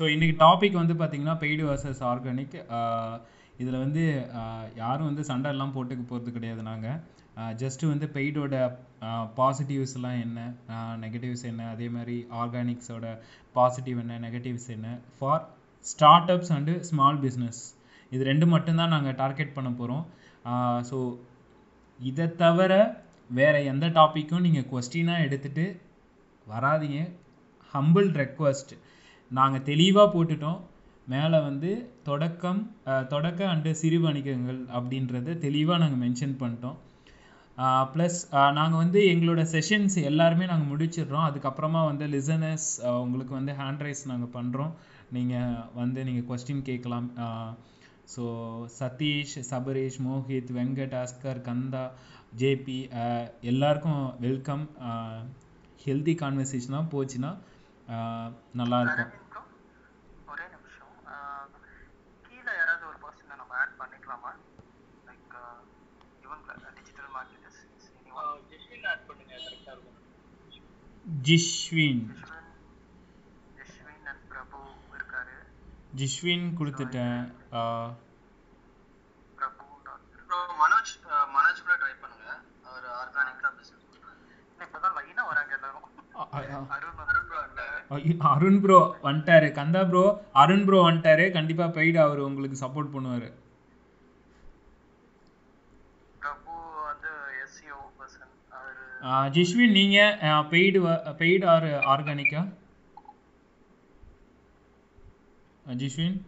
[0.00, 2.54] So இன்றைக்கி topic வந்து பார்த்தீங்கன்னா பெய்டு வர்சஸ் ஆர்கானிக்
[3.60, 4.02] இதில் வந்து
[4.82, 7.00] யாரும் வந்து சண்டை எல்லாம் போட்டுக்க போகிறது கிடையாது நாங்கள்
[7.62, 8.54] ஜஸ்ட்டு வந்து பெய்டோட
[9.38, 10.38] பாசிட்டிவ்ஸ்லாம் என்ன?
[11.02, 11.62] நெகட்டிவ்ஸ் என்ன?
[11.74, 13.10] அதே மாதிரி ஆர்கானிக்ஸோட
[13.56, 14.16] பாசிட்டிவ் என்ன?
[14.26, 14.88] நெகட்டிவ்ஸ் என்ன?
[15.18, 15.44] For
[16.34, 17.60] startups and small business
[18.12, 20.04] இது ரெண்டு மட்டும்தான் நாங்கள் டார்கெட் பண்ண போகிறோம்
[20.90, 20.98] ஸோ
[22.00, 22.72] இதை தவிர
[23.40, 25.66] வேறு எந்த டாப்பிக்கும் நீங்கள் கொஸ்டினாக எடுத்துகிட்டு
[26.46, 27.00] வராதீங்க.
[27.74, 28.72] ஹம்பிள் ரெக்வஸ்ட்
[29.30, 30.60] நாங்கள் தெளிவாக போட்டுட்டோம்.
[31.08, 31.70] மேலே வந்து
[32.06, 32.60] தொடக்கம்
[33.08, 36.78] தொடக்க அண்டு சிறு வணிகங்கள் அப்படின்றத தெளிவாக நாங்கள் மென்ஷன் பண்ணிட்டோம்.
[37.92, 38.18] ப்ளஸ்
[38.58, 41.26] நாங்கள் வந்து எங்களோட செஷன்ஸ் எல்லாருமே நாங்கள் முடிச்சிடுறோம்.
[41.28, 42.68] அதுக்கப்புறமா வந்து லிசனர்ஸ்
[43.02, 44.72] உங்களுக்கு வந்து ஹேண்ட் ரைஸ் நாங்கள் பண்ணுறோம்
[45.10, 47.08] நீங்கள் வந்து நீங்கள் கொஸ்டின் கேட்கலாம்.
[48.14, 48.24] ஸோ
[48.78, 51.84] சதீஷ் சபரீஷ் மோஹித் வெங்கட் ஆஸ்கர் கந்தா
[52.34, 52.78] ஜேபி
[53.50, 54.64] எல்லாருக்கும் வெல்கம்
[55.80, 57.30] ஹெல்தி கான்வர்சேஷனாக போச்சுன்னா
[57.88, 59.40] நல்லாயிருக்கும் நல்லா இருக்கும் அரவிந்த் bro,
[60.32, 61.46] ஒரே நிமிஷம் ஆஹ்,
[62.26, 64.30] கீழே யாராவது ஒரு பர்சனை நம்ம ஆட் பண்ணிக்கலாமா
[65.08, 65.34] லைக்
[66.24, 67.60] இவங்க டிஜிட்டல் மார்க்கெட்டர்ஸ்
[68.50, 69.98] ஜெஸ்வின் ஆட் பண்ணுங்க கரெக்டாக இருக்கும்
[71.22, 72.14] ஜிஷ்வின்.
[75.96, 77.32] ஜிஷ்வின் கொடுத்துட்டேன்.
[80.60, 82.40] மனோஜ் மனோஜ் கூட ட்ரை பண்ணுங்க.
[82.64, 82.84] அவர்
[84.58, 85.88] இப்பதான் லைனா வராங்க எல்லாரும்.
[87.90, 89.52] அ- அருண் ப்ரோ வந்துட்டாரு.
[89.52, 91.32] கந்தா ப்ரோ அருண் ப்ரோ வந்துட்டாரு.
[91.32, 93.32] கண்டிப்பாக பெய்டு அவர் உங்களுக்கு சப்போர்ட் பண்ணுவார்
[96.18, 96.52] பிரபு
[96.84, 97.08] வந்து
[97.44, 98.28] எஸ்சிஓ பர்சன்
[99.34, 100.16] ஜிஷ்வின் நீங்கள்
[100.50, 100.80] பெய்டு
[101.20, 102.42] பெய்டு ஆர் ஆர்கானிக்கா
[105.74, 106.18] ஜிஷ்வின்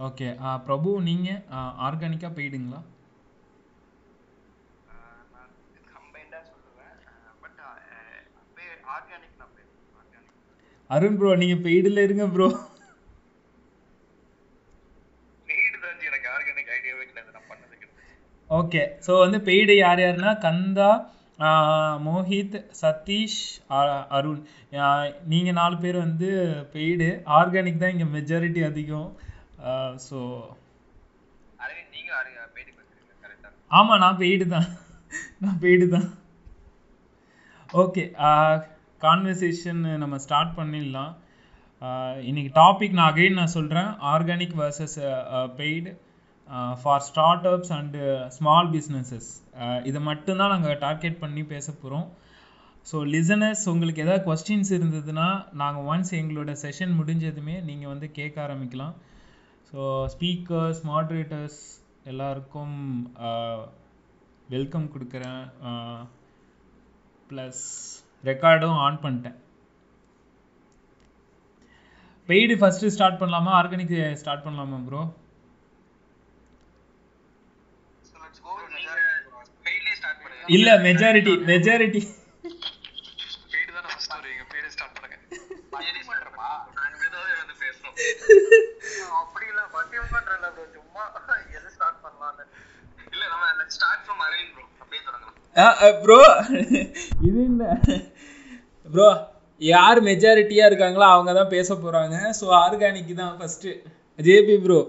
[0.00, 0.28] ஓகே
[0.64, 1.42] பிரபு நீங்கள்
[1.86, 2.80] ஆர்கானிக்கா பெய்டுங்களா
[10.90, 12.48] அருண் ப்ரோ நீங்கள் பெய்டில் இருங்க ப்ரோ
[15.48, 17.92] நீடு தான் ஜி, எனக்கு ஆர்கானிக் ஐடியாவே கிடையாது நான் பண்ணது கிடையாது
[18.58, 20.90] ஓகே ஸோ வந்து பெய்டு யார் யாருன்னா கந்தா
[22.06, 23.40] மோஹித் சதீஷ்
[24.16, 24.42] அருண்.
[25.32, 26.28] நீங்கள் நாலு பேர் வந்து
[26.74, 27.08] பெய்டு.
[27.38, 29.08] ஆர்கானிக் தான் இங்கே மெஜாரிட்டி அதிகம்.
[30.08, 30.18] ஸோ
[33.78, 34.68] ஆமாம் நான் பெய்டு தான்.
[35.44, 36.08] நான் பெய்டு தான்.
[37.82, 38.02] ஓகே
[39.04, 41.12] கான்வர்சேஷன் நம்ம ஸ்டார்ட் பண்ணிடலாம்.
[42.30, 44.98] இன்னைக்கு டாபிக் நான் அகைன் நான் சொல்கிறேன் organic versus
[45.60, 45.92] paid.
[46.80, 47.04] For
[47.52, 48.00] startups and
[48.36, 49.30] small businesses
[49.88, 52.06] இதை மட்டும்தான் நாங்கள் டார்கெட் பண்ணி பேச போகிறோம்
[52.86, 55.28] ஸோ லிசனர்ஸ் உங்களுக்கு எதாவது கொஸ்டின்ஸ் இருந்ததுன்னா
[55.60, 58.94] நாங்கள் ஒன்ஸ் எங்களோட செஷன் முடிஞ்சதுமே நீங்கள் வந்து கேட்க ஆரம்பிக்கலாம்.
[59.70, 59.78] ஸோ
[60.14, 61.60] ஸ்பீக்கர்ஸ் மாட்ரேட்டர்ஸ்
[62.12, 62.76] எல்லாருக்கும்
[63.28, 63.60] uh,
[64.54, 65.42] வெல்கம் கொடுக்குறேன்.
[67.30, 67.62] ப்ளஸ்
[68.24, 69.38] ரெக்கார்டும் ஆன் பண்ணிட்டேன்.
[72.28, 73.52] பெய்டு ஃபஸ்ட்டு ஸ்டார்ட் பண்ணலாமா?
[73.60, 75.02] ஆர்கானிக் ஸ்டார்ட் பண்ணலாமா ப்ரோ
[78.08, 78.52] ஸோ லெட்ஸ் கோ
[79.66, 82.00] பெய்ட்லேயே ஸ்டார்ட் பண்ணுங்க இல்லை மெஜாரிட்டி மெஜாரிட்டி
[83.52, 84.42] பெய்டு தான் ஃபர்ஸ்ட் வருவீங்க
[84.74, 85.16] ஸ்டார்ட் பண்ணுங்க.
[85.74, 87.52] பெய்டு ஸ்டார்ட்ப்பா நாங்கள் மெதுவாகவே வந்து
[89.20, 91.04] அப்படி இல்ல பத்தியம் பண்றல ப்ரோ சும்மா
[91.56, 92.44] எது ஸ்டார்ட் பண்ணலாம்னு.
[93.12, 96.00] இல்லை நம்ம let's start from Aravind bro அப்படியே தொடங்கலாம்.
[96.02, 96.18] ப்ரோ
[97.28, 97.64] இது என்ன?
[98.86, 99.08] ப்ரோ
[99.60, 103.72] யார் மெஜாரிட்டியாக இருக்காங்களோ அவங்க தான் பேச போகிறாங்க ஸோ ஆர்கானிக் தான் first
[104.18, 104.80] JP bro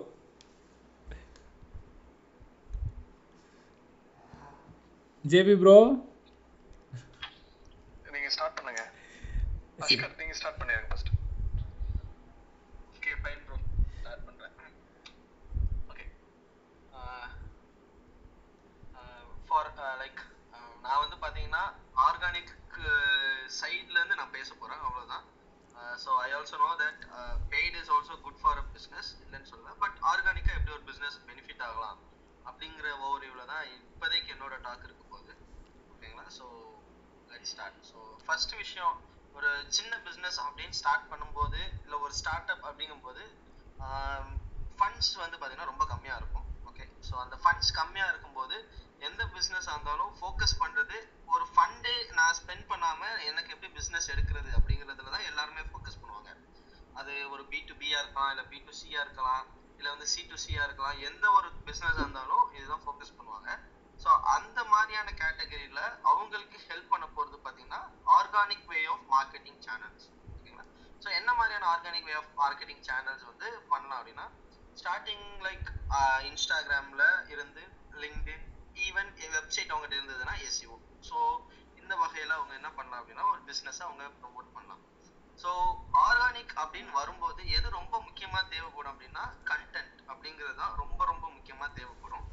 [5.31, 5.75] JP bro
[8.15, 8.81] நீங்க ஸ்டார்ட் பண்ணுங்க.
[9.85, 11.09] அஷ்கர் நீங்க ஸ்டார்ட் பண்ணிருங்க first
[12.95, 13.55] okay fine bro
[13.99, 14.53] start பண்றேன்.
[15.91, 16.05] ஓகே
[19.47, 19.71] ஃபார்
[20.03, 20.21] லைக்
[20.85, 21.63] நான் வந்து பாத்தீங்கன்னா
[22.07, 22.53] ஆர்கானிக்
[23.59, 25.25] சைட்ல இருந்து நான் பேச போறேன் அவ்வளவுதான்.
[26.03, 27.01] So I also know that
[27.53, 31.63] paid is also good for a business இல்லைன்னு சொல்லுவேன் பட் ஆர்கானிக்கா எப்படி ஒரு பிஸ்னஸ் பெனிஃபிட்
[31.69, 31.97] ஆகலாம்?
[32.49, 35.33] அப்படிங்கிற ஓவர்வியூவில் தான் இப்போதைக்கு என்னோட டாக் இருக்க போகுது.
[35.93, 36.47] ஓகேங்களா so
[37.31, 38.95] let start so first விஷயம்
[39.37, 43.23] ஒரு சின்ன பிஸ்னஸ் அப்படின்னு ஸ்டார்ட் பண்ணும்போது இல்லை ஒரு ஸ்டார்ட் அப் அப்படிங்கும்போது
[44.79, 46.47] ஃபண்ட்ஸ் வந்து பார்த்தீங்கன்னா ரொம்ப கம்மியாக இருக்கும்.
[46.69, 48.55] ஓகே ஸோ அந்த ஃபண்ட்ஸ் கம்மியாக இருக்கும்போது
[49.07, 50.97] எந்த பிஸ்னஸாக இருந்தாலும் ஃபோக்கஸ் பண்ணுறது
[51.33, 56.31] ஒரு ஃபண்டே நான் ஸ்பெண்ட் பண்ணாமல் எனக்கு எப்படி பிஸ்னஸ் எடுக்கிறது அப்படிங்கிறதுல தான் எல்லாருமே ஃபோக்கஸ் பண்ணுவாங்க.
[56.99, 59.45] அது ஒரு பி டு பியாக இருக்கலாம் இல்லை பி டு சியாக இருக்கலாம்.
[59.77, 60.99] இல்லை வந்து சி டு சியாக இருக்கலாம்.
[61.09, 63.49] எந்த ஒரு பிஸ்னஸாக இருந்தாலும் இதுதான் ஃபோக்கஸ் பண்ணுவாங்க.
[63.99, 65.81] ஸோ அந்த மாதிரியான கேட்டகரியில்
[66.11, 67.81] அவங்களுக்கு ஹெல்ப் பண்ண போகிறது பார்த்தீங்கன்னா
[68.17, 70.65] organic way of marketing channels ஓகேங்களா?
[71.03, 74.25] ஸோ என்ன மாதிரியான organic way of marketing channels வந்து பண்ணலாம் அப்படின்னா
[74.77, 75.67] ஸ்டார்டிங் லைக்
[76.29, 77.63] இன்ஸ்டாகிராமில் இருந்து
[78.03, 78.45] லிங்க்டின்
[78.87, 80.77] ஈவன் வெப்சைட் அவங்ககிட்ட இருந்ததுன்னா எஸ்இஓ
[81.09, 81.17] ஸோ
[81.81, 84.81] இந்த வகையில அவங்க என்ன பண்ணலாம் அப்படின்னா ஒரு பிசினஸ் அவங்க ப்ரொமோட் பண்ணலாம்.
[85.43, 85.51] ஸோ
[86.05, 92.25] ஆர்கானிக் அப்படின்னு வரும்போது எது ரொம்ப முக்கியமா தேவைப்படும் அப்படின்னா கண்டென்ட் அப்படிங்கிறது தான் ரொம்ப ரொம்ப முக்கியமா தேவைப்படும்.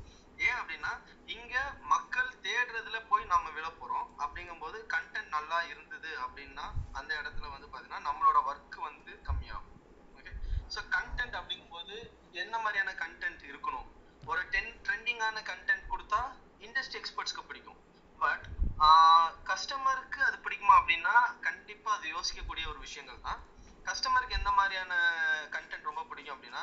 [0.46, 0.92] ஏன் அப்படின்னா
[1.36, 1.54] இங்க
[1.94, 3.66] மக்கள் தேடுறதுல போய் நம்ம விழ
[4.24, 6.66] அப்படிங்கும்போது கண்டென்ட் நல்லா இருந்தது அப்படின்னா
[6.98, 9.78] அந்த இடத்துல வந்து பாத்தீங்கன்னா நம்மளோட ஒர்க்கு வந்து கம்மியாகும்.
[10.18, 10.32] ஓகே
[10.74, 11.96] ஸோ கண்டென்ட் அப்படிங்கும்போது
[12.42, 13.88] என்ன மாதிரியான கண்டென்ட் இருக்கணும்?
[14.30, 16.20] ஒரு டென் ட்ரெண்டிங்கான கண்டென்ட் கொடுத்தா
[16.66, 17.80] இண்டஸ்ட்ரி எக்ஸ்பர்ட்ஸ்க்கு பிடிக்கும்.
[18.22, 18.44] பட்
[19.50, 23.40] கஸ்டமருக்கு அது பிடிக்குமா அப்படின்னா கண்டிப்பா அது யோசிக்கக்கூடிய ஒரு விஷயங்கள் தான்.
[23.86, 24.92] கஸ்டமருக்கு எந்த மாதிரியான
[25.54, 26.62] கண்டென்ட் ரொம்ப பிடிக்கும் அப்படின்னா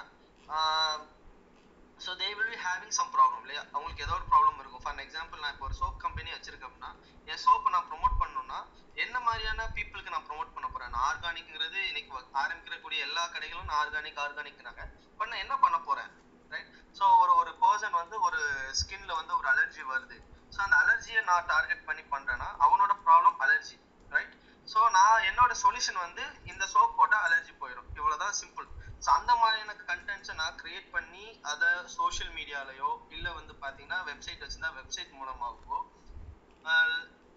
[2.00, 3.62] so they will be having some problem இல்லையா?
[3.72, 4.84] அவங்களுக்கு ஏதோ ஒரு ப்ராப்ளம் இருக்கும்.
[4.84, 6.92] ஃபார் எக்ஸாம்பிள் நான் இப்போ ஒரு சோப் கம்பெனி வச்சிருக்கேன் அப்படின்னா
[7.28, 8.60] என் சோப்பை நான் ப்ரொமோட் பண்ணணும்னா
[8.98, 10.90] என்ன மாதிரியான பீப்புளுக்கு நான் ப்ரொமோட் பண்ண போறேன்?
[10.90, 14.84] நான் ஆர்கானிக்ங்கிறது இன்னைக்கு வ- ஆரம்பிக்கக்கூடிய எல்லா கடைகளும் நான் ஆர்கானிக் ஆர்கானிக்னாங்க
[15.20, 16.10] பட் நான் என்ன பண்ண போறேன்?
[16.52, 16.70] ரைட்
[17.00, 18.40] ஸோ ஒரு ஒரு பர்சன் வந்து ஒரு
[18.80, 20.18] ஸ்கின்ல வந்து ஒரு அலர்ஜி வருது.
[20.54, 23.78] ஸோ அந்த அலர்ஜியை நான் டார்கெட் பண்ணி பண்றேன்னா அவனோட ப்ராப்ளம் அலர்ஜி
[24.12, 24.36] ரைட்
[24.68, 28.68] ஸோ நான் என்னோட சொல்யூஷன் வந்து இந்த சோப் போட்டால் அலர்ஜி போயிடும் இவ்வளோதான் சிம்பிள்
[29.04, 34.74] ஸோ அந்த மாதிரியான கண்டென்ட்ஸை நான் கிரியேட் பண்ணி அதை சோஷியல் மீடியாலேயோ இல்லை வந்து பார்த்தீங்கன்னா வெப்சைட் வச்சுருந்தா
[34.80, 35.80] வெப்சைட் மூலமாகவோ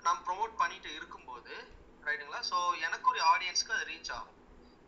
[0.04, 1.54] நான் ப்ரோமோட் பண்ணிட்டு இருக்கும்போது
[2.02, 2.56] ரைட்டுங்களா ஸோ
[2.86, 4.38] எனக்கு ஒரு ஆடியன்ஸ்க்கு அது ரீச் ஆகும்.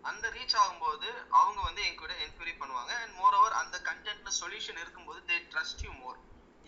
[0.04, 2.92] அந்த ரீச் ஆகும்போது அவங்க வந்து என் கூட என்கொயரி பண்ணுவாங்க.
[3.02, 6.18] அண்ட் மோர் ஓவர் அந்த கண்டென்ட்ல சொல்யூஷன் இருக்கும்போது தே ட்ரஸ்ட் யூ மோர்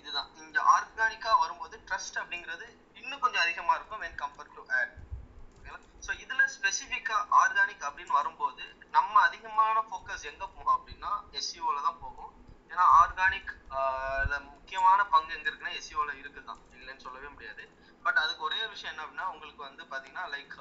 [0.07, 0.31] இதுதான்.
[0.43, 2.67] இங்க ஆர்கானிக்கா வரும்போது ட்ரஸ்ட் அப்படிங்கிறது
[3.01, 4.95] இன்னும் கொஞ்சம் அதிகமா இருக்கும் when compared to ad
[6.07, 8.65] so இதுல ஸ்பெசிஃபிக்கா ஆர்கானிக் அப்படின்னு வரும்போது
[8.97, 12.33] நம்ம அதிகமான ஃபோக்கஸ் எங்க போகும் அப்படின்னா எஸ்சிஓல தான் போகும்.
[12.71, 13.51] ஏன்னா ஆர்கானிக்
[14.53, 16.61] முக்கியமான பங்கு எங்க இருக்குன்னா எஸ்சிஓல இருக்குதான்.
[16.77, 17.65] இல்லைன்னு சொல்லவே முடியாது.
[18.05, 20.55] பட் அதுக்கு ஒரே விஷயம் என்ன அப்படின்னா உங்களுக்கு வந்து பாத்தீங்கன்னா லைக்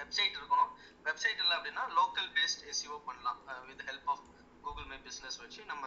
[0.00, 0.72] வெப்சைட் இருக்கணும்.
[1.06, 3.38] வெப்சைட் இல்லை அப்படின்னா லோக்கல் பேஸ்ட் எஸ்இஓ பண்ணலாம்.
[3.70, 4.26] With help of
[4.64, 5.86] Google my business வச்சு நம்ம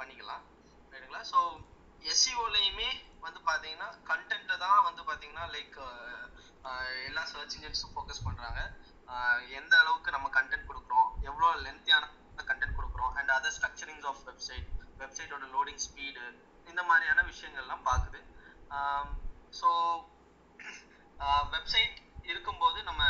[0.00, 0.42] பண்ணிக்கலாம்.
[0.92, 1.40] ரைட்டுங்களா ஸோ
[2.12, 2.88] எஸ்சிஓலையுமே
[3.24, 5.76] வந்து பார்த்தீங்கன்னா கண்டென்ட்டை தான் வந்து பார்த்தீங்கன்னா லைக்
[7.08, 8.60] எல்லா சர்ச் இன்ஜின்ஸும் ஃபோக்கஸ் பண்ணுறாங்க
[9.58, 12.04] எந்த அளவுக்கு நம்ம கண்டென்ட் கொடுக்குறோம் எவ்வளோ லென்த்தியான
[12.50, 14.68] கண்டென்ட் கொடுக்குறோம் and other structurings of website
[15.02, 16.24] வெப்சைட்டோட லோடிங் ஸ்பீடு
[16.66, 18.20] இந்த மாதிரியான விஷயங்கள்லாம் பார்க்குது
[19.60, 19.70] ஸோ
[21.54, 21.96] வெப்சைட்
[22.30, 23.02] இருக்கும்போது நம்ம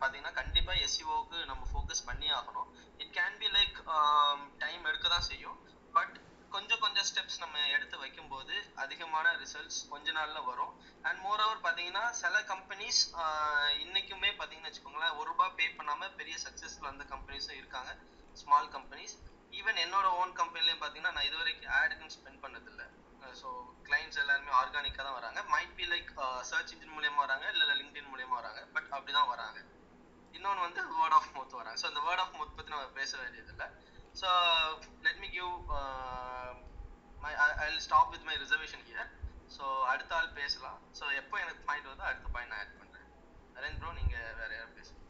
[0.00, 2.68] பார்த்தீங்கன்னா கண்டிப்பாக எஸ்சிஓக்கு நம்ம ஃபோக்கஸ் பண்ணி ஆகணும்.
[3.02, 3.76] It can be like
[4.62, 5.58] time எடுக்க தான் செய்யும்.
[5.96, 6.14] பட்
[6.54, 10.72] கொஞ்சம் கொஞ்சம் ஸ்டெப்ஸ் நம்ம எடுத்து வைக்கும்போது அதிகமான ரிசல்ட்ஸ் கொஞ்ச நாள்ல வரும்.
[11.08, 13.00] அண்ட் மோர் ஓவர் பார்த்தீங்கன்னா சில கம்பெனிஸ்
[13.84, 17.92] இன்னைக்குமே பார்த்தீங்கன்னு வச்சுக்கோங்களேன் ஒரு ரூபாய் பே பண்ணாம பெரிய சக்ஸஸ்ஃபுல் அந்த கம்பெனிஸும் இருக்காங்க.
[18.36, 19.14] ஸ்மால் கம்பெனிஸ்
[19.52, 22.86] ஈவன் என்னோட ஓன் கம்பெனிலையும் பார்த்தீங்கன்னா நான் இது வரைக்கும் ஆடுக்குன்னு ஸ்பெண்ட் பண்ணதில்லை.
[23.40, 23.48] ஸோ
[23.88, 25.40] கிளைண்ட்ஸ் எல்லாருமே ஆர்கானிக்காக தான் வராங்க.
[25.54, 26.10] Might be like
[26.50, 29.58] search engine மூலியமா வராங்க இல்லை லிங்க்டின் மூலியமா வராங்க பட் அப்படிதான் வராங்க.
[30.34, 31.78] இன்னொன்று வந்து வேர்ட் ஆஃப் மவுத் வராங்க.
[31.82, 33.66] ஸோ அந்த வேர்ட் ஆஃப் மவுத் பற்றி நம்ம பேச வேண்டியதில்லை.
[34.14, 34.28] So
[35.06, 35.52] let me give
[37.24, 37.32] my
[37.64, 39.10] I stop with my reservation here
[39.56, 40.78] so அடுத்த ஆள் பேசலாம்.
[40.98, 43.08] ஸோ எப்போ எனக்கு பாயிண்ட் வருதோ அடுத்த பாயிண்ட் நான் ஆட் பண்ணுறேன்
[43.56, 45.00] அரேஞ்ச் ப்ரோ நீங்கள் வேற யாரும் பேசுங்க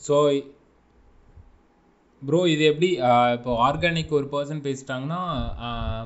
[0.00, 0.16] ஸோ
[2.22, 2.88] ப்ரோ இது எப்படி
[3.36, 5.20] இப்போ ஆர்கானிக் ஒரு பர்சன் பேசிட்டாங்கன்னா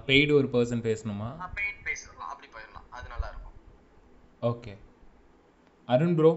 [0.09, 1.29] பெய்டு ஒரு பர்சன் பேசணுமா?
[1.59, 2.87] பெயிட் பேசலாம் அப்படி போயிடலாம்.
[2.97, 3.57] அது நல்லா இருக்கும்.
[4.51, 4.73] Okay
[5.89, 6.31] Arun bro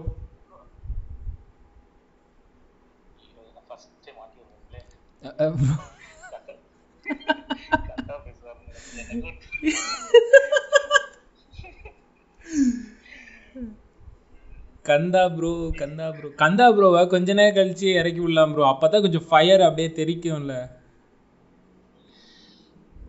[14.86, 19.66] Kanda bro Kanda bro Kanda ப்ரோவை கொஞ்ச நேரம் கழிச்சு இறக்கி விடலாம் ப்ரோ அப்பதான் கொஞ்சம் ஃபயர்
[19.66, 20.54] அப்படியே தெரிக்கும்ல.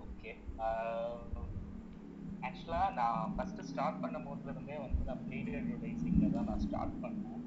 [0.03, 0.31] ஓகே
[0.65, 1.21] um,
[2.47, 7.41] ஆக்சுவலாக நான் ஃபஸ்ட்டு ஸ்டார்ட் பண்ண போதுலேருந்தே வந்து நான் பெய்டு அட்வர்டைஸிங்கில் தான் நான் ஸ்டார்ட் பண்ணேன்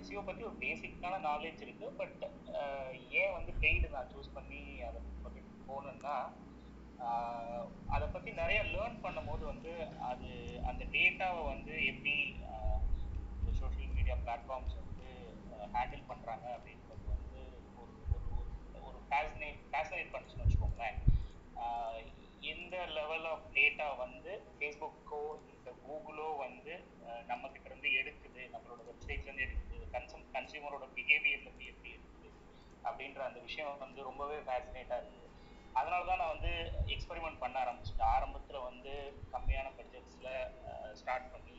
[0.00, 1.86] எஸ்இஓ பற்றி ஒரு பேசிக்கான நாலேஜ் இருக்கு.
[2.00, 2.22] பட்
[3.20, 6.16] ஏன் வந்து பெய்டு நான் சூஸ் பண்ணி அதை பற்றி போகணுன்னா
[7.94, 9.72] அதை பற்றி நிறைய லேர்ன் பண்ணும்போது வந்து
[10.10, 10.28] அது
[10.70, 12.14] அந்த டேட்டாவை வந்து எப்படி
[13.60, 15.08] சோஷியல் மீடியா பிளாட்ஃபார்ம்ஸ் வந்து
[15.74, 17.40] ஹேண்டில் பண்ணுறாங்க அப்படின்றது வந்து
[17.82, 18.28] ஒரு ஒரு
[18.88, 20.98] ஒரு ஃபேசினேட் ஃபேசினேட் பண்ணுச்சுன்னு வச்சுக்கோங்களேன்.
[22.52, 26.74] எந்த லெவல் ஆஃப் டேட்டா வந்து ஃபேஸ்புக்கோ இந்த கூகுளோ வந்து
[27.30, 28.42] நம்மக்கிட்ட இருந்து எடுக்குது.
[28.54, 29.73] நம்மளோட வெப்சைட்லேருந்து எடுக்குது.
[29.94, 32.30] கன்சூம் கன்சியூமரோட பிஹேவியர்ல இருந்து எப்படி இருக்குது?
[32.88, 35.30] அப்படின்ற அந்த விஷயம் வந்து ரொம்பவே ஃபேசினேட்டாக இருக்குது.
[35.78, 36.52] அதனால தான் நான் வந்து
[36.94, 38.10] எக்ஸ்பெரிமெண்ட் பண்ண ஆரம்பிச்சிட்டேன்.
[38.16, 38.92] ஆரம்பத்தில் வந்து
[39.34, 40.32] கம்மியான பட்ஜெட்ஸில்
[41.00, 41.58] ஸ்டார்ட் பண்ணி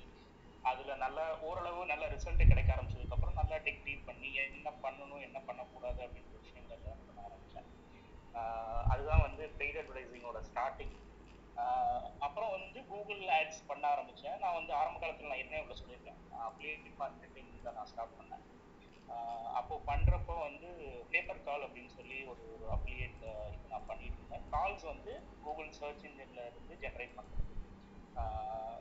[0.70, 6.00] அதில் நல்ல ஓரளவு நல்ல ரிசல்ட் கிடைக்க ஆரம்பிச்சதுக்கப்புறம் நல்லா டெக் டீப் பண்ணி என்ன பண்ணணும் என்ன பண்ணக்கூடாது
[6.06, 6.78] அப்படின்ற விஷயங்களை
[7.10, 7.68] பண்ண ஆரம்பித்தேன்
[8.94, 10.96] அதுதான் வந்து பெய்ட் அட்வர்டைசிங்கோட ஸ்டார்டிங்
[12.20, 14.38] அப்புறம் வந்து கூகுள் ஆட்ஸ் பண்ண ஆரம்பிச்சேன்.
[14.38, 16.20] நான் வந்து ஆரம்ப காலத்துல நான் என்ன இவ்வளோ சொல்லியிருக்கேன்.
[16.48, 18.44] அப்ளிகேட்டிவ் மார்க்கெட்டிங் தான் நான் ஸ்டார்ட் பண்ணேன்.
[19.08, 20.70] ஆஹ் அப்போ பண்றப்போ வந்து
[21.10, 23.22] பேப்பர் கால் அப்படின்னு சொல்லி ஒரு ஒரு அப்ளிகேட்
[23.54, 24.46] இது நான் பண்ணிட்டு இருந்தேன்.
[24.52, 27.54] கால்ஸ் வந்து கூகுள் சர்ச் இன்ஜின்ல இருந்து ஜென்ரேட் பண்றது.
[28.16, 28.80] ஆஹ்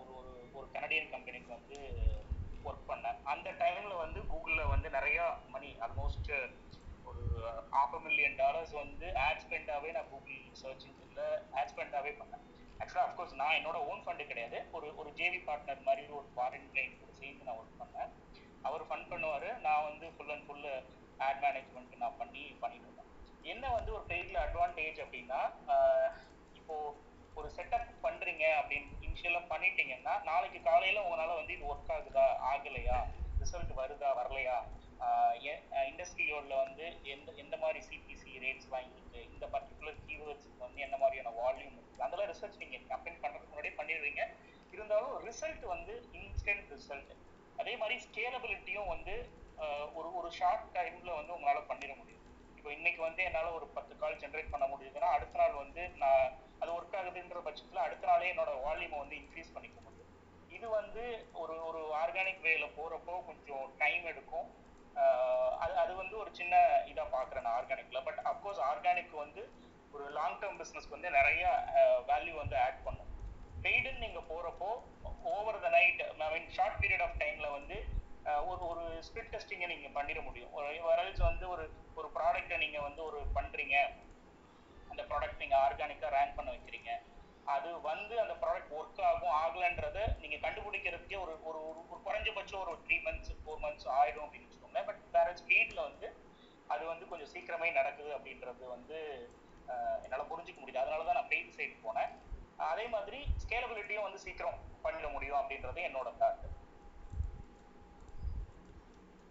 [0.00, 1.78] ஒரு ஒரு ஒரு கனடியன் கம்பெனிக்கு வந்து
[2.64, 3.22] ஒர்க் பண்ணேன்.
[3.22, 6.30] அந்த டைமில் வந்து கூகுள்ல வந்து நிறைய மணி ஆல்மோஸ்ட்
[7.08, 7.22] ஒரு
[7.76, 11.22] ஹாஃப் மில்லியன் டாலர்ஸ் வந்து ஆட் ஸ்பெண்டாவே நான் கூகுள் சர்ச் இன்ஜின்ல
[11.58, 12.44] ஆட் ஸ்பெண்டாவே பண்ணேன்.
[12.80, 14.58] ஆக்சுவலா அஃப்கோர்ஸ் நான் என்னோட ஓன் ஃபண்டு கிடையாது.
[14.76, 18.10] ஒரு ஒரு ஜேவி பார்ட்னர் மாதிரி ஒரு ஃபாரின் கிளைண்ட் கூட சேர்ந்து நான் ஒர்க் பண்ணேன்.
[18.68, 19.50] அவர் ஃபண்ட் பண்ணுவாரு.
[19.66, 20.68] நான் வந்து full and full
[21.26, 23.10] ad management நான் பண்ணி பண்ணிட்டு இருந்தேன்.
[23.52, 25.40] என்ன வந்து ஒரு பெரிய அட்வான்டேஜ் அப்படின்னா
[26.58, 32.24] இப்போது இப்போ ஒரு செட்டப் பண்றீங்க அப்படின்னு இனிஷியலா பண்ணிட்டீங்கன்னா நாளைக்கு காலையில உங்களால வந்து இது ஒர்க் ஆகுதா
[32.50, 32.96] ஆகலையா?
[33.42, 34.56] ரிசல்ட் வருதா வரலையா?
[35.88, 41.76] இண்டஸ்ட்ரியோட வந்து எந்த எந்த மாதிரி சிபிசி ரேட்ஸ் வாங்கியிருக்கு இந்த பர்டிகுலர் கீவேர்ட்ஸ்க்கு வந்து என்ன மாதிரியான வால்யூம்
[41.76, 44.22] இருக்கு அதெல்லாம் ரிசர்ச் நீங்கள் கம்பெனி பண்ணுறதுக்கு முன்னாடியே பண்ணிடுறீங்க
[44.74, 47.12] இருந்தாலும் ரிசல்ட் வந்து இன்ஸ்டன்ட் ரிசல்ட்
[47.60, 49.14] அதே மாதிரி ஸ்கேலபிலிட்டியும் வந்து
[49.98, 52.24] ஒரு ஒரு ஷார்ட் டைம்ல வந்து உங்களால் பண்ணிட முடியும்.
[52.58, 56.24] இப்போ இன்னைக்கு வந்து என்னால் ஒரு பத்து கால் ஜென்ரேட் பண்ண முடியுதுன்னா அடுத்த நாள் வந்து நான்
[56.60, 60.12] அது ஒர்க் ஆகுதுன்ற பட்சத்தில் அடுத்த நாளே என்னோட வால்யூமை வந்து இன்க்ரீஸ் பண்ணிக்க முடியும்.
[60.56, 61.04] இது வந்து
[61.42, 64.48] ஒரு ஒரு ஆர்கானிக் வேல போறப்போ கொஞ்சம் டைம் எடுக்கும்.
[65.64, 66.54] அது அது வந்து ஒரு சின்ன
[66.90, 69.42] இதாக பார்க்குறேன் நான் ஆர்கானிக்கில் பட் அஃப்கோர்ஸ் ஆர்கானிக் வந்து
[69.94, 71.42] ஒரு லாங் டேர்ம் பிஸ்னஸ்க்கு வந்து நிறைய
[72.10, 73.10] வேல்யூ வந்து ஆட் பண்ணும்.
[73.64, 74.70] பெய்டுன்னு நீங்கள் போகிறப்போ
[75.34, 77.76] over the night I mean short period of டைமில் வந்து
[78.50, 80.52] ஒரு ஒரு ஸ்பிட் டெஸ்டிங்கை நீங்கள் பண்ணிட முடியும்.
[80.56, 81.64] ஒரு வரல்ஸ் வந்து ஒரு
[81.98, 83.76] ஒரு ப்ராடக்ட்டை நீங்கள் வந்து ஒரு பண்ணுறீங்க
[84.90, 86.90] அந்த ப்ராடக்ட் நீங்கள் ஆர்கானிக்காக ரேங்க் பண்ண வைக்கிறீங்க.
[87.54, 92.74] அது வந்து அந்த ப்ராடக்ட் ஒர்க் ஆகும் ஆகலன்றத நீங்கள் கண்டுபிடிக்கிறதுக்கே ஒரு ஒரு ஒரு ஒரு குறைஞ்சபட்சம் ஒரு
[92.86, 96.08] த்ரீ மந்த்ஸ் ஃபோர் மந்த்ஸ் ஆயிடும் அப்படின்னு வச்சுக்கோங்களேன் பட் வேற ஸ்பீட்ல வந்து
[96.70, 98.98] அது வந்து கொஞ்சம் சீக்கிரமே நடக்குது அப்படின்றது வந்து
[99.68, 100.82] என்னால் என்னால புரிஞ்சுக்க முடியுது.
[100.82, 102.12] அதனால தான் நான் பெய்ட் சைடு போனேன்.
[102.66, 104.54] அதே மாதிரி ஸ்கேலபிலிட்டியும் வந்து சீக்கிரம்
[104.84, 106.44] பண்ணிட முடியும் அப்படின்றது என்னோட தாட்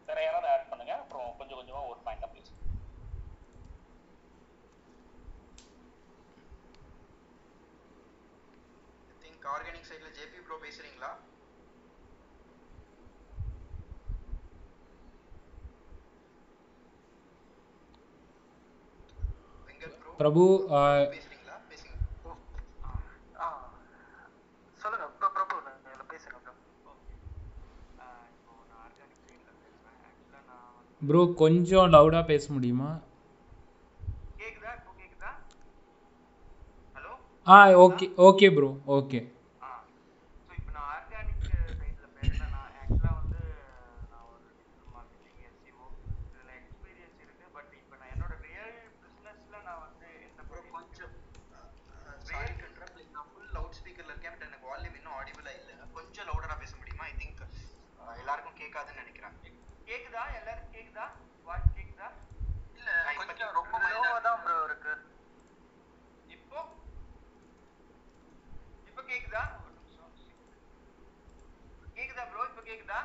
[0.08, 0.94] வேற யாராவது ஆட் பண்ணுங்க.
[1.02, 2.56] அப்புறம் கொஞ்சம் கொஞ்சமா ஒரு பாயிண்ட் பேசுங்க
[9.22, 11.12] திங்க் ஆர்கானிக் சைடில் ஜேபி ப்ரோ பேசுறீங்களா
[19.66, 20.07] வெங்கட் ப்ரோ பிரபு ஆஹ், பேசுறீங்களா பேசுங்க ஆ சொல்லுங்க ப்ரோ பிரபு நீங்க பேசுங்க ப்ரோ இப்போ நான்
[20.07, 20.46] ஆர்கானிக் சைடில் பேசுகிறேன் ஆக்சுவலாக நான் வந்து
[31.02, 32.90] ப்ரோ கொஞ்சம் லவுடா பேச முடியுமா?
[34.40, 34.72] கேக்குதா?
[34.78, 35.32] இப்போ கேக்குதா?
[36.96, 37.12] Hello
[37.48, 39.20] ah okay okay bro okay
[39.62, 39.70] ah
[40.40, 41.78] so இப்போ நான் ஆர்கானிக் சைடில்
[42.16, 43.44] பேசுகிறேன் நான் ஆக்சுவலாக வந்து
[44.08, 45.86] நான் ஒரு டிஜிட்டல் மார்க்கெட்டிங் எஸ்சிஓ
[46.30, 51.14] இதில் எக்ஸ்பீரியன்ஸ் இருக்குது பட் இப்போ நான் என்னோட ரியல் பிஸ்னஸில் நான் வந்து என்ன ப்ரோ பண்ணிட்டு கொஞ்சம்
[52.30, 56.28] சாரி கட்டுறேன் லைக் நான் ஃபுல் லவுட் ஸ்பீக்கர்ல இருக்கேன் பட் எனக்கு வால்யூம் இன்னும் ஆடிபிளா இல்லை கொஞ்சம்
[56.32, 57.46] லவுடரா பேச முடியுமா ஐ திங்க்
[58.18, 59.38] எல்லாருக்கும் கேட்காதுன்னு நினைக்கிறேன்
[59.88, 61.04] கேக்குதா எல்லாரும் கேக்குதா
[61.46, 62.08] வாய்ஸ் கேக்குதா
[62.78, 64.94] இல்ல கொஞ்சம் கொஞ்சம் ரொம்ப ரொம்ப லோவா தான் ப்ரோ இருக்கு
[66.30, 66.60] இப்போ
[68.90, 70.12] இப்போ கேக்குதா ஒரு நிமிஷம்
[72.68, 73.00] கேக்குதா?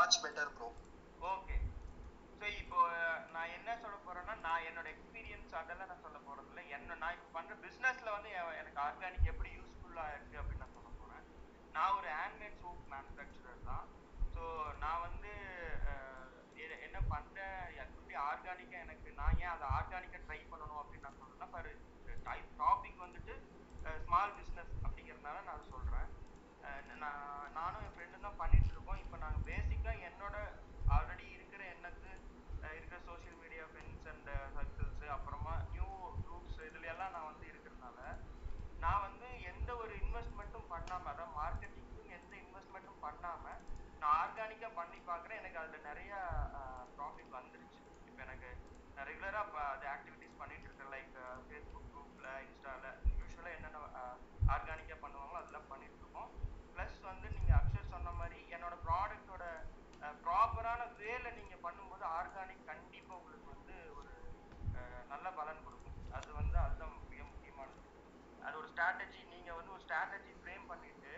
[0.00, 0.68] Much better bro
[1.28, 1.56] okay
[2.38, 2.78] so இப்போ
[3.34, 6.64] நான் என்ன சொல்ல போறேன்னா நான் என்னோட எக்ஸ்பீரியன்ஸ் அதெல்லாம் நான் சொல்ல போறது இல்லை.
[6.76, 11.24] என்ன நான் இப்போ பண்ற பிசினஸ்ல வந்து எனக்கு ஆர்கானிக் எப்படி யூஸ்ஃபுல்லா இருக்கு அப்படின்னு நான் சொல்ல போறேன்.
[11.74, 13.86] நான் ஒரு ஹேண்ட்மேட் சோப் மேனுஃபேக்சரர் தான்.
[14.34, 14.42] ஸோ
[14.82, 15.32] நான் வந்து
[16.86, 21.70] என்ன பண்றேன் எப்படி ஆர்கானிக்கா எனக்கு நான் ஏன் அதை ஆர்கானிக்கா ட்ரை பண்ணணும் அப்படின்னு நான் சொல்றேன்னா ஃபார்
[22.28, 23.34] டைப் டாபிக் வந்துட்டு
[24.04, 26.08] ஸ்மால் பிஸ்னஸ் அப்படிங்கறதுனால நான் சொல்றேன்.
[27.02, 27.20] நான்
[27.56, 30.36] நானும் என் ஃப்ரெண்டும் தான் பண்ணிட்டு இருக்கோம் இப்போ நாங்கள் பேசிக்காக என்னோட
[30.94, 32.10] ஆல்ரெடி இருக்கிற எனக்கு
[32.62, 35.88] அஹ் இருக்கிற social media friends and circles அப்புறமா நியூ
[36.20, 38.00] குரூப்ஸ் இதுல எல்லாம் நான் வந்து இருக்கிறதுனால
[38.80, 43.44] நான் வந்து எந்த ஒரு இன்வெஸ்ட்மெண்ட்டும் பண்ணாம அதாவது மார்க்கெட்டிங்க்கும் எந்த இன்வெஸ்ட்மெண்ட்டும் பண்ணாம
[44.00, 46.12] நான் ஆர்கானிக்கா பண்ணி பார்க்குறேன் எனக்கு அதுல நிறைய
[46.96, 47.80] ப்ராஃபிட் வந்துருச்சு.
[48.08, 48.50] இப்போ எனக்கு
[48.94, 49.42] நான் ரெகுலரா
[49.74, 50.92] அது ஆக்டிவிட்டிஸ் பண்ணிட்டு இருக்கேன்.
[50.94, 51.16] லைக்
[51.46, 53.80] ஃபேஸ்புக் குரூப்ல இன்ஸ்டால யூஸ்வலா என்னென்ன
[54.54, 56.30] ஆர்கானிக்காக பண்ணுவாங்களோ அதெல்லாம் பண்ணிட்டு இருக்கோம்.
[56.74, 59.44] ப்ளஸ் வந்து நீங்க அக்ஷர் சொன்ன மாதிரி என்னோட ப்ராடக்ட்டோட
[60.24, 64.12] ப்ராப்பரான வேல நீங்க பண்ணும்போது ஆர்கானிக் கண்டிப்பா உங்களுக்கு வந்து ஒரு
[65.12, 65.96] நல்ல பலன் கொடுக்கும்.
[66.16, 67.80] அது வந்து அதுதான் மிக முக்கியமானது.
[68.46, 71.12] அது ஒரு ஸ்ட்ராட்டஜி நீங்க வந்து ஒரு ஸ்ட்ராட்டஜி ஃப்ரேம் பண்ணிட்டு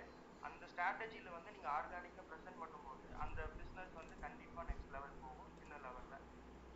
[0.49, 2.88] அந்த ஸ்ட்ராட்டஜியில் வந்து நீங்க ஆர்கானிக்காக ப்ரெசென்ட் பண்ணும்போது
[3.25, 6.15] அந்த பிஸ்னஸ் வந்து கண்டிப்பா நெக்ஸ்ட் லெவல் போகும் சின்ன லெவல்ல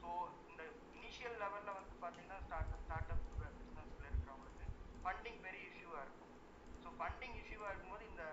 [0.01, 0.09] ஸோ
[0.51, 0.63] இந்த
[0.97, 3.25] இனிஷியல் லெவல்ல வந்து பாத்தீங்கன்னா ஸ்டார்ட் ஸ்டார்ட் அப்
[3.59, 4.67] பிசினஸ்ல இருக்கிறவங்களுக்கு
[5.05, 6.33] ஃபண்டிங் பெரிய இஷ்யூவா இருக்கும்.
[6.83, 8.25] ஸோ ஃபண்டிங் இஷ்யூவா இருக்கும்போது இந்த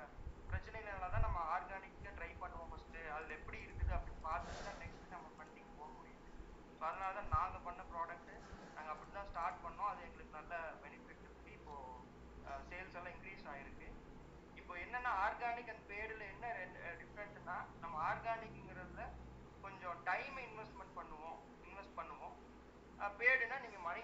[0.52, 5.28] பிரச்சனைனால தான் நம்ம ஆர்கானிக்கா ட்ரை பண்ணுவோம் ஃபர்ஸ்ட் அதுல எப்படி இருக்குது அப்படின்னு பார்த்துட்டு தான் நெக்ஸ்ட் நம்ம
[5.38, 6.24] ஃபண்டிங் போக முடியும்
[6.78, 8.32] ஸோ அதனால தான் நாங்கள் பண்ண ப்ராடக்ட்
[8.76, 9.90] நாங்கள் அப்படி தான் ஸ்டார்ட் பண்ணோம்.
[9.92, 11.52] அது எங்களுக்கு நல்ல பெனிஃபிட் இருக்கு.
[11.58, 11.76] இப்போ
[12.70, 13.88] சேல்ஸ் எல்லாம் இன்க்ரீஸ் ஆயிருக்கு.
[14.60, 16.46] இப்போ என்னன்னா ஆர்கானிக் அண்ட் பேடில் என்ன
[17.50, 19.04] பண்ணணும்னா நம்ம organic ங்கிறதுல
[19.64, 22.36] கொஞ்சம் time investment பண்ணுவோம் invest பண்ணுவோம்
[23.20, 24.04] paid னா நீங்க money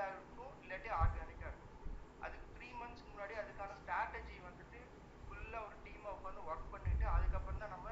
[0.00, 1.76] பேடாக இருக்கும் இல்லாட்டி ஆர்கானிக்காக இருக்கும்.
[2.24, 4.78] அதுக்கு த்ரீ மந்த்ஸ்க்கு முன்னாடி அதுக்கான ஸ்ட்ராட்டஜி வந்துட்டு
[5.24, 7.88] ஃபுல்லாக ஒரு டீமாக உட்காந்து ஒர்க் பண்ணிட்டு அதுக்கப்புறம் தான் நம்ம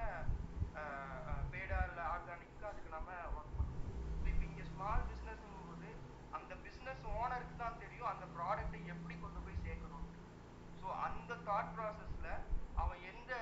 [1.52, 3.90] பேடா இல்லை ஆர்கானிக்காக அதுக்கு நம்ம ஒர்க் பண்ணுவோம்.
[4.30, 5.90] இப்போ இங்கே ஸ்மால் பிஸ்னஸ்ங்கும் போது
[6.38, 10.06] அந்த பிஸ்னஸ் ஓனருக்கு தான் தெரியும் அந்த ப்ராடக்ட்டை எப்படி கொண்டு போய் சேர்க்கணும்
[10.80, 12.16] ஸோ அந்த தாட் ப்ராசஸ்
[12.84, 13.32] அவன் எந்த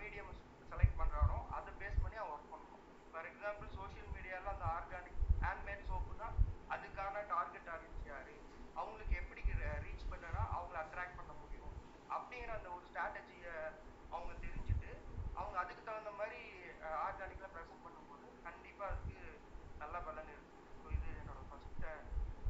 [0.00, 0.34] மீடியம்
[0.70, 5.88] செலக்ட் பண்ணுறானோ அதை பேஸ் பண்ணி அவன் ஒர்க் பண்ணணும் ஃபார் எக்ஸாம்பிள் சோஷியல் மீடியாவில் அந்த ஆர்கானிக் ஹேண்ட்மேட்
[5.90, 6.36] சோப்பு தான்
[6.74, 8.34] அதுக்கான டார்கெட் ஆடியன்ஸ் யாரு
[8.78, 9.42] அவங்களுக்கு எப்படி
[9.84, 11.74] ரீச் பண்ணனா அவங்கள அட்ராக்ட் பண்ண முடியும்
[12.16, 13.54] அப்படிங்கிற அந்த ஒரு ஸ்ட்ராட்டஜியை
[14.14, 14.90] அவங்க தெரிஞ்சுட்டு
[15.38, 16.40] அவங்க அதுக்கு தகுந்த மாதிரி
[17.06, 19.22] ஆர்கானிக்கில் ப்ரெசென்ட் பண்ணும்போது கண்டிப்பாக அதுக்கு
[19.82, 21.86] நல்ல பலன் இருக்கு ஸோ இது என்னோட ஃபர்ஸ்ட்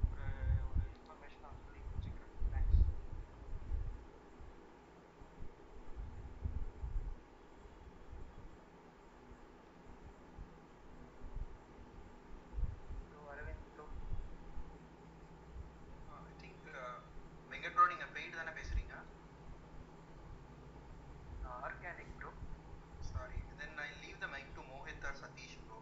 [0.08, 0.26] ஒரு
[0.68, 2.82] ஒரு இன்ஃபர்மேஷன் நான் சொல்லி முடிச்சுக்கிறேன் thanks
[13.06, 13.86] bro Aravind bro
[16.20, 16.66] I think
[17.52, 18.94] Venkat bro நீங்க பெய்டு தானே பேசுறீங்க
[21.58, 22.30] organic bro
[23.10, 25.78] sorry then I leave the mic to Mohit or Satish bro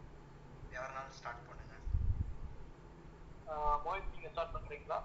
[0.76, 1.62] யாருனாலும் ஸ்டார்ட் பண்ணுங்க
[4.34, 4.98] ஸ்டார்ட் பண்றீங்களா?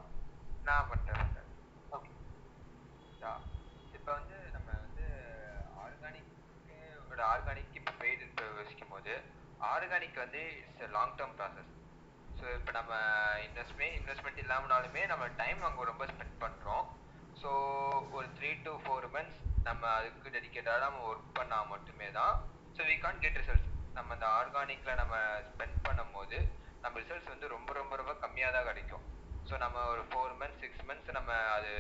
[0.67, 1.25] நான் பண்றேன்
[3.97, 5.05] இப்போ வந்து நம்ம வந்து
[5.83, 6.29] ஆர்கானிக்
[7.11, 8.27] ஒரு ஆர்கானிக் இப்போ பெய்டு
[8.59, 9.13] யோசிக்கும் போது
[9.71, 11.71] ஆர்கானிக் வந்து it's long term process
[12.39, 12.93] so இப்போ நம்ம
[13.47, 16.85] இன்வெஸ்ட்மெண்ட் இன்வெஸ்ட்மெண்ட் இல்லாமனாலுமே நம்ம டைம் அங்கே ரொம்ப ஸ்பெண்ட் பண்ணுறோம்
[17.41, 17.51] ஸோ
[18.11, 22.35] ஒரு த்ரீ டு ஃபோர் மந்த்ஸ் நம்ம அதுக்கு டெடிக்கேட்டடாக நம்ம ஒர்க் பண்ணால் மட்டுமே தான்
[22.77, 25.15] so we can get results நம்ம அந்த ஆர்கானிக்கில் நம்ம
[25.49, 26.39] ஸ்பெண்ட் பண்ணும்போது
[26.81, 29.05] நம்ம ரிசல்ட்ஸ் வந்து ரொம்ப ரொம்ப ரொம்ப கம்மியாக தான் கிடைக்கும்.
[29.49, 31.71] ஸோ நம்ம ஒரு ஃபோர் மந்த்ஸ் சிக்ஸ் மந்த்ஸ் நம்ம அது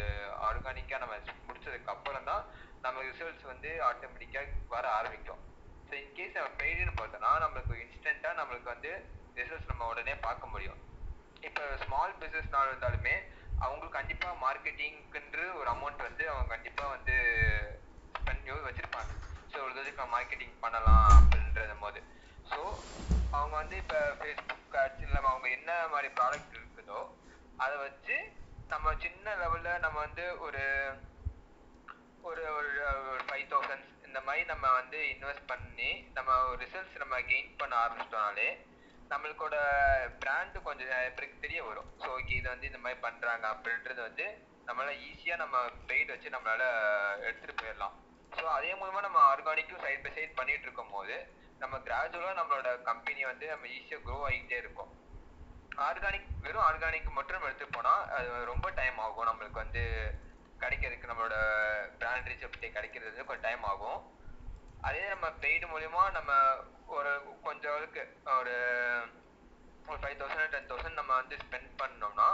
[0.47, 1.15] ஆர்கானிக்காக நம்ம
[1.47, 2.43] முடிச்சதுக்கு அப்புறம் தான்
[2.85, 5.41] நம்ம ரிசல்ட்ஸ் வந்து ஆட்டோமேட்டிக்காக வர ஆரம்பிக்கும்.
[5.89, 8.91] ஸோ இன்கேஸ் நம்ம பெய்டுன்னு பார்த்தோம்னா நம்மளுக்கு இன்ஸ்டண்ட்டாக நம்மளுக்கு வந்து
[9.39, 10.79] ரிசல்ட்ஸ் நம்ம உடனே பார்க்க முடியும்.
[11.49, 13.15] இப்போ ஸ்மால் பிஸ்னஸ்னால இருந்தாலுமே
[13.65, 17.15] அவங்களுக்கு கண்டிப்பாக மார்க்கெட்டிங்க்குன்று ஒரு அமௌண்ட் வந்து அவங்க கண்டிப்பாக வந்து
[18.27, 19.11] பண்ணி வச்சுருப்பாங்க.
[19.51, 22.01] ஸோ ஒரு இதுக்கு மார்க்கெட்டிங் பண்ணலாம் அப்படின்றது போது.
[22.51, 22.59] ஸோ
[23.37, 26.99] அவங்க வந்து இப்போ ஃபேஸ்புக் ஆட்ஸ் இல்லாமல் அவங்க என்ன மாதிரி ப்ராடக்ட் இருக்குதோ
[27.63, 28.15] அதை வச்சு
[28.73, 30.63] நம்ம சின்ன லெவலில் நம்ம வந்து ஒரு
[32.29, 32.71] ஒரு ஒரு
[33.27, 38.49] ஃபைவ் தௌசண்ட்ஸ் இந்த மாதிரி நம்ம வந்து இன்வெஸ்ட் பண்ணி நம்ம ரிசல்ட்ஸ் நம்ம கெயின் பண்ண ஆரம்பிச்சிட்டோம்னாலே
[39.11, 39.57] நம்மளுக்கோட
[40.21, 41.89] பிராண்டு கொஞ்சம் பேருக்கு தெரிய வரும்.
[42.01, 44.25] ஸோ ஓகே இதை வந்து இந்த மாதிரி பண்ணுறாங்க அப்படின்றது வந்து
[44.67, 45.57] நம்மளால ஈஸியாக நம்ம
[45.89, 46.63] பெய்ட் வச்சு நம்மளால
[47.27, 47.95] எடுத்துகிட்டு போயிடலாம்.
[48.37, 51.15] ஸோ அதே மூலமாக நம்ம ஆர்கானிக்கும் சைட் பை சைட் பண்ணிட்டு இருக்கும் போது
[51.63, 54.91] நம்ம கிராஜுவலாக நம்மளோட கம்பெனி வந்து நம்ம ஈஸியாக க்ரோ ஆகிட்டே இருக்கும்.
[55.87, 59.27] ஆர்கானிக் வெறும் ஆர்கானிக் மட்டும் எடுத்து போனால் அது ரொம்ப டைம் ஆகும்.
[59.29, 59.83] நம்மளுக்கு வந்து
[60.61, 61.37] கிடைக்கிறதுக்கு நம்மளோட
[61.99, 63.99] பிராண்ட் ரீச்சபிலிட்டி கிடைக்கிறது வந்து கொஞ்சம் டைம் ஆகும்.
[64.87, 66.31] அதே நம்ம பெய்டு மூலியமா நம்ம
[66.97, 67.11] ஒரு
[67.47, 68.03] கொஞ்சம் அளவுக்கு
[68.39, 68.55] ஒரு
[69.89, 72.29] ஒரு ஃபைவ் தௌசண்ட் டென் தௌசண்ட் நம்ம வந்து ஸ்பெண்ட் பண்ணோம்னா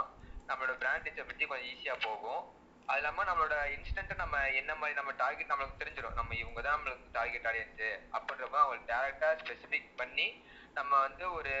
[0.48, 2.42] நம்மளோட பிராண்ட் பற்றி கொஞ்சம் ஈஸியாக போகும்.
[2.90, 7.08] அது இல்லாமல் நம்மளோட இன்ஸ்டன்ட் நம்ம என்ன மாதிரி நம்ம டார்கெட் நம்மளுக்கு தெரிஞ்சிடும் நம்ம இவங்க தான் நம்மளுக்கு
[7.16, 10.26] டார்கெட் ஆடியன்ஸு அப்படின்றப்ப அவங்களுக்கு டேரெக்டாக ஸ்பெசிஃபிக் பண்ணி
[10.76, 11.52] நம்ம வந்து ஒரு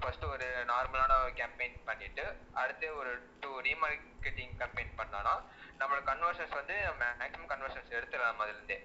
[0.00, 2.24] ஃபர்ஸ்ட் ஒரு நார்மலான கேம்பெயின் பண்ணிட்டு
[2.60, 5.34] அடுத்து ஒரு டூ ரீமார்க்கெட்டிங் கேம்பெயின் பண்ணோம்னா
[5.80, 8.78] நம்மளோட கன்வர்ஷன்ஸ் வந்து மேக்ஸிமம் கன்வர்ஷன்ஸ் எடுத்துடலாம் அதுலேருந்தே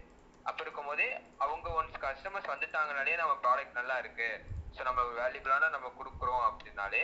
[0.48, 1.06] அப்படி இருக்கும்போது
[1.46, 4.28] அவங்க ஒன்ஸ் கஸ்டமர்ஸ் வந்துட்டாங்கனாலே நம்ம ப்ராடக்ட் நல்லா இருக்கு.
[4.76, 7.04] ஸோ நம்ம வேல்யூபிளான நம்ம கொடுக்குறோம் அப்படின்னாலே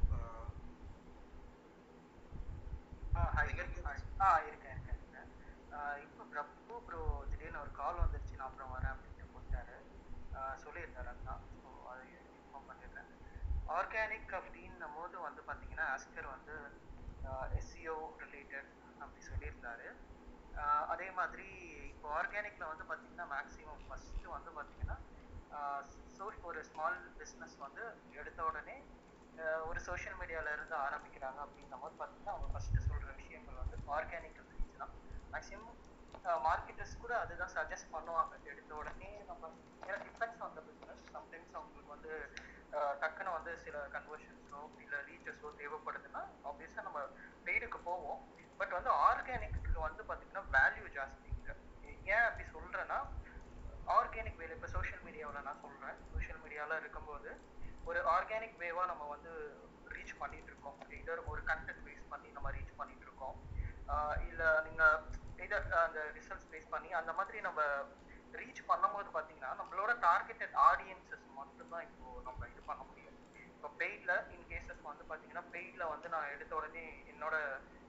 [8.85, 9.03] நான்
[12.39, 13.11] இன்ஃபார்ம் பண்ணிடுறேன்.
[13.69, 16.55] ஆர்கானிக் அப்படின்னும் போது வந்து பார்த்தீங்கன்னா ஆஸ்கர் வந்து
[17.59, 18.71] எஸ்சிஓ ரிலேட்டட்
[19.03, 19.89] அப்படி சொல்லியிருந்தாரு.
[20.93, 21.49] அதே மாதிரி
[21.93, 24.99] இப்போ ஆர்கானிக்ல வந்து பார்த்தீங்கன்னா மேக்ஸிமம் ஃபர்ஸ்ட் வந்து பார்த்தீங்கன்னா
[26.17, 27.85] ஸோ ஒரு ஸ்மால் பிஸ்னஸ் வந்து
[28.21, 28.77] எடுத்த உடனே
[29.69, 34.81] ஒரு சோஷியல் மீடியால இருந்து ஆரம்பிக்கிறாங்க அப்படின்னும் போது பார்த்தீங்கன்னா அவங்க ஃபர்ஸ்ட் சொல்ற விஷயங்கள் வந்து ஆர்கானிக் ரீச்
[34.83, 34.93] தான்.
[35.35, 35.79] மேக்ஸிமம்
[36.47, 38.35] மார்க்கெட்டர்ஸ் கூட அதுதான் சஜஸ்ட் பண்ணுவாங்க.
[38.51, 39.43] எடுத்த உடனே நம்ம
[39.87, 42.13] ஏன்னா depends on the business sometimes அவங்களுக்கு வந்து
[42.73, 47.01] ஆஹ் டக்குன்னு வந்து சில கன்வர்ஷன்ஸோ இல்லை ரீச்சஸோ தேவைப்படுதுன்னா ஆப்வியஸாக நம்ம
[47.47, 48.21] பெய்டுக்கு போவோம்.
[48.61, 51.29] பட் வந்து ஆர்கானிக்கு வந்து பார்த்தீங்கன்னா வேல்யூ ஜாஸ்தி
[52.07, 52.99] ஏன் அப்படி சொல்றேன்னா
[53.89, 55.97] ஆர்கானிக் வேலை இப்போ சோஷியல் மீடியாவில் நான் சொல்றேன்.
[56.13, 57.31] சோஷியல் மீடியாவில் இருக்கும்போது
[57.85, 59.31] ஒரு ஆர்கானிக் வேவா நம்ம வந்து
[59.87, 60.77] ரீச் பண்ணிட்டு இருக்கோம்.
[60.99, 63.37] இதர் ஒரு கண்டென்ட் பேஸ் பண்ணி நம்ம ரீச் பண்ணிட்டு இருக்கோம்.
[63.89, 64.85] ஆஹ் இல்ல நீங்க
[65.39, 67.61] இதர் அந்த ரிசல்ட்ஸ் பேஸ் பண்ணி அந்த மாதிரி நம்ம
[68.33, 72.47] ரீச் பண்ணும்போது பாத்தீங்கன்னா நம்மளோட டார்கெட்டட் ஆடியன்சஸ் மட்டும்தான் இப்போ நம்ம
[73.63, 77.35] இப்போ பெய்ட்ல இன் கேசஸ் வந்து பாத்தீங்கன்னா பெய்ட்ல வந்து நான் எடுத்த உடனே என்னோட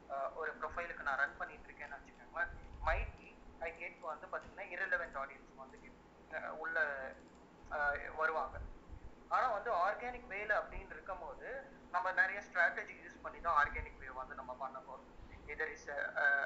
[0.09, 2.51] ஆஹ் ஒரு ப்ரொஃபைலுக்கு நான் ரன் பண்ணிட்டு இருக்கேன்னு வச்சுக்கோங்களேன்.
[2.81, 3.29] மைட்லி
[3.62, 5.77] ஐ கெட் வந்து பாத்தீங்கன்னா irrelevant ஆடியன்ஸ் வந்து
[6.31, 6.77] ஆஹ் உள்ள
[7.71, 8.55] ஆஹ் வருவாங்க.
[9.31, 11.47] ஆனா வந்து ஆர்கானிக் வேல அப்படின்னு இருக்கும்போது
[11.93, 15.09] நம்ம நிறைய ஸ்ட்ராட்டஜி யூஸ் பண்ணி தான் ஆர்கானிக் வே வந்து நம்ம பண்ண போறோம்.
[15.47, 15.89] இதர் இஸ்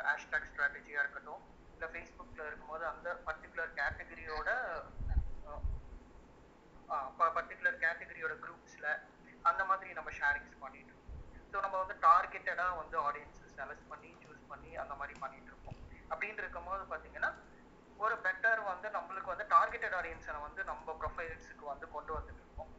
[0.07, 1.43] ஹேஷ்டாக் ஸ்ட்ராட்டஜியா இருக்கட்டும்
[1.75, 4.49] இல்ல ஃபேஸ்புக்ல இருக்கும்போது அந்த பர்டிகுலர் கேட்டகரியோட
[7.37, 8.87] பர்டிகுலர் கேட்டகரியோட குரூப்ஸ்ல
[9.49, 11.03] அந்த மாதிரி நம்ம ஷேரிங்ஸ் பண்ணிட்டு இருக்கோம்.
[11.51, 15.77] ஸோ நம்ம வந்து டார்கெட்டடாக வந்து ஆடியன்ஸ் செலக்ட் பண்ணி சூஸ் பண்ணி அந்த மாதிரி பண்ணிட்டு இருக்கோம்.
[16.11, 17.31] அப்படின்னு இருக்கும்போது பார்த்தீங்கன்னா
[17.99, 22.71] ஒரு பெட்டர் வந்து நம்மளுக்கு வந்து டார்கெட்டட் ஆடியன்ஸை வந்து நம்ம ப்ரொஃபைல்ஸுக்கு வந்து கொண்டு வந்துட்டு இருக்கோம்.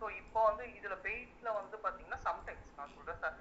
[0.00, 3.36] ஸோ இப்போ வந்து இதில் பெய்ட்ல வந்து பார்த்தீங்கன்னா சம்டைம்ஸ் நான் சொல்றேன்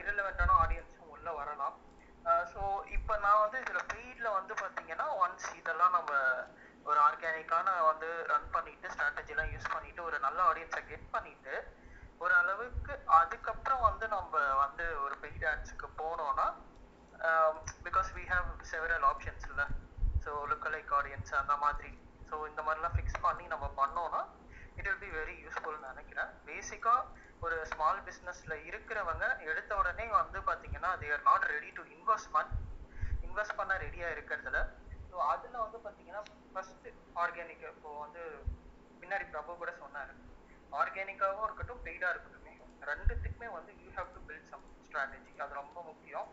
[0.00, 1.76] இரலவெண்டான ஆடியன்ஸும் உள்ள வரலாம்.
[2.52, 2.60] ஸோ
[2.96, 6.12] இப்போ நான் வந்து இதில் பெய்ட்ல வந்து பார்த்தீங்கன்னா ஒன்ஸ் இதெல்லாம் நம்ம
[6.88, 11.54] ஒரு ஆர்கானிக்கான வந்து ரன் பண்ணிட்டு ஸ்ட்ராட்டஜிலாம் யூஸ் பண்ணிட்டு ஒரு நல்ல ஆடியன்ஸை கெட் பண்ணிட்டு
[12.24, 16.46] ஒரு அளவுக்கு அதுக்கப்புறம் வந்து நம்ம வந்து ஒரு பெய்ட் ஆட்ஸுக்கு போனோம்னா
[17.86, 19.66] because we have several options இல்லை.
[20.24, 21.90] ஸோ லுக்கலைக் ஆடியன்ஸ் அந்த மாதிரி.
[22.28, 24.20] ஸோ இந்த மாதிரிலாம் ஃபிக்ஸ் பண்ணி நம்ம பண்ணோம்னா
[24.78, 26.30] இட் வில் பி வெரி யூஸ்ஃபுல்னு நினைக்கிறேன்.
[26.46, 27.02] பேசிக்காக
[27.46, 32.54] ஒரு ஸ்மால் பிஸ்னஸில் இருக்கிறவங்க எடுத்த உடனே வந்து பார்த்தீங்கன்னா they are not ready to investment
[33.26, 34.60] invest பண்ண ரெடியாக இருக்கிறதுல
[35.14, 36.20] ஸோ அதில் வந்து பார்த்தீங்கன்னா
[36.52, 36.86] ஃபர்ஸ்ட்
[37.22, 38.22] ஆர்கானிக் இப்போ வந்து
[39.02, 40.10] பின்னாடி பிரபு கூட சொன்னார்.
[40.72, 42.54] ஆர்கானிக்காகவும் இருக்கட்டும் பெய்டாக இருக்கட்டுமே.
[42.82, 46.26] ரெண்டுத்துக்குமே வந்து you have to build some strategy அது ரொம்ப முக்கியம்.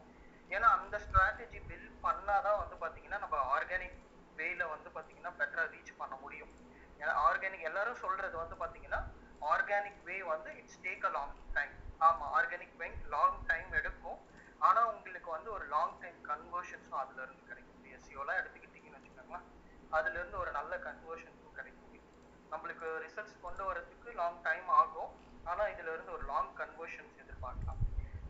[0.49, 3.99] ஏன்னா அந்த ஸ்ட்ராட்டஜி பில்ட் பண்ணாதான் வந்து பாத்தீங்கன்னா நம்ம ஆர்கானிக்
[4.37, 6.51] வேல வந்து பாத்தீங்கன்னா பெட்டரா ரீச் பண்ண முடியும்.
[6.99, 9.01] ஏன்னா ஆர்கானிக் எல்லாரும் சொல்றது வந்து பாத்தீங்கன்னா
[9.41, 14.19] ஆர்கானிக் வே வந்து it's take a long time ஆமா ஆர்கானிக் வேங் லாங் டைம் எடுக்கும்.
[14.61, 17.67] ஆனா உங்களுக்கு வந்து ஒரு லாங் டைம் கன்வர்ஷன்ஸும் அதுல இருந்து கிடைக்கும்.
[17.95, 18.70] எஸ்சிஓலாம் எடுத்துக்கிட்டு
[19.31, 19.47] வச்சுக்கோங்களேன்
[19.97, 21.87] அதுல இருந்து ஒரு நல்ல கன்வர்ஷன்ஸும் கிடைக்கும்.
[22.51, 25.11] நம்மளுக்கு ரிசல்ட்ஸ் கொண்டு வரதுக்கு லாங் டைம் ஆகும்.
[25.51, 27.81] ஆனா இதுல இருந்து ஒரு லாங் கன்வர்ஷன்ஸ் எதிர்பார்க்கலாம்.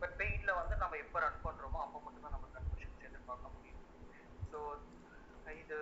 [0.02, 3.80] பட் பெய்ட்ல வந்து நம்ம எப்போ ரன் பண்றோமோ அப்போ மட்டும்தான் நம்ம கன்வர்ஷன்ஸ் எதிர்பார்க்க முடியும்.
[4.52, 4.60] ஸோ
[5.62, 5.78] இது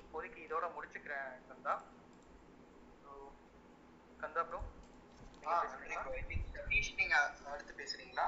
[0.00, 1.74] இப்போதைக்கு இதோட முடிச்சுக்கிறேன் கந்தா.
[4.22, 4.60] கந்தா ப்ரோ
[6.54, 7.16] சதீஷ் நீங்க
[7.52, 8.26] அடுத்து பேசுறீங்களா?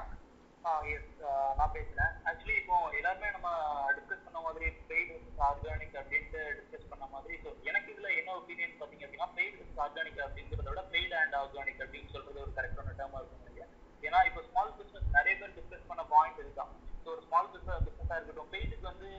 [1.59, 2.13] நான் பேசுறேன்.
[2.29, 3.49] ஆக்சுவலி இப்போ எல்லாருமே நம்ம
[3.97, 4.10] பண்ண
[4.51, 5.11] மாதிரி பெய்ட்
[5.49, 10.21] ஆர்கானிக் அப்படின்ட்டு டிஸ்கஸ் பண்ண மாதிரி ஸோ எனக்கு இதுல என்ன ஒப்பீனியன் பார்த்தீங்க அப்படின்னா பெய்ட் வித் ஆர்கானிக்
[10.25, 13.73] அப்படிங்கிறத விட பெய்ட் அண்ட் ஆர்கானிக் அப்படின்னு சொல்றது ஒரு கரெக்டான டேர்மா இருக்கும் நினைக்கிறேன்.
[14.07, 16.71] ஏன்னா இப்போ ஸ்மால் பிஸ்னஸ் நிறைய பேர் டிஸ்கஸ் பண்ண பாயிண்ட் இதுதான்.
[17.03, 19.09] ஸோ ஒரு ஸ்மால் பிஸ்னஸ் பிசினஸா இருக்கட்டும் பெய்டுக்கு வந்து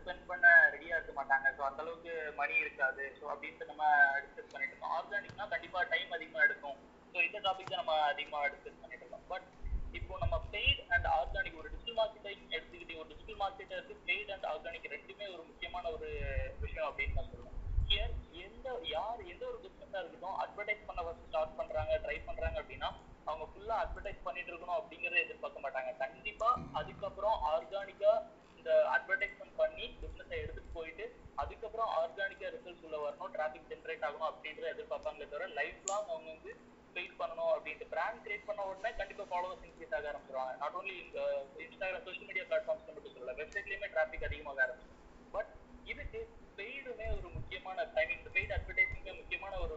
[0.00, 1.46] ஸ்பெண்ட் பண்ண ரெடியாக இருக்க மாட்டாங்க.
[1.58, 3.04] ஸோ அந்த அளவுக்கு மணி இருக்காது.
[3.18, 3.84] ஸோ அப்படின்ட்டு நம்ம
[4.24, 4.94] டிஸ்கஸ் பண்ணிட்டு இருக்கோம்.
[4.98, 6.78] ஆர்கானிக்னா கண்டிப்பா டைம் அதிகமா எடுக்கும்.
[7.12, 9.26] ஸோ இந்த டாபிக் தான் நம்ம அதிகமா டிஸ்கஸ் பண்ணிட்டு இருக்கோம்.
[9.32, 9.46] பட்
[9.98, 14.92] இப்போ நம்ம பெய்டு அண்ட் ஆர்கானிக் ஒரு டிஜிட்டல் மார்க்கெட்டிங் எடுத்துக்கிட்டீங்க ஒரு டிஜிட்டல் மார்க்கெட்டருக்கு பெய்டு அண்ட் ஆர்கானிக்
[14.94, 16.08] ரெண்டுமே ஒரு முக்கியமான ஒரு
[16.64, 17.52] விஷயம் அப்படின்னு நான் சொல்லுவேன்.
[17.90, 18.14] ஹியர்
[18.46, 22.90] எந்த யார் எந்த ஒரு பிசினஸா இருக்கட்டும் அட்வர்டைஸ் பண்ண ஃபர்ஸ்ட் ஸ்டார்ட் பண்றாங்க ட்ரை பண்றாங்க அப்படின்னா
[23.24, 25.92] அவங்க ஃபுல்லா அட்வர்டைஸ் பண்ணிட்டு இருக்கணும் அப்படிங்கறத எதிர்பார்க்க மாட்டாங்க.
[26.02, 26.48] கண்டிப்பா
[26.80, 28.12] அதுக்கப்புறம் ஆர்கானிக்கா
[28.58, 31.04] இந்த அட்வர்டைஸ்மெண்ட் பண்ணி பிஸ்னஸை எடுத்துட்டு போயிட்டு
[31.42, 36.52] அதுக்கப்புறம் ஆர்கானிக்கா ரிசல்ட்ஸ் உள்ள வரணும் டிராபிக் ஜென்ரேட் ஆகணும் அப்படின்றத எதிர்பார்ப்பாங்களே தவிர லைஃப் லாங் அவங்க வந்து
[36.98, 40.54] வெயிட் பண்ணணும் அப்படின்ட்டு பிராண்ட் கிரியேட் பண்ண உடனே கண்டிப்பா ஃபாலோவர்ஸ் இன்க்ரீஸ் ஆக ஆரம்பிச்சிருவாங்க.
[40.62, 41.20] நாட் ஓன்லி இந்த
[41.66, 44.94] இன்ஸ்டாகிராம் சோஷியல் மீடியா பிளாட்ஃபார்ம்ஸ் மட்டும் சொல்லல வெப்சைட்லேயுமே டிராஃபிக் அதிகமாக ஆரம்பிச்சு
[45.36, 45.52] பட்
[45.92, 46.20] இதுக்கு
[46.58, 49.76] பெய்டுமே ஒரு முக்கியமான ஐ மீன் பெய்டு அட்வர்டைஸிங்கே முக்கியமான ஒரு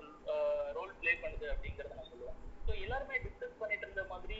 [0.78, 2.38] ரோல் ப்ளே பண்ணுது அப்படிங்கறத நான் சொல்லுவேன்.
[2.66, 4.40] ஸோ எல்லாருமே டிஸ்கஸ் பண்ணிட்டு இருந்த மாதிரி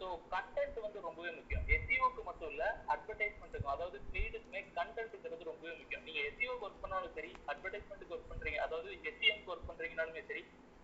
[0.00, 1.64] ஸோ கண்டென்ட் வந்து ரொம்பவே முக்கியம்.
[1.74, 6.04] எஸ்இஓக்கு மட்டும் இல்ல அட்வர்டைஸ்மெண்ட்டுக்கும் அதாவது பெய்டுக்குமே கண்டென்ட்டுங்கிறது ரொம்பவே முக்கியம்.
[6.06, 10.42] நீங்க எஸ்இஓக்கு ஒர்க் பண்ணாலும் சரி அட்வர்டைஸ்மெண்ட்டுக்கு ஒர்க் பண்றீங்க அதாவது எஸ்இஎம்க்கு ஒர்க் பண்றீங்கனாலுமே சரி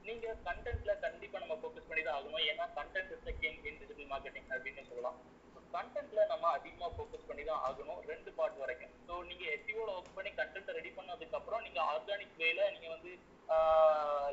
[0.09, 2.45] நீங்க கண்டென்ட்ல கண்டிப்பா நம்ம ஃபோக்கஸ் பண்ணி தான் ஆகணும்.
[2.51, 5.19] ஏன்னா content is king in digital marketing அப்படின்னு சொல்லலாம்.
[5.75, 8.93] கண்டென்ட்ல நம்ம அதிகமா ஃபோக்கஸ் பண்ணி தான் ஆகணும் ரெண்டு பார்ட் வரைக்கும்.
[9.09, 13.11] ஸோ நீங்க எஸ்இஓல ஒர்க் பண்ணி கண்டென்ட் ரெடி பண்ணதுக்கு அப்புறம் நீங்க ஆர்கானிக் வேல நீங்க வந்து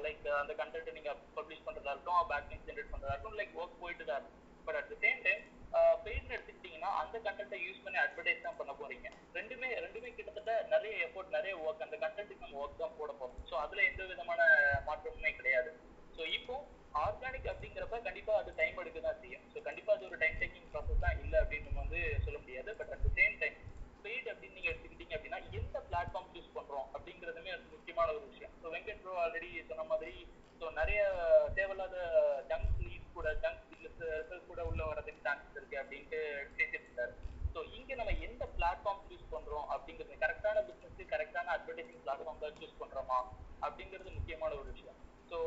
[0.05, 4.25] லைக் அந்த கண்டென்ட் நீங்க பப்ளிஷ் பண்றதா இருக்கும் பேக் ஜென்ரேட் பண்றதா இருக்கட்டும் லைக் ஒர்க் போயிட்டு தான்
[5.79, 9.07] இருக்கும் பட் அந்த த யூஸ் பண்ணி அட்வர்டைஸ் தான் பண்ண போறீங்க.
[9.37, 13.39] ரெண்டுமே ரெண்டுமே கிட்டத்தட்ட நிறைய எஃபோர்ட் நிறைய ஒர்க் அந்த கண்டென்ட்டுக்கு நம்ம ஒர்க் தான் போட போறோம்.
[13.49, 14.41] ஸோ அதுல எந்த விதமான
[14.87, 15.71] மாற்றமுமே கிடையாது.
[16.17, 16.55] ஸோ இப்போ
[17.05, 19.45] ஆர்கானிக் அப்படிங்கிறப்ப கண்டிப்பா அது டைம் எடுக்க தான் செய்யும்.
[19.53, 22.71] ஸோ கண்டிப்பா அது ஒரு டைம் டேக்கிங் ப்ராசஸ் தான் இல்லை அப்படின்னு நம்ம வந்து சொல்ல முடியாது.
[22.81, 23.57] But at the same time
[24.05, 28.53] paid அப்படின்னு நீங்க எடுத்துக்கிட்டீங்க அப்படின்னா எந்த பிளாட்ஃபார்ம் யூஸ் பண்றோம் அப்படிங்கிறதுமே அது முக்கியமான ஒரு விஷயம்.
[28.61, 30.15] ஸோ வெங்கட் ப்ரோ ஆல்ரெடி சொன்ன மாதிரி
[30.59, 30.99] ஸோ நிறைய
[31.57, 31.95] தேவையில்லாத
[32.51, 36.19] ஜங்க் லீட் கூட ஜங்க் ரிசல்ட் கூட உள்ள வரதுக்கு சான்சஸ் இருக்கு அப்படின்ட்டு
[36.57, 37.13] பேசிட்டு இருந்தாரு
[37.55, 42.79] ஸோ இங்க நம்ம எந்த பிளாட்ஃபார்ம் சூஸ் பண்றோம் அப்படிங்கிறது கரெக்டான பிசினஸ் கரெக்டான அட்வர்டைசிங் பிளாட்ஃபார்ம் தான் சூஸ்
[42.81, 43.19] பண்றோமா
[43.65, 44.97] அப்படிங்கிறது முக்கியமான ஒரு விஷயம்.
[45.29, 45.37] ஸோ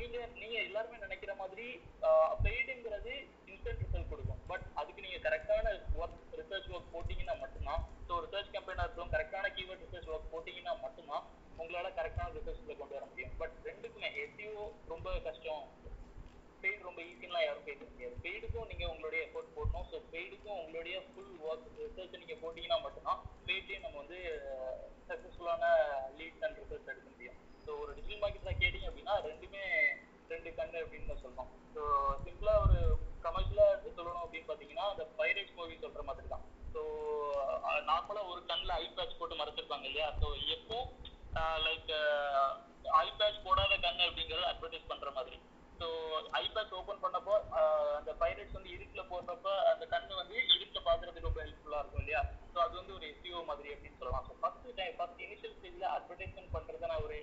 [0.00, 1.66] நீங்க நீங்க எல்லாருமே நினைக்கிற மாதிரி
[2.44, 3.12] பெய்டுங்கிறது
[3.50, 4.40] இன்ஸ்டன்ட் ரிசல்ட் கொடுக்கும்.
[4.50, 7.82] பட் அதுக்கு நீங்க கரெக்டான ஒர்க் ரிசர்ச் ஒர்க் போட்டீங்கன்னா மட்டும்தான்.
[8.08, 11.24] ஸோ ரிசர்ச் கம்பெனியாக இருக்கட்டும் கரெக்டான கீவேர்ட் ரிசர்ச் ஒர்க் போட்டீங்கன்னா மட்டும்தான்
[11.62, 13.34] உங்களால கரெக்டான ரிசல்ட்ஸ்ல கொண்டு வர முடியும்.
[13.40, 15.64] பட் ரெண்டுக்குமே எஸ்இஓ ரொம்ப கஷ்டம்.
[16.62, 18.16] பெய்டு ரொம்ப ஈஸிலாம் யாரும் பேச முடியாது.
[18.24, 19.86] பெய்டுக்கும் நீங்க உங்களுடைய எஃபோர்ட் போடணும்.
[19.90, 24.20] ஸோ பெய்டுக்கும் உங்களுடைய ஃபுல் ஒர்க் ரிசர்ச் நீங்க போட்டீங்கன்னா மட்டும்தான் பெய்ட்லேயே நம்ம வந்து
[25.10, 25.64] சக்ஸஸ்ஃபுல்லான
[26.18, 27.38] லீட் அண்ட் ரிசர்ச் எடுக்க முடியும்.
[27.68, 29.62] ஸோ ஒரு டிஜிட்டல் மார்க்கெட்டில் கேட்டிங்க அப்படின்னா ரெண்டுமே
[30.30, 31.82] ரெண்டு கண்ணு அப்படின்னு தான் ஸோ
[32.24, 32.78] சிம்பிளா ஒரு
[33.22, 36.44] கமர்ஷியலா சொல்லணும் அப்படின்னு பார்த்தீங்கன்னா அந்த பைரேட்ஸ் மூவி சொல்ற மாதிரி தான்.
[36.74, 36.80] ஸோ
[37.90, 40.08] நார்மலா ஒரு கண்ணில் ஐ பேட்ச் போட்டு மறைச்சிருப்பாங்க இல்லையா?
[40.20, 40.26] ஸோ
[40.56, 40.78] எப்போ
[41.66, 41.92] லைக்
[43.02, 45.38] ஐ பேட்ச் போடாத கண்ணு அப்படிங்கறத அட்வர்டைஸ் பண்ற மாதிரி.
[45.80, 45.86] ஸோ
[46.38, 47.34] ஐபேஸ் பேட்ச் ஓப்பன் பண்ணப்போ
[47.98, 52.22] அந்த பைரேட்ஸ் வந்து இருட்டுல போடுறப்ப அந்த கண்ணு வந்து இருட்டுல பாக்குறதுக்கு ரொம்ப ஹெல்ப்ஃபுல்லா இருக்கும் இல்லையா?
[52.52, 54.26] ஸோ அது வந்து ஒரு எஸ்இஓ மாதிரி அப்படின்னு சொல்லலாம்.
[54.28, 57.16] So first time first initial ஸ்டேஜ்ல அட்வர்டைஸ்மெண்ட் பண்றதை நான் ஒரு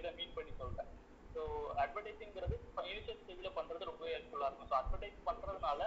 [0.00, 0.90] இதை மீன் பண்ணி சொல்றேன்.
[1.34, 1.42] ஸோ
[1.84, 2.56] அட்வர்டைஸிங்கிறது
[2.92, 4.70] இனிஷியல் ஸ்டேஜ்ல பண்றது ரொம்ப ஹெல்ப்ஃபுல்லா இருக்கும்.
[4.72, 5.80] ஸோ அட்வர்டைஸ் பண்றதுனால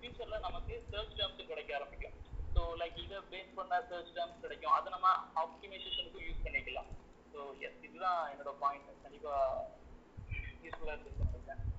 [0.00, 2.16] ஃபியூச்சர்ல நமக்கு சர்ச் டேம்ஸ் கிடைக்க ஆரம்பிக்கும்.
[2.54, 4.76] ஸோ லைக் இதை பேஸ் பண்ண சர்ச் டேம்ஸ் கிடைக்கும்.
[4.78, 5.08] அதை நம்ம
[5.44, 6.90] ஆப்டிமைசேஷனுக்கும் யூஸ் பண்ணிக்கலாம்.
[7.32, 9.66] ஸோ எஸ் இதுதான் என்னோட பாயிண்ட் கண்டிப்பாக
[10.64, 11.69] யூஸ்ஃபுல்லாக இருக்குன்னு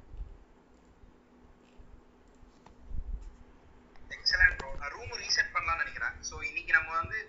[4.18, 6.16] எக்ஸலன்ட் ப்ரோ ரூம் ரீசெட் பண்ணலாம்னு நினைக்கிறேன்.
[6.30, 7.20] ஸோ இன்னைக்கு நம்ம வந்து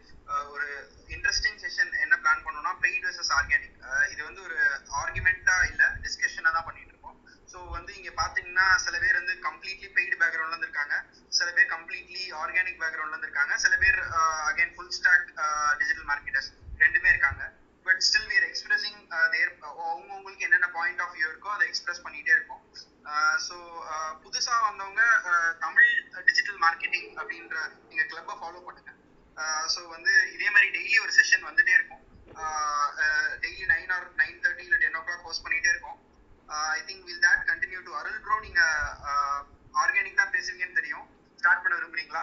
[0.55, 0.67] ஒரு
[1.15, 3.79] இன்ட்ரெஸ்டிங் செஷன் என்ன பிளான் பண்ணோம்னா பெய்ட் வெர்சஸ் ஆர்கானிக்
[4.13, 4.59] இது வந்து ஒரு
[5.03, 7.19] ஆர்குமெண்ட்டா இல்ல டிஸ்கஷனா தான் பண்ணிட்டு இருக்கோம்.
[7.53, 10.97] ஸோ வந்து இங்க பாத்தீங்கன்னா சில பேர் வந்து கம்ப்ளீட்லி பெய்டு பேக்ரவுண்ட்ல இருந்து இருக்காங்க
[11.39, 13.99] சில பேர் கம்ப்ளீட்லி ஆர்கானிக் பேக்ரவுண்ட்ல இருந்து இருக்காங்க சில பேர்
[14.51, 15.27] again full stack
[15.81, 16.51] digital marketers
[16.85, 17.43] ரெண்டுமே இருக்காங்க.
[17.87, 19.01] But still we expressing
[19.35, 22.63] their அவங்கவுங்களுக்கு என்னென்ன பாயிண்ட் ஆஃப் வியூ இருக்கோ அதை எக்ஸ்பிரஸ் பண்ணிட்டே இருக்கோம்.
[23.13, 23.57] Uh, ஸோ
[23.93, 25.91] uh, புதுசா வந்தவங்க uh, தமிழ்
[26.29, 27.57] டிஜிட்டல் மார்க்கெட்டிங் அப்படின்ற
[27.89, 28.91] நீங்க கிளப்பை ஃபாலோ பண்ணுங்க.
[29.75, 32.03] ஸோ வந்து இதே மாதிரி டெய்லி ஒரு செஷன் வந்துட்டே இருக்கும்.
[33.45, 35.99] Daily nine or nine thirty இல்லை டென் ஓ கிளாக் ஹோஸ்ட் பண்ணிட்டே இருக்கோம்.
[36.77, 38.61] I think will that continue to Arul bro நீங்க
[39.83, 41.07] ஆர்கானிக் தான் பேசுவீங்கன்னு தெரியும்
[41.41, 42.23] ஸ்டார்ட் பண்ண விரும்புறீங்களா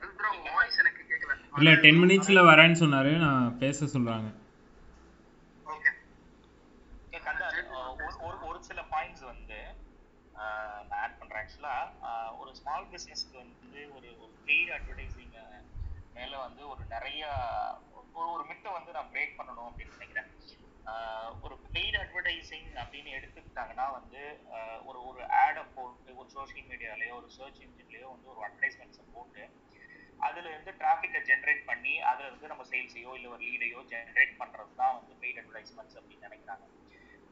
[0.00, 3.10] அருள் ப்ரோ வாய்ஸ் எனக்கு கேட்கல இல்லை டென் மினிட்ஸில் வரேன்னு சொன்னார்.
[3.22, 4.28] நான் பேச சொல்கிறாங்க
[5.66, 5.90] ஓகே
[7.06, 9.58] Okay, கந்தா, அஹ், ஒரு- ஒரு ஒரு சில பாயிண்ட்ஸ் வந்து
[10.34, 11.74] அஹ், நான் ஆட் பண்றேன் ஆக்சுவலா
[12.38, 13.62] ஒரு ஸ்மால் பிசினஸ்க்கு வந்து
[13.94, 15.32] ஒரு ஒரு பெய்ட் அட்வர்டைசிங்
[16.16, 17.22] மேல வந்து ஒரு நிறைய
[18.10, 20.30] ஒரு ஒரு மித்தை வந்து நான் பிரேக் பண்ணணும் அப்படின்னு நினைக்கிறேன்
[20.86, 24.22] அஹ், ஒரு பெய்ட் அட்வர்டைசிங் அப்படின்னு எடுத்துக்கிட்டாங்கன்னா வந்து
[24.54, 29.44] அஹ், ஒரு ஒரு ஆடை போட்டு ஒரு சோஷியல் மீடியாலயோ ஒரு சர்ச் இன்ஜின்லயோ வந்து ஒரு அட்வர்டைஸ்மெண்ட்ஸை போட்டு
[30.20, 34.94] அதுல இருந்து டிராஃபிக்கை ஜென்ரேட் பண்ணி அதுல இருந்து நம்ம சேல்ஸையோ இல்ல ஒரு லீடையோ ஜென்ரேட் பண்றது தான்
[34.96, 36.64] வந்து பெய்ட் அட்வர்டைஸ்மெண்ட்ஸ் அப்படின்னு நினைக்கிறாங்க.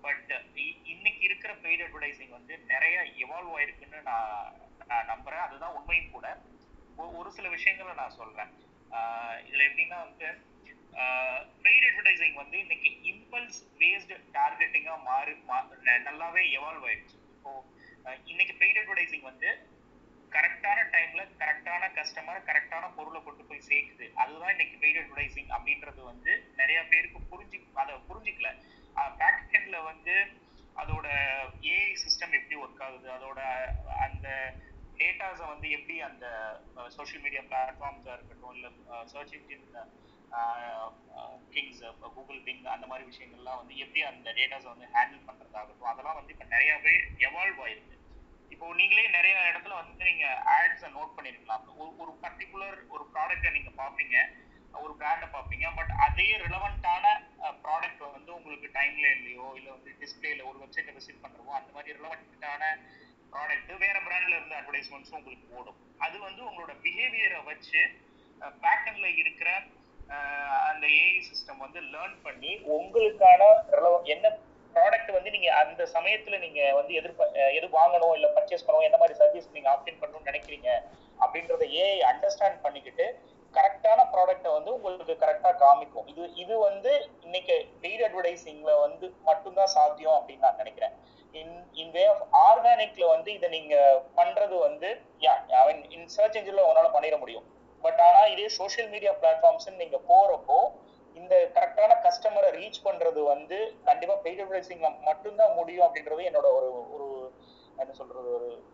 [0.00, 4.52] பட் uh, இன்னைக்கு இருக்கிற பெய்ட் அட்வர்டைசிங் வந்து நிறைய எவால்வ் ஆயிருக்குன்னு நான்
[4.86, 5.44] நான் நம்புறேன்.
[5.46, 6.40] அதுதான் உண்மையும் கூட.
[6.96, 8.50] ஒரு சில விஷயங்களை நான் சொல்றேன்.
[8.90, 10.26] ஆஹ் இதுல எப்படின்னா வந்து
[11.62, 17.16] பெய்ட் அட்வர்டைசிங் வந்து இன்னைக்கு இம்பல்ஸ் பேஸ்டு டார்கெட்டிங்கா மாறி நல்லாவே எவால்வ் ஆயிடுச்சு.
[17.36, 17.64] இப்போ
[18.24, 19.71] இன்னைக்கு பெய்ட் அட்வர்டைசிங் வந்து
[20.36, 24.06] கரெக்டான டைம்ல கரெக்டான கஸ்டமர் கரெக்டான பொருளை கொண்டு போய் சேர்க்குது.
[24.22, 28.50] அதுதான் இன்னைக்கு பெய்ட் அட்வர்டைசிங் அப்படின்றது வந்து நிறைய பேருக்கு புரிஞ்சு அதை புரிஞ்சுக்கல.
[29.20, 30.14] பேக் எண்ட்ல வந்து
[30.82, 31.06] அதோட
[31.72, 33.40] ஏஐ சிஸ்டம் எப்படி ஒர்க் ஆகுது அதோட
[34.06, 34.28] அந்த
[35.00, 36.26] டேட்டாஸை வந்து எப்படி அந்த
[36.96, 38.70] சோஷியல் மீடியா பிளாட்ஃபார்ம்ஸாக இருக்கட்டும் இல்லை
[39.12, 39.66] search engine
[41.54, 41.82] kings
[42.14, 46.46] Google Bing அந்த மாதிரி விஷயங்கள்லாம் வந்து எப்படி அந்த டேட்டாஸை வந்து ஹேண்டில் பண்ணுறதாகட்டும் அதெல்லாம் வந்து இப்போ
[46.54, 46.94] நிறையாவே
[47.28, 47.96] எவால்வ் ஆயிருக்கு.
[48.52, 51.62] இப்போ நீங்களே நிறைய இடத்துல வந்து நீங்க ஆட்ஸை நோட் பண்ணிருக்கலாம்.
[51.82, 54.16] ஒரு ஒரு பர்டிகுலர் ஒரு ப்ராடக்ட்டை நீங்க பார்ப்பீங்க.
[54.82, 55.66] ஒரு பிராண்டை பார்ப்பீங்க.
[55.78, 57.06] பட் அதே ரிலவெண்ட்டான
[57.64, 62.62] ப்ராடக்ட் வந்து உங்களுக்கு டைம்ல இல்லையோ இல்ல வந்து டிஸ்பிளேல ஒரு வெப்சைட்டை விசிட் பண்ணுறவோ அந்த மாதிரி ரிலவெண்ட்டான
[63.32, 65.78] ப்ராடக்ட் வேற பிராண்ட்ல இருந்து அட்வர்டைஸ்மெண்ட்ஸும் உங்களுக்கு ஓடும்.
[66.06, 67.82] அது வந்து உங்களோட பிஹேவியரை வச்சு
[68.64, 69.50] பேட்டர்ன்ல இருக்கிற
[70.70, 73.42] அந்த ஏஐ சிஸ்டம் வந்து லேர்ன் பண்ணி உங்களுக்கான
[74.14, 74.26] என்ன
[74.76, 77.24] ப்ராடக்ட் வந்து நீங்க அந்த சமயத்துல நீங்க வந்து எதிர்ப்ப
[77.58, 80.68] எது வாங்கணும் இல்ல பர்ச்சேஸ் பண்ணணும் எந்த மாதிரி சர்வீஸ் நீங்க ஆப்டின் பண்ணணும்னு நினைக்கிறீங்க
[81.18, 83.06] அப்படின்றத ஏஐ அண்டர்ஸ்டாண்ட் பண்ணிக்கிட்டு
[83.54, 86.06] கரெக்டான ப்ராடக்ட்டை வந்து உங்களுக்கு கரெக்டா காமிக்கும்.
[86.12, 86.92] இது இது வந்து
[87.26, 90.94] இன்னைக்கு பெய்ட் அட்வர்டைசிங்ல வந்து மட்டும்தான் சாத்தியம் அப்படின்னு நான் நினைக்கிறேன்.
[91.34, 93.74] இன் இன் வே ஆஃப் ஆர்கானிக்ல வந்து இதை நீங்க
[94.20, 94.88] பண்றது வந்து
[95.26, 95.34] யா
[95.96, 97.46] இன் சர்ச் என்ஜின்ல உங்களால பண்ணிட முடியும்.
[97.84, 100.58] பட் ஆனா இதே சோஷியல் மீடியா பிளாட்ஃபார்ம்ஸ் நீங்க போறப்போ
[101.14, 107.32] இந்த கரெக்டான கஸ்டமரை ரீச் பண்றது வந்து கண்டிப்பா பெய்ட் அட்வர்டைசிங்ல மட்டும்தான் முடியும் அப்படின்றது என்னோட ஒரு ஒரு
[107.76, 108.64] என்ன சொல்றது ஒரு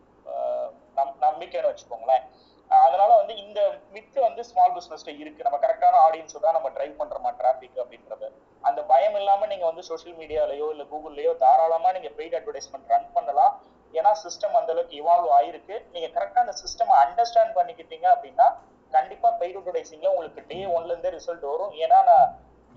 [0.96, 2.22] நம்- நம்பிக்கைன்னு வச்சுக்கோங்களேன்.
[2.68, 5.42] அதனால வந்து இந்த மித்து வந்து ஸ்மால் பிசினஸ்ல இருக்கு.
[5.42, 8.32] நம்ம கரெக்டான ஆடியன்ஸ் தான் நம்ம ட்ரைவ் பண்றோமா டிராபிக் அப்படின்றது.
[8.60, 13.62] அந்த பயம் இல்லாம நீங்க வந்து சோஷியல் மீடியாலயோ இல்ல கூகுள்லயோ தாராளமா நீங்க பெய்ட் அட்வர்டைஸ்மெண்ட் ரன் பண்ணலாம்.
[13.92, 15.90] ஏன்னா சிஸ்டம் அந்த அளவுக்கு இவால்வ் ஆயிருக்கு.
[15.90, 18.54] நீங்க கரெக்டா அந்த சிஸ்டம் அண்டர்ஸ்டாண்ட் பண்ணிக்கிட்டீங்க அப்படின்னா
[18.96, 21.72] கண்டிப்பா பெய்ட் அட்வர்டைசிங்ல உங்களுக்கு டே ஒன்ல இருந்தே ரிசல்ட் வரும்.
[21.84, 22.28] ஏன்னா நான்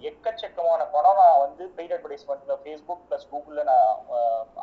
[0.10, 3.89] எக்கச்சக்கமான பணம் நான் வந்து பெய்ட் அட்வர்டைஸ்மெண்ட்ல ஃபேஸ்புக் பிளஸ் கூகுள்ல நான்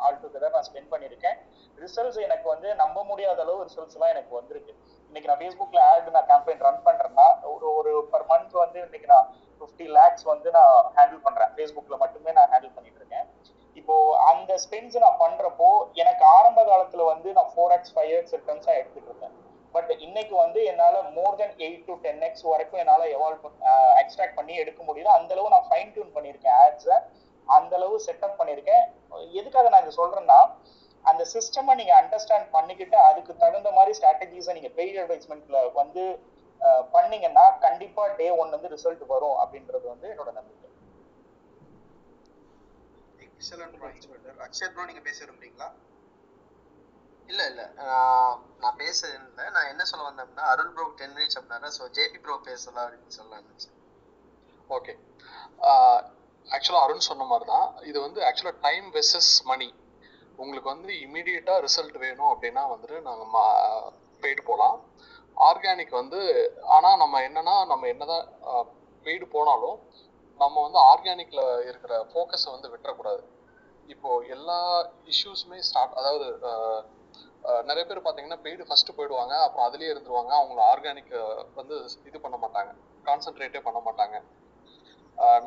[0.05, 1.37] ஆல் டுகெதர் நான் ஸ்பெண்ட் பண்ணியிருக்கேன்.
[1.83, 4.73] ரிசல்ட்ஸ் எனக்கு வந்து நம்ப முடியாத அளவு ரிசல்ட்ஸ் எல்லாம் எனக்கு வந்திருக்கு.
[5.09, 9.29] இன்னைக்கு நான் ஃபேஸ்புக்ல ஆட் நான் கேம்பெயின் ரன் பண்றேன்னா ஒரு ஒரு பர் மந்த் வந்து இன்னைக்கு நான்
[9.61, 11.53] ஃபிஃப்டி லேக்ஸ் வந்து நான் ஹேண்டில் பண்றேன்.
[11.55, 13.27] ஃபேஸ்புக்ல மட்டுமே நான் ஹேண்டில் பண்ணிட்டு இருக்கேன்
[13.75, 13.95] இப்போ
[14.31, 15.69] அந்த ஸ்பெண்ட்ஸ் நான் பண்றப்போ
[16.03, 19.35] எனக்கு ஆரம்ப காலத்துல வந்து நான் ஃபோர் எக்ஸ் ஃபைவ் எக்ஸ் ரிட்டர்ன்ஸா எடுத்துட்டு இருந்தேன்
[19.75, 23.45] பட் இன்னைக்கு வந்து என்னால more then eight to ten X வரைக்கும் என்னால எவால்வ்
[24.01, 25.11] எக்ஸ்ட்ராக்ட் பண்ணி எடுக்க முடியல.
[25.19, 26.97] அந்த அளவு நான் ஃபைன் டியூன் பண்ணியிருக்கேன் ஆட்ஸை
[27.47, 28.83] அந்த அளவு செட்டப் பண்ணியிருக்கேன்.
[29.41, 30.39] எதுக்காக நான் இதை சொல்றேன்னா
[31.05, 36.03] அந்த சிஸ்டமை நீங்க அண்டர்ஸ்டாண்ட் பண்ணிக்கிட்டு அதுக்கு தகுந்த மாதிரி ஸ்ட்ராட்டஜிஸை நீங்க பெய்ட் அட்வர்டைஸ்மெண்ட்ல வந்து
[36.95, 40.67] பண்ணீங்கன்னா கண்டிப்பா டே ஒன் வந்து ரிசல்ட் வரும் அப்படின்றது வந்து என்னோட நம்பிக்கை.
[43.27, 43.77] எக்ஸலன்ட்
[44.75, 45.69] ப்ரோ நீங்க பேச விரும்புறீங்களா?
[47.29, 47.63] இல்ல இல்ல.
[48.61, 52.35] நான் பேச இல்லை நான் என்ன சொல்ல வந்தேன்னா அருள் ப்ரோ டென் மினிட்ஸ் அப்படின்னா ஸோ ஜேபி ப்ரோ
[52.47, 53.45] பேசலாம் அப்படின்னு சொல்லலாம்
[54.69, 54.93] ஓகே
[56.47, 59.69] ஆக்சுவலாக அருண் சொன்ன மாதிரி தான் இது வந்து ஆக்சுவலாக டைம் வெர்சஸ் மணி
[60.39, 63.31] உங்களுக்கு வந்து இமீடியட்டாக ரிசல்ட் வேணும் அப்படின்னா வந்துட்டு நாங்கள்
[64.23, 64.77] பெய்டு போகலாம்
[65.37, 66.19] ஆர்கானிக் வந்து
[66.75, 68.25] ஆனால் நம்ம என்னன்னா நம்ம என்னதான்
[69.05, 69.77] பெய்டு போனாலும்
[70.39, 73.21] நம்ம வந்து ஆர்கானிக்ல இருக்கிற ஃபோக்கஸை வந்து விட்டுறக்கூடாது.
[73.89, 74.57] இப்போ எல்லா
[75.13, 76.27] இஷ்யூஸுமே ஸ்டார்ட் அதாவது
[77.69, 79.33] நிறைய பேர் பார்த்தீங்கன்னா பெய்டு ஃபர்ஸ்ட் போயிடுவாங்க.
[79.45, 80.31] அப்புறம் அதுலேயே இருந்துருவாங்க.
[80.41, 81.13] அவங்கள ஆர்கானிக்
[81.59, 81.75] வந்து
[82.09, 82.71] இது பண்ண மாட்டாங்க.
[83.07, 84.17] கான்சென்ட்ரேட்டே பண்ண மாட்டாங்க.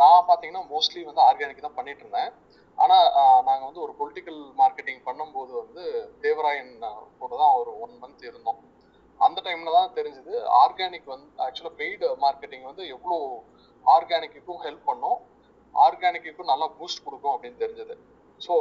[0.01, 2.33] நான் பார்த்தீங்கன்னா மோஸ்ட்லி வந்து ஆர்கானிக் தான் பண்ணிட்டு இருந்தேன்.
[2.83, 3.07] ஆனால்
[3.49, 5.85] நாங்கள் வந்து ஒரு பொலிட்டிக்கல் மார்க்கெட்டிங் பண்ணும்போது வந்து
[6.25, 6.73] தேவராயன்
[7.21, 8.61] கூட தான் ஒரு ஒன் மந்த் இருந்தோம்.
[9.21, 13.19] அந்த டைம்ல தான் தெரிஞ்சது ஆர்கானிக் வந்து ஆக்சுவலாக பெய்டு மார்க்கெட்டிங் வந்து எவ்வளோ
[13.85, 15.21] ஆர்கானிக்குக்கும் ஹெல்ப் பண்ணும்.
[15.75, 17.95] ஆர்கானிக்குக்கும் நல்லா பூஸ்ட் கொடுக்கும் அப்படின்னு தெரிஞ்சது.
[18.41, 18.53] ஸோ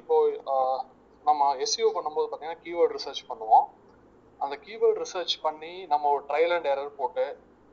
[0.00, 0.16] இப்போ
[1.28, 3.66] நம்ம எஸ்இஓ பண்ணும்போது பார்த்தீங்கன்னா கீவேர்டு ரிசர்ச் பண்ணுவோம்.
[4.40, 7.24] அந்த கீவேர்டு ரிசர்ச் பண்ணி நம்ம ஒரு ட்ரையல் அண்ட் எரர் போட்டு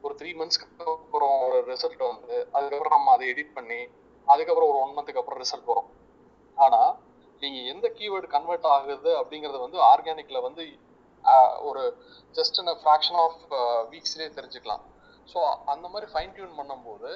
[0.04, 3.80] ஒரு த்ரீ மந்த்ஸ்க்கு அப்புறம் ஒரு ரிசல்ட் வந்து அதுக்கப்புறம் நம்ம அதை எடிட் பண்ணி
[4.28, 5.90] அதுக்கப்புறம் ஒரு ஒன் மந்த்துக்கு அப்புறம் ரிசல்ட் வரும்.
[6.58, 6.92] ஆனால்
[7.42, 10.64] நீங்கள் எந்த கீவேர்டு கன்வெர்ட் ஆகுது அப்படிங்கிறது வந்து ஆர்கானிக்கில் வந்து
[11.70, 11.82] ஒரு
[12.38, 13.42] ஜஸ்ட் in ஃப்ராக்ஷன் ஆஃப்
[13.92, 14.84] வீக்ஸ்லேயே தெரிஞ்சுக்கலாம்.
[15.32, 15.40] ஸோ
[15.74, 17.12] அந்த மாதிரி ஃபைன் டியூன் பண்ணும்போது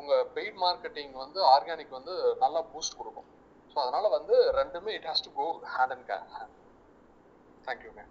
[0.00, 3.28] உங்கள் பெய்ட் மார்க்கெட்டிங் வந்து ஆர்கானிக் வந்து நல்லா பூஸ்ட் கொடுக்கும்.
[3.76, 6.54] ஸோ அதனால வந்து ரெண்டுமே it has to go hand and hand
[7.64, 8.02] தேங்க்யூங்க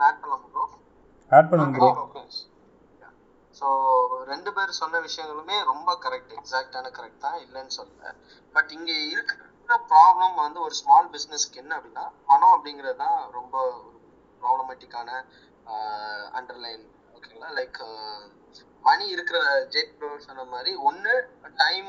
[0.00, 0.64] ஆட் பண்ணலாம் ப்ரோ
[1.32, 2.22] ஆட் பண்ணுங்க ப்ரோ
[3.56, 3.68] ஸோ
[4.28, 8.10] ரெண்டு பேர் சொன்ன விஷயங்களுமே ரொம்ப கரெக்ட் எக்ஸாக்டான கரெக்ட் தான் இல்லைன்னு சொல்லல.
[8.54, 9.44] பட் இங்க இருக்கிற
[9.90, 13.56] ப்ராப்ளம் வந்து ஒரு ஸ்மால் பிஸ்னஸ்க்கு என்ன அப்படின்னா பணம் அப்படிங்கிறது தான் ரொம்ப
[14.42, 15.10] ப்ராப்ளமேட்டிக்கான
[16.38, 17.80] அண்டர்லைன் ஓகேங்களா லைக்
[18.86, 19.38] மணி இருக்கிற
[19.74, 21.14] ஜெட் ப்ரோ சொன்ன மாதிரி ஒன்று
[21.62, 21.88] டைம்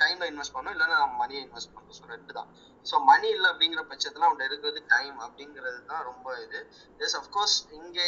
[0.00, 1.96] டைம்ல இன்வெஸ்ட் பண்ணும் இல்லைன்னா நம்ம மணியை இன்வெஸ்ட் பண்ணணும்.
[1.98, 2.48] ஸோ ரெண்டு தான்.
[2.86, 6.60] ஸோ மணி இல்லை அப்படிங்கிற பட்சத்தில் அவன் இருக்கிறது டைம் அப்படிங்கிறது தான் ரொம்ப இது.
[7.04, 8.06] எஸ் அஃப்கோர்ஸ் இங்கே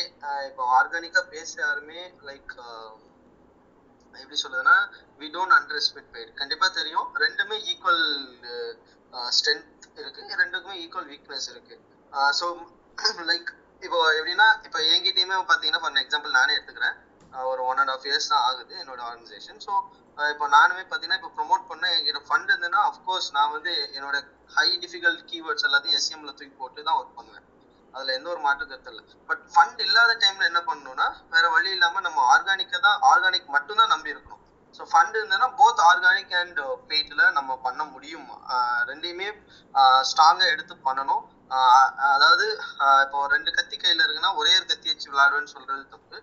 [0.48, 2.54] இப்போ ஆர்கானிக்காக பேச யாருமே லைக்
[4.20, 4.76] எப்படி சொல்றதுன்னா
[5.20, 7.08] we don't under expect paid கண்டிப்பாக தெரியும்.
[7.24, 8.04] ரெண்டுமே ஈக்குவல்
[9.38, 10.22] ஸ்ட்ரென்த் இருக்கு.
[10.42, 11.76] ரெண்டுக்குமே ஈக்குவல் வீக்னஸ் இருக்கு.
[12.40, 12.46] ஸோ
[13.30, 13.50] லைக்
[13.86, 16.96] இப்போ எப்படின்னா இப்போ என்கிட்டயுமே பார்த்தீங்கன்னா ஃபார் எக்ஸாம்பிள் நானே எடுத்துக்கிறேன்.
[17.50, 19.72] ஒரு ஒன் அண்ட் ஆஃப் இயர்ஸ் தான் ஆகுது என்னோட ஆர்கனைசேஷன் ஸோ
[20.32, 24.16] இப்போ நானுமே பார்த்தீங்கன்னா இப்போ ப்ரொமோட் பண்ண என்கிட்ட ஃபண்ட் இருந்ததுன்னா அஃப்கோர்ஸ் நான் வந்து என்னோட
[24.56, 27.46] ஹை டிஃபிகல்ட் கீவேர்ட்ஸ் எல்லாத்தையும் எஸ்எம்ல தூக்கி போட்டு தான் ஒர்க் பண்ணுவேன்.
[27.94, 29.04] அதுல எந்த ஒரு மாற்று கருத்து இல்லை.
[29.28, 33.92] பட் ஃபண்ட் இல்லாத டைம்ல என்ன பண்ணணும்னா வேற வழி இல்லாம நம்ம ஆர்கானிக்கை தான் ஆர்கானிக் மட்டும் தான்
[33.94, 34.42] நம்பி இருக்கணும்.
[34.76, 38.28] ஸோ ஃபண்ட் இருந்ததுன்னா போத் ஆர்கானிக் அண்ட் பெய்ட்ல நம்ம பண்ண முடியும்.
[38.90, 39.28] ரெண்டையுமே
[40.10, 41.24] ஸ்ட்ராங்கா எடுத்து பண்ணணும்.
[42.14, 42.46] அதாவது
[43.04, 46.18] இப்போ ரெண்டு கத்தி கையில இருக்குன்னா ஒரே ஒரு கத்தி வச்சு விளையாடுவேன்னு சொல்றது தப்பு.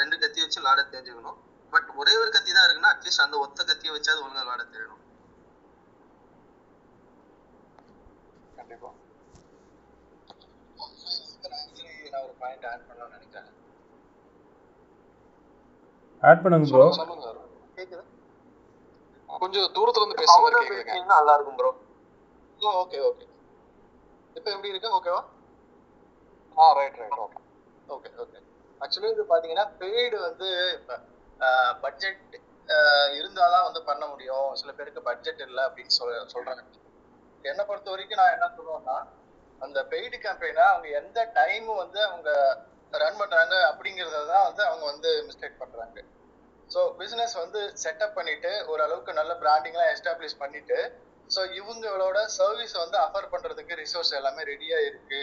[0.00, 1.38] ரெண்டு கத்தி வச்சு விளையாட தெரிஞ்சுக்கணும்.
[1.72, 5.02] பட் ஒரே ஒரு கத்தி தான் இருக்குன்னா அட்லீஸ்ட் அந்த ஒத்த கத்தியை வச்சாது ஒழுங்கா விளையாட தெரியணும்.
[8.58, 8.90] கண்டிப்பா.
[12.12, 13.48] நான் ஒரு பாயிண்ட் ஆட் பண்ணலாம்னு நினைக்கிறேன்
[16.22, 17.48] ஆட் பண்ணுங்க ப்ரோ சொல்லுங்க சொல்லுங்க.
[17.96, 18.08] அருண்.
[19.42, 21.06] கொஞ்சம் தூரத்துல இருந்து பேசுற மாதிரி கேக்குதுங்க.
[21.16, 21.70] நல்லா இருக்கும் ப்ரோ
[22.82, 23.26] ஓகே ஓகே
[24.36, 24.88] இப்போ எப்படி இருக்கு?
[24.98, 25.20] ஓகேவா
[26.56, 27.40] ஆ right right okay
[27.96, 28.38] okay okay
[28.84, 30.48] actually இது பாத்தீங்கன்னா பெய்டு வந்து
[30.78, 30.96] இப்போ
[31.84, 32.22] பட்ஜெட்
[33.18, 34.48] இருந்தாதான் வந்து பண்ண முடியும்.
[34.60, 36.62] சில பேருக்கு பட்ஜெட் இல்லை அப்படின்னு சொல் சொல்றாங்க.
[37.44, 38.96] என்னை பொறுத்த வரைக்கும் நான் என்ன சொல்லுவேன்னா
[39.64, 42.30] அந்த பெய்டு கேம்பெயினை அவங்க எந்த டைம் வந்து அவங்க
[43.02, 45.98] ரன் பண்றாங்க அப்படிங்கறத தான் வந்து அவங்க வந்து மிஸ்டேக் பண்றாங்க.
[46.70, 50.78] ஸோ பிசினஸ் வந்து செட்டப் பண்ணிட்டு ஓரளவுக்கு நல்ல பிராண்டிங்லாம் எஸ்டாப்ளிஷ் பண்ணிட்டு
[51.34, 55.20] ஸோ இவங்களோட சர்வீஸ் வந்து அஃபர் பண்றதுக்கு ரிசோர்ஸ் எல்லாமே ரெடியா இருக்கு.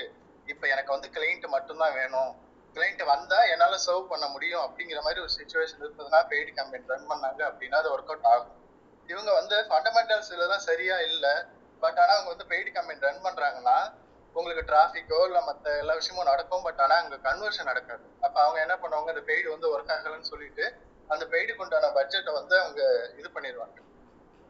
[0.53, 2.33] இப்போ எனக்கு வந்து கிளைண்ட் மட்டும்தான் வேணும்.
[2.75, 7.41] கிளைண்ட் வந்தா என்னால சர்வ் பண்ண முடியும் அப்படிங்கிற மாதிரி ஒரு சுச்சுவேஷன் இருந்ததுன்னா பெய்டு கேம்பெயின் ரன் பண்ணாங்க
[7.41, 8.63] அப்படின்னா அது ஒர்க் அவுட் ஆகும்.
[9.07, 11.31] இவங்க வந்து ஃபண்டமெண்டல்ஸ்ல தான் சரியா இல்லை.
[11.79, 13.93] பட் ஆனா அவங்க வந்து பெய்டு கேம்பெயின் ரன் பண்றாங்கன்னா
[14.33, 16.63] உங்களுக்கு டிராஃபிக்கோ இல்லை மற்ற எல்லா விஷயமும் நடக்கும்.
[16.63, 18.03] பட் ஆனா அங்க கன்வர்ஷன் நடக்காது.
[18.21, 20.75] அப்ப அவங்க என்ன பண்ணுவாங்க அந்த பெய்டு வந்து ஒர்க் ஆகலன்னு சொல்லிட்டு
[21.07, 23.83] அந்த பெய்டுக்கு உண்டான பட்ஜெட்டை வந்து அவங்க இது பண்ணிடுவாங்க.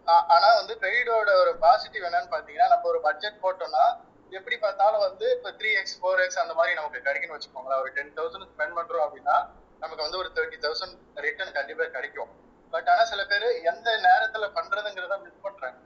[0.07, 3.99] ஆ- ஆனா வந்து பெய்டோட ஒரு பாசிட்டிவ் என்னன்னு பாத்தீங்கன்னா நம்ம ஒரு பட்ஜெட் போட்டோம்னா
[4.32, 7.82] எப்படி பார்த்தாலும் வந்து இப்போ த்ரீ எக்ஸ் ஃபோர் எக்ஸ் அந்த மாதிரி நமக்கு கிடைக்குன்னு வச்சுக்கோங்களேன்.
[7.84, 9.36] ஒரு டென் தௌசண்ட் ஸ்பெண்ட் பண்றோம் அப்படின்னா
[9.84, 10.95] நமக்கு வந்து ஒரு தேர்ட்டி தௌசண்ட்
[11.26, 12.32] ரிட்டர்ன் கண்டிப்பா கிடைக்கும்.
[12.73, 15.78] பட் ஆனா சில பேர் எந்த நேரத்துல பண்றதுங்கிறத மிஸ் பண்றாங்க.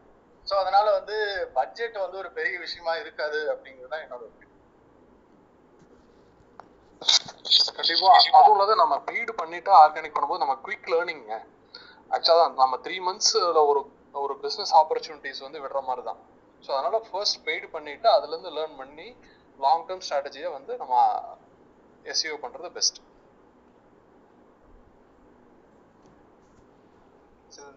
[0.48, 1.16] ஸோ அதனால வந்து
[1.58, 4.24] பட்ஜெட் வந்து ஒரு பெரிய விஷயமா இருக்காது அப்படிங்கிறது தான் என்னோட
[7.78, 8.10] கண்டிப்பா.
[8.38, 11.36] அதுவும் இல்லாத நம்ம ப்ரீடு பண்ணிட்டு ஆர்கானிக் பண்ணும்போது நம்ம குவிக் லேர்னிங்க
[12.16, 13.82] ஆக்சுவலா நம்ம த்ரீ மந்த்ஸ்ல ஒரு
[14.24, 16.20] ஒரு பிசினஸ் ஆப்பர்ச்சுனிட்டிஸ் வந்து விடுற மாதிரி தான்.
[16.64, 19.07] ஸோ அதனால ஃபர்ஸ்ட் பெய்டு பண்ணிட்டு அதுல இருந்து லேர்ன் பண்ணி
[19.60, 20.95] லாங் டேர்ம் ஸ்ட்ராட்டஜியை வந்து நம்ம
[22.05, 22.99] எஸ்இஓ பண்றது best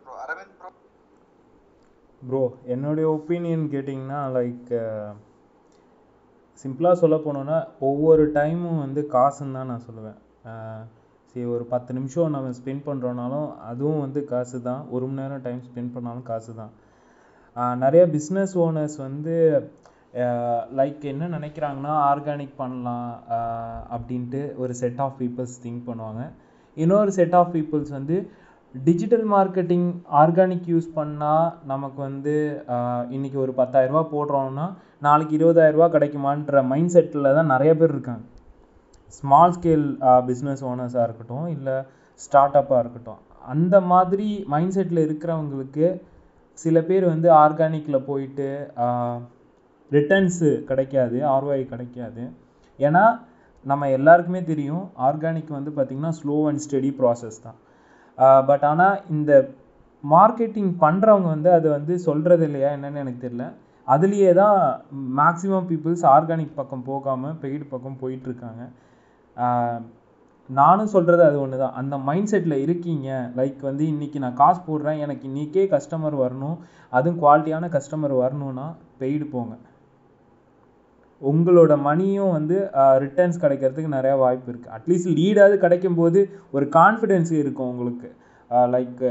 [0.01, 0.71] bro Aravind bro
[2.23, 4.69] bro என்னுடைய ஒப்பீனியன் கேட்டிங்கன்னா லைக்
[6.65, 10.19] சிம்பிளாக சொல்ல போனோன்னா ஒவ்வொரு டைமும் வந்து காசுன்னு தான் நான் சொல்லுவேன்.
[10.51, 10.85] அஹ்
[11.29, 15.63] சரி ஒரு பத்து நிமிஷம் நம்ம ஸ்பெண்ட் பண்ணுறோனாலும் அதுவும் வந்து காசு தான் ஒரு மணி நேரம் டைம்
[15.67, 16.73] ஸ்பெண்ட் பண்ணாலும் காசு தான்
[17.83, 19.35] நிறைய பிஸ்னஸ் ஓனர்ஸ் வந்து
[20.79, 23.11] லைக் என்ன நினைக்கிறாங்கன்னா ஆர்கானிக் பண்ணலாம்
[23.95, 26.23] அப்படின்ட்டு ஒரு செட் ஆஃப் பீப்புள்ஸ் திங்க் பண்ணுவாங்க.
[26.77, 28.17] இன்னொரு செட் ஆஃப் பீப்புள்ஸ் வந்து
[28.75, 29.89] டிஜிட்டல் மார்க்கெட்டிங்
[30.21, 32.35] ஆர்கானிக் யூஸ் பண்ணால் நமக்கு வந்து
[33.17, 34.67] இன்றைக்கி ஒரு பத்தாயிரரூபா போடுறோம்னா
[35.07, 38.25] நாளைக்கு இருபதாயிரரூபா கிடைக்குமான்ற மைண்ட் செட்டில் தான் நிறைய பேர் இருக்காங்க.
[39.19, 39.87] ஸ்மால் ஸ்கேல்
[40.29, 41.77] பிஸ்னஸ் ஓனர்ஸாக இருக்கட்டும் இல்லை
[42.25, 43.21] ஸ்டார்ட் அப்பாக இருக்கட்டும்.
[43.53, 45.87] அந்த மாதிரி மைண்ட் செட்டில் இருக்கிறவங்களுக்கு
[46.63, 48.49] சில பேர் வந்து ஆர்கானிக்கில் போயிட்டு
[49.91, 52.23] ரிட்டர்ன்ஸு கிடைக்காது ஆர்ஒஐ கிடைக்காது.
[52.79, 53.05] ஏன்னா
[53.71, 57.59] நம்ம எல்லாருக்குமே தெரியும் ஆர்கானிக் வந்து பார்த்திங்கன்னா ஸ்லோ அண்ட் ஸ்டெடி ப்ராசஸ் தான்.
[58.49, 59.33] பட் ஆனால் இந்த
[60.05, 63.47] மார்க்கெட்டிங் பண்ணுறவங்க வந்து அது வந்து சொல்கிறது இல்லையா என்னென்னு எனக்கு தெரியல.
[63.89, 64.59] அதுலேயே தான்
[65.21, 68.63] மேக்ஸிமம் பீப்புள்ஸ் ஆர்கானிக் பக்கம் போகாமல் பெய்டு பக்கம் போயிட்டுருக்காங்க
[70.49, 73.09] நானும் சொல்கிறது அது ஒன்று தான் அந்த மைண்ட் செட்டில் இருக்கீங்க.
[73.39, 74.99] லைக் வந்து இன்றைக்கி நான் காசு போடுறேன்.
[75.05, 76.57] எனக்கு இன்றைக்கே கஸ்டமர் வரணும்.
[76.97, 78.67] அதுவும் குவாலிட்டியான கஸ்டமர் வரணும்னா
[79.01, 79.55] பெய்டு போங்க.
[81.23, 82.57] உங்களோட மணியும் வந்து
[83.05, 86.21] ரிட்டர்ன்ஸ் கிடைக்கிறதுக்கு நிறையா வாய்ப்பு இருக்குது அட்லீஸ்ட் லீடாவது கிடைக்கும் போது
[86.57, 88.11] ஒரு கான்ஃபிடென்ஸ் இருக்கும் உங்களுக்கு.
[88.75, 89.05] லைக்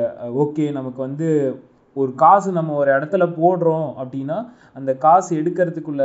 [0.44, 1.30] ஓகே நமக்கு வந்து
[1.96, 4.38] ஒரு காசு நம்ம ஒரு இடத்துல போடுறோம் அப்படின்னா
[4.78, 6.04] அந்த காசு எடுக்கிறதுக்குள்ள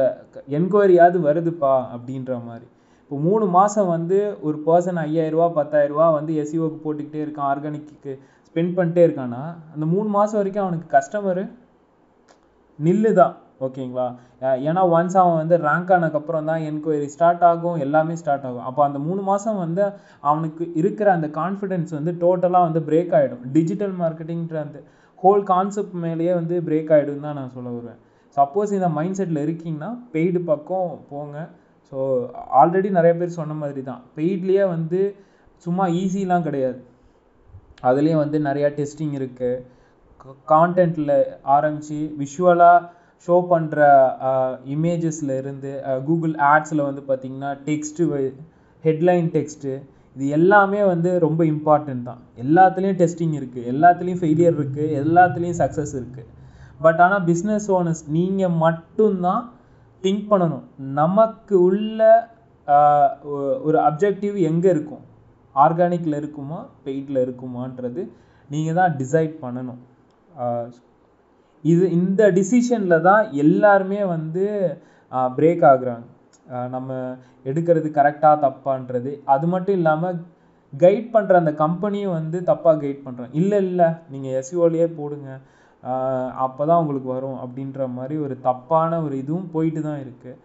[0.58, 2.66] என்கொயரியாவது வருதுப்பா அப்படின்ற மாதிரி.
[3.06, 8.12] இப்போ மூணு மாதம் வந்து ஒரு பர்சன் ஐயாயிரரூவா பத்தாயிரரூவா வந்து எஸ்இஓக்கு போட்டுக்கிட்டே இருக்கான் ஆர்கானிக்கு
[8.46, 9.42] ஸ்பெண்ட் பண்ணிட்டே இருக்கான்னா
[9.74, 11.44] அந்த மூணு மாதம் வரைக்கும் அவனுக்கு கஸ்டமரு
[12.78, 13.34] நில்லு தான்
[13.66, 14.06] ஓகேங்களா
[14.68, 18.64] ஏன்னா ஒன்ஸ் அவன் வந்து ரேங்க் ஆனதுக்கப்புறம் தான் என்கொயரி ஸ்டார்ட் ஆகும் எல்லாமே ஸ்டார்ட் ஆகும்.
[18.70, 19.84] அப்போ அந்த மூணு மாதம் வந்து
[20.30, 24.80] அவனுக்கு இருக்கிற அந்த கான்ஃபிடென்ஸ் வந்து டோட்டலாக வந்து பிரேக் ஆகிடும் டிஜிட்டல் மார்க்கெட்டிங்கிற அந்த
[25.18, 28.00] ஹோல் கான்செப்ட் மேலேயே வந்து பிரேக் ஆகிடும் தான் நான் சொல்ல வருவேன்.
[28.36, 31.36] சப்போஸ் இந்த மைண்ட் செட்டில் இருக்கீங்கன்னா பெய்டு பக்கம் போங்க.
[31.88, 31.98] ஸோ
[32.60, 35.00] ஆல்ரெடி நிறைய பேர் சொன்ன மாதிரி தான் பெய்ட்லேயே வந்து
[35.64, 36.78] சும்மா ஈஸிலாம் கிடையாது.
[37.88, 39.62] அதுலேயும் வந்து நிறையா டெஸ்டிங் இருக்குது
[40.52, 41.16] கான்டென்ட்டில்
[41.56, 42.78] ஆரம்பித்து விஷுவலாக
[43.28, 43.80] ஷோ பண்ணுற
[44.74, 45.70] இமேஜஸில் இருந்து
[46.08, 48.06] கூகுள் ஆட்ஸில் வந்து பார்த்திங்கன்னா டெக்ஸ்ட்டு
[48.84, 49.74] ஹெட்லைன் டெக்ஸ்ட்டு
[50.16, 52.20] இது எல்லாமே வந்து ரொம்ப இம்பார்ட்டன்ட் தான்.
[52.42, 56.28] எல்லாத்துலேயும் டெஸ்டிங் இருக்குது எல்லாத்துலேயும் ஃபெயிலியர் இருக்குது எல்லாத்துலேயும் சக்ஸஸ் இருக்குது
[56.84, 59.42] பட் ஆனால் பிஸ்னஸ் ஓனர்ஸ் நீங்கள் மட்டும்தான்
[60.04, 60.64] திங்க் பண்ணணும்.
[61.00, 62.00] நமக்கு உள்ள
[63.66, 65.04] ஒரு அப்ஜெக்டிவ் எங்கே இருக்கும்?
[65.64, 66.58] ஆர்கானிக்கில் இருக்குமா?
[66.84, 68.02] பெய்டில் இருக்குமான்றது
[68.54, 69.80] நீங்கள் தான் டிசைட் பண்ணணும்.
[71.72, 74.44] இது இந்த டிசிஷனில் தான் எல்லாருமே வந்து
[75.36, 76.06] பிரேக் ஆகுறாங்க.
[76.74, 76.98] நம்ம
[77.50, 79.12] எடுக்கிறது கரெக்டாக தப்பான்றது.
[79.34, 80.18] அது மட்டும் இல்லாமல்
[80.82, 83.88] கைட் பண்ணுற அந்த கம்பெனியும் வந்து தப்பாக கைட் பண்ணுறாங்க இல்லை இல்லை.
[84.12, 85.30] நீங்கள் எஸ்யூஓலையே போடுங்க.
[86.44, 90.40] அப்போ தான் உங்களுக்கு வரும் அப்படின்ற மாதிரி ஒரு தப்பான ஒரு இதுவும் போயிட்டு தான் இருக்குது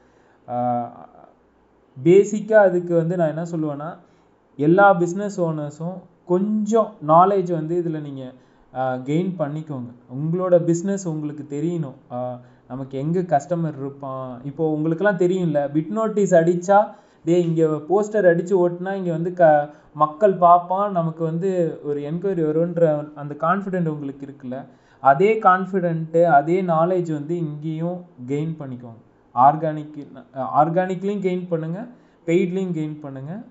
[1.98, 3.89] பேசிக்காக அதுக்கு வந்து நான் என்ன சொல்லுவேன்னா
[4.68, 5.98] எல்லா பிஸ்னஸ் ஓனர்ஸும்
[6.32, 8.34] கொஞ்சம் நாலேஜ் வந்து இதில் நீங்கள்
[9.08, 9.89] கெயின் பண்ணிக்கோங்க.
[10.18, 11.98] உங்களோட பிஸ்னஸ் உங்களுக்கு தெரியணும்.
[12.72, 14.30] நமக்கு எங்கே கஸ்டமர் இருப்பான்?
[14.50, 16.80] இப்போது உங்களுக்குலாம் தெரியும்ல பிட் நோட்டீஸ் அடித்தா
[17.28, 19.50] டே இங்கே போஸ்டர் அடித்து ஓட்டினா இங்கே வந்து க
[20.04, 20.88] மக்கள் பார்ப்பான்.
[21.00, 21.50] நமக்கு வந்து
[21.89, 22.86] ஒரு என்கொயரி வரும்ன்ற
[23.24, 24.60] அந்த கான்ஃபிடென்ட் உங்களுக்கு இருக்குல்ல.
[25.10, 27.99] அதே கான்ஃபிடென்ட்டு அதே நாலேஜ் வந்து இங்கேயும்
[28.32, 29.02] கெயின் பண்ணிக்கோங்க.
[29.36, 29.95] ஆர்கானிக்
[30.62, 31.88] ஆர்கானிக்லேயும் கெயின் பண்ணுங்கள்
[32.28, 33.41] பெய்ட்லேயும் கெயின் பண்ணுங்கள்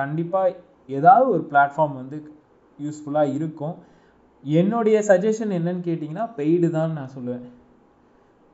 [0.00, 0.56] கண்டிப்பாக
[0.98, 2.18] ஏதாவது ஒரு பிளாட்ஃபார்ம் வந்து
[2.78, 3.76] யூஸ்ஃபுல்லாக இருக்கும்.
[4.44, 7.46] என்னுடைய சஜஷன் என்னன்னு கேட்டிங்கன்னா பெய்டு தான் நான் சொல்லுவேன்.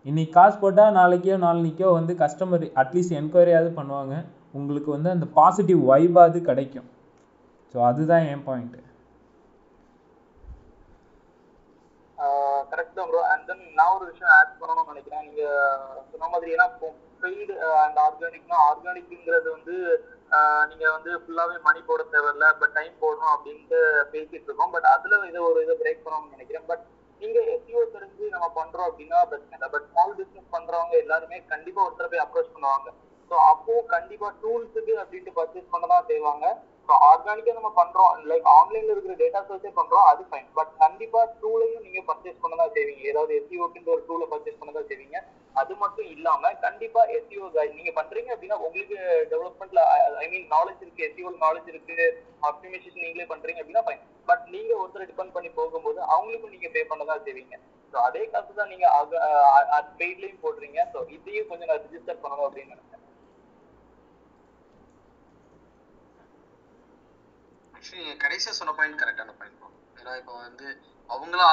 [0.08, 4.16] இன்றைக்கி காசு போட்டால் நாளைக்கோ நாளைக்கோ வந்து கஸ்டமர் அட்லீஸ்ட் என்கொயரியாவது பண்ணுவாங்க.
[4.58, 6.88] உங்களுக்கு வந்து அந்த பாசிட்டிவ் வைபாவது கிடைக்கும்.
[7.72, 8.85] ஸோ அதுதான் என் பாயிண்ட்டு
[12.72, 15.24] கரெக்ட் தான் ப்ரோ அண்ட் தென் நான் ஒரு விஷயம் ஆட் பண்ணணும்னு நினைக்கிறேன்.
[15.26, 15.44] நீங்க
[16.12, 16.66] சொன்ன மாதிரி ஏன்னா
[17.22, 17.54] பெய்டு
[17.84, 19.76] அண்ட் ஆர்கானிக்னா ஆர்கானிக்ங்கிறது வந்து
[20.70, 22.46] நீங்க வந்து ஃபுல்லாவே மணி போட தேவையில்ல.
[22.60, 23.80] பட் டைம் போடணும் அப்படின்ட்டு
[24.12, 24.72] பேசிட்டு இருக்கோம்.
[24.76, 26.68] பட் அதுல இதை ஒரு இதை பிரேக் பண்ணணும்னு நினைக்கிறேன்.
[26.70, 26.84] பட்
[27.22, 29.68] நீங்க எஸ்இஓ தெரிஞ்சு நம்ம பண்றோம் அப்படின்னா பிரச்சனை இல்லை.
[29.74, 32.88] பட் ஸ்மால் பிசினஸ் பண்றவங்க எல்லாருமே கண்டிப்பா ஒருத்தர் போய் அப்ரோச் பண்ணுவாங்க.
[33.30, 36.46] ஸோ அப்போ கண்டிப்பா டூல்ஸுக்கு அப்படின்ட்டு பர்ச்சேஸ் பண்ண தான் செய்வாங்க.
[36.88, 38.10] ஸோ ஆர்கானிக்கா நம்ம பண்றோம்.
[38.30, 43.02] லைக் ஆன்லைன்ல இருக்கிற டேட்டா சோர்ஸே பண்றோம் அது ஃபைன் பட் கண்டிப்பா டூலையும் நீங்க பர்ச்சேஸ் பண்ணதா செய்வீங்க.
[43.12, 45.18] ஏதாவது எஸ்இஓக்கு ஒரு டூல பர்ச்சேஸ் பண்ணதா செய்வீங்க.
[45.60, 47.46] அது மட்டும் இல்லாம கண்டிப்பா எஸ்இஓ
[47.78, 48.98] நீங்க பண்றீங்க அப்படின்னா உங்களுக்கு
[49.32, 49.82] டெவலப்மெண்ட்ல
[50.24, 51.06] ஐ மீன் நாலேஜ் இருக்கு.
[51.08, 51.96] எஸ்இஓ நாலேஜ் இருக்கு.
[52.50, 57.16] ஆப்டிமைசேஷன் நீங்களே பண்றீங்க அப்படின்னா ஃபைன் பட் நீங்க ஒருத்தர் டிபெண்ட் பண்ணி போகும்போது அவங்களுக்கும் நீங்க பே பண்ணதா
[57.28, 57.56] செய்வீங்க.
[57.92, 58.86] ஸோ அதே காசு தான் நீங்க
[60.00, 60.78] பெய்ட்லயும் போடுறீங்க.
[60.92, 62.95] ஸோ இதையும் கொஞ்சம் நான் ரிஜிஸ்டர் பண்ணணும் அப்படின்னு நினைச்சேன்.
[67.88, 69.60] ஆக்சுவலி கடைசியா சொன்ன பாயிண்ட் கரெக்டான பாயிண்ட்
[69.98, 70.66] ஏன்னா இப்போ வந்து
[71.10, 71.52] அவங்களும்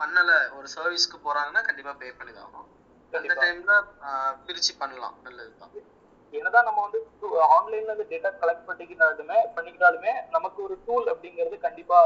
[0.00, 2.68] பண்ணல ஒரு சர்வீஸ்க்கு போறாங்கன்னா கண்டிப்பா பே பண்ணி தான் ஆகணும்.
[3.12, 3.34] அந்த.
[3.42, 3.74] டைம்ல
[4.46, 5.16] பிரிச்சு பண்ணலாம்.
[5.24, 5.74] நல்லதுதான்
[6.32, 7.00] என்னதான் நம்ம வந்து
[7.48, 11.98] ஆன்லைன்ல இருந்து டேட்டா கலெக்ட் பண்ணிக்கிட்டாலுமே பண்ணிக்கிட்டாலுமே நமக்கு ஒரு டூல் அப்படிங்கிறது கண்டிப்பா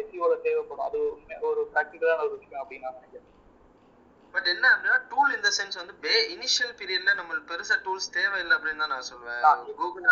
[0.00, 0.86] எஸ்இஓல தேவைப்படும்.
[0.88, 0.98] அது
[1.50, 3.28] ஒரு ப்ராக்டிக்கலான ஒரு விஷயம் அப்படின்னு நான் நினைக்கிறேன்.
[4.34, 8.84] பட் என்ன அப்படின்னா டூல் இந்த சென்ஸ் வந்து பே இனிஷியல் பீரியட்ல நம்மளுக்கு பெருசா டூல்ஸ் தேவையில்லை அப்படின்னு
[8.84, 9.52] தான் நான் சொல்லுவேன் ஆ.
[9.78, 10.08] கூகுள்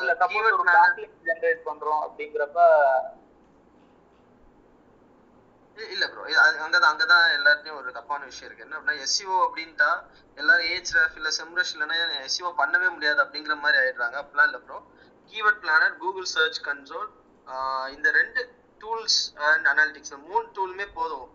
[0.00, 2.60] இல்ல சப்போஸ் ஒரு பேக்லிங்க் ஜெனரேட் பண்றோம் அப்படிங்கிறப்ப
[5.76, 6.22] இல்ல ப்ரோ
[6.64, 8.64] அங்கதான் அங்கதான் எல்லாருக்கும் ஒரு தப்பான விஷயம் இருக்கு.
[8.64, 9.90] என்ன அப்படின்னா எஸ்இஓ அப்படின்ட்டா
[10.40, 11.96] எல்லாரும் ஏஜ் ரெஃப் இல்ல செம்ரஷ் இல்லைன்னா
[12.26, 14.16] எஸ்இஓ பண்ணவே முடியாது அப்படிங்கிற மாதிரி ஆயிடுறாங்க.
[14.22, 14.78] அப்படிலாம் இல்ல bro
[15.30, 17.08] keyword planner Google search console
[17.94, 18.40] இந்த ரெண்டு
[18.80, 21.28] டூல்ஸ் அண்ட் அனாலிட்டிக்ஸ் மூணு டூலுமே போதும்.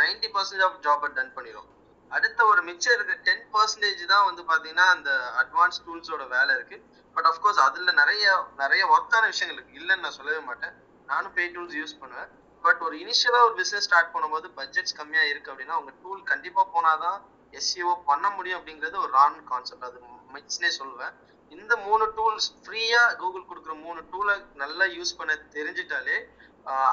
[0.00, 1.68] நைன்டி பர்சன்டேஜ் ஆஃப் ஜாபை டன் பண்ணிடும்
[2.16, 5.10] அடுத்த ஒரு மிச்சம் இருக்க டென் பர்சன்டேஜ் தான் வந்து பாத்தீங்கன்னா அந்த
[5.42, 6.78] அட்வான்ஸ் டூல்ஸோட வேலை இருக்கு.
[7.16, 8.24] பட் அஃப்கோர்ஸ் அதுல நிறைய
[8.62, 9.78] நிறைய ஒர்த்தான விஷயங்கள் இருக்கு.
[9.80, 10.74] இல்லைன்னு நான் சொல்லவே மாட்டேன்.
[11.10, 12.30] நானும் பே டூல்ஸ் யூஸ் பண்ணுவேன்.
[12.64, 17.18] பட் ஒரு இனிஷியலா ஒரு பிசினஸ் ஸ்டார்ட் பண்ணும்போது பட்ஜெட்ஸ் கம்மியா இருக்கு அப்படின்னா உங்க டூல் கண்டிப்பா போனாதான்
[17.58, 20.00] எஸ்இஓ பண்ண முடியும் அப்படிங்கிறது ஒரு ரான் கான்செப்ட் அது
[20.34, 21.14] மிக்ஸ்னே சொல்லுவேன்.
[21.56, 26.16] இந்த மூணு டூல்ஸ் ஃப்ரீயா கூகுள் கொடுக்குற மூணு டூலை நல்லா யூஸ் பண்ண தெரிஞ்சிட்டாலே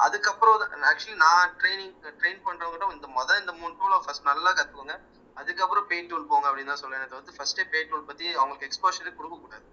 [0.06, 0.56] அதுக்கப்புறம்
[0.90, 4.96] ஆக்சுவலி நான் ட்ரைனிங் ட்ரெயின் பண்றவங்க இந்த மொதல் இந்த மூணு டூலை ஃபர்ஸ்ட் நல்லா கத்துக்கோங்க.
[5.40, 9.36] அதுக்கப்புறம் பே டூல் போங்க அப்படின்னு தான் சொல்லுவேன் தவிர்த்து ஃபர்ஸ்டே பே டூல் பத்தி அவங்களுக்கு எக்ஸ்போஷரே கொடுக்க
[9.42, 9.66] கூடாது.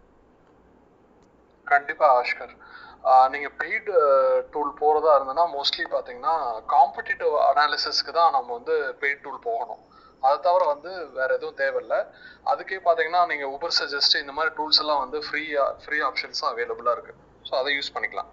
[1.72, 2.54] கண்டிப்பா ஆஷ்கர்.
[3.34, 3.96] நீங்க பெய்டு
[4.54, 6.36] டூல் போறதா இருந்ததுன்னா மோஸ்ட்லி பாத்தீங்கன்னா
[6.74, 9.82] காம்படிட்டிவ் அனாலிசிஸ்க்கு தான் நம்ம வந்து பெய்ட் டூல் போகணும்.
[10.26, 11.98] அதை தவிர வந்து வேற எதுவும் தேவையில்ல.
[12.52, 17.16] அதுக்கே பாத்தீங்கன்னா நீங்க உபர் சஜஸ்ட் இந்த மாதிரி டூல்ஸ் எல்லாம் வந்து ஃப்ரீயா ஃப்ரீ ஆப்ஷன்ஸும் அவைலபிளா இருக்கு.
[17.50, 18.32] ஸோ அதை யூஸ் பண்ணிக்கலாம்.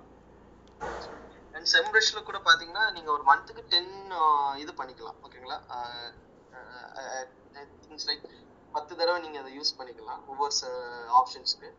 [1.54, 3.92] அண்ட் செம்ரஷ்ல கூட பாத்தீங்கன்னா நீங்க ஒரு மந்த்துக்கு டென்
[4.62, 5.58] இது பண்ணிக்கலாம் ஓகேங்களா
[7.82, 8.24] திங்ஸ் லைக்
[8.74, 10.54] பத்து தடவை நீங்க அதை யூஸ் பண்ணிக்கலாம் ஒவ்வொரு
[11.20, 11.70] ஆப்ஷன்ஸ்க்கு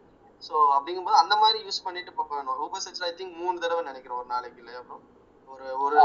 [0.44, 4.30] ஸோ அப்படிங்கும்போது அந்த மாதிரி யூஸ் பண்ணிட்டு போகணும் ஊபர் சர்ச்ல ஐ திங்க் மூணு தடவை நினைக்கிறேன் ஒரு
[4.34, 5.04] நாளைக்கு இல்லையா அப்புறம்
[5.50, 5.96] ஒரு ஒரு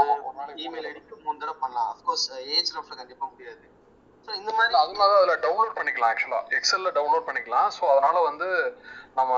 [0.63, 0.87] இமெயில்.
[0.89, 1.57] ஐடிக்கு மூணு தடவை.
[1.61, 1.89] பண்ணலாம்.
[1.93, 3.65] அஃப்கோர்ஸ் ஏஜ் ரஃப்ல கண்டிப்பா முடியாது.
[4.39, 7.69] இந்த மாதிரி அதனால அதுல டவுன்லோட் பண்ணிக்கலாம் ஆக்சுவலா எக்ஸல்ல டவுன்லோட் பண்ணிக்கலாம்.
[7.77, 8.47] ஸோ அதனால வந்து
[9.19, 9.33] நம்ம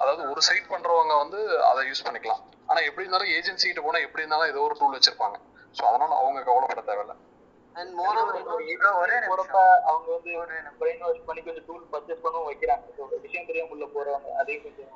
[0.00, 1.40] அதாவது ஒரு சைட் பண்றவங்க வந்து
[1.70, 2.42] அதை யூஸ் பண்ணிக்கலாம்.
[2.70, 5.38] ஆனா எப்படி இருந்தாலும் ஏஜென்சி கிட்ட போனா எப்படி இருந்தாலும் ஏதோ ஒரு டூல் வச்சிருப்பாங்க.
[5.78, 7.16] ஸோ அதனால அவங்க கவலைப்பட தேவையில்ல.
[9.02, 9.16] ஒரே
[9.90, 12.84] அவங்க வந்து ஒரு பிரெயின் வாஷ் பண்ணி கொஞ்சம் டூல் பர்ச்சேஸ் பண்ணவும் வைக்கிறாங்க.
[12.96, 14.90] So, விஷயம் தெரியாம உள்ள போறவங்க அதையும் கொஞ்சம்.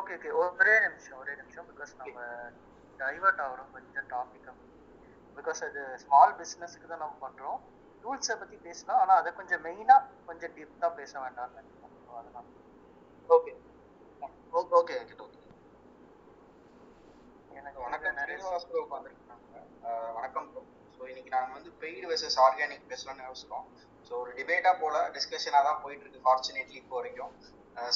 [0.00, 1.66] ஓகே ஓகே ஒரே நிமிஷம் ஒரே நிமிஷம்.
[1.70, 2.20] பிகாஸ் நம்ம
[3.02, 3.70] டைவர்ட் ஆகிறோம்.
[3.76, 4.50] கொஞ்சம் டாபிக்
[5.38, 7.58] பிகாஸ் அது ஸ்மால் பிஸ்னஸ்க்கு தான் நம்ம பண்ணுறோம்
[8.04, 9.00] டூல்ஸை பற்றி பேசலாம்.
[9.02, 9.98] ஆனால் அதை கொஞ்சம் மெயினாக
[10.28, 11.62] கொஞ்சம் டீப்பாக பேச வேண்டாம்னு
[12.14, 12.48] அதெல்லாம்
[13.30, 13.52] ஓகே
[14.52, 15.40] ஓகே ஓகே என்கிட்ட ஓகே
[17.60, 18.18] எனக்கு வணக்கம்.
[18.20, 19.56] ஸ்ரீனிவாஸ் ப்ரோ வந்திருக்காங்க
[19.88, 20.62] அஹ் வணக்கம் ப்ரோ
[20.96, 23.66] ஸோ இன்னைக்கு நாங்கள் வந்து பெய்டு வெர்சஸ் ஆர்கானிக் பேசலாம்னு யோசிச்சோம்.
[24.06, 27.32] ஸோ ஒரு டிபேட்டாக போல டிஸ்கஷனாக தான் போயிட்டு இருக்கு ஃபார்ச்சுனேட்லி இப்போ வரைக்கும்.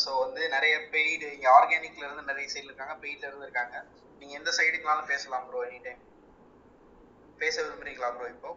[0.03, 3.77] ஸோ வந்து நிறைய பெய்டு இங்கே ஆர்கானிக்ல இருந்து நிறைய சைடில் இருக்காங்க பெய்ட்ல இருந்து இருக்காங்க.
[4.21, 6.03] நீங்கள் எந்த சைடுக்குனாலும் பேசலாம் ப்ரோ எனி டைம்
[7.41, 8.51] பேச விரும்புறீங்களா ப்ரோ இப்போ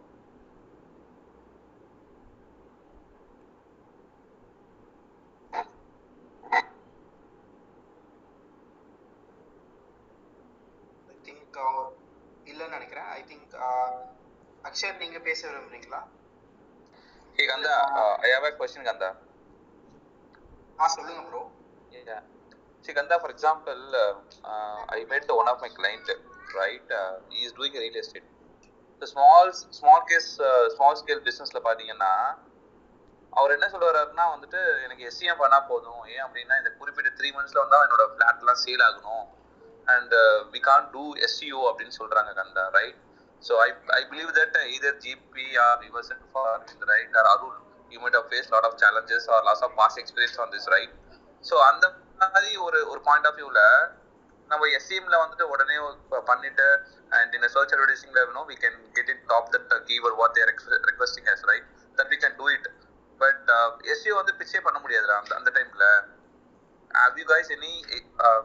[11.08, 11.58] ஐ திங்க்
[12.46, 13.51] இல்லைன்னு நினைக்கிறேன் ஐ திங்க்
[14.64, 16.02] அக்ஷர் நீங்க பேச விரும்புறீங்களா
[17.38, 19.08] Ganda, uh, I have a question, Ganda.
[20.78, 21.40] ஆ சொல்லுங்க bro.
[22.84, 26.06] See, Ganda, for example, uh, I met one of my client,
[26.54, 26.88] right?
[27.00, 28.28] Uh, he is doing real estate.
[29.02, 29.46] The small,
[29.80, 31.60] small case, uh, small scale businessல
[33.32, 37.76] அவர் என்ன சொல்றாருன்னா வந்துட்டு எனக்கு SCM பண்ணா போதும் ஏன் அப்படின்னா இந்த குறிப்பிட்ட த்ரீ மந்த்ஸ்ல வந்து
[37.86, 39.24] என்னோட ஃபிளாட்லாம் சேல் ஆகணும்
[39.86, 40.14] and
[40.54, 43.00] we can do SEO அப்படின்னு சொல்றாங்க Ganda right
[43.42, 46.60] so I I believe that either GP or reverse for
[46.92, 47.56] right or Arul
[47.92, 50.92] you might have faced lot of challenges or lots of past experience on this right?
[51.44, 51.84] So அந்த
[52.20, 53.64] மாதிரி ஒரு ஒரு point of வியூவில்
[54.50, 55.76] நம்ம எஸ்சிஎம்ல வந்துட்டு உடனே
[56.10, 56.66] ப- பண்ணிட்டு
[57.12, 60.50] அண்ட் இந்த search அட்வர்டைசிங்ல no we can get it top that keyword what they're
[60.88, 61.66] requesting us right
[61.98, 62.68] that we can do it
[63.20, 63.48] but
[63.92, 65.86] SEO வந்து பிச்சே பண்ண முடியாதுடா அந்த அந்த டைம்ல
[66.90, 67.72] have you guys any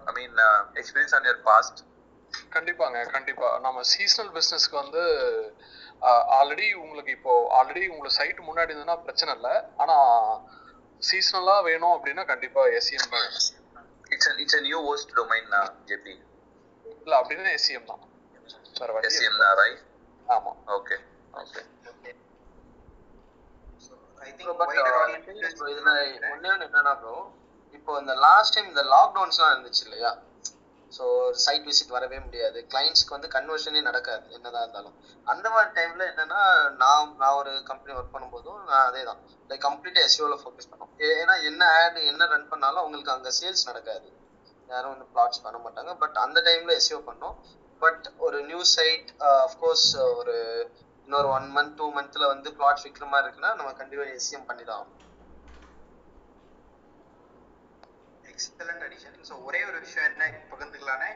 [0.07, 0.37] I mean
[0.75, 1.81] experience on your past
[2.55, 3.47] கண்டிப்பாங்க கண்டிப்பா.
[3.65, 5.03] நம்ம சீசனல் பிசினஸ்க்கு வந்து
[6.37, 9.53] ஆல்ரெடி உங்களுக்கு இப்போ ஆல்ரெடி உங்களுக்கு சைட் முன்னாடி இருந்ததுன்னா பிரச்சனை இல்லை.
[9.83, 9.95] ஆனா
[11.01, 13.25] சீசனலா வேணும் அப்படின்னா கண்டிப்பா எஸ்சிஎம் தான்
[14.13, 16.13] it's it's new host domain uh, JP
[17.03, 18.03] இல்ல அப்படின்னா எஸ்சிஎம் தான்.
[18.79, 19.81] வேற வழி எஸ்சிஎம் தான் ரைட்
[20.27, 20.53] ஆமா.
[20.77, 20.97] Okay
[21.41, 21.61] okay
[24.17, 27.15] I Bro, think but, wider uh, ஒண்ணு என்னன்னா ப்ரோ
[27.73, 30.11] இப்போ இந்த லாஸ்ட் டைம் இந்த லாக்டவுன்ஸ்லாம் இருந்துச்சு இல்லையா?
[30.91, 31.05] ஸோ
[31.45, 32.59] சைட் விசிட் வரவே முடியாது.
[32.71, 34.95] கிளைண்ட்ஸ்க்கு வந்து கன்வர்ஷனே நடக்காது என்னதான் இருந்தாலும்.
[35.27, 36.41] அந்த மாதிரி டைம்ல என்னன்னா
[36.81, 39.19] நான் நான் ஒரு கம்பெனி ஒர்க் பண்ணும்போதும் நான் அதே தான்
[39.49, 40.91] லைக் கம்ப்ளீட்டாக எஸ்யூவில் ஃபோக்கஸ் பண்ணோம்.
[41.09, 44.07] ஏன்னா என்ன ஆட் என்ன ரன் பண்ணாலும் அவங்களுக்கு அங்கே சேல்ஸ் நடக்காது.
[44.69, 45.91] யாரும் வந்து பிளாட்ஸ் பண்ண மாட்டாங்க.
[46.03, 47.35] பட் அந்த டைம்ல எஸ்யூ பண்ணோம்.
[47.81, 49.09] பட் ஒரு நியூ சைட்
[49.47, 49.87] அஃப்கோர்ஸ்
[50.19, 50.35] ஒரு
[51.07, 54.85] இன்னொரு ஒன் மந்த் டூ மந்த்ல வந்து பிளாட்ஸ் விற்கிற மாதிரி இருக்குன்னா நம்ம கண்டிப்பா எஸ்எம் பண்ணி தான்
[58.37, 61.07] எக்ஸலண்ட் அடிஷன் ஸோ ஒரே ஒரு விஷயம் என்ன பகிர்ந்துக்கலாம்னா?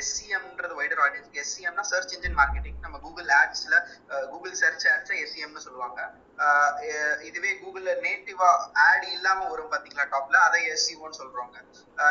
[0.00, 3.76] எஸ்சிஎம்ன்றது வைடர் ஆடியன்ஸ் எஸ்சிஎம்னா சர்ச் இன்ஜின் மார்க்கெட்டிங் நம்ம கூகுள் ஆட்ஸ்ல
[4.32, 6.00] கூகுள் சர்ச் ஆட்ஸை எஸ்சிஎம்னு சொல்லுவாங்க.
[7.28, 8.50] இதுவே கூகுள்ல நேட்டிவா
[8.88, 11.56] ஆட் இல்லாம வரும் பாத்தீங்களா டாப்ல அதை எஸ்சிஓன்னு சொல்றாங்க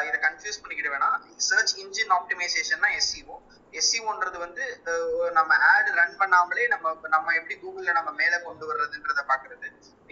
[0.08, 1.18] இதை கன்ஃபியூஸ் பண்ணிக்கிட வேணாம்.
[1.50, 3.38] சர்ச் இன்ஜின் ஆப்டிமைசேஷன்னா எஸ்சிஓ
[3.80, 4.66] எஸ்சிஓன்றது வந்து
[5.38, 9.68] நம்ம ஆட் ரன் பண்ணாமலே நம்ம நம்ம எப்படி கூகுள்ல நம்ம மேல கொண்டு வர்றதுன்றத பாக்குறது.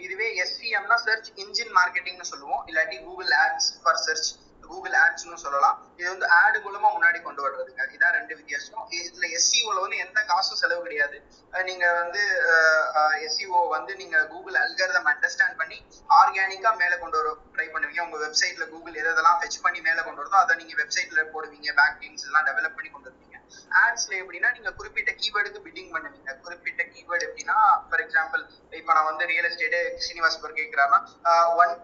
[0.06, 2.64] இதுவே எஸ்சிஎம்னா சர்ச் இன்ஜின் மார்க்கெட்டிங்னு சொல்லுவோம்.
[2.70, 4.30] இல்லாட்டி Google ads for search
[4.70, 5.76] Google ஆட்ஸ்னு சொல்லலாம்.
[6.00, 7.82] இது வந்து ஆடு மூலமா முன்னாடி கொண்டு வர்றதுங்க.
[7.96, 8.84] இதான் ரெண்டு வித்தியாசம்.
[8.98, 11.18] இதுல எஸ்சிஓல வந்து எந்த காசும் செலவு கிடையாது.
[11.68, 12.22] நீங்க வந்து
[13.26, 15.78] எஸ்சிஓ வந்து நீங்க கூகுள் அல்கரிதம் அண்டர்ஸ்டாண்ட் பண்ணி
[16.20, 18.02] ஆர்கானிக்கா மேல கொண்டு வர ட்ரை பண்ணுவீங்க.
[18.06, 21.68] உங்க வெப்சைட்ல கூகுள் எதெல்லாம் ஃபெச் பண்ணி மேல கொண்டு வருதோ அதை நீங்க வெப்சைட்ல போடுவீங்க.
[21.80, 23.25] பேக் எல்லாம் டெவலப் பண்ணி கொண்டு வருவீங்க.
[23.82, 26.30] ஆட்ஸ்ல எப்படின்னா நீங்க குறிப்பிட்ட கீவேர்டுக்கு பிட்டிங் பண்ணுவீங்க.
[26.44, 27.56] குறிப்பிட்ட கீவேர்டு எப்படின்னா
[27.88, 28.42] ஃபார் எக்ஸாம்பிள்
[28.80, 29.76] இப்போ நான் வந்து ரியல் எஸ்டேட்
[30.06, 31.00] சீனிவாஸ் பர் கேட்கிறாருன்னா
[31.62, 31.74] one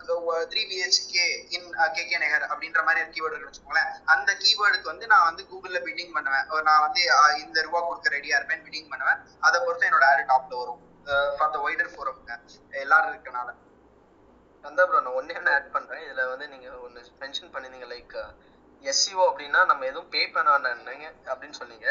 [0.53, 3.91] three BHK in KK Nagar அப்படின்ற மாதிரி ஒரு கீவேர்டு வச்சுக்கோங்களேன்.
[4.15, 6.47] அந்த கீவேர்டுக்கு வந்து நான் வந்து கூகுள்ல பிட்டிங் பண்ணுவேன்.
[6.71, 7.03] நான் வந்து
[7.45, 9.21] இந்த ரூபா கொடுக்க ரெடியா இருப்பேன் பிட்டிங் பண்ணுவேன்.
[9.49, 10.81] அதை பொறுத்து என்னோட ஆடு டாப்ல வரும்.
[11.37, 12.33] ஃபார் த ஒய்டர் ஃபோரம்ங்க
[12.85, 13.51] எல்லாரும் இருக்கனால.
[14.69, 16.03] அந்த ப்ரோ நான் ஒன்னே ஒன்று ஆட் பண்றேன்.
[16.07, 18.15] இதுல வந்து நீங்க ஒன்னு மென்ஷன் பண்ணிருந்தீங்க லைக்
[18.83, 21.89] எஸ்சிஓ அப்படின்னா நம்ம எதுவும் பே பண்ண வேண்டாம்னீங்க அப்படின்னு சொன்னீங்க.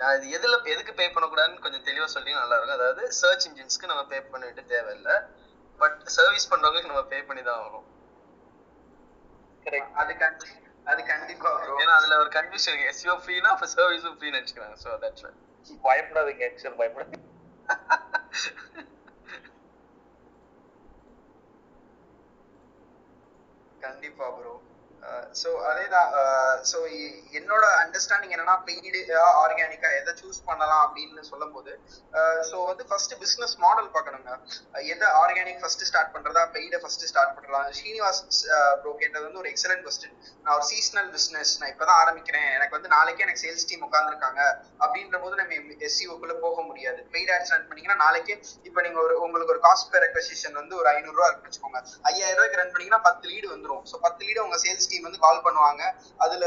[0.00, 2.78] நான் இது எதுல எதுக்கு பே பண்ணக்கூடாதுன்னு கொஞ்சம் தெளிவா சொல்லி நல்லா இருக்கும்.
[2.78, 5.16] அதாவது சர்ச் இன்ஜின்ஸ்க்கு நம்ம பே பண்ண வேண்டிய தேவையில்லை.
[5.80, 7.86] பட் சர்வீஸ் பண்றவங்களுக்கு நம்ம பே பண்ணி தான் ஆகணும்.
[10.00, 10.12] அது
[10.86, 11.50] அது கண்டிப்பா.
[11.82, 12.90] ஏன்னா அதுல ஒரு கன்ஃபியூஷன் இருக்கு.
[12.92, 14.76] எஸ்சிஓ ஃப்ரீனா அப்ப சர்வீஸும் ஃப்ரீ நினைச்சுக்கிறாங்க.
[14.84, 15.26] ஸோ தட்ஸ்
[15.86, 17.22] பயப்படாதீங்க சார் பயப்படாதீங்க.
[23.82, 24.52] கண்டிப்பா ப்ரோ
[25.40, 26.10] ஸோ அதேதான்
[26.70, 26.78] ஸோ
[27.38, 31.72] என்னோட அண்டர்ஸ்டாண்டிங் என்னன்னா பெய்டு uh, ஆர்கானிக்கா எதை சூஸ் பண்ணலாம் அப்படின்னு சொல்லும் போது
[32.48, 34.30] ஸோ uh, வந்து ஃபர்ஸ்ட் பிசினஸ் மாடல் பார்க்கணுங்க.
[34.74, 38.20] Uh, எதை ஆர்கானிக் ஃபர்ஸ்ட் ஸ்டார்ட் பண்றதா பெய்டை ஃபர்ஸ்ட் ஸ்டார்ட் பண்ணலாம் ஸ்ரீனிவாஸ்
[38.82, 42.48] ப்ரோ கேட்டது வந்து ஒரு எக்ஸலன்ட் கொஸ்டின் நான் ஒரு சீசனல் பிசினஸ் நான் இப்பதான் ஆரம்பிக்கிறேன்.
[42.56, 44.40] எனக்கு வந்து நாளைக்கே எனக்கு சேல்ஸ் டீம் உட்காந்துருக்காங்க
[44.84, 47.00] அப்படின்ற போது நம்ம எஸ்சிஓக்குள்ள போக முடியாது.
[47.14, 48.36] பெய்ட் ஆட் ரன் பண்ணீங்கன்னா நாளைக்கே
[48.68, 51.80] இப்போ நீங்க ஒரு உங்களுக்கு ஒரு காஸ்ட் பெர் அக்வசிஷன் வந்து ஒரு ஐநூறுரூவா இருக்குன்னு வச்சுக்கோங்க.
[52.10, 53.82] ஐயாயிரம் ரூபாய்க்கு ரன் பண்ணீங்கன்னா பத்து லீடு வந்துரும்.
[53.92, 55.82] ஸோ பத்து லீடு உங்க சேல்ஸ் டீம் வந்து கால் பண்ணுவாங்க.
[56.24, 56.44] அதுல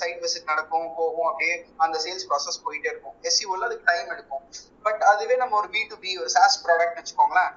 [0.00, 3.16] சைட் விசிட் நடக்கும் போகும் அப்படியே அந்த சேல்ஸ் ப்ராசஸ் போயிட்டே இருக்கும்.
[3.30, 4.44] எஸ்சிஓல அதுக்கு டைம் எடுக்கும்.
[4.86, 7.50] பட் அதுவே நம்ம ஒரு பி டு பி ஒரு சாஸ் ப்ராடக்ட் வச்சுக்கோங்களேன்.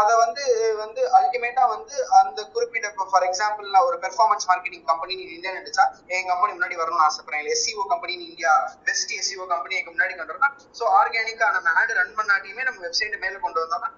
[0.00, 0.42] அதை வந்து
[0.82, 5.84] வந்து அல்டிமேட்டா வந்து அந்த குறிப்பிட்ட ஃபார் எக்ஸாம்பிள் நான் ஒரு பெர்ஃபார்மன்ஸ் மார்க்கெட்டிங் கம்பெனி நீ இந்தியா நினைச்சா
[6.14, 7.48] என் கம்பெனி முன்னாடி வரணும்னு ஆசைப்படுறேன்.
[7.54, 8.52] SEO company India
[8.88, 13.18] best SEO company எங்க முன்னாடி கொண்டு வரணும் ஸோ ஆர்கானிக்கா நம்ம ஆடு ரன் பண்ணாட்டியுமே நம்ம வெப்சைட்
[13.24, 13.90] மேல கொண்டு வந்தோம்னா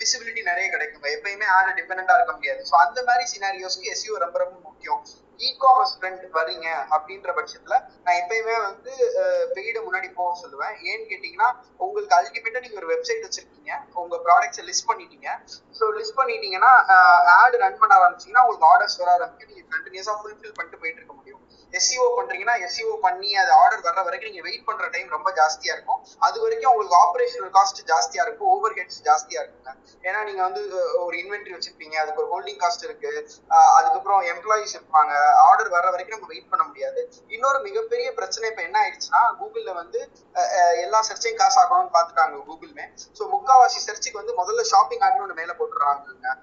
[0.00, 1.06] விசிபிலிட்டி நிறைய கிடைக்கும்.
[1.14, 2.60] எப்பயுமே ஆடு டிபெண்டா இருக்க முடியாது.
[2.70, 5.02] ஸோ அந்த மாதிரி சினாரியோஸ்க்கு எஸ்சிஓ ரொம்ப ரொம்ப முக்கியம்.
[5.40, 7.74] இ காமர்ஸ் ஃப்ரெண்ட் வரீங்க அப்படின்ற பட்சத்துல
[8.04, 8.92] நான் எப்பயுமே வந்து
[9.56, 10.74] பெய்டு முன்னாடி போக சொல்லுவேன்.
[10.88, 11.48] ஏன்னு கேட்டீங்கன்னா
[11.84, 13.72] உங்களுக்கு அல்டிமேட்டா நீங்க ஒரு வெப்சைட் வச்சிருக்கீங்க.
[14.02, 15.28] உங்க ப்ராடக்ட்ஸை லிஸ்ட் பண்ணிட்டீங்க.
[15.78, 16.72] ஸோ லிஸ்ட் பண்ணிட்டீங்கன்னா
[17.36, 21.42] ஆட் ரன் பண்ண ஆரம்பிச்சீங்கன்னா உங்களுக்கு ஆர்டர்ஸ் வர ஆரம்பிச்சு நீங்க கண்டினியூஸா ஃபுல்ஃபில் பண்ணிட்டு போயிட்டு இருக்க முடியும்.
[21.78, 26.00] எஸ்இஓ பண்றீங்கன்னா எஸ்இஓ பண்ணி அது ஆர்டர் வர்ற வரைக்கும் நீங்க வெயிட் பண்ற டைம் ரொம்ப ஜாஸ்தியா இருக்கும்.
[26.26, 29.72] அது வரைக்கும் உங்களுக்கு ஆபரேஷனல் காஸ்ட் ஜாஸ்தியா இருக்கும் ஓவர் ஹெட்ஸ் ஜாஸ்தியா இருக்குங்க
[30.04, 30.62] ஏன்னா நீங்க வந்து
[31.04, 33.12] ஒரு இன்வென்ட்ரி வச்சிருப்பீங்க அதுக்கு ஒரு ஹோல்டிங் காஸ்ட் இருக்கு
[33.78, 35.12] அதுக்கப்புறம் எம்ப்ளாயிஸ் இருப்பாங்க
[35.48, 37.00] ஆர்டர் வர்ற வரைக்கும் நம்ம வெயிட் பண்ண முடியாது.
[37.36, 40.00] இன்னொரு மிகப்பெரிய பிரச்சனை இப்ப என்ன ஆயிடுச்சுன்னா கூகுள்ல வந்து
[40.84, 42.86] எல்லா சர்ச்சையும் காசு ஆகணும்னு பாத்துட்டாங்க கூகுள்மே
[43.18, 46.34] ஸோ முக்காவாசி சர்ச்சுக்கு வந்து முதல்ல ஷாப்பிங் ஆட்னு மேல போட்டுறாங்க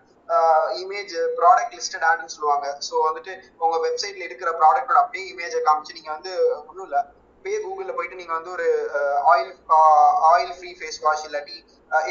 [0.83, 2.67] இமேஜ் ப்ராடக்ட் லிஸ்டட் ஆட்னு சொல்லுவாங்க.
[2.87, 6.33] ஸோ வந்துட்டு உங்க வெப்சைட்ல இருக்கிற ப்ராடக்டோட அப்படியே இமேஜை காமிச்சு நீங்க வந்து
[6.69, 7.01] ஒன்றும் இல்லை.
[7.37, 8.67] அப்படியே கூகுளில் போயிட்டு நீங்க வந்து ஒரு
[9.31, 9.49] oil
[10.33, 11.57] oil free face wash இல்லாட்டி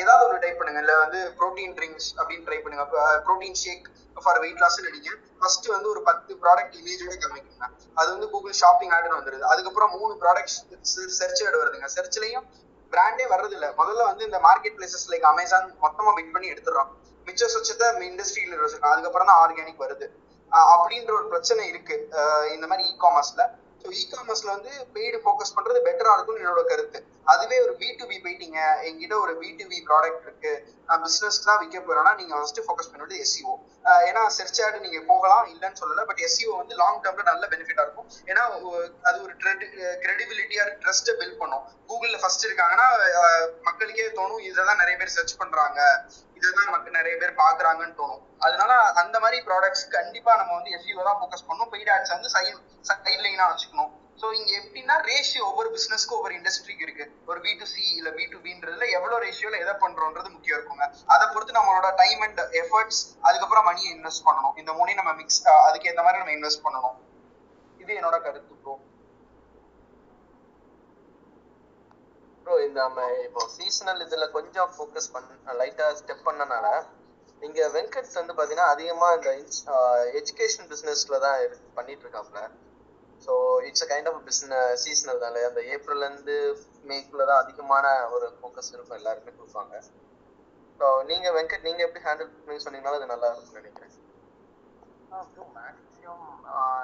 [0.02, 0.80] ஏதாவது ஒரு டைப் பண்ணுங்க.
[0.84, 2.84] இல்லை வந்து ப்ரோட்டீன் ட்ரிங்க்ஸ் அப்படின்னு ட்ரை பண்ணுங்க.
[3.28, 3.86] Protein shake
[4.16, 8.92] for weight loss அடிங்க ஃபர்ஸ்ட் வந்து ஒரு பத்து ப்ராடக்ட் இமேஜோட காமிக்கணும் அது வந்து கூகுள் ஷாப்பிங்
[8.96, 9.44] ஆடுன்னு வந்துருது.
[9.52, 10.52] அதுக்கப்புறம் மூணு ப்ராடக்ட்
[11.18, 11.88] சர்ச் ஆடு வருதுங்க.
[11.96, 12.46] சர்ச்லயும்
[12.92, 16.90] பிராண்டே வர்றது இல்லை முதல்ல வந்து இந்த மார்க்கெட் பிளேசஸ் லைக் அமேசான் மொத்தமா பிட் பண்ணி எடுத்துடுறோம்.
[17.26, 18.60] மிச்ச சொச்சத்தை இண்டஸ்ட்ரியில
[18.90, 20.08] அதுக்கப்புறம் தான் ஆர்கானிக் வருது.
[20.74, 21.96] அப்படின்ற ஒரு பிரச்சனை இருக்கு.
[22.54, 23.42] இந்த மாதிரி இ காமர்ஸ்ல
[23.84, 26.98] ஸோ இ காமர்ஸ்ல வந்து பெய்டு ஃபோக்கஸ் பண்றது பெட்டரா இருக்கும்னு என்னோட கருத்து.
[27.32, 28.58] அதுவே ஒரு பி டு பி போயிட்டீங்க
[28.88, 30.52] என்கிட்ட ஒரு பி டு பி ப்ராடக்ட் இருக்கு.
[30.88, 33.54] நான் பிசினஸ்க்கு தான் விற்க போறேன்னா நீங்க ஃபர்ஸ்ட் ஃபோக்கஸ் பண்ணுறது எஸ்இஓ
[34.08, 38.08] ஏன்னா சர்ச் ஆடு நீங்க போகலாம் இல்லைன்னு சொல்லல பட் எஸ்இஓ வந்து லாங் டேர்ம்ல நல்ல பெனிஃபிட்டா இருக்கும்.
[38.30, 38.42] ஏன்னா
[39.08, 39.34] அது ஒரு
[40.04, 41.64] கிரெடிபிலிட்டியா ட்ரஸ்ட்டை பில்ட் பண்ணும்.
[41.90, 42.88] கூகுள்ல ஃபர்ஸ்ட் இருக்காங்கன்னா
[43.68, 45.80] மக்களுக்கே தோணும் இதான் நிறைய பேர் சர்ச் பண்றாங்க.
[46.42, 48.22] இதுதான் நமக்கு நிறைய பேர் பாக்குறாங்கன்னு தோணும்.
[48.46, 48.72] அதனால
[49.02, 51.70] அந்த மாதிரி ப்ராடக்ட்ஸ் கண்டிப்பா நம்ம வந்து எஸ்இஓ தான் ஃபோக்கஸ் பண்ணணும்.
[51.74, 53.92] பெய்ட் ஆட்ஸ் வந்து சைட் சைட் லைனா வச்சுக்கணும்.
[54.20, 57.04] ஸோ இங்க எப்படின்னா ரேஷியோ ஒவ்வொரு பிசினஸ்க்கு ஒவ்வொரு இண்டஸ்ட்ரிக்கு இருக்கு.
[57.30, 60.86] ஒரு பி டு சி இல்ல பி டு பின்றதுல எவ்வளவு ரேஷியோல எதை பண்றோன்றது முக்கியம் இருக்குங்க.
[61.14, 64.54] அதை பொறுத்து நம்மளோட டைம் அண்ட் எஃபர்ட்ஸ் அதுக்கப்புறம் மணியை இன்வெஸ்ட் பண்ணணும்.
[64.62, 66.96] இந்த மூணையும் நம்ம மிக்ஸ் அதுக்கு ஏற்ற மாதிரி நம்ம இன்வெஸ்ட் பண்ணணும்.
[67.84, 68.74] இது என்னோட கருத்து ப்ரோ
[72.44, 76.66] ப்ரோ இந்த நம்ம இப்போ சீசனல் இதுல கொஞ்சம் ஃபோக்கஸ் பண்ண லைட்டா ஸ்டெப் பண்ணனால
[77.42, 79.30] இங்க வெங்கட் வந்து பாத்தீங்கன்னா அதிகமா இந்த
[80.20, 81.38] எஜுகேஷன் பிசினஸ்ல தான்
[81.78, 82.40] பண்ணிட்டு இருக்காப்ல
[83.26, 83.32] so
[83.68, 85.40] it's a kind of business seasonal தானே.
[85.48, 86.36] அந்த ஏப்ரல்ல இருந்து
[86.90, 87.84] மேக்குள்ள தான் அதிகமான
[88.14, 89.74] ஒரு ஃபோக்கஸ் இருக்கும் எல்லாருமே கொடுப்பாங்க.
[90.80, 93.92] ஸோ நீங்க வெங்கட் நீங்க எப்படி ஹேண்டில் பண்ணி சொன்னீங்கனாலும் அது நல்லா இருக்கும்னு நினைக்கிறேன்.
[95.58, 96.26] மேக்ஸிமம்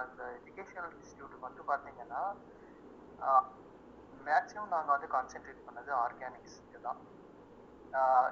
[0.06, 2.22] இந்த எஜுகேஷனல் இன்ஸ்டியூட் வந்து பார்த்தீங்கன்னா
[4.26, 7.00] மேக்ஸிமம் நாங்கள் வந்து கான்சென்ட்ரேட் பண்ணது ஆர்கானிக்ஸ்க்கு தான்.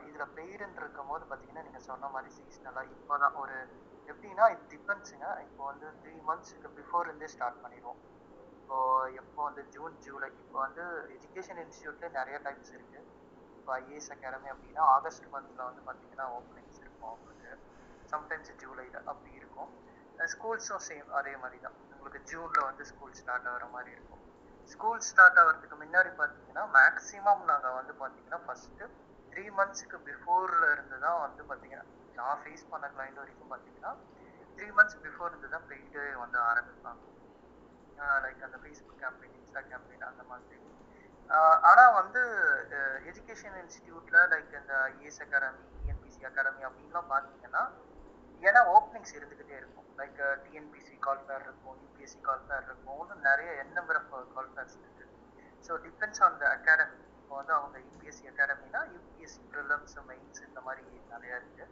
[0.08, 3.56] இதில் பெய்டுன்னு இருக்கும் போது பார்த்தீங்கன்னா நீங்கள் சொன்ன மாதிரி சீஸ்னலாக இப்போ தான் ஒரு
[4.10, 8.00] எப்படின்னா இது டிபெண்ட்ஸுங்க இப்போ வந்து த்ரீ மந்த்ஸுக்கு பிஃபோர் இருந்தே ஸ்டார்ட் பண்ணிடுவோம்.
[8.58, 8.78] இப்போ
[9.20, 10.84] எப்போ வந்து ஜூன் ஜூலை இப்போ வந்து
[11.16, 13.04] எஜுகேஷன் இன்ஸ்டியூட்ல நிறைய டைப்ஸ் இருக்குது
[13.58, 17.52] இப்போ ஐஏஎஸ் அகாடமி அப்படின்னா ஆகஸ்ட் மந்தில் வந்து பார்த்தீங்கன்னா ஓப்பனிங்ஸ் இருக்கும் அவங்களுக்கு.
[18.12, 19.70] சம்டைம்ஸ் ஜூலையில் அப்படி இருக்கும்.
[20.32, 24.15] ஸ்கூல்ஸும் சேம் அதே மாதிரி தான் உங்களுக்கு ஜூனில் வந்து ஸ்கூல் ஸ்டார்ட் ஆகிற மாதிரி இருக்கும்.
[24.72, 28.86] ஸ்கூல் ஸ்டார்ட் ஆகிறதுக்கு முன்னாடி பார்த்தீங்கன்னா மேக்ஸிமம் நாங்கள் வந்து பார்த்தீங்கன்னா ஃபஸ்ட்டு
[29.32, 31.86] த்ரீ மந்த்ஸ்க்கு பிஃபோர்ல இருந்து தான் வந்து பார்த்தீங்கன்னா
[32.18, 33.92] நான் ஃபேஸ் பண்ண கிளைண்ட் வரைக்கும் பார்த்தீங்கன்னா
[34.58, 37.02] த்ரீ மந்த்ஸ் பிஃபோர் இருந்து தான் பெய்டு வந்து ஆரம்பிப்பாங்க.
[38.24, 40.58] லைக் அந்த ஃபேஸ்புக் கேம்பெயின் இன்ஸ்டா கேம்பெயின் அந்த மாதிரி.
[41.68, 42.20] ஆனால் வந்து
[43.10, 47.62] எஜுகேஷன் இன்ஸ்டியூட்ல லைக் இந்த ஐஏஎஸ் அகாடமி டிஎன்பிசி அகாடமி அப்படின்லாம் பார்த்தீங்கன்னா
[48.42, 49.88] ஏன்னா ஓப்பனிங்ஸ் இருந்துக்கிட்டே இருக்கும்.
[50.00, 54.50] லைக் டிஎன்பிசி கால் ஃபேர் இருக்கும் யூபிஎஸ்சி கால் ஃபேர் இருக்கும் இன்னும் நிறைய என் நம்பர் ஆஃப் கால்
[54.54, 55.06] ஃபேர்ஸ் இருக்கு.
[55.66, 60.84] So depends on the academy இப்போ வந்து அவங்க யூபிஎஸ்சி அகாடமினா யூபிஎஸ்சி ப்ரிலம்ஸ் மெயின்ஸ் இந்த மாதிரி
[61.14, 61.66] நிறையா இருக்கு.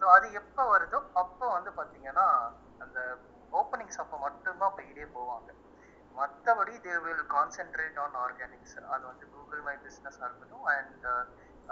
[0.00, 2.26] ஸோ அது எப்போ வருதோ அப்போ வந்து பார்த்தீங்கன்னா
[2.84, 2.98] அந்த
[3.60, 5.50] ஓப்பனிங்ஸ் அப்போ மட்டும்தான் போயிட்டே போவாங்க.
[6.18, 11.24] மற்றபடி they will concentrate on organics அது வந்து கூகுள் மை பிஸ்னஸாக இருக்கட்டும் அண்ட் uh,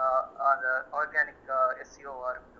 [0.03, 1.47] uh, அந்த uh, ஆர்கானிக்
[1.83, 2.54] எஸ்சிஓவாக இருக்கட்டும்.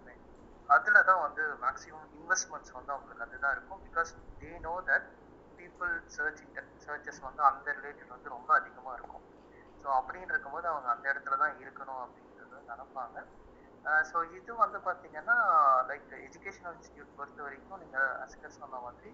[0.69, 3.81] அதில் தான் வந்து மேக்ஸிமம் இன்வெஸ்ட்மெண்ட்ஸ் வந்து அவங்களுக்கு அதுதான் இருக்கும்.
[3.87, 4.11] Because
[4.41, 5.07] they know that
[5.59, 6.41] people search
[6.85, 9.25] searches வந்து அந்த ரிலேட்டட் வந்து ரொம்ப அதிகமாக இருக்கும்.
[9.81, 13.17] ஸோ அப்படின்னு இருக்கும்போது அவங்க அந்த இடத்துல தான் இருக்கணும் அப்படின்றது நினைப்பாங்க.
[14.11, 15.37] ஸோ இது வந்து பார்த்தீங்கன்னா
[15.89, 19.11] லைக் எஜுகேஷனல் இன்ஸ்டியூட் பொறுத்த வரைக்கும் நீங்கள் அஸ்கர் சொன்ன மாதிரி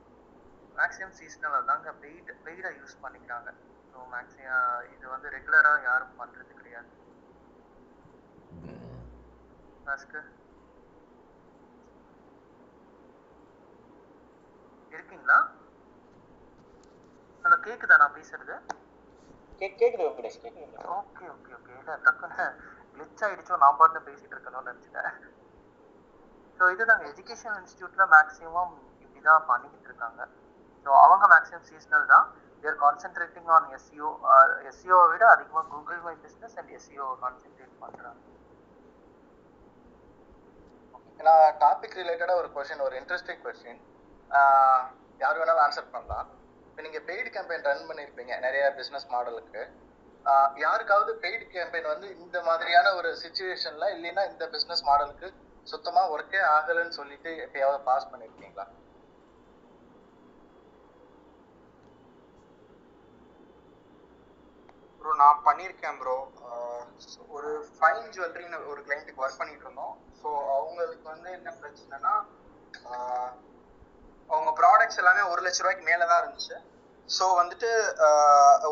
[0.79, 3.49] மேக்ஸிமம் சீசனலாக தாங்க பெய்ட் பெய்டை யூஸ் பண்ணிக்கிறாங்க.
[3.91, 6.91] ஸோ மேக்ஸிமம் இது வந்து ரெகுலராக யாரும் பண்ணுறது கிடையாது.
[9.95, 10.29] அஸ்கர்
[14.91, 15.37] இருக்கீங்களா
[17.43, 18.55] ஹலோ கேக்குதா நான் பேசுறது?
[19.61, 20.65] கேக்குது வெங்கடேஷ் கேக்குது
[20.97, 21.73] ஓகே ஓகே ஓகே.
[21.79, 22.45] இல்லை டக்குன்னு
[22.93, 25.09] கிளிச் ஆயிடுச்சோ நான் பாட்டு பேசிட்டு இருக்கணும்னு நினச்சிட்டேன்.
[26.59, 28.73] ஸோ இதுதாங்க எஜுகேஷன் இன்ஸ்டியூட்ல மேக்ஸிமம்
[29.03, 30.21] இப்படிதான் பண்ணிக்கிட்டு இருக்காங்க.
[30.85, 32.27] ஸோ அவங்க மேக்ஸிமம் சீசனல் தான்.
[32.63, 34.09] தேர் கான்சென்ட்ரேட்டிங் ஆன் எஸ்இஓ
[34.71, 38.19] எஸ்இஓவை விட அதிகமாக Google my business and SEO concentrate பண்ணுறாங்க
[41.19, 43.81] நான் டாபிக் ரிலேட்டடாக ஒரு கொஷின் ஒரு இன்ட்ரெஸ்டிங் கொஸ்டின்
[45.21, 46.27] யார் வேணாலும் ஆன்சர் பண்ணலாம்.
[46.67, 49.61] இப்போ நீங்க பெய்டு கேம்பெயின் ரன் பண்ணியிருப்பீங்க நிறைய பிசினஸ் மாடலுக்கு
[50.63, 55.29] யாருக்காவது பெய்டு கேம்பெயின் வந்து இந்த மாதிரியான ஒரு சுச்சுவேஷன்ல இல்லைன்னா இந்த பிசினஸ் மாடலுக்கு
[55.67, 58.65] சுத்தமா ஒர்க்கே ஆகலைன்னு சொல்லிட்டு எப்பயாவது பாஸ் பண்ணிருக்கீங்களா?
[65.01, 66.15] ப்ரோ நான் பண்ணியிருக்கேன் ப்ரோ
[67.35, 69.93] ஒரு ஃபைன் ஜுவல்லரின்னு ஒரு கிளைண்ட்டுக்கு ஒர்க் பண்ணிட்டு இருந்தோம்.
[70.19, 72.13] ஸோ அவங்களுக்கு வந்து என்ன பிரச்சனைனா
[72.89, 73.31] ஆஹ்
[74.31, 76.55] அவங்க ப்ராடக்ட்ஸ் எல்லாமே ஒரு லட்ச ரூபாய்க்கு மேல தான் இருந்துச்சு.
[77.09, 77.69] ஸோ வந்துட்டு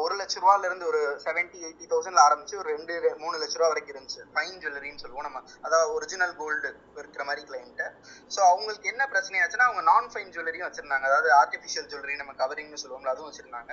[0.03, 3.93] ஒரு லட்ச ரூபால இருந்து ஒரு செவன்டி எயிட்டி தௌசண்ட்ல ஆரம்பிச்சு ஒரு ரெண்டு மூணு லட்ச ரூபா வரைக்கும்
[3.93, 4.21] இருந்துச்சு.
[4.33, 5.25] ஃபைன் ஜுவல்லரின்னு சொல்லுவோம்.
[5.27, 6.69] நம்ம அதாவது ஒரிஜினல் கோல்டு
[7.01, 7.87] இருக்கிற மாதிரி கிளைண்ட்டு
[8.35, 11.05] ஸோ அவங்களுக்கு என்ன பிரச்சனை ஆச்சுன்னா அவங்க நான் ஃபைன் ஜுவல்லரியும் வச்சிருந்தாங்க.
[11.09, 13.71] அதாவது ஆர்டிஃபிஷியல் ஜுவல்லரி நம்ம கவரிங்னு சொல்லுவோம்ல அதுவும் வச்சிருந்தாங்க.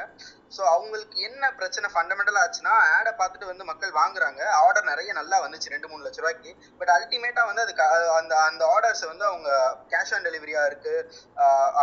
[0.57, 4.43] ஸோ அவங்களுக்கு என்ன பிரச்சனை ஃபண்டமெண்டலா ஆச்சுன்னா ஆடை பார்த்துட்டு வந்து மக்கள் வாங்குறாங்க.
[4.65, 6.53] ஆர்டர் நிறைய நல்லா வந்துச்சு ரெண்டு மூணு லட்ச ரூபாய்க்கு.
[6.81, 7.75] பட் அல்டிமேட்டா வந்து அது
[8.19, 9.49] அந்த அந்த ஆர்டர்ஸ் வந்து அவங்க
[9.95, 10.97] கேஷ் ஆன் டெலிவரியா இருக்கு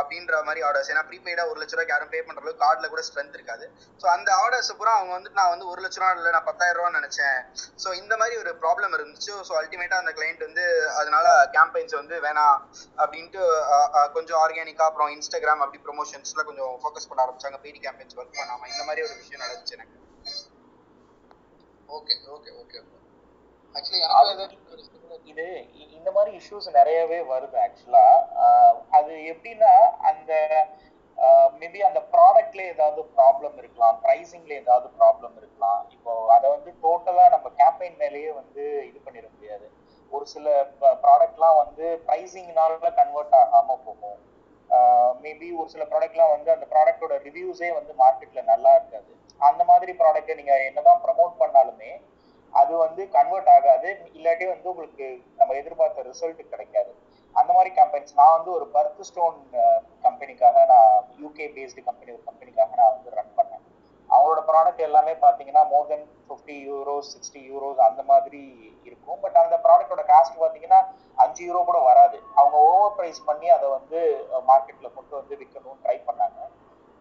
[0.01, 3.37] அப்படின்ற மாதிரி ஆர்டர்ஸ் ஏன்னா ப்ரீபெய்டா ஒரு லட்ச ரூபாய்க்கு யாரும் பே பண்ற அளவுக்கு கார்டுல கூட ஸ்ட்ரென்த்
[3.39, 3.65] இருக்காது.
[4.01, 6.91] ஸோ அந்த ஆர்டர்ஸ் பூரா அவங்க வந்து நான் வந்து ஒரு லட்ச ரூபா இல்லை நான் பத்தாயிரம் ரூபா
[6.99, 7.37] நினைச்சேன்.
[7.83, 9.31] ஸோ இந்த மாதிரி ஒரு ப்ராப்ளம் இருந்துச்சு.
[9.49, 10.65] ஸோ அல்டிமேட்டா அந்த கிளைண்ட் வந்து
[10.99, 12.57] அதனால கேம்பெயின்ஸ் வந்து வேணாம்
[13.03, 13.41] அப்படின்ட்டு
[14.17, 17.59] கொஞ்சம் ஆர்கானிக்கா அப்புறம் இன்ஸ்டாகிராம் அப்படி ப்ரொமோஷன்ஸ்ல கொஞ்சம் ஃபோக்கஸ் பண்ண ஆரம்பிச்சாங்க.
[17.65, 18.65] பெய்டி கேம்பெயின்ஸ் ஒர்க் பண்ணாம.
[18.73, 19.97] இந்த மாதிரி ஒரு விஷயம் நடந்துச்சு எனக்கு.
[21.97, 22.79] ஓகே ஓகே ஓகே
[25.31, 25.45] இது
[25.97, 28.03] இந்த மாதிரி இஷ்யூஸ் நிறையவே வருது ஆக்சுவலா
[28.97, 29.71] அது எப்படின்னா
[30.09, 30.31] அந்த
[31.17, 35.81] Uh, மேபி அந்த ப்ராடக்ட்ல ஏதாவது ப்ராப்ளம் இருக்கலாம் ப்ரைசிங்ல ஏதாவது ப்ராப்ளம் இருக்கலாம்.
[35.89, 39.67] இப்போ அதை வந்து டோட்டலா நம்ம கேம்பெயின் மேலேயே வந்து இது பண்ணிட முடியாது.
[40.11, 40.47] ஒரு சில
[41.03, 44.17] ப்ராடக்ட்லாம் வந்து ப்ரைசிங்னால கன்வெர்ட் ஆகாம போகும்.
[44.69, 49.11] Uh, மேபி ஒரு சில ப்ராடக்ட்லாம் வந்து அந்த ப்ராடக்ட்டோட ரிவ்யூஸே வந்து மார்க்கெட்ல நல்லா இருக்காது.
[49.39, 51.91] அந்த மாதிரி ப்ராடக்ட்டை நீங்க என்னதான் ப்ரமோட் பண்ணாலுமே
[52.53, 53.89] அது வந்து கன்வெர்ட் ஆகாது.
[54.17, 55.07] இல்லாட்டி வந்து உங்களுக்கு
[55.37, 56.91] நம்ம எதிர்பார்த்த ரிசல்ட் கிடைக்காது.
[57.39, 59.37] அந்த மாதிரி கம்பெனிஸ் நான் வந்து ஒரு பர்த் ஸ்டோன்
[60.05, 63.63] கம்பெனிக்காக நான் யூகே பேஸ்டு கம்பெனி ஒரு கம்பெனிக்காக நான் வந்து ரன் பண்ணேன்.
[64.09, 68.41] அவங்களோட ப்ராடக்ட் எல்லாமே பார்த்தீங்கன்னா more than fifty euros sixty euros அந்த மாதிரி
[68.89, 69.19] இருக்கும்.
[69.23, 70.81] பட் அந்த ப்ராடக்ட்டோட காஸ்ட் பார்த்தீங்கன்னா
[71.23, 72.17] அஞ்சு யூரோ கூட வராது.
[72.39, 73.99] அவங்க ஓவர் ப்ரைஸ் பண்ணி அதை வந்து
[74.51, 76.39] மார்க்கெட்டில் கொண்டு வந்து விற்கணும்னு ட்ரை பண்ணாங்க.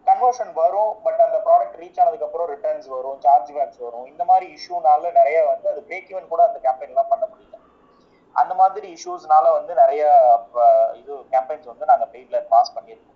[0.07, 4.07] கன்வர்ஷன் வரும் பட் அந்த ப்ராடக்ட் ரீச் ஆனதுக்கப்புறம் ரிட்டர்ன்ஸ் வரும் சார்ஜ் பேக்ஸ் வரும்.
[4.13, 7.59] இந்த மாதிரி இஷ்யூனால நிறைய வந்து அது பிரேக் ஈவன் கூட அந்த கேம்பெயின்லாம் பண்ண முடியல.
[8.41, 10.03] அந்த மாதிரி இஷ்யூஸ்னால வந்து நிறைய
[10.99, 13.09] இது கேம்பெயின்ஸ் வந்து நாங்க பெய்ட்ல பாஸ் பண்ணியிருக்கோம்.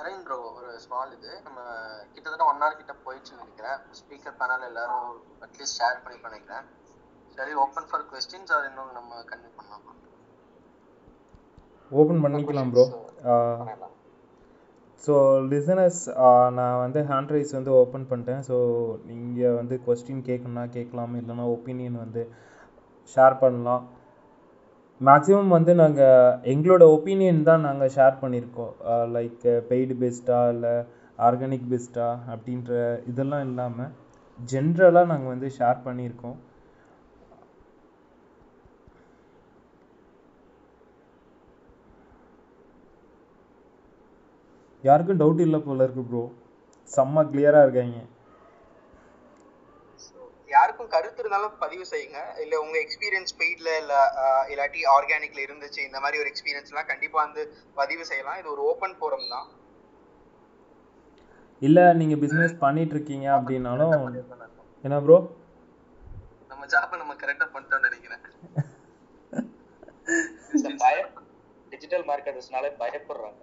[0.00, 1.32] அரேஞ்ச் ப்ரோ ஒரு ஸ்மால் இது.
[1.46, 1.58] நம்ம
[2.14, 3.78] கிட்டத்தட்ட ஒன் ஹவர் கிட்ட போயிடுச்சுன்னு நினைக்கிறேன்.
[4.00, 5.10] ஸ்பீக்கர் பேனல் எல்லாரும்
[5.46, 6.66] அட்லீஸ்ட் ஷேர் பண்ணி பண்ணிக்கிறேன்.
[7.36, 9.92] சரி ஓப்பன் ஃபார் கொஸ்டின்ஸ் ஆர் இன்னும் நம்ம கன்டினியூ பண்ணலாமா.
[11.90, 12.86] ஓப்பன் பண்ணிக்கலாம் ப்ரோ
[15.04, 15.14] ஸோ
[15.52, 16.02] லிசனர்ஸ்
[16.58, 18.42] நான் வந்து ஹேண்ட் ரைஸ் வந்து ஓப்பன் பண்ணிட்டேன்.
[18.48, 18.56] ஸோ
[19.10, 22.22] நீங்கள் வந்து கொஸ்டின் கேட்கணும்னா கேட்கலாம் இல்லைன்னா ஒப்பீனியன் வந்து
[23.14, 23.82] ஷேர் பண்ணலாம்.
[25.00, 28.72] மேக்ஸிமம் வந்து நாங்கள் எங்களோட ஒப்பீனியன் தான் நாங்கள் ஷேர் பண்ணியிருக்கோம்.
[29.16, 30.74] லைக் பெய்டு பெஸ்ட்டா இல்லை
[31.18, 32.72] ஆர்கானிக் பெஸ்ட்டா அப்படின்ற
[33.10, 33.92] இதெல்லாம் இல்லாமல்
[34.38, 36.38] ஜென்ரலாக நாங்கள் வந்து ஷேர் பண்ணியிருக்கோம்.
[44.86, 46.22] யாருக்கும் டவுட் இல்லை போல இருக்கு ப்ரோ
[46.90, 47.98] செம்ம கிளியராக இருக்காங்க.
[50.54, 52.18] யாருக்கும் கருத்து இருந்தாலும் பதிவு செய்யுங்க.
[52.42, 53.94] இல்ல உங்க எக்ஸ்பீரியன்ஸ் பெய்ட்ல இல்ல
[54.52, 57.42] இல்லாட்டி ஆர்கானிக்ல இருந்துச்சு இந்த மாதிரி ஒரு எக்ஸ்பீரியன்ஸ் எல்லாம் கண்டிப்பா வந்து
[57.80, 58.38] பதிவு செய்யலாம்.
[58.40, 59.48] இது ஒரு ஓப்பன் ஃபோரம் தான்.
[61.62, 63.94] இல்லை நீங்கள் பிஸ்னஸ் பண்ணிட்டு இருக்கீங்க அப்படின்னாலும்
[64.84, 65.18] என்ன ப்ரோ
[66.52, 68.22] நம்ம ஜாப்பை நம்ம கரெக்டா பண்ணிட்டோம்னு நினைக்கிறேன்.
[71.72, 73.40] டிஜிட்டல் மார்க்கெட்டர்ஸ்னாலே பயப்படுறாங்க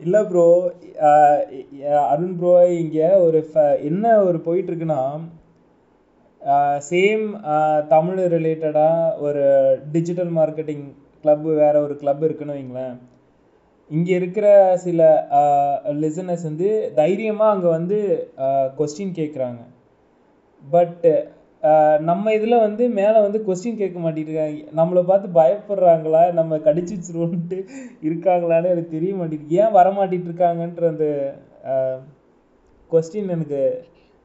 [0.00, 0.44] இல்லை ப்ரோ
[2.04, 5.00] அருண் ப்ரோ இங்கே ஒரு ஃப- என்ன ஒரு போயிட்டுருக்குன்னா
[6.88, 7.24] சேம்
[7.88, 9.42] தமிழ் ரிலேட்டடாக ஒரு
[9.92, 10.84] டிஜிட்டல் மார்க்கெட்டிங்
[11.24, 12.94] கிளப் வேறு ஒரு கிளப் இருக்குன்னு வைங்களேன்.
[13.90, 14.46] இங்கே இருக்கிற
[14.76, 15.00] சில
[16.00, 17.98] லிசனர்ஸ் வந்து தைரியமாக அங்கே வந்து
[18.78, 19.60] கொஸ்டின் கேட்குறாங்க
[20.64, 21.12] பட்டு
[22.08, 24.60] நம்ம இதில் வந்து மேலே வந்து கொஸ்டின் கேட்க மாட்டேங்கிறாங்க.
[24.78, 26.22] நம்மளை பார்த்து பயப்படுறாங்களா?
[26.38, 27.58] நம்ம கடிச்சு வச்சிருவோன்ட்டு
[28.08, 29.56] இருக்காங்களான்னு எனக்கு தெரிய மாட்டேங்குது.
[29.62, 31.06] ஏன் வரமாட்டிட்டு இருக்காங்கன்ற அந்த
[32.90, 33.60] கொஸ்டின் எனக்கு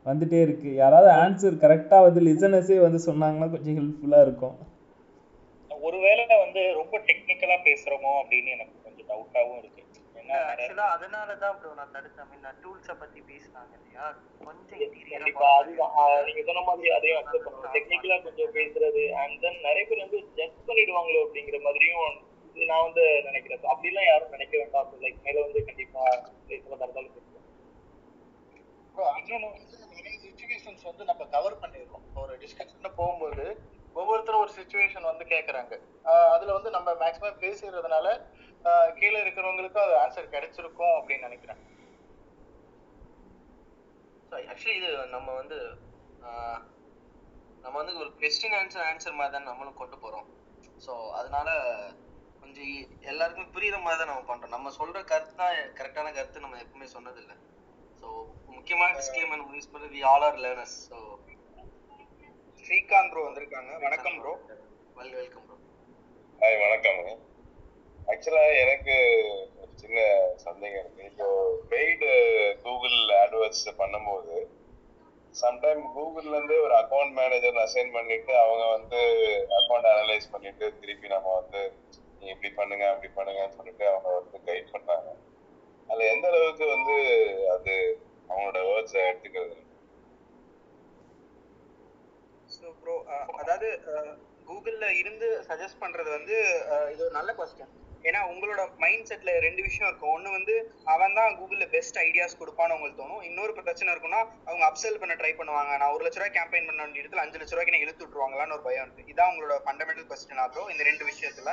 [0.06, 0.70] வந்துட்டே இருக்கு.
[0.76, 4.56] யாராவது ஆன்சர் கரெக்டாக வந்து லிசனஸே வந்து சொன்னாங்கன்னா கொஞ்சம் ஹெல்ப்ஃபுல்லாக இருக்கும்.
[5.72, 9.85] ஒருவேளை வந்து ரொம்ப டெக்னிக்கலாக பேசுகிறோமோ அப்படின்னு எனக்கு கொஞ்சம் டவுட்டாகவும் இருக்கு.
[10.26, 12.30] ஏன்னா ஆக்சுவலா அதனால தான் ப்ரோ நான் தடுத்தேன்.
[12.30, 14.06] முன்ன டூல்ஸை பத்தி பேசினாங்க இல்லையா?
[14.46, 14.80] கொஞ்சம்
[15.12, 15.94] கண்டிப்பா அதுதான்.
[16.28, 17.74] நீங்க சொன்ன மாதிரி அக்செப்ட் பண்ணணும்.
[17.76, 22.16] டெக்னிக்கலா கொஞ்சம் பேசுறது அண்ட் தென் நிறைய பேர் வந்து ஜட்ஜ் பண்ணிடுவாங்களோ அப்படிங்கிற மாதிரியும்
[22.56, 23.64] இது நான் வந்து நினைக்கிறேன்.
[23.74, 24.92] அப்படிலாம் யாரும் நினைக்க வேண்டாம்.
[25.04, 26.04] லைக் மேல வந்து கண்டிப்பா
[26.50, 27.32] பேசுறதா இருந்தாலும் பேசுவோம்
[28.96, 32.06] ப்ரோ இன்னொன்று வந்து நிறைய சுச்சுவேஷன்ஸ் வந்து நம்ம கவர் பண்ணியிருக்கோம்
[33.26, 33.46] ஒரு
[33.96, 35.74] ஒவ்வொருத்தரும் ஒரு சுச்சுவேஷன் வந்து கேட்குறாங்க
[36.06, 38.08] அதில் அதுல வந்து நம்ம மேக்ஸிமம் பேசுறதுனால
[39.00, 41.60] கீழே இருக்கிறவங்களுக்கும் அது ஆன்சர் கிடைச்சிருக்கும் அப்படின்னு நினைக்கிறேன்.
[44.50, 45.58] ஆக்சுவலி இது நம்ம வந்து
[46.22, 46.62] ஆஹ்,
[47.64, 50.28] நம்ம வந்து ஒரு கொஸ்டின் ஆன்சர் ஆன்சர் மாதிரி தான் நம்மளும் கொண்டு போறோம்.
[50.82, 51.50] ஸோ அதனால
[52.42, 52.72] கொஞ்சம்
[53.12, 54.56] எல்லாருக்குமே புரியுற மாதிரி தான் நம்ம பண்றோம்.
[54.56, 57.36] நம்ம சொல்ற கருத்து தான் கரெக்டான கருத்து நம்ம எப்பவுமே சொன்னதில்லை.
[58.02, 58.08] ஸோ
[58.56, 60.98] முக்கியமான டிஸ்க்ளைமர் நம்ம யூஸ் பண்ணுறது we all are learners so
[62.66, 63.72] Srikanth bro வந்திருக்காங்க.
[63.84, 64.32] வணக்கம் bro
[64.98, 65.56] well welcome bro
[66.42, 67.02] hi வணக்கம்
[68.08, 68.96] ஆக்சுவலா எனக்கு
[69.56, 69.98] ஒரு சின்ன
[70.46, 71.04] சந்தேகம் இருக்கு.
[71.10, 71.28] இப்போ
[71.72, 72.10] பெய்டு
[72.64, 74.38] கூகுள் ஆட்வர்ட்ஸ் பண்ணும்போது
[75.36, 79.02] சம்டைம் கூகுள்ல இருந்து ஒரு அக்கௌண்ட் மேனேஜர் அசைன் பண்ணிட்டு அவங்க வந்து
[79.60, 81.62] அக்கௌண்ட் அனலைஸ் பண்ணிட்டு திருப்பி நம்ம வந்து
[82.18, 85.10] நீங்க இப்படி பண்ணுங்க அப்படி பண்ணுங்கன்னு சொல்லிட்டு அவங்க வந்து கைட் பண்றாங்க
[85.90, 86.96] அதுல எந்த அளவுக்கு வந்து
[87.56, 87.74] அது
[88.30, 89.56] அவங்களோட வேர்ட்ஸ் எடுத்துக்கிறது?
[92.66, 92.94] ஸோ ப்ரோ
[93.40, 93.68] அதாவது
[94.46, 96.36] கூகுளில் இருந்து சஜஸ்ட் பண்ணுறது வந்து
[96.94, 97.74] இது ஒரு நல்ல கொஸ்டின்
[98.08, 100.56] ஏன்னா உங்களோட மைண்ட் செட்ல ரெண்டு விஷயம் இருக்கும் ஒன்று வந்து
[100.94, 103.22] அவன் தான் கூகுளில் பெஸ்ட் ஐடியாஸ் கொடுப்பான்னு உங்களுக்கு தோணும்.
[103.30, 105.72] இன்னொரு பிரச்சனை இருக்குன்னா அவங்க அப்செல் பண்ண ட்ரை பண்ணுவாங்க.
[105.82, 108.66] நான் ஒரு லட்ச ரூபாய் கேம்பெயின் பண்ண வேண்டிய இடத்துல அஞ்சு லட்ச ரூபாய்க்கு நான் இழுத்து விட்டுருவாங்களான்னு ஒரு
[108.68, 109.10] பயம் இருக்கு.
[109.14, 111.52] இதான் உங்களோட ஃபண்டமெண்டல் கொஸ்டின் ஆகும் இந்த ரெண்டு விஷயத்துல?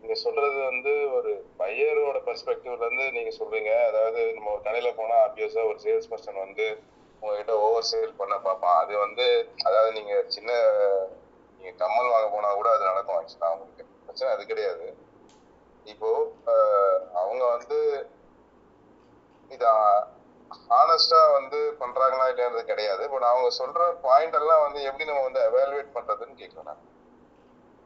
[0.00, 3.72] நீங்க சொல்றது வந்து ஒரு பையரோட பெர்ஸ்பெக்டிவ்ல இருந்து நீங்க சொல்றீங்க.
[3.90, 6.66] அதாவது நம்ம ஒரு கடையில போனா ஆப்வியஸா ஒரு சேல்ஸ் பர்சன் வந்து
[7.22, 9.26] உங்ககிட்ட ஓவர் சேல் பண்ண பார்ப்பான் அது வந்து
[9.66, 10.50] அதாவது நீங்க சின்ன
[11.60, 14.86] நீங்க கம்மல் வாங்க போனா கூட அது நடக்கும் ஆக்சுவலா அவங்களுக்கு பிரச்சனை அது கிடையாது.
[15.86, 16.10] இப்போ
[17.20, 17.78] அவங்க வந்து
[19.50, 19.64] இத
[20.70, 23.04] ஹானஸ்டா வந்து பண்றாங்களா இல்லையான்றது கிடையாது.
[23.12, 26.80] பட் அவங்க சொல்ற பாயிண்ட் எல்லாம் வந்து எப்படி நம்ம வந்து அவாலுவேட் பண்றதுன்னு கேட்கலாம்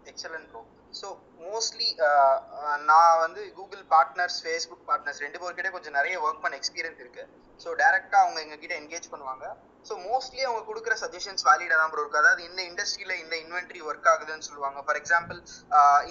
[0.07, 0.62] excellent bro
[1.01, 1.09] so
[1.45, 6.57] mostly uh, uh, நான் வந்து கூகுள் பார்ட்னர்ஸ் ஃபேஸ்புக் பார்ட்னர்ஸ் ரெண்டு பேர்கிட்ட கொஞ்சம் நிறைய ஒர்க் பண்ண
[6.61, 7.24] எக்ஸ்பீரியன்ஸ் இருக்கு.
[7.64, 9.47] ஸோ டேரெக்டாக அவங்க எங்ககிட்ட என்கேஜ் பண்ணுவாங்க.
[9.89, 14.09] ஸோ மோஸ்ட்லி அவங்க கொடுக்குற சஜஷன்ஸ் வேலிடாக தான் ப்ரோ இருக்குது அதாவது இந்த இண்டஸ்ட்ரியில் இந்த இன்வென்ட்ரி ஒர்க்
[14.12, 14.78] ஆகுதுன்னு சொல்லுவாங்க.
[14.87, 15.39] ஃபார் எக்ஸாம்பிள்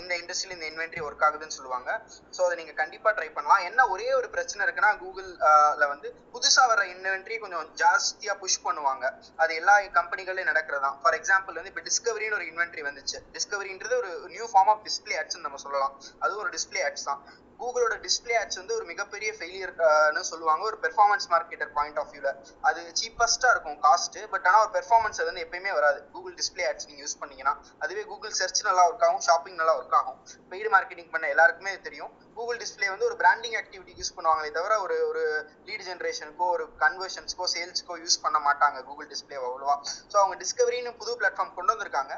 [0.02, 1.90] இந்த இண்டஸ்ட்ரியில் இந்த இன்வென்ட்ரி ஒர்க் ஆகுதுன்னு சொல்லுவாங்க.
[2.36, 3.64] ஸோ அதை நீங்கள் கண்டிப்பாக ட்ரை பண்ணலாம்.
[3.70, 9.06] என்ன ஒரே ஒரு பிரச்சனை இருக்குன்னா கூகுளில் வந்து புதுசாக வர இன்வென்ட்ரி கொஞ்சம் ஜாஸ்தியாக புஷ் பண்ணுவாங்க.
[9.44, 10.98] அது எல்லா கம்பெனிகளையும் நடக்கிறது தான்.
[11.04, 13.20] ஃபார் எக்ஸாம்பிள் வந்து இப்போ டிஸ்கவரின்னு ஒரு இன்வென்ட்ரி வந்துச்சு.
[13.38, 15.96] டிஸ்கவரின்றது ஒரு நியூ ஃபார்ம் ஆஃப் டிஸ்பிளே ஆட்ஸ்னு நம்ம சொல்லலாம்.
[16.26, 17.22] அது ஒரு டிஸ்பிளே ஆட்ஸ் தான்.
[17.62, 20.64] கூகுளோட டிஸ்பிளே ஆட்ஸ் வந்து ஒரு மிகப்பெரிய ஃபெயிலியர்னு சொல்லுவாங்க.
[20.70, 22.30] ஒரு பெர்ஃபார்மன்ஸ் மார்க்கெட்டர் பாயிண்ட் ஆஃப் வியூல
[22.70, 26.00] அது சீப்பஸ்டா இருக்கும் காஸ்ட் பட் ஆனால் ஒரு பெர்ஃபார்மன்ஸ் அது வந்து எப்பயுமே வராது.
[26.14, 27.54] கூகுள் டிஸ்பிளே ஆட்ஸ் நீங்க யூஸ் பண்ணீங்கன்னா
[27.86, 30.18] அதுவே கூகுள் சர்ச் நல்லா ஒர்க் ஆகும் ஷாப்பிங் நல்லா ஒர்க் ஆகும்.
[30.54, 32.12] பெய்டு மார்க்கெட்டிங் பண்ண எல்லாருக்குமே தெரியும்.
[32.38, 35.24] கூகுள் டிஸ்பிளே வந்து ஒரு பிராண்டிங் ஆக்டிவிட்டி யூஸ் பண்ணுவாங்களே தவிர ஒரு ஒரு
[35.68, 39.76] லீட் ஜென்ரேஷனுக்கோ ஒரு கன்வர்ஷன்ஸ்க்கோ சேல்ஸ்க்கோ யூஸ் பண்ண மாட்டாங்க கூகுள் டிஸ்பிளே அவ்வளோவா.
[40.12, 42.14] ஸோ அவங்க டிஸ்கவரின்னு புது பிளாட்ஃபார்ம் கொண்டு வந்திருக்காங்க.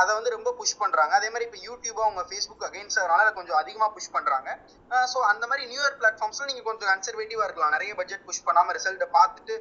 [0.00, 1.12] அதை வந்து ரொம்ப புஷ் பண்றாங்க.
[1.20, 4.48] அதே மாதிரி இப்போ யூடியூபோ அவங்க ஃபேஸ்புக் அகைன்ஸ்ட் கொஞ்சம் அதிகமாக புஷ் பண்ணுறாங்க
[5.12, 7.72] ஸோ அந்த மாதிரி நியூ இயர் பிளாட்ஃபார்ம்ஸ்ல நீங்க கொஞ்சம் கன்சர்வேட்டிவாக இருக்கலாம்.
[7.76, 9.54] நிறைய பட்ஜெட் புஷ் பண்ணாம ரிசல்ட்டை பார்த்துட்டு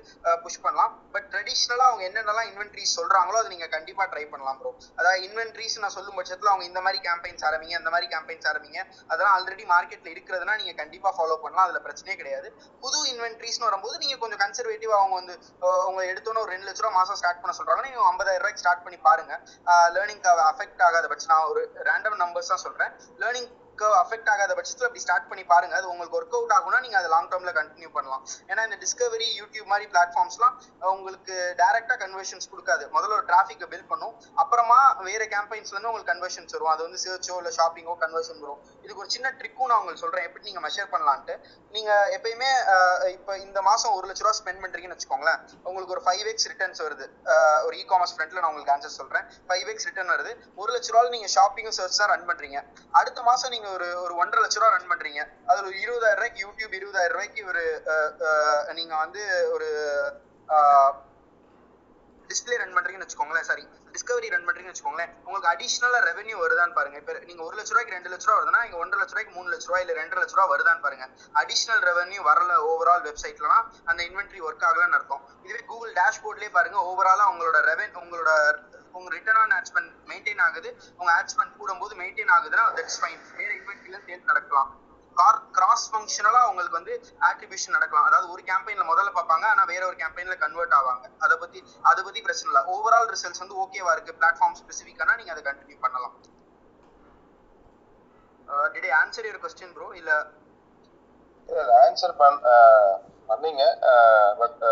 [0.44, 0.92] புஷ் பண்ணலாம்.
[1.14, 5.96] பட் ட்ரெடிஷ்னலாக அவங்க என்னென்னலாம் இன்வென்ட்ரிஸ் சொல்றாங்களோ அதை நீங்கள் கண்டிப்பாக ட்ரை பண்ணலாம் ப்ரோ அதாவது இன்வென்ட்ரிஸ் நான்
[5.98, 8.80] சொல்லும் பட்சத்தில் அவங்க இந்த மாதிரி கேம்பெயின்ஸ் ஆரம்பிங்க இந்த மாதிரி கேம்பெயின்ஸ் ஆரம்பிங்க.
[9.12, 11.66] அதெல்லாம் ஆல்ரெடி மார்க்கெட்ல இருக்கிறதுனா நீங்க கண்டிப்பா ஃபாலோ பண்ணலாம்.
[11.68, 12.48] அதுல பிரச்சனையே கிடையாது.
[12.84, 15.36] புது இன்வென்ட்ரிஸ்னு வரும்போது நீங்க கொஞ்சம் கன்சர்வேட்டிவா அவங்க வந்து
[15.90, 17.84] உங்க அவங்க ஒரு ரெண்டு லட்ச ரூபா மாசம் ஸ்டார்ட் பண்ண சொல்றாங்க.
[17.88, 19.34] நீங்க ஐம்பதாயிரம் ரூபாய்க்கு ஸ்டார்ட் பண்ணி பாருங்க.
[19.98, 22.92] லேர்னிங் அஃபெக்ட் ஆகாத பட்சம் நான் ஒரு ரேண்டம் நம்பர்ஸ் தான் சொல்றேன்.
[23.24, 25.74] லேர்னிங் ஒர்க் அஃபெக்ட் ஆகாத பட்சத்தில் அப்படி ஸ்டார்ட் பண்ணி பாருங்க.
[25.80, 28.22] அது உங்களுக்கு ஒர்க் அவுட் ஆகும்னா நீங்க அதை லாங் டேர்ம்ல கண்டினியூ பண்ணலாம்.
[28.52, 30.56] ஏன்னா இந்த டிஸ்கவரி யூடியூப் மாதிரி பிளாட்ஃபார்ம்ஸ்லாம்
[30.94, 32.84] உங்களுக்கு டைரக்டா கன்வர்ஷன்ஸ் கொடுக்காது.
[32.96, 34.14] முதல்ல ஒரு டிராஃபிக்கை பில்ட் பண்ணும்.
[34.44, 36.72] அப்புறமா வேற கேம்பெயின்ஸ்ல இருந்து உங்களுக்கு கன்வர்ஷன்ஸ் வரும்.
[36.74, 38.62] அது வந்து சர்ச்சோ இல்ல ஷாப்பிங்கோ கன்வர்ஷன் வரும்.
[38.86, 40.26] இதுக்கு ஒரு சின்ன ட்ரிக்கும் நான் உங்களுக்கு சொல்றேன்.
[40.30, 41.36] எப்படி நீங்க மெஷர் பண்ணலான்ட்டு.
[41.76, 42.52] நீங்க எப்பயுமே
[43.16, 45.40] இப்போ இப்ப இந்த மாசம் ஒரு லட்ச ரூபா ஸ்பெண்ட் பண்றீங்கன்னு வச்சுக்கோங்களேன்.
[45.68, 47.06] உங்களுக்கு ஒரு ஃபைவ் எக்ஸ் ரிட்டர்ன்ஸ் வருது.
[47.68, 49.26] ஒரு இ காமர்ஸ் ஃப்ரெண்ட்ல நான் உங்களுக்கு ஆன்சர் சொல்றேன்.
[49.48, 50.32] ஃபைவ் எக்ஸ் ரிட்டர்ன் வருது.
[50.62, 52.60] ஒரு லட்ச ரூபாய் நீங்க ஷாப்பிங்கும் சர்ச் தான் ரன் பண்றீங்க.
[53.00, 55.22] அடுத்த மாசம் நீங்க ஒரு ஒரு ஒன்றரை லட்ச ரூபா ரன் பண்றீங்க.
[55.50, 57.64] அதுல ஒரு இருபதாயிரம் ரூபாய்க்கு யூடியூப் இருபதாயிரம் ரூபாய்க்கு ஒரு
[58.80, 59.24] நீங்க வந்து
[59.56, 59.68] ஒரு
[62.30, 63.64] டிஸ்பிளே ரன் பண்றீங்கன்னு வச்சுக்கோங்களேன் சாரி
[63.96, 66.98] டிஸ்கவரி ரன் பண்றீங்கன்னு வச்சுக்கோங்களேன் உங்களுக்கு அடிஷனலா ரெவன்யூ வருதான்னு பாருங்க.
[67.02, 69.68] இப்ப நீங்க ஒரு லட்ச ரூபாய்க்கு ரெண்டு லட்ச ரூபா வருதுன்னா இங்க ஒன்றரை லட்ச ரூபாய்க்கு மூணு லட்ச
[69.70, 71.06] ரூபாய் இல்ல ரெண்டு லட்ச ரூபா வருதான்னு பாருங்க.
[71.42, 73.60] அடிஷனல் ரெவன்யூ வரல ஓவரால் வெப்சைட்லனா
[73.92, 75.24] அந்த இன்வென்ட்ரி ஒர்க் ஆகலன்னு அர்த்தம்.
[75.46, 78.32] இதுவே கூகுள் டேஷ்போர்ட்லயே பாருங்க ஓவராலா உங்களோட ரெவன் உங்களோட
[78.98, 80.70] உங்க return on ad spend maintain ஆகுது.
[81.00, 84.72] உங்க ஆட் ஸ்பெண்ட் கூடும்போது மெயின்டைன் ஆகுதுன்னா தட்ஸ் ஃபைன் வேற இன்வென்ட்ரில சேல் நடக்கலாம்.
[85.20, 86.94] கார் கிராஸ் ஃபங்க்ஷனலா உங்களுக்கு வந்து
[87.28, 88.08] ஆட்ரிபியூஷன் நடக்கலாம்.
[88.10, 91.06] அதாவது ஒரு கேம்பெயின்ல முதல்ல பார்ப்பாங்க ஆனா வேற ஒரு கேம்பெயின்ல கன்வெர்ட் ஆவாங்க.
[91.26, 92.64] அதை பத்தி அதை பத்தி பிரச்சனை இல்லை.
[92.76, 94.18] ஓவரால் ரிசல்ட்ஸ் வந்து ஓகேவா இருக்கு.
[94.22, 96.16] பிளாட்ஃபார்ம் ஸ்பெசிஃபிக்கானா நீங்க அதை கண்டினியூ பண்ணலாம்.
[98.74, 100.12] Did answer your question bro இல்ல?
[101.86, 102.16] ஆன்சர்
[103.30, 103.64] பண்ணீங்க.
[104.42, 104.64] பட்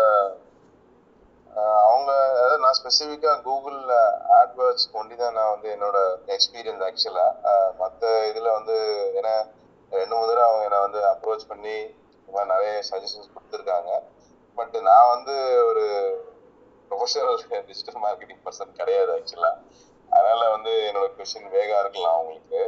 [1.88, 3.80] அவங்க அதாவது நான் ஸ்பெசிஃபிக்காக கூகுள்
[4.38, 5.98] ஆட்வேர்ட்ஸ் கொண்டு தான் நான் வந்து என்னோட
[6.36, 7.52] எக்ஸ்பீரியன்ஸ் ஆக்சுவலாக
[7.82, 8.76] மற்ற இதில் வந்து
[9.18, 9.34] ஏன்னா
[9.92, 11.76] ரெண்டு மூணு தடவை அவங்க என்னை வந்து அப்ரோச் பண்ணி
[12.18, 13.90] இந்த மாதிரி நிறைய சஜஷன்ஸ் கொடுத்துருக்காங்க.
[14.58, 15.34] பட் நான் வந்து
[15.68, 15.84] ஒரு
[16.90, 17.38] ப்ரொஃபஷனல்
[17.68, 19.62] டிஜிட்டல் மார்க்கெட்டிங் பர்சன் கிடையாது ஆக்சுவலாக
[20.10, 22.62] அதனால வந்து என்னோட கொஷின் வேகா இருக்கலாம் அவங்களுக்கு.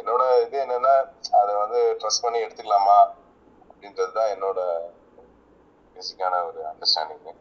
[0.00, 0.94] என்னோட இது என்னன்னா
[1.40, 2.98] அதை வந்து ட்ரஸ்ட் பண்ணி எடுத்துக்கலாமா
[3.70, 4.60] அப்படின்றது தான் என்னோட
[5.96, 7.40] பேசிக்கான ஒரு அண்டர்ஸ்டாண்டிங்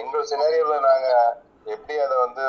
[0.00, 1.08] எங்களோட சினாரியோவில் நாங்க
[1.74, 2.44] எப்படி அதை வந்து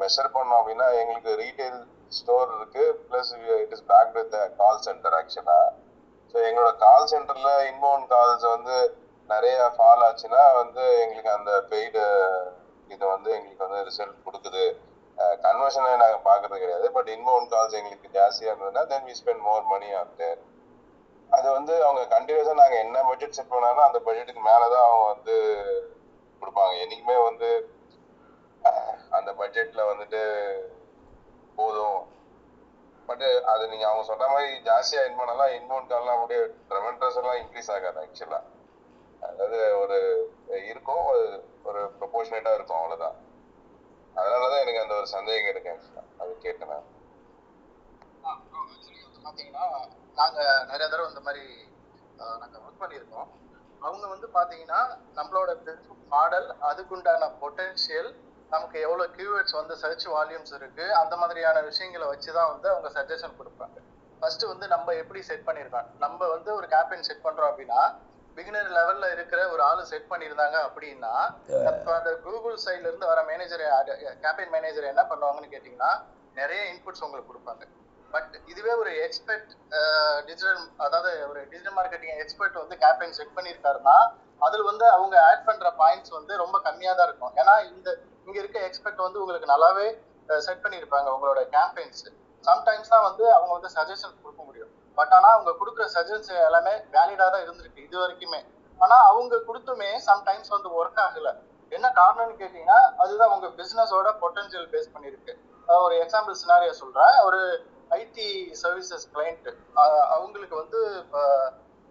[0.00, 1.78] மெஷர் பண்ணோம் அப்படின்னா எங்களுக்கு ரீட்டைல்
[2.18, 2.84] ஸ்டோர் இருக்கு.
[3.08, 3.30] Plus
[3.62, 5.58] it is back with call center ஆக்சுவலா
[6.34, 8.76] ஸோ எங்களோட கால் சென்டர்ல இன்பவுண்ட் கால்ஸ் வந்து
[9.30, 12.02] நிறைய ஃபால் ஆச்சுன்னா வந்து எங்களுக்கு அந்த பெய்டு
[12.94, 14.64] இது வந்து எங்களுக்கு வந்து ரிசல்ட் கொடுக்குது.
[15.44, 16.86] கன்வர்ஷனை நாங்கள் பார்க்கறது கிடையாது.
[16.96, 20.38] பட் இன்பவுண்ட் கால்ஸ் எங்களுக்கு ஜாஸ்தியாக இருந்ததுன்னா then we spend more money after
[21.30, 25.34] அது வந்து அவங்க கண்டினியூஸாக நாங்கள் என்ன பட்ஜெட் செட் பண்ணாலும் அந்த பட்ஜெட்டுக்கு மேலே தான் அவங்க வந்து
[26.40, 26.74] கொடுப்பாங்க.
[26.84, 27.70] என்னைக்குமே வந்து
[29.10, 30.20] அந்த பட்ஜெட்ல வந்துட்டு
[31.56, 32.14] போதும்.
[33.06, 37.72] பட் அது நீங்க அவங்க சொன்ன மாதிரி ஜாஸ்தியா இன் பண்ணலாம் இன்பவுண்ட் கால்லாம் அப்படியே ட்ரெமெண்டஸ் எல்லாம் இன்க்ரீஸ்
[37.72, 38.42] ஆகாது ஆக்சுவலா
[39.20, 39.98] அதாவது ஒரு
[40.66, 40.98] இருக்கும்.
[40.98, 43.14] ஒரு- ஒரு ப்ரொபோர்ஷனேட்டா இருக்கும் அவ்வளவுதான்.
[44.16, 45.70] அதனாலதான் எனக்கு அந்த ஒரு சந்தேகம் இருக்கு.
[45.70, 46.68] ஆக்சுவலா அது கேட்டேன்
[49.24, 50.40] பாத்தீங்கன்னா பார்த்தீங்கன்னா நாங்க
[50.70, 51.44] நிறைய தடவை இந்த மாதிரி
[52.18, 53.28] ஆஹ், நாங்க ஒர்க் பண்ணியிருக்கோம்
[53.82, 54.80] அவங்க வந்து பாத்தீங்கன்னா
[55.16, 58.10] நம்மளோட பிசினஸ் மாடல் அதுக்குண்டான பொட்டென்ஷியல்
[58.52, 63.76] நமக்கு எவ்வளவு கீவேர்ட்ஸ் வந்து சர்ச் வால்யூம்ஸ் இருக்கு அந்த மாதிரியான விஷயங்களை வச்சுதான் வந்து அவங்க சஜஷன் கொடுப்பாங்க.
[64.22, 67.80] ஃபர்ஸ்ட் வந்து நம்ம எப்படி செட் பண்ணியிருக்கோம் நம்ம வந்து ஒரு கேம்பெயின் செட் பண்றோம் அப்படின்னா
[68.36, 71.12] பிகினர் லெவல்ல இருக்கிற ஒரு ஆளு செட் பண்ணியிருந்தாங்க அப்படின்னா
[71.70, 73.64] அப்ப அந்த கூகுள் சைட்ல இருந்து வர மேனேஜர்
[74.24, 75.92] கேம்பெயின் மேனேஜர் என்ன பண்ணுவாங்கன்னு கேட்டீங்கன்னா
[76.36, 77.62] நிறைய இன்புட்ஸ் உங்களுக்கு கொடுப்பாங்க.
[78.14, 79.50] பட் இதுவே ஒரு எக்ஸ்பர்ட்
[80.28, 83.96] டிஜிட்டல் அதாவது ஒரு டிஜிட்டல் மார்க்கெட்டிங் எக்ஸ்பர்ட் வந்து கேம்பெயின் செட் பண்ணியிருக்காருன்னா
[84.46, 87.32] அதில் வந்து அவங்க ஆட் பண்ணுற பாயிண்ட்ஸ் வந்து ரொம்ப கம்மியாக தான் இருக்கும்.
[87.40, 87.88] ஏன்னா இந்த
[88.26, 89.86] இங்கே இருக்க எக்ஸ்பர்ட் வந்து உங்களுக்கு நல்லாவே
[90.46, 92.04] செட் பண்ணியிருப்பாங்க உங்களோட கேம்பெயின்ஸ்
[92.44, 94.70] சம்டைம்ஸ் தான் வந்து அவங்க வந்து சஜஷன்ஸ் கொடுக்க முடியும்.
[94.98, 98.40] பட் ஆனால் அவங்க கொடுக்குற சஜஷன்ஸ் எல்லாமே வேலிடாக தான் இருந்திருக்கு இது வரைக்குமே.
[98.80, 101.30] ஆனால் அவங்க கொடுத்துமே சம்டைம்ஸ் வந்து ஒர்க் ஆகல.
[101.72, 105.32] என்ன காரணம்னு கேட்டிங்கன்னா அதுதான் உங்கள் பிஸ்னஸோட பொட்டன்ஷியல் பேஸ் பண்ணியிருக்கு.
[105.86, 107.40] ஒரு எக்ஸாம்பிள் சினாரியா சொல்கிறேன் ஒரு
[107.90, 108.28] ஐடி
[108.62, 109.48] சர்வீசஸ் கிளைண்ட்
[110.14, 110.80] அவங்களுக்கு வந்து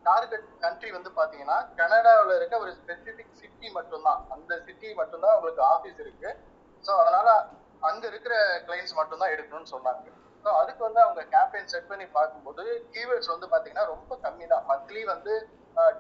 [0.06, 4.20] டார்கெட் கண்ட்ரி வந்து பாத்தீங்கன்னா கனடாவில் இருக்க ஒரு ஸ்பெசிபிக் சிட்டி மட்டும்தான்.
[4.34, 6.30] அந்த சிட்டி மட்டும்தான் அவங்களுக்கு ஆஃபீஸ் இருக்கு.
[6.86, 7.30] ஸோ அதனால
[7.90, 8.36] அங்க இருக்கிற
[8.68, 10.06] கிளைண்ட்ஸ் மட்டும்தான் எடுக்கணும்னு சொன்னாங்க.
[10.44, 12.64] ஸோ அதுக்கு வந்து அவங்க கேம்பெயின் செட் பண்ணி பார்க்கும்போது
[12.96, 15.34] கீவேர்ட்ஸ் வந்து பார்த்தீங்கன்னா ரொம்ப கம்மி தான் மந்த்லி வந்து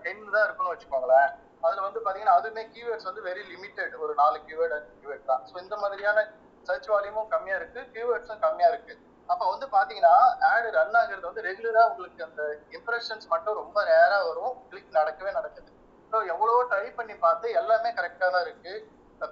[0.03, 1.29] டென் தான் இருக்குன்னு வச்சுக்கோங்களேன்.
[1.65, 5.43] அதில் வந்து பார்த்தீங்கன்னா அதுவுமே கீவேர்ட்ஸ் வந்து வெரி லிமிட்டெட் ஒரு நாலு கீவேர்ட் அஞ்சு கீவேர்ட் தான்.
[5.49, 6.27] ஸோ இந்த மாதிரியான
[6.67, 7.81] சர்ச் வால்யூமும் கம்மியாக இருக்கு.
[7.95, 9.01] கீவேர்ட்ஸும் கம்மியாக இருக்குது
[9.31, 10.15] அப்ப வந்து பாத்தீங்கன்னா
[10.49, 12.43] ஆடு ரன் ஆகுறது வந்து ரெகுலரா உங்களுக்கு அந்த
[12.77, 14.53] இம்ப்ரெஷன்ஸ் மட்டும் ரொம்ப ரேரா வரும்.
[14.71, 15.69] கிளிக் நடக்கவே நடக்குது.
[16.11, 18.73] ஸோ எவ்வளவோ ட்ரை பண்ணி பார்த்து எல்லாமே கரெக்டா தான் இருக்கு.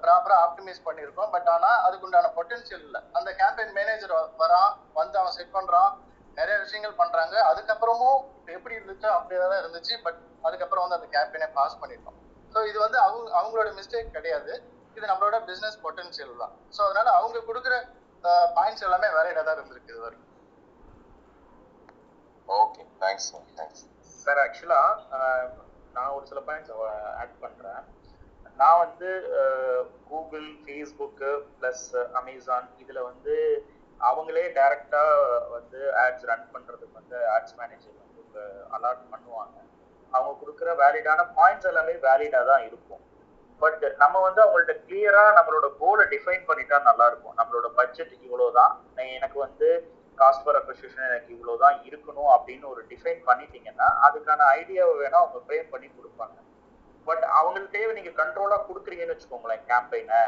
[0.04, 1.30] ப்ராப்பரா ஆப்டிமைஸ் பண்ணியிருக்கோம்.
[1.36, 3.02] பட் ஆனா அதுக்குண்டான பொட்டன்சியல் இல்லை.
[3.18, 5.92] அந்த கேம்பெயின் மேனேஜர் வரான் வந்து அவன் செட் பண்றான்.
[6.38, 7.36] நிறைய விஷயங்கள் பண்றாங்க.
[7.50, 8.20] அதுக்கப்புறமும்
[8.56, 9.96] எப்படி இருந்துச்சோ அப்படியே தான் இருந்துச்சு.
[10.06, 12.18] பட் அதுக்கப்புறம் வந்து அந்த கேம்பெயினை பாஸ் பண்ணிட்டோம்.
[12.54, 14.54] ஸோ இது வந்து அவங்க அவங்களோட மிஸ்டேக் கிடையாது.
[14.98, 16.54] இது நம்மளோட பிசினஸ் பொட்டன்சியல் தான்.
[16.76, 17.76] ஸோ அதனால அவங்க கொடுக்குற
[18.58, 20.30] பாயிண்ட்ஸ் எல்லாமே வேலையில தான் இருந்திருக்கு இது வரைக்கும்
[22.48, 23.28] ஓகே தேங்க்ஸ்
[23.60, 23.84] தேங்க்ஸ்
[24.24, 24.82] சார் ஆக்சுவலா
[25.96, 26.72] நான் ஒரு சில பாயிண்ட்ஸ்
[27.22, 27.84] ஆட் பண்றேன்.
[28.60, 29.10] நான் வந்து
[30.10, 31.86] கூகுள் ஃபேஸ்புக்கு ப்ளஸ்
[32.20, 33.36] அமேசான் இதுல வந்து
[34.10, 35.04] அவங்களே டைரக்டா
[35.56, 38.44] வந்து ஆட்ஸ் ரன் பண்றதுக்கு வந்து ஆட்ஸ் மேனேஜர் வந்து
[38.78, 39.58] அலாட் பண்ணுவாங்க.
[40.14, 43.04] அவங்க கொடுக்குற வேலிடான பாயிண்ட்ஸ் எல்லாமே வேலிடா தான் இருக்கும்.
[43.64, 49.40] பட் நம்ம வந்து அவங்கள்ட்ட கிளியரா நம்மளோட கோலை டிஃபைன் பண்ணிட்டா நல்லா இருக்கும் நம்மளோட பட்ஜெட் இவ்வளவுதான் எனக்கு
[49.40, 55.42] வந்து காஸ்ட் ஃபார் அப்ரிசியேஷன் எனக்கு இவ்வளவுதான் இருக்கணும் அப்படின்னு ஒரு டிஃபைன் பண்ணிட்டீங்கன்னா அதுக்கான ஐடியாவை வேணா அவங்க
[55.48, 56.38] ஃப்ரேம் பண்ணி கொடுப்பாங்க.
[57.06, 60.22] பட் அவங்கள்ட்டே நீங்க கண்ட்ரோலா கொடுக்குறீங்கன்னு வச்சுக்கோங்களேன் கேம்பெயினை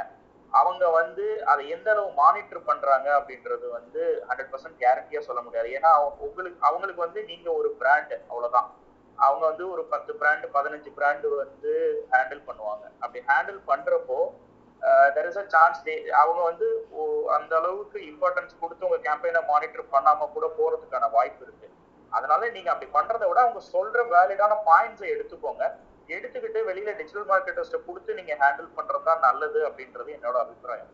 [0.51, 5.69] அவங்க வந்து அதை எந்த அளவு மானிட்டர் பண்றாங்க அப்படின்றது வந்து ஹண்ட்ரட் பர்சன்ட் கேரண்டியா சொல்ல முடியாது.
[5.69, 8.73] ஏன்னா அவங்க- உங்களுக்கு அவங்களுக்கு வந்து நீங்க ஒரு பிராண்ட் அவ்வளவுதான்
[9.17, 11.73] அவங்க வந்து ஒரு பத்து பிராண்டு பதினஞ்சு பிராண்ட் வந்து
[12.11, 12.85] ஹேண்டில் பண்ணுவாங்க.
[12.99, 14.19] அப்படி ஹேண்டில் பண்றப்போ
[15.15, 15.79] தெர் இஸ் அ சான்ஸ்
[16.13, 21.67] அவங்க வந்து ஓ- அந்த அளவுக்கு இம்பார்ட்டன்ஸ் கொடுத்து உங்க கேம்பெயினை மானிட்டர் பண்ணாம கூட போறதுக்கான வாய்ப்பு இருக்கு.
[22.11, 25.63] அதனால நீங்க அப்படி பண்றதை விட அவங்க சொல்ற வேலிடான பாயிண்ட்ஸை எடுத்துக்கோங்க.
[26.09, 30.91] எடுத்துக்கிட்டு வெளியில டிஜிட்டல் மார்க்கெட்டர்ஸ்ட கொடுத்து நீங்க ஹேண்டில் பண்றது தான் நல்லது அப்படின்றது என்னோட அபிப்பிராயம்.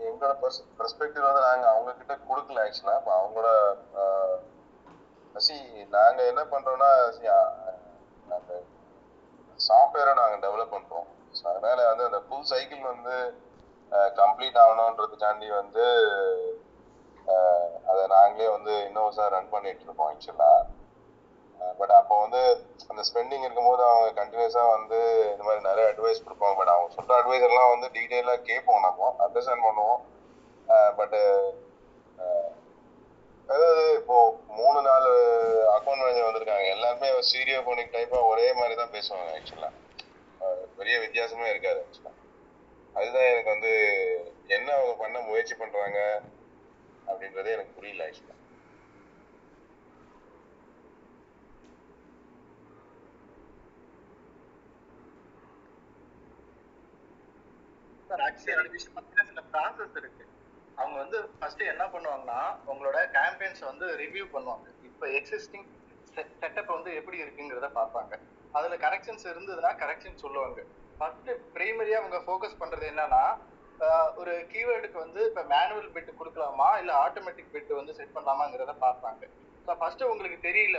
[0.00, 0.34] எங்களோட
[0.78, 3.48] பெர்ஸ்பெக்டிவ் வந்து நாங்க அவங்க கிட்ட கொடுக்கல ஆக்சுவலா இப்போ அவங்களோட
[5.34, 5.56] சி
[5.94, 6.88] நாங்க என்ன பண்றோம்னா
[8.36, 8.54] அந்த
[9.60, 11.06] சாஃப்ட்வேரை நாங்க டெவலப் பண்றோம்.
[11.50, 13.14] அதனால வந்து அந்த ஃபுல் சைக்கிள் வந்து
[14.20, 15.84] கம்ப்ளீட் ஆகணுன்றதுக்காண்டி வந்து
[17.90, 20.52] அதை நாங்களே வந்து இன்னோஸா ரன் பண்ணிட்டு இருக்கோம் ஆக்சுவலா
[21.80, 22.40] பட் அப்போ வந்து
[22.90, 24.98] அந்த ஸ்பெண்டிங் இருக்கும்போது அவங்க கண்டினியூஸா வந்து
[25.32, 26.56] இந்த மாதிரி நிறைய அட்வைஸ் கொடுப்பாங்க.
[26.60, 30.00] பட் அவங்க சொல்ற அட்வைஸ் எல்லாம் வந்து டீட்டெயிலா கேட்போம் நம்ம அண்டர்ஸ்டாண்ட் பண்ணுவோம்
[31.00, 31.18] பட்
[33.48, 34.16] அதாவது இப்போ
[34.58, 35.12] மூணு நாலு
[35.76, 39.70] அக்கௌண்ட் மேனேஜர் வந்திருக்காங்க எல்லாருமே சீரியோ போனிக் டைப்பா ஒரே மாதிரி தான் பேசுவாங்க ஆக்சுவலா
[40.78, 42.12] பெரிய வித்தியாசமே இருக்காது ஆக்சுவலா
[42.94, 43.72] அதுதான் எனக்கு வந்து
[44.56, 45.98] என்ன அவங்க பண்ண முயற்சி பண்றாங்க
[47.06, 48.36] அப்படின்றதே எனக்கு புரியல ஆக்சுவலா
[58.10, 60.24] சார் ஆக்சுவலி விஷயம் பார்த்தீங்கன்னா சில ப்ராசஸ் இருக்கு.
[60.78, 62.40] அவங்க வந்து ஃபர்ஸ்ட் என்ன பண்ணுவாங்கன்னா
[62.72, 64.66] உங்களோட கேம்பெயின்ஸ் வந்து ரிவ்யூ பண்ணுவாங்க.
[64.88, 65.68] இப்போ எக்ஸிஸ்டிங்
[66.42, 68.14] செட்டப் வந்து எப்படி இருக்குங்கிறத பார்ப்பாங்க.
[68.58, 70.60] அதுல கரெக்ஷன்ஸ் இருந்ததுன்னா கரெக்ஷன் சொல்லுவாங்க.
[71.00, 73.24] ஃபர்ஸ்ட் பிரைமரியா அவங்க ஃபோக்கஸ் பண்றது என்னன்னா
[74.20, 76.66] ஒரு கீவேர்டுக்கு வந்து இப்போ மேனுவல் பிட் கொடுக்கலாமா?
[76.80, 79.22] இல்ல ஆட்டோமேட்டிக் பிட் வந்து செட் பண்ணலாமாங்கிறத பார்ப்பாங்க.
[79.66, 80.78] ஸோ ஃபர்ஸ்ட் உங்களுக்கு தெரியல.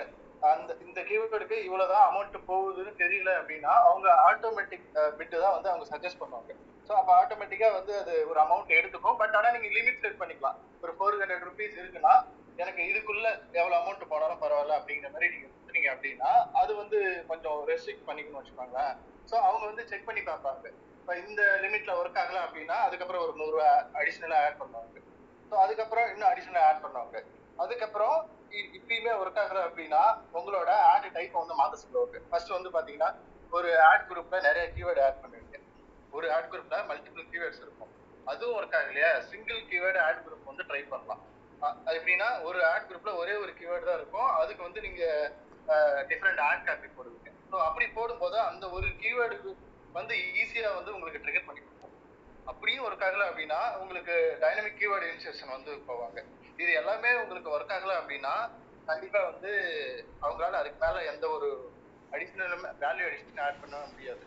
[0.49, 4.85] அந்த இந்த கீவேர்டுக்கு இவ்வளவுதான் அமௌண்ட் போகுதுன்னு தெரியல அப்படின்னா அவங்க ஆட்டோமேட்டிக்
[5.17, 6.51] பிட்டு தான் வந்து அவங்க சஜஸ்ட் பண்ணுவாங்க.
[6.87, 9.17] ஸோ அப்போ ஆட்டோமேட்டிக்காக வந்து அது ஒரு அமௌண்ட் எடுத்துக்கும்.
[9.21, 10.57] பட் ஆனால் நீங்கள் லிமிட் செட் பண்ணிக்கலாம்.
[10.83, 12.13] ஒரு ஃபோர் ஹண்ட்ரட் ருபீஸ் இருக்குன்னா
[12.61, 13.27] எனக்கு இதுக்குள்ள
[13.59, 16.31] எவ்வளோ அமௌண்ட் போனாலும் பரவாயில்ல அப்படிங்கிற மாதிரி நீங்கள் கொடுத்துறீங்க அப்படின்னா
[16.61, 16.99] அது வந்து
[17.29, 18.95] கொஞ்சம் ரெஸ்ட்ரிக்ட் பண்ணிக்கணும்னு வச்சுக்கோங்களேன்.
[19.29, 20.65] ஸோ அவங்க வந்து செக் பண்ணி பார்ப்பாங்க.
[21.01, 23.69] இப்போ இந்த லிமிட்ல ஒர்க் ஆகல அப்படின்னா அதுக்கப்புறம் ஒரு நூறுரூவா
[23.99, 24.97] அடிஷ்னலாக ஆட் பண்ணுவாங்க.
[25.51, 27.17] ஸோ அதுக்கப்புறம் இன்னும் அடிஷ்னலாக ஆட் பண்ணுவாங்க.
[27.59, 28.17] அதுக்கப்புறம்
[28.77, 30.03] இப்பயுமே ஒர்க் ஆகல அப்படின்னா
[30.37, 33.09] உங்களோட ஆட் டைப் வந்து மாத்த சொல்லுவாங்க ஃபர்ஸ்ட் வந்து பாத்தீங்கன்னா
[33.51, 35.57] ஒரு ஆட் குரூப்ல நிறைய கீவேர்டு ஆட் பண்ணுவீங்க
[36.13, 37.91] ஒரு ஆட் குரூப்ல மல்டிபிள் கீவேர்ட்ஸ் இருக்கும்.
[38.27, 41.21] அதுவும் ஒர்க் ஆகலையா சிங்கிள் கீவேர்டு ஆட் குரூப் வந்து ட்ரை பண்ணலாம்.
[41.87, 44.29] அது எப்படின்னா ஒரு ஆட் குரூப்ல ஒரே ஒரு கீவேர்டு தான் இருக்கும்.
[44.41, 45.03] அதுக்கு வந்து நீங்க
[46.11, 47.29] டிஃப்ரெண்ட் ஆட் காப்பி போடுவீங்க.
[47.51, 49.51] ஸோ அப்படி போடும்போது அந்த ஒரு கீவேர்டுக்கு
[49.95, 51.95] வந்து ஈஸியா வந்து உங்களுக்கு ட்ரிகர் பண்ணி கொடுப்போம்
[52.47, 56.19] அப்படியும் ஒர்க் ஆகல அப்படின்னா உங்களுக்கு டைனமிக் கீவேர்டு இன்சர்ஷன் வந்து போவாங்க.
[56.59, 58.33] இது எல்லாமே உங்களுக்கு ஒர்க் ஆகல அப்படின்னா
[58.87, 59.51] கண்டிப்பா வந்து
[60.21, 61.49] அவங்களால அதுக்கு மேல எந்த ஒரு
[62.11, 64.23] அடிஷனல் வேல்யூ அடிஷன் ஆட் பண்ண முடியாது.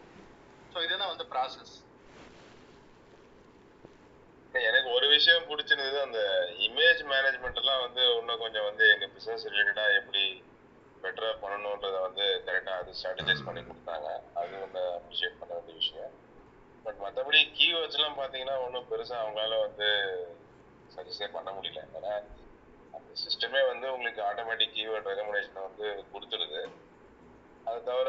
[0.72, 1.74] ஸோ இதுதான் வந்து ப்ராசஸ்
[4.54, 6.20] எனக்கு ஒரு விஷயம் பிடிச்சிருந்தது அந்த
[6.66, 10.22] இமேஜ் மேனேஜ்மெண்ட் எல்லாம் வந்து இன்னும் கொஞ்சம் வந்து எங்க பிசினஸ் ரிலேட்டடா எப்படி
[11.02, 14.08] பெட்டரா பண்ணணும்ன்றத வந்து கரெக்டா அது ஸ்ட்ராட்டஜைஸ் பண்ணி கொடுத்தாங்க.
[14.34, 16.12] அது ஒன்று அப்ரிஷியேட் பண்ண வேண்டிய விஷயம்.
[16.84, 19.88] பட் மற்றபடி கீவேர்ட்ஸ் எல்லாம் பார்த்தீங்கன்னா ஒன்றும் பெருசா அவங்களால வந்து
[20.96, 21.82] சஜஸ்டே பண்ண முடியல.
[21.98, 22.14] ஏன்னா
[22.96, 26.60] அந்த சிஸ்டமே வந்து உங்களுக்கு ஆட்டோமேட்டிக் கீவேர்ட் ரெக்கமெண்டேஷனை வந்து கொடுத்துருது.
[27.68, 28.08] அது தவிர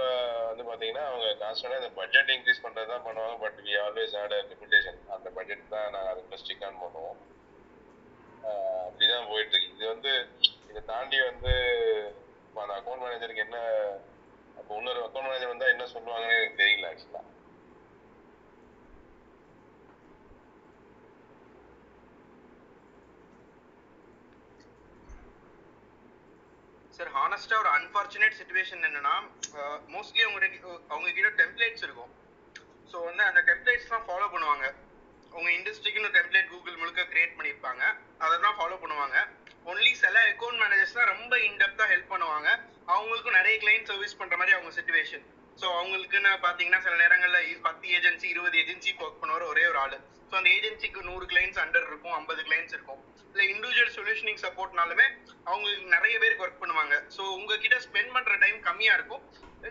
[0.50, 4.42] வந்து பார்த்தீங்கன்னா அவங்க கான்ஸ்டன்டாக இந்த பட்ஜெட் இன்க்ரீஸ் பண்ணுறது தான் பண்ணுவாங்க but we always add a
[4.52, 7.20] limitation அந்த பட்ஜெட் தான் நாங்கள் அதுக்குள்ள ஸ்டிக் ஆன் பண்ணுவோம்
[8.88, 10.12] அப்படிதான் போயிட்டு இருக்கு இது வந்து
[10.70, 11.54] இதை தாண்டி வந்து
[12.64, 13.58] அந்த அக்கௌண்ட் மேனேஜருக்கு என்ன
[14.58, 17.32] அப்போ இன்னொரு அக்கௌண்ட் மேனேஜர் வந்தால் என்ன சொல்லுவாங்கன்னு எனக்கு தெரியல ஆக்சுவலாக
[26.96, 29.16] சார் ஹானஸ்டா ஒரு அன்பார்ச்சுனேட் சுச்சுவேஷன் என்னன்னா
[29.94, 30.48] மோஸ்ட்லி அவங்க
[30.92, 32.12] அவங்க கிட்ட டெம்ப்ளேட்ஸ் இருக்கும்.
[32.92, 34.66] ஸோ வந்து அந்த டெம்ப்ளேட்ஸ் தான் ஃபாலோ பண்ணுவாங்க.
[35.38, 37.84] உங்க இண்டஸ்ட்ரிக்குன்னு டெம்ப்ளேட் கூகுள் முழுக்க கிரியேட் பண்ணியிருப்பாங்க.
[38.26, 39.18] அதெல்லாம் ஃபாலோ பண்ணுவாங்க.
[39.72, 42.50] ஒன்லி சில அக்கௌண்ட் மேனேஜர்ஸ் தான் ரொம்ப இன்டெப்த்தாக ஹெல்ப் பண்ணுவாங்க.
[42.94, 45.26] அவங்களுக்கும் நிறைய கிளைண்ட் சர்வீஸ் பண்ற மாதிரி அவங்க சுச்சுவேஷன்
[45.62, 49.98] ஸோ அவங்களுக்குன்னு பார்த்தீங்கன்னா சில நேரங்களில் பத்து ஏஜென்சி இருபது ஏஜென்சி ஒர்க் பண்ணுவார் ஒரே ஒரு ஆள்.
[50.30, 53.02] ஸோ அந்த ஏஜென்சிக்கு நூறு கிளைண்ட்ஸ் அண்டர் இருக்கும் ஐம்பது கிளைண்ட்ஸ் இருக்கும்.
[53.36, 55.06] இல்லை இண்டிவிஜுவல் சொல்யூஷனிங் சப்போர்ட்னாலுமே
[55.48, 56.96] அவங்களுக்கு நிறைய பேருக்கு ஒர்க் பண்ணுவாங்க.
[57.16, 59.24] ஸோ உங்ககிட்ட ஸ்பெண்ட் பண்ற டைம் கம்மியா இருக்கும்.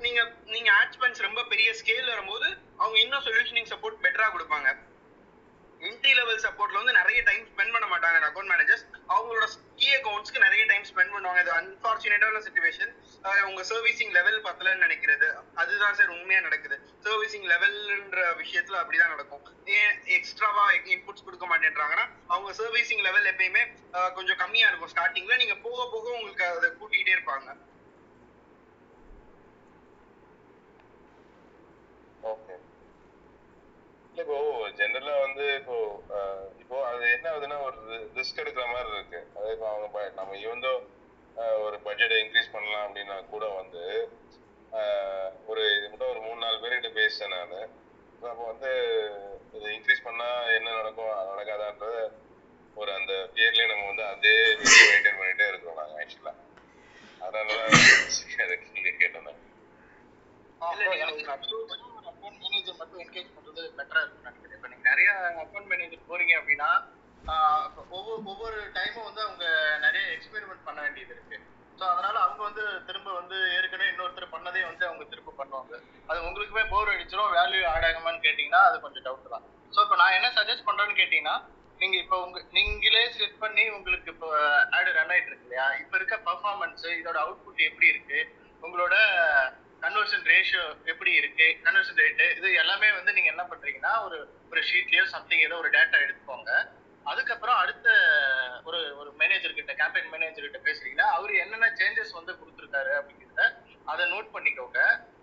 [0.05, 0.21] நீங்க
[0.55, 2.49] நீங்க ஆட் ஸ்பென்ஸ் ரொம்ப பெரிய ஸ்கேல் வரும்போது
[2.83, 4.69] அவங்க இன்னும் சொல்யூஷனிங் சப்போர்ட் பெட்டரா கொடுப்பாங்க.
[5.89, 8.85] என்ட்ரி லெவல் சப்போர்ட்ல வந்து நிறைய டைம் ஸ்பெண்ட் பண்ண மாட்டாங்க அக்கௌண்ட் மேனேஜர்ஸ்
[9.15, 9.47] அவங்களோட
[9.81, 11.41] கீ அக்கௌண்ட்ஸ்க்கு நிறைய டைம் ஸ்பெண்ட் பண்ணுவாங்க.
[11.45, 12.93] இது அன்பார்ச்சுனேட்டான சுச்சுவேஷன்
[13.49, 15.27] உங்க சர்வீசிங் லெவல் பத்தலன்னு நினைக்கிறது.
[15.61, 16.77] அதுதான் சார் உண்மையா நடக்குது.
[17.05, 19.45] சர்வீசிங் லெவல்ன்ற விஷயத்துல அப்படிதான் நடக்கும்.
[19.77, 20.65] ஏன் எக்ஸ்ட்ராவா
[20.95, 23.63] இன்புட்ஸ் கொடுக்க மாட்டேன்றாங்கன்னா அவங்க சர்வீசிங் லெவல் எப்பயுமே
[24.17, 24.93] கொஞ்சம் கம்மியா இருக்கும்.
[24.95, 27.57] ஸ்டார்டிங்ல நீங்க போக போக உங்களுக்கு அதை கூட்டிக்கிட்டே இருப்பாங்க.
[32.33, 32.55] ஓகே
[34.23, 34.37] இப்போ
[34.81, 35.77] ஜென்ரலா வந்து இப்போ
[36.63, 37.79] இப்போ அது என்ன ஆகுதுன்னா ஒரு
[38.19, 39.23] ரிஸ்க் எடுக்கிற மாதிரி இருக்கு.
[39.39, 40.75] அதே இப்போ அவங்க நம்ம இவந்தோ
[41.65, 43.83] ஒரு பட்ஜெட்டை இன்க்ரீஸ் பண்ணலாம் அப்படின்னா கூட வந்து
[45.51, 47.73] ஒரு இது மட்டும் ஒரு மூணு நாலு பேர்கிட்ட பேசிட்டேன் நான்.
[48.31, 48.71] அப்போ வந்து
[49.57, 51.11] இது இன்க்ரீஸ் பண்ணா என்ன நடக்கும்?
[51.31, 52.03] நடக்காதான்றது
[52.77, 56.33] ஒரு அந்த பேர்லயே நம்ம வந்து அதே மெயின்டைன் பண்ணிட்டே இருக்கிறோம் நாங்க ஆக்சுவலா
[57.21, 57.59] அதனால
[58.45, 58.57] அதை
[59.01, 59.41] கேட்டேன் நான்.
[60.63, 64.57] அக்கௌண்ட் மேனேஜர் மட்டும் என்கேஜ் பண்றது பெட்டரா இருக்கும் நினைக்கிறேன்.
[64.57, 65.09] இப்போ நீங்க நிறைய
[65.45, 66.71] அக்கௌண்ட் மேனேஜர் போறீங்க அப்படின்னா
[67.97, 69.45] ஒவ்வொரு ஒவ்வொரு டைமும் வந்து அவங்க
[69.85, 71.37] நிறைய எக்ஸ்பெரிமெண்ட் பண்ண வேண்டியது இருக்கு.
[71.79, 75.75] ஸோ அதனால அவங்க வந்து திரும்ப வந்து ஏற்கனவே இன்னொருத்தர் பண்ணதே வந்து அவங்க திரும்ப பண்ணுவாங்க.
[76.11, 79.47] அது உங்களுக்குமே போர் அடிச்சிடும் வேல்யூ ஆட் ஆகுமான்னு கேட்டிங்கன்னா அது கொஞ்சம் டவுட் தான்.
[79.75, 81.37] ஸோ இப்போ நான் என்ன சஜஸ்ட் பண்றேன்னு கேட்டிங்கன்னா
[81.81, 84.29] நீங்க இப்போ உங்க நீங்களே செட் பண்ணி உங்களுக்கு இப்போ
[84.77, 85.67] ஆடு ரன் ஆயிட்டு இருக்கு இல்லையா?
[85.83, 88.19] இப்போ இருக்க பர்ஃபார்மன்ஸ் இதோட அவுட்புட் எப்படி இருக்கு?
[88.67, 88.95] உங்களோட
[89.83, 91.47] கன்வர்ஷன் ரேஷியோ எப்படி இருக்கு?
[91.65, 94.19] கன்வர்ஷன் ரேட்டு இது எல்லாமே வந்து நீங்க என்ன பண்றீங்கன்னா ஒரு
[94.53, 96.53] ஒரு ஷீட்லயோ சம்திங் ஏதோ ஒரு டேட்டா எடுத்துக்கோங்க.
[97.11, 97.87] அதுக்கப்புறம் அடுத்த
[98.69, 103.43] ஒரு ஒரு மேனேஜர் கிட்ட கேம்பெயின் மேனேஜர் கிட்ட பேசுறீங்கன்னா அவர் என்னென்ன சேஞ்சஸ் வந்து கொடுத்துருக்காரு அப்படிங்கிறத
[103.93, 104.79] அதை நோட் பண்ணிக்கோங்க.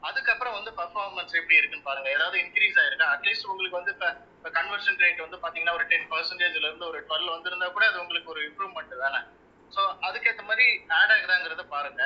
[0.08, 2.10] அதுக்கப்புறம் வந்து பர்ஃபார்மன்ஸ் எப்படி இருக்குன்னு பாருங்க.
[2.18, 3.08] ஏதாவது இன்க்ரீஸ் ஆயிருக்கா?
[3.16, 7.70] அட்லீஸ்ட் உங்களுக்கு வந்து இப்போ கன்வர்ஷன் ரேட் வந்து பாத்தீங்கன்னா ஒரு டென் பர்சன்டேஜ்ல இருந்து ஒரு டுவெல் வந்திருந்தா
[7.78, 9.22] கூட அது உங்களுக்கு ஒரு இம்ப்ரூவ்மெண்ட் தானே?
[9.72, 10.68] ஸோ அதுக்கேற்ற மாதிரி
[11.00, 12.04] ஆட் ஆகுதாங்கிறத பாருங்க.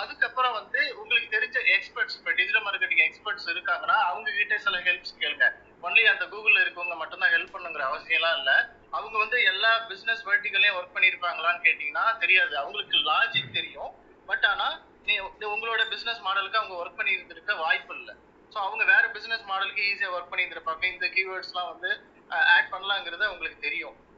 [0.00, 5.46] அதுக்கப்புறம் வந்து உங்களுக்கு தெரிஞ்ச எக்ஸ்பர்ட்ஸ் இப்போ டிஜிட்டல் மார்க்கெட்டிங் எக்ஸ்பர்ட்ஸ் இருக்காங்கன்னா அவங்க கிட்டே சில ஹெல்ப்ஸ் கேளுங்க.
[5.86, 8.56] ஒன்லி அந்த கூகுளில் இருக்கவங்க மட்டும்தான் ஹெல்ப் பண்ணுங்கிற அவசியம்லாம் இல்லை.
[8.90, 12.56] அவங்க வந்து எல்லா பிசினஸ் வெர்டிகளையும் ஒர்க் பண்ணியிருப்பாங்களான்னு கேட்டிங்கன்னா தெரியாது.
[12.56, 13.90] அவங்களுக்கு லாஜிக் தெரியும்.
[14.26, 18.14] பட் ஆனால் நீ உங்களோட பிசினஸ் மாடலுக்கு அவங்க ஒர்க் பண்ணி இருந்திருக்க வாய்ப்பு இல்லை.
[18.50, 23.58] ஸோ அவங்க வேற பிசினஸ் மாடலுக்கு ஈஸியாக ஒர்க் பண்ணி இருந்திருப்பாங்க இந்த கீவேர்ட்ஸ்லாம் வந்து ஆட் பண்ணலாங்கிறது அவங்களுக்கு
[23.60, 24.08] தெரியும்.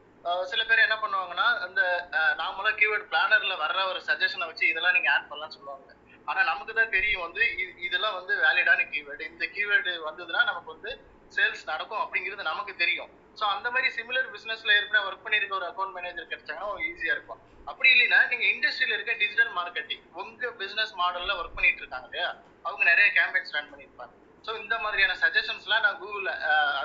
[0.42, 5.26] சில பேர் என்ன பண்ணுவாங்கன்னா அந்த நார்மலாக கீவேர்ட் பிளானர்ல வர்ற ஒரு சஜஷனை வச்சு இதெல்லாம் நீங்கள் ஆட்
[5.30, 5.94] பண்ணலாம்னு சொல்லுவாங்க.
[6.24, 11.00] ஆனால் நமக்கு தான் தெரியும் வந்து இது- இதெல்லாம் வந்து வேலிடான கீவேர்டு இந்த கீவேர்டு வந்ததுன்னா நமக்கு வந்து
[11.36, 13.21] சேல்ஸ் நடக்கும் அப்படிங்கிறது நமக்கு தெரியும்.
[13.38, 17.40] ஸோ அந்த மாதிரி சிமிலர் பிசினஸ்ல ஏற்கனவே ஒர்க் பண்ணியிருக்க ஒரு அக்கௌண்ட் மேனேஜர் கிடைச்சாங்கன்னா ஈஸியா இருக்கும்.
[17.70, 22.28] அப்படி இல்லைன்னா நீங்க இண்டஸ்ட்ரியில இருக்க டிஜிட்டல் மார்க்கெட்டிங் உங்க பிசினஸ் மாடல்ல ஒர்க் பண்ணிட்டு இருக்காங்க இல்லையா?
[22.66, 24.14] அவங்க நிறைய கேம்பெயின்ஸ் ரன் பண்ணியிருப்பாங்க.
[24.46, 26.28] ஸோ இந்த மாதிரியான சஜஷன்ஸ்லாம் நான் கூகுள்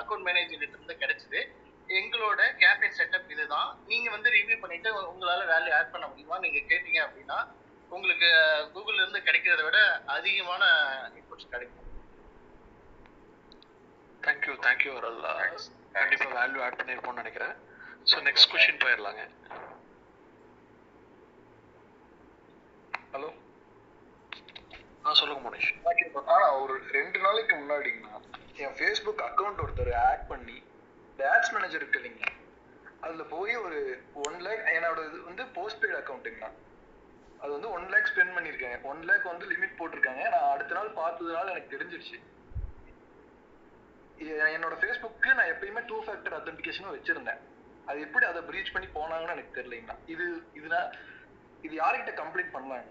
[0.00, 1.40] அக்கௌண்ட் மேனேஜர் கிட்ட இருந்து கிடைச்சது.
[1.98, 3.70] எங்களோட கேம்பெயின் செட்டப் இதுதான்.
[3.90, 6.38] நீங்க வந்து ரிவ்யூ பண்ணிட்டு உங்களால வேல்யூ ஆட் பண்ண முடியுமா?
[6.44, 7.38] நீங்க கேட்டீங்க அப்படின்னா
[7.96, 8.28] உங்களுக்கு
[8.72, 9.80] கூகுள்ல இருந்து கிடைக்கிறத விட
[10.16, 10.64] அதிகமான
[11.18, 11.84] இன்புட்ஸ் கிடைக்கும்.
[14.26, 15.20] தேங்க்யூ தேங்க்யூ வரல்
[16.00, 17.54] கண்டிப்பாக வேல்யூ ஆட் பண்ணியிருப்போம்னு நினைக்கிறேன்.
[18.10, 19.22] ஸோ நெக்ஸ்ட் கொஷின் போயிடலாங்க
[23.14, 23.28] ஹலோ
[25.06, 25.70] ஆ சொல்லுங்க மோனிஷ்.
[26.34, 28.14] ஆனா ஒரு ரெண்டு நாளைக்கு முன்னாடிங்கண்ணா
[28.64, 30.56] என் ஃபேஸ்புக் அக்கௌண்ட் ஒருத்தர் ஆட் பண்ணி
[31.18, 32.30] பேட்ச் மேனேஜர் இருக்கு
[33.06, 33.78] அதுல போய் ஒரு
[34.26, 36.50] ஒன் லேக் என்னோட இது வந்து போஸ்ட் பெய்டு அக்கௌண்ட்டுங்கண்ணா
[37.42, 40.22] அது வந்து ஒன் லேக் ஸ்பெண்ட் பண்ணியிருக்கேன் ஒன் லேக் வந்து லிமிட் போட்டிருக்காங்க.
[40.34, 42.16] நான் அடுத்த நாள் பார்த்ததுனால எனக்கு தெரிஞ்சிருச்சு.
[44.56, 47.40] என்னோட ஃபேஸ்புக்கு நான் எப்பயுமே டூ ஃபேக்டர் அத்தன்டிகேஷனும் வச்சிருந்தேன்.
[47.86, 49.96] அது எப்படி அதை ப்ரீச் பண்ணி போனாங்கன்னு எனக்கு தெரியலைங்கண்ணா.
[50.14, 50.24] இது
[50.58, 50.80] இதுனா
[51.64, 52.88] இது யார்கிட்ட கம்ப்ளைண்ட் பண்ணலாங்க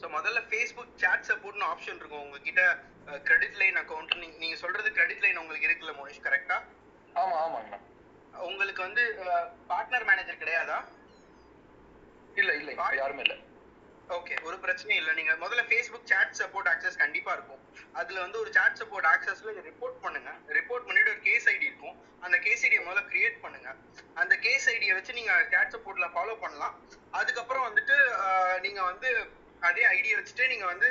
[0.00, 2.22] ஸோ முதல்ல ஃபேஸ்புக் சேட் சப்போர்ட்னு ஆப்ஷன் இருக்கும்.
[2.24, 2.62] உங்ககிட்ட
[3.28, 6.56] கிரெடிட் லைன் அக்கௌண்ட் நீங்க நீங்க சொல்றது கிரெடிட் லைன் உங்களுக்கு இருக்குல்ல மோனிஷ் கரெக்டா
[7.14, 7.78] ஆமா ஆமாங்கண்ணா.
[8.48, 9.02] உங்களுக்கு வந்து
[9.70, 10.78] பார்ட்னர் மேனேஜர் கிடையாதா?
[12.36, 13.34] இல்ல இல்ல யாருமே இல்ல.
[14.16, 15.12] ஓகே ஒரு பிரச்சனையும் இல்லை.
[15.18, 17.60] நீங்க முதல்ல ஃபேஸ்புக் சேட் சப்போர்ட் ஆக்சஸ் கண்டிப்பா இருக்கும்.
[18.00, 20.30] அதுல வந்து ஒரு சேட் சப்போர்ட் ஆக்சஸ்ல ரிப்போர்ட் பண்ணுங்க.
[20.58, 21.96] ரிப்போர்ட் பண்ணிட்டு ஒரு கேஸ் ஐடி இருக்கும்.
[22.26, 23.70] அந்த கேஸ் ஐடியை முதல்ல கிரியேட் பண்ணுங்க.
[24.22, 26.74] அந்த கேஸ் ஐடியை வச்சு நீங்க சேட் சப்போர்ட்ல ஃபாலோ பண்ணலாம்.
[27.20, 27.96] அதுக்கப்புறம் வந்துட்டு
[28.66, 29.08] நீங்க வந்து
[29.70, 30.90] அதே ஐடியை வச்சுட்டு நீங்க வந்து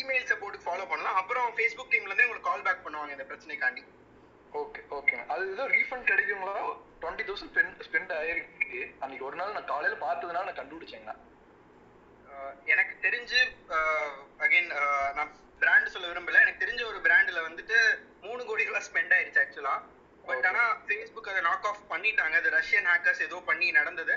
[0.00, 1.18] இமெயில் சப்போர்ட்டுக்கு ஃபாலோ பண்ணலாம்.
[1.22, 3.84] அப்புறம் ஃபேஸ்புக் டீம்ல இருந்தே உங்களுக்கு கால் பேக் பண்ணுவாங்க இந்த பிரச்சனைக்காண்டி.
[4.60, 6.56] ஓகே ஓகே அது ஏதோ ரீஃபண்ட் கிடைக்குங்களா?
[7.02, 8.80] டுவெண்ட்டி தௌசண்ட் ஸ்பெண்ட் ஸ்பெண்ட் ஆயிருக்கு.
[9.02, 11.16] அன்னைக்கு ஒரு நாள் நான் காலையில பார்த்ததுனால நான் கண்டுபிடிச்சேங்கண்ணா
[12.72, 13.40] எனக்கு தெரிஞ்சு
[14.44, 14.70] அகைன்
[15.16, 15.32] நான்
[15.62, 16.42] பிராண்ட் சொல்ல விரும்பல.
[16.44, 17.78] எனக்கு தெரிஞ்ச ஒரு பிராண்ட்ல வந்துட்டு
[18.26, 19.74] மூணு கோடி ரூபாய் ஸ்பெண்ட் ஆயிடுச்சு ஆக்சுவலா
[20.28, 22.34] பட் ஆனா ஃபேஸ்புக் அதை நாக் ஆஃப் பண்ணிட்டாங்க.
[22.40, 24.14] அது ரஷ்யன் ஹேக்கர்ஸ் ஏதோ பண்ணி நடந்தது.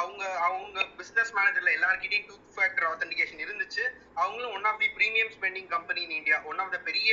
[0.00, 3.84] அவங்க அவங்க பிசினஸ் மேனேஜர்ல எல்லார்கிட்டயும் டூ ஃபேக்டர் ஆத்தென்டிகேஷன் இருந்துச்சு.
[4.22, 7.10] அவங்களும் one of the premium spending company in India one of the பெரிய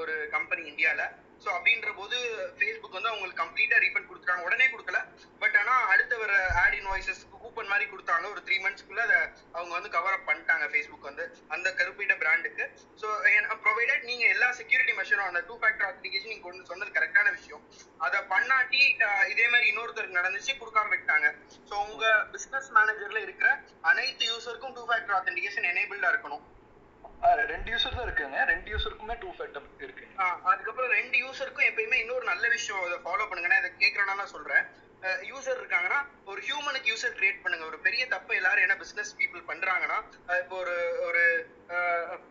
[0.00, 1.04] ஒரு கம்பெனி இந்தியால
[1.42, 2.16] ஸோ அப்படின்ற போது
[2.58, 4.46] ஃபேஸ்புக் வந்து அவங்களுக்கு கம்ப்ளீட்டாக ரீஃபண்ட் கொடுத்துட்டாங்க.
[4.48, 5.00] உடனே கொடுக்கல.
[5.42, 6.32] பட் ஆனால் அடுத்த வர
[6.62, 8.24] ஆட் இன்வாய்சஸ் கூப்பன் மாதிரி கொடுத்தாங்க.
[8.34, 9.18] ஒரு த்ரீ மந்த்ஸ்க்குள்ள அதை
[9.56, 11.24] அவங்க வந்து கவர் அப் பண்ணிட்டாங்க ஃபேஸ்புக் வந்து
[11.54, 12.66] அந்த கருப்பிட்ட பிராண்டுக்கு
[13.02, 13.08] ஸோ
[13.66, 17.62] ப்ரொவைடட் நீங்கள் எல்லா செக்யூரிட்டி மெஷரும் அந்த டூ ஃபேக்டர் ஆத்திரிகேஷன் நீங்கள் கொண்டு சொன்னது கரெக்டான விஷயம்.
[18.06, 18.82] அதை பண்ணாட்டி
[19.32, 21.28] இதே மாதிரி இன்னொருத்தருக்கு நடந்துச்சு கொடுக்காம விட்டாங்க.
[21.68, 23.50] ஸோ உங்கள் பிஸ்னஸ் மேனேஜரில் இருக்கிற
[23.92, 26.44] அனைத்து யூசருக்கும் டூ ஃபேக்டர் ஆத்தென்டிகேஷன் எனேபிள்டாக இருக்கணும்.
[27.52, 28.38] ரெண்டு யூசர் தான் இருக்குங்க.
[28.52, 30.06] ரெண்டு யூசருக்குமே டூ ஃபேக்டர் இருக்கு
[30.50, 34.64] அதுக்கப்புறம் ரெண்டு யூசருக்கும் எப்பயுமே இன்னொரு நல்ல விஷயம் இதை ஃபாலோ பண்ணுங்க நான் இதை கேட்கறேன்னா நான் சொல்றேன்.
[35.30, 35.98] யூசர் இருக்காங்கன்னா
[36.30, 37.64] ஒரு ஹியூமனுக்கு யூசர் கிரியேட் பண்ணுங்க.
[37.70, 39.98] ஒரு பெரிய தப்பு எல்லாரும் என்ன பிசினஸ் பீப்புள் பண்றாங்கன்னா
[40.42, 40.76] இப்போ ஒரு
[41.08, 41.22] ஒரு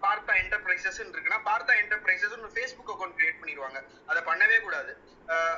[0.04, 3.80] பார்த்தா என்டர்பிரைசஸ் இருக்குன்னா பார்த்தா என்டர்பிரைசஸ் ஒரு ஃபேஸ்புக் அக்கௌண்ட் கிரியேட் பண்ணிடுவாங்க.
[4.10, 4.92] அதை பண்ணவே கூடாது.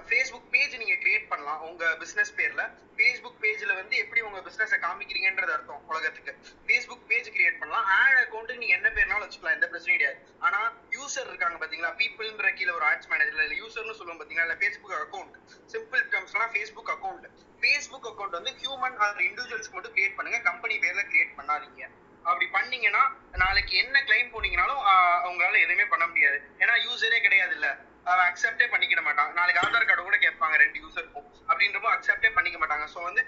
[0.10, 1.62] ஃபேஸ்புக் பேஜ் நீங்க கிரியேட் பண்ணலாம்.
[1.68, 2.64] உங்க பிசினஸ் பேர்ல
[2.98, 6.34] ஃபேஸ்புக் பேஜ்ல வந்து எப்படி உங்க பிசினஸை காமிக்கிறீங்கன்றது அர்த்தம் உலகத்துக்கு.
[6.68, 7.88] ஃபேஸ்புக் பேஜ் கிரியேட் பண்ணலாம்.
[7.98, 9.58] ஆட் அக்கௌண்ட் நீங்க என்ன பேர்னாலும் வச்சுக்கலாம்.
[9.58, 10.20] எந்த பிரச்சனையும் கிடையாது.
[10.48, 10.60] ஆனா
[10.98, 11.92] யூசர் இருக்காங்க பாத்தீங்களா?
[12.02, 14.48] பீப்புள்ன்ற கீழே ஒரு ஆட்ஸ் மேனேஜர் இல்ல யூசர்னு சொல்லுவோம் பாத்தீங்களா?
[14.48, 15.36] இல்ல ஃபேஸ்புக் அக்கௌண்ட்
[15.76, 17.28] சிம்பிள் டேர்ம்ஸ்லாம் ஃபேஸ்புக் அக்கௌண்ட்
[17.62, 20.42] ஃபேஸ்புக் அக்கௌண்ட் வந்து ஹியூமன் ஆர் இண்டிவிஜுவல்ஸ்க்கு மட்டும் கிரியேட் பண்ணுங்க.
[20.50, 21.86] கம்பெனி பேர்ல கிரியேட் பண்ணாதீங்க.
[22.30, 23.04] அப்படி பண்ணீங்கன்னா
[23.44, 26.38] நாளைக்கு என்ன கிளைம் போனீங்கனாலும் உங்களால அவங்களால எதுவுமே பண்ண முடியாது.
[26.64, 27.68] ஏன்னா யூசரே கிடையாது இல்ல
[28.12, 29.30] அவன் அக்செப்டே பண்ணிக்கிட மாட்டான்.
[29.38, 32.86] நாளைக்கு ஆதார் கார்டு கூட கேட்பாங்க ரெண்டு யூசருக்கும் அப்படின்றப்போ அக்செப்டே பண்ணிக்க மாட்டாங்க.
[32.94, 33.22] ஸோ வந்து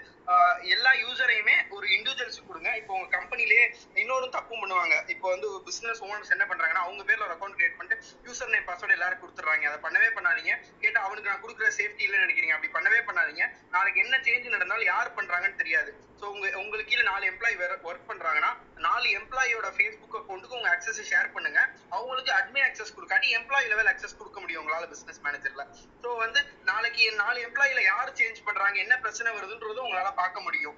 [0.74, 2.70] எல்லா யூசரையுமே ஒரு இண்டிவிஜுவல்ஸ் கொடுங்க.
[2.80, 3.58] இப்போ உங்க கம்பெனிலே
[4.02, 4.96] இன்னொரு தப்பும் பண்ணுவாங்க.
[5.14, 8.96] இப்போ வந்து பிசினஸ் ஓனர்ஸ் என்ன பண்றாங்கன்னா அவங்க பேர்ல ஒரு அக்கௌண்ட் கிரியேட் பண்ணிட்டு யூசர் நேம் பாஸ்வேர்டு
[8.98, 10.54] எல்லாரும் கொடுத்துறாங்க அதை பண்ணவே பண்ணாதீங்க.
[10.84, 12.56] கேட்டா அவனுக்கு நான் கொடுக்குற சேஃப்டி இல்லைன்னு நினைக்கிறீங்க.
[12.58, 13.46] அப்படி பண்ணவே பண்ணாதீங்க.
[13.76, 15.92] நாளைக்கு என்ன சேஞ்ச் நடந்தாலும் யார் பண்றாங்கன்னு தெரியாது.
[16.20, 17.56] ஸோ உங்க உங்களுக்கு கீழே நாலு எம்ப்ளாயி
[17.88, 18.50] ஒர்க் பண்றாங்கன்னா
[18.86, 21.60] நாலு எம்ப்ளாயியோட ஃபேஸ்புக் அக்கௌண்ட்டுக்கு உங்க அக்சஸ் ஷேர் பண்ணுங்க.
[21.96, 25.64] அவங்களுக்கு அட்மின் அக்சஸ் கொடுக்காட்டி எம்ப்ளாயி லெவல் அக்சஸ் கொடுக்க முடியும் உங்களால பிசினஸ் மேனேஜர்ல
[26.02, 26.40] ஸோ வந்து
[26.70, 30.76] நாளைக்கு நாலு எம்ப்ளாயில யார் சேஞ்ச் பண்றாங்க என்ன பிரச்சனை வருதுன்றதும் உங்களால பார்க்க முடியும்.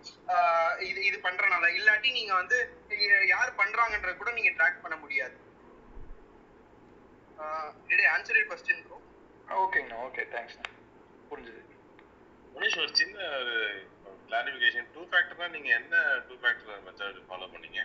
[0.91, 1.67] இது இது பண்றனால.
[1.79, 2.59] இல்லாட்டி நீங்க வந்து
[3.35, 5.37] யார் பண்றாங்கன்றத கூட நீங்க ட்ராக் பண்ண முடியாது.
[7.89, 8.99] Did answer your question bro
[9.62, 10.01] ஓகேங்கண்ணா.
[10.09, 10.67] ஓகே தேங்க்ஸ்ண்ணா
[11.31, 11.62] புரிஞ்சுது.
[12.57, 13.19] மனிஷ் ஒரு சின்ன
[14.31, 15.94] ஒரு கிளாரிபிகேஷன் டூ ஃபேக்டர்னா நீங்க என்ன
[16.27, 17.81] டூ ஃபேக்டர் மெத்தட் ஃபாலோ பண்ணீங்க?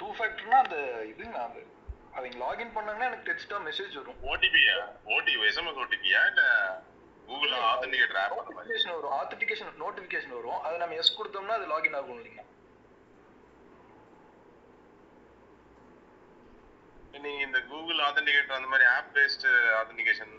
[0.00, 0.76] டூ ஃபேக்டர்னா அந்த
[1.10, 1.62] இதுங்கண்ணா அது.
[2.14, 4.18] அவங்க லாகின் பண்ணாங்கன்னா எனக்கு டெக்ஸ்டா மெசேஜ் வரும்.
[4.30, 4.76] ஓடிபியா
[5.16, 6.42] ஓடிபி எஸ்எம்எஸ் ஓடிபியா இல்ல
[7.28, 9.14] கூகுள் ஆத்தென்டிகேட்டர் ஆப் நோட்டிஃபிகேஷன் வரும்.
[9.20, 10.58] ஆத்தென்டிகேஷன் நோட்டிஃபிகேஷன் வரும்.
[10.66, 12.42] அதை நம்ம எஸ் கொடுத்தோம்னா அது லாகின் ஆகும் இல்லைங்க.
[17.26, 19.46] நீங்க இந்த கூகுள் ஆத்தென்டிகேட்டர் அந்த மாதிரி ஆப் பேஸ்ட்
[19.80, 20.34] ஆத்தென்டிகேஷன்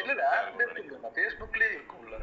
[0.00, 2.16] இல்ல இல்ல ஆப் பேஸ்ட் இல்லைங்க ஃபேஸ்புக்லயே இருக்கும் உள்ள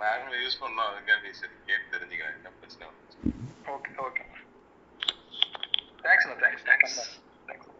[0.00, 3.18] நான் யூஸ் பண்ணோம் அதுக்காண்டி சரி கேட்டு தெரிஞ்சுக்கிறேன் என்ன பிரச்சனை வந்துச்சு
[3.74, 4.24] ஓகே ஓகே
[6.04, 6.98] தேங்க்ஸ்ண்ணா தேங்க்ஸ் தேங்க்ஸ்
[7.48, 7.72] தேங்க்ஸ்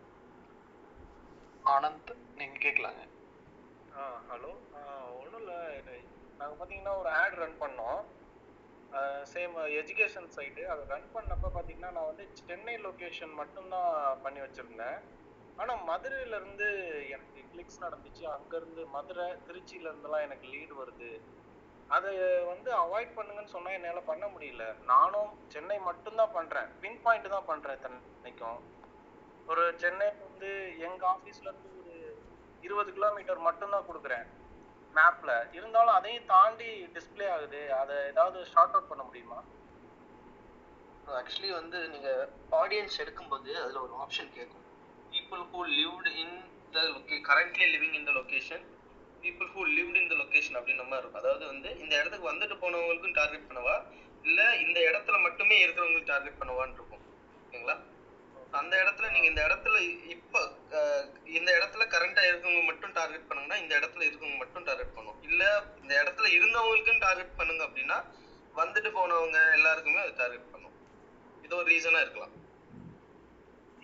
[1.75, 3.03] ஆனந்த் நீங்க கேட்கலாங்க
[3.99, 4.53] ஆ ஹலோ
[5.21, 5.59] ஒன்றும் இல்லை.
[6.39, 8.01] நாங்கள் பார்த்தீங்கன்னா ஒரு ஆட் ரன் பண்ணோம்.
[9.33, 13.91] சேம் எஜுகேஷன் சைட்டு அதை ரன் பண்ணப்போ பார்த்தீங்கன்னா நான் வந்து சென்னை லொக்கேஷன் மட்டும்தான்
[14.25, 14.99] பண்ணி வச்சுருந்தேன்.
[15.61, 16.69] ஆனால் மதுரையிலேருந்து
[17.15, 18.25] எனக்கு கிளிக்ஸ் நடந்துச்சு.
[18.37, 21.11] அங்கேருந்து மதுரை திருச்சியிலேருந்துலாம் எனக்கு லீடு வருது.
[21.89, 24.83] அதை வந்து அவாய்ட் பண்ணுங்கன்னு சொன்னால் என்னால் பண்ண முடியல.
[24.85, 28.61] நானும் சென்னை மட்டும்தான் பண்ணுறேன் பின் பாயிண்ட் தான் பண்ணுறேன் இத்தனைக்கும்.
[29.47, 32.19] ஒரு சென்னை வந்து எங்கள் ஆஃபீஸ்லேருந்து ஒரு
[32.61, 34.27] இருபது கிலோமீட்டர் மட்டும்தான் கொடுக்குறேன்
[34.95, 37.75] மேப்ல இருந்தாலும் அதையும் தாண்டி டிஸ்ப்ளே ஆகுது.
[37.75, 39.43] அதை ஏதாவது ஷார்ட் அவுட் பண்ண முடியுமா?
[41.07, 44.65] ஆக்சுவலி வந்து நீங்க ஆடியன்ஸ் எடுக்கும்போது அதுல ஒரு ஆப்ஷன் கேட்கும்
[45.13, 48.65] people who lived in the loca- currently living in the location
[49.27, 51.23] people who lived in the location அப்படின்ற மாதிரி இருக்கும்.
[51.23, 53.77] அதாவது வந்து இந்த இடத்துக்கு வந்துட்டு போனவங்களுக்கும் டார்கெட் பண்ணவா?
[54.29, 57.05] இல்ல இந்த இடத்துல மட்டுமே இருக்கிறவங்களுக்கு டார்கெட் பண்ணவான்னு இருக்கும்.
[57.45, 57.77] ஓகேங்களா
[58.61, 59.77] அந்த இடத்துல நீங்க இந்த இடத்துல
[60.15, 60.41] இப்ப
[61.39, 65.19] இந்த இடத்துல கரண்டா இருக்கவங்க மட்டும் டார்கெட் பண்ணுங்கன்னா இந்த இடத்துல இருக்கவங்க மட்டும் டார்கெட் பண்ணும்.
[65.29, 65.43] இல்ல
[65.83, 67.99] இந்த இடத்துல இருந்தவங்களுக்கும் டார்கெட் பண்ணுங்க அப்படின்னா
[68.61, 70.77] வந்துட்டு போனவங்க எல்லாருக்குமே அது டார்கெட் பண்ணும்.
[71.47, 72.35] இது ஒரு ரீசனா இருக்கலாம்.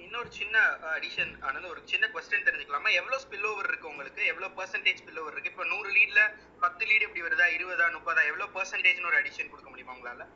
[0.04, 2.90] இன்னொரு சின்ன uh, அடிஷன் ஆனது ஒரு சின்ன கொஸ்டின் தெரிஞ்சுக்கலாமா?
[3.00, 4.22] எவ்வளோ ஸ்பில் ஓவர் இருக்கு உங்களுக்கு?
[4.32, 5.52] எவ்வளோ பர்சன்டேஜ் ஸ்பில் ஓவர் இருக்கு?
[5.52, 6.20] இப்போ நூறு லீட்ல
[6.64, 7.46] பத்து லீடு இப்படி வருதா?
[7.56, 7.86] இருபதா?
[7.96, 8.22] முப்பதா?
[8.30, 10.26] எவ்வளோ பர்சன்டேஜ்னு ஒரு அடிஷன் கொடுக்க முடியுமா உங்களால?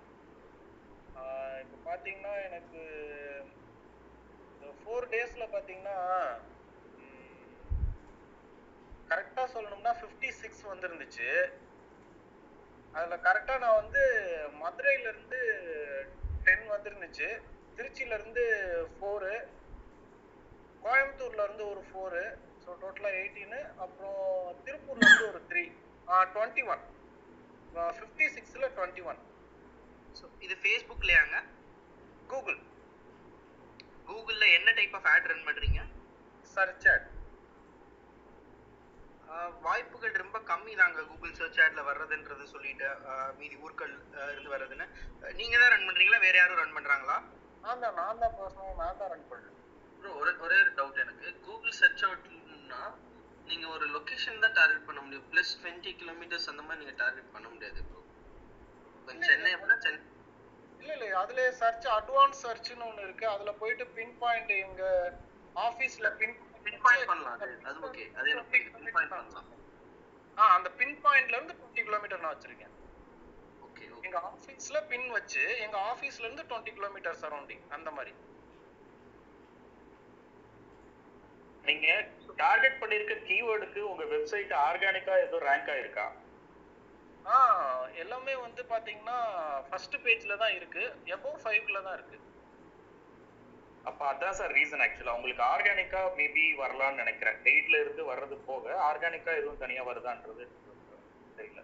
[1.64, 2.82] இப்போ பார்த்தீங்கன்னா எனக்கு
[4.52, 5.96] இந்த ஃபோர் டேஸில் பார்த்தீங்கன்னா
[9.10, 11.28] கரெக்டாக சொல்லணும்னா ஃபிஃப்டி சிக்ஸ் வந்துருந்துச்சு.
[12.94, 14.02] அதில் கரெக்டாக நான் வந்து
[14.62, 15.40] மதுரையிலேருந்து
[16.46, 17.28] டென் வந்துருந்துச்சு.
[17.76, 18.44] திருச்சியிலேருந்து
[18.94, 19.32] ஃபோரு
[20.82, 22.22] கோயம்புத்தூர்லேருந்து ஒரு ஃபோரு
[22.62, 24.20] ஸோ டோட்டலாக எயிட்டீனு அப்புறம்
[24.66, 25.64] திருப்பூர்லேருந்து ஒரு த்ரீ
[26.34, 26.82] டுவெண்ட்டி ஒன்
[27.96, 29.20] ஃபிஃப்டி சிக்ஸில் டுவெண்ட்டி ஒன்
[30.14, 31.36] ஸோ இது ஃபேஸ்புக்லயாங்க
[32.32, 32.58] கூகுள்
[34.08, 35.80] கூகுள்ல என்ன டைப் ஆஃப் ஆட் ரன் பண்றீங்க?
[36.54, 37.06] சர்ச் ஆட்
[39.64, 42.88] வாய்ப்புகள் ரொம்ப கம்மி தாங்க கூகுள் சர்ச் ஆட்ல வர்றதுன்றது சொல்லிட்டு
[43.38, 43.94] மீதி ஊர்கள்
[44.32, 44.86] இருந்து வர்றதுன்னு.
[45.40, 46.20] நீங்க தான் ரன் பண்றீங்களா?
[46.26, 47.16] வேற யாரும் ரன் பண்றாங்களா?
[47.66, 49.54] நான் தான் நான் தான் பர்சனல் நான் தான் ரன் பண்ணுறேன்
[50.00, 51.28] bro, ஒரே ஒரே ஒரு டவுட் எனக்கு.
[51.46, 52.80] கூகுள் சர்ச் அவுட்னா
[53.48, 55.26] நீங்க ஒரு லொகேஷன் தான் டார்கெட் பண்ண முடியும்.
[55.32, 58.02] பிளஸ் டுவெண்ட்டி கிலோமீட்டர்ஸ் அந்த மாதிரி நீங்க டார்கெட் பண்ண முடியாது ப்ரோ
[59.28, 60.00] சென்னை அப்படின்னா சென்னை
[60.80, 61.06] இல்ல இல்ல.
[61.22, 63.26] அதுல சர்ச் அட்வான்ஸ் சர்ச்னு ஒண்ணு இருக்கு.
[63.34, 64.82] அதுல போயிட்டு பின் பாயிண்ட் எங்க
[65.66, 66.36] ஆபீஸ்ல பின்
[66.66, 67.38] பின் பாயிண்ட் பண்ணலாம்
[67.68, 69.48] அது ஓகே அது எனக்கு பின் பாயிண்ட் பண்ணலாம்.
[70.36, 72.72] ஆ அந்த பின் பாயிண்ட்ல இருந்து 20 கிலோமீட்டர் நான் வச்சிருக்கேன்.
[74.06, 78.12] எங்க ஆபீஸ்ல பின் வச்சு எங்க ஆபீஸ்ல இருந்து 20 கிலோமீட்டர் சரௌண்டிங் அந்த மாதிரி.
[81.64, 81.86] நீங்க
[82.42, 86.06] டார்கெட் பண்ணிருக்க கீவேர்டுக்கு உங்க வெப்சைட் ஆர்கானிக்கா எதுவும் ரேங்க் ஆயிருக்கா
[87.24, 87.36] ஆ
[88.02, 89.16] எல்லாமே வந்து பாத்தீங்கன்னா
[89.68, 90.82] ஃபர்ஸ்ட் பேஜ்ல தான் இருக்கு.
[91.14, 92.18] எபோவ் ஃபைவ்ல தான் இருக்கு.
[93.90, 97.40] அப்ப அதான் சார் ரீசன் ஆக்சுவலா உங்களுக்கு ஆர்கானிக்கா மேபி வரலாம்னு நினைக்கிறேன்.
[97.46, 100.46] பெய்ட்ல இருந்து வர்றது போக ஆர்கானிக்கா எதுவும் தனியா வருதான்றது
[101.38, 101.62] தெரியல.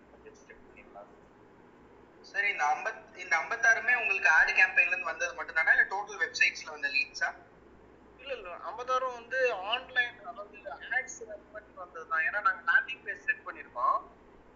[2.25, 6.75] சரி இந்த ஐம்பத் இந்த ஐம்பத்தாறுமே உங்களுக்கு ஆட் கேம்பெயின்ல இருந்து வந்தது மட்டும் தானே இல்ல டோட்டல் வெப்சைட்ஸ்ல
[6.75, 7.31] வந்த லீட்ஸா
[8.19, 8.49] இல்ல இல்ல.
[8.69, 9.39] ஐம்பதாயிரம் வந்து
[9.71, 10.59] ஆன்லைன் அதாவது
[10.91, 13.97] ஆட்ஸ் ரன் பண்ணி வந்தது தான் ஏன்னா நாங்க லேண்டிங் பேஜ் செட் பண்ணிருக்கோம்.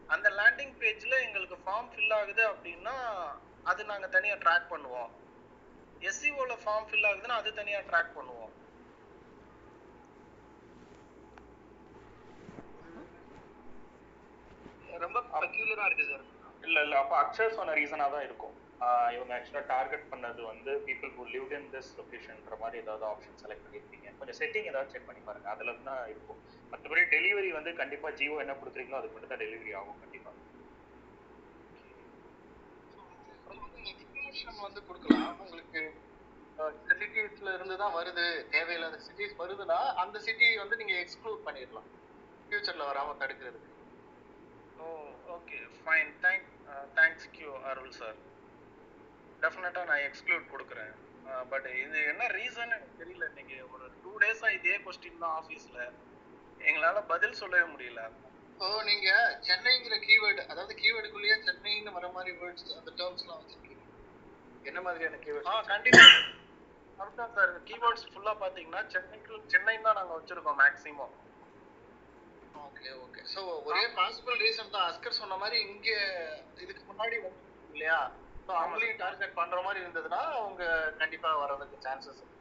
[0.09, 2.95] அந்த லேண்டிங் பேஜ்ல எங்களுக்கு ஃபார்ம் ஃபில் ஆகுது அப்படின்னா
[3.67, 5.11] அது நாங்க தனியா ட்ராக் பண்ணுவோம்.
[6.03, 8.53] எஸ்சிஓல ஃபார்ம் ஃபில் ஆகுதுன்னா அது தனியா ட்ராக் பண்ணுவோம்.
[15.05, 16.27] ரொம்ப பெக்யூலரா இருக்கு சார்
[16.67, 16.95] இல்ல இல்ல.
[17.03, 18.55] அப்ப அக்ஷர் சொன்ன ரீசனா தான் இருக்கும்.
[19.17, 23.65] இவங்க ஆக்சுவலா டார்கெட் பண்ணது வந்து people who lived in this லொகேஷன்ற மாதிரி ஏதாவது ஆப்ஷன் செலக்ட்
[23.67, 25.49] பண்ணிருக்கீங்க கொஞ்சம் செட்டிங் ஏதாவது செக் பண்ணி பாருங்க.
[25.55, 26.41] அதுல இருந்து தான் இருக்கும்.
[26.73, 30.33] மற்றபடி டெலிவரி வந்து கண்டிப்பா ஜியோ என்ன கொடுக்குறீங்களோ அதுக்கு மட்டும் தான் டெலிவரி ஆகும் கண்டிப்பா.
[34.67, 35.39] வந்து கொடுக்கலாம்.
[35.45, 35.83] உங்களுக்கு
[36.89, 38.27] சிட்டிஸ்ல இருந்து தான் வருது.
[38.55, 41.89] தேவையில்லாத சிட்டிஸ் வருதுன்னா அந்த சிட்டி வந்து நீங்க எக்ஸ்க்ளூட் பண்ணிடலாம்.
[42.49, 43.73] ஃபியூச்சர்ல வராம தடுக்கிறதுக்கு.
[44.83, 44.85] Oh
[45.37, 46.47] okay fine thank
[46.99, 48.19] thanks Q Arul sir
[49.43, 50.93] டெஃபினட்டாக நான் எக்ஸ்க்ளூட் கொடுக்குறேன்.
[51.53, 53.25] பட் இது என்ன ரீசன் எனக்கு தெரியல.
[53.33, 55.83] இன்னைக்கு ஒரு டூ டேஸாக இதே கொஸ்டின் தான் ஆஃபீஸில்
[56.69, 58.03] எங்களால் பதில் சொல்லவே முடியல.
[58.53, 59.09] இப்போ நீங்க
[59.49, 63.83] சென்னைங்கிற கீவேர்டு அதாவது கீவேர்டுக்குள்ளேயே சென்னைன்னு வர மாதிரி வேர்ட்ஸ் அந்த டேர்ம்ஸ்லாம் வச்சிருக்கீங்க.
[64.71, 66.15] என்ன மாதிரியான ஆ கீவேர்ட்ஸ் கண்டிப்பாக
[67.03, 71.15] அதுதான் சார் கீபோர்ட்ஸ் ஃபுல்லாக பார்த்தீங்கன்னா சென்னைக்கு சென்னை தான் நாங்கள் வச்சுருக்கோம் மேக்ஸிமம்
[72.65, 74.87] ஓகே ஓகே ஸோ ஒரே பாசிபிள் ரீசன் தான்.
[74.91, 75.89] அஸ்கர் சொன்ன மாதிரி இங்க
[76.65, 77.43] இதுக்கு முன்னாடி வந்து
[77.75, 77.99] இல்லையா?
[78.47, 80.65] ஸோ அவங்களையும் டார்கெட் பண்ற மாதிரி இருந்ததுன்னா அவங்க
[81.01, 82.35] கண்டிப்பா வர்றதுக்கு சான்சஸ் இருக்கு.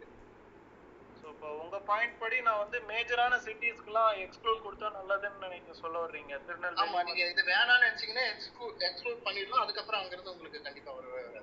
[1.19, 6.33] ஸோ இப்போ உங்கள் பாயிண்ட் படி நான் வந்து மேஜரான சிட்டிஸ்க்குலாம் எக்ஸ்க்ளூட் கொடுத்தா நல்லதுன்னு நீங்க சொல்ல வர்றீங்க.
[6.35, 9.63] ஆமா திருநெல்வேலி நீங்க இது வேணாம்னு நினைச்சீங்கன்னா எக்ஸ்க்ளூட் எக்ஸ்க்ளூட் பண்ணிடலாம்.
[9.65, 11.34] அதுக்கப்புறம் அங்கிருந்து உங்களுக்கு கண்டிப்பா வராது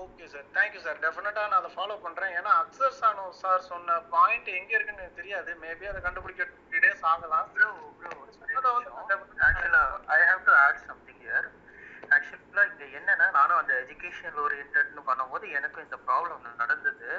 [0.00, 4.48] ஓகே சார் தேங்க்யூ சார் டெஃபினட்டாக நான் அதை ஃபாலோ பண்ணுறேன் ஏன்னா அக்சர் சானோ சார் சொன்ன பாயிண்ட்
[4.58, 5.50] எங்கே இருக்குன்னு எனக்கு தெரியாது.
[5.64, 7.48] மேபி அதை கண்டுபிடிக்க த்ரீ டேஸ் ஆகலாம்.
[10.14, 11.48] I have to add something here
[12.16, 17.10] ஆக்சுவலா இங்க என்னன்னா நானும் அந்த எஜுகேஷனல் ஓரியன்ட்னு பண்ணும்போது எனக்கும் இந்த ப்ராப்ளம் நடந்தது.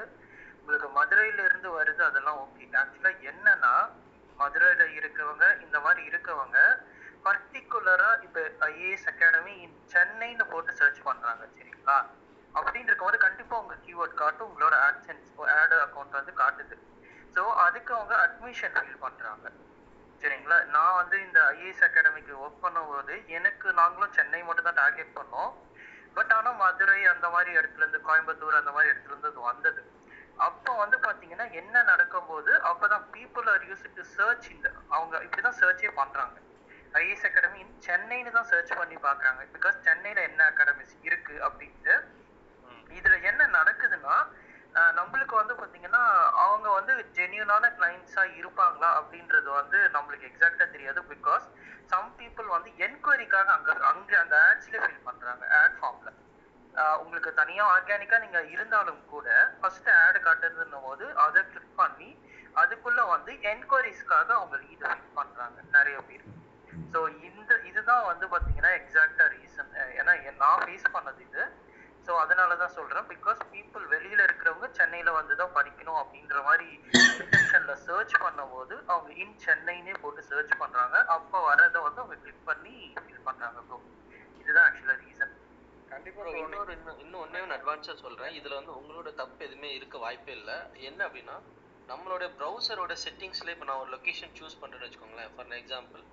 [0.60, 3.74] உங்களுக்கு மதுரையில இருந்து வருது அதெல்லாம் ஓகே ஆக்சுவலா என்னன்னா
[4.38, 6.58] மதுரையில இருக்கவங்க இந்த மாதிரி இருக்கவங்க
[7.26, 8.40] பர்டிகுலரா இப்ப
[8.70, 11.98] ஐஏஎஸ் அகாடமி இன் சென்னைன்னு போட்டு சர்ச் பண்றாங்க சரிங்களா?
[12.58, 16.76] அப்படின்னு இருக்கும்போது கண்டிப்பா உங்க கீவேர்ட் காட்டும் உங்களோட ஆட்சன்ஸ் ஆட் அக்கௌண்ட் வந்து காட்டுது.
[17.36, 19.48] ஸோ அதுக்கு அவங்க அட்மிஷன் ஃபில் பண்றாங்க.
[20.22, 20.58] சரிங்களா?
[20.76, 25.52] நான் வந்து இந்த ஐஏஎஸ் அகாடமிக்கு ஒர்க் பண்ணும்போது எனக்கு நாங்களும் சென்னை மட்டும் தான் டார்கெட் பண்ணோம்.
[26.18, 29.82] பட் ஆனா மதுரை அந்த மாதிரி இடத்துல இருந்து கோயம்புத்தூர் அந்த மாதிரி இடத்துல இருந்து அது வந்தது.
[30.48, 35.92] அப்போ வந்து பாத்தீங்கன்னா என்ன நடக்கும்போது அப்பதான் people are use to search இந்த அவங்க இப்படிதான் சர்ச்சே
[36.02, 36.38] பண்றாங்க.
[37.02, 41.96] ஐஏஎஸ் அகாடமி சென்னைன்னு தான் சர்ச் பண்ணி பாக்குறாங்க பிகாஸ் சென்னையில என்ன அகாடமிஸ் இருக்கு அப்படின்ட்டு
[42.98, 44.16] இதுல என்ன நடக்குதுன்னா
[44.98, 46.04] நம்மளுக்கு வந்து பாத்தீங்கன்னா
[46.44, 51.46] அவங்க வந்து ஜென்யூனான கிளைண்ட்ஸா இருப்பாங்களா அப்படின்றது வந்து நம்மளுக்கு எக்ஸாக்டா தெரியாது பிகாஸ்
[51.92, 56.12] சம் பீப்புள் வந்து என்கொயரிக்காக அங்க அங்க அந்த ஆட்ஸ்ல ஃபில் பண்றாங்க ஆட் ஃபார்ம்ல
[57.02, 59.28] உங்களுக்கு தனியா ஆர்கானிக்கா நீங்க இருந்தாலும் கூட
[59.60, 62.10] ஃபர்ஸ்ட் ஆட் காட்டுறதுன்னும் போது அதை கிளிக் பண்ணி
[62.62, 66.26] அதுக்குள்ள வந்து என்கொயரிஸ்க்காக அவங்க இதை ஃபில் பண்றாங்க நிறைய பேர்.
[66.94, 71.44] ஸோ இந்த இதுதான் வந்து பாத்தீங்கன்னா எக்ஸாக்டா ரீசன் ஏன்னா நான் ஃபேஸ் பண்ணது இது.
[72.06, 73.06] ஸோ அதனால தான் சொல்றேன்.
[73.12, 76.68] பிகாஸ் பீப்புள் வெளியில இருக்கிறவங்க சென்னையில வந்து தான் படிக்கணும் அப்படின்ற மாதிரி
[77.22, 80.98] இன்டென்ஷன்ல சர்ச் பண்ணும்போது அவங்க இன் சென்னைன்னே போட்டு சர்ச் பண்றாங்க.
[81.16, 83.80] அப்போ வரதை வந்து அவங்க கிளிக் பண்ணி ஃபில் பண்றாங்க ப்ரோ
[84.42, 85.34] இதுதான் ஆக்சுவலா ரீசன்
[85.92, 89.98] கண்டிப்பா bro, இன்னொரு இன்னும் இன்னும் ஒன்னே ஒன்று அட்வான்ஸாக சொல்கிறேன் இதில் வந்து உங்களோட தப்பு எதுவுமே இருக்க
[90.04, 90.56] வாய்ப்பே இல்லை.
[90.90, 91.36] என்ன அப்படின்னா
[91.92, 95.32] நம்மளோட ப்ரௌசரோட செட்டிங்ஸில் இப்போ நான் ஒரு லொக்கேஷன் சூஸ் பண்ணுறேன்னு வச்சுக்கோங்களேன்.
[95.36, 96.04] ஃபார் எக்ஸாம்பிள்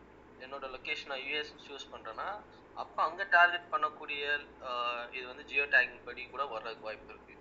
[0.40, 2.28] என்னோட லொக்கேஷன் நான் யூஎஸ் சூஸ் பண்ணுறேன்னா
[2.76, 4.22] அப்போ அங்கே டார்கெட் பண்ணக்கூடிய
[4.68, 7.38] ஆஹ், இது வந்து ஜியோ டேகிங் படி கூட வர்றதுக்கு வாய்ப்பு இருக்குது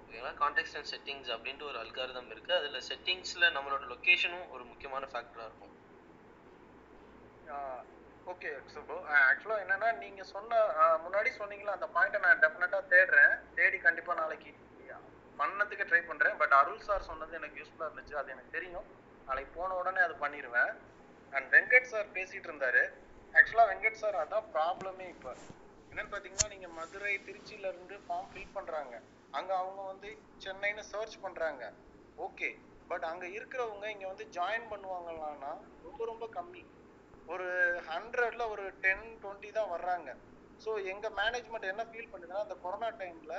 [0.00, 5.48] ஓகேங்களா கான்டெக்ட் அண்ட் செட்டிங்ஸ் அப்படின்ட்டு ஒரு அல்காரிதம் இருக்குது அதில் செட்டிங்ஸில் நம்மளோட லொக்கேஷனும் ஒரு முக்கியமான ஃபேக்டராக
[5.48, 5.70] இருக்கும்.
[8.26, 13.34] ஓகே சுபு ஆக்சுவலாக என்னன்னா நீங்க சொன்ன ஆஹ், முன்னாடி சொன்னீங்களா அந்த பாயிண்ட்டை நான் டெஃபினட்டாக தேடுறேன்.
[13.54, 14.52] தேடி கண்டிப்பா நாளைக்கு
[15.38, 16.36] பண்ணதுக்கு ட்ரை பண்றேன்.
[16.40, 18.14] பட் அருள் சார் சொன்னது எனக்கு யூஸ்ஃபுல்லா இருந்துச்சு.
[18.14, 18.86] அது எனக்கு தெரியும்.
[19.28, 20.72] நாளைக்கு போன உடனே அது பண்ணிடுவேன்
[21.36, 22.82] அண்ட் வெங்கட் சார் பேசிட்டு இருந்தாரு.
[23.34, 25.32] ஆக்சுவலா வெங்கட் சார் அதான் ப்ராப்ளமே இப்போ.
[25.90, 28.94] என்னன்னு பாத்தீங்கன்னா நீங்க மதுரை திருச்சியில இருந்து ஃபார்ம் ஃபில் பண்றாங்க.
[29.38, 30.08] அங்க அவங்க வந்து
[30.44, 31.64] சென்னைன்னு சர்ச் பண்றாங்க.
[32.26, 32.48] ஓகே
[32.90, 35.52] பட் அங்க இருக்கிறவங்க இங்க வந்து ஜாயின் பண்ணுவாங்களான்னா
[35.86, 36.62] ரொம்ப ரொம்ப கம்மி.
[37.32, 37.48] ஒரு
[37.90, 40.10] ஹண்ட்ரட்ல ஒரு டென் டுவெண்ட்டி தான் வர்றாங்க.
[40.64, 43.36] ஸோ எங்க மேனேஜ்மெண்ட் என்ன ஃபீல் பண்ணுதுன்னா அந்த கொரோனா டைம்ல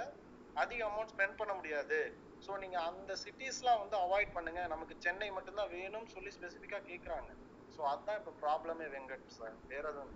[0.63, 1.99] அதிக அமௌண்ட் ஸ்பெண்ட் பண்ண முடியாது.
[2.45, 4.61] ஸோ நீங்க அந்த சிட்டிஸ்லாம் வந்து அவாய்ட் பண்ணுங்க.
[4.73, 7.31] நமக்கு சென்னை மட்டும்தான் வேணும்னு சொல்லி ஸ்பெசிஃபிக்காக கேட்குறாங்க
[7.75, 10.13] ஸோ அதுதான் இப்போ ப்ராப்ளமே வெங்கட் சார் வேற எதுவும்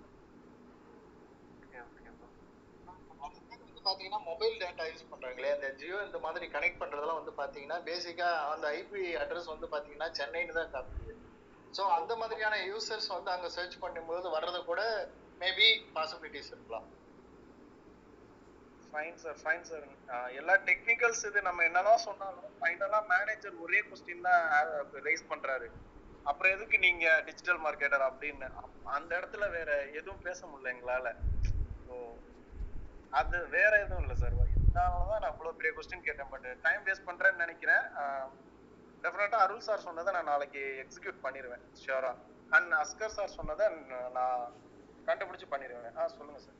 [3.87, 8.65] பாத்தீங்கன்னா மொபைல் டேட்டா யூஸ் பண்றாங்களே அந்த ஜியோ இந்த மாதிரி கனெக்ட் பண்றதெல்லாம் வந்து பாத்தீங்கன்னா பேசிக்கா அந்த
[8.79, 11.13] ஐபி அட்ரஸ் வந்து பாத்தீங்கன்னா சென்னைன்னு தான் காட்டுது.
[11.77, 14.81] ஸோ அந்த மாதிரியான யூசர்ஸ் வந்து அங்க சர்ச் பண்ணும்போது வர்றது கூட
[15.41, 16.87] மேபி பாசிபிலிட்டிஸ் இருக்கலாம்.
[18.91, 19.85] ஃபைன் சார் ஃபைன் சார்
[20.39, 24.43] எல்லா டெக்னிக்கல்ஸ் இது நம்ம என்னதான் சொன்னாலும் ஃபைனலா மேனேஜர் ஒரே கொஸ்டின் தான்
[25.09, 25.69] ரைஸ் பண்றாரு.
[26.29, 28.47] அப்புறம் எதுக்கு நீங்க டிஜிட்டல் மார்க்கெட்டர் அப்படின்னு?
[28.97, 31.13] அந்த இடத்துல வேற எதுவும் பேச முடியல எங்களால.
[31.87, 31.95] ஸோ
[33.19, 36.31] அது வேற எதுவும் இல்லை சார் இதனாலதான் நான் இவ்வளவு பெரிய கொஸ்டின் கேட்டேன்.
[36.33, 37.85] பட் டைம் வேஸ்ட் பண்றேன்னு நினைக்கிறேன்.
[39.03, 42.11] டெஃபினட்டா அருள் சார் சொன்னதை நான் நாளைக்கு எக்ஸிக்யூட் பண்ணிடுவேன் ஷியோரா
[42.57, 43.65] அண்ட் அஸ்கர் சார் சொன்னதை
[44.17, 44.41] நான்
[45.07, 46.57] கண்டுபிடிச்சு பண்ணிடுவேன் ஆ சொல்லுங்க சார்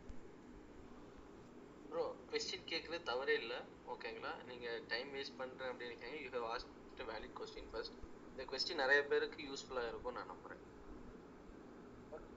[1.90, 3.60] ப்ரோ கொஸ்டின் கேட்குறது தவறே இல்லை.
[3.94, 6.19] ஓகேங்களா நீங்கள் டைம் வேஸ்ட் பண்ணுறேன் அப்படின்னு நினைக்கிறீங்க.
[6.26, 7.98] You have asked valid question first
[8.40, 10.61] இந்த கொஸ்டின் நிறைய பேருக்கு யூஸ்ஃபுல்லாக இருக்கும் நான் நம்புகிறேன்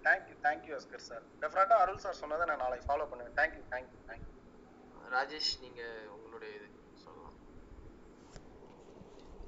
[0.04, 3.36] தேங்க்யூ தேங்க்யூ அஸ்கர் சார் டெஃபினட்டா அருள் சார் சொன்னதை நான் நாளைக்கு ஃபாலோ பண்ணுவேன்.
[3.36, 4.30] தேங்க்யூ தேங்க்யூ தேங்க்யூ
[5.12, 5.82] ராஜேஷ் நீங்க
[6.14, 6.68] உங்களுடைய இது
[7.04, 7.36] சொல்லலாம்.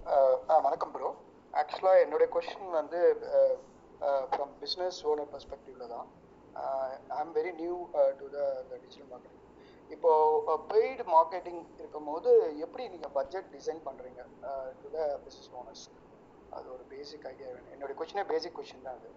[0.07, 1.11] அஹ் ஆ, வணக்கம் ப்ரோ
[1.55, 3.01] ஆக்சுவலாக என்னுடைய கொஷின் வந்து
[4.31, 6.09] ஃப்ரம் பிஸ்னஸ் ஓனர் பர்ஸ்பெக்டிவ்ல தான்.
[7.13, 7.75] I am very new
[8.21, 8.39] to the
[8.77, 9.41] digital marketing
[9.91, 10.13] இப்போ
[10.71, 14.23] பெய்டு மார்க்கெட்டிங் இருக்கும்போது எப்படி நீங்கள் பட்ஜெட் டிசைன் பண்ணுறீங்க
[14.81, 15.85] டு த பிஸ்னஸ் ஓனர்ஸ்
[16.55, 19.11] அது ஒரு பேசிக் ஐடியா வேணும் என்னுடைய கொஷினே பேசிக் கொஷின் தான் அது.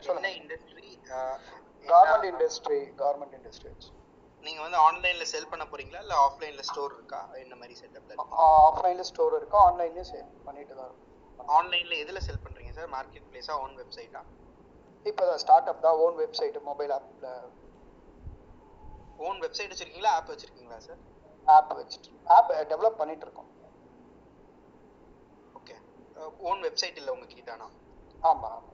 [0.00, 0.30] சொல்லுங்க.
[0.38, 0.88] இண்டஸ்ட்ரி
[3.00, 3.72] கார்மெண்ட் இண்டஸ்ட்ரி
[4.44, 6.00] நீங்க வந்து ஆன்லைன்ல செல் பண்ண போறீங்களா?
[6.04, 7.20] இல்ல ஆஃப்லைன்ல ஸ்டோர் இருக்கா?
[7.42, 8.16] என்ன மாதிரி செட்டப்ல
[8.66, 9.56] ஆஃப்லைனில் ஸ்டோர் இருக்கு?
[9.66, 10.94] ஆன்லைன்லேயும் சேல் பண்ணிட்டு தான்
[11.38, 14.22] ஆன்லைன்ல எதுல செல் பண்றீங்க சார் மார்க்கெட் பிளேஸா ஓன் வெப்சைட்டா
[15.06, 17.30] இப்போ தான் ஸ்டார்ட் அப் தான் ஓன் வெப்சைட் மொபைல் ஆப்பில்
[19.18, 20.12] ஓன் வெப்சைட் வச்சிருக்கீங்களா?
[20.18, 21.00] ஆப் வச்சிருக்கீங்களா சார்
[21.48, 23.50] ஆப் வச்சுட்டு ஆப் டெவலப் பண்ணிட்டு இருக்கோம்
[25.54, 25.76] ஓகே
[26.48, 27.66] ஓன் வெப்சைட் இல்ல உங்க கிட்டானா
[28.22, 28.72] ஆமா ஆமா.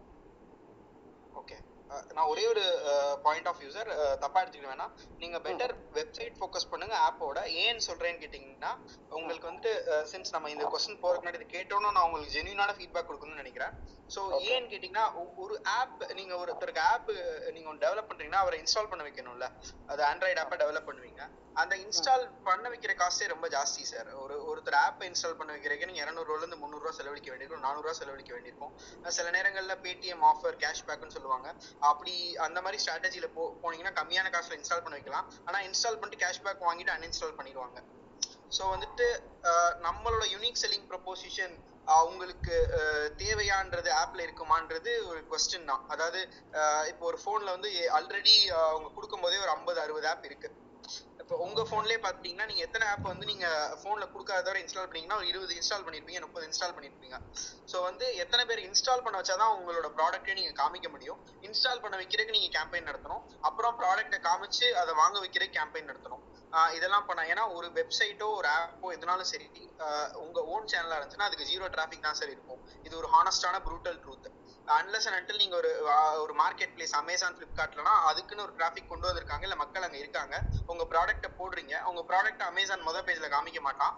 [1.35, 1.57] ஓகே
[2.17, 2.63] நான் ஒரே ஒரு
[3.25, 3.89] பாயிண்ட் ஆஃப் வியூ சார்
[4.23, 4.93] தப்பா எடுத்துக்க வேணாம்.
[5.23, 8.71] நீங்க பெட்டர் வெப்சைட் ஃபோக்கஸ் பண்ணுங்க ஆப்போட ஏன்னு சொல்றேன்னு கேட்டிங்கன்னா
[9.13, 9.73] உங்களுக்கு வந்துட்டு
[10.13, 13.75] சின்ஸ் நம்ம இந்த கொஸ்டின் போறதுக்கு முன்னாடி இது கேட்டோன்னு நான் உங்களுக்கு ஜென்யூனான ஃபீட்பேக் கொடுக்கணும்னு நினைக்கிறேன்.
[14.11, 14.21] ஸோ
[14.53, 15.05] ஏன்னு கேட்டிங்கன்னா
[15.43, 17.11] ஒரு ஆப் நீங்க ஒருத்தருக்கு ஆப்
[17.57, 19.47] நீங்க ஒன்று டெவலப் பண்றீங்கன்னா அவரை இன்ஸ்டால் பண்ண வைக்கணும்ல.
[19.93, 21.23] அது ஆண்ட்ராய்டு ஆப்பை டெவலப் பண்ணுவீங்க.
[21.61, 26.03] அந்த இன்ஸ்டால் பண்ண வைக்கிற காஸ்டே ரொம்ப ஜாஸ்தி சார் ஒரு ஒருத்தர் ஆப்பை இன்ஸ்டால் பண்ண வைக்கிறதுக்கு நீங்க
[26.05, 28.73] இரநூறுவால இருந்து முந்நூறுவா செலவழிக்க வேண்டியிருக்கும் நானூறுவா செலவழிக்க வேண்டியிருக்கும்.
[29.19, 31.49] சில நேரங்கள்ல பேடிஎம் ஆஃபர் கேஷ்பேக்னு சொல்லுவாங்க.
[31.91, 32.15] அப்படி
[32.47, 35.29] அந்த மாதிரி ஸ்ட்ராட்டஜில போ போனீங்கன்னா கம்மியான காசுல இன்ஸ்டால் பண்ண வைக்கலாம்.
[35.49, 37.79] ஆனா இன்ஸ்டால் பண்ணிட்டு கேஷ்பேக் வாங்கிட்டு அன்இன்ஸ்டால் பண்ணிடுவாங்க.
[38.53, 39.09] ஸோ வந்துட்டு
[39.87, 41.55] நம்மளோட யூனிக் செல்லிங் ப்ரொபோசிஷன்
[41.87, 42.57] அவங்களுக்கு
[43.23, 45.85] தேவையான்றது ஆப்ல இருக்குமான்றது ஒரு கொஸ்டின் தான்.
[45.95, 46.21] அதாவது
[46.93, 48.35] இப்போ ஒரு போன்ல வந்து ஆல்ரெடி
[48.71, 50.51] அவங்க கொடுக்கும் போதே ஒரு ஐம்பது அறுபது ஆப் இருக்கு.
[51.23, 53.47] இப்போ உங்க போன்லயே பாத்தீங்கன்னா நீங்க எத்தனை ஆப் வந்து நீங்க
[53.83, 57.17] போன்ல கொடுக்காத தவிர இன்ஸ்டால் பண்ணீங்கன்னா ஒரு இருபது இன்ஸ்டால் பண்ணிருப்பீங்க முப்பது இன்ஸ்டால் பண்ணிருப்பீங்க.
[57.71, 61.21] சோ வந்து எத்தனை பேர் இன்ஸ்டால் பண்ண வச்சாதான் உங்களோட ப்ராடக்ட்டே நீங்க காமிக்க முடியும்.
[61.49, 63.23] இன்ஸ்டால் பண்ண வைக்கிறதுக்கு நீங்க கேம்பெயின் நடத்தணும்.
[63.51, 66.25] அப்புறம் ப்ராடக்ட்டை காமிச்சு அதை வாங்க வைக்கிறதுக்கு கேம்பெயின் நடத்தணும்.
[66.77, 69.49] இதெல்லாம் பண்ண ஏன்னா ஒரு வெப்சைட்டோ ஒரு ஆப்போ எதுனாலும் சரி
[70.25, 72.61] உங்க ஓன் சேனலா இருந்துச்சுன்னா அதுக்கு ஜீரோ டிராஃபிக் தான் சார் இருக்கும்.
[72.87, 74.30] இது ஒரு ஹானஸ்டான brutal truth
[74.77, 75.71] unless and until நீங்க ஒரு
[76.23, 80.35] ஒரு மார்க்கெட் பிளேஸ் அமேசான் பிளிப்கார்ட்லனா அதுக்குன்னு ஒரு டிராஃபிக் கொண்டு வந்திருக்காங்க இல்ல மக்கள் அங்க இருக்காங்க
[80.73, 83.95] உங்க ப்ராடக்ட்டை போடுறீங்க உங்க ப்ராடக்ட் அமேசான் மொதல் பேஜ்ல காமிக்க மாட்டான்.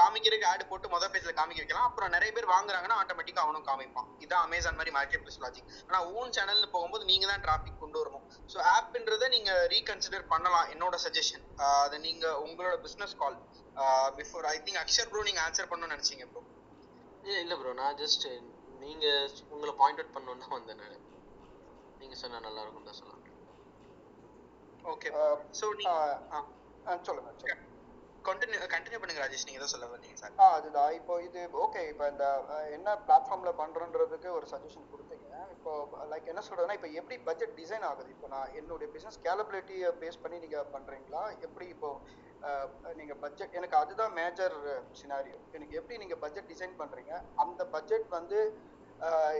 [0.00, 1.88] காமிக்கிறதுக்கு ஆட் போட்டு மொதல் பேஜ்ல காமிக்க வைக்கலாம்.
[1.90, 4.08] அப்புறம் நிறைய பேர் வாங்குறாங்கன்னா ஆட்டோமேட்டிக்கா அவனும் காமிப்பான்.
[4.24, 8.24] இதான் அமேசான் மாதிரி மார்க்கெட் பிளேஸ் லாஜிக் ஆனா ஓன் சேனல்னு போகும்போது நீங்க தான் டிராஃபிக் கொண்டு வரணும்.
[8.48, 11.44] ஸோ ஆப்ன்றதை நீங்க ரீகன்சிடர் பண்ணலாம் என்னோட சஜஷன்
[11.82, 13.38] அதை நீங்க உங்களோட business call
[14.18, 16.42] before I think Akshar bro நீங்க ஆன்சர் பண்ணணும்னு நினைச்சீங்க ப்ரோ
[17.24, 18.24] இல்ல ப்ரோ நான் ஜஸ்ட்
[18.84, 19.06] நீங்க
[19.54, 21.02] உங்களை பாயிண்ட் அவுட் பண்ணணும்னு தான் வந்தேன் நான்.
[22.00, 23.20] நீங்க சொன்னா நல்லா இருக்கும் தான் சொல்லலாம்
[24.92, 25.10] ஓகே
[25.58, 25.98] ஸோ நீங்க
[27.08, 27.60] சொல்லுங்க சொல்லுங்க.
[28.26, 29.44] கண்டினியூ கண்டினியூ பண்ணுங்க ராஜேஷ்.
[29.46, 30.90] நீங்க ஏதோ சொல்ல வந்தீங்க சார் ஆ அதுதான்.
[30.98, 32.26] இப்போ இது ஓகே இப்போ இந்த
[32.76, 35.28] என்ன பிளாட்ஃபார்ம்ல பண்றன்றதுக்கு ஒரு சஜஷன் கொடுத்தீங்க.
[35.54, 35.72] இப்போ
[36.10, 38.10] லைக் என்ன சொல்றதுன்னா இப்போ எப்படி பட்ஜெட் டிசைன் ஆகுது?
[38.16, 41.22] இப்போ நான் என்னுடைய பிசினஸ் கேலபிலிட்டியை பேஸ் பண்ணி நீங்க பண்றீங்களா?
[41.46, 41.90] எப்படி இப்போ
[43.00, 44.54] நீங்க பட்ஜெட் எனக்கு அதுதான் மேஜர்
[45.00, 47.12] சினாரியோ எனக்கு எப்படி நீங்க பட்ஜெட் டிசைன் பண்றீங்க?
[47.44, 48.38] அந்த பட்ஜெட் வந்து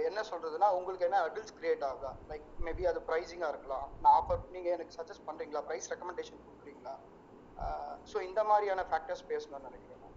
[0.08, 2.10] என்ன சொல்றதுன்னா உங்களுக்கு என்ன அடில்ஸ் கிரியேட் ஆகுதா?
[2.30, 3.86] லைக் மேபி அது ப்ரைஸிங்கா இருக்கலாம்.
[4.02, 5.62] நான் ஆஃபர் நீங்க எனக்கு சஜஸ்ட் பண்றீங்களா?
[5.68, 6.94] ப்ரைஸ் ரெக்கமெண்டேஷன் கொடுக்குறீங்களா?
[8.10, 10.16] ஸோ இந்த மாதிரியான ஃபேக்டர்ஸ் பேசணும்னு நினைக்கிறேன் நான்.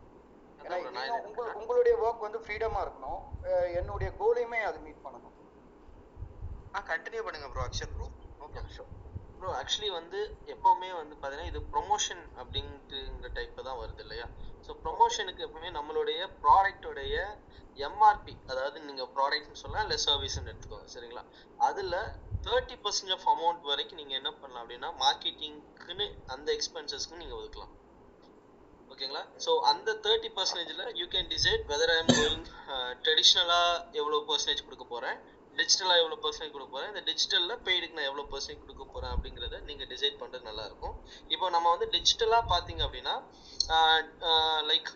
[0.65, 0.77] ஏன்னா
[1.61, 3.21] உங்களுடைய ஒர்க் வந்து ஃப்ரீடமா இருக்கணும்.
[3.79, 5.35] என்னுடைய கோலையுமே அது மீட் பண்ணணும்.
[6.75, 8.07] ஆ கண்டினியூ பண்ணுங்க bro Akshar bro
[8.47, 8.61] okay
[9.45, 10.19] bro actually வந்து
[10.53, 14.25] எப்பவுமே வந்து பார்த்தீங்கன்னா இது ப்ரொமோஷன் அப்படின்ட்டுங்கிற டைப்ல தான் வருது இல்லையா?
[14.65, 17.15] ஸோ ப்ரொமோஷனுக்கு எப்பவுமே நம்மளுடைய ப்ராடக்டோடைய
[17.87, 21.23] எம்ஆர்பி அதாவது நீங்கள் ப்ராடக்ட்னு சொல்லலாம் இல்லை சர்வீஸ்னு எடுத்துக்கோங்க சரிங்களா?
[21.67, 21.93] அதில்
[22.47, 27.73] தேர்ட்டி பர்சன்ட் ஆஃப் அமௌண்ட் வரைக்கும் நீங்கள் என்ன பண்ணலாம் அப்படின்னா மார்க்கெட்டிங்க்குன்னு அந்த எக்ஸ்பென்சஸ்க்கு நீங்கள் ஒதுக்கலாம்.
[28.91, 29.23] ஓகேங்களா?
[29.45, 32.45] ஸோ அந்த தேர்ட்டி பர்சன்டேஜில் you can decide whether I am going
[33.05, 35.17] ட்ரெடிஷ்னலாக எவ்வளோ பர்சன்டேஜ் கொடுக்க போகிறேன்
[35.59, 39.89] டிஜிட்டலாக எவ்வளோ பர்சன்ட் கொடுக்க போகிறேன் இந்த டிஜிட்டலில் பெய்டுக்கு நான் எவ்வளோ பர்சன்ட் கொடுக்க போகிறேன் அப்படிங்கிறத நீங்கள்
[39.93, 40.95] டிசைட் பண்ணுறது நல்லாயிருக்கும்.
[41.33, 43.15] இப்போ நம்ம வந்து டிஜிட்டலாக பார்த்தீங்க அப்படின்னா
[44.69, 44.91] லைக்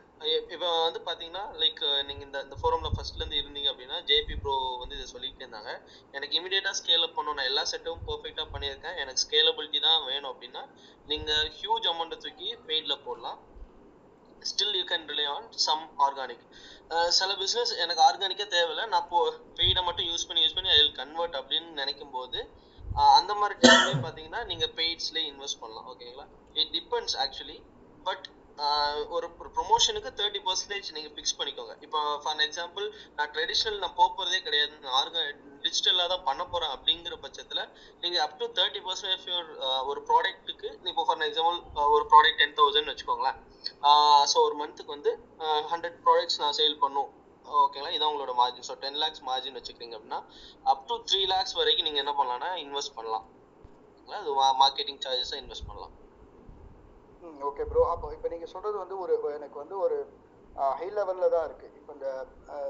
[0.53, 5.05] இப்போ வந்து பார்த்தீங்கன்னா லைக் நீங்கள் இந்த இந்த ஃபோரமில் ஃபர்ஸ்ட்லேருந்து இருந்தீங்க அப்படின்னா ஜேபி ப்ரோ வந்து இதை
[5.13, 5.71] சொல்லிட்டு இருந்தாங்க.
[6.17, 7.37] எனக்கு இமீடியட்டாக ஸ்கேல் அப் பண்ணணும்.
[7.39, 8.97] நான் எல்லா செட்டும் பர்ஃபெக்டாக பண்ணியிருக்கேன்.
[9.03, 10.63] எனக்கு ஸ்கேலபிலிட்டி தான் வேணும் அப்படின்னா
[11.11, 13.39] நீங்கள் ஹியூஜ் அமௌண்ட்டை தூக்கி பெய்டில் போடலாம்.
[14.51, 16.43] Still you can rely on some organic
[17.17, 18.85] சில பிஸ்னஸ் எனக்கு ஆர்கானிக்கே தேவையில்லை.
[18.93, 19.19] நான் போ
[19.59, 22.39] பெய்டை மட்டும் யூஸ் பண்ணி யூஸ் பண்ணி ஐ கன்வெர்ட் அப்படின்னு நினைக்கும் போது
[23.19, 25.87] அந்த மாதிரி டைம்லேயும் பார்த்தீங்கன்னா நீங்கள் பெய்ட்ஸ்லேயே இன்வெஸ்ட் பண்ணலாம்.
[25.91, 26.25] ஓகேங்களா
[26.61, 27.57] இட் டிபெண்ட்ஸ் ஆக்சுவலி
[28.07, 28.25] பட்
[29.15, 29.27] ஒரு
[29.57, 31.73] ப்ரொமோஷனுக்கு தேர்ட்டி பர்சன்டேஜ் நீங்கள் ஃபிக்ஸ் பண்ணிக்கோங்க.
[31.85, 32.85] இப்போ ஃபார் எக்ஸாம்பிள்
[33.17, 34.73] நான் ட்ரெடிஷ்னல் நான் போக போகிறதே கிடையாது.
[34.83, 35.21] நான் ஆர்கா
[35.65, 37.63] டிஜிட்டலாக தான் பண்ண போகிறேன் அப்படிங்கிற பட்சத்தில்
[38.03, 39.27] நீங்கள் அப் டு தேர்ட்டி பர்சன்டேஜ்
[39.91, 41.59] ஒரு ப்ராடக்ட்டுக்கு இப்போ ஃபார் எக்ஸாம்பிள்
[41.95, 43.39] ஒரு ப்ராடக்ட் டென் தௌசண்ட் வச்சுக்கோங்களேன்.
[44.33, 45.13] ஸோ ஒரு மந்த்துக்கு வந்து
[45.73, 47.09] ஹண்ட்ரட் ப்ராடக்ட்ஸ் நான் சேல் பண்ணும்.
[47.63, 50.21] ஓகேங்களா இதான் உங்களோட margin so ten lakhs margin வச்சுக்கிறீங்க அப்படின்னா
[50.73, 53.25] அப் டு த்ரீ லேக்ஸ் வரைக்கும் நீங்கள் என்ன பண்ணலாம்னா இன்வெஸ்ட் பண்ணலாம்.
[53.95, 55.95] ஓகேங்களா அது மார்க்கெட்டிங் சார்ஜஸை இன்வெஸ்ட் பண்ணலாம்.
[57.21, 59.97] ம் ஓகே ப்ரோ அப்போ இப்போ நீங்கள் சொல்கிறது வந்து ஒரு எனக்கு வந்து ஒரு
[60.79, 62.09] ஹை லெவலில் தான் இருக்குது இப்போ இந்த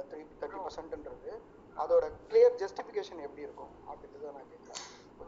[0.09, 1.31] த்ரீ தேர்ட்டி பர்சன்ட்ன்றது
[1.77, 3.73] அதோட கிளியர் ஜஸ்டிஃபிகேஷன் எப்படி இருக்கும்?
[3.89, 4.81] அப்படின்னு தான் நான் கேட்குறேன்.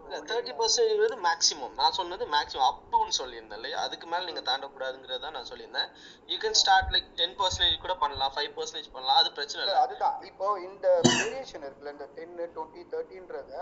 [0.06, 3.78] இல்ல தேர்ட்டி பர்சன்டேஜ் மேக்ஸிமம் நான் சொன்னது மேக்ஸிமம் அப் டுன்னு சொல்லியிருந்தேன் இல்லையா?
[3.86, 5.90] அதுக்கு மேல நீங்க தாண்டக்கூடாதுங்கிறத நான் சொல்லியிருந்தேன்.
[6.32, 9.20] You can start like ten percentage கூட பண்ணலாம் ஃபைவ் பர்சன்டேஜ் பண்ணலாம்.
[9.22, 10.18] அது பிரச்சனை இல்ல, இல்லை அதுதான்.
[10.30, 13.54] இப்போ இந்த வேரியேஷன் இருக்குல்ல இந்த டென்னு டுவெண்ட்டி தேர்ட்டின்றத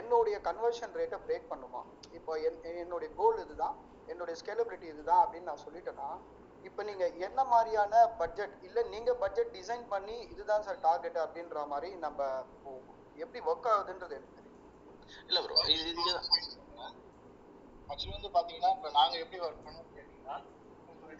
[0.00, 1.82] என்னுடைய கன்வர்ஷன் ரேட்டை பிரேக் பண்ணுமா?
[2.18, 3.76] இப்போ என் என்னுடைய கோல் இதுதான்.
[4.12, 6.08] என்னுடைய ஸ்கேலபிலிட்டி இதுதான் அப்படின்னு நான் சொல்லிட்டேன்னா
[6.68, 11.90] இப்போ நீங்க என்ன மாதிரியான பட்ஜெட் இல்ல நீங்க பட்ஜெட் டிசைன் பண்ணி இதுதான் சார் டார்கெட் அப்படின்ற மாதிரி
[12.06, 12.20] நம்ம
[13.24, 14.56] எப்படி ஒர்க் ஆகுதுன்றது எனக்கு தெரியும்.
[15.28, 16.14] இல்ல ப்ரோ இது
[17.90, 20.36] ஆக்சுவலி வந்து பாத்தீங்கன்னா இப்போ நாங்க எப்படி ஒர்க் பண்ணோம் கேட்டீங்கன்னா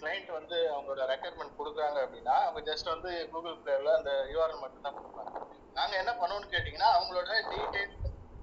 [0.03, 4.97] கிளைண்ட் வந்து அவங்களோட ரெக்யர்மெண்ட் கொடுக்குறாங்க அப்படின்னா அவங்க ஜஸ்ட் வந்து கூகுள் பிளேல அந்த யூஆர்எல் மட்டும் தான்
[4.99, 5.33] கொடுப்பாங்க.
[5.79, 7.95] நாங்க என்ன பண்ணுவோம்னு கேட்டீங்கன்னா அவங்களோட டீடைல்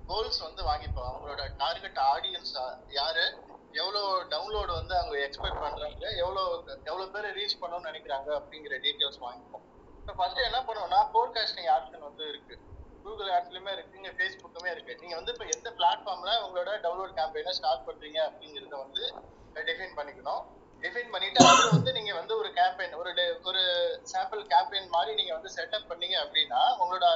[0.10, 1.10] கோல்ஸ் வந்து வாங்கிப்போம்.
[1.12, 2.52] அவங்களோட டார்கெட் ஆடியன்ஸ்
[3.00, 3.26] யாரு?
[3.82, 4.02] எவ்வளோ
[4.34, 6.44] டவுன்லோடு வந்து அவங்க எக்ஸ்பெக்ட் பண்ணுறாங்க எவ்வளோ
[6.90, 9.66] எவ்வளோ பேர் ரீச் பண்ணணும்னு நினைக்கிறாங்க அப்படிங்கிற டீட்டெயில்ஸ் வாங்கிப்போம்.
[10.00, 12.56] இப்போ ஃபர்ஸ்ட் என்ன பண்ணுவோம்னா ஃபோர்காஸ்டிங் ஆப்ஷன் வந்து இருக்கு.
[13.06, 14.94] கூகுள் ஆப்ஸ்லயுமே இருக்கு இங்க ஃபேஸ்புக்குமே இருக்கு.
[15.02, 19.04] நீங்க வந்து இப்போ எந்த பிளாட்ஃபார்ம்ல உங்களோட டவுன்லோட் கேம்பெயினை ஸ்டார்ட் பண்றீங்க அப்படிங்கிறத வந்து
[19.70, 20.44] டிஃபைன் பண்ணிக்கணும்.
[20.84, 23.12] டிஃபைன் பண்ணிட்டு அது வந்து நீங்க வந்து ஒரு கேம்பெயின் ஒரு
[23.50, 23.62] ஒரு
[24.14, 27.08] சாம்பிள் கேம்பெயின் மாதிரி நீங்க வந்து செட்டப் பண்ணீங்க அப்படின்னா உங்களோட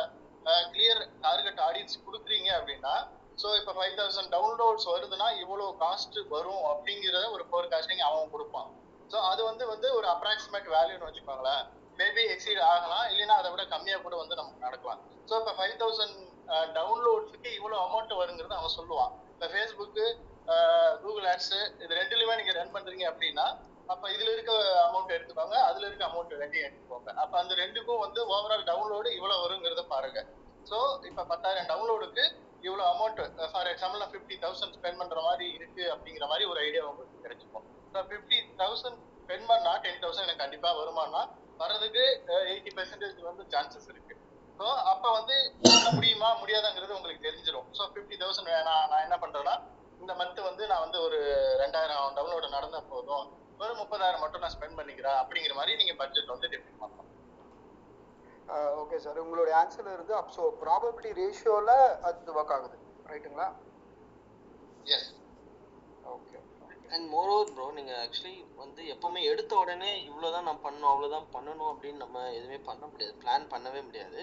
[0.73, 2.93] கிளியர் டார்கெட் ஆடியன்ஸ் கொடுக்குறீங்க அப்படின்னா
[3.41, 8.69] ஸோ இப்போ ஃபைவ் தௌசண்ட் டவுன்லோட்ஸ் வருதுன்னா இவ்வளோ காஸ்ட் வரும் அப்படிங்கிறத ஒரு ஃபோர்காஸ்டிங் அவன் கொடுப்பான்.
[9.11, 11.61] ஸோ அது வந்து வந்து ஒரு அப்ராக்சிமேட் வேல்யூன்னு வச்சுக்கோங்களேன்.
[11.99, 14.99] மேபி எக்ஸீட் ஆகலாம் இல்லைன்னா அதை விட கம்மியாக கூட வந்து நமக்கு நடக்கலாம்.
[15.29, 16.17] ஸோ இப்போ ஃபைவ் தௌசண்ட்
[16.77, 19.13] டவுன்லோட்ஸுக்கு இவ்வளோ அமௌண்ட் வருங்கிறது அவன் சொல்லுவான்.
[19.33, 20.05] இப்போ ஃபேஸ்புக்கு
[21.01, 23.47] கூகுள் ஆட்ஸு இது ரெண்டுலையுமே நீங்கள் ரன் பண்ணுறீங்க அப்படின்னா
[23.93, 24.53] அப்போ இதில் இருக்க
[24.87, 27.09] அமௌண்ட் எடுத்துக்கோங்க அதில் இருக்க அமௌண்ட் ரெண்டையும் எடுத்துக்கோங்க.
[27.21, 30.19] அப்போ அந்த ரெண்டுக்கும் வந்து ஓவரால் டவுன்லோடு இவ்வளோ வருங்கிறத பாருங்க.
[30.69, 30.77] ஸோ
[31.09, 32.23] இப்போ பத்தாயிரம் டவுன்லோடுக்கு
[32.67, 33.19] இவ்வளோ அமௌண்ட்
[33.53, 37.65] ஃபார் எக்ஸாம்பிள் நான் ஃபிஃப்டி தௌசண்ட் ஸ்பெண்ட் பண்ணுற மாதிரி இருக்கு அப்படிங்கிற மாதிரி ஒரு ஐடியா உங்களுக்கு கிடைச்சிக்கும்
[37.93, 41.21] ஸோ ஃபிஃப்டி தௌசண்ட் ஸ்பெண்ட் பண்ணா டென் தௌசண்ட் எனக்கு கண்டிப்பாக வருமானா
[41.61, 42.03] வர்றதுக்கு
[42.51, 44.13] எயிட்டி பெர்சன்டேஜ் வந்து சான்சஸ் இருக்கு.
[44.59, 49.55] ஸோ அப்போ வந்து பண்ண முடியுமா முடியாதாங்கிறது உங்களுக்கு தெரிஞ்சிடும் ஸோ ஃபிஃப்டி தௌசண்ட் வேணாம் நான் என்ன பண்ணுறேன்னா
[50.03, 51.19] இந்த மந்த் வந்து நான் வந்து ஒரு
[51.61, 53.25] ரெண்டாயிரம் டவுன்லோடு நடந்த போதும்.
[53.63, 57.08] ஒரு முப்பதாயிரம் மட்டும் நான் ஸ்பெண்ட் பண்ணிக்கிறேன் அப்படிங்கிற மாதிரி நீங்கள் பட்ஜெட் வந்து டிஃபைன் பண்ணலாம்.
[58.81, 61.71] ஓகே சார் உங்களுடைய ஆன்சர்ல இருந்து அப் ஸோ ப்ராபபிலிட்டி ரேஷியோல
[62.09, 62.77] அது ஒர்க் ஆகுது.
[63.05, 63.47] ரைட்டுங்களா
[64.85, 65.09] yes
[66.03, 66.38] okay
[66.95, 72.03] and moreover bro நீங்க ஆக்சுவலி வந்து எப்பவுமே எடுத்த உடனே இவ்வளவுதான் நான் பண்ணணும் அவ்வளவுதான் பண்ணணும் அப்படின்னு
[72.03, 74.19] நம்ம எதுவுமே பண்ண முடியாது பிளான் பண்ணவே முடியாது.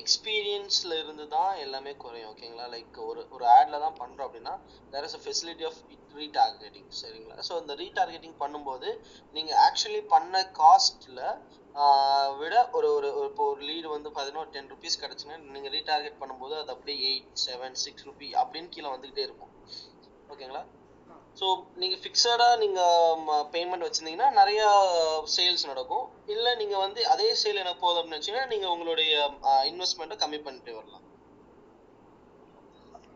[0.00, 4.54] எக்ஸ்பீரியன்ஸ்ல இருந்து தான் எல்லாமே குறையும் ஓகேங்களா லைக் ஒரு ஒரு ஆட்ல தான் பண்றோம் அப்படின்னா
[4.92, 5.80] there is a facility of
[6.20, 7.36] retargeting சரிங்களா?
[7.48, 8.88] ஸோ இந்த ரீடார்கெட்டிங் பண்ணும்போது
[9.36, 11.20] நீங்க ஆக்சுவலி பண்ண காஸ்ட்ல
[12.40, 16.54] விட ஒரு ஒரு ஒரு இப்போ ஒரு லீடு வந்து பார்த்தீங்கன்னா டென் ருபீஸ் கிடச்சுன்னா நீங்கள் ரீடார்கெட் பண்ணும்போது
[16.60, 19.52] அது அப்படியே எயிட் செவன் சிக்ஸ் ருபி அப்படின்னு கீழே வந்துக்கிட்டே இருக்கும்.
[20.32, 20.62] ஓகேங்களா
[21.40, 21.46] ஸோ
[21.80, 24.60] நீங்கள் ஃபிக்ஸடாக நீங்கள் பேமெண்ட் வச்சுருந்தீங்கன்னா நிறைய
[25.34, 26.06] சேல்ஸ் நடக்கும்.
[26.34, 29.12] இல்லை நீங்கள் வந்து அதே சேல் எனக்கு போதும் அப்படின்னு வச்சீங்கன்னா நீங்கள் உங்களுடைய
[29.70, 31.04] இன்வெஸ்ட்மெண்ட்டை கம்மி பண்ணிட்டு வரலாம்.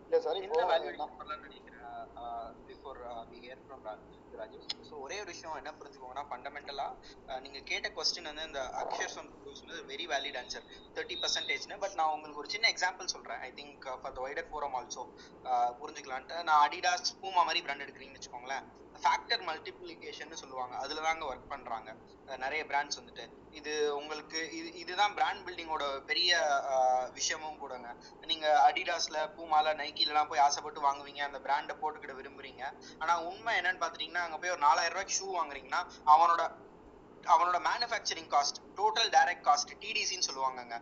[0.06, 2.06] இல்லை சார் என்ன வேல்யூ நினைக்கிறேன்.
[2.68, 3.01] Before
[3.42, 3.84] hear from
[4.40, 4.58] Raju
[4.88, 10.06] so ஒரே ஒரு விஷயம் என்ன புரிஞ்சுக்கோங்கன்னா ஃபண்டமெண்டலாக நீங்கள் கேட்ட கொஸ்டின் வந்து இந்த அக்ஷர் சொன்ன வெரி
[10.12, 14.20] வேலிட் ஆன்சர் தேர்ட்டி பர்சன்டேஜ்னு பட் நான் உங்களுக்கு ஒரு சின்ன எக்ஸாம்பிள் சொல்கிறேன் I think for the
[14.26, 15.04] wider forum also
[15.80, 16.38] புரிஞ்சுக்கலான்ட்டு.
[16.48, 18.66] நான் அடிடாஸ் பூமா மாதிரி பிராண்ட் எடுக்கிறீங்கன்னு வச்சுக்கோங்களேன்.
[19.02, 20.74] ஃபேக்டர் மல்டிப்ளிகேஷன் சொல்லுவாங்க.
[20.85, 21.90] அதில் தாங்க ஒர்க் பண்ணுறாங்க
[22.44, 23.24] நிறைய பிராண்ட்ஸ் வந்துட்டு.
[23.59, 26.40] இது உங்களுக்கு இது இதுதான் பிராண்ட் பில்டிங்கோட பெரிய
[27.18, 27.89] விஷயமும் கூடங்க.
[28.31, 31.22] நீங்க அடிடாஸ்ல பூமால நைக்கிலலாம் போய் ஆசைப்பட்டு வாங்குவீங்க.
[31.28, 32.64] அந்த பிராண்டை போட்டுக்கிட விரும்புறீங்க.
[33.02, 35.82] ஆனா உண்மை என்னன்னு பாத்துட்டீங்கன்னா அங்க போய் ஒரு நாலாயிரம் ரூபாய்க்கு ஷூ வாங்குறீங்கன்னா
[36.14, 36.43] அவனோட
[37.32, 40.77] அவனோட manufacturing cost total direct cost டிடிசின்னு சொல்லுவாங்கங்க.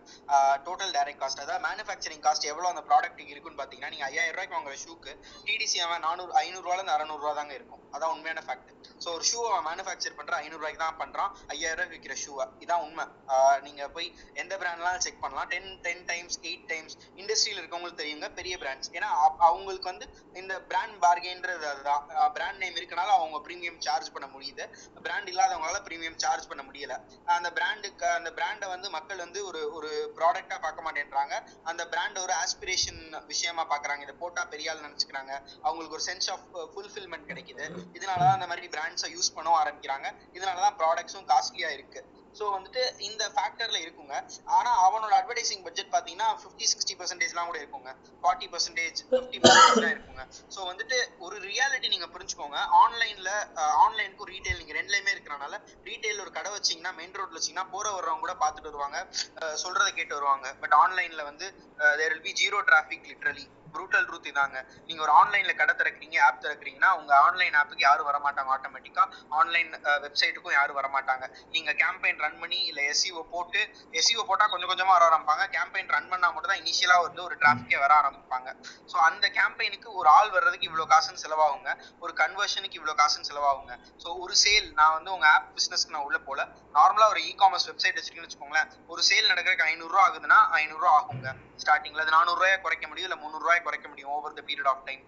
[0.68, 4.76] டோட்டல் டைரக்ட் காஸ்ட் அதாவது மேனுஃபேக்சரிங் காஸ்ட் எவ்வளோ அந்த ப்ராடக்ட் இருக்குன்னு பார்த்தீங்கன்னா நீங்கள் ஐயாயிரம் ரூபாய்க்கு வாங்குற
[4.84, 5.14] ஷூக்கு
[5.48, 7.82] டிடிசி அவன் நானூறு ஐநூறுரூவாலேருந்து அறநூறுவா தாங்க இருக்கும்.
[7.96, 8.70] அதான் உண்மையான ஃபேக்ட்
[9.02, 13.04] ஸோ ஒரு ஷூ அவன் மேனுஃபேக்சர் பண்ணுற ஐநூறுரூவாய்க்கு தான் பண்ணுறான் ஐயாயிரம் ரூபாய்க்கு விற்கிற ஷூவை இதான் உண்மை.
[13.66, 14.08] நீங்கள் போய்
[14.42, 15.48] எந்த பிராண்ட்லாம் செக் பண்ணலாம்.
[15.52, 19.10] Ten ten times eight times இண்டஸ்ட்ரியில் இருக்கவங்களுக்கு தெரியுங்க பெரிய பிராண்ட்ஸ் ஏன்னா
[19.48, 20.08] அவங்களுக்கு வந்து
[20.42, 22.02] இந்த பிராண்ட் பார்கென்றது அதுதான்.
[22.36, 24.64] பிராண்ட் நேம் இருக்கனால அவங்க ப்ரீமியம் சார்ஜ் பண்ண முடியுது.
[25.06, 26.96] பிராண்ட் இல்லாதவங்களால ப்ரீமியம் சார்ஜ் பண்ண முடியல.
[27.38, 27.50] அந்த
[27.96, 31.48] அந்த பிராண்டை வந்து மக்கள் வந்து ஒரு ஒரு ப்ராடக்டா பார்க்க மாட்டேன்றாங்க.
[31.62, 35.42] அந்த பிராண்ட் ஒரு ஆஸ்பிரேஷன் விஷயமா பாக்குறாங்க இதை போட்டா பெரிய ஆள் நினைச்சுக்கிறாங்க.
[35.60, 37.76] அவங்களுக்கு ஒரு சென்ஸ் ஆஃப் ஃபுல்ஃபில்மெண்ட் கிடைக்குது.
[37.92, 40.16] இதனாலதான் அந்த மாதிரி பிராண்ட்ஸை யூஸ் பண்ணவும் ஆரம்பிக்கிறாங்க.
[40.32, 42.16] இதனாலதான் ப்ராடக்ட்ஸும் காஸ்ட்லியா இருக்கு.
[42.34, 44.14] ஸோ வந்துட்டு இந்த ஃபேக்டர்ல இருக்குங்க.
[44.56, 47.92] ஆனா அவனோட அட்வர்டைசிங் பட்ஜெட் பாத்தீங்கன்னா ஃபிஃப்டி சிக்ஸ்டி பர்சன்டேஜ்லாம் கூட இருக்குங்க.
[48.22, 50.24] ஃபார்ட்டி பர்சன்டேஜ் ஃபிஃப்டி பர்சன்டேஜ்லாம் இருக்குங்க.
[50.54, 52.58] ஸோ வந்துட்டு ஒரு ரியாலிட்டி நீங்க புரிஞ்சுக்கோங்க.
[52.82, 53.30] ஆன்லைன்ல
[53.84, 55.54] ஆன்லைனுக்கும் ரீட்டைல் நீங்க ரெண்டுலயுமே இருக்கிறனால
[55.90, 58.98] ரீட்டைல் ஒரு கடை வச்சீங்கன்னா மெயின் ரோட்ல வச்சீங்கன்னா போற வர்றவங்க கூட பார்த்துட்டு வருவாங்க.
[59.64, 60.48] சொல்றதை கேட்டு வருவாங்க.
[60.64, 61.48] பட் ஆன்லைன்ல வந்து
[62.00, 64.58] there will be zero traffic literally brutal truth இதாங்க.
[64.88, 69.04] நீங்க ஒரு ஆன்லைன்ல கடை திறக்கிறீங்க ஆப் திறக்கிறீங்கன்னா உங்க ஆன்லைன் ஆப்புக்கு யாரும் வர மாட்டாங்க ஆட்டோமேட்டிக்கா
[69.38, 69.70] ஆன்லைன்
[70.04, 71.24] வெப்சைட்டுக்கும் யாரும் வர மாட்டாங்க
[71.54, 73.60] நீங்க கேம்பெயின் ரன் பண்ணி இல்ல எஸ்இஓ போட்டு
[74.00, 75.44] எஸ்இஓ போட்டா கொஞ்சம் கொஞ்சமா வர ஆரம்பிப்பாங்க.
[75.56, 78.48] கேம்பெயின் ரன் பண்ணா மட்டும் தான் இனிஷியலா வந்து ஒரு டிராஃபிக்கே வர ஆரம்பிப்பாங்க.
[78.90, 81.70] ஸோ அந்த கேம்பெயினுக்கு ஒரு ஆள் வர்றதுக்கு இவ்வளவு காசுன்னு செலவாகுங்க.
[82.04, 83.74] ஒரு கன்வர்ஷனுக்கு இவ்வளவு காசுன்னு செலவாகுங்க.
[84.04, 86.40] ஸோ ஒரு சேல் நான் வந்து உங்க ஆப் பிசினஸ்க்கு நான் உள்ள போல.
[86.74, 88.68] நார்மலா ஒரு இ காமர்ஸ் வெப்சைட் வச்சிருக்கீங்கன்னு வச்சுக்கோங்களேன்.
[88.88, 91.28] ஒரு சேல் நடக்கிறதுக்கு ஐநூறு ரூபா ஆகுதுன்னா ஐநூறு ரூபா ஆகுங்க.
[91.62, 95.02] ஸ்டார்டிங்ல அது நானூறு குறைக்க முடியும் இல்ல முந்நூறு ரூபாய் குறைக்க முடியும் over the period of time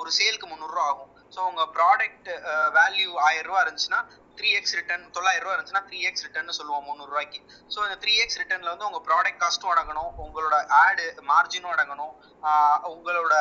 [0.00, 1.10] ஒரு சேலுக்கு முந்நூறுரூவா ஆகும்.
[1.32, 2.28] ஸோ உங்க ப்ராடக்ட்
[2.76, 4.00] வேல்யூ ஆயிரம் ரூபா இருந்துச்சுன்னா
[4.38, 7.40] த்ரீ எக்ஸ் ரிட்டர்ன் தொள்ளாயிரம் ரூபா இருந்துச்சுன்னா த்ரீ எக்ஸ் ரிட்டர்ன் சொல்லுவோம் முந்நூறு ரூபாய்க்கு
[7.70, 12.80] ஸோ இந்த த்ரீ எக்ஸ் ரிட்டர்ன்ல வந்து உங்க ப்ராடக்ட் காஸ்ட்டும் அடங்கணும் உங்களோட ஆடு மார்ஜினும் அடங்கணும் ஆஹ்
[12.92, 13.34] உங்களோட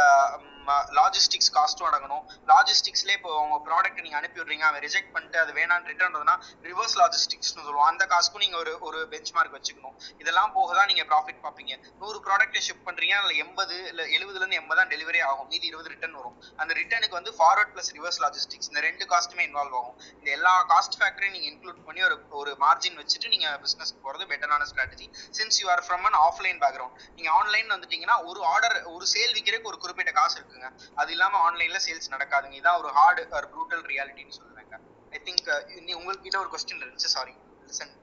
[1.00, 2.24] லாஜிஸ்டிக்ஸ் காஸ்ட்டும் அடங்கணும்.
[2.52, 6.36] லாஜிஸ்டிக்ஸ்லேயே இப்போ உங்க ப்ராடக்ட் நீங்க அனுப்பி விடுறீங்க அவன் ரிஜெக்ட் பண்ணிட்டு அது வேணான்னு ரிட்டர்ன் வந்ததுன்னா
[6.70, 7.88] ரிவர்ஸ் லாஜிஸ்டிக்ஸ்னு சொல்லுவோம்.
[7.92, 9.96] அந்த காஸ்ட்க்கும் நீங்க ஒரு ஒரு பெஞ்ச் மார்க் வச்சுக்கணும்.
[10.24, 11.74] இதெல்லாம் போக தான் நீங்க ப்ராஃபிட் பார்ப்பீங்க.
[12.02, 15.48] நூறு ப்ராடக்ட்டை ஷிப் பண்றீங்க அதுல எண்பது இல்ல எழுபதுல இருந்து எண்பது தான் டெலிவரி ஆகும்.
[15.54, 16.38] மீதி இருபது ரிட்டர்ன் வரும்.
[16.62, 19.98] அந்த ரிட்டர்னுக்கு வந்து ஃபார்வர்ட் பிளஸ் ரிவர்ஸ் லாஜிஸ்டிக்ஸ் இந்த ரெண்டு காஸ்ட்டுமே இன்வால்வ் ஆகும்.
[20.20, 24.66] இந்த எல்லா காஸ்ட் ஃபேக்டரையும் நீங்க இன்க்ளூட் பண்ணி ஒரு ஒரு மார்ஜின் வச்சுட்டு நீங்க பிசினஸ்க்கு போறது பெட்டரான
[24.72, 25.08] strategy
[25.40, 29.72] since you are from an offline background நீங்க ஆன்லைன் வந்துட்டீங்கன்னா ஒரு ஆர்டர் ஒரு சேல் விற்கிறதுக்கு
[29.72, 30.72] ஒரு குறிப்பிட்ட காசு இருக்குங்க.
[31.02, 32.56] அது இல்லாம ஆன்லைன்ல சேல்ஸ் நடக்காதுங்க.
[32.62, 34.78] இதான் ஒரு ஹார்டு ஒரு ப்ரூட்டல் ரியாலிட்டின்னு சொல்லுவேங்க.
[35.16, 37.36] ஐ திங்க் uh, நீ உங்ககிட்ட ஒரு கொஸ்டின் இருந்துச்சு சாரி
[37.72, 37.98] லிசன்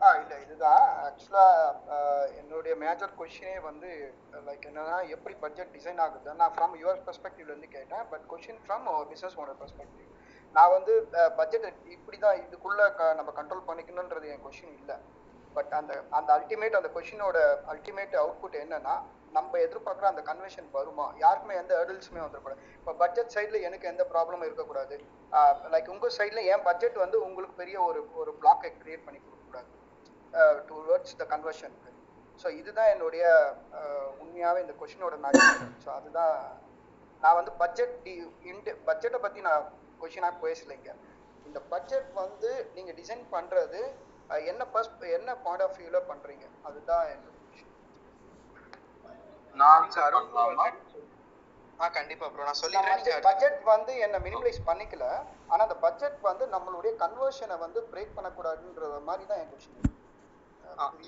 [0.00, 0.84] ஆ இல்லை இதுதான்.
[1.06, 1.94] ஆக்சுவலாக
[2.40, 3.88] என்னுடைய மேஜர் கொஷினே வந்து
[4.48, 8.04] லைக் என்னன்னா எப்படி பட்ஜெட் டிசைன் ஆகுது நான் ஃப்ரம் யுவர் பெர்ஸ்பெக்டிவ்லேருந்து கேட்டேன்.
[8.12, 10.06] But question from business owner perspective
[10.54, 10.92] நான் வந்து
[11.40, 11.66] பட்ஜெட்
[11.96, 12.86] இப்படி தான் இதுக்குள்ளே
[13.20, 14.98] நம்ம கண்ட்ரோல் பண்ணிக்கணுன்றது என் கொஷின் இல்லை.
[15.56, 17.38] பட் அந்த அந்த அல்டிமேட் அந்த கொஷினோட
[17.74, 18.96] அல்டிமேட் அவுட்புட் என்னன்னா
[19.36, 21.06] நம்ம எதிர்பார்க்குற அந்த கன்வென்ஷன் வருமா?
[21.22, 24.96] யாருக்குமே எந்த ஹேர்டில்ஸுமே வந்துடக்கூடாது இப்போ பட்ஜெட் சைடில் எனக்கு எந்த ப்ராப்ளமும் இருக்கக்கூடாது.
[25.74, 29.68] லைக் உங்கள் சைடில் ஏன் பட்ஜெட் வந்து உங்களுக்கு பெரிய ஒரு ஒரு பிளாக்கை கிரியேட் பண்ணி கொடுக்கக்கூடாது.
[30.70, 31.92] டுவர்ட்ஸ் த கன்வர்ஷனுக்கு
[32.42, 33.24] ஸோ இதுதான் என்னுடைய
[34.22, 35.38] உண்மையாகவே இந்த கொஷினோட நான்
[35.84, 36.34] ஸோ அதுதான்
[37.22, 38.12] நான் வந்து பட்ஜெட் டி
[38.50, 39.64] இன்ட் பட்ஜெட்டை பற்றி நான்
[40.02, 40.90] கொஷினாக பேசலைங்க.
[41.46, 43.80] இந்த பட்ஜெட் வந்து நீங்கள் டிசைன் பண்ணுறது
[44.52, 47.36] என்ன பர்ஸ் என்ன பாயிண்ட் ஆஃப் வியூவில் பண்ணுறீங்க அதுதான் என்னோட
[49.58, 49.86] நான்
[51.78, 55.04] ஆ கண்டிப்பா ப்ரோ நான் சொல்லிடுறேன் பட்ஜெட் வந்து என்ன மினிமலைஸ் பண்ணிக்கல.
[55.48, 59.97] ஆனா அந்த பட்ஜெட் வந்து நம்மளுடைய கன்வர்ஷனை வந்து பிரேக் பண்ணக்கூடாதுன்ற மாதிரி தான் என் கொஸ்டின்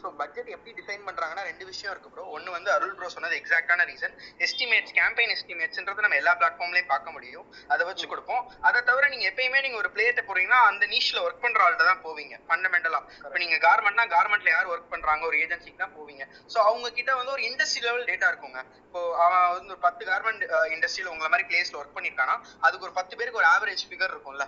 [0.00, 3.84] ஸோ பட்ஜெட் எப்படி டிசைன் பண்றாங்கன்னா ரெண்டு விஷயம் இருக்கு ப்ரோ ஒன்னு வந்து அருள் ப்ரோ சொன்னது எக்ஸாக்டான
[3.90, 4.14] ரீசன்
[4.46, 7.46] எஸ்டிமேட்ஸ் கேம்பெயின் எஸ்டிமேட்ஸ்ன்றது நம்ம எல்லா பிளாட்ஃபார்ம்லயும் பார்க்க முடியும்.
[7.72, 8.42] அதை வச்சு கொடுப்போம்.
[8.68, 12.36] அதை தவிர நீங்க எப்பயுமே நீங்க ஒரு பிளேட்டை போறீங்கன்னா அந்த நீஷ்ல ஒர்க் பண்ற ஆள்கிட்ட தான் போவீங்க
[12.48, 15.22] ஃபண்டமெண்டலா இப்போ நீங்க கார்மெண்ட்னா கார்மெண்ட்ல யார் ஒர்க் பண்றாங்க?
[15.30, 16.24] ஒரு ஏஜென்சிக்கு தான் போவீங்க.
[16.54, 18.62] ஸோ அவங்க கிட்ட வந்து ஒரு இண்டஸ்ட்ரி லெவல் டேட்டா இருக்குங்க.
[18.86, 20.44] இப்போ அவன் வந்து ஒரு பத்து கார்மெண்ட்
[20.76, 24.46] இண்டஸ்ட்ரியில உங்களை மாதிரி பிளேஸ்ல ஒர்க் பண்ணிருக்கானா அதுக்கு ஒரு பத்து பேருக்கு ஒரு ஆவரேஜ் ஃபிகர் இருக்கும்ல.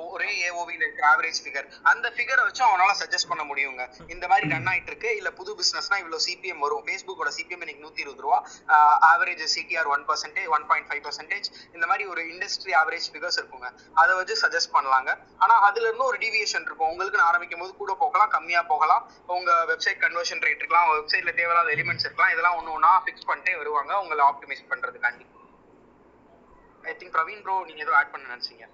[0.00, 3.84] ஒரே ஏஓவில இருக்கிற ஆவரேஜ் ஃபிகர் அந்த ஃபிகரை வச்சு அவனால சஜஸ்ட் பண்ண முடியுங்க.
[4.14, 6.84] இந்த மாதிரி ரன் ஆயிட்டு இருக்கு இல்ல புது பிசினஸ்னா இவ்வளவு சிபிஎம் வரும்.
[6.86, 8.38] ஃபேஸ்புக்கோட சிபிஎம் இன்னைக்கு நூத்தி இருபது ரூபா.
[9.10, 13.70] Average CTR one percentage one point five percentage இந்த மாதிரி ஒரு இண்டஸ்ட்ரி ஆவரேஜ் ஃபிகர்ஸ் இருக்குங்க.
[14.02, 15.10] அதை வச்சு சஜஸ்ட் பண்ணலாங்க.
[15.44, 16.90] ஆனா அதுல இருந்து ஒரு டிவியேஷன் இருக்கும்.
[16.94, 19.04] உங்களுக்கு ஆரம்பிக்கும் போது கூட போகலாம் கம்மியா போகலாம்.
[19.36, 20.88] உங்க வெப்சைட் கன்வர்ஷன் ரேட் இருக்கலாம்.
[20.98, 22.32] வெப்சைட்ல தேவையில்லாத எலிமெண்ட்ஸ் இருக்கலாம்.
[22.34, 23.92] இதெல்லாம் ஒன்று ஒன்றா ஃபிக்ஸ் பண்ணிட்டே வருவாங்க.
[24.04, 25.26] உங்களை ஆப்டிமைஸ் பண்றதுக்காண்டி.
[26.90, 28.64] ஐ திங்க் பிரவீன் ப்ரோ நீங்க ஏதோ ஆட் பண்ண நினைச்சீங்க.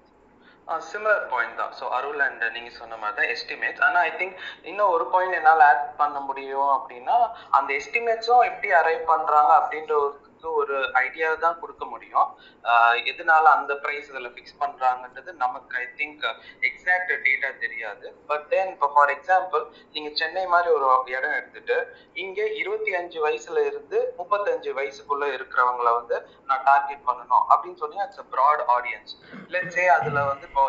[0.90, 1.72] சிமிலர் பாயிண்ட் தான்.
[1.78, 5.64] ஸோ அருள் அண்ட் நீங்க சொன்ன மாதிரி தான் எஸ்டிமேட்ஸ் ஆனால் ஐ திங்க் இன்னும் ஒரு பாயிண்ட் என்னால்
[5.68, 7.16] ஆட் பண்ண முடியும் அப்படின்னா
[7.50, 10.14] அந்த எஸ்டிமேட்ஸும் எப்படி அரைவ் பண்றாங்க அப்படின்ற ஒரு
[10.60, 12.28] ஒரு ஐடியா தான் கொடுக்க முடியும்.
[13.12, 16.24] எதனால அந்த ப்ரைஸ் இதில் ஃபிக்ஸ் பண்றாங்கன்றது நமக்கு ஐ திங்க்
[16.68, 18.06] எக்ஸாக்ட் டேட்டா தெரியாது.
[18.30, 20.86] பட் தென் இப்போ ஃபார் எக்ஸாம்பிள் நீங்கள் சென்னை மாதிரி ஒரு
[21.16, 21.78] இடம் எடுத்துட்டு
[22.24, 26.18] இங்கே இருபத்தி அஞ்சு வயசுல இருந்து முப்பத்தஞ்சு வயசுக்குள்ள இருக்கிறவங்கள வந்து
[26.50, 29.14] நான் டார்கெட் பண்ணணும் அப்படின்னு சொன்னீங்கன்னா இட்ஸ் ப்ராட் ஆடியன்ஸ்
[29.56, 30.64] லெட்ஸே அதுல வந்து இப்போ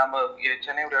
[0.00, 0.20] நம்ம
[0.66, 0.96] சென்னையோட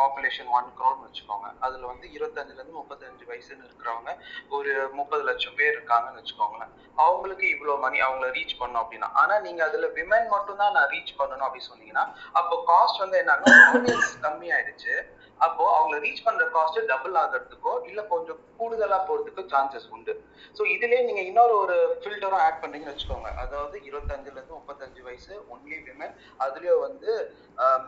[0.00, 1.48] பாப்புலேஷன் ஒன் க்ரோட்னு வச்சுக்கோங்க.
[1.66, 4.12] அதுல வந்து இருபத்தஞ்சுல இருந்து முப்பத்தஞ்சு வயசுன்னு இருக்கிறவங்க
[4.58, 6.72] ஒரு முப்பது லட்சம் பேர் இருக்காங்கன்னு வச்சுக்கோங்களேன்.
[7.04, 11.16] அவங்களுக்கு இவ்வளவு மணி அவங்கள ரீச் பண்ணும் அப்படின்னா ஆனா நீங்க அதுல விமன் மட்டும் தான் நான் ரீச்
[11.20, 12.04] பண்ணணும் அப்படின்னு சொன்னீங்கன்னா
[12.40, 14.94] அப்போ காஸ்ட் வந்து என்னன்னா ஆடியன்ஸ் கம்மி ஆயிடுச்சு
[15.40, 20.12] அப்போ அவங்கள ரீச் பண்ற காஸ்ட் டபுள் ஆகிறதுக்கோ இல்ல கொஞ்சம் கூடுதலா போறதுக்கு சான்சஸ் உண்டு.
[20.56, 23.30] ஸோ இதுலயே நீங்க இன்னொரு ஒரு ஃபில்டரும் ஆட் பண்ணீங்கன்னு வச்சுக்கோங்க.
[23.42, 26.14] அதாவது இருபத்தஞ்சுல இருந்து முப்பத்தஞ்சு வயசு ஒன்லி விமன்
[26.46, 27.12] அதுலயும் வந்து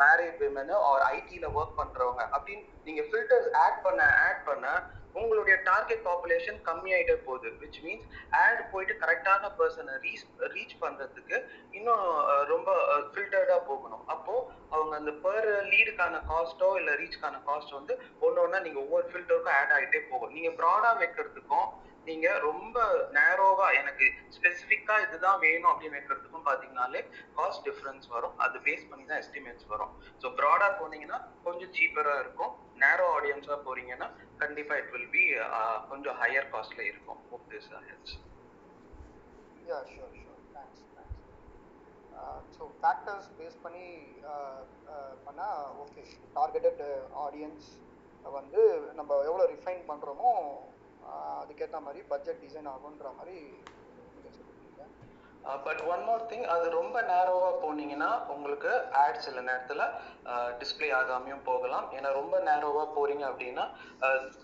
[0.00, 4.66] மேரிட் விமனு ஆர் ஐடில ஒர்க் பண்றவங்க அப்படின்னு நீங்க ஃபில்டர்ஸ் ஆட் பண்ண ஆட் பண்ண
[5.20, 8.06] உங்களுடைய டார்கெட் பாப்புலேஷன் கம்மியாயிட்டே போகுது விச் மீன்ஸ்
[8.40, 10.24] ஆட் போயிட்டு கரெக்டான பர்சனை ரீச்
[10.54, 11.36] ரீச் பண்றதுக்கு
[11.78, 12.04] இன்னும்
[12.52, 12.70] ரொம்ப
[13.12, 14.04] ஃபில்டர்டா போகணும்.
[14.14, 14.34] அப்போ
[14.76, 17.94] அவங்க அந்த பர் லீடுக்கான காஸ்ட்டோ இல்ல ரீச்க்கான காஸ்ட் வந்து
[18.26, 20.34] ஒன்று ஒன்றா நீங்க ஒவ்வொரு ஃபில்டருக்கும் ஆட் ஆகிட்டே போகும்.
[20.36, 21.68] நீங்க ப்ராடா வைக்கிறதுக்கும்
[22.08, 22.76] நீங்க ரொம்ப
[23.16, 24.06] நேரோவா எனக்கு
[24.36, 27.02] ஸ்பெசிஃபிக்கா இதுதான் வேணும் அப்படின்னு வைக்கிறதுக்கும் பாத்தீங்கன்னாலே
[27.38, 28.34] காஸ்ட் டிஃபரன்ஸ் வரும்.
[28.44, 29.92] அது பேஸ் பண்ணி தான் எஸ்டிமேட்ஸ் வரும்.
[30.22, 32.52] ஸோ ப்ராடா போனீங்கன்னா கொஞ்சம் சீப்பரா இருக்கும்.
[32.84, 34.08] நேரோ ஆடியன்ஸா போறீங்கன்னா
[34.42, 35.24] கண்டிப்பா இட் வில் பி
[35.92, 37.20] கொஞ்சம் ஹையர் காஸ்ட்ல இருக்கும்.
[37.32, 37.82] Hope this uh,
[39.68, 41.20] yeah sure sure thanks thanks
[42.56, 43.86] so factors base பண்ணி
[45.26, 46.02] பண்ணால் ஓகே
[46.38, 46.82] டார்கெட்டட்
[47.26, 47.68] ஆடியன்ஸ்
[48.24, 48.62] வந்து
[48.98, 50.32] நம்ம எவ்வளோ ரிஃபைன் பண்ணுறோமோ
[51.42, 53.36] அதுக்கேற்ற மாதிரி பட்ஜெட் டிசைன் ஆகுன்ற மாதிரி
[55.64, 59.82] பட் ஒன் மோர் திங் அது ரொம்ப நேரோவா போனீங்கன்னா உங்களுக்கு ஆட் சில நேரத்துல
[60.60, 61.86] டிஸ்ப்ளே ஆகாமையும் போகலாம்.
[61.96, 63.64] ஏன்னா ரொம்ப நேரோவா போறீங்க அப்படின்னா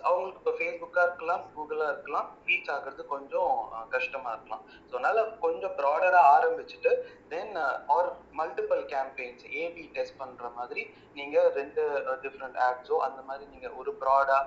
[0.09, 3.53] அவங்களுக்கு இப்போ ஃபேஸ்புக்கா இருக்கலாம் கூகுளா இருக்கலாம் ரீச் ஆகுறது கொஞ்சம்
[3.95, 4.65] கஷ்டமாக கஷ்டமா இருக்கலாம்.
[4.89, 6.93] ஸோ அதனால கொஞ்சம் ப்ராடரா ஆரம்பிச்சுட்டு
[7.35, 7.55] then
[7.97, 10.85] or multiple campaigns AB test பண்ற மாதிரி
[11.19, 11.83] நீங்க ரெண்டு
[12.25, 14.39] டிஃப்ரெண்ட் ஆட்ஸோ அந்த மாதிரி நீங்க ஒரு ப்ராடா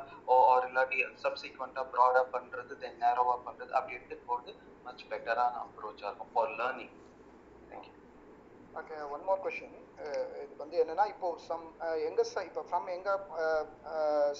[0.49, 4.53] ஆர் இல்லாட்டி சப்சீக்வெண்டா ப்ராடா பண்றது தென் நேரோவா பண்றது அப்படி எடுத்துட்டு போறது
[4.85, 6.93] மச் பெட்டரான அப்ரோச்சா இருக்கும் for learning
[7.69, 7.93] thank you
[8.73, 9.77] okay one more question
[10.41, 11.65] இது வந்து என்னன்னா இப்போ சம்
[12.07, 13.09] எங்க சை இப்போ ஃப்ரம் எங்க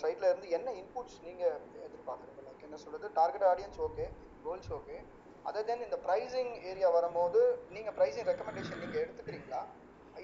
[0.01, 1.43] சைட்ல இருந்து என்ன இன்புட்ஸ் நீங்க
[1.87, 2.41] எதிர்பார்க்குறீங்க?
[2.45, 3.07] லைக் என்ன சொல்றது?
[3.17, 4.05] Target audience okay
[4.45, 4.97] goals okay
[5.45, 7.41] other then இந்த ப்ரைசிங் ஏரியா வரும்போது
[7.75, 9.61] நீங்க ப்ரைசிங் ரெக்கமெண்டேஷன் நீங்க எடுத்துக்கிறீங்களா?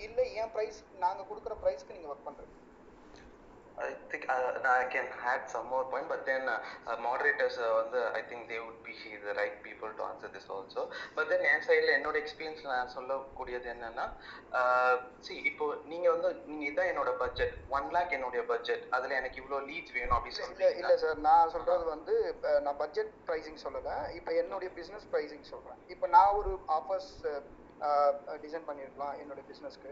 [0.06, 2.56] இல்லை ஏன் ப்ரைஸ் நாங்க கொடுக்குற ப்ரைஸ்க்கு நீங்க ஒர்க் பண்றீங்க
[3.80, 6.56] I think uh, I can add some more point, but then uh,
[6.90, 8.94] uh, moderators uh, வந்து I think they would be
[9.26, 10.82] the right people to answer this also.
[11.18, 14.06] But then என் சைடில் என்னோட experience நான் சொல்லக்கூடியது என்னன்னா
[15.28, 19.60] C இப்போ நீங்க வந்து நீங்க இதான் என்னோட பட்ஜெட் ஒன் லேக் என்னுடைய பட்ஜெட் அதுல எனக்கு இவ்வளோ
[19.70, 23.94] லீட்ஸ் வேணும் அப்படின்னு இல்ல சொல்றீங்க இல்ல சார் நான் சொல்றது வந்து இப்ப நான் பட்ஜெட் ப்ரைசிங் சொல்லல.
[24.20, 25.80] இப்போ என்னுடைய பிசினஸ் ப்ரைசிங் சொல்றேன்.
[25.96, 27.14] இப்போ நான் ஒரு ஆஃபர்ஸ்
[28.44, 29.92] டிசைன் பண்ணியிருக்கலாம் என்னுடைய பிசினஸ்க்கு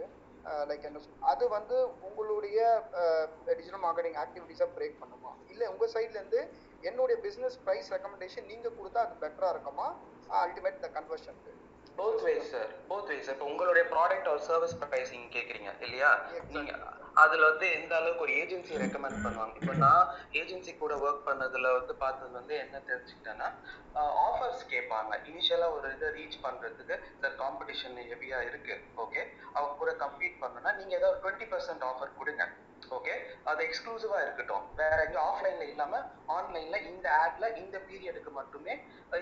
[0.69, 1.75] லைக் என்ன அது வந்து
[2.07, 2.57] உங்களுடைய
[3.49, 5.31] டிஜிட்டல் மார்க்கெட்டிங் ஆக்டிவிட்டீஸை பிரேக் பண்ணுமா?
[5.53, 6.41] இல்ல உங்க சைட்ல இருந்து
[6.83, 9.87] என்னுடைய பிசினஸ் ப்ரைஸ் ரெக்கமெண்டேஷன் நீங்க கொடுத்தா அது பெட்டரா இருக்குமா?
[10.41, 11.53] Ultimate the கன்வர்ஷனுக்கு
[11.97, 16.11] both ways sir both ways இப்போ உங்களுடைய ப்ராடக்ட் ஆர் சர்வீஸ் ப்ரைசிங் கேக்குறீங்க இல்லையா?
[16.49, 16.71] நீங்க
[17.23, 19.55] அதுல வந்து எந்த அளவுக்கு ஒரு ஏஜென்சி ரெக்கமெண்ட் பண்ணுவாங்க?
[19.61, 20.09] இப்போ நான்
[20.39, 23.47] ஏஜென்சி கூட ஒர்க் பண்ணதுல வந்து பார்த்தது வந்து என்ன தெரிஞ்சுக்கிட்டேன்னா
[24.27, 25.11] ஆஃபர்ஸ் கேட்பாங்க.
[25.31, 28.77] இனிஷியலா ஒரு இதை ரீச் பண்றதுக்கு சார் காம்படிஷன் ஹெவியா இருக்கு.
[29.03, 29.21] ஓகே
[29.57, 32.45] அவங்க கூட கம்ப்ளீட் பண்ணணும்னா நீங்க ஏதாவது டுவெண்ட்டி பர்சன்ட் ஆஃபர் கொடுங்க.
[32.97, 33.13] ஓகே
[33.49, 34.63] அது எக்ஸ்க்ளூசிவா இருக்கட்டும்.
[34.79, 36.01] வேற எங்கேயும் ஆஃப்லைன்ல இல்லாம
[36.35, 38.73] ஆன்லைன்ல இந்த ஆட்ல இந்த பீரியடுக்கு மட்டுமே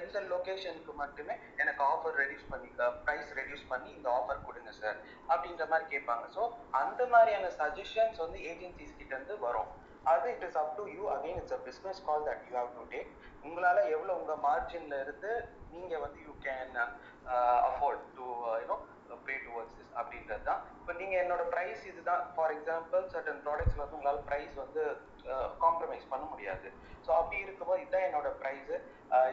[0.05, 2.69] இந்த லொகேஷனுக்கு மட்டுமே எனக்கு ஆஃபர் ரெடியூஸ் பண்ணி
[3.05, 4.97] ப்ரைஸ் ரெடியூஸ் பண்ணி இந்த ஆஃபர் கொடுங்க சார்
[5.31, 6.25] அப்படின்ற மாதிரி கேட்பாங்க.
[6.35, 6.43] ஸோ
[6.81, 9.71] அந்த மாதிரியான சஜஷன்ஸ் வந்து ஏஜென்சிஸ் கிட்ட இருந்து வரும்.
[10.11, 12.85] அது it is up to you again it's a business call that you have to
[12.93, 13.11] take
[13.47, 15.31] உங்களால எவ்வளவு உங்க மார்ஜின்ல இருந்து
[15.75, 16.75] நீங்க வந்து you can
[17.69, 18.25] afford to
[19.13, 20.61] you know pay towards this அப்படின்றது தான்.
[20.79, 22.21] இப்போ நீங்க என்னோட ப்ரைஸ் இதுதான்.
[22.35, 24.81] ஃபார் எக்ஸாம்பிள் சர்டன் ப்ராடக்ட்ஸ்ல வந்து உங்களால ப்ரைஸ் வந்து
[25.63, 26.67] காம்ப்ரமைஸ் பண்ண முடியாது.
[27.05, 28.71] ஸோ அப்படி இருக்கும்போது இதுதான் என்னோட ப்ரைஸ்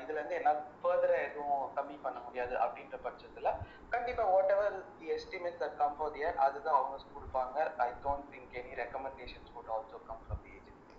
[0.03, 3.51] இதுல இருந்து என்னால் ஃபர்தரா எதுவும் கம்மி பண்ண முடியாது அப்படின்ற பட்சத்துல
[3.95, 4.25] கண்டிப்பா
[4.57, 7.59] whatever the estimate that come for year அதுதான் அவங்க கொடுப்பாங்க.
[7.87, 10.97] I don't think any recommendations would also come from the agency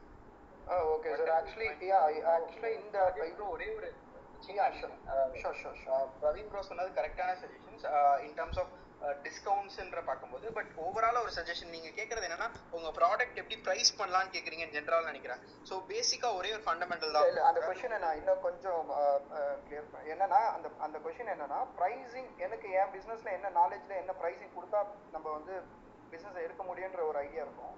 [0.95, 1.99] okay sir actually yeah
[2.37, 2.97] actually இந்த
[3.37, 3.91] ப்ரோ ஒரே ஒரு.
[6.21, 7.31] பிரவீன் ப்ரோ சொன்னது கரெக்டான
[7.81, 8.71] டிஸ்கவுண்ட்ஸ் இன் டர்ம்ஸ் ஆஃப்
[9.25, 14.75] டிஸ்கவுண்ட்ஸ்ன்ற பார்க்கும்போது பட் ஓவராலாக ஒரு சஜஷன் நீங்க கேட்கறது என்னன்னா உங்க ப்ராடக்ட் எப்படி ப்ரைஸ் பண்ணலாம்னு கேக்குறீங்கன்னு
[14.77, 15.41] ஜென்ரல் நினைக்கிறேன்.
[15.69, 17.39] ஸோ பேசிக்கா ஒரே ஒரு ஃபண்டமெண்டல் தான்.
[17.49, 22.69] அந்த கொஷின் நான் இன்னும் கொஞ்சம் uh, uh, கிளியர் என்னன்னா அந்த அந்த கொஸ்டின் என்னன்னா ப்ரைசிங் எனக்கு
[22.81, 24.81] என் பிசினஸ்ல என்ன நாலேஜ்ல என்ன ப்ரைசிங் கொடுத்தா
[25.15, 25.55] நம்ம வந்து
[26.13, 27.77] பிசினஸ் எடுக்க முடியுன்ற ஒரு ஐடியா இருக்கும்.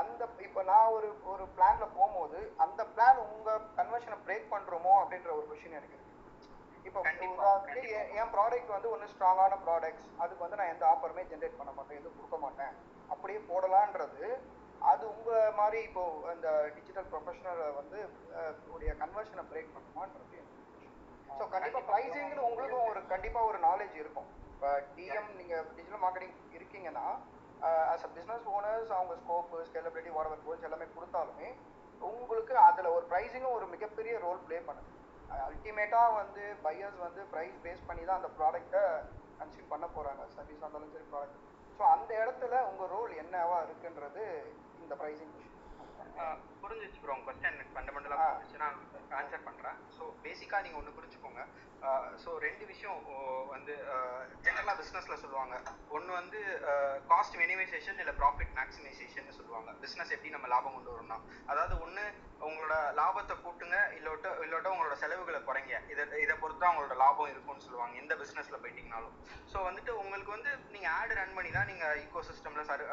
[0.00, 5.46] அந்த இப்போ நான் ஒரு ஒரு பிளான்ல போகும்போது அந்த பிளான் உங்க கன்வர்ஷனை பிரேக் பண்றோமோ அப்படின்ற ஒரு
[5.50, 5.98] கொஷின் எனக்கு
[6.88, 7.00] இப்போ
[7.34, 7.90] உதாரணத்துக்கு
[8.20, 12.18] என் ப்ராடக்ட் வந்து ஒன்று ஸ்ட்ராங்கான ப்ராடக்ட்ஸ் அதுக்கு வந்து நான் எந்த ஆஃபருமே ஜென்ரேட் பண்ண மாட்டேன் எதுவும்
[12.18, 12.72] கொடுக்க மாட்டேன்.
[13.12, 14.24] அப்படியே போடலான்றது
[14.90, 17.98] அது உங்க மாதிரி இப்போ அந்த டிஜிட்டல் ப்ரொஃபஷனல் வந்து
[18.74, 20.38] உடைய கன்வர்ஷனை பிரேக் பண்ணுமான்றது
[21.38, 24.26] ஸோ கண்டிப்பா ப்ரைசிங்னு உங்களுக்கும் ஒரு கண்டிப்பா ஒரு நாலேஜ் இருக்கும்.
[24.54, 27.06] இப்போ டிஎம் நீங்க டிஜிட்டல் மார்க்கெட்டிங் இருக்கீங்கன்னா
[27.92, 31.48] ஆஸ் அ பிஸ்னஸ் ஓனர்ஸ் அவங்க ஸ்கோப்பு ஸ்கேலபிலிட்டி வாடவர் கோல்ஸ் எல்லாமே கொடுத்தாலுமே
[32.10, 34.90] உங்களுக்கு அதுல ஒரு ப்ரைஸிங்கும் ஒரு மிகப்பெரிய ரோல் ப்ளே பண்ணுது.
[35.30, 38.84] அல்டிமேட்டாக வந்து பையர்ஸ் வந்து ப்ரைஸ் பேஸ் பண்ணி தான் அந்த ப்ராடக்ட்டை
[39.40, 41.38] கன்சியூம் பண்ண போகிறாங்க சர்வீஸ் இருந்தாலும் சரி ப்ராடக்ட்
[41.78, 44.24] ஸோ அந்த இடத்துல உங்கள் ரோல் என்னவா இருக்குன்றது
[44.80, 45.34] இந்த ப்ரைஸிங்
[46.16, 48.62] ப்ரைசிங் புரிஞ்சிச்சு ப்ரோ உங்க கொஸ்டின் எனக்கு ஃபண்டமெண்டலாக புரிஞ்சிச்சு.
[48.64, 48.78] நான்
[49.20, 49.78] ஆன்சர் பண்றேன்.
[49.96, 51.42] ஸோ பேசிக்காக பேசிக்காக நீங்கள் ஒன்று புரிஞ்சுக்கோங்க.
[52.22, 53.14] ஸோ ரெண்டு விஷயம் ஓ,
[53.52, 53.74] வந்து
[54.44, 55.54] ஜென்ரலாக பிஸ்னஸில் சொல்லுவாங்க.
[55.96, 56.40] ஒன்று வந்து
[57.12, 59.70] காஸ்ட் மினிமைசேஷன் இல்லை ப்ராஃபிட் மேக்ஸிமைசேஷன் சொல்லுவாங்க.
[59.84, 61.18] பிஸ்னஸ் எப்படி நம்ம லாபம் கொண்டு வரணும்னா
[61.52, 62.04] அதாவது ஒன்று
[62.48, 63.76] உங்களோட லாபத்தை கூட்டுங்க.
[63.98, 65.74] இல்லோட்ட இல்லோட்ட உங்களோட செலவுகளை குறைங்க.
[65.94, 67.94] இதை இதை பொறுத்து தான் உங்களோட லாபம் இருக்கும்னு சொல்லுவாங்க.
[68.02, 69.16] எந்த பிஸ்னஸில் போயிட்டீங்கனாலும்.
[69.52, 72.84] ஸோ வந்துட்டு உங்களுக்கு வந்து நீங்கள் ஆட் ரன் பண்ணி தான் நீங்கள் ஈகோ சிஸ்டமில் சர்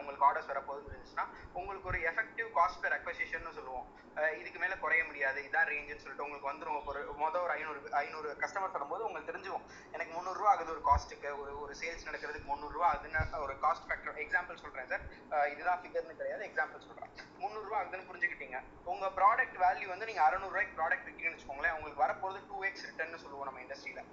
[0.00, 1.26] உங்களுக்கு ஆர்டர்ஸ் வரப்போகுதுன்னு இருந்துச்சுன்னா
[1.60, 3.88] உங்களுக்கு ஒரு எஃபெக்டிவ் காஸ்ட் பெர் அக்வசிஷன் சொல்லுவோம்
[4.40, 5.38] இதுக்கு மேலே குறைய முடியாது.
[5.46, 9.64] இதான் ரேஞ்சுன்னு சொல்லிட்டு உங்களுக்கு வந்துடும் ஒரு மொதல் ஒரு ஐநூறு ஐநூறு கஸ்டமர்ஸ் வரும்போது உங்களுக்கு தெரிஞ்சுக்கும்
[9.94, 14.60] எனக்கு முந்நூறுரூவா ஆகுது ஒரு காஸ்ட்டுக்கு ஒரு ஒரு சேல்ஸ் நடக்கிறதுக்கு முந்நூறுரூவா ஆகுதுன்னு ஒரு காஸ்ட் ஃபேக்டர் எக்ஸாம்பிள்
[14.64, 15.04] சொல்கிறேன் சார்
[15.54, 16.42] இதுதான் ஃபிகர்னு கிடையாது.
[16.50, 17.12] எக்ஸாம்பிள் சொல்கிறேன்
[17.42, 18.60] முந்நூறுரூவா ஆகுதுன்னு புரிஞ்சுக்கிட்டீங்க.
[18.94, 21.76] உங்கள் ப்ராடக்ட் வேல்யூ வந்து நீங்கள் அறநூறுவாய்க்கு ப்ராடக்ட் விற்கிறீங்கன்னு வச்சுக்கோங்களேன்.
[21.78, 24.04] உங்களுக்கு வரப்போகிறது டூ எக்ஸ் ரிட்டர்ன்னு சொல்லுவோம் நம்ம இண்டஸ்ட்ரியில்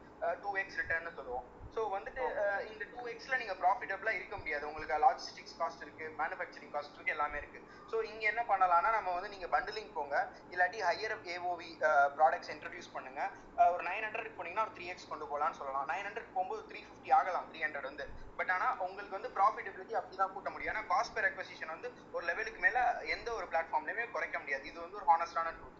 [0.43, 1.45] டூ எக்ஸ் ரிட்டர்ன்னு சொல்லுவோம்.
[1.76, 4.64] ஸோ வந்துட்டு அஹ் இந்த டூ எக்ஸ்ல நீங்க ப்ராஃபிட்டபிளா இருக்க முடியாது.
[4.68, 7.60] உங்களுக்கு லாஜிஸ்டிக்ஸ் காஸ்ட் இருக்கு மேனுஃபேக்சரிங் காஸ்ட் இருக்கு எல்லாமே இருக்கு.
[7.91, 10.16] ஸோ இங்க என்ன பண்ணலாம்னா நம்ம வந்து நீங்க பண்டிலிங் போங்க.
[10.52, 11.70] இல்லாட்டி ஹையர் ஏஓவி
[12.18, 13.22] ப்ராடக்ட்ஸ் இன்ட்ரடியூஸ் பண்ணுங்க.
[13.58, 15.88] அஹ் ஒரு நைன் ஹண்ட்ரட் போனீங்கன்னா ஒரு த்ரீ எக்ஸ் கொண்டு போகலாம்னு சொல்லலாம்.
[15.88, 18.08] நைன் ஹண்ட்ரட் போகும்போது த்ரீ ஃபிஃப்டி ஆகலாம் த்ரீ ஹண்ட்ரட் வந்து.
[18.40, 20.74] பட் ஆனா உங்களுக்கு வந்து ப்ராஃபிட்டபிலிட்டி அப்படிதான் கூட்ட முடியும்.
[20.74, 22.78] ஏன்னா காஸ்ட் பெர் அக்வசிஷன் வந்து ஒரு லெவலுக்கு மேல
[23.16, 24.66] எந்த ஒரு பிளாட்ஃபார்ம்லயுமே குறைக்க முடியாது.
[24.66, 25.78] இது வந்து ஒரு ஹானஸ்டான ட்ரூத்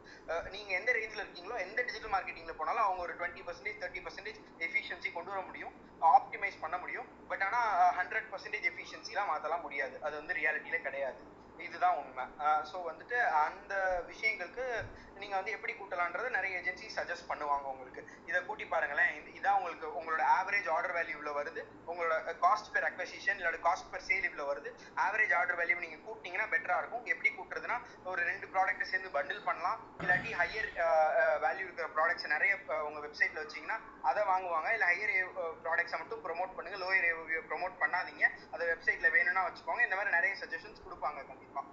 [0.52, 5.12] நீங்க எந்த ரேஞ்சில் இருக்கீங்களோ எந்த டிஜிட்டல் மார்க்கெட்டிங்ல போனாலும் அவங்க ஒரு twenty percentage thirty percentage efficiency
[5.12, 5.74] கொண்டு வர முடியும்.
[6.02, 7.08] ஆப்டிமைஸ் பண்ண முடியும்.
[7.28, 7.60] பட் ஆனா
[7.92, 10.02] ஹண்ட்ரட் பர்சன்டேஜ் எஃபிஷியன்சிலாம் மாத்தலாம் முடியாது.
[10.02, 11.22] அது வந்து ரியாலிட்டியில கிடையாது.
[11.60, 12.26] இதுதான் உண்மை.
[12.72, 13.74] ஸோ வந்துட்டு அந்த
[14.08, 14.66] விஷயங்களுக்கு
[15.22, 18.02] நீங்க வந்து எப்படி கூட்டலான்றது நிறைய ஏஜென்சி சஜஸ்ட் பண்ணுவாங்க உங்களுக்கு.
[18.30, 19.14] இதை கூட்டி பாருங்களேன்.
[19.40, 21.62] இதான் உங்களுக்கு உங்களோட ஆவரேஜ் ஆர்டர் வேல்யூ இவ்வளோ வருது.
[21.92, 24.72] உங்களோட காஸ்ட் பெர் அக்வசிஷன் இல்லோட காஸ்ட் பெர் சேல் இவ்வளோ வருது.
[25.06, 27.06] ஆவரேஜ் ஆர்டர் வேல்யூ நீங்க கூட்டிங்கன்னா பெட்டரா இருக்கும்.
[27.14, 27.78] எப்படி கூட்டுறதுன்னா
[28.12, 29.80] ஒரு ரெண்டு ப்ராடக்ட்டை சேர்ந்து பண்டில் பண்ணலாம்.
[30.04, 30.70] இல்லாட்டி ஹையர்
[31.46, 32.54] வேல்யூ இருக்கிற ப்ராடக்ட்ஸ் நிறைய
[32.90, 33.80] உங்க வெப்சைட்ல வச்சீங்கன்னா
[34.12, 34.72] அதை வாங்குவாங்க.
[34.78, 35.14] இல்ல ஹையர்
[35.66, 36.80] ப்ராடக்ட்ஸை மட்டும் ப்ரோமோட் பண்ணுங்க.
[36.86, 38.26] லோயர் ப்ரோமோட் பண்ணாதீங்க.
[38.54, 39.84] அதை வெப்சைட்ல வேணும்னா வச்சுக்கோங்க.
[39.90, 41.64] இந்த மாதிரி நிறைய சஜஷன்ஸ் கொடுப்பாங்க கண்டிப்பா.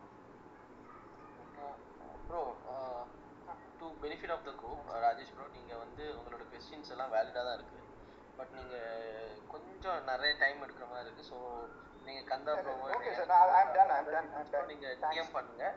[2.29, 2.41] Bro
[3.81, 7.83] to benefit of the group Rajesh bro நீங்கள் வந்து உங்களோட கொஸ்டின்ஸ் எல்லாம் வேலிடாக தான் இருக்குது
[8.39, 8.87] பட் நீங்கள்
[9.55, 11.39] கொஞ்சம் நிறைய டைம் எடுக்கிற மாதிரி இருக்குது ஸோ
[12.07, 13.27] நீங்கள் கந்தா ப்ரோ Okay, sir.
[13.33, 14.69] நான் I'm done, I'm done, I'm done.
[14.73, 15.75] நீங்கள் டிஎம் பண்ணுங்கள்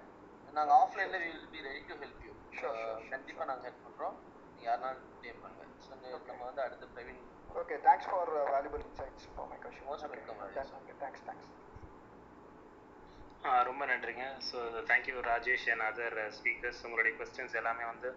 [0.58, 2.34] நாங்கள் ஆஃப்லைனில் will be ready to help you
[3.12, 4.16] கண்டிப்பாக நாங்கள் ஹெல்ப் பண்ணுறோம்
[4.68, 5.92] யாருனாலும் டிஎம் பண்ணுங்கள் ஸோ
[6.30, 9.84] நம்ம வந்து அடுத்த Praveen Okay, thanks for uh, valuable insights for my question.
[9.88, 10.50] Most Okay, welcome, done.
[10.50, 10.72] Rajesh.
[10.80, 11.46] Okay, thanks, thanks.
[13.68, 14.24] ரொம்ப நன்றிங்க.
[14.48, 14.58] So
[14.90, 18.10] thank you Rajesh and other speakers உங்களுடைய கொஸ்டின்ஸ் எல்லாமே வந்து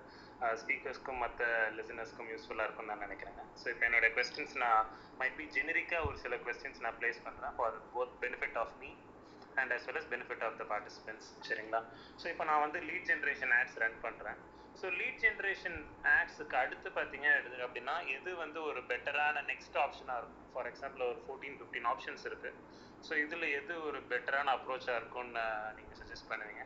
[0.62, 1.42] ஸ்பீக்கர்ஸ்க்கும் மற்ற
[1.76, 3.42] லிசனர்ஸ்க்கும் யூஸ்ஃபுல்லாக இருக்கும்னு நான் நினைக்கிறேங்க.
[3.60, 4.88] ஸோ இப்போ என்னோட கொஸ்டின்ஸ் நான்
[5.20, 8.90] மைட் பி ஜெனரிக்காக ஒரு சில கொஸ்டின்ஸ் நான் ப்ளேஸ் பண்ணுறேன் for both benefit of me
[9.62, 11.80] and as well as benefit of the participants சரிங்களா?
[12.20, 14.40] ஸோ இப்போ நான் வந்து லீட் ஜென்ரேஷன் ஆட்ஸ் ரன் பண்ணுறேன்
[14.80, 15.78] ஸோ லீட் ஜென்ரேஷன்
[16.16, 17.28] ஆட்ஸுக்கு அடுத்து பார்த்தீங்க
[17.64, 20.46] அப்படின்னா எது வந்து ஒரு பெட்டரான நெக்ஸ்ட் ஆப்ஷனாக இருக்கும்?
[20.54, 22.58] ஃபார் எக்ஸாம்பிள் ஒரு ஃபோர்டீன் ஃபிஃப்டீன் ஆப்ஷன்ஸ் இருக்குது
[23.02, 25.44] ஸோ இதில் எது ஒரு பெட்டரான அப்ரோச்சாக இருக்கும்னு
[25.78, 26.64] நீங்கள் சஜஸ்ட் பண்ணுவீங்க?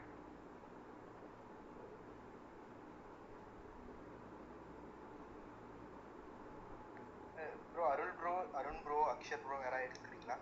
[7.72, 10.36] Bro Arul bro Arun bro Akshar bro யாராவது எடுத்துக்கிறீங்களா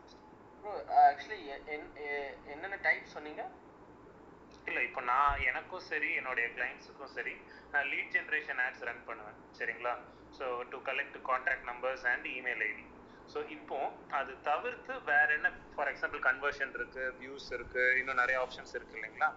[0.63, 0.73] ப்ரோ
[1.03, 1.39] ஆக்சுவலி
[2.53, 3.43] என்னென்ன டைப் சொன்னீங்க?
[4.67, 7.35] இல்லை இப்போ நான் எனக்கும் சரி என்னுடைய கிளைண்ட்ஸுக்கும் சரி
[7.73, 9.95] நான் லீட் ஜென்ரேஷன் ஆட்ஸ் ரன் பண்ணுவேன் சரிங்களா?
[10.39, 12.85] So to collect contact numbers and email ID
[13.33, 13.79] so இப்போ
[14.19, 19.29] அது தவிர்த்து வேற என்ன ஃபார் எக்ஸாம்பிள் கன்வர்ஷன் இருக்கு வியூஸ் இருக்கு இன்னும் நிறைய ஆப்ஷன்ஸ் இருக்கு இல்லைங்களா?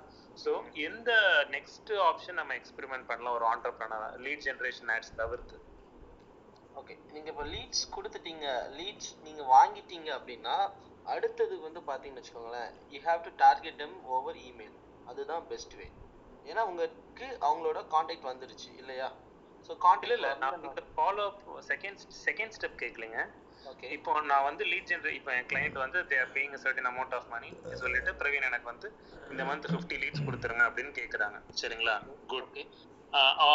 [0.43, 0.51] ஸோ
[0.87, 1.11] எந்த
[1.55, 5.57] நெக்ஸ்ட் ஆப்ஷன் நம்ம எக்ஸ்பெரிமெண்ட் பண்ணலாம் ஒரு ஆண்டர்பிரனர் லீட் ஜென்ரேஷன் ஆட்ஸ் தவிர்த்து.
[6.75, 8.47] ஓகே நீங்கள் இப்போ லீட்ஸ் கொடுத்துட்டீங்க
[8.79, 10.55] லீட்ஸ் நீங்கள் வாங்கிட்டீங்க அப்படின்னா
[11.05, 15.87] அடுத்தது வந்து பார்த்தீங்கன்னு வச்சுக்கோங்களேன் you have to target them over email அதுதான் பெஸ்ட் வே
[16.45, 19.07] ஏன்னா உங்களுக்கு அவங்களோட காண்டாக்ட் வந்துருச்சு இல்லையா?
[19.65, 19.71] ஸோ
[20.03, 21.41] இல்ல இல்ல நான் contact follow up
[21.71, 23.19] second second step கேட்கலங்க
[23.91, 27.49] இப்போ நான் வந்து லீட் ஜென்ரே இப்போ என் கிளைண்ட் வந்து there paying certain amount of money
[27.73, 28.87] சொல்லிட்டு பிரவீன் எனக்கு வந்து
[29.31, 31.95] இந்த மந்த் ஃபிஃப்டி லீட்ஸ் கொடுத்துருங்க அப்படின்னு கேட்குறாங்க சரிங்களா?
[32.27, 32.59] குட்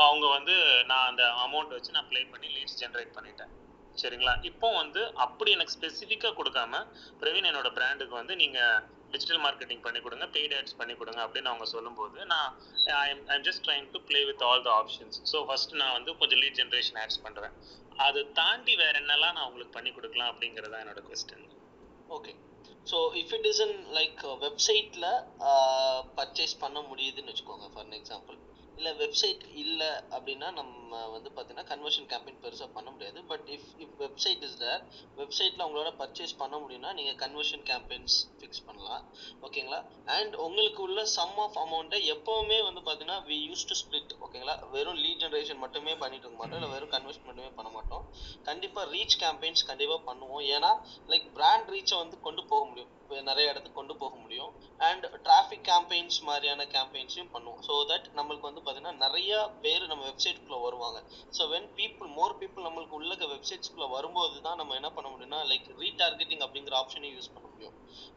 [0.03, 3.51] அவங்க வந்து நான் அந்த அமௌண்ட் வச்சு நான் ப்ளே பண்ணி லீட்ஸ் ஜென்ரேட் பண்ணிட்டேன்.
[3.97, 4.35] சரிங்களா?
[4.43, 6.81] இப்போ வந்து அப்படி எனக்கு ஸ்பெசிஃபிக்காக கொடுக்காம
[7.21, 11.67] பிரவீன் என்னோட பிராண்டுக்கு வந்து நீங்கள் டிஜிட்டல் மார்க்கெட்டிங் பண்ணி கொடுங்க பெய்ட் ஆட்ஸ் பண்ணி கொடுங்க அப்படின்னு அவங்க
[11.73, 12.51] சொல்லும்போது நான்
[13.03, 16.41] I'm I'm just trying to play with all the options so first நான் வந்து கொஞ்சம்
[16.43, 17.57] லீட் ஜென்ரேஷன் ஆட்ஸ் பண்ணுறேன்
[18.01, 21.47] அதை தாண்டி வேற என்னெல்லாம் நான் உங்களுக்கு பண்ணி கொடுக்கலாம் அப்படிங்கிறதா என்னோட question
[22.11, 22.35] okay
[22.87, 25.09] so if it is in like வெப்சைட்டில்
[26.17, 28.39] பர்ச்சேஸ் பண்ண முடியுதுன்னு வச்சுக்கோங்க ஃபார் எக்ஸாம்பிள்
[28.79, 33.19] இல்லை வெப்சைட் இல்லை அப்படின்னா நம்ம வந்து பார்த்தீங்கன்னா கன்வர்ஷன் கேம்பெயின் பெருசாக பண்ண முடியாது.
[33.33, 34.69] But if if website is the
[35.21, 39.05] வெப்சைட்டில் உங்களோட பர்ச்சேஸ் பண்ண முடியும்னா நீங்கள் கன்வர்ஷன் கேம்பெயின்ஸ் ஃபிக்ஸ் பண்ணலாம்.
[39.47, 39.81] ஓகேங்களா
[40.17, 45.01] அண்ட் உங்களுக்கு உள்ள சம் ஆஃப் அமௌண்ட்டை எப்போவுமே வந்து பார்த்தீங்கன்னா வி யூஸ் டு ஸ்ப்ளிட் ஓகேங்களா வெறும்
[45.05, 46.59] லீட் ஜென்ரேஷன் மட்டுமே பண்ணிட்டு இருக்க மாட்டோம்.
[46.61, 48.05] இல்லை வெறும் கன்வர்ஷன் மட்டுமே பண்ண மாட்டோம்.
[48.51, 50.45] கண்டிப்பாக ரீச் கேம்பெயின்ஸ் கண்டிப்பாக பண்ணுவோம்.
[50.57, 50.73] ஏன்னா
[51.13, 52.93] லைக் பிராண்ட் ரீச்சை வந்து கொண்டு போக முடியும்.
[53.29, 54.51] நிறைய இடத்துக்கு கொண்டு போக முடியும்.
[54.89, 57.61] அண்ட் டிராஃபிக் கேம்பெயின்ஸ் மாதிரியான கேம்பெயின்ஸையும் பண்ணுவோம்.
[57.69, 59.33] ஸோ தட் நம்மளுக்கு வந்து பார்த்தீங்கன்னா நிறைய
[59.65, 61.01] பேர் நம்ம வெப்சைட்குள்ளே வருவாங்க.
[61.39, 65.69] So when people more people நம்மளுக்கு உள்ள வெப்சைட்ஸ்குள்ளே வரும்போது தான் நம்ம என்ன பண்ண முடியும்னா லைக்
[65.83, 67.77] ரீடார்கெட்டிங் அப்படிங்கிற ஆப்ஷனையும் யூஸ் பண்ண முடியும்.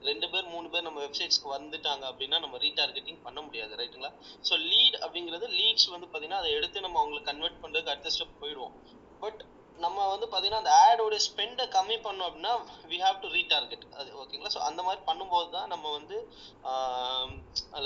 [0.09, 4.11] ரெண்டு பேர் மூணு பேர் நம்ம வெப்சைட்ஸ்க்கு வந்துட்டாங்க அப்படின்னா நம்ம ரீடார்கெட்டிங் பண்ண முடியாது ரைட்டுங்களா
[4.49, 8.76] ஸோ லீட் அப்படிங்கிறது லீட்ஸ் வந்து பார்த்தீங்கன்னா அதை எடுத்து நம்ம அவங்களை கன்வெர்ட் பண்ணுறதுக்கு அடுத்த ஸ்டெப் போயிடுவோம்.
[9.23, 9.41] பட்
[9.84, 12.53] நம்ம வந்து பார்த்தீங்கன்னா அந்த ஆடோட ஸ்பெண்டை கம்மி பண்ணோம் அப்படின்னா
[12.91, 16.18] வி ஹாவ் டு ரீடார்கெட் அது ஓகேங்களா ஸோ அந்த மாதிரி பண்ணும்போது தான் நம்ம வந்து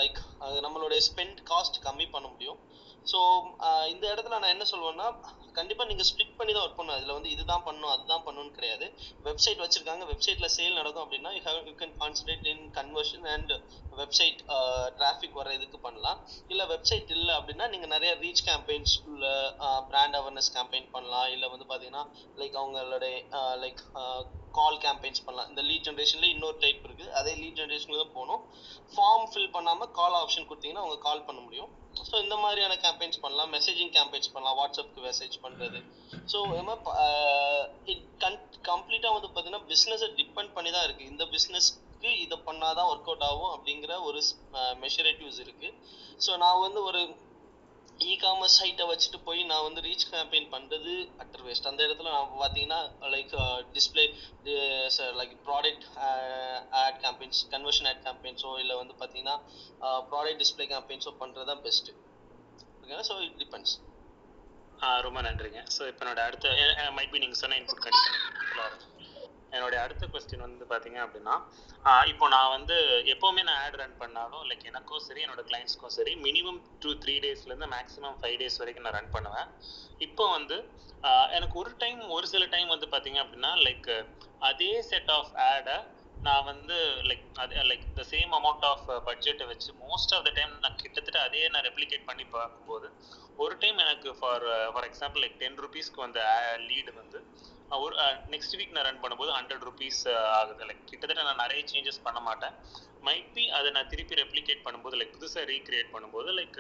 [0.02, 0.20] லைக்
[0.66, 2.60] நம்மளுடைய ஸ்பெண்ட் காஸ்ட் கம்மி பண்ண முடியும்.
[3.06, 3.20] ஸோ
[3.94, 5.08] இந்த இடத்துல நான் என்ன சொல்லுவேன்னா
[5.56, 6.98] கண்டிப்பா நீங்க ஸ்ப்ளிட் பண்ணி தான் ஒர்க் பண்ணணும்.
[6.98, 8.86] அதுல வந்து இதுதான் பண்ணணும் அதுதான் பண்ணணும்னு கிடையாது.
[9.28, 10.04] வெப்சைட் வச்சிருக்காங்க.
[10.12, 13.54] வெப்சைட்ல சேல் நடக்கும் அப்படின்னா you have you can concentrate in conversion and
[14.02, 14.40] website
[15.00, 16.20] traffic வர இதுக்கு பண்ணலாம்.
[16.54, 19.26] இல்ல வெப்சைட் இல்லை அப்படின்னா நீங்க நிறைய ரீச் கேம்பெயின்ஸ் உள்ள
[19.92, 21.30] பிராண்ட் அவேர்னஸ் கேம்பெயின் பண்ணலாம்.
[21.38, 22.06] இல்ல வந்து பாத்தீங்கன்னா
[22.38, 23.16] லைக் அவங்களுடைய
[23.66, 23.84] லைக்
[24.58, 25.50] கால் கேம்பெயின்ஸ் பண்ணலாம்.
[25.52, 27.06] இந்த லீட் ஜென்ரேஷன்ல இன்னொரு டைப் இருக்கு.
[27.20, 28.42] அதே லீட் ஜென்ரேஷன்ல தான் போகணும்.
[28.94, 31.70] ஃபார்ம் ஃபில் பண்ணாம கால் ஆப்ஷன் கொடுத்தீங்கன்னா அவங்க கால் பண்ண முடியும்.
[32.10, 33.52] ஸோ இந்த மாதிரியான கேம்பெயின்ஸ் பண்ணலாம்.
[33.58, 34.58] மெசேஜிங் கேம்பெயின்ஸ் பண்ணலாம்.
[34.62, 35.80] வாட்ஸ்அப்க்கு மெசேஜ் பண்ணுறது
[36.32, 38.40] ஸோ இது மாதிரி இட் கன்
[38.72, 43.52] கம்ப்ளீட்டாக வந்து பார்த்தீங்கன்னா பிஸ்னஸை டிபெண்ட் பண்ணி தான் இருக்குது இந்த பிஸ்னஸ்க்கு இதை பண்ணாதான் ஒர்க் அவுட் ஆகும்
[43.56, 44.20] அப்படிங்கிற ஒரு
[44.84, 45.74] மெஷரேட்டிவ்ஸ் இருக்குது
[46.26, 47.02] ஸோ நான் வந்து ஒரு
[48.02, 50.92] இ காமர்ஸ் சைட்டை வச்சுட்டு போய் நான் வந்து ரீச் கேம்பெயின் பண்ணுறது
[51.24, 53.34] அட்டர் வேஸ்ட் அந்த இடத்துல நான் பார்த்தீங்கன்னா like
[53.74, 54.06] display
[55.20, 55.86] like product
[56.82, 59.36] ad campaigns conversion ad கேம்பெயின்ஸோ இல்லை வந்து பார்த்தீங்கன்னா
[60.12, 61.96] ப்ராடக்ட் டிஸ்பிளே கேம்பெயின்ஸோ பண்ணுறது தான் பெஸ்ட்டு
[62.76, 63.76] ஓகேங்களா ஸோ இட் டிபெண்ட்ஸ்
[65.06, 65.62] ரொம்ப நன்றிங்க.
[65.76, 66.50] ஸோ இப்போ என்னோட அடுத்த
[66.98, 68.99] மைட் பி நீங்கள் சொன்ன இன்புட் கண்டிப்பாக
[69.56, 71.36] என்னுடைய அடுத்த கொஸ்டின் வந்து பார்த்தீங்க அப்படின்னா
[72.12, 72.76] இப்போ நான் வந்து
[73.14, 77.70] எப்போவுமே நான் ஆட் ரன் பண்ணாலும் லைக் எனக்கும் சரி என்னோட கிளைண்ட்ஸ்க்கும் சரி மினிமம் டூ த்ரீ டேஸ்லேருந்து
[77.76, 79.50] மேக்ஸிமம் ஃபைவ் டேஸ் வரைக்கும் நான் ரன் பண்ணுவேன்.
[80.08, 80.58] இப்போ வந்து
[81.38, 83.90] எனக்கு ஒரு டைம் ஒரு சில டைம் வந்து பார்த்தீங்க அப்படின்னா லைக்
[84.50, 85.78] அதே செட் ஆஃப் ஆடை
[86.28, 86.78] நான் வந்து
[87.10, 91.20] லைக் அது like the same amount of பட்ஜெட்டை வச்சு மோஸ்ட் ஆஃப் த டைம் நான் கிட்டத்தட்ட
[91.28, 92.88] அதே நான் ரெப்ளிகேட் பண்ணி பார்க்கும்போது
[93.44, 96.22] ஒரு டைம் எனக்கு for for example like ten ருபீஸ்க்கு வந்த
[96.68, 97.20] லீடு வந்து
[97.86, 97.96] ஒரு
[98.34, 100.00] நெக்ஸ்ட் வீக் நான் ரன் பண்ணும்போது ஹண்ட்ரட் ருபீஸ்
[100.38, 100.62] ஆகுது.
[100.70, 102.56] லைக் கிட்டத்தட்ட நான் நிறைய சேஞ்சஸ் பண்ண மாட்டேன்.
[103.08, 106.60] மைட் பி அதை நான் திருப்பி ரெப்ளிகேட் பண்ணும்போது லைக் புதுசாக ரீக்ரியேட் பண்ணும்போது லைக்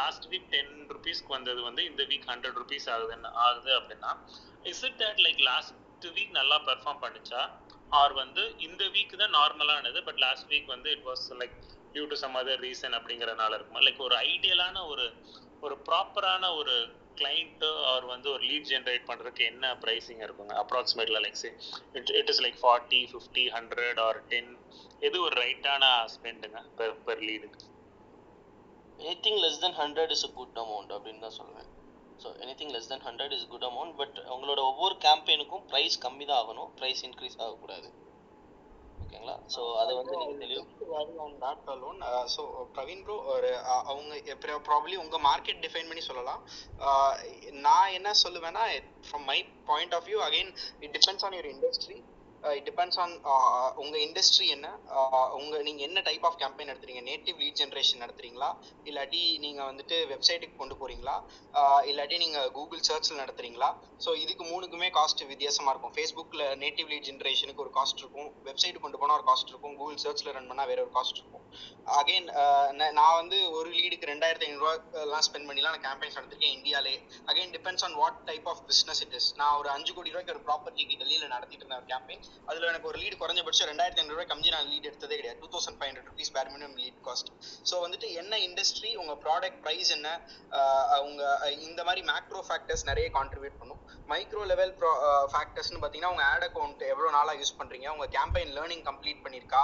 [0.00, 4.12] லாஸ்ட் வீக் டென் ருபீஸ்க்கு வந்தது வந்து இந்த வீக் ஹண்ட்ரட் ருபீஸ் ஆகுதுன்னு ஆகுது அப்படின்னா
[4.72, 7.42] is it that like last week நல்லா பெர்ஃபார்ம் பண்ணிச்சா?
[8.00, 11.56] ஆர் வந்து இந்த வீக் தான் நார்மலானது பட் லாஸ்ட் வீக் வந்து it was like
[11.94, 13.82] due to some other reason அப்படிங்கிறனால இருக்குமா?
[13.86, 15.06] லைக் ஒரு ஐடியலான ஒரு
[15.66, 16.74] ஒரு ப்ராப்பரான ஒரு
[17.20, 20.54] கிளைண்ட் அவர் வந்து ஒரு லீட் ஜென்ரேட் பண்ணுறதுக்கு என்ன ப்ரைஸிங் இருக்குங்க?
[20.62, 21.50] அப்ராக்சிமேட்ல like say
[21.98, 24.50] it it is like forty fifty hundred or ten
[25.08, 25.84] எது ஒரு ரைட்டான
[26.14, 27.68] ஸ்பெண்டுங்க per per லீடுக்கு
[29.10, 31.68] anything less than hundred is a good amount அப்படின்னு தான் சொல்லுவேன்.
[32.22, 36.40] So anything less than hundred is good amount but உங்களோட ஒவ்வொரு கேம்பெயினுக்கும் ப்ரைஸ் கம்மி தான்
[36.42, 36.70] ஆகணும்.
[36.80, 37.88] ப்ரைஸ் இன்க்ரீஸ் ஆகக்கூடாது.
[39.12, 39.34] ஓகேங்களா?
[39.54, 40.60] ஸோ அதை வந்து நீங்கள் தெளிவு
[42.34, 42.42] ஸோ
[42.76, 43.50] பிரவீன் ப்ரோ ஒரு
[43.90, 44.36] அவங்க
[44.68, 46.40] ப்ராப்ளி உங்க மார்க்கெட் டிஃபைன் பண்ணி சொல்லலாம்.
[47.66, 48.62] நான் என்ன சொல்லுவேன்னா
[49.08, 49.38] from my
[49.70, 50.50] point of view again
[50.84, 51.98] it depends on your industry
[52.56, 53.12] it depends on
[53.82, 54.68] உங்க இண்டஸ்ட்ரி என்ன.
[54.96, 57.02] Uh, உங்க நீங்க என்ன டைப் ஆஃப் கேம்பெயின் நடத்துறீங்க?
[57.10, 58.48] நேட்டிவ் லீட் ஜென்ரேஷன் நடத்துறீங்களா?
[58.88, 61.16] இல்லாட்டி நீங்க வந்துட்டு வெப்சைட்டுக்கு கொண்டு போறீங்களா?
[61.60, 63.70] Uh, இல்லாட்டி நீங்க கூகுள் சர்ச்ல நடத்துறீங்களா?
[64.04, 65.94] ஸோ இதுக்கு மூணுக்குமே காஸ்ட் வித்தியாசமா இருக்கும்.
[65.98, 68.30] ஃபேஸ்புக்ல நேட்டிவ் லீட் ஜென்ரேஷனுக்கு ஒரு காஸ்ட் இருக்கும்.
[68.48, 69.76] வெப்சைட் கொண்டு போனா ஒரு காஸ்ட் இருக்கும்.
[69.82, 71.46] கூகுள் சர்ச்ல ரன் பண்ணா வேற ஒரு காஸ்ட் இருக்கும்.
[72.00, 76.94] அகைன் uh, நான் வந்து ஒரு லீடுக்கு ரெண்டாயிரத்தி ஐநூறுரூவாலாம் ஸ்பெண்ட் பண்ணிலாம் நான் கேம்பெயின்ஸ் நடத்திருக்கேன் இந்தியாலே.
[77.30, 80.44] Again depends on what type of business it is நான் ஒரு அஞ்சு கோடி ரூபாய்க்கு ஒரு
[80.50, 84.68] ப்ராப்பர்ட்டிக்கு டெல்லியில் நடத்திட்டு இருந்தேன் கேம்பெயின் அதுல எனக்கு ஒரு லீடு குறைஞ்சபட்சம் ரெண்டாயிரத்தி ஐநூறு ரூபாய் கம்மி நான்
[84.72, 85.38] லீட் எடுத்ததே கிடையாது.
[85.42, 87.30] Two thousand five hundred rupees per minimum lead cost
[87.70, 90.08] so வந்துட்டு என்ன இண்டஸ்ட்ரி உங்க ப்ராடக்ட் ப்ரைஸ் என்ன
[91.06, 91.22] உங்க
[91.68, 93.80] இந்த மாதிரி மேக்ரோ ஃபேக்டர்ஸ் நிறைய கான்ட்ரிபியூட் பண்ணும்.
[94.12, 94.90] மைக்ரோ லெவல் ப்ரோ
[95.32, 99.62] ஃபேக்டர்ஸ்னு பார்த்தீங்கன்னா உங்க ஆட் அக்கௌண்ட் எவ்வளவு நாளா யூஸ் பண்றீங்க உங்க கேம்பெயின் லேர்னிங் கம்ப்ளீட் பண்ணியிருக்கா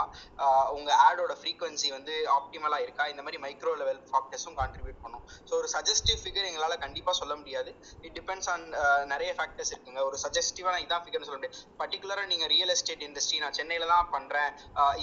[0.78, 5.24] உங்க ஆடோட ஃப்ரீக்வன்சி வந்து ஆப்டிமலா இருக்கா இந்த மாதிரி மைக்ரோ லெவல் ஃபேக்டர்ஸும் கான்ட்ரிபியூட் பண்ணும்.
[5.48, 7.70] ஸோ ஒரு சஜஸ்டிவ் ஃபிகர் எங்களால் கண்டிப்பாக சொல்ல முடியாது.
[8.06, 8.64] இட் டிபெண்ட்ஸ் ஆன்
[9.12, 10.00] நிறைய ஃபேக்டர்ஸ் இருக்குங்க.
[10.08, 11.58] ஒரு சஜஸ்டிவான நான் இதான் ஃபிகர்னு சொல்ல முடியாது.
[11.82, 14.50] பர்டிகுலரா நீங்கள் ரியல் எஸ்டேட் இண்டஸ்ட்ரி நான் சென்னையில தான் பண்றேன்.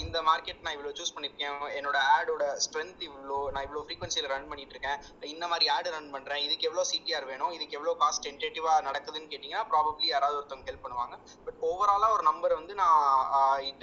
[0.04, 1.60] இந்த மார்க்கெட் நான் இவ்வளவு சூஸ் பண்ணிருக்கேன்.
[1.78, 4.98] என்னோட ஆடோட ஸ்ட்ரென்த் இவ்வளோ நான் இவ்வளோ ஃப்ரீக்வன்சியில் ரன் பண்ணிட்டு இருக்கேன்.
[5.34, 6.42] இந்த மாதிரி ஆடு ரன் பண்றேன்.
[6.46, 7.52] இதுக்கு எவ்வளோ சிடிஆர் வேணும்?
[7.56, 11.16] இதுக்கு எவ்வளோ காஸ்ட் டென்டேட்டிவா நடக்குதுன்னு கேட்டீங்கன்னா ப்ராபப்ளி யாராவது ஒருத்தவங்க ஹெல்ப் பண்ணுவாங்க.
[11.48, 12.96] பட் ஓவராலா ஒரு நம்பர் வந்து நான்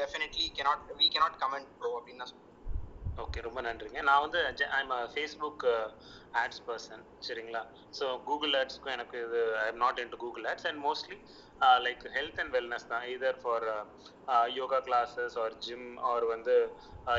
[0.01, 2.52] definitely cannot we cannot comment bro அப்படின்னு தான் சொல்லுவேன்
[3.21, 3.99] ஓகே ரொம்ப நன்றிங்க.
[4.07, 4.39] நான் வந்து
[4.77, 5.63] ஐம் ஃபேஸ்புக்
[6.41, 7.61] ஆட்ஸ் பர்சன் சரிங்களா?
[7.97, 11.17] ஸோ கூகுள் ஆட்ஸ்க்கும் எனக்கு இது I am not into Google ads and mostly
[11.85, 13.65] like health and wellness தான் either for
[14.59, 16.55] yoga classes or gym or வந்து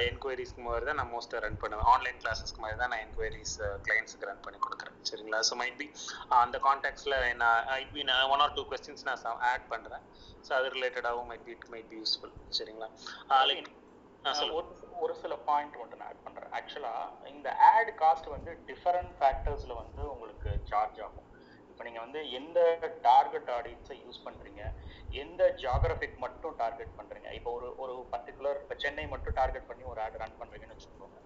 [0.08, 1.86] என்கொயரிஸ்க்கு மாதிரி தான் நான் மோஸ்ட்டாக ரன் பண்ணுவேன்.
[1.92, 3.54] ஆன்லைன் கிளாஸஸ்க்கு மாதிரி தான் நான் என்கொயரிஸ்
[3.86, 5.40] கிளைண்ட்ஸுக்கு ரன் பண்ணி கொடுக்குறேன் சரிங்களா?
[5.50, 5.88] ஸோ மைட் பி
[6.42, 10.04] அந்த கான்டாக்ட்ஸில் நான் ஐட் பி நான் ஒன் ஆர் டூ கொஸ்டின்ஸ் நான் ஆட் பண்ணுறேன்
[10.48, 12.90] ஸோ அது ரிலேட்டடாகவும் might be it might be useful சரிங்களா?
[13.50, 13.70] லைக்
[14.58, 14.66] ஒரு
[15.02, 16.50] ஒரு சில பாயிண்ட் மட்டும் நான் ஆட் பண்றேன்.
[16.58, 16.94] ஆக்சுவலா
[17.34, 21.28] இந்த ஆட் காஸ்ட் வந்து டிஃபரெண்ட் ஃபேக்டர்ஸில் வந்து உங்களுக்கு சார்ஜ் ஆகும்.
[21.70, 22.58] இப்போ நீங்கள் வந்து எந்த
[23.06, 24.62] டார்கெட் ஆடியன்ஸை யூஸ் பண்ணுறீங்க
[25.22, 30.00] எந்த ஜியாகிரபிக் மட்டும் டார்கெட் பண்ணுறீங்க இப்போ ஒரு ஒரு பர்டிகுலர் இப்போ சென்னை மட்டும் டார்கெட் பண்ணி ஒரு
[30.04, 31.18] ஆட் ரன் பண்ணுறீங்கன்னு வச்சுக்கோங்க.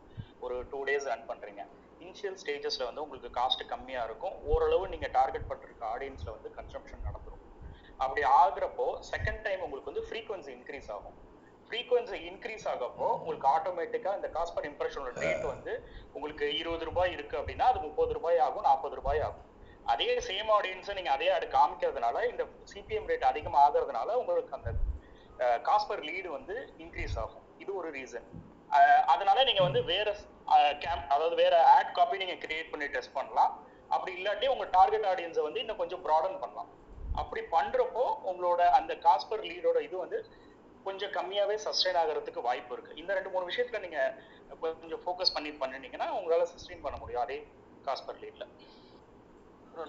[0.46, 1.62] ஒரு டூ டேஸ் ரன் பண்ணுறீங்க
[2.04, 4.34] இனிஷியல் ஸ்டேஜஸில் வந்து உங்களுக்கு காஸ்ட் கம்மியாக இருக்கும்.
[4.52, 7.44] ஓரளவு நீங்கள் டார்கெட் பண்றதுக்கு ஆடியன்ஸில் வந்து கன்சம்ஷன் நடந்துடும்
[8.04, 11.16] அப்படி ஆகுறப்போ செகண்ட் டைம் உங்களுக்கு வந்து ஃப்ரீக்வன்சி இன்க்ரீஸ் ஆகும்.
[11.68, 15.72] ஃப்ரீக்வன்சி இன்க்ரீஸ் ஆகப்போ உங்களுக்கு ஆட்டோமேட்டிக்கா இந்த காஸ்ட் பர் இம்ப்ரெஷனோட ரேட் வந்து
[16.16, 19.44] உங்களுக்கு இருபது ரூபாய் இருக்கு அப்படின்னா அது முப்பது ரூபாய் ஆகும் நாற்பது ரூபாய் ஆகும்.
[19.92, 24.70] அதே சேம் ஆடியன்ஸை நீங்க அதே ஆடு காமிக்கிறதுனால இந்த சிபிஎம் ரேட் அதிகமாக ஆகிறதுனால உங்களுக்கு அந்த
[25.68, 27.44] காஸ்ட் பர் லீடு வந்து இன்க்ரீஸ் ஆகும்.
[27.62, 28.26] இது ஒரு ரீசன்
[29.12, 30.08] அதனால நீங்க வந்து வேற
[30.82, 33.52] கேம்ப் அதாவது வேற ஆட் காப்பி நீங்க கிரியேட் பண்ணி டெஸ்ட் பண்ணலாம்.
[33.94, 36.70] அப்படி இல்லாட்டி உங்க டார்கெட் ஆடியன்ஸை வந்து இன்னும் கொஞ்சம் ப்ராடன் பண்ணலாம்.
[37.20, 40.18] அப்படி பண்றப்போ உங்களோட அந்த காஸ்ட் பர் லீடோட இது வந்து
[40.86, 42.92] கொஞ்சம் கம்மியாவே சஸ்டைன் ஆகிறதுக்கு வாய்ப்பு இருக்கு.
[43.02, 44.00] இந்த ரெண்டு மூணு விஷயத்துல நீங்க
[44.62, 47.22] கொஞ்சம் ஃபோக்கஸ் பண்ணி பண்ணினீங்கன்னா உங்களால சஸ்டைன் பண்ண முடியும்.
[47.26, 47.38] அதே
[47.88, 48.46] காஸ்ட் பர் லீட்ல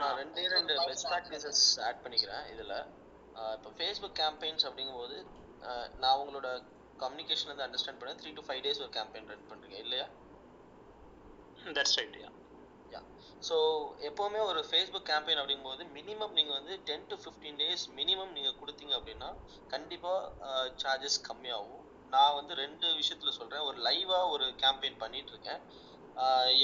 [0.02, 2.74] நான் ரெண்டே ரெண்டு பெஸ்ட் ப்ராக்டிசஸ் ஆட் பண்ணிக்கிறேன் இதுல.
[3.58, 5.18] இப்போ ஃபேஸ்புக் கேம்பெயின்ஸ் அப்படிங்கும்போது
[6.04, 6.50] நான் உங்களோட
[7.04, 10.08] கம்யூனிகேஷன் வந்து அண்டர்ஸ்டாண்ட் பண்ணேன் த்ரீ டு ஃபைவ் டேஸ் ஒரு கேம்பெயின் ரன் பண்றீங்க இல்லையா?
[11.78, 12.18] தட்ஸ் ரைட்
[13.48, 13.58] ஸோ
[14.08, 18.94] எப்போவுமே ஒரு ஃபேஸ்புக் கேம்பெயின் அப்படிங்கும்போது மினிமம் நீங்கள் வந்து ten to fifteen days minimum நீங்கள் கொடுத்தீங்க
[19.00, 19.30] அப்படின்னா
[19.74, 21.86] கண்டிப்பாக சார்ஜஸ் கம்மியாகும்.
[22.16, 25.62] நான் வந்து ரெண்டு விஷயத்தில் சொல்கிறேன் ஒரு லைவாக ஒரு கேம்பெயின் பண்ணிட்டு இருக்கேன்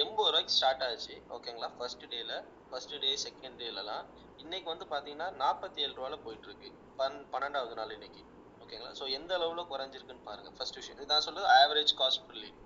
[0.03, 1.15] எண்பது ரூபாய்க்கு ஸ்டார்ட் ஆச்சு.
[1.35, 2.33] ஓகேங்களா ஃபர்ஸ்ட் டேல
[2.69, 4.05] ஃபர்ஸ்ட் டே செகண்ட் டேலலாம்
[4.43, 6.69] இன்னைக்கு வந்து பார்த்தீங்கன்னா நாற்பத்தி ஏழு ரூபாயில் போயிட்டு இருக்கு
[6.99, 8.23] பன் பன்னெண்டாவது நாள் இன்னைக்கு.
[8.63, 10.49] ஓகேங்களா ஸோ எந்த அளவில் குறைஞ்சிருக்குன்னு பாருங்க.
[10.57, 10.97] ஃபர்ஸ்ட் விஷயம்.
[10.99, 11.47] இது நான் சொல்றது.
[11.61, 12.61] Average cost per lead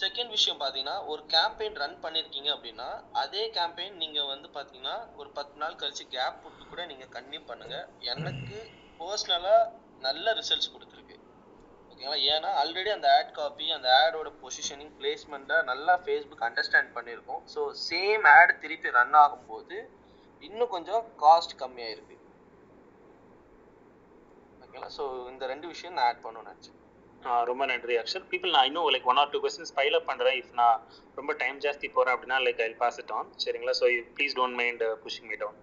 [0.00, 2.88] second விஷயம் பார்த்தீங்கன்னா ஒரு கேம்பெயின் ரன் பண்ணியிருக்கீங்க அப்படின்னா
[3.22, 7.76] அதே கேம்பெயின் நீங்கள் வந்து பார்த்தீங்கன்னா ஒரு பத்து நாள் கழிச்சு கேப் விட்டு கூட நீங்கள் கன்டினியூ பண்ணுங்க.
[8.12, 8.58] எனக்கு
[9.00, 9.60] பர்சனலாக
[10.06, 11.16] நல்ல ரிசல்ட்ஸ் கொடுத்துருக்கு.
[11.90, 17.42] ஓகேங்களா ஏன்னா ஆல்ரெடி அந்த ஆட் காப்பி அந்த ஆடோட பொசிஷனிங் பிளேஸ்மெண்ட்டை நல்லா ஃபேஸ்புக் அண்டர்ஸ்டாண்ட் பண்ணியிருக்கோம்.
[17.54, 19.78] ஸோ சேம் ஆட் திருப்பி ரன் ஆகும்போது
[20.48, 22.18] இன்னும் கொஞ்சம் காஸ்ட் கம்மியாயிருக்கு.
[24.62, 26.78] ஓகேங்களா ஸோ இந்த ரெண்டு விஷயம் நான் ஆட் பண்ணணும்னு நினச்சேன்.
[27.50, 30.52] ரொம்ப நன்றி அக்ஷர் பீப்புள் நான் இன்னும் like one or two questions pile up பண்ணுறேன் இஃப்
[30.60, 30.78] நான்
[31.18, 33.74] ரொம்ப டைம் ஜாஸ்தி போகிறேன் அப்படின்னா like I pass it on சரிங்களா?
[33.80, 33.86] So
[34.16, 35.58] please don't mind pushing me down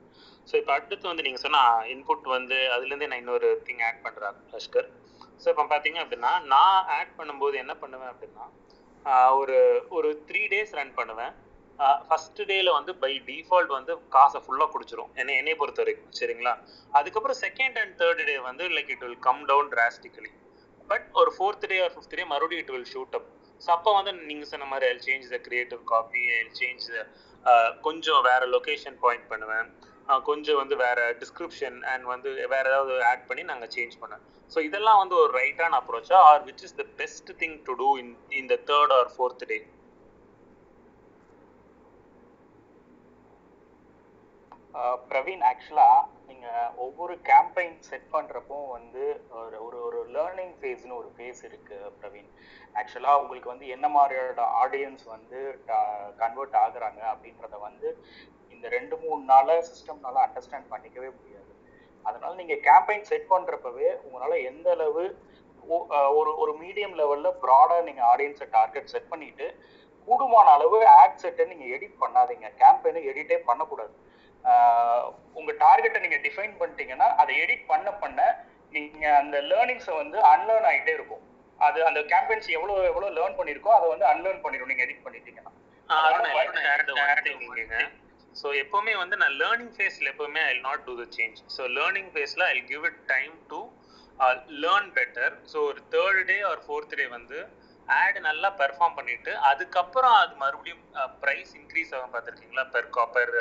[0.50, 1.60] so இப்போ அடுத்து வந்து நீங்கள் சொன்ன
[1.94, 4.90] இன்புட் வந்து அதுலேருந்தே நான் இன்னொரு திங் ஆட் பண்ணுறேன் அஷ்கர்
[5.44, 8.48] ஸோ இப்போ பார்த்தீங்க அப்படின்னா நான் ஆட் பண்ணும்போது என்ன பண்ணுவேன் அப்படின்னா
[9.42, 9.58] ஒரு
[9.98, 11.34] ஒரு த்ரீ டேஸ் ரன் பண்ணுவேன்.
[12.08, 15.12] ஃபர்ஸ்ட் டேல வந்து பை டிஃபால்ட் வந்து காசை ஃபுல்லாக குடிச்சிரும்.
[15.22, 16.54] என்னை என்னை பொறுத்த வரைக்கும் சரிங்களா?
[17.00, 20.32] அதுக்கப்புறம் செகண்ட் அண்ட் தேர்ட் டே வந்து like it will come down drastically
[20.90, 23.28] but ஒரு fourth day or fifth day மறுபடியும் it will shoot up
[23.62, 26.86] so அப்போ வந்து நீங்கள் சொன்ன மாதிரி I change the creative copy I change
[27.82, 29.68] கொஞ்சம் வேற லொக்கேஷன் பாயிண்ட் பண்ணுவேன்.
[30.24, 35.02] கொஞ்சம் வந்து வேற டிஸ்கிரிப்ஷன் அண்ட் வந்து வேற ஏதாவது ஆட் பண்ணி நாங்கள் சேஞ்ச் பண்ணுவேன் ஸோ இதெல்லாம்
[35.02, 38.10] வந்து ஒரு ரைட்டான அப்ரோச்சா or which is the best thing to do in
[38.40, 39.58] in the third or fourth day
[45.12, 45.88] Praveen ஆக்சுவலா
[46.30, 46.48] நீங்க
[46.86, 49.04] ஒவ்வொரு கேம்பெயின் செட் பண்றப்போ வந்து
[49.40, 52.30] ஒரு ஒரு ஒரு லேர்னிங் ஃபேஸ்னு ஒரு ஃபேஸ் இருக்கு பிரவீன்.
[52.80, 55.40] ஆக்சுவலா உங்களுக்கு வந்து என்ன மாதிரியான ஆடியன்ஸ் வந்து
[56.22, 57.90] கன்வெர்ட் ஆகுறாங்க அப்படின்றத வந்து
[58.56, 61.52] இந்த ரெண்டு மூணு நாள சிஸ்டம்னால அண்டர்ஸ்டாண்ட் பண்ணிக்கவே முடியாது.
[62.06, 65.04] அதனால நீங்க கேம்பெயின் செட் பண்றப்பவே உங்களால எந்த அளவு
[66.20, 69.48] ஒரு ஒரு மீடியம் லெவல்ல ப்ராடா நீங்க ஆடியன்ஸை டார்கெட் செட் பண்ணிட்டு
[70.08, 72.48] கூடுமான அளவு ஆட் செட்டை நீங்க எடிட் பண்ணாதீங்க.
[72.62, 73.94] கேம்பெயினை எடிட்டே பண்ணக்கூடாது.
[75.36, 78.20] உங்க டார்கெட்டை நீங்க டிஃபைன் பண்ணிட்டீங்கன்னா அதை எடிட் பண்ண பண்ண
[78.74, 81.24] நீங்க அந்த லேர்னிங்ஸை வந்து அன்லேர்ன் ஆகிட்டே இருக்கும்.
[81.60, 85.52] அது அந்த கேம்பெயின்ஸ் எவ்வளவு எவ்வளவு லேர்ன் பண்ணிருக்கோ அதை வந்து அன்லேர்ன் பண்ணிடும் நீங்க எடிட் பண்ணிட்டீங்கன்னா.
[88.36, 92.44] ஸோ எப்பவுமே வந்து நான் லேர்னிங் ஃபேஸ்ல எப்பவுமே I not do the change so learning ஃபேஸ்ல
[92.52, 93.60] I give it time to
[94.64, 97.40] learn better so ஒரு third day or fourth day வந்து
[97.88, 100.84] ஆட் நல்லா பெர்ஃபார்ம் பண்ணிட்டு அதுக்கப்புறம் அது மறுபடியும்
[101.24, 102.66] ப்ரைஸ் இன்க்ரீஸ் ஆகும் பார்த்துருக்கீங்களா?
[102.76, 103.34] பெர் காப்பர்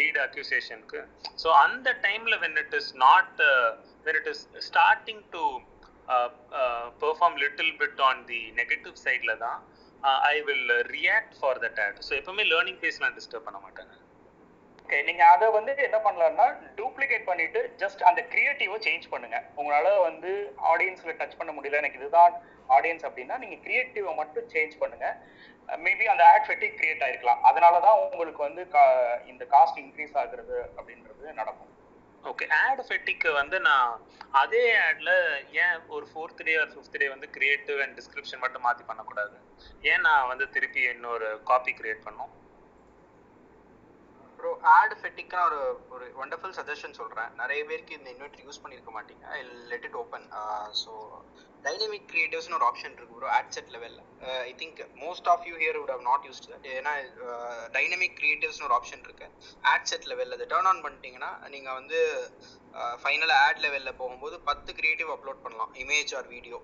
[0.00, 1.00] லீட் அக்யூசேஷனுக்கு
[1.42, 3.40] ஸோ அந்த டைம்ல when it is not
[4.06, 5.44] when it is starting to
[7.04, 9.58] perform little bit on the negative சைட்ல தான்
[10.34, 13.94] I will react for that ad so எப்பவுமே லேர்னிங் ஃபேஸ் நான் டிஸ்டர்ப் பண்ண மாட்டேங்க
[14.84, 16.46] ஓகே நீங்க அதை வந்து என்ன பண்ணலாம்னா
[16.78, 19.36] டூப்ளிகேட் பண்ணிட்டு ஜஸ்ட் அந்த கிரியேட்டிவை சேஞ்ச் பண்ணுங்க.
[19.60, 20.30] உங்களால வந்து
[20.70, 22.34] ஆடியன்ஸ்ல டச் பண்ண முடியல எனக்கு இதுதான்
[22.76, 25.06] ஆடியன்ஸ் அப்படின்னா நீங்க கிரியேட்டிவை மட்டும் சேஞ்ச் பண்ணுங்க.
[25.68, 27.40] Uh, மேபி அந்த ஆட் ஃபெட்டிக் கிரியேட் ஆயிருக்கலாம்.
[27.40, 31.70] அதனால தான் உங்களுக்கு வந்து கா- இந்த காஸ்ட் இன்க்ரீஸ் ஆகுறது அப்படின்றது நடக்கும்.
[32.24, 37.30] ஓகே ஆட் ஃபெட்டிக்கு வந்து நான் அதே ஆட்ல ஏன் ஒரு fourth day or fifth day வந்து
[37.30, 39.38] கிரியேட்டிவ் அண்ட் டிஸ்கிரிப்ஷன் மட்டும் மாத்தி பண்ணக்கூடாது?
[39.82, 42.41] ஏன் நான் வந்து திருப்பி இன்னொரு காப்பி கிரியேட் பண்ணும்
[44.42, 45.58] ப்ரோ ஆட் ஃபெட்டிக் ஒரு
[45.94, 47.30] ஒரு வண்டர்ஃபுல் சஜஷன் சொல்றேன்.
[47.40, 49.24] நிறைய பேருக்கு இந்த இன்வெர்டர் யூஸ் பண்ணியிருக்க மாட்டீங்க.
[49.36, 49.38] I
[49.72, 50.26] let it open
[50.82, 50.92] so
[51.66, 54.00] dynamic கிரியேட்டிவ்ஸ்னு ஒரு ஆப்ஷன் இருக்கு ப்ரோ ஆட் செட் லெவலில்
[54.48, 56.94] I think most of you here would have not use that ஏன்னா
[57.76, 59.28] டைனமிக் கிரியேட்டிவ்ஸ்னு ஒரு ஆப்ஷன் இருக்கு.
[59.72, 62.00] ஆட் செட் லெவலில் அதை டேர்ன் ஆன் பண்ணிட்டீங்கன்னா நீங்கள் வந்து
[63.02, 65.72] ஃபைனலாக ஆட் லெவலில் போகும்போது பத்து கிரியேட்டிவ் அப்லோட் பண்ணலாம்.
[65.84, 66.58] இமேஜ் ஆர் வீடியோ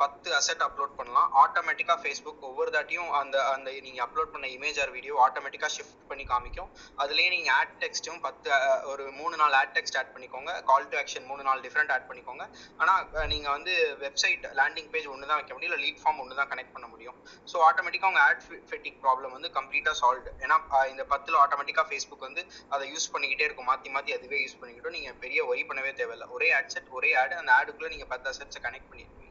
[0.00, 1.28] பத்து அசெட் அப்லோட் பண்ணலாம்.
[1.42, 6.24] ஆட்டோமேட்டிக்காக ஃபேஸ்புக் ஒவ்வொரு தாட்டியும் அந்த அந்த நீங்கள் அப்லோட் பண்ண இமேஜ் ஆர் வீடியோ ஆட்டோமேட்டிக்காக ஷிஃப்ட் பண்ணி
[6.32, 6.70] காமிக்கும்.
[7.02, 8.50] அதுலேயே நீங்கள் ஆட் டெக்ஸ்ட்டும் பத்து
[8.92, 10.52] ஒரு மூணு நாள் ஆட் டெக்ஸ்ட் ஆட் பண்ணிக்கோங்க.
[10.70, 12.46] கால் டு ஆக்ஷன் மூணு நாள் டிஃப்ரெண்ட் ஆட் பண்ணிக்கோங்க.
[12.82, 13.74] ஆனால் நீங்கள் வந்து
[14.04, 15.72] வெப்சைட் லேண்டிங் பேஜ் ஒன்று தான் வைக்க முடியும்.
[15.72, 17.18] இல்லை லீட் ஃபார்ம் ஒன்று தான் கனெக்ட் பண்ண முடியும்.
[17.52, 20.58] ஸோ ஆட்டோமேட்டிக்காக உங்கள் ஆட் ஃபெட்டிக் ப்ராப்ளம் வந்து கம்ப்ளீட்டாக சால்வ்டு ஏன்னா
[20.94, 22.44] இந்த பத்தில் ஆட்டோமேட்டிக்காக ஃபேஸ்புக் வந்து
[22.76, 23.70] அதை யூஸ் பண்ணிக்கிட்டே இருக்கும்.
[23.72, 24.96] மாற்றி மாற்றி அதுவே யூஸ் பண்ணிக்கிட்டோம்.
[24.98, 26.26] நீங்கள் பெரிய ஒரி பண்ணவே தேவையில்ல.
[26.38, 29.25] ஒரே ஆட் செட் ஒரே ஆட் அந்த ஆடுக்குள்ளே நீங்கள் பத்து அசெட்ஸை கனெக்ட் பண்ணிருக்கீங்க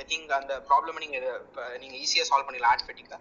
[0.00, 1.18] ஐ திங்க் அந்த ப்ராப்ளம் நீங்க
[1.82, 3.18] நீங்க ஈஸியா சால்வ் பண்ணிடலாம் ஆட் ஃபெட்டிக்கா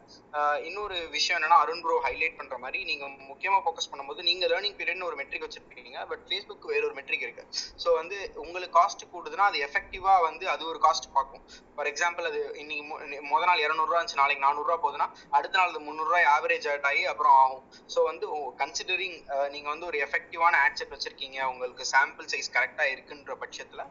[0.68, 5.10] இன்னொரு விஷயம் என்னன்னா அருண் ப்ரோ ஹைலைட் பண்ற மாதிரி நீங்க முக்கியமா ஃபோக்கஸ் பண்ணும்போது நீங்க லேர்னிங் பீரியட்னு
[5.10, 7.44] ஒரு மெட்ரிக் வச்சிருக்கீங்க பட் ஃபேஸ்புக் வேற ஒரு மெட்ரிக் இருக்கு.
[7.84, 11.44] ஸோ வந்து உங்களுக்கு காஸ்ட் கூடுதுன்னா அது எஃபெக்டிவா வந்து அது ஒரு காஸ்ட் பார்க்கும்.
[11.76, 12.84] ஃபார் எக்ஸாம்பிள் அது இன்னைக்கு
[13.32, 15.08] முத நாள் இரநூறுவா இருந்துச்சு நாளைக்கு நானூறுரூவா போகுதுன்னா
[15.38, 17.64] அடுத்த நாள் அது முந்நூறுரூவா ஆவரேஜ் ஆட் ஆகி அப்புறம் ஆகும்.
[17.94, 18.26] ஸோ வந்து
[18.62, 19.18] கன்சிடரிங்
[19.56, 23.84] நீங்க வந்து ஒரு எஃபெக்டிவான ஆட் செட் வச்சிருக்கீங்க உங்களுக்கு சாம்பிள் சைஸ் கரெக்டா இருக்குன்ற பட்சத்துல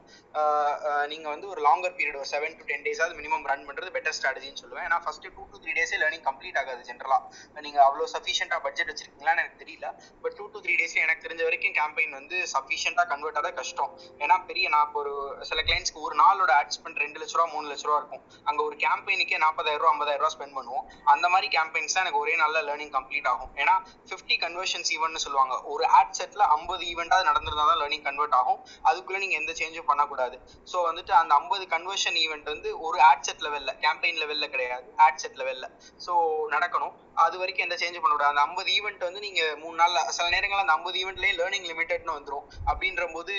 [1.12, 4.60] நீங்க வந்து ஒரு லாங்கர் பீரியட் ஒரு செவன் டு டென் டேஸாவது மினிமம் ரன் பண்றது பெட்டர் ஸ்ட்ராட்டஜின்னு
[4.62, 4.84] சொல்லுவேன்.
[4.88, 7.18] ஏன்னா ஃபர்ஸ்ட் டூ டு த்ரீ டேஸே லேர்னிங் கம்ப்ளீட் ஆகாது ஜென்ரலா
[7.66, 9.88] நீங்க அவ்வளோ சஃபிஷியண்டா பட்ஜெட் வச்சிருக்கீங்களான்னு எனக்கு தெரியல.
[10.24, 13.92] But two to three days எனக்கு தெரிஞ்ச வரைக்கும் கேம்பெயின் வந்து சஃபிஷியன்டா கன்வெர்ட் ஆக கஷ்டம்.
[14.24, 15.14] ஏன்னா பெரிய நான் இப்போ ஒரு
[15.50, 18.24] சில கிளைண்ட்ஸ்க்கு ஒரு நாளோட ஆட் ஸ்பெண்ட் ரெண்டு லட்ச ரூபா மூணு லட்ச ரூபா இருக்கும்.
[18.50, 20.84] அங்க ஒரு கேம்பெயினுக்கே நாற்பதாயிரம் ரூபா ஐம்பதாயிரம் ரூபா ஸ்பெண்ட் பண்ணுவோம்.
[21.14, 23.52] அந்த மாதிரி கேம்பெயின்ஸ் தான் எனக்கு ஒரே நல்ல லேர்னிங் கம்ப்ளீட் ஆகும்.
[23.62, 23.76] ஏன்னா
[24.10, 25.54] ஃபிஃப்டி கன்வர்ஷன்ஸ் ஈவெண்ட்னு சொல்லுவாங்க.
[25.74, 28.60] ஒரு ஆட் செட்ல ஐம்பது ஈவெண்ட்டாக நடந்திருந்தா தான் லேர்னிங் கன்வெர்ட் ஆகும்.
[28.90, 30.36] அதுக்குள்ள நீங்க எந்த சேஞ்சும் பண்ணக்கூடாது.
[30.72, 34.86] ஸோ வந்துட்டு அந்த ஐம்பது கன்வர்ஷன் ஈவெண்ட் வந்து ஒரு ஆட்செட் லெவல்ல கேம்பெயின் லெவல்ல கிடையாது.
[35.06, 35.66] ஆட்செட் லெவல்ல
[36.00, 36.12] ஸோ
[36.54, 36.94] நடக்கணும்.
[37.24, 40.76] அது வரைக்கும் எந்த சேஞ்சும் பண்ணக்கூடாது அந்த ஐம்பது ஈவெண்ட் வந்து நீங்க மூணு நாள்ல சில நேரங்கள்ல அந்த
[40.78, 42.46] ஐம்பது ஈவெண்ட்லயே லேர்னிங் லிமிடெட்னு வந்துரும்.
[42.70, 43.34] அப்படின்ற போது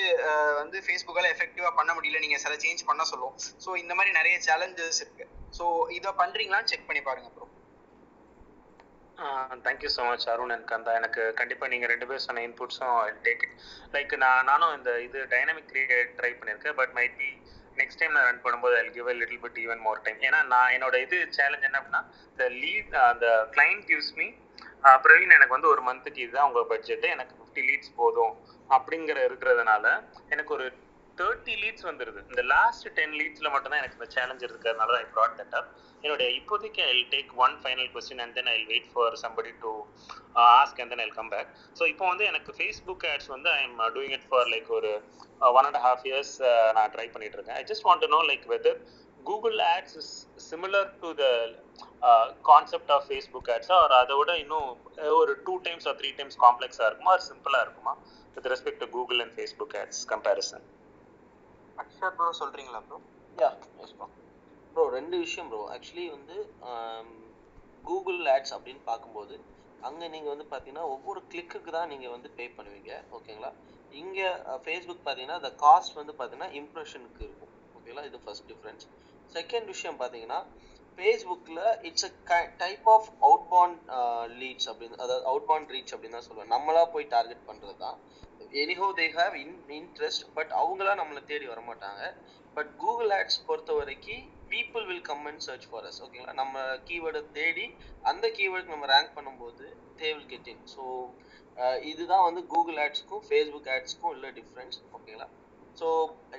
[0.62, 2.24] வந்து ஃபேஸ்புக்கால எஃபெக்டிவா பண்ண முடியல.
[2.26, 3.36] நீங்க சில சேஞ்ச் பண்ண சொல்லும்.
[3.66, 5.28] ஸோ இந்த மாதிரி நிறைய சேலஞ்சஸ் இருக்கு.
[5.54, 5.66] ஸோ
[5.98, 7.48] இதை பண்றீங்களா செக் பண்ணி பாருங்க bro
[9.66, 12.96] thank you so much Arun எனக்கு அந்த எனக்கு கண்டிப்பாக நீங்கள் ரெண்டு பேரும் சொன்ன இன்புட்ஸும்
[13.26, 13.44] டேக்
[13.96, 16.78] லைக் நான் நானும் இந்த இது டைனமிக் கிரியேட் ட்ரை பண்ணியிருக்கேன்.
[16.80, 17.30] But might be
[17.82, 20.74] next time நான் ரன் பண்ணும்போது I give a little bit even more time ஏன்னா நான்
[20.76, 22.02] என்னோட இது சேலஞ்ச் என்ன அப்படின்னா
[22.32, 24.28] இந்த லீட் அந்த கிளைண்ட் கிவ்ஸ் மீ
[25.02, 28.34] பிரவீன் எனக்கு வந்து ஒரு மந்த்துக்கு இதுதான் உங்க பட்ஜெட் எனக்கு ஃபிஃப்டி லீட்ஸ் போதும்.
[28.70, 29.86] அப்படிங்கிற இருக்கிறதுனால
[30.30, 30.66] எனக்கு ஒரு
[31.22, 32.20] தேர்ட்டி லீட்ஸ் வந்துருது.
[32.32, 35.70] இந்த லாஸ்ட் டென் லீட்ஸ்ல மட்டும் தான் எனக்கு இந்த சேலஞ்ச் இருக்கிறதுனால தான் ஐ ப்ராட் தட் அப்
[36.04, 39.72] என்னுடைய இப்போதைக்கு I take one final question and then I wait for somebody to
[40.46, 41.50] ask and then I come back
[41.80, 44.92] so இப்போ வந்து எனக்கு ஃபேஸ்புக் ஆட்ஸ் வந்து I am doing it for like ஒரு
[45.58, 46.34] one and half years
[46.78, 47.58] நான் try பண்ணிட்டு இருக்கேன்.
[47.62, 48.80] I just want to know like whether
[49.30, 50.14] Google ads is
[50.50, 51.26] similar to the
[52.52, 54.70] concept of Facebook ஆட்ஸா ஒரு அதை விட இன்னும்
[55.02, 57.14] uh, ஒரு two times or three times காம்ப்ளெக்ஸாக இருக்குமா?
[57.18, 57.94] ஒரு சிம்பிளாக இருக்குமா?
[58.36, 60.66] With respect to Google and Facebook ads comparison
[61.82, 62.98] Akshar bro சொல்றீங்களா bro
[63.38, 63.50] ya
[63.84, 64.08] yes bro
[64.76, 66.38] bro ரெண்டு விஷயம் ப்ரோ ஆக்சுவலி வந்து
[66.70, 67.10] um,
[67.86, 69.36] கூகுள் ஆட்ஸ் அப்படின்னு பார்க்கும்போது
[69.82, 73.52] அங்கே நீங்கள் வந்து பார்த்தீங்கன்னா ஒவ்வொரு கிளிக்குக்கு தான் நீங்கள் வந்து பே பண்ணுவீங்க ஓகேங்களா
[73.92, 74.28] இங்கே
[74.64, 78.86] ஃபேஸ்புக் பார்த்தீங்கன்னா அந்த காஸ்ட் வந்து பார்த்தீங்கன்னா இம்ப்ரெஷனுக்கு இருக்கும் ஓகேங்களா இது ஃபர்ஸ்ட் டிஃப்ரென்ஸ்
[79.32, 80.40] செகண்ட் விஷயம் பார்த்தீங்கன்னா
[80.98, 81.60] ஃபேஸ்புக்கில்
[81.90, 83.78] it's a type of outbound
[84.42, 87.98] leads அப்படின்னு அதாவது அவுட்பவுண்ட் ரீச் அப்படின்னு தான் சொல்லுவேன் நம்மளா போய் டார்கெட் பண்ணுறது தான்.
[88.52, 92.02] Anyhow they have in interest but அவங்களா நம்மளை தேடி வர மாட்டாங்க
[92.56, 97.22] பட் கூகுள் ஆட்ஸ் பொறுத்த வரைக்கும் people will come and search for us ஓகேங்களா நம்ம கீவேர்டை
[97.32, 97.66] தேடி
[98.04, 99.66] அந்த கீவேர்டுக்கு நம்ம ரேங்க் பண்ணும்போது
[100.00, 100.86] they will get in so
[101.84, 105.28] இதுதான் வந்து கூகுள் ஆட்ஸ்க்கும் ஃபேஸ்புக் ஆட்ஸ்க்கும் உள்ள டிஃப்ரென்ஸ் ஓகேங்களா
[105.78, 105.88] so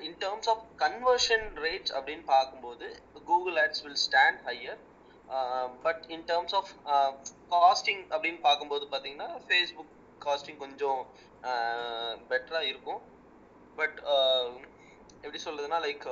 [0.03, 2.87] in terms of conversion rates அப்படின்னு பார்க்கும்போது
[3.27, 4.79] Google ads will stand higher
[5.83, 6.71] but in terms of
[7.53, 9.91] costing அப்படின்னு பார்க்கும்போது பார்த்தீங்கன்னா ஃபேஸ்புக்
[10.21, 10.99] காஸ்டிங் கொஞ்சம்
[12.31, 13.01] பெட்டராக இருக்கும்.
[13.79, 13.97] பட்
[15.23, 16.05] எப்படி சொல்றதுன்னா லைக்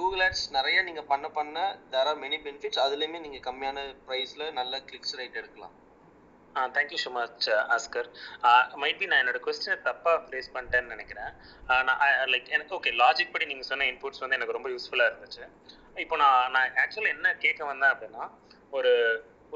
[0.00, 1.58] கூகுள் ஆட்ஸ் நிறைய நீங்க பண்ண பண்ண
[1.92, 5.74] தேர் ஆர் மெனி பெனிஃபிட்ஸ் அதுலயுமே நீங்க கம்மியான பிரைஸ்ல நல்ல கிளிக்ஸ் ரேட் எடுக்கலாம்.
[6.76, 7.46] Thank you so much
[7.76, 8.08] Askar
[8.82, 11.30] might be நான் என்னோட கொஸ்டினை தப்பாக ப்ளேஸ் பண்ணிட்டேன்னு நினைக்கிறேன்.
[11.88, 12.00] நான்
[12.32, 15.44] லைக் எனக்கு ஓகே லாஜிக் படி நீங்கள் சொன்ன இன்புட்ஸ் வந்து எனக்கு ரொம்ப யூஸ்ஃபுல்லாக இருந்துச்சு.
[16.04, 18.24] இப்போ நான் நான் ஆக்சுவலாக என்ன கேட்க வந்தேன் அப்படின்னா
[18.78, 18.92] ஒரு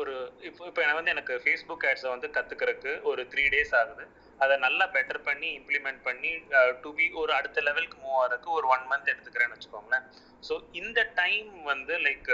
[0.01, 0.15] ஒரு
[0.49, 4.05] இப்போ இப்போ எனக்கு வந்து எனக்கு ஃபேஸ்புக் ஆட்ஸை வந்து கற்றுக்கிறதுக்கு ஒரு த்ரீ டேஸ் ஆகுது.
[4.41, 6.33] அதை நல்லா பெட்டர் பண்ணி இம்ப்ளிமெண்ட் பண்ணி
[6.83, 10.05] டு பி ஒரு அடுத்த லெவலுக்கு மூவ் ஆகிறதுக்கு ஒரு ஒன் மந்த் எடுத்துக்கிறேன்னு வச்சுக்கோங்களேன்.
[10.49, 12.31] ஸோ இந்த டைம் வந்து லைக்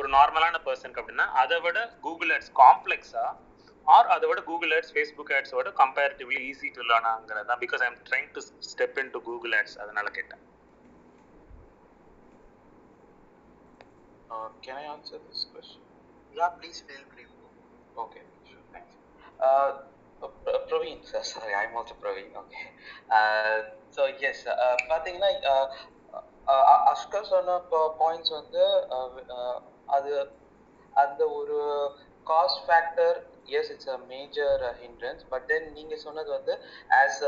[0.00, 3.32] ஒரு நார்மலான பர்சனுக்கு அப்படின்னா அதை விட கூகுள் ஆட்ஸ் காம்ப்ளெக்ஸாக
[3.86, 8.00] ஆர் அதை விட கூகுள் ஆட்ஸ் ஃபேஸ்புக் ஆட்ஸோட கம்பேரிட்டிவ்லி ஈஸி டு லேர்னாங்கிறது தான் because I am
[8.08, 10.42] trying to step in to Google ads அதனால கேட்டேன்.
[14.66, 15.83] Can I answer this question?
[16.34, 17.26] Yeah, please feel free.
[17.96, 18.90] Okay, sure, thanks.
[19.40, 19.86] Uh,
[20.22, 22.34] uh, Praveen, sir, sorry, I'm also Praveen.
[22.34, 22.64] Okay.
[23.08, 23.56] Uh,
[23.90, 25.66] so yes, uh, பார்த்தீங்கன்னா uh,
[26.46, 27.58] uh, Ashkar சொன்ன
[28.00, 28.64] points வந்து
[28.96, 29.56] uh, uh,
[29.96, 30.12] அது
[30.94, 31.58] அந்த ஒரு
[32.26, 33.16] cost factor
[33.56, 36.54] yes it's a major hindrance but then நீங்க சொன்னது வந்து
[37.00, 37.22] as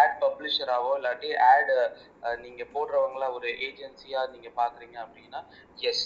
[0.00, 1.72] add பப்ளிஷராவோ இல்லாட்டி ஆட்
[2.44, 5.42] நீங்க போடுறவங்கள ஒரு ஏஜென்சியா நீங்க பாக்குறீங்க அப்படின்னா
[5.90, 6.04] yes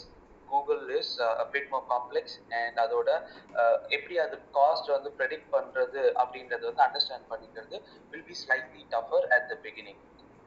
[0.51, 3.10] Google is update more complex and அதோட
[3.56, 7.78] uh, எப்படி அது காஸ்ட் வந்து ப்ரெடிக்ட் பண்றது அப்படின்றது வந்து அண்டர்ஸ்டாண்ட் பண்ணிக்கிறது
[8.12, 10.01] will be slightly tougher at the beginning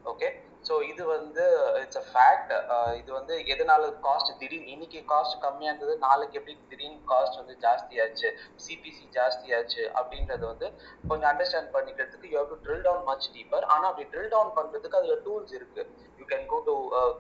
[0.06, 0.28] okay
[0.68, 1.46] so இது வந்து
[1.80, 2.52] இட்ஸ் அ ஃபேக்ட்
[3.00, 8.30] இது வந்து எதனால காஸ்ட் திடீர்னு இன்னைக்கு காஸ்ட் கம்மியாக இருந்தது நாளைக்கு எப்படி திடீர்னு காஸ்ட் வந்து ஜாஸ்தியாச்சு
[8.64, 10.68] சிபிசி ஜாஸ்தியாச்சு அப்படின்றத வந்து
[11.10, 15.00] கொஞ்சம் அண்டர்ஸ்டாண்ட் பண்ணிக்கிறதுக்கு you have to drill down much deeper ஆனால் அப்படி ட்ரில் டவுன் பண்ணுறதுக்கு
[15.02, 15.90] அதில் டூல்ஸ் இருக்குது
[16.24, 16.74] you can go to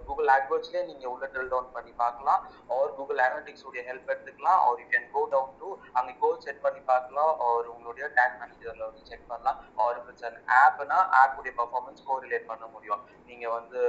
[0.07, 2.41] Google ஆட்வர்ட்ஸ்லேயே நீங்கள் உள்ள ட்ரில் டவுன் பண்ணி பார்க்கலாம்.
[2.75, 4.59] ஆர் கூகுள் அனலிட்டிக்ஸ் உடைய ஹெல்ப் எடுத்துக்கலாம்.
[4.67, 5.69] Or you can go down to
[5.99, 7.33] அங்கே கோல் செட் பண்ணி பார்க்கலாம்.
[7.47, 9.59] ஆர் உங்களுடைய டேக் மேனேஜரில் வந்து செக் பண்ணலாம்.
[9.85, 13.01] ஆர் இட்ஸ் அன் ஆப்னா ஆப் உடைய பர்ஃபார்மன்ஸ் கோரிலேட் பண்ண முடியும்.
[13.31, 13.81] நீங்க வந்து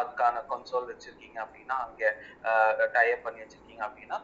[0.00, 2.02] அதுக்கான கன்சோல் வச்சிருக்கீங்க அப்படின்னா அங்க
[2.96, 4.18] டைப் பண்ணி வச்சிருக்கீங்க அப்படின்னா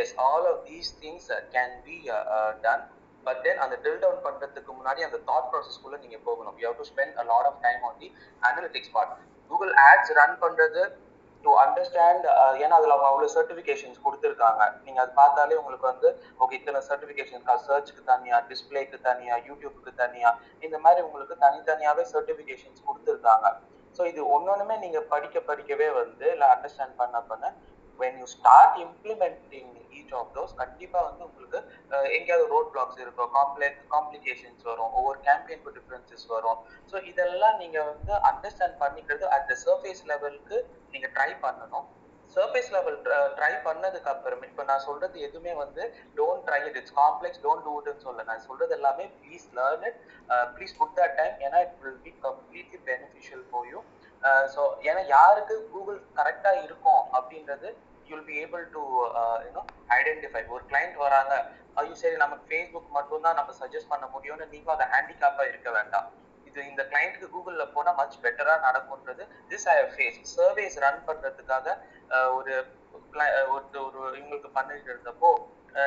[0.00, 1.96] yes all of these things can be
[2.66, 2.84] done
[3.26, 6.56] but then அந்த டில் டவுன் பண்றதுக்கு முன்னாடி அந்த தாட் ப்ராசஸ்க்குள்ள நீங்க போகணும்.
[6.60, 8.10] You have to spend a lot of time on the
[8.50, 9.14] analytics part
[9.50, 10.82] Google ads run பண்றது
[11.44, 12.24] டு அண்டர்ஸ்டாண்ட்
[12.62, 14.62] ஏன்னா அதில் அவங்க அவ்வளோ சர்டிஃபிகேஷன்ஸ் கொடுத்துருக்காங்க.
[14.84, 16.08] நீங்கள் அது பார்த்தாலே உங்களுக்கு வந்து
[16.42, 23.48] ஓகே இத்தனை சர்டிஃபிகேஷன் சர்ச்சுக்கு தனியாக டிஸ்பிளேக்கு தனியாக யூடியூப்புக்கு தனியாக இந்த மாதிரி உங்களுக்கு தனித்தனியாகவே சர்டிஃபிகேஷன்ஸ் கொடுத்துருக்காங்க.
[23.96, 27.44] ஸோ இது ஒன்னொன்னுமே நீங்கள் படிக்க படிக்கவே வந்து இல்லை அண்டர்ஸ்டாண்ட் பண்ண பண்ண
[28.02, 31.58] when you start implementing each of those கண்டிப்பாக வந்து உங்களுக்கு
[32.18, 33.32] எங்கேயாவது ரோட் பிளாக்ஸ் இருக்கும்.
[33.38, 34.92] காம்ப்ளெக்ஸ் காம்ப்ளிகேஷன்ஸ் வரும்.
[34.98, 36.60] ஒவ்வொரு கேம்பெயினுக்கு டிஃப்ரென்சஸ் வரும்.
[36.92, 40.58] ஸோ இதெல்லாம் நீங்கள் வந்து அண்டர்ஸ்டாண்ட் பண்ணிக்கிறது அட் த சர்ஃபேஸ் லெவலுக்கு
[40.94, 41.88] நீங்கள் ட்ரை பண்ணணும்.
[42.34, 42.96] சர்ஃபேஸ் லெவல்
[43.38, 45.82] ட்ரை பண்ணதுக்கு அப்புறம் இப்போ நான் சொல்றது எதுவுமே வந்து
[46.18, 49.98] don't try it it's complex don't do இட்னு சொல்ல நான் சொல்றது எல்லாமே please learn it
[50.54, 53.80] please put that time ஏன்னா it will be completely beneficial for you
[54.54, 57.70] so ஏன்னா யாருக்கு கூகுள் கரெக்டாக இருக்கும் அப்படின்றது
[58.10, 58.82] you'll be able to
[59.46, 59.62] you know
[59.98, 61.34] identify ஒரு கிளைண்ட் வராங்க
[61.74, 66.08] ஐயோ சரி நமக்கு ஃபேஸ்புக் மட்டும்தான் நம்ம சஜஸ்ட் பண்ண முடியும்னு நீங்களும் அதை ஹேண்டிகேப்பாக இருக்க வேண்டாம்.
[66.46, 71.66] இது இந்த கிளைண்ட்டுக்கு கூகுளில் போனால் மச் பெட்டராக நடக்கும்ன்றது this I face surveys run பண்ணுறதுக்காக
[72.36, 72.54] ஒரு
[73.54, 75.30] ஒரு ஒரு இவங்களுக்கு பண்ணிட்டு இருந்தப்போ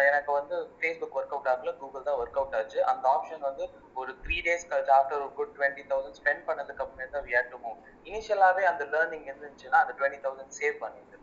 [0.07, 2.79] எனக்கு வந்து ஃபேஸ்புக் ஒர்க் அவுட் ஆகல கூகுள் தான் ஒர்க் அவுட் ஆச்சு.
[2.91, 3.65] அந்த ஆப்ஷன் வந்து
[4.01, 7.59] ஒரு த்ரீ டேஸ் கழிச்சு ஆஃப்டர் ஒரு குட் டுவெண்ட்டி தௌசண்ட் ஸ்பெண்ட் பண்ணதுக்கு அப்புறமே தான் வியர் டு
[7.65, 7.77] மூவ்
[8.11, 11.13] இனிஷியலாகவே அந்த லேர்னிங் இருந்துச்சுன்னா அந்த டுவெண்ட்டி தௌசண்ட் சேவ் பண்ணிட்டு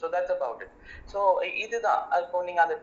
[0.00, 0.76] so that's about it
[1.12, 1.20] so
[1.64, 2.02] இதுதான்.
[2.22, 2.76] இப்போ நீங்கள் அந்த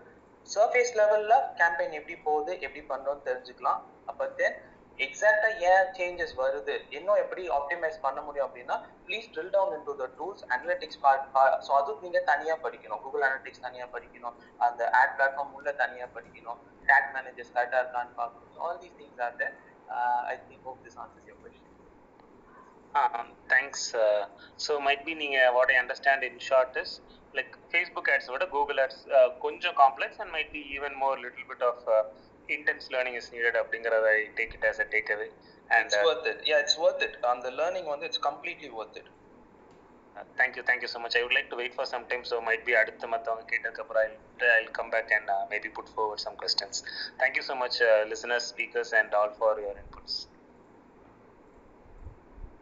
[0.55, 3.79] சர்ஃபேஸ் லெவலில் கேம்பெயின் எப்படி போகுது எப்படி பண்ணுறோம்னு தெரிஞ்சுக்கலாம்.
[4.11, 4.57] அப்போ தென்
[5.05, 6.75] எக்ஸாக்டா ஏன் சேஞ்சஸ் வருது?
[6.97, 8.75] இன்னும் எப்படி ஆப்டிமைஸ் பண்ண முடியும் அப்படின்னா
[9.07, 11.25] please drill down in to the tools analytics part
[11.67, 13.01] so அதுவும் நீங்க தனியா படிக்கணும்.
[13.05, 14.35] கூகுள் அனலிட்டிக்ஸ் தனியா படிக்கணும்.
[14.67, 16.59] அந்த ஆட் பிளாட்ஃபார்ம் உள்ள தனியா படிக்கணும்.
[16.89, 18.61] டேக் மேனேஜர்ஸ் கரெக்டா இருக்கான்னு பார்க்கணும்.
[18.67, 19.55] All these things are there
[20.33, 21.75] I think hope this answers your question
[23.53, 23.87] thanks
[24.65, 26.93] so might be நீங்கள் what I understand in short is
[27.37, 29.01] like Facebook ads விட கூகுள் ஆட்ஸ்
[29.45, 31.83] கொஞ்சம் complex and might be even more little bit of
[32.57, 35.29] intense learning is needed அப்படிங்கறத I take it as a takeaway
[35.75, 38.69] and it's uh, worth it yeah it's worth it on the learning வந்து it's completely
[38.77, 39.07] worth it
[40.15, 42.23] uh, thank you thank you so much I would like to wait for some time
[42.31, 44.17] so might be அடுத்த மத்தவங்க கேட்டதுக்கு அப்புறம் I'll,
[44.55, 46.75] I'll come back and uh, maybe put forward some questions
[47.21, 50.15] thank you so much uh, listeners speakers and all for your inputs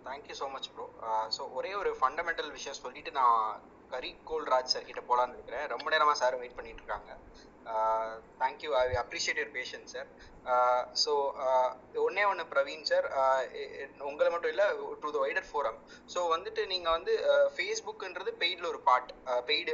[0.06, 0.86] thank you so much bro
[1.38, 3.42] so ஒரே ஒரு fundamental விஷயம் சொல்லிட்டு நான்
[3.94, 7.10] கரி கோல்ராஜ் sir கிட்ட போலான்னு இருக்கிறேன் ரொம்ப நேரமாக சார் வெயிட் பண்ணிட்டு இருக்காங்க
[8.42, 10.10] thank you I appreciate your patience sir
[11.02, 11.12] so
[12.04, 13.40] ஒன்னே ஒன்று பிரவீன் சார் uh,
[14.10, 14.66] உங்களை மட்டும் இல்லை
[15.02, 15.80] to the wider forum
[16.14, 19.10] so வந்துட்டு நீங்கள் வந்து uh, ஃபேஸ்புக்குன்றது பெய்டில் ஒரு பார்ட்
[19.50, 19.74] பெய்டு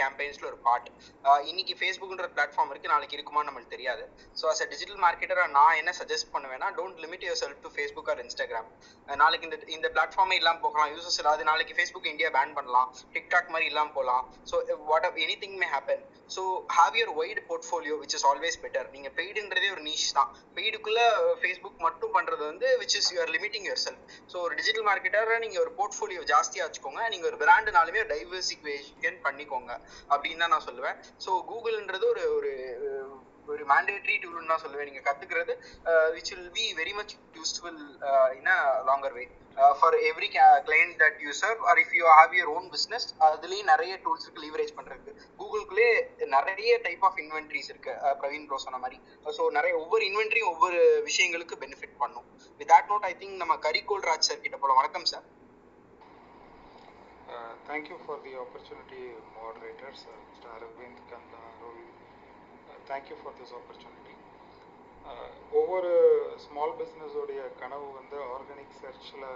[0.00, 0.88] கேம்பெயின்ஸில் ஒரு பார்ட்
[1.24, 4.04] uh, இன்னைக்கு ஃபேஸ்புக்குன்ற பிளாட்ஃபார்ம் இருக்குது நாளைக்கு இருக்குமான்னு நம்மளுக்கு தெரியாது.
[4.36, 8.10] ஸோ அஸ் அ டிஜிட்டல் மார்க்கெட்டராக நான் என்ன சஜஸ்ட் பண்ணுவேன்னா don't limit your self to Facebook
[8.14, 8.70] or Instagram
[9.24, 10.90] நாளைக்கு இந்த இந்த பிளாட்ஃபார்மே இல்லாமல் போகலாம்.
[10.94, 12.88] யூசர்ஸ் இல்லாது நாளைக்கு ஃபேஸ்புக் இந்தியா பேன் பண்ணலாம்.
[13.16, 16.04] டிக்டாக் மாதிரி இல்லாமல் போகலாம் so what any thing may happen
[16.36, 16.42] so
[16.78, 20.30] have your wide portfolio which is always better நீங்க பெய்டுன்றதே ஒரு நீஷ் தான்.
[20.58, 21.00] பெய்டுக்குள்ள
[21.40, 24.02] ஃபேஸ்புக் uh, மட்டும் பண்றது வந்து which is you're limiting your self
[24.32, 27.02] so ஒரு டிஜிட்டல் மார்க்கெட்டர் நீங்க ஒரு போர்ட்ஃபோலியோ ஜாஸ்தியா வச்சுக்கோங்க.
[27.14, 29.72] நீங்க ஒரு பிராண்டுனாலுமே டைவர்சிஃபிகேஷன் பண்ணிக்கோங்க.
[30.14, 30.98] அப்படின்னு தான் நான் சொல்லுவேன்.
[31.26, 32.52] ஸோ கூகுள்ன்றது ஒரு ஒரு
[32.88, 33.10] uh,
[33.48, 34.88] ஒரு மேண்டேட்ரி டூல்னு தான் சொல்லுவேன்.
[34.90, 35.52] நீங்க கத்துக்கிறது
[36.16, 37.80] which will be very much useful
[38.38, 38.58] in a
[38.90, 39.24] longer way
[39.78, 40.28] for every
[40.68, 44.44] client that you serve or if you have your own business அதுலேயும் நிறைய டூல்ஸ் இருக்கு
[44.46, 45.12] லீவரேஜ் பண்றதுக்கு.
[45.40, 45.88] கூகுளுக்குள்ளே
[46.36, 48.98] நிறைய டைப் ஆஃப் இன்வென்ட்ரிஸ் இருக்கு பிரவீன் ப்ரோ சொன்ன மாதிரி.
[49.38, 50.80] ஸோ நிறைய ஒவ்வொரு இன்வென்ட்ரியும் ஒவ்வொரு
[51.10, 52.26] விஷயங்களுக்கு பெனிஃபிட் பண்ணும்.
[52.60, 55.26] With that note I think நம்ம கரிகோல் ராஜ் சார் கிட்ட போல வணக்கம் sir
[57.34, 58.80] Uh, Thank you for sir mister
[59.36, 61.14] moderators, uh, thank you for this
[61.60, 64.14] opportunity Thank you for this opportunity.
[64.14, 64.91] Uh,
[65.52, 65.90] ஒவ்வொரு
[66.44, 69.26] ஸ்மால் பிஸ்னஸோடைய கனவு வந்து ஆர்கானிக் சர்ச்சில்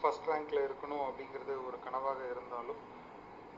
[0.00, 2.80] ஃபஸ்ட் ரேங்க்ல இருக்கணும் அப்படிங்கிறது ஒரு கனவாக இருந்தாலும்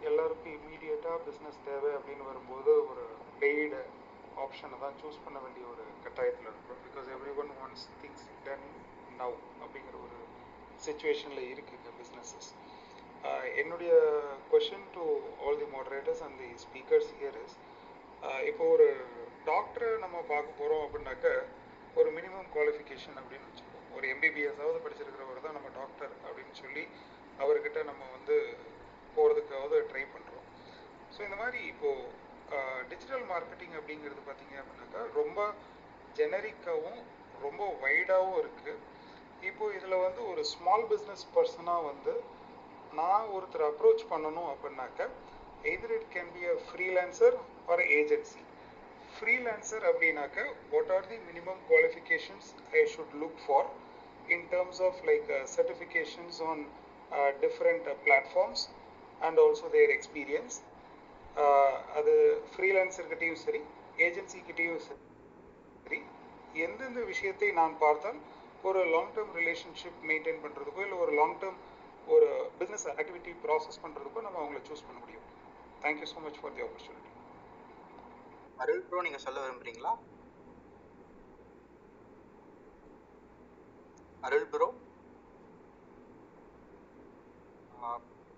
[0.03, 3.05] எல்லாருக்கும் இம்மீடியட்டாக பிஸ்னஸ் தேவை அப்படின்னு வரும்போது ஒரு
[3.41, 3.81] பெய்டு
[4.37, 6.81] ஆப்ஷனை தான் சூஸ் பண்ண வேண்டிய ஒரு கட்டாயத்தில் இருக்கும்.
[6.85, 8.67] Because every one once things done
[9.19, 10.19] now அப்படிங்கிற ஒரு
[10.87, 12.51] சுச்சுவேஷனில் இருக்குங்க பிஸ்னஸஸ்
[13.57, 13.93] என்னுடைய
[14.53, 15.05] question to
[15.43, 17.57] all the moderators and the speakers here is
[18.51, 18.89] இப்போ ஒரு
[19.47, 21.29] டாக்டரை நம்ம பார்க்க போகிறோம் அப்படின்னாக்க
[21.97, 26.85] ஒரு மினிமம் குவாலிஃபிகேஷன் அப்படின்னு வச்சுப்போம் ஒரு எம்பிபிஎஸ்ஸாவது படிச்சிருக்கிறவர் தான் நம்ம டாக்டர் அப்படின்னு சொல்லி
[27.39, 28.37] அவர்கிட்ட நம்ம வந்து
[29.17, 30.47] போகிறதுக்காவது ட்ரை பண்ணுறோம்
[31.15, 32.11] ஸோ இந்த மாதிரி இப்போது
[32.91, 35.41] டிஜிட்டல் மார்க்கெட்டிங் அப்படிங்கிறது பார்த்தீங்க அப்படின்னாக்கா ரொம்ப
[36.17, 37.01] ஜெனரிக்காகவும்
[37.43, 38.75] ரொம்ப வைடாகவும் இருக்குது
[39.43, 42.15] இப்போ இதில் வந்து ஒரு ஸ்மால் பிஸ்னஸ் பர்சனாக வந்து
[42.93, 45.03] நான் ஒருத்தர் அப்ரோச் பண்ணணும் அப்படின்னாக்க
[45.65, 47.37] either it can be a freelancer
[47.67, 48.41] or agency
[49.21, 50.39] freelancer அப்படின்னாக்க
[50.71, 53.67] what are the minimum qualifications I should look for
[54.29, 56.63] in terms of like certifications on
[57.43, 58.63] different platforms
[59.21, 60.57] and also their experience
[61.99, 62.15] அது
[62.53, 63.61] ஃப்ரீலான்சர்கிட்டையும் சரி
[63.99, 66.01] ஏஜென்சிக்கிட்டேயும் சரி
[66.67, 68.21] எந்தெந்த விஷயத்தை நான் பார்த்தால்
[68.65, 71.61] ஒரு லாங் டேர்ம் ரிலேஷன்ஷிப் மெயின்டைன் பண்ணுறதுக்கோ இல்லை ஒரு லாங் டேர்ம்
[72.09, 72.29] ஒரு
[72.59, 75.27] பிஸ்னஸ் ஆக்டிவிட்டி ப்ராசஸ் பண்ணுறதுக்கோ நம்ம அவங்கள சூஸ் பண்ண முடியும்.
[75.85, 77.10] Thank you so much for the opportunity
[78.63, 79.93] Arul bro நீங்க சொல்ல விரும்புறீங்களா?
[84.29, 84.69] அருள் ப்ரோ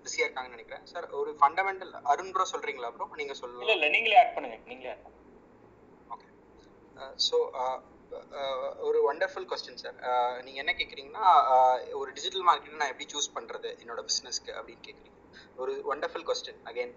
[0.05, 0.85] பிஸியா இருக்காங்கன்னு நினைக்கிறேன்.
[0.91, 4.91] சார் ஒரு ஃபண்டமெண்டல் அருண் ப்ரோ சொல்றீங்களா ப்ரோ நீங்க இல்ல சொல்லலாம் இல்ல நீங்களே ஆட் பண்ணுங்க நீங்களே
[4.93, 5.19] ஆட் பண்ணுங்க.
[7.27, 7.37] ஸோ
[8.89, 9.99] ஒரு வண்டர்ஃபுல் கொஸ்டின் சார்
[10.47, 11.27] நீங்க என்ன கேக்குறீங்கன்னா
[12.01, 15.19] ஒரு டிஜிட்டல் மார்க்கெட் நான் எப்படி சூஸ் பண்றது என்னோட பிசினஸ்க்கு அப்படின்னு கேக்குறீங்க.
[15.63, 16.93] ஒரு ஒண்டர்ஃபுல் கொஸ்டின் அகைன்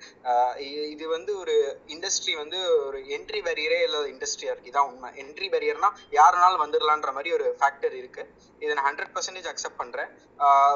[0.94, 1.56] இது வந்து ஒரு
[1.96, 4.72] இண்டஸ்ட்ரி வந்து ஒரு என்ட்ரி பேரியரே இல்லாத இண்டஸ்ட்ரியா இருக்கு.
[4.72, 5.10] இதான் உண்மை.
[5.24, 8.24] என்ட்ரி பேரியர்னா யாருனாலும் வந்துடலான்ற மாதிரி ஒரு ஃபேக்டர் இருக்கு.
[8.64, 10.12] இதை நான் ஹண்ட்ரட் பர்சன்டேஜ் அக்செப்ட் பண்றேன்.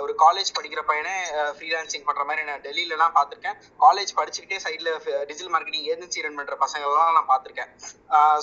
[0.03, 1.15] ஒரு காலேஜ் படிக்கிற பையனே
[1.55, 3.57] ஃப்ரீலான்சிங் பண்ற மாதிரி நான் டெல்லியிலலாம் பார்த்துருக்கேன்.
[3.85, 4.91] காலேஜ் படிச்சுக்கிட்டே சைட்ல
[5.29, 7.71] டிஜிட்டல் மார்க்கெட்டிங் ஏஜென்சி ரன் பண்ற பசங்கள்லாம் நான் பார்த்துருக்கேன்.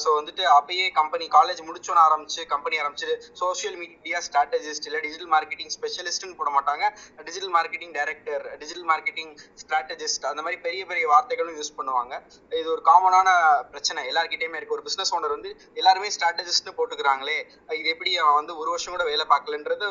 [0.02, 3.10] ஸோ வந்துட்டு அப்பயே கம்பெனி காலேஜ் முடிச்சோன்னு ஆரம்பிச்சு கம்பெனி ஆரம்பிச்சு
[3.42, 6.84] சோஷியல் மீடியா ஸ்ட்ராட்டஜிஸ்ட் இல்லை டிஜிட்டல் மார்க்கெட்டிங் ஸ்பெஷலிஸ்ட்னு போட மாட்டாங்க.
[7.28, 9.25] Digital marketing director digital marketing
[9.62, 12.14] strategist அந்த மாதிரி பெரிய பெரிய வார்த்தைகளும் யூஸ் பண்ணுவாங்க.
[12.60, 13.28] இது ஒரு காமனான
[13.72, 14.00] பிரச்சனை.
[14.10, 14.76] எல்லார்கிட்டயுமே இருக்கு.
[14.78, 15.50] ஒரு பிசினஸ் ஓனர் வந்து
[15.80, 17.38] எல்லாருமே ஸ்ட்ராட்டஜிஸ்ட்னு போட்டுக்கிறாங்களே
[17.80, 19.88] இது எப்படி அவன் வந்து ஒரு வருஷம் கூட வேலை பார்க்கலன்றது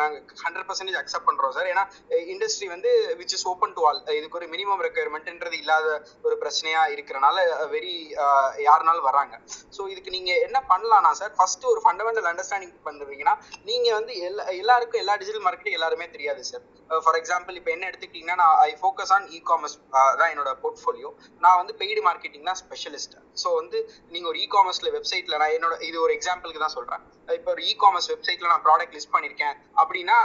[0.00, 1.70] நாங்க ஹண்ட்ரட் பர்சன்டேஜ் அக்செப்ட் பண்றோம் சார்.
[1.72, 1.84] ஏன்னா
[2.34, 5.86] இண்டஸ்ட்ரி வந்து which is open to all இதுக்கு ஒரு மினிமம் ரெக்குயர்மெண்ட்ன்றது இல்லாத
[6.26, 7.36] ஒரு பிரச்சனையா இருக்கிறனால
[7.74, 7.94] வெரி
[8.68, 9.34] யாருனாலும் வராங்க
[9.76, 13.34] ஸோ இதுக்கு நீங்க என்ன பண்ணலாம்னா சார் ஃபர்ஸ்ட் ஒரு ஃபண்டமெண்டல் அண்டர்ஸ்டாண்டிங் பண்ணுறீங்கன்னா
[13.70, 16.64] நீங்க வந்து எல்லா எல்லாருக்கும் எல்லா டிஜிட்டல் மார்க்கெட்டிங் எல்லாருமே தெரியாது சார்.
[17.04, 19.76] ஃபார் எக்ஸாம்பிள் இப்போ என்ன எடுத்துக்கிட்டீங்கன்னா நான் I focus on e commerce
[20.20, 21.10] தான் என்னோட போர்ட்ஃபோலியோ
[21.42, 23.78] நான் வந்து பெய்டு மார்க்கெட்டிங் தான் ஸ்பெஷலிஸ்ட் ஸோ வந்து
[24.14, 27.02] நீங்க ஒரு இ காமர்ஸ்ல வெப்சைட்ல நான் என்னோட இது ஒரு எக்ஸாம்பிளுக்கு தான் சொல்றேன்.
[27.28, 29.54] இப்போ ஒரு இ காமர்ஸ் வெப்சைட்ல நான் ப்ராடக்ட் லிஸ்ட் பண்ணிருக்கேன்.
[29.82, 30.16] அப்படின்னா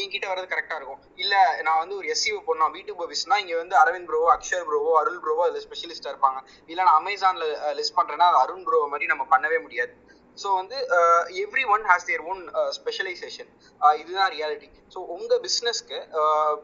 [0.00, 1.00] என்கிட்ட வர்றது கரெக்டா இருக்கும்.
[1.22, 1.34] இல்ல
[1.66, 5.44] நான் வந்து ஒரு எஸ்சிஓ பண்ணோம் வீட்டு பர்விஸ்னா இங்க வந்து அரவிந்த் ப்ரோவோ அக்ஷர் ப்ரோவோ அருள் ப்ரோவோ
[5.46, 6.38] அதுல ஸ்பெஷலிஸ்டா இருப்பாங்க.
[6.72, 7.46] இல்ல நான் அமேசான்ல
[7.80, 9.94] லிஸ்ட் பண்றேன்னா அது அருண் ப்ரோ மாதிரி நம்ம பண்ணவே முடியாது.
[10.42, 10.78] ஸோ வந்து
[11.44, 12.42] every one has their own
[12.78, 13.50] specialisation
[14.00, 15.96] இதுதான் ரியாலிட்டி ஸோ உங்க பிஸ்னஸ்க்கு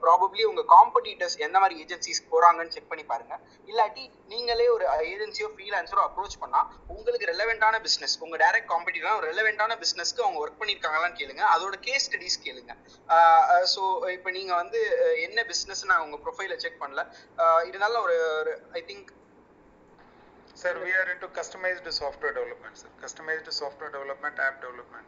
[0.02, 3.34] ப்ராபப்ளி uh, உங்க காம்படிட்டர்ஸ் எந்த மாதிரி ஏஜென்சிஸ் போறாங்கன்னு செக் பண்ணி பாருங்க.
[3.70, 6.60] இல்லாட்டி நீங்களே ஒரு ஏஜென்சியோ ஃப்ரீலான்சரோ அப்ரோச் பண்ணா
[6.94, 11.42] உங்களுக்கு ரெலவெண்டான பிஸ்னஸ் உங்க டைரக்ட் காம்படிட்டர் ஒரு ரெலவெண்டான பிஸ்னஸ்க்கு அவங்க ஒர்க் பண்ணியிருக்காங்களான்னு கேளுங்க.
[11.55, 12.73] அதோட கேஸ் ஸ்டடிஸ் கேளுங்க.
[13.09, 13.83] Uh, uh, ஸோ
[14.17, 14.83] இப்போ நீங்க வந்து
[15.26, 17.05] என்ன பிஸ்னஸ் நான் உங்க ப்ரொஃபைல செக் பண்ணல.
[17.68, 19.10] இருந்தாலும் ஒரு I think
[20.55, 22.89] Sir, we are into customized software development, sir.
[23.02, 25.06] Customized software development, app development.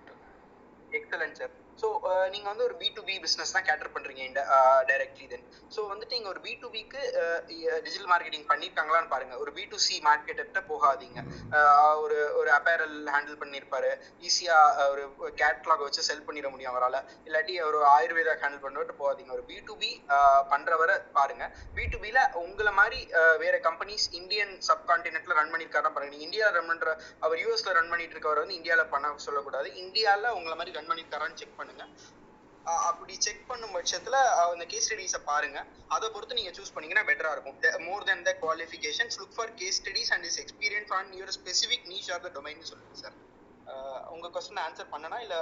[0.94, 1.50] Excellent, sir.
[1.83, 1.89] So
[2.35, 4.43] நீங்க வந்து ஒரு பி டு பி பிஸ்னஸ் தான் கேட்டர் பண்றீங்க இந்த
[4.91, 5.44] டைரக்ட்லி தென்
[5.75, 7.01] ஸோ வந்துட்டு நீங்க ஒரு பி டு பிக்கு
[7.85, 9.35] டிஜிட்டல் மார்க்கெட்டிங் பண்ணிருக்காங்களான்னு பாருங்க.
[9.43, 11.19] ஒரு பி டு சி மார்க்கெட்டர்கிட்ட போகாதீங்க.
[12.05, 13.91] ஒரு ஒரு அப்பேரல் ஹேண்டில் பண்ணியிருப்பாரு
[14.28, 14.59] ஈஸியா
[14.93, 15.05] ஒரு
[15.41, 16.99] கேட்லாக் வச்சு செல் பண்ணிட முடியும் அவரால்.
[17.28, 19.33] இல்லாட்டி ஒரு ஆயுர்வேதா ஹேண்டில் பண்ணிட்டு போகாதீங்க.
[19.39, 19.91] ஒரு பி டு பி
[20.53, 21.44] பண்றவரை பாருங்க.
[21.78, 23.01] பி டு பில உங்களை மாதிரி
[23.44, 26.12] வேற கம்பெனிஸ் இந்தியன் சப்கான்டினென்ட்ல ரன் பண்ணிருக்காரா பாருங்க.
[26.15, 29.69] நீங்க இந்தியாவில் ரன் பண்ற அவர் யூஎஸ்ல ரன் பண்ணிட்டு இருக்கவர் வந்து இந்தியாவில் பண்ண சொல்லக்கூடாது.
[29.85, 31.86] இந்தியாவில் உங்களை மாதிரி ரன் பண்ணிருக்காரான்னு செக் பண்ணுங்க.
[32.91, 34.18] அப்படி செக் பண்ணும் பட்சத்துல
[34.52, 35.59] அந்த கேஸ் ஸ்டடிஸை பாருங்க.
[35.94, 37.59] அதை பொறுத்து நீங்க சூஸ் பண்ணீங்கன்னா பெட்டரா இருக்கும்.
[37.89, 42.10] More then the qualifications look for case studies and is experience on your specific niche
[42.15, 43.18] or the domain சொல்லுங்க சார்
[44.15, 45.36] உங்க கொஸ்டின் ஆன்சர் பண்ணனா இல்ல?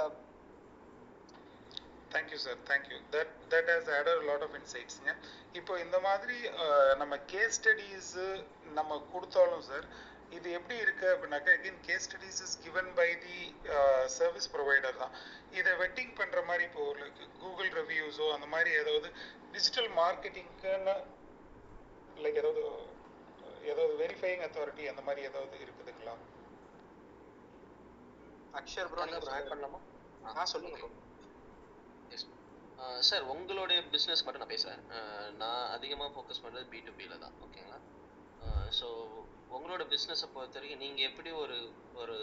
[2.13, 5.13] Thank you sir thank you that that has added lot of இன்சைட்ஸ்ங்க
[5.59, 6.37] இப்போ இந்த மாதிரி
[7.01, 8.11] நம்ம case studies
[8.77, 9.85] நம்ம கொடுத்தாலும் சார்
[10.37, 13.37] இது எப்படி இருக்கு அப்படின்னாக்கா again case studies is given by the
[14.17, 15.13] service provider தான்.
[15.59, 16.83] இதை வெட்டிங் பண்ற மாதிரி இப்போ
[17.41, 19.09] கூகுள் ரிவ்யூஸோ அந்த மாதிரி ஏதாவது
[19.55, 20.95] டிஜிட்டல் மார்க்கெட்டிங்க்குன்னு
[22.23, 22.63] லைக் ஏதாவது
[23.71, 26.15] ஏதாவது வெரிஃபைங் அத்தாரிட்டி அந்த மாதிரி ஏதாவது இருக்குதுங்களா?
[28.59, 29.79] அக்ஷர் ப்ரோ நீங்க ஆட் பண்ணலாமா?
[30.39, 30.91] ஆ சொல்லுங்க ப்ரோ
[33.09, 34.81] சார் உங்களுடைய பிஸ்னஸ் மட்டும் நான் பேசுகிறேன்
[35.41, 37.35] நான் அதிகமாக ஃபோக்கஸ் பண்ணுறது பி டு பியில் தான்.
[37.45, 37.79] ஓகேங்களா
[38.79, 38.87] ஸோ
[39.53, 41.57] உங்களோட பிஸ்னஸை பொறுத்த வரைக்கும் நீங்கள் எப்படி ஒரு
[41.95, 42.15] ஒரு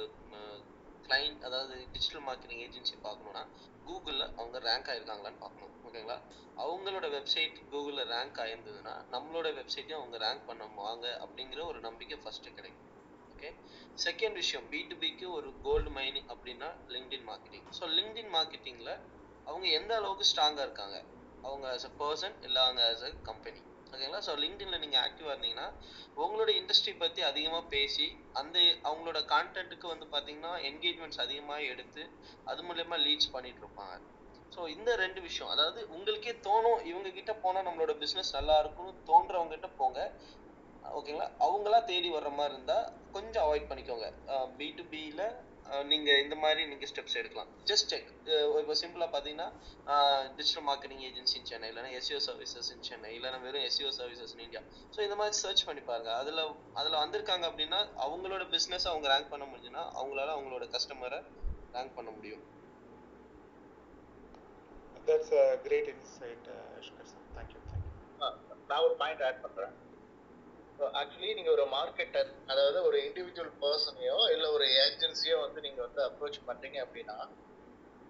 [1.05, 3.43] கிளைண்ட் அதாவது டிஜிட்டல் மார்க்கெட்டிங் ஏஜென்சி பார்க்கணுன்னா
[3.87, 5.73] கூகுளில் அவங்க ரேங்க் ஆயிருக்காங்களான்னு பார்க்கணும்.
[5.87, 6.17] ஓகேங்களா
[6.57, 12.87] அவங்களோட வெப்சைட் கூகுளில் ரேங்க் ஆயிருந்ததுன்னா நம்மளோட வெப்சைட்டையும் அவங்க ரேங்க் பண்ணுவாங்க அப்படிங்கிற ஒரு நம்பிக்கை ஃபஸ்ட்டு கிடைக்கும்.
[13.33, 13.51] ஓகே
[13.99, 18.93] செகண்ட் விஷயம் பி டு பிக்கு ஒரு கோல்டு மைனிங் அப்படின்னா லிங்க்டின் மார்க்கெட்டிங் ஸோ லிங்க்டின் மார்க்கெட்டிங்கில்
[19.47, 20.97] அவங்க எந்த அளவுக்கு ஸ்ட்ராங்காக இருக்காங்க?
[21.45, 23.61] அவங்க ஆஸ் அ பர்சன் இல்லை அவங்க ஆஸ் அ கம்பெனி
[23.93, 25.69] ஓகேங்களா ஸோ லிங்க்டின்ல நீங்கள் ஆக்டிவாக இருந்தீங்கன்னா
[26.25, 28.07] உங்களோட இண்டஸ்ட்ரி பற்றி அதிகமாக பேசி
[28.41, 32.03] அந்த அவங்களோட கான்டென்ட்டுக்கு வந்து பாத்தீங்கன்னா என்கேஜ்மெண்ட்ஸ் அதிகமாக எடுத்து
[32.51, 33.97] அது மூலயமா லீட்ஸ் பண்ணிட்டு இருப்பாங்க.
[34.55, 39.55] ஸோ இந்த ரெண்டு விஷயம் அதாவது உங்களுக்கே தோணும் இவங்க கிட்ட போனால் நம்மளோட பிஸ்னஸ் நல்லா இருக்கும்னு தோன்றவங்க
[39.57, 40.01] கிட்ட போங்க.
[40.99, 42.87] ஓகேங்களா அவங்களா தேடி வர்ற மாதிரி இருந்தால்
[43.17, 44.07] கொஞ்சம் அவாய்ட் பண்ணிக்கோங்க.
[44.59, 45.27] பி டு பியில்
[45.91, 47.51] நீங்கள் இந்த மாதிரி நீங்கள் ஸ்டெப்ஸ் எடுக்கலாம்.
[47.71, 48.09] ஜஸ்ட் செக்
[48.61, 49.49] இப்போ சிம்பிளாக பார்த்தீங்கன்னா
[50.39, 54.45] digital marketing agency in Chennai இல்லைனா எஸ்இஓ சர்வீசஸ் இன் சென்னை இல்லைனா வெறும் SEO services in
[54.47, 54.63] India
[54.95, 56.11] so இந்த மாதிரி சர்ச் பண்ணி பாருங்க.
[56.23, 56.41] அதில்
[56.81, 61.21] அதில் வந்திருக்காங்க அப்படின்னா அவங்களோட பிஸ்னஸ் அவங்க ரேங்க் பண்ண முடிஞ்சுன்னா அவங்களால அவங்களோட கஸ்டமரை
[61.77, 62.43] ரேங்க் பண்ண முடியும்.
[65.09, 65.35] That's
[65.67, 66.49] great insight
[66.81, 67.93] Ashkar sir thank you thank you
[68.71, 69.77] நான் ஒரு பாயிண்ட் ஆட் பண்றேன்
[71.01, 76.39] ஆக்சுவலி நீங்க ஒரு மார்க்கெட்டர் அதாவது ஒரு இண்டிவிஜுவல் பர்சனையோ இல்ல ஒரு ஏஜென்சியோ வந்து நீங்க வந்து அப்ரோச்
[76.49, 77.19] பண்றீங்க அப்படின்னா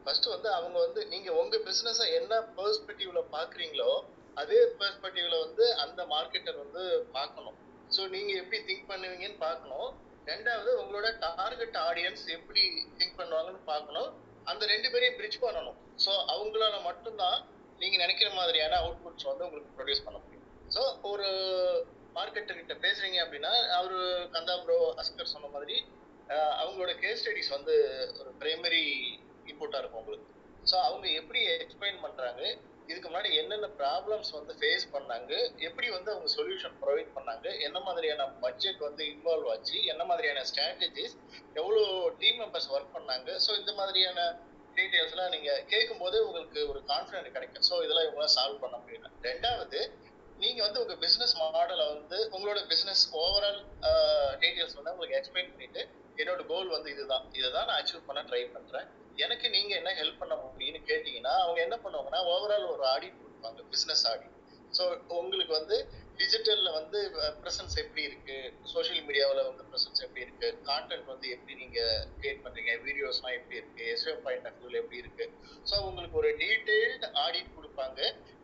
[0.07, 3.91] ஃபர்ஸ்ட் வந்து அவங்க வந்து நீங்க உங்க பிசினஸ என்ன பெர்ஸ்பெக்டிவ்ல பாக்குறீங்களோ
[4.37, 6.83] அதே பெர்ஸ்பெக்டிவ்ல வந்து அந்த மார்க்கெட்டர் வந்து
[7.13, 7.57] பார்க்கணும்.
[7.91, 9.89] ஸோ நீங்க எப்படி திங்க் பண்ணுவீங்கன்னு பார்க்கணும்.
[10.27, 12.63] ரெண்டாவது உங்களோட டார்கெட் ஆடியன்ஸ் எப்படி
[12.99, 14.11] திங்க் பண்ணுவாங்கன்னு பார்க்கணும்.
[14.47, 15.79] அந்த ரெண்டு பேரையும் பிரிட்ஜ் பண்ணணும்.
[16.05, 17.39] ஸோ அவங்களால மட்டும்தான்
[17.81, 20.47] நீங்க நினைக்கிற மாதிரியான அவுட்புட்ஸ் வந்து உங்களுக்கு ப்ரொடியூஸ் பண்ண முடியும்.
[20.71, 21.29] ஸோ ஒரு
[22.17, 24.01] மார்க்கெட்டு கிட்ட பேசுறீங்க அப்படின்னா அவரு
[24.35, 25.77] கந்தா ப்ரோ அஸ்கர் சொன்ன மாதிரி
[26.63, 27.75] அவங்களோட கேஸ் ஸ்டடிஸ் வந்து
[28.21, 28.85] ஒரு பிரைமரி
[29.51, 30.27] இன்புட்டா இருக்கும் உங்களுக்கு.
[30.71, 32.43] ஸோ அவங்க எப்படி எக்ஸ்பிளைன் பண்றாங்க
[32.91, 35.33] இதுக்கு முன்னாடி என்னென்ன ப்ராப்ளம்ஸ் வந்து ஃபேஸ் பண்ணாங்க
[35.69, 41.15] எப்படி வந்து அவங்க சொல்யூஷன் ப்ரொவைட் பண்ணாங்க என்ன மாதிரியான பட்ஜெட் வந்து இன்வால்வ் ஆச்சு என்ன மாதிரியான ஸ்ட்ராட்டஜிஸ்
[41.61, 41.83] எவ்வளோ
[42.23, 43.29] டீம் மெம்பர்ஸ் ஒர்க் பண்ணாங்க.
[43.45, 44.21] ஸோ இந்த மாதிரியான
[44.79, 47.67] டீட்டெயில்ஸ்லாம் நீங்கள் கேட்கும்போது உங்களுக்கு ஒரு கான்ஃபிடென்ட் கிடைக்கும்.
[47.71, 49.81] ஸோ இதெல்லாம் இவங்களாம் சால்வ் பண்ண முடியும் ரெண்டாவது
[50.43, 53.61] நீங்க வந்து உங்க பிசினஸ் மாடலை வந்து உங்களோட பிசினஸ் ஓவரால்
[54.43, 55.83] டீட்டெயில்ஸ் வந்து உங்களுக்கு எக்ஸ்பிளைன் பண்ணிட்டு
[56.21, 57.25] என்னோட கோல் வந்து இதுதான்.
[57.39, 58.87] இதை தான் நான் அச்சீவ் பண்ண ட்ரை பண்றேன்.
[59.25, 64.05] எனக்கு நீங்க என்ன ஹெல்ப் பண்ண முடியும்னு கேட்டீங்கன்னா அவங்க என்ன பண்ணுவாங்கன்னா ஓவரால் ஒரு ஆடிட் கொடுப்பாங்க பிசினஸ்
[64.13, 64.37] ஆடிட்
[64.77, 64.83] ஸோ
[65.21, 65.77] உங்களுக்கு வந்து
[66.21, 66.99] டிஜிட்டல்ல வந்து
[67.43, 68.37] ப்ரெசன்ஸ் எப்படி இருக்கு?
[68.73, 70.49] சோஷியல் மீடியாவில் வந்து ப்ரெசன்ஸ் எப்படி இருக்கு?
[70.69, 71.79] கான்டென்ட் வந்து எப்படி நீங்க
[72.19, 72.73] கிரியேட் பண்றீங்க?
[72.87, 73.85] வீடியோஸ்லாம் எப்படி இருக்கு?
[73.95, 75.27] எஸ்ஓ பாயிண்ட் ஆஃப் வியூல எப்படி இருக்கு?
[75.71, 78.01] ஸோ உங்களுக்கு ஒரு டீடைல்டு ஆடிட் கொடுப்பாங்க.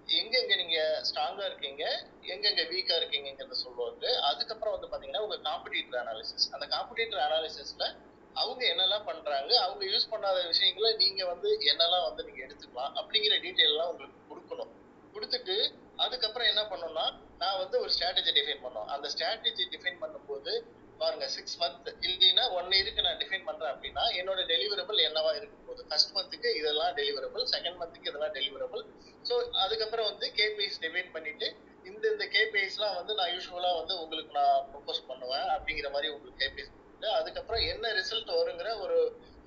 [0.09, 0.79] எங்கெங்க நீங்க
[1.09, 1.85] ஸ்ட்ராங்கா இருக்கீங்க
[2.23, 4.05] எங்கெங்க வீக்கா இருக்கீங்கிறத சொல்லுவாங்க.
[4.21, 7.87] அதுக்கப்புறம் வந்து பாத்தீங்கன்னா உங்க காம்படிட்டர் அனாலிசிஸ் அந்த காம்படிட்டர் அனாலிசிஸ்ல
[8.35, 13.73] அவங்க என்னெல்லாம் பண்றாங்க அவங்க யூஸ் பண்ணாத விஷயங்களை நீங்க வந்து என்னெல்லாம் வந்து நீங்க எடுத்துக்கலாம் அப்படிங்கிற டீட்டெயில்
[13.75, 14.73] எல்லாம் உங்களுக்கு கொடுக்கணும்.
[15.15, 15.57] கொடுத்துட்டு
[15.97, 17.07] அதுக்கப்புறம் என்ன பண்ணணும்னா
[17.39, 20.53] நான் வந்து ஒரு ஸ்ட்ராட்டஜி டிஃபைன் பண்ணோம் அந்த ஸ்ட்ராட்டஜி டிஃபைன் பண்ணும்போது
[21.01, 25.65] பாருங்க சிக்ஸ் மந்த் இல்லைன்னா ஒன் இயருக்கு நான் டிஃபைன் பண்றேன் அப்படின்னா என்னோட டெலிவரபிள் என்னவா இருக்கும்?
[25.69, 28.83] போது ஃபர்ஸ்ட் மந்த்துக்கு இதெல்லாம் டெலிவரபிள் செகண்ட் மந்த்துக்கு இதெல்லாம் டெலிவரபிள்
[29.25, 29.35] ஸோ
[29.65, 31.49] அதுக்கப்புறம் வந்து கேபிஐஸ் டிஃபைன் பண்ணிட்டு
[31.87, 36.73] இந்த இந்த கேபிஐஸ்லாம் வந்து நான் யூஸ்வலா வந்து உங்களுக்கு நான் ப்ரொபோஸ் பண்ணுவேன் அப்படிங்கிற மாதிரி உங்களுக்கு கேபிஐஸ்
[36.73, 38.99] கொடுத்துட்டு அதுக்கப்புறம் என்ன ரிசல்ட் வருங்கிற ஒரு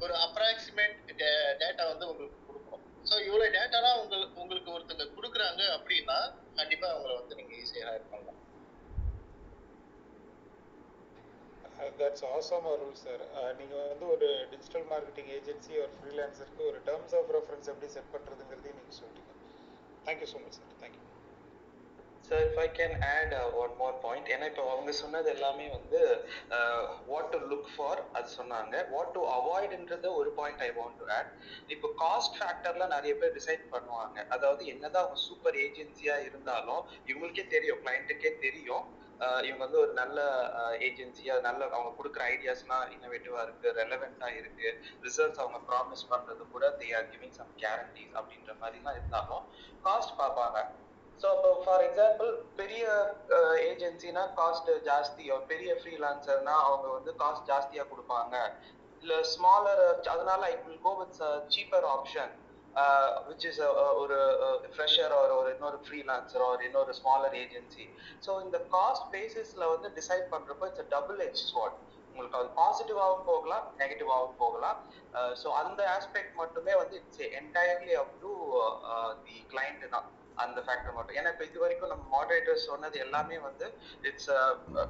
[0.02, 0.98] ஒரு அப்ராக்சிமேட்
[1.62, 6.20] டேட்டா வந்து உங்களுக்கு கொடுக்கணும் ஸோ இவ்வளோ டேட்டாலாம் உங்களுக்கு உங்களுக்கு ஒருத்தங்க கொடுக்குறாங்க அப்படின்னா
[6.60, 8.39] கண்டிப்பாக அவங்கள வந்து நீங்கள் ஈஸியாக ஹேர் பண்ணலாம்.
[12.00, 13.24] தட்ஸ் ஆசம் அருள் சார்
[13.60, 18.80] நீங்கள் வந்து ஒரு டிஜிட்டல் மார்க்கெட்டிங் ஏஜென்சி ஒரு ஃப்ரீலான்சருக்கு ஒரு டேர்ம்ஸ் ஆஃப் ரெஃபரன்ஸ் எப்படி செட் பண்ணுறதுங்கிறதையும்
[18.80, 19.36] நீங்கள் சொல்லிட்டீங்க
[20.08, 21.04] thank you so much sir thank you
[22.28, 26.00] sir if I can add one more point ஏன்னா இப்போ அவங்க சொன்னது எல்லாமே வந்து
[27.12, 28.76] வாட் டு லுக் ஃபார் அது சொன்னாங்க.
[28.94, 31.32] வாட் டு அவாய்டுன்றது ஒரு point I want to add
[31.76, 34.18] இப்போ காஸ்ட் ஃபேக்டர்ல நிறைய பேர் டிசைட் பண்ணுவாங்க.
[34.36, 38.86] அதாவது என்னதான் அவங்க சூப்பர் ஏஜென்சியா இருந்தாலும் இவங்களுக்கே தெரியும் கிளைண்ட்டுக்கே தெரியும்.
[39.48, 40.20] இவங்க வந்து ஒரு நல்ல
[40.88, 44.68] ஏஜென்சியா நல்ல அவங்க கொடுக்குற ஐடியாஸ்லாம் இன்னோவேட்டிவா இருக்கு ரெலவெண்டா இருக்கு.
[45.06, 49.46] ரிசல்ட்ஸ் அவங்க ப்ராமிஸ் பண்றது கூட they are giving some guarantees அப்படின்ற மாதிரிலாம் இருந்தாலும்
[49.88, 50.60] காஸ்ட் பார்ப்பாங்க.
[51.22, 52.84] ஸோ அப்போ ஃபார் எக்ஸாம்பிள் பெரிய
[53.72, 58.36] ஏஜென்சினா காஸ்ட் ஜாஸ்தி பெரிய ஃப்ரீலான்சர்னா அவங்க வந்து காஸ்ட் ஜாஸ்தியா கொடுப்பாங்க.
[59.04, 59.84] இல்ல ஸ்மாலர்
[60.14, 61.20] அதனால I will go with
[61.56, 62.32] cheaper option
[63.28, 63.62] which is
[64.02, 64.18] ஒரு
[64.74, 67.86] ஃப்ரெஷர் ஒரு ஒரு இன்னொரு ஃப்ரீலான்சர் ஒரு இன்னொரு ஸ்மாலர் ஏஜென்சி
[68.26, 71.78] ஸோ இந்த காஸ்ட் பேசிஸ்ல வந்து டிசைட் பண்றப்போ இட்ஸ் டபுள் எச் ஸ்வாட்
[72.10, 74.78] உங்களுக்கு அது பாசிட்டிவாகவும் போகலாம் நெகட்டிவாகவும் போகலாம்.
[75.42, 78.32] ஸோ அந்த ஆஸ்பெக்ட் மட்டுமே வந்து it's entirely up to
[79.26, 80.08] the client தான்.
[80.44, 81.18] அந்த ஃபேக்டர் மட்டும்.
[81.20, 83.68] ஏன்னா இப்போ இது வரைக்கும் நம்ம மாடரேட்டர்ஸ் சொன்னது எல்லாமே வந்து
[84.10, 84.30] it's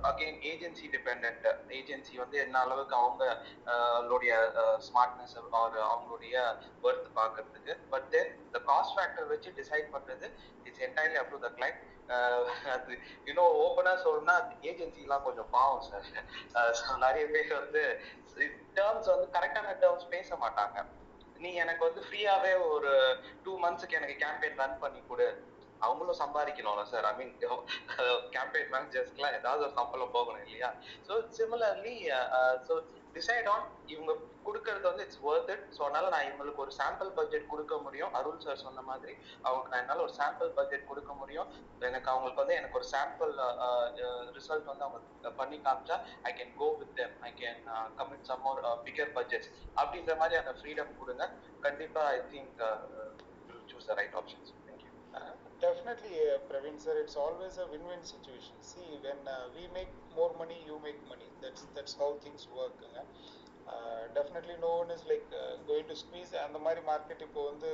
[0.09, 1.47] again agency depend
[1.79, 3.23] agency வந்து என்ன அளவுக்கு அவங்க
[3.71, 6.35] uh, அவங்களுடைய uh, ஸ்மார்ட்னஸ் ஆர் அவங்களுடைய
[6.87, 7.75] ஒர்த் பார்க்கறதுக்கு.
[7.93, 10.27] பட் தென் இந்த காஸ்ட் ஃபேக்டர் வச்சு டிசைட் பண்றது
[10.67, 11.81] it's entirely up to the client
[12.75, 12.93] அது
[13.29, 14.37] இன்னும் ஓப்பனா சொல்லணும்னா
[14.69, 16.07] ஏஜென்சிலாம் கொஞ்சம் பாவம் சார்
[16.59, 17.83] uh, நிறைய பேர் வந்து
[18.77, 20.79] டேர்ம்ஸ் வந்து கரெக்டான டேர்ம்ஸ் பேச மாட்டாங்க.
[21.43, 22.91] நீ எனக்கு வந்து ஃப்ரீயாவே ஒரு
[23.43, 25.27] டூ மந்த்ஸ்க்கு எனக்கு கேம்பெயின் ரன் பண்ணி கொடு.
[25.81, 27.33] அவங்களும் சம்பாதிக்கணும்ல சார் ஐ மீன்
[28.35, 30.69] கேம்பெயின் மேனேஜர்ஸ்க்குலாம் ஏதாவது ஒரு சம்பளம் போகணும் இல்லையா?
[31.07, 31.95] So similarly
[32.67, 32.73] so
[33.19, 34.11] decide on இவங்க
[34.47, 38.13] கொடுக்கறது வந்து இட்ஸ் ஒர்த் இட் ஸோ அதனால நான் இவங்களுக்கு ஒரு சாம்பிள் பட்ஜெட் கொடுக்க முடியும்.
[38.19, 39.13] அருள் சார் சொன்ன மாதிரி
[39.45, 41.49] அவங்களுக்கு நான் என்னால் ஒரு சாம்பிள் பட்ஜெட் கொடுக்க முடியும்.
[41.89, 43.33] எனக்கு அவங்களுக்கு வந்து எனக்கு ஒரு சாம்பிள்
[44.37, 45.97] ரிசல்ட் வந்து அவங்க பண்ணி காமிச்சா
[46.29, 47.61] I can go with them I can
[47.99, 51.25] commit some more figure budgets அப்படின்ற மாதிரி அந்த ஃப்ரீடம் கொடுங்க.
[51.67, 52.63] கண்டிப்பா I think
[53.71, 54.51] choose the right options
[55.61, 58.55] Definitely, uh, Praveen sir, it's always a win-win situation.
[58.61, 61.27] See, when uh, we make more money, you make money.
[61.41, 62.77] That's that's how things work.
[62.81, 63.03] Uh,
[63.67, 66.31] uh, definitely, no one is like uh, going to squeeze.
[66.45, 67.71] அந்த மாதிரி market இப்போ வந்து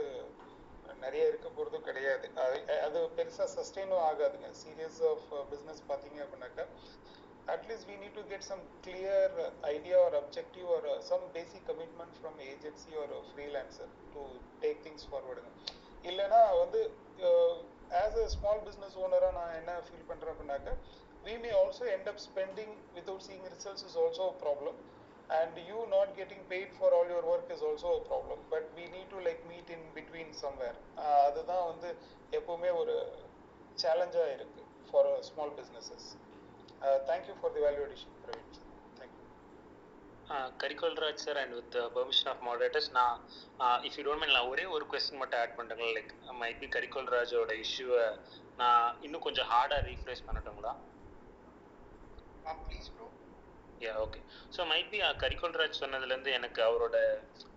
[1.04, 2.58] நிறைய இருக்க போகிறதும் கிடையாது அது
[2.88, 6.66] அது பெருசாக சஸ்டெயினும் ஆகாதுங்க சீரியஸ் ஆஃப் பிஸ்னஸ் பார்த்தீங்க அப்படின்னாக்கா
[7.56, 9.36] at least we need to get some clear
[9.76, 14.24] idea or objective or some basic commitment from agency or freelancer to
[14.66, 15.52] take things ஃபார்வர்டுங்க
[16.12, 16.82] இல்லைன்னா வந்து
[18.02, 20.74] ஆஸ் அ ஸ்மால் பிஸ்னஸ் ஓனராக நான் என்ன ஃபீல் பண்ணுறேன் அப்படின்னாக்கா
[21.24, 24.80] we may also end up spending without seeing results is also problem
[25.30, 28.40] and you not getting paid for all your work is also a problem.
[28.48, 30.76] But we need to like meet in between somewhere.
[30.98, 31.90] Uh, அதுதான் வந்து
[32.32, 32.96] எப்பவுமே ஒரு
[33.84, 36.08] சேலஞ்சாக இருக்கு for small businesses
[37.10, 38.65] thank you for the value addition Praveen thank you
[40.60, 43.16] Karikolraj sir and with permission of moderators நான்
[43.88, 47.54] if you don't mind நான் ஒரே ஒரு கொஸ்டின் மட்டும் ஆட் பண்ணுறேங்களா லைக் மைட் பி கரிகோல்ராஜோட
[47.66, 48.06] இஷ்யூவை
[48.60, 50.74] நான் இன்னும் கொஞ்சம் ஹார்டாக rephrase பண்ணட்டுங்களா?
[52.64, 53.08] Please bro
[53.82, 54.20] yeah okay
[54.52, 56.98] so might be Karikolraj சொன்னதுலேருந்து எனக்கு அவரோட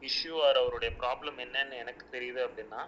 [0.03, 2.83] இஷ்யூ ஆர் அவருடைய ப்ராப்ளம் என்னன்னு எனக்கு தெரியுது அப்படின்னா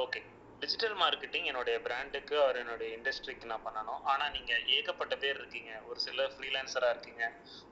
[0.00, 0.20] ஓகே
[0.60, 4.00] டிஜிட்டல் மார்க்கெட்டிங் என்னுடைய பிராண்டுக்கு அவர் என்னுடைய இண்டஸ்ட்ரிக்கு நான் பண்ணணும்.
[4.12, 5.72] ஆனால் நீங்கள் ஏகப்பட்ட பேர் இருக்கீங்க.
[5.88, 7.24] ஒரு சிலர் ஃப்ரீலான்சராக இருக்கீங்க.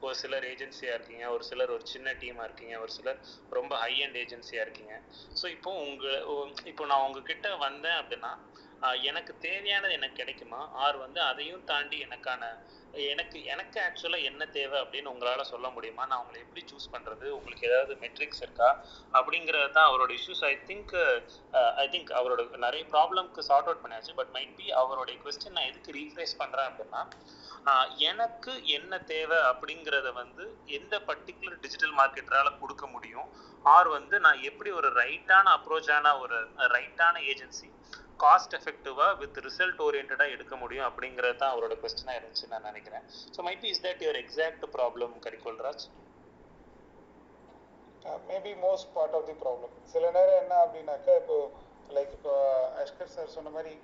[0.06, 1.24] ஒரு சிலர் ஏஜென்சியாக இருக்கீங்க.
[1.36, 2.74] ஒரு சிலர் ஒரு சின்ன டீமாக இருக்கீங்க.
[2.84, 3.20] ஒரு சிலர்
[3.58, 4.96] ரொம்ப ஹை அண்ட் ஏஜென்சியாக இருக்கீங்க.
[5.40, 6.22] ஸோ இப்போ உங்கள்
[6.72, 8.32] இப்போ நான் உங்ககிட்ட வந்தேன் அப்படின்னா
[9.10, 10.62] எனக்கு தேவையானது எனக்கு கிடைக்குமா?
[10.84, 12.42] ஆர் வந்து அதையும் தாண்டி எனக்கான
[13.12, 16.04] எனக்கு எனக்கு ஆக்சுவலாக என்ன தேவை அப்படின்னு உங்களால் சொல்ல முடியுமா?
[16.06, 18.68] நான் உங்களை எப்படி சூஸ் பண்ணுறது உங்களுக்கு ஏதாவது மெட்ரிக்ஸ் இருக்கா?
[19.12, 20.94] அப்படிங்கிறது தான் அவரோட issues I think
[21.82, 25.96] I think அவரோட நிறைய ப்ராப்ளம்க்கு சார்ட் அவுட் பண்ணியாச்சு பட் மைட் பி அவருடைய கொஸ்டின் நான் எதுக்கு
[25.98, 27.02] ரீஃப்ரேஸ் பண்ணுறேன் அப்படின்னா
[27.70, 30.46] uh, எனக்கு என்ன தேவை அப்படிங்கிறத வந்து
[30.78, 33.28] எந்த பர்டிகுலர் டிஜிட்டல் மார்க்கெட்டரால் கொடுக்க முடியும்?
[33.64, 36.38] ஆர் வந்து நான் எப்படி ஒரு ரைட்டான அப்ரோச்சான ஒரு
[36.74, 37.68] ரைட்டான ஏஜென்சி
[38.22, 43.04] காஸ்ட் எஃபெக்டிவாக வித் ரிசல்ட் ஓரியன்டாக எடுக்க முடியும் அப்படிங்கிறது தான் அவரோட கொஸ்டினாக இருந்துச்சு நான் நினைக்கிறேன்.
[43.34, 45.84] So might is that your exact problem Karikolraj
[48.30, 51.38] maybe most part of the problem சில நேரம் என்ன அப்படின்னாக்கா இப்போ
[51.96, 52.34] லைக் இப்போ
[52.82, 53.74] அஷ்கர் சார் சொன்ன மாதிரி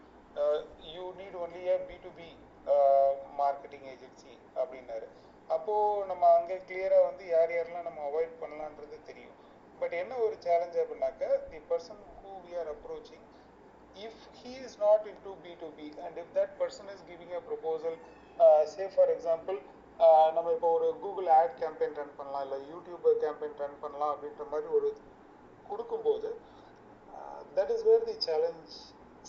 [0.97, 2.29] you need only a B to B
[3.41, 5.07] marketing agency அப்படின்னாரு.
[5.57, 9.37] அப்போது நம்ம அங்கே கிளியராக வந்து யார் யாரெல்லாம் நம்ம அவாய்ட் பண்ணலான்றது தெரியும்.
[9.81, 13.25] பட் என்ன ஒரு சேலஞ்ச் அப்படின்னாக்கா the person who we are approaching
[14.01, 17.95] if he is not into B2B and if that person is giving a proposal,
[18.39, 19.59] uh, say for example,
[20.35, 24.69] நம்ம இப்போ ஒரு கூகுள் ஆட் கேம்பெயின் ரன் பண்ணலாம் இல்லை YouTube campaign run பண்ணலாம் அப்படின்ற மாதிரி
[24.77, 24.89] ஒரு
[25.71, 26.29] கொடுக்கும்போது
[27.57, 28.77] that is where the challenge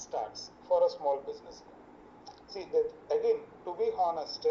[0.03, 1.59] starts for a small business
[2.53, 4.47] see that again to be honest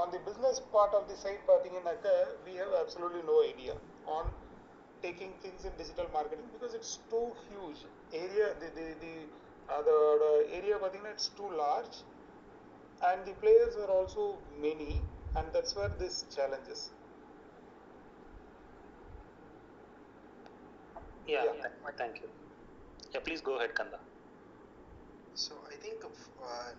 [0.00, 2.08] on the business part of the side பார்த்தீங்கன்னாக்க
[2.48, 3.76] we have absolutely no idea
[4.16, 4.32] on
[5.02, 7.80] taking things in digital marketing because it's too huge.
[8.14, 9.14] Area the, the, the
[9.68, 10.24] அதோட
[10.56, 11.96] area பார்த்தீங்கன்னா it's too large
[13.00, 14.24] and the players are also
[14.64, 14.92] many
[15.38, 16.84] and that's where this challenges
[21.26, 21.44] Yeah,
[21.96, 22.28] thank you.
[23.12, 23.98] Yeah, please go ahead, Kanda.
[25.36, 26.04] So I think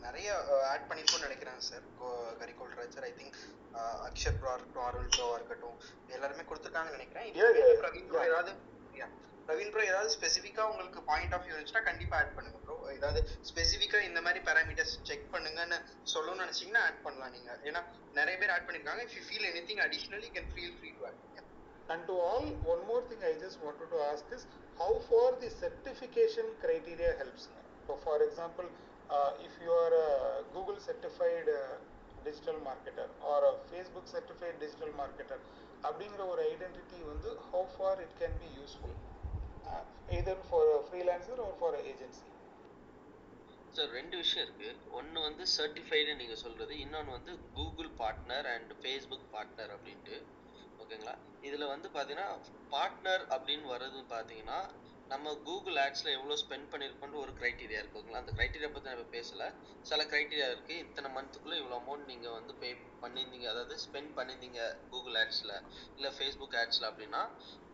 [0.06, 0.27] நிறைய
[0.69, 1.83] add பண்ணிருக்கோம்னு நினைக்கிறேன் sir
[2.39, 3.35] Karikol Rajar I think
[4.07, 5.75] Akshar bro இருக்கட்டும் அருள் ப்ரோவா இருக்கட்டும்
[6.15, 7.81] எல்லாருமே கொடுத்துருக்காங்கன்னு நினைக்கிறேன் Yeah, இதுவே yeah, yeah.
[7.83, 8.53] Praveen bro ஏதாவது
[8.99, 9.11] yeah.
[9.47, 14.00] பிரவீன் ப்ரோ ஏதாவது ஸ்பெசிஃபிக்கா உங்களுக்கு பாயிண்ட் ஆஃப் வியூ இருந்துச்சுன்னா கண்டிப்பா ஆட் பண்ணுங்க ப்ரோ ஏதாவது ஸ்பெசிஃபிக்கா
[14.08, 15.78] இந்த மாதிரி பேராமீட்டர்ஸ் செக் பண்ணுங்கன்னு
[16.15, 17.82] சொல்லணும்னு நினைச்சீங்கன்னா ஆட் பண்ணலாம் நீங்க ஏன்னா
[18.20, 21.20] நிறைய பேர் ஆட் பண்ணிருக்காங்க if you feel anything additionally can feel free to add
[21.89, 24.42] And to all, one more thing I just wanted to ask is
[24.78, 27.49] how far the certification criteria helps.
[27.86, 28.66] So, for example,
[29.10, 30.10] uh, if you are a
[30.55, 31.58] Google certified uh,
[32.24, 35.41] digital marketer or a Facebook certified digital marketer,
[35.82, 39.16] அப்படிங்கிற ஒரு identity வந்து how far it can be useful uh,
[40.15, 42.25] either for a freelancer or for an agency.
[43.75, 44.69] Sir ரெண்டு விஷயம் இருக்கு.
[44.97, 50.15] ஒன்று வந்து certified நீங்கள் சொல்றது இன்னொன்று வந்து Google partner and Facebook partner அப்படின்ட்டு.
[50.81, 51.13] ஓகேங்களா?
[51.47, 52.29] இதில் வந்து பார்த்தீங்கன்னா
[52.73, 54.59] பார்ட்னர் அப்படின்னு வர்றது பார்த்தீங்கன்னா
[55.11, 59.47] நம்ம கூகுள் ஆட்ஸில் எவ்வளோ ஸ்பெண்ட் பண்ணியிருக்கோன்ற ஒரு க்ரைட்டீரியா இருக்குங்களா அந்த க்ரைட்டீரியா பற்றி நம்ம பேசலை.
[59.89, 62.71] சில க்ரைட்டீரியா இருக்குது இத்தனை மந்த்துக்குள்ளே இவ்வளோ அமௌண்ட் நீங்கள் வந்து பே
[63.03, 64.61] பண்ணிருந்தீங்க அதாவது ஸ்பெண்ட் பண்ணிருந்தீங்க
[64.93, 65.55] கூகுள் ஆட்ஸில்
[65.97, 67.23] இல்லை ஃபேஸ்புக் ஆட்ஸில் அப்படின்னா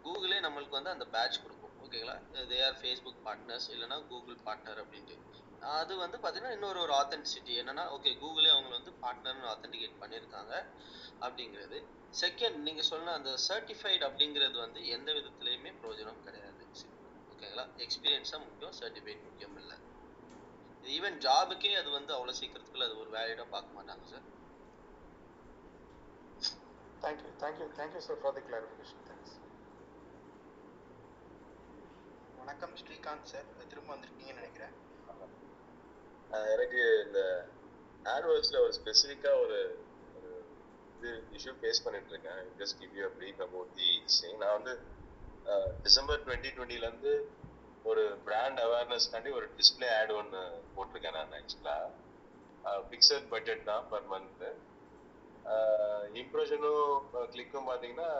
[0.07, 1.62] கூகுளே நம்மளுக்கு வந்து அந்த பேட்ச் கொடுக்கும்.
[1.83, 2.15] ஓகேங்களா
[2.51, 5.15] தே ஆர் ஃபேஸ்புக் பார்ட்னர்ஸ் இல்லைன்னா கூகுள் பார்ட்னர் அப்படின்ட்டு.
[5.79, 10.53] அது வந்து பார்த்தீங்கன்னா இன்னொரு ஒரு ஆத்தென்டிசிட்டி என்னன்னா ஓகே கூகுளே அவங்களை வந்து பார்ட்னர்னு ஆத்தென்டிகேட் பண்ணியிருக்காங்க
[11.25, 11.77] அப்படிங்கிறது.
[12.21, 16.63] செகண்ட் நீங்க சொன்ன அந்த சர்டிஃபைட் அப்படிங்கிறது வந்து எந்த விதத்துலேயுமே பிரயோஜனம் கிடையாது.
[17.31, 19.77] ஓகேங்களா எக்ஸ்பீரியன்ஸ் தான் முக்கியம் சர்டிஃபைட் முக்கியம் இல்லை.
[20.97, 24.27] ஈவன் ஜாபுக்கே அது வந்து அவ்வளோ சீக்கிரத்துக்குள்ள அது ஒரு வேலிடாக பார்க்க மாட்டாங்க sir
[27.05, 28.99] thank you thank you thank you sir for the clarification for the clarification.
[29.07, 29.31] Thanks.
[32.43, 33.45] வணக்கம் ஸ்ரீகாந்த் சார்.
[33.71, 34.73] திரும்ப வந்திருக்கீங்கன்னு நினைக்கிறேன்.
[36.53, 37.19] எனக்கு இந்த
[38.05, 39.59] ஆட்வர்ட்ஸ்ல ஒரு ஸ்பெசிஃபிக்கா ஒரு
[40.97, 42.41] இது இஷ்யூ ஃபேஸ் பண்ணிட்டு இருக்கேன்.
[42.59, 44.73] Just give you brief about the same நான் வந்து
[45.85, 47.13] டிசம்பர் டுவெண்ட்டி டுவெண்ட்டிலேருந்து
[47.85, 50.43] ஒரு பிராண்ட் அவேர்னஸ்க்காண்டி ஒரு டிஸ்பிளே ஆட் ஒன்று
[50.75, 51.89] போட்டிருக்கேன் நான் ஆக்சுவலாக
[52.89, 54.45] ஃபிக்ஸட் பட்ஜெட் தான் பர் மந்த்
[56.21, 56.93] இம்ப்ரெஷனும்
[57.33, 58.11] கிளிக்கும் பார்த்தீங்கன்னா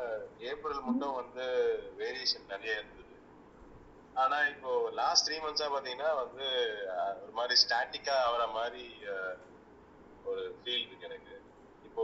[0.52, 1.46] ஏப்ரல் மட்டும் வந்து
[2.02, 3.02] வேரியேஷன் நிறைய இருந்தது.
[4.16, 6.46] ஆனா இப்போ லாஸ்ட் த்ரீ மந்த்ஸா பாத்தீங்கன்னா வந்து
[7.24, 8.84] ஒரு மாதிரி ஸ்டாட்டிக்கா ஆகிற மாதிரி
[10.26, 11.36] ஒரு ஃபீல் இருக்கு எனக்கு.
[11.88, 12.04] இப்போ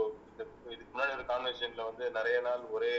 [0.73, 2.93] இதுக்கு முன்னாடி ஒரு கான்வெர்சேஷன்ல வந்து நிறைய நாள் ஒரே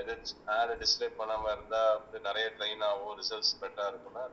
[0.00, 0.14] இது
[0.54, 4.24] ஆட் டிஸ்பிளே பண்ணாம இருந்தா வந்து நிறைய ட்ரெயின் ஆகும் ரிசல்ட்ஸ் பெட்டரா இருக்கும்னா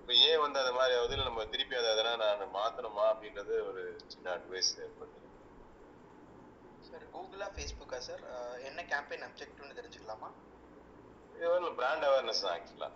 [0.00, 1.14] இப்போ ஏன் வந்து அது மாதிரி ஆகுது?
[1.14, 3.82] இல்லை நம்ம திருப்பி அதை அதெல்லாம் நான் மாத்தணுமா அப்படின்றது ஒரு
[4.12, 5.22] சின்ன அட்வைஸ் ஏற்படுது.
[6.88, 8.22] சார் கூகுளா ஃபேஸ்புக்கா சார்
[8.68, 10.28] என்ன கேம்பெயின் அப்ஜெக்டிவ்னு தெரிஞ்சுக்கலாமா?
[11.36, 12.90] இது வந்து பிராண்ட் அவேர்னஸ் தான் ஆக்சுவலா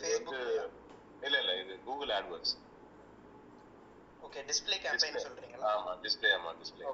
[0.00, 0.40] இது வந்து
[1.22, 2.54] இல்ல இல்ல இது Google AdWords
[4.22, 5.68] okay display campaign சொல்றீங்களா?
[5.72, 6.86] ஆமா டிஸ்பிளே ஆமா டிஸ்பிளே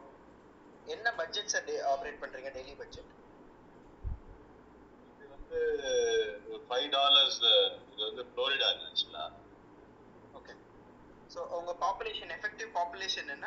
[0.87, 3.13] என்ன பட்ஜெட் சார் ஆப்ரேட் பண்றீங்க டெய்லி பட்ஜெட்
[5.19, 5.61] இது வந்து
[6.69, 7.41] ஃபைவ் டாலர்ஸ்
[7.87, 9.25] இது வந்து ஃப்ளோரிடா ஆக்சுவலா
[10.35, 10.55] ஓகே
[11.31, 13.47] ஸோ உங்க பாப்புலேஷன் எஃபெக்டிவ் பாப்புலேஷன் என்ன?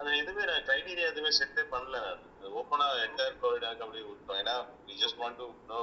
[0.00, 2.12] அது எதுவுமே நான் கிரைட்டீரியா எதுவுமே செட்டே பண்ணல நான்.
[2.14, 2.28] அது
[2.60, 4.54] ஓப்பனா என்டையர் ஃப்ளோரிடாக்கு அப்படியே விட்டோம் ஏன்னா
[4.86, 5.80] we just want to know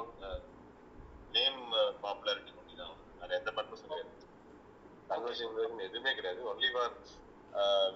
[1.38, 1.60] name
[2.04, 2.96] popularity பண்ணி தான்.
[3.22, 4.14] வேற எந்த பர்பஸும் கிடையாது
[5.12, 6.42] கன்வர்சேஷன் எதுவுமே கிடையாது.
[6.52, 6.94] Only for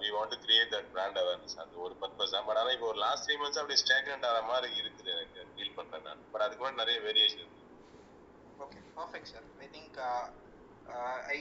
[0.02, 2.46] we want to create that brand awareness அது ஒரு பர்பஸ் தான்.
[2.48, 6.06] பட் ஆனால் இப்போ ஒரு லாஸ்ட் த்ரீ மந்த்ஸ் அப்படியே ஸ்டேக்னண்ட் ஆகிற மாதிரி இருக்குது எனக்கு ஃபீல் பண்ணுறேன்
[6.08, 7.60] நான் பட் அதுக்கு முன்னாடி நிறைய வேரியேஷன் இருக்கு.
[8.64, 9.98] Okay perfect sir I think
[11.34, 11.38] I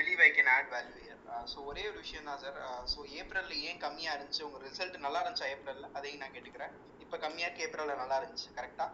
[0.00, 2.58] believe I can add value here so ஒரே ஒரு விஷயம் தான் சார்
[2.92, 4.42] ஸோ ஏப்ரல்ல ஏன் கம்மியா இருந்துச்சு?
[4.46, 6.72] உங்க ரிசல்ட் நல்லா இருந்துச்சா ஏப்ரல்ல அதையும் நான் கேட்டுக்கிறேன்.
[7.04, 8.86] இப்போ கம்மியா இருக்கு ஏப்ரல்ல நல்லா இருந்துச்சு கரெக்டா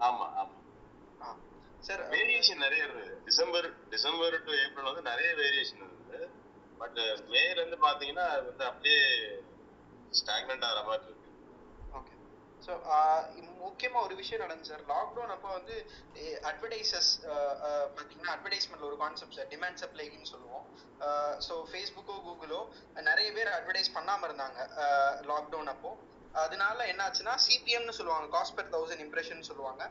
[0.00, 0.56] ஆமா ஆமா.
[1.20, 1.28] ஆ.
[1.82, 6.26] சார் வேரியேஷன் நிறைய இருந்தது டிசம்பர் டிசம்பர் டு ஏப்ரல் வந்து நிறைய வேரியேஷன் இருந்தது
[6.80, 9.00] பட் மேல இருந்து பாத்தீங்கன்னா அது வந்து அப்படியே
[10.12, 11.14] ஸ்டாக்னண்ட் ஆகிற மாதிரி
[12.68, 13.20] ஸோ uh,
[13.66, 14.82] முக்கியமா ஒரு விஷயம் நடந்துச்சு சார்.
[14.90, 15.74] லாக்டவுன் அப்போ வந்து
[16.50, 17.10] அட்வர்டைசஸ்
[17.96, 19.48] பார்த்தீங்கன்னா அட்வர்டைஸ்மெண்ட்ல ஒரு கான்செப்ட் சார்.
[19.52, 20.66] டிமாண்ட் சப்ளைன்னு சொல்லுவோம்.
[21.46, 22.60] ஸோ ஃபேஸ்புக்கோ கூகுளோ
[23.08, 24.58] நிறைய பேர் அட்வர்டைஸ் பண்ணாம இருந்தாங்க
[25.30, 25.92] லாக்டவுன் அப்போ.
[26.32, 29.90] அதனால என்னாச்சுன்னா சிபிஎம்னு சொல்லுவாங்க காஸ்ட் பெர் தௌசண்ட் இம்ப்ரெஷன் சொல்லுவாங்க.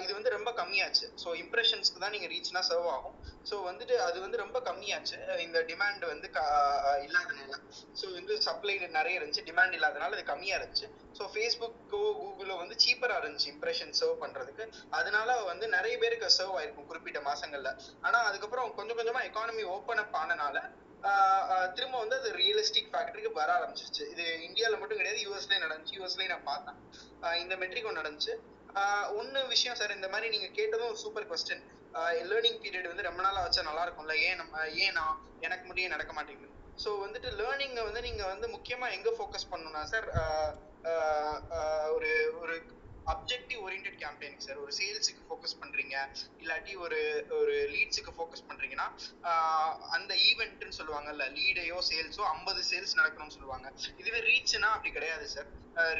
[0.00, 1.06] இது வந்து ரொம்ப கம்மியாச்சு.
[1.24, 3.14] ஸோ இம்ப்ரெஷன்ஸ்க்கு தான் நீங்க ரீச்னா சர்வ் ஆகும்.
[3.50, 5.38] ஸோ வந்துட்டு அது வந்து ரொம்ப கம்மியாச்சு.
[5.38, 7.54] இந்த டிமாண்ட் வந்து க- இல்லாதனால.
[8.02, 9.44] ஸோ வந்து சப்ளை நிறைய இருந்துச்சு.
[9.44, 10.88] டிமாண்ட் இல்லாதனால இது கம்மியா இருந்துச்சு.
[11.18, 14.72] ஸோ ஃபேஸ்புக்கோ கூகுளோ வந்து சீப்பரா இருந்துச்சு இம்ப்ரெஷன் சர்வ் பண்றதுக்கு.
[14.90, 17.78] அதனால வந்து நிறைய பேருக்கு சர்வ் ஆயிருக்கும் குறிப்பிட்ட மாசங்கள்ல.
[18.00, 20.80] ஆனா அதுக்கப்புறம் கொஞ்சம் கொஞ்சமா எக்கானமி ஓப்பன் அப் ஆனனால
[21.76, 24.04] திரும்ப வந்து அது ரியலிஸ்டிக் ஃபேக்டருக்கு வர ஆரம்பிச்சிருச்சு.
[24.12, 25.96] இது இந்தியாவில் மட்டும் கிடையாது யூஎஸ்லயும் நடந்துச்சு.
[25.98, 26.78] யூஎஸ்லயும் நான் பார்த்தேன்.
[27.42, 28.34] இந்த மெட்ரிக் ஒன்று நடந்துச்சு.
[29.20, 31.64] ஒன்று விஷயம் சார் இந்த மாதிரி நீங்கள் கேட்டதும் சூப்பர் கொஸ்டின்
[32.30, 34.14] லேர்னிங் பீரியட் வந்து ரொம்ப நாளாக வச்சா நல்லா இருக்கும்ல.
[34.28, 35.16] ஏன் நம்ம ஏன் நான்?
[35.46, 36.50] எனக்கு முடியும் நடக்க மாட்டேங்குது?
[36.82, 40.06] ஸோ வந்துட்டு லேர்னிங்கை வந்து நீங்கள் வந்து முக்கியமாக எங்கே ஃபோக்கஸ் பண்ணணும்னா சார்
[41.96, 42.54] ஒரு ஒரு
[43.12, 45.96] அப்ஜெக்டிவ் ஓரியன்ட் கேம்பெயின் சார் ஒரு சேல்ஸுக்கு ஃபோக்கஸ் பண்றீங்க
[46.42, 47.00] இல்லாட்டி ஒரு
[47.38, 48.88] ஒரு லீட்ஸுக்கு ஃபோக்கஸ் பண்றீங்கன்னா
[49.96, 53.68] அந்த ஈவெண்ட்னு சொல்லுவாங்கல்ல லீடையோ சேல்ஸோ ஐம்பது சேல்ஸ் நடக்கணும்னு சொல்லுவாங்க.
[54.02, 55.50] இதுவே ரீச்னா அப்படி கிடையாது சார்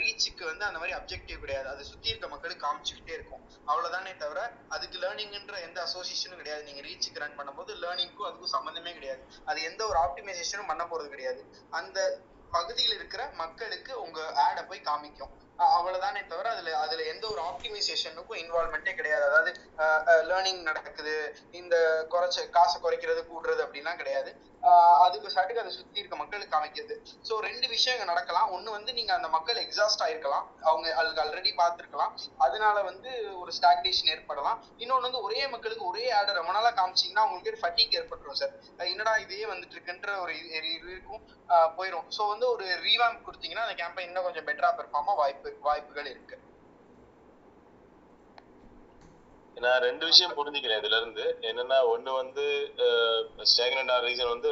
[0.01, 1.69] ரீச்சுக்கு வந்து அந்த மாதிரி அப்ஜெக்டிவ் கிடையாது.
[1.75, 3.43] அதை சுத்தி இருக்க மக்களுக்கு காமிச்சுக்கிட்டே இருக்கும்.
[3.71, 4.41] அவ்வளவுதானே தவிர
[4.75, 6.63] அதுக்கு லேர்னிங்ன்ற எந்த அசோசியேஷனும் கிடையாது.
[6.69, 9.23] நீங்க ரீச்சுக்கு ரன் பண்ணும்போது லேர்னிங்க்கும் அதுக்கும் சம்மந்தமே கிடையாது.
[9.51, 11.43] அது எந்த ஒரு ஆப்டிமைசேஷனும் பண்ண போறது கிடையாது.
[11.81, 11.99] அந்த
[12.53, 15.33] பகுதியில் இருக்கிற மக்களுக்கு உங்க ஆடை போய் காமிக்கும்.
[15.71, 19.25] அவ்வளவுதானே தவிர அதுல அதுல எந்த ஒரு ஆப்டிமைசேஷனுக்கும் இன்வால்மெண்ட்டே கிடையாது.
[19.29, 19.51] அதாவது
[20.31, 21.15] லேர்னிங் நடக்குது
[21.55, 21.77] இந்த
[22.11, 24.33] குறைச்ச காசை குறைக்கிறது கூடுறது அப்படின்லாம் கிடையாது.
[25.05, 26.95] அதுக்கு சாட்டுக்கு அதை சுத்தி இருக்க மக்களுக்கு அமைக்கிறது
[27.29, 28.49] ஸோ ரெண்டு விஷயங்கள் நடக்கலாம்.
[28.57, 30.47] ஒண்ணு வந்து நீங்க அந்த மக்கள் எக்ஸாஸ்ட் ஆயிருக்கலாம்.
[30.69, 32.13] அவங்க அதுக்கு ஆல்ரெடி பார்த்துருக்கலாம்.
[32.47, 33.11] அதனால வந்து
[33.43, 34.61] ஒரு ஸ்டாக்னேஷன் ஏற்படலாம்.
[34.83, 38.55] இன்னொன்னு வந்து ஒரே மக்களுக்கு ஒரே ஆடை ரொம்ப நாளா காமிச்சீங்கன்னா உங்களுக்கு ஒரு ஃபட்டிக் ஏற்பட்டுரும் சார்
[38.93, 40.35] என்னடா இதே வந்துட்டு இருக்குன்ற ஒரு
[40.95, 41.23] இருக்கும்.
[41.79, 46.37] போயிடும் ஸோ வந்து ஒரு ரீவாம் கொடுத்தீங்கன்னா அந்த கேம்பெயின் இன்னும் கொஞ்சம் பெட்டரா பெர்ஃபார்மா வாய்ப்பு வாய்ப்புகள் இருக்கு.
[49.57, 51.25] நான் ரெண்டு விஷயம் புரிஞ்சுக்கிறேன் இதுல இருந்து.
[51.49, 52.45] என்னன்னா ஒண்ணு வந்து
[53.51, 54.51] ஸ்டேக்னண்டா ரீசன் வந்து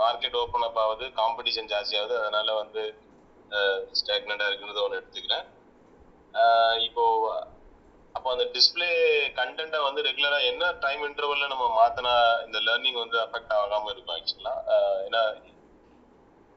[0.00, 2.82] மார்க்கெட் ஓப்பன் அப் ஆகுது காம்படிஷன் ஜாஸ்தி ஆகுது அதனால வந்து
[4.00, 5.46] ஸ்டேக்னண்டா இருக்குன்றத ஒன்று எடுத்துக்கிறேன்.
[6.88, 7.04] இப்போ
[8.14, 8.88] அப்போ அந்த டிஸ்பிளே
[9.38, 12.14] கண்டென்ட்டை வந்து ரெகுலரா என்ன டைம் இன்டர்வல்ல நம்ம மாத்தினா
[12.46, 14.54] இந்த லேர்னிங் வந்து அஃபெக்ட் ஆகாம இருக்கும் ஆக்சுவலா
[15.06, 15.22] ஏன்னா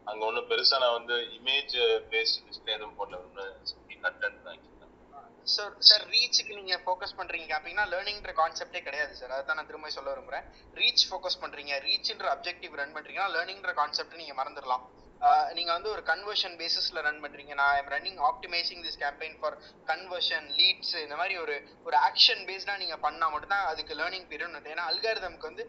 [0.07, 1.75] அங்க ஒன்றும் பெருசா நான் வந்து இமேஜ்
[2.13, 3.45] பேஸ்ட் டிஸ்பிளே எதுவும் போடல ஒன்று
[4.05, 4.61] கண்டென்ட் தான்
[5.45, 10.13] சார் சார் ரீச்சுக்கு நீங்க ஃபோக்கஸ் பண்றீங்க அப்படின்னா லேர்னிங்ன்ற கான்செப்டே கிடையாது சார் அதான் நான் திரும்ப சொல்ல
[10.13, 10.45] விரும்புறேன்.
[10.73, 11.73] ரீச் ஃபோக்கஸ் பண்றீங்க.
[11.87, 14.85] ரீச்ன்ற அப்ஜெக்டிவ் ரன் பண்றீங்கன்னா லேர்னிங்ன்ற கான்செப்ட் நீங்க மறந்துடலாம்
[15.57, 17.53] நீங்க வந்து ஒரு கன்வர்ஷன் பேசிஸ்ல ரன் பண்றீங்க.
[17.59, 19.55] நான் I'm running optimising this campaign for
[19.91, 21.55] conversion leads இந்த மாதிரி ஒரு
[21.87, 25.65] ஒரு ஆக்ஷன் பேஸ்டா நீங்க பண்ணா மட்டும்தான் அதுக்கு லேர்னிங் பீரியட் ஏன்னா அல்காரிதம்க்கு வந்து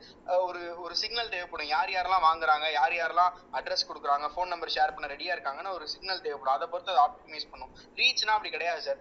[0.48, 1.70] ஒரு ஒரு சிக்னல் தேவைப்படும்.
[1.74, 6.24] யார் யாரெல்லாம் வாங்குறாங்க யார் யாரெல்லாம் அட்ரஸ் கொடுக்குறாங்க ஃபோன் நம்பர் ஷேர் பண்ண ரெடியா இருக்காங்கன்னு ஒரு சிக்னல்
[6.26, 6.56] தேவைப்படும்.
[6.56, 7.72] அதை பொறுத்து அதை ஆப்டிமைஸ் பண்ணும்.
[8.00, 9.00] ரீச்னா அப்படி கிடையாது சார்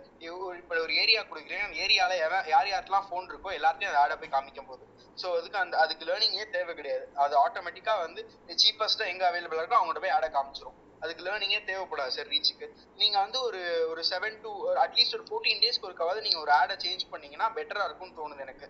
[0.62, 4.70] இப்போ ஒரு ஏரியா கொடுக்குறேன் ஏரியால எவன் யார் யாருக்கெல்லாம் ஃபோன் இருக்கோ எல்லாத்தையும் அதை ஆட போய் காமிக்கும்
[4.72, 4.84] போது
[5.22, 7.06] ஸோ அதுக்கு அந்த அதுக்கு லேர்னிங்கே தேவை கிடையாது.
[7.24, 8.22] அது ஆட்டோமேட்டிக்காக வந்து
[8.64, 10.78] சீப்பஸ்டா எங்க அவைலபிளாக இருக்கோ அவங்கள்ட்ட போய் ஆடை காமிச்சிரும்.
[11.02, 12.66] அதுக்கு லேர்னிங்கே தேவைப்படாது சார் ரீச்சுக்கு
[13.02, 13.60] நீங்க வந்து ஒரு
[13.92, 14.50] ஒரு செவன் டு
[14.84, 18.68] அட்லீஸ்ட் ஒரு ஃபோர்டீன் டேஸ்க்கு ஒருக்காவது நீங்க ஒரு ஆடை சேஞ்ச் பண்ணீங்கன்னா பெட்டரா இருக்கும்னு தோணுது எனக்கு.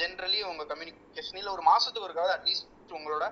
[0.00, 3.24] ஜென்ரலி உங்க கம்யூனிகேஷன் இல்ல ஒரு மாசத்துக்கு ஒருக்காவது அட்லீஸ்ட் உங்களோட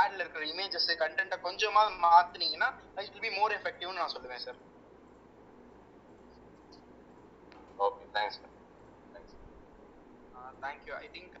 [0.00, 4.58] ஆட்ல இருக்கிற இமேஜஸ் கண்டென்ட்டை கொஞ்சமா மாத்துனீங்கன்னா இட் வில் பி மோர் எஃபெக்டிவ்னு நான் சொல்லுவேன் sir
[7.78, 8.40] okay thanks
[10.64, 11.36] thank you I think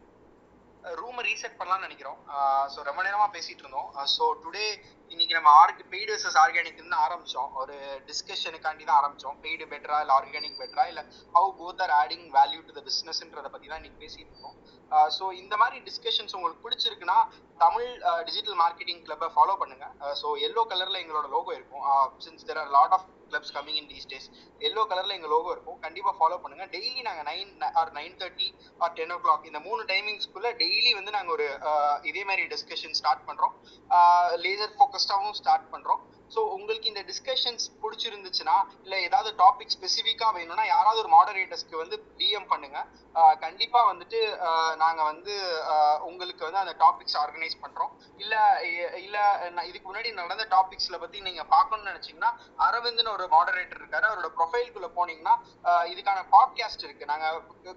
[1.00, 2.18] ரூமை ரீசெட் பண்ணலாம்னு நினைக்கிறோம்.
[2.34, 3.88] Uh, ஸோ ரொம்ப நேரமா பேசிட்டு இருந்தோம்.
[3.98, 4.66] Uh, ஸோ டுடே
[5.12, 7.48] இன்னைக்கு நம்ம ஆர்க் பெய்டு வர்சஸ் ஆர்கானிக் தான் ஆரம்பிச்சோம்.
[7.60, 7.74] ஒரு
[8.08, 9.36] டிஸ்கஷனுக்காண்டி தான் ஆரம்பிச்சோம்.
[9.44, 11.04] பெய்டு பெட்டரா இல்லை ஆர்கானிக் பெட்டரா இல்லை
[11.36, 14.56] how both are adding value to the பிஸ்னஸ்ன்றதை பத்தி தான் இன்னைக்கு பேசிட்டு இருக்கோம்
[15.18, 17.18] ஸோ uh, இந்த மாதிரி டிஸ்கஷன்ஸ் உங்களுக்கு பிடிச்சிருக்குன்னா
[17.64, 17.90] தமிழ்
[18.28, 19.88] டிஜிட்டல் மார்க்கெட்டிங் கிளப்பை ஃபாலோ பண்ணுங்க.
[20.22, 21.84] ஸோ எல்லோ கலர்ல எங்களோட லோகோ இருக்கும்.
[22.26, 24.28] Since there are lot of clubs coming in these days
[24.68, 25.78] yellow கலர்ல எங்க லோகோ இருக்கும்.
[25.86, 26.66] கண்டிப்பா ஃபாலோ பண்ணுங்க.
[26.76, 27.50] டெய்லி நாங்க nine
[27.80, 28.48] or nine thirty
[28.84, 31.48] or ten o'clock இந்த மூணு டைமிங்ஸ்க்குள்ள டெய்லி வந்து நாங்க ஒரு
[32.10, 33.54] இதே மாதிரி டிஸ்கஷன் ஸ்டார்ட் பண்றோம்.
[34.44, 36.02] லேசர் ஃபோக்கஸ்டாவும் ஸ்டார்ட் பண்றோம்.
[36.34, 42.48] ஸோ உங்களுக்கு இந்த டிஸ்கஷன்ஸ் பிடிச்சிருந்துச்சுன்னா இல்லை ஏதாவது டாபிக் ஸ்பெசிஃபிக்காக வேணும்னா யாராவது ஒரு மாடரேட்டர்ஸ்க்கு வந்து டிஎம்
[42.52, 42.78] பண்ணுங்க.
[43.44, 44.18] கண்டிப்பா வந்துட்டு
[44.82, 45.34] நாங்க வந்து
[46.08, 47.92] உங்களுக்கு வந்து அந்த டாபிக்ஸ் ஆர்கனைஸ் பண்றோம்.
[48.22, 48.34] இல்ல
[49.06, 49.16] இல்ல
[49.70, 52.32] இதுக்கு முன்னாடி நடந்த டாபிக்ஸ்ல பத்தி நீங்க பார்க்கணும்னு நினைச்சீங்கன்னா
[52.66, 54.06] அரவிந்த்னு ஒரு மாடரேட்டர் இருக்காரு.
[54.10, 55.34] அவரோட ப்ரொஃபைல்குள்ள போனீங்கன்னா
[55.92, 57.10] இதுக்கான பாட்காஸ்ட் இருக்கு.
[57.12, 57.26] நாங்க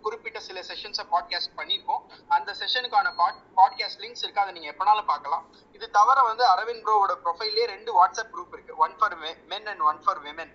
[0.06, 2.04] குறிப்பிட்ட சில செஷன்ஸை பாட்காஸ்ட் பண்ணியிருக்கோம்.
[2.38, 5.46] அந்த செஷனுக்கான பாட் பாட்காஸ்ட் லிங்க்ஸ் இருக்குது அதை நீங்க எப்பனாலும் பார்க்கலாம்.
[5.82, 8.74] இது தவிர வந்து அரவிந்த் ப்ரோவோட ப்ரொஃபைல்லே ரெண்டு வாட்ஸ்அப் குரூப் இருக்கு.
[8.84, 9.16] One for
[9.51, 10.51] men and one for women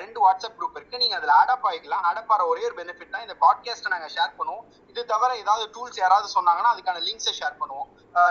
[0.00, 1.00] ரெண்டு வாட்ஸ்அப் குரூப் இருக்கு.
[1.02, 2.02] நீங்க அதுல ஆடப் ஆகிக்கலாம்.
[2.08, 4.64] ஆடப் ஆகிற ஒரே ஒரு பெனிஃபிட் தான் இந்த பாட்காஸ்ட்டை நாங்க ஷேர் பண்ணுவோம்.
[4.92, 7.88] இது தவிர ஏதாவது டூல்ஸ் யாராவது சொன்னாங்கன்னா அதுக்கான லிங்க்ஸை ஷேர் பண்ணுவோம்.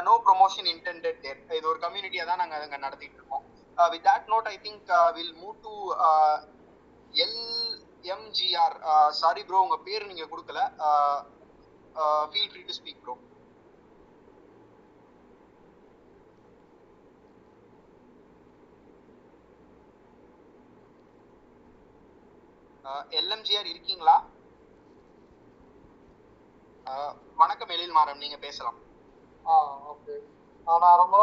[0.07, 3.45] நோ ப்ரொமோஷன் இன்டென்டட் தேர் இது ஒரு கம்யூனிட்டியா தான் நாங்க அங்க நடத்திட்டு இருக்கோம்.
[3.93, 5.75] With that note I think will move to
[7.25, 7.39] L
[8.15, 8.75] MGR
[9.22, 10.59] sorry bro உங்க பேர் நீங்க கொடுக்கல.
[12.31, 13.15] Feel free to speak bro
[23.19, 24.15] LMGR இருக்கீங்களா?
[27.41, 28.77] வணக்கம் எழில் மாறம் நீங்க பேசலாம்.
[29.45, 29.55] Ah
[29.93, 30.15] okay.
[30.67, 31.15] நான் ரொம்ப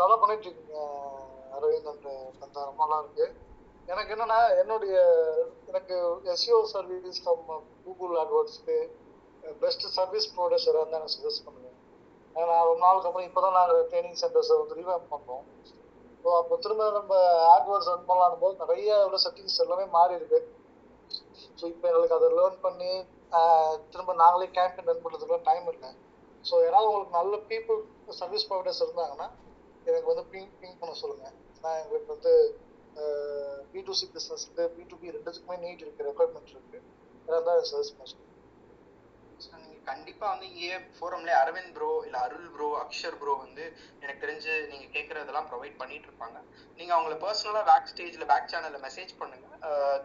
[0.00, 0.76] நல்லா பண்ணிட்டு இருக்கீங்க
[1.56, 1.88] அரவிந்த்
[2.44, 3.26] அந்த ரொம்ப நல்லா இருக்கு.
[3.92, 4.94] எனக்கு என்னன்னா என்னுடைய
[5.70, 5.94] எனக்கு
[6.34, 7.46] எஸ்இஓ சர்வீஸ் ஃப்ரம்
[7.86, 8.76] கூகுள் அட்வர்ட்ஸ்க்கு
[9.64, 11.76] பெஸ்ட் சர்வீஸ் ப்ரொவைடர்ஸ் வந்து எனக்கு சஜஸ்ட் பண்ணுவேன்.
[12.36, 15.44] நான் ரொம்ப நாளுக்கு அப்புறம் இப்போ தான் நாங்கள் ட்ரைனிங் சென்டர்ஸை வந்து ரீவேம் பண்ணோம்
[16.22, 17.12] ஸோ அப்போ திரும்ப நம்ம
[17.54, 20.40] ஆட்வர்ட்ஸ் ரன் பண்ணலான்னு போது நிறைய உள்ள செட்டிங்ஸ் எல்லாமே மாறி இருக்கு.
[21.58, 22.90] ஸோ இப்போ எங்களுக்கு அதை லேர்ன் பண்ணி
[23.92, 25.90] திரும்ப நாங்களே கேம்பெயின் ரன் பண்ணுறதுக்குலாம் டைம் இல்லை.
[26.44, 27.80] ஸோ யாராவது உங்களுக்கு நல்ல பீப்புள்
[28.20, 29.28] சர்வீஸ் ப்ரொவைடர்ஸ் இருந்தாங்கன்னா
[29.86, 32.32] எனக்கு வந்து பிங் பிங் பண்ண சொல்லுங்கள் ஏன்னா எங்களுக்கு வந்து
[33.72, 36.80] பி டு சி இருக்குது பி டு பி ரெண்டுத்துக்குமே நீட் இருக்குது ரெக்குவயர்மெண்ட் இருக்குது
[37.26, 43.16] அதான் தான் சர்வீஸ் பண்ண சொல்லுங்கள் கண்டிப்பா வந்து இங்கே ஃபோரம்ல அரவிந்த் ப்ரோ இல்ல அருள் ப்ரோ அக்ஷர்
[43.20, 43.64] ப்ரோ வந்து
[44.02, 46.38] எனக்கு தெரிஞ்சு நீங்க கேட்கறதெல்லாம் ப்ரொவைட் பண்ணிட்டு இருப்பாங்க
[46.78, 49.46] நீங்க அவங்கள பர்சனலா பேக் ஸ்டேஜ்ல பேக் சேனல்ல மெசேஜ் பண்ணுங்க.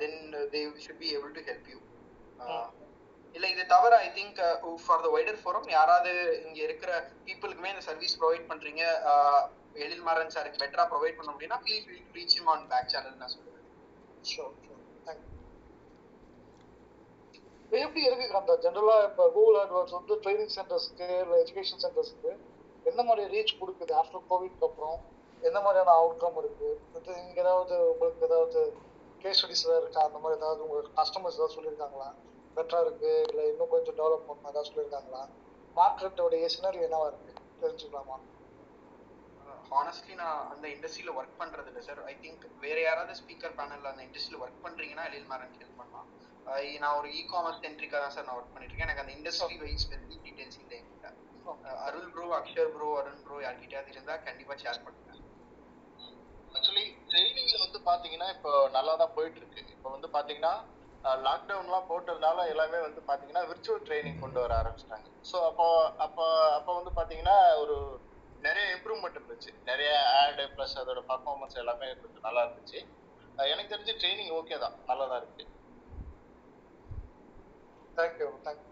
[0.02, 0.18] Then
[0.54, 1.80] they should be able to help you
[3.36, 4.38] இல்ல இது தவிர I think
[4.84, 6.12] for the wider forum யாராவது
[6.46, 6.92] இங்க இருக்கிற
[7.26, 8.84] பீப்புளுக்குமே இந்த சர்வீஸ் ப்ரொவைட் பண்றீங்க.
[9.12, 9.42] Uh,
[9.78, 11.74] எழில் மாறன் சாருக்கு பெட்டரா ப்ரொவைட் பண்ண முடியும்னா to
[12.16, 13.66] reach on back channel நான் சொல்லுவேன்
[14.24, 15.35] ஷோர் ஷோர் தேங்க்யூ
[17.66, 22.32] இப்போ எப்படி இருக்கு அந்த ஜென்ரலாக இப்போ கூகுள் அட்வர்ட்ஸ் வந்து ட்ரைனிங் சென்டர்ஸ்க்கு இல்லை எஜுகேஷன் சென்டர்ஸ்க்கு
[22.86, 23.94] என்ன மாதிரி ரீச் கொடுக்குது?
[24.02, 24.98] ஆஃப்டர் கோவிட்க்கு அப்புறம்
[25.44, 26.70] என்ன மாதிரியான அவுட்கம் இருக்கு?
[26.98, 28.60] இது இங்கே ஏதாவது உங்களுக்கு ஏதாவது
[29.24, 30.04] கேஸ் ஸ்டடிஸ் ஏதாவது இருக்கா?
[30.04, 32.10] அந்த மாதிரி ஏதாவது உங்களுக்கு கஸ்டமர்ஸ் ஏதாவது சொல்லியிருக்காங்களா?
[32.58, 33.12] பெட்டரா இருக்கு?
[33.30, 35.24] இல்லை இன்னும் கொஞ்சம் டெவலப் பண்ணணும் ஏதாவது சொல்லியிருக்காங்களா?
[35.76, 37.34] மார்க்கெட்டோடைய சினரி என்னவா இருக்கு?
[37.64, 38.18] தெரிஞ்சுக்கலாமா?
[39.46, 43.92] Uh, ஹானஸ்ட்லி நான் அந்த இண்டஸ்ட்ரியில ஒர்க் பண்றது இல்லை சார் ஐ திங்க் வேற யாராவது ஸ்பீக்கர் பேனல்ல
[43.94, 46.08] அந்த இண்டஸ்ட்ரியில ஒர்க் பண்றீங்கன்னா எழில் மாறன் ஹெல்ப் பண்ணலாம்.
[46.82, 49.84] நான் ஒரு இ காமர்ஸ் சென்ட்ரிக்கா தான் சார் நான் ஒர்க் பண்ணிட்டு இருக்கேன் எனக்கு அந்த இண்டஸ்ட்ரி வைஸ்
[49.86, 51.10] ஸ்பெசிஃபிக் டீடைல்ஸ் இல்லை என்கிட்ட.
[51.88, 55.02] Arul bro Akshar bro Arun bro யார்கிட்டயாவது இருந்தா கண்டிப்பா ஷேர் பண்ணுங்க.
[56.56, 60.54] ஆக்சுவலி ட்ரைனிங்ல வந்து பாத்தீங்கன்னா இப்போ நல்லா தான் போயிட்டு இருக்கு இப்போ வந்து பாத்தீங்கன்னா
[61.28, 65.08] லாக்டவுன்லாம் போட்டதுனால எல்லாமே வந்து பாத்தீங்கன்னா விர்ச்சுவல் ட்ரைனிங் கொண்டு வர ஆரம்பிச்சிட்டாங்க.
[65.32, 65.68] ஸோ அப்போ
[66.06, 66.26] அப்போ
[66.58, 67.76] அப்போ வந்து பாத்தீங்கன்னா ஒரு
[68.48, 69.52] நிறைய இம்ப்ரூவ்மெண்ட் இருந்துச்சு.
[69.70, 69.92] நிறைய
[70.22, 72.80] ஆடு ப்ளஸ் அதோட பர்ஃபார்மன்ஸ் எல்லாமே கொஞ்சம் நல்லா இருந்துச்சு.
[73.54, 74.76] எனக்கு தெரிஞ்சு ட்ரைனிங் ஓகே தான்.
[74.90, 75.46] நல்லா தான் இருக்கு.
[77.98, 78.72] தேங்க்யூ தேங்க்யூ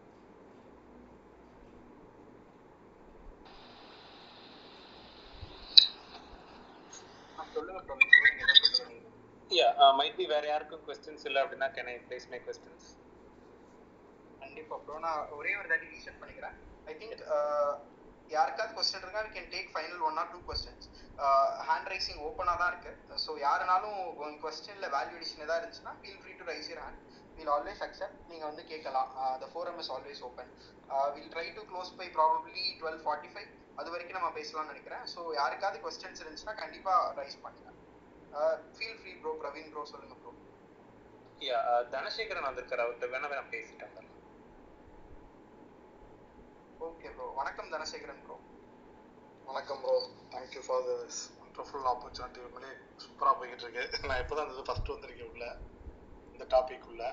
[7.55, 9.09] சொல்லுங்க பிரவீன் bro, நீங்க ஏதோ சொல்லுங்க
[9.51, 9.67] யா
[9.99, 12.87] மைட் பி வேற யாருக்கும் கொஸ்டின்ஸ் இல்லை அப்படின்னா can I place my questions
[14.41, 16.55] கண்டிப்பா ப்ரோ நான் ஒரே ஒரு தாட்டி ரீசெட் பண்ணிக்கிறேன்.
[16.89, 17.21] ஐ திங்க்
[18.35, 20.87] யாருக்காவது கொஸ்டின் இருக்கா we can take final one or two questions
[21.69, 22.91] hand raising ஓப்பனாக தான் இருக்கு.
[23.25, 27.01] ஸோ யாருனாலும் உங்க கொஸ்டின்ல வேல்யூடேஷன் ஏதாவது இருந்துச்சுன்னா feel free to raise your hand
[27.37, 29.09] will always accept நீங்க வந்து கேட்கலாம்.
[29.41, 30.51] The forum is always open
[31.15, 33.49] will try to close by probably twelve forty five
[33.81, 35.03] அது வரைக்கும் நம்ம பேசலாம்னு நினைக்கிறேன்.
[35.13, 37.69] ஸோ யாருக்காவது கொஸ்டின்ஸ் இருந்துச்சுன்னா கண்டிப்பா ரைஸ் பண்ணுங்க.
[38.75, 40.31] Feel free bro Praveen bro சொல்லுங்க ப்ரோ
[41.49, 41.59] யா
[41.95, 42.83] தனசேகரன் வந்திருக்காரு.
[42.85, 44.19] அவர்கிட்ட வேணா வேணா பேசிட்டு வந்துடலாம்.
[46.87, 48.37] ஓகே ப்ரோ வணக்கம் தனசேகரன் ப்ரோ
[49.49, 49.95] வணக்கம் bro
[50.33, 52.71] thank you for this wonderful opportunity உண்மையிலே
[53.03, 54.07] சூப்பராக போய்கிட்டு இருக்கு.
[54.09, 55.45] நான் இப்போ தான் இந்த ஃபர்ஸ்ட் வந்திருக்கேன் உள்ள.
[56.33, 57.03] இந்த டாபிக் உள்ள.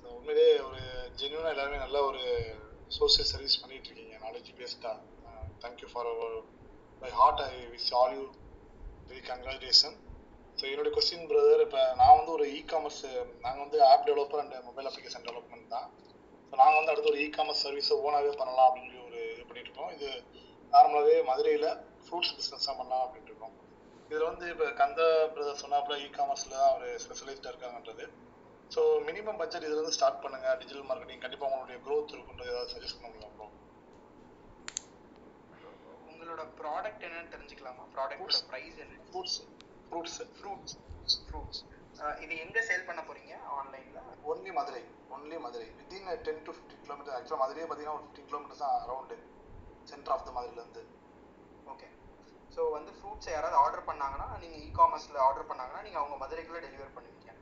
[0.00, 0.80] ஸோ உண்மையிலே ஒரு
[1.20, 2.22] ஜென்யூனாக எல்லாருமே நல்ல ஒரு
[2.98, 4.96] சோசியல் சர்வீஸ் பண்ணிட்டு இருக்கீங்க நாலேஜ் பேஸ்டாக
[5.62, 6.36] thank you for our
[7.02, 8.24] by heart I wish all you
[9.10, 9.96] very congratulation
[10.58, 13.02] so என்னுடைய கொஸ்டின் பிரதர் இப்போ நான் வந்து ஒரு இ காமர்ஸ்
[13.44, 15.86] நாங்கள் வந்து app developer and mobile application development தான்.
[16.48, 19.70] ஸோ நாங்கள் வந்து அடுத்து ஒரு இ காமர்ஸ் சர்வீஸை ஓனாகவே பண்ணலாம் அப்படின்னு சொல்லி ஒரு இது பண்ணிட்டு
[19.70, 20.08] இருக்கோம் இது
[20.72, 21.68] நார்மலாகவே மதுரையில்
[22.06, 23.54] ஃப்ரூட்ஸ் பிஸ்னஸ் தான் பண்ணலாம் அப்படின்ட்டு இருக்கோம்.
[24.10, 25.00] இதில் வந்து இப்போ கந்த
[25.32, 28.04] பிரதர் சொன்னாப்புல இ காமர்ஸில் தான் ஒரு ஸ்பெஷலிஸ்டாக இருக்காங்கன்றது.
[28.70, 30.48] ஸோ மினிமம் பட்ஜெட் இதுலேருந்து ஸ்டார்ட் பண்ணுங்க.
[30.60, 33.26] டிஜிட்டல் மார்க்கெட்டிங் கண்டிப்பாக உங்களுடைய க்ரோத் இருக்குன்றது ஏதாவது சஜஸ்ட் பண்ண முடியுமா
[36.10, 37.84] உங்களோட ப்ராடக்ட் என்னன்னு தெரிஞ்சுக்கலாமா?
[37.94, 38.96] ப்ராடக்ட்டோட பிரைஸ் என்ன?
[39.08, 39.38] ஃப்ரூட்ஸ்
[39.90, 40.74] ஃப்ரூட்ஸ் ஃப்ரூட்ஸ்
[41.22, 41.60] ஃப்ரூட்ஸ்
[42.24, 43.34] இது எங்க சேல் பண்ண போறீங்க?
[43.58, 44.82] ஆன்லைன்ல only Madurai.
[45.14, 45.68] Only Madurai.
[45.78, 49.16] Within ten to fifteen kilometre ஆக்சுவலாக மதுரையே பார்த்தீங்கன்னா ஒரு ஃபிஃப்டின் கிலோமீட்டர்ஸ் தான் அரௌண்டு
[49.86, 50.82] சென்டர் ஆஃப் த மதுரையிலேருந்து
[51.66, 51.88] ஓகே
[52.58, 56.94] ஸோ வந்து ஃப்ரூட்ஸ் யாராவது ஆர்டர் பண்ணாங்கன்னா நீங்கள் இ காமர்ஸில் ஆர்டர் பண்ணாங்கன்னா நீங்கள் அவங்க மதுரைக்குள்ளே டெலிவர்
[56.96, 57.32] பண்ணுவீங்க.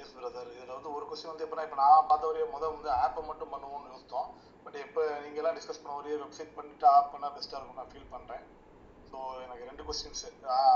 [0.00, 3.22] எஸ் பிரதர் இதில் வந்து ஒரு கொஸ்டின் வந்து எப்படின்னா இப்போ நான் பார்த்த வரையும் முதல் வந்து ஆப்பை
[3.28, 4.30] மட்டும் பண்ணுவோம்னு யோசித்தோம்.
[4.64, 8.44] பட் இப்போ நீங்கள்லாம் டிஸ்கஸ் பண்ண ஒரே வெப்சைட் பண்ணிட்டு ஆப் பண்ணால் பெஸ்ட்டாக இருக்கும் நான் ஃபீல் பண்ணுறேன்
[9.10, 10.24] ஸோ எனக்கு ரெண்டு கொஸ்டின்ஸ்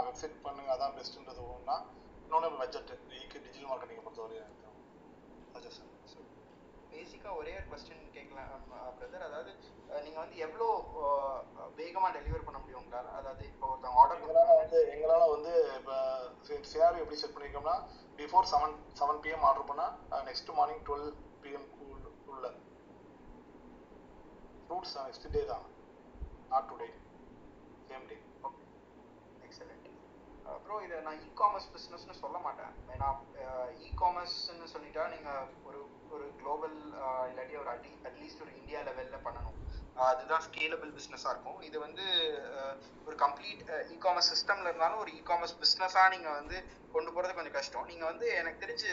[0.08, 1.78] வெப்சைட் பண்ணுங்க அதான் பெஸ்ட்டுன்றது ஒன்றுனா
[2.24, 4.52] இன்னொன்று பட்ஜெட் ஈக்கு டிஜிட்டல் மார்க்கெட்டிங்கை பொறுத்தவரையும்
[5.54, 5.91] சஜஷன்
[6.92, 8.50] பேசிக்கா ஒரே ஒரு கொஸ்டின் கேட்கலாம்
[8.96, 9.50] பிரதர் அதாவது
[9.88, 10.66] அஹ், நீங்க வந்து எவ்வளோ
[11.02, 11.42] அஹ்,
[11.78, 13.08] வேகமா டெலிவர் பண்ண முடியும் உங்களால?
[13.18, 15.96] அதாவது இப்போ ஒருத்தவங்க ஆர்டர் எங்களால் வந்து எங்களால் வந்து இப்போ
[16.68, 17.76] சினாரி எப்படி set பண்ணியிருக்கோம்னா
[18.18, 19.94] before seven seven PM order பண்ணால்
[20.28, 21.08] நெக்ஸ்ட் மார்னிங் டுவெல்
[21.42, 21.68] பிஎம்
[22.28, 22.46] உள்ள.
[24.64, 25.64] ஃப்ரூட்ஸ் நெக்ஸ்ட் டே தான்.
[26.50, 26.88] Not today
[27.88, 28.16] same day
[29.40, 29.88] excellent
[30.62, 32.72] bro இதை நான் இ காமர்ஸ் பிஸ்னஸ்னு சொல்ல மாட்டேன்.
[32.92, 33.08] ஏன்னா
[33.80, 35.30] இ காமர்ஸ்னு சொல்லிட்டா நீங்க
[35.64, 35.80] ஒரு
[36.16, 36.76] ஒரு குளோபல்
[37.30, 39.58] இல்லாட்டி ஒரு அட்லீ அட்லீஸ்ட் ஒரு இந்தியா லெவல்ல பண்ணணும்.
[40.10, 41.58] அதுதான் ஸ்கேலபிள் பிஸ்னஸாக இருக்கும்.
[41.68, 42.04] இது வந்து
[43.06, 43.62] ஒரு கம்ப்ளீட்
[43.94, 46.56] இ காமர்ஸ் சிஸ்டம்ல இருந்தாலும் ஒரு இ காமர்ஸ் பிஸ்னஸாக நீங்கள் வந்து
[46.94, 47.86] கொண்டு போகிறது கொஞ்சம் கஷ்டம்.
[47.90, 48.92] நீங்கள் வந்து எனக்கு தெரிஞ்சு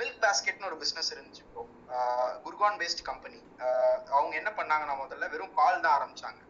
[0.00, 1.62] மில்க் பாஸ்கெட்னு ஒரு பிஸ்னஸ் இருந்துச்சு இப்போ.
[2.44, 3.40] குர்கான் பேஸ்ட் கம்பெனி
[4.16, 6.40] அவங்க என்ன பண்ணாங்கன்னா முதல்ல வெறும் பால் தான் ஆரம்பிச்சாங்க.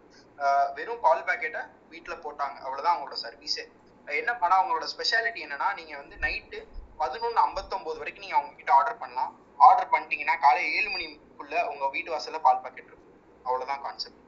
[0.78, 1.62] வெறும் பால் பாக்கெட்டை
[1.92, 2.56] வீட்டில் போட்டாங்க.
[2.66, 3.64] அவ்வளோதான் அவங்களோட சர்வீஸே
[4.08, 6.58] என்ன பண்ணா அவங்களோட ஸ்பெஷாலிட்டி என்னன்னா நீங்கள் வந்து நைட்டு
[7.00, 9.32] பதினொன்று ஐம்பத்தொம்போது வரைக்கும் நீங்கள் அவங்க கிட்ட ஆர்டர் பண்ணலாம்.
[9.68, 13.12] ஆர்டர் பண்ணிட்டீங்கன்னா காலை ஏழு மணிக்குள்ள உங்க வீட்டு வாசல்ல பால் பாக்கெட் இருக்கும்.
[13.46, 14.22] அவ்வளவுதான் கான்செப்ட்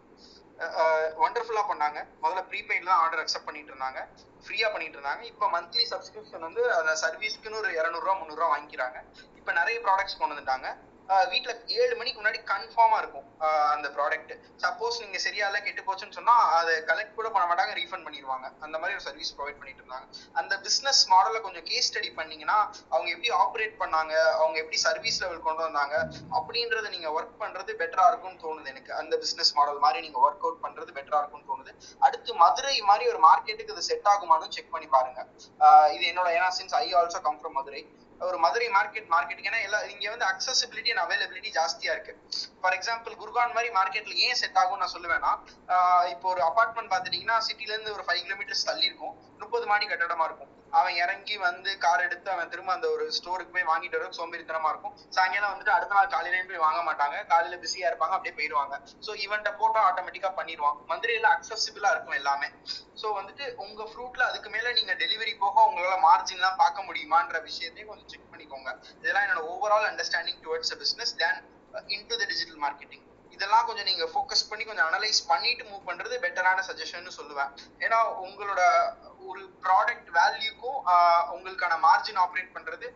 [1.25, 1.99] ஒண்டர்ஃபுல்லா பண்ணாங்க.
[2.23, 4.01] முதல்ல ப்ரீபெய்ட்ல தான் ஆர்டர் அக்செப்ட் பண்ணிட்டு இருந்தாங்க.
[4.45, 5.23] ஃப்ரீயா பண்ணிட்டு இருந்தாங்க.
[5.33, 8.99] இப்போ மந்த்லி சப்ஸ்கிரிப்ஷன் வந்து அந்த சர்வீஸ்க்குன்னு ஒரு இரநூறுவா முந்நூறுவா வாங்கிக்கிறாங்க.
[9.39, 10.69] இப்போ நிறைய ப்ராடக்ட்ஸ் கொண்டு வந்துட்டாங்க.
[11.33, 13.27] வீட்டுல ஏழு மணிக்கு முன்னாடி கன்ஃபார்மா இருக்கும்
[13.75, 14.33] அந்த ப்ராடக்ட்
[14.65, 18.47] சப்போஸ் நீங்க சரியா இல்ல கெட்டு போச்சுன்னு சொன்னா அதை கலெக்ட் கூட பண்ண மாட்டாங்க ரீஃபண்ட் பண்ணிடுவாங்க.
[18.65, 20.07] அந்த மாதிரி ஒரு சர்வீஸ் ப்ரொவைட் பண்ணிட்டு இருந்தாங்க.
[20.41, 22.59] அந்த பிசினஸ் மாடலை கொஞ்சம் கேஸ் ஸ்டடி பண்ணீங்கன்னா
[22.95, 25.97] அவங்க எப்படி ஆப்ரேட் பண்ணாங்க அவங்க எப்படி சர்வீஸ் லெவல் கொண்டு வந்தாங்க
[26.39, 28.93] அப்படின்றத நீங்க ஒர்க் பண்றது பெட்டரா இருக்கும்னு தோணுது எனக்கு.
[29.03, 31.73] அந்த பிசினஸ் மாடல் மாதிரி நீங்க ஒர்க் அவுட் பண்றது பெட்டரா இருக்கும்னு தோணுது.
[32.09, 35.21] அடுத்து மதுரை மாதிரி ஒரு மார்க்கெட்டுக்கு இது செட் ஆகுமானு செக் பண்ணி பாருங்க.
[35.97, 37.83] இது என்னோட ஏன்னா since I also come from Madurai.
[38.27, 42.13] ஒரு மதுரை மார்க்கெட் மார்க்கெட்டுக்கு ஏன்னா எல்லா இங்க வந்து அக்சசிபிலிட்டி அண்ட் அவைலபிலிட்டி ஜாஸ்தியா இருக்கு.
[42.61, 45.33] ஃபார் எக்ஸாம்பிள் குர்கான் மாதிரி மார்க்கெட்ல ஏன் செட் ஆகும் நான் சொல்லுவேன்னா
[46.15, 49.15] இப்போ ஒரு அபார்ட்மெண்ட் பாத்துட்டீங்கன்னா சிட்டில இருந்து ஒரு ஃபைவ் கிலோமீட்டர்ஸ் தள்ளி இருக்கும்.
[49.43, 50.53] முப்பது மாடி கட்டடமா இருக்கும்.
[50.79, 54.95] அவன் இறங்கி வந்து கார் எடுத்து அவன் திரும்ப அந்த ஒரு ஸ்டோருக்கு போய் வாங்கிட்டு வர சோம்பேறித்தனமா இருக்கும்.
[55.17, 57.17] சாயங்காலம் வந்துட்டு அடுத்த நாள் காலையிலயும் போய் வாங்க மாட்டாங்க.
[57.33, 58.75] காலையில பிஸியா இருப்பாங்க அப்படியே போயிடுவாங்க
[59.07, 60.79] சோ இவன்ட்ட போட்டோ ஆட்டோமேட்டிக்கா பண்ணிடுவான்.
[60.93, 62.51] மதுரையில அக்சசிபிளா இருக்கும் எல்லாமே.
[63.03, 67.93] சோ வந்துட்டு உங்க ஃப்ரூட்ல அதுக்கு மேல நீங்க டெலிவரி போக உங்களால மார்ஜின் எல்லாம் பார்க்க முடியுமான்ற விஷயத்தையும்
[67.93, 68.71] கொஞ்சம் செக் பண்ணிக்கோங்க.
[69.01, 71.41] இதெல்லாம் என்னோட overall understanding towards business then
[71.97, 73.05] into the digital marketing
[73.39, 77.51] இதெல்லாம் கொஞ்சம் நீங்க ஃபோக்கஸ் பண்ணி கொஞ்சம் அனலைஸ் பண்ணிட்டு மூவ் பண்றது பெட்டரான சஜஷன் சொல்லுவேன்.
[77.85, 78.63] ஏன்னா உங்களோட
[79.31, 80.79] ஒரு ப்ராடக்ட் வேல்யூக்கும்
[81.35, 82.87] உங்களுக்கான மார்ஜின் ஆப்ரேட் பண்றது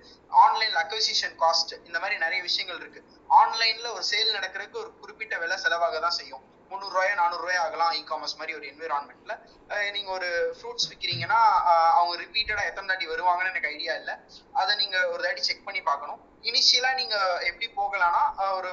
[0.45, 3.03] ஆன்லைன் அக்வசிஷன் காஸ்ட் இந்த மாதிரி நிறைய விஷயங்கள் இருக்கு.
[3.41, 6.43] ஆன்லைன்ல ஒரு சேல் நடக்கிறதுக்கு ஒரு குறிப்பிட்ட விலை செலவாக தான் செய்யும்.
[6.73, 9.33] முந்நூறு ரூபாய் நானூறு ரூபாய் ஆகலாம் இ காமர்ஸ் மாதிரி ஒரு என்விரான்மெண்ட்ல
[9.97, 11.41] நீங்க ஒரு ஃப்ரூட்ஸ் விற்கிறீங்கன்னா
[11.99, 14.15] அவங்க ரிப்பீட்டடா எத்தனை தாட்டி வருவாங்கன்னு எனக்கு ஐடியா இல்லை.
[14.61, 16.21] அதை நீங்க ஒரு தாட்டி செக் பண்ணி பார்க்கணும்.
[16.45, 17.17] இனிஷியலா நீங்க
[17.51, 18.23] எப்படி போகலாம்னா
[18.59, 18.71] ஒரு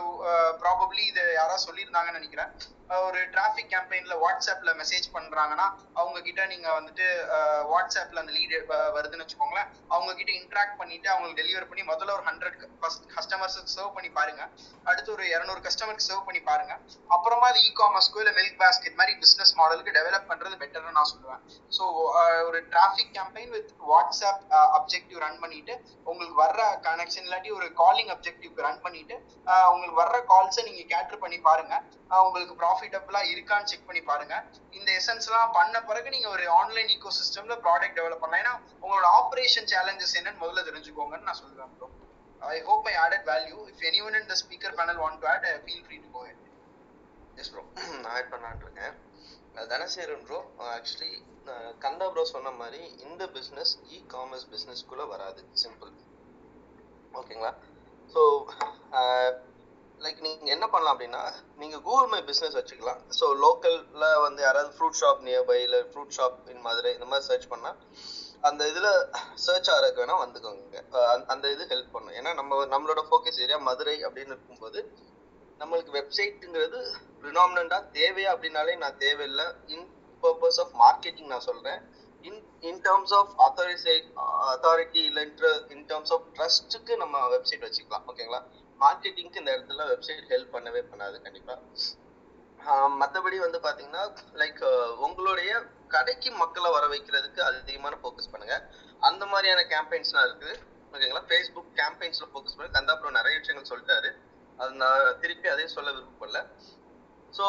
[0.63, 2.51] ப்ராபப்ளி இது யாராவது சொல்லியிருந்தாங்கன்னு நினைக்கிறேன்.
[3.07, 5.65] ஒரு டிராஃபிக் கேம்பெயின்ல வாட்ஸ்அப்ல மெசேஜ் பண்றாங்கன்னா
[5.99, 7.07] அவங்க கிட்ட நீங்க வந்துட்டு
[7.71, 8.57] வாட்ஸ்அப்ல அந்த லீடு
[8.95, 9.67] வருதுன்னு வச்சுக்கோங்களேன்.
[9.93, 12.57] அவங்க கிட்ட இன்ட்ராக்ட் பண்ணிட்டு அவங்களுக்கு டெலிவர் பண்ணி முதல்ல ஒரு ஹண்ட்ரட்
[13.17, 14.41] கஸ்டமர்ஸுக்கு சர்வ் பண்ணி பாருங்க.
[14.85, 16.73] அடுத்து ஒரு இரநூறு கஸ்டமருக்கு சர்வ் பண்ணி பாருங்க.
[17.09, 21.43] அப்புறமா அது இ காமர்ஸ்க்கோ இல்ல மில்க் பாஸ்கெட் மாதிரி பிசினஸ் மாடலுக்கு டெவலப் பண்றது பெட்டர்னு நான் சொல்லுவேன்.
[21.71, 21.83] ஸோ
[22.49, 24.43] ஒரு traffic campaign with WhatsApp
[24.79, 25.75] objective run பண்ணிட்டு
[26.09, 29.15] உங்களுக்கு வர்ற கனெக்ஷன் இல்லாட்டி ஒரு காலிங் அப்ஜெக்டிவ் ரன் பண்ணிட்டு
[29.71, 31.75] உங்களுக்கு வர்ற கால்ஸை நீங்க கேட்டர் பண்ணி பாருங்க.
[32.27, 34.35] உங்களுக்கு ப்ராஃபிட்டபிளா இருக்கான்னு செக் பண்ணி பாருங்க.
[34.77, 38.43] இந்த எசன்ஸ் எல்லாம் பண்ண பிறகு நீங்க ஒரு ஆன்லைன் ஈகோ சிஸ்டம்ல ப்ராடக்ட் டெவலப் பண்ணலாம்.
[38.43, 41.89] ஏன்னா உங்களோட ஆபரேஷன் சேலஞ்சஸ் என்னன்னு முதல்ல தெரிஞ்சுக்கோங்கன்னு நான் சொல்லுவேன் bro
[42.41, 45.47] I hope I added value if any one in the speaker panel want to add
[45.65, 46.21] feel free to go
[47.37, 47.63] yes bro
[48.03, 48.95] நான் ஆட் பண்ணலான் இருக்கேன்.
[49.73, 50.39] Dhanasekaran bro
[50.75, 51.11] actually
[51.83, 55.41] Kandha bro சொன்ன மாதிரி இந்த பிஸ்னஸ் இ காமர்ஸ் பிஸ்னஸ்க்குள்ளே வராது.
[55.63, 55.91] Simple
[57.13, 57.51] ஓகேங்களா?
[58.13, 58.21] So
[60.01, 61.21] like நீங்கள் என்ன பண்ணலாம் அப்படின்னா
[61.61, 63.01] நீங்கள் கூகுள் மை பிஸ்னஸ் வச்சுக்கலாம்.
[63.17, 67.49] ஸோ லோக்கலில் வந்து யாராவது ஃப்ரூட் ஷாப் நியர்பை இல்லை ஃப்ரூட் ஷாப் இன் மதுரை இந்த மாதிரி சர்ச்
[67.53, 67.79] பண்ணால்
[68.49, 68.89] அந்த இதில்
[69.45, 70.81] சர்ச் ஆகிறதுக்கு வேணால் வந்துக்கோங்க.
[71.33, 72.15] அந்த இது ஹெல்ப் பண்ணும்.
[72.19, 74.81] ஏன்னா நம்ம நம்மளோட ஃபோக்கஸ் ஏரியா மதுரை அப்படின்னு இருக்கும்போது
[75.61, 76.79] நம்மளுக்கு வெப்சைட்டுங்கிறது
[77.21, 79.47] ப்ரினாமினண்டா தேவையா அப்படின்னாலே நான் தேவையில்லை.
[79.75, 79.87] இன்
[80.23, 81.81] பர்பஸ் ஆஃப் மார்க்கெட்டிங் நான் சொல்றேன்.
[82.27, 82.39] இன்
[82.69, 83.95] இன் டேர்ம்ஸ் ஆஃப் அத்தாரிசை
[84.53, 88.41] அத்தாரிட்டி இல்லைன்ற இன் டேர்ம்ஸ் ஆஃப் ட்ரஸ்ட்டுக்கு நம்ம வெப்சைட் வச்சுக்கலாம் ஓகேங்களா
[88.79, 91.55] மார்க்கெட்டிங்க்கு இந்த இடத்துல வெப்சைட் ஹெல்ப் பண்ணவே பண்ணாது கண்டிப்பா.
[93.01, 94.03] மற்றபடி வந்து பாத்தீங்கன்னா
[94.41, 94.61] லைக்
[95.05, 95.51] உங்களுடைய
[95.93, 98.55] கடைக்கு மக்களை வர வைக்கிறதுக்கு அதிகமான ஃபோக்கஸ் பண்ணுங்க.
[99.09, 100.55] அந்த மாதிரியான கேம்பெயின்ஸ்லாம் இருக்குது
[100.93, 104.09] ஓகேங்களா ஃபேஸ்புக் கேம்பெயின்ஸில் ஃபோக்கஸ் பண்ணி கந்தா அப்புறம் நிறைய விஷயங்கள் சொல்லிட்டாரு.
[104.59, 106.39] அது நான் திருப்பி அதையும் சொல்ல விருப்பப்படல.
[107.37, 107.45] ஸோ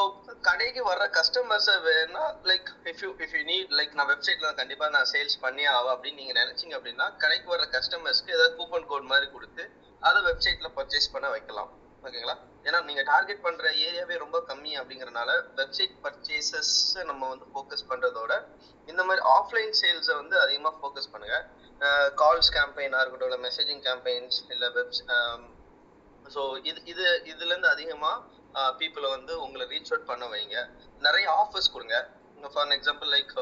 [0.47, 5.09] கடைக்கு வர்ற கஸ்டமர்ஸை வேணா like if you if you need like நான் வெப்சைட்ல கண்டிப்பாக நான்
[5.13, 9.65] சேல்ஸ் பண்ணி ஆவா அப்படின்னு நீங்கள் நினைச்சீங்க அப்படின்னா கடைக்கு வர்ற கஸ்டமர்ஸ்க்கு ஏதாவது கூப்பன் கோட் மாதிரி கொடுத்து
[10.09, 11.71] அதை வெப்சைட்ல பர்ச்சேஸ் பண்ண வைக்கலாம்.
[12.07, 12.37] ஓகேங்களா
[12.67, 16.75] ஏன்னா நீங்கள் டார்கெட் பண்ணுற ஏரியாவே ரொம்ப கம்மி அப்படிங்கறனால வெப்சைட் பர்ச்சேசஸ்
[17.11, 18.33] நம்ம வந்து ஃபோக்கஸ் பண்ணுறதோட
[18.89, 21.39] இந்த மாதிரி ஆஃப்லைன் சேல்ஸை வந்து அதிகமாக ஃபோக்கஸ் பண்ணுங்க.
[22.23, 25.03] கால்ஸ் கேம்பெயினாக இருக்கட்டும் இல்லை மெசேஜிங் கேம்பெயின்ஸ் இல்லை வெப்ஸ்
[26.35, 28.17] ஸோ இது இது இதுலேருந்து அதிகமாக
[28.81, 30.59] பீப்புளை வந்து உங்களை ரீச் அவுட் பண்ண வைங்க.
[31.07, 31.97] நிறைய ஆஃபர்ஸ் கொடுங்க.
[32.55, 33.35] ஃபார் எக்ஸாம்பிள் லைக்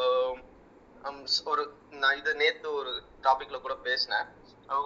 [1.51, 1.63] ஒரு
[2.03, 2.93] நான் இதை நேற்று ஒரு
[3.27, 4.27] டாபிக்ல கூட பேசினேன்.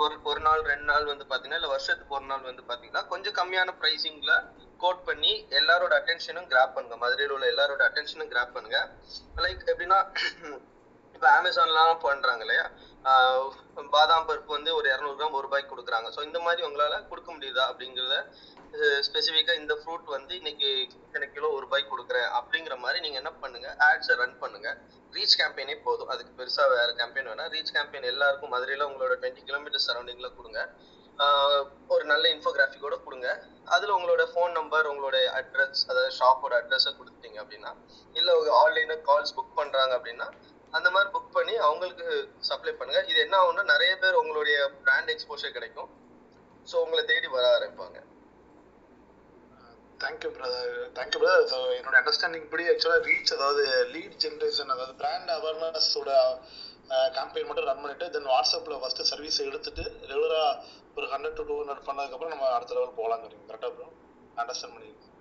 [0.04, 3.70] ஒரு ஒரு நாள் ரெண்டு நாள் வந்து பார்த்தீங்கன்னா இல்லை வருஷத்துக்கு ஒரு நாள் வந்து பார்த்தீங்கன்னா கொஞ்சம் கம்மியான
[3.82, 4.34] ப்ரைஸிங்கில்
[4.82, 6.96] கோட் பண்ணி எல்லாரோட அட்டென்ஷனும் கிராப் பண்ணுங்க.
[7.04, 8.78] மதுரையில் உள்ள எல்லாரோட அட்டென்ஷனும் கிராப் பண்ணுங்க.
[9.44, 9.98] லைக் எப்படின்னா
[11.22, 12.62] இப்போ அமேசான்லாம் பண்றாங்க இல்லையா?
[13.92, 16.08] பாதாம் பருப்பு வந்து ஒரு இரநூறு கிராம் ஒரு ரூபாய்க்கு கொடுக்குறாங்க.
[16.14, 18.16] ஸோ இந்த மாதிரி உங்களால கொடுக்க முடியுதா அப்படிங்கிறத
[19.08, 23.68] ஸ்பெசிஃபிக்கா இந்த ஃப்ரூட் வந்து இன்னைக்கு இத்தனை கிலோ ஒரு ரூபாய்க்கு கொடுக்குறேன் அப்படிங்கிற மாதிரி நீங்க என்ன பண்ணுங்க?
[23.88, 24.68] ஆட்ஸை ரன் பண்ணுங்க.
[25.16, 26.10] ரீச் கேம்பெயினே போதும்.
[26.14, 30.60] அதுக்கு பெருசா வேற கேம்பெயின் வேணா ரீச் கேம்பெயின் எல்லாருக்கும் மதுரையில உங்களோட டுவெண்ட்டி கிலோமீட்டர் சரௌண்டிங்ல கொடுங்க.
[31.94, 33.28] ஒரு நல்ல இன்ஃபோகிராஃபிக்கோட கொடுங்க.
[33.74, 37.72] அதுல உங்களோட ஃபோன் நம்பர் உங்களோட அட்ரஸ் அதாவது ஷாப்போட அட்ரஸை கொடுத்துட்டீங்க அப்படின்னா
[38.20, 40.28] இல்ல ஆன்லைன்ல கால்ஸ் புக் பண்றாங்க அப்படின்னா
[40.76, 42.06] அந்த மாதிரி புக் பண்ணி அவங்களுக்கு
[42.50, 43.00] சப்ளை பண்ணுங்க.
[43.10, 45.90] இது என்ன ஆகும்னா நிறைய பேர் உங்களுடைய பிராண்ட் எக்ஸ்போஷர் கிடைக்கும்.
[46.70, 47.98] ஸோ உங்களை தேடி வர ஆரம்பிப்பாங்க.
[50.02, 55.30] Thank you brother thank you brother so என்னோட அண்டர்ஸ்டாண்டிங் படி ஆக்சுவலாக ரீச் அதாவது லீட் ஜென்ரேஷன் அதாவது பிராண்ட்
[55.36, 56.10] அவேர்னஸோட
[57.16, 60.50] கேம்பெயின் மட்டும் ரன் பண்ணிட்டு தென் வாட்ஸ்அப்பில் ஃபஸ்ட்டு சர்வீஸ் எடுத்துட்டு ரெகுலராக
[60.96, 63.86] ஒரு ஹண்ட்ரட் டு டூ ஹண்ட்ரட் பண்ணதுக்கப்புறம் நம்ம அடுத்த லெவல் போகலாங்கிறீங்க கரெக்டாக ப்ரோ
[64.42, 65.11] அண்டர்ஸ்டாண்ட் பண்ணிருக்கேன்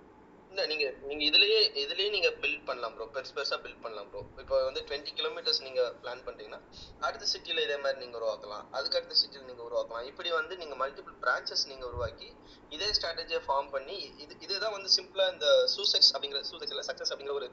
[0.52, 4.56] இல்ல நீங்க நீங்க இதுலயே இதுலயே நீங்க பில்ட் பண்ணலாம் ப்ரோ பெருசு பெருசா பில்ட் பண்ணலாம் ப்ரோ இப்போ
[4.66, 6.60] வந்து டுவெண்ட்டி கிலோமீட்டர்ஸ் நீங்க பிளான் பண்றீங்கன்னா
[7.06, 8.64] அடுத்த சிட்டில இதே மாதிரி நீங்க உருவாக்கலாம்.
[8.78, 10.06] அதுக்கு அடுத்த சிட்டில நீங்க உருவாக்கலாம்.
[10.10, 12.28] இப்படி வந்து நீங்க மல்டிபிள் பிரான்ச்சஸ் நீங்க உருவாக்கி
[12.76, 17.36] இதே ஸ்ட்ராட்டஜியை ஃபார்ம் பண்ணி இது இதுதான் வந்து சிம்பிளா இந்த சூசெக்ஸ் அப்படிங்கிற சூசெக்ஸ் இல்ல சக்சஸ் அப்படிங்கிற
[17.40, 17.48] ஒரு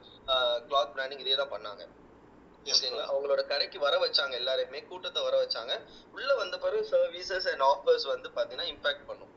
[0.68, 1.82] கிளாத் பிராண்டிங் இதே தான் பண்ணாங்க.
[2.72, 3.04] ஓகேங்களா?
[3.10, 5.74] அவங்களோட கடைக்கு வர வச்சாங்க எல்லாரையுமே கூட்டத்தை வர வச்சாங்க.
[6.16, 9.29] உள்ள வந்த பிறகு சர்வீசஸ் அண்ட் ஆஃபர்ஸ் வந்து பாத்தீங்கன்னா இம்பாக்ட் பண்ணும்.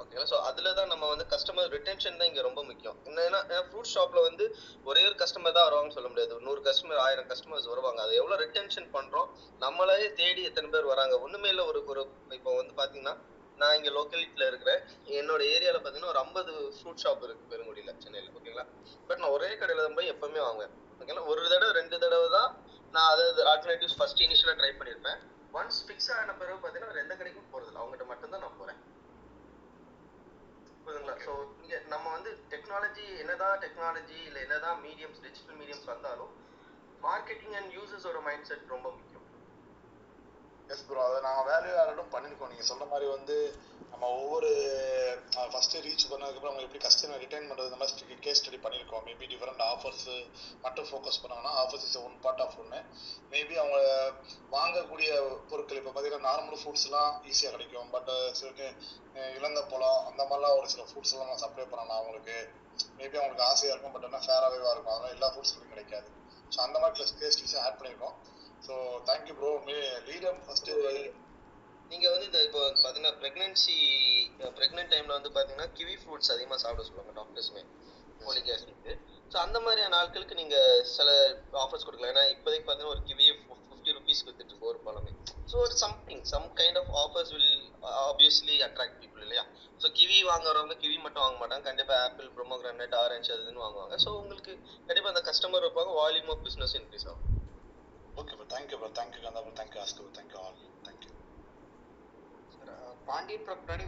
[0.00, 2.96] ஓகேங்களா ஸோ அதில் தான் நம்ம வந்து கஸ்டமர் ரிட்டென்ஷன் தான் இங்கே ரொம்ப முக்கியம்.
[3.08, 4.44] என்னன்னா ஃப்ரூட் ஷாப்பில் வந்து
[4.90, 6.38] ஒரே ஒரு கஸ்டமர் தான் வருவாங்கன்னு சொல்ல முடியாது.
[6.48, 8.00] நூறு கஸ்டமர் ஆயிரம் கஸ்டமர்ஸ் வருவாங்க.
[8.06, 9.28] அது எவ்வளோ ரிட்டென்ஷன் பண்ணுறோம்
[9.64, 11.16] நம்மளே தேடி எத்தனை பேர் வராங்க.
[11.24, 12.04] ஒன்றுமே இல்லை ஒரு ஒரு
[12.38, 13.14] இப்போ வந்து பார்த்தீங்கன்னா
[13.62, 14.80] நான் இங்கே லோக்கலிட்டியில் இருக்கிறேன்.
[15.20, 18.64] என்னோட ஏரியாவில் பார்த்தீங்கன்னா ஒரு ஐம்பது ஃப்ரூட் ஷாப் இருக்குது பெருங்குடியில் சென்னையில் ஓகேங்களா
[19.08, 20.72] பட் நான் ஒரே கடையில் தான் போய் எப்பவுமே வாங்குவேன்.
[21.00, 22.50] ஓகேங்களா ஒரு தடவை ரெண்டு தடவை தான்
[22.94, 25.20] நான் அதாவது ஆல்டர்னேட்டிவ்ஸ் ஃபர்ஸ்ட் இனிஷியலாக ட்ரை பண்ணியிருப்பேன்.
[25.58, 28.80] ஒன்ஸ் ஃபிக்ஸ் ஆன பிறகு பார்த்தீங்கன்னா வேற எந்த கடைக்கும் போகிறதில்ல அவங்ககிட்ட மட்டும்தான் நான் போகிறேன்
[30.84, 31.16] புரியுதுங்களா?
[31.26, 36.32] ஸோ இங்க நம்ம வந்து டெக்னாலஜி என்னதான் டெக்னாலஜி இல்ல என்னதான் மீடியம்ஸ் டிஜிட்டல் மீடியம்ஸ் வந்தாலும்
[37.02, 39.09] மார்க்கெட்டிங் அண்ட் யூசர்ஸோட மைண்ட் செட் ரொம்ப முக்கியம்.
[40.72, 43.36] எஸ் ப்ரோ அதை நாங்கள் வேல்யூ ஆடும் பண்ணியிருக்கோம் நீங்கள் சொல்ற மாதிரி வந்து
[43.92, 44.50] நம்ம ஒவ்வொரு
[45.52, 49.64] ஃபஸ்ட்டு ரீச் பண்ணதுக்கப்புறம் அவங்க எப்படி கஸ்டமர் ரிட்டைன் பண்ணுறது இந்த மாதிரி கேஸ் ஸ்டடி பண்ணியிருக்கோம் மேபி டிஃப்ரெண்ட்
[49.72, 50.06] ஆஃபர்ஸ்
[50.64, 52.80] மட்டும் ஃபோக்கஸ் பண்ணாங்கன்னா offers is one part of ஒன்று
[53.32, 53.78] மேபி அவங்க
[54.56, 55.10] வாங்கக்கூடிய
[55.50, 57.90] பொருட்கள் இப்போ பார்த்தீங்கன்னா நார்மல் ஃப்ரூட்ஸ்லாம் ஈஸியாக கிடைக்கும்.
[57.96, 58.50] பட் சில
[59.38, 62.36] இழந்த பழம் அந்த மாதிரிலாம் ஒரு சில ஃபுட்ஸ்லாம் நம்ம சப்ளை பண்ணலாம் அவங்களுக்கு.
[62.98, 64.94] மேபி அவங்களுக்கு ஆசையாக இருக்கும் பட் என்ன ஃபேராகவே இருக்கும்.
[64.94, 66.08] அதெல்லாம் எல்லா ஃப்ரூட்ஸ்லையும் கிடைக்காது.
[66.54, 68.16] ஸோ அந்த மாதிரி கேஸ் ஸ்டடிஸும் ஆட் பண்ணியிருக்கோம்
[68.66, 68.74] ஸோ
[69.08, 69.52] தேங்க்யூ ப்ரோ
[70.10, 70.74] லீடம் ஃபஸ்ட்டு
[71.90, 73.76] நீங்க வந்து இந்த இப்போ பாத்தீங்கன்னா பிரெக்னன்சி
[74.58, 77.62] பிரெக்னென்ட் டைம்ல வந்து பாத்தீங்கன்னா கிவி ஃப்ரூட்ஸ் அதிகமா சாப்பிட சொல்லுவாங்க டாக்டர்ஸ்மே
[78.20, 78.92] ஃபோலிக் ஆசிட்க்கு
[79.32, 80.56] ஸோ அந்த மாதிரியான ஆட்களுக்கு நீங்க
[80.96, 81.08] சில
[81.62, 82.12] ஆஃபர்ஸ் கொடுக்கலாம்.
[82.12, 83.34] ஏன்னா இப்போதைக்கு பாத்தீங்கன்னா ஒரு கிவியை
[83.68, 85.12] ஃபிஃப்டி ருபீஸ் வித்துட்டு இருக்கு ஒரு பழமே.
[85.50, 87.52] ஸோ ஒரு something some kind of offers will
[88.08, 89.44] obviously attract people இல்லையா?
[89.82, 91.64] ஸோ கிவி வாங்குறவங்க கிவி மட்டும் வாங்க மாட்டாங்க.
[91.70, 93.96] கண்டிப்பா ஆப்பிள் ப்ரோமோகிரானட் ஆரஞ்சு அதுன்னு வாங்குவாங்க.
[94.04, 94.54] ஸோ உங்களுக்கு
[94.88, 97.29] கண்டிப்பா அந்த கஸ்டமர் இருப்பாங்க வால்யூம் ஆஃப் பிசினஸ் இன்க்ரீஸ் ஆகும்.
[98.18, 101.08] Okay bro thank you bro thank you Kandha bro thank you Askar bro thank you all thank you
[103.08, 103.84] Pandian bro முன்னாடி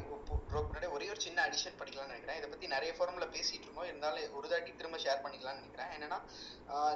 [0.50, 2.38] ப்ரோ முன்னாடி ஒரே ஒரு சின்ன அடிஷன் பண்ணிக்கலாம்னு நினைக்கிறேன்.
[2.40, 5.90] இதை பற்றி நிறைய ஃபோரமில் பேசிட்டு இருக்கோம் இருந்தாலும் ஒரு தாட்டி திரும்ப ஷேர் பண்ணிக்கலாம்னு நினைக்கிறேன்.
[5.96, 6.18] என்னன்னா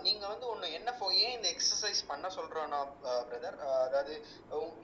[0.07, 2.81] நீங்கள் வந்து ஒன்று என்ன ஃபோ ஏன் இந்த எக்ஸசைஸ் பண்ண சொல்கிறோன்னா
[3.29, 4.15] பிரதர் அதாவது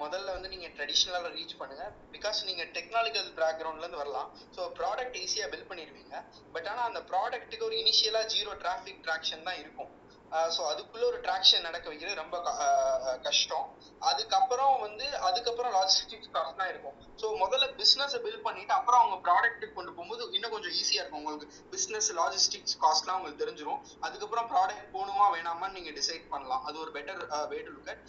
[0.03, 4.31] முதல்ல வந்து நீங்கள் ட்ரெடிஷ்னலாக ரீச் பண்ணுங்கள் பிகாஸ் நீங்கள் டெக்னாலஜிக்கல் பேக்ரவுண்ட்லேருந்து வரலாம்.
[4.59, 6.15] ஸோ ப்ராடக்ட் ஈஸியாக பில்ட் பண்ணிடுவீங்க.
[6.57, 9.93] பட் ஆனால் அந்த ப்ராடக்ட்டுக்கு ஒரு இனிஷியலாக ஜீரோ டிராஃபிக் ட்ராக்ஷன் தான் இருக்கும்.
[10.55, 12.37] ஸோ அதுக்குள்ள ஒரு ட்ராக்ஷன் நடக்க வைக்கிறது ரொம்ப
[13.27, 13.67] கஷ்டம்.
[14.11, 16.97] அதுக்கப்புறம் வந்து அதுக்கப்புறம் லாஜிஸ்டிக்ஸ் காஸ்ட் தான் இருக்கும்.
[17.21, 21.49] ஸோ முதல்ல பிஸ்னஸை பில்ட் பண்ணிட்டு அப்புறம் அவங்க ப்ராடக்ட்டுக்கு கொண்டு போகும்போது இன்னும் கொஞ்சம் ஈஸியாக இருக்கும் உங்களுக்கு.
[21.75, 26.65] பிஸ்னஸ் லாஜிஸ்டிக்ஸ் காஸ்ட்லாம் உங்களுக்கு தெரிஞ்சிடும் அதுக்கப்புறம் ப்ராடக்ட் போகணுமா வேணாமான்னு நீங்கள் டிசைட் பண்ணலாம்.
[26.69, 28.05] அது ஒரு better way to look at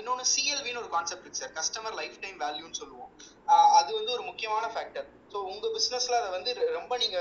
[0.00, 3.10] இன்னொன்று சிஎல்வின்னு ஒரு கான்செப்ட் இருக்கு சார் கஸ்டமர் லைஃப் டைம் வேல்யூன்னு சொல்லுவோம்.
[3.78, 7.18] அது வந்து ஒரு முக்கியமான ஃபேக்டர் ஸோ உங்க பிசினஸ்ல அதை வந்து ரொம்ப நீங்க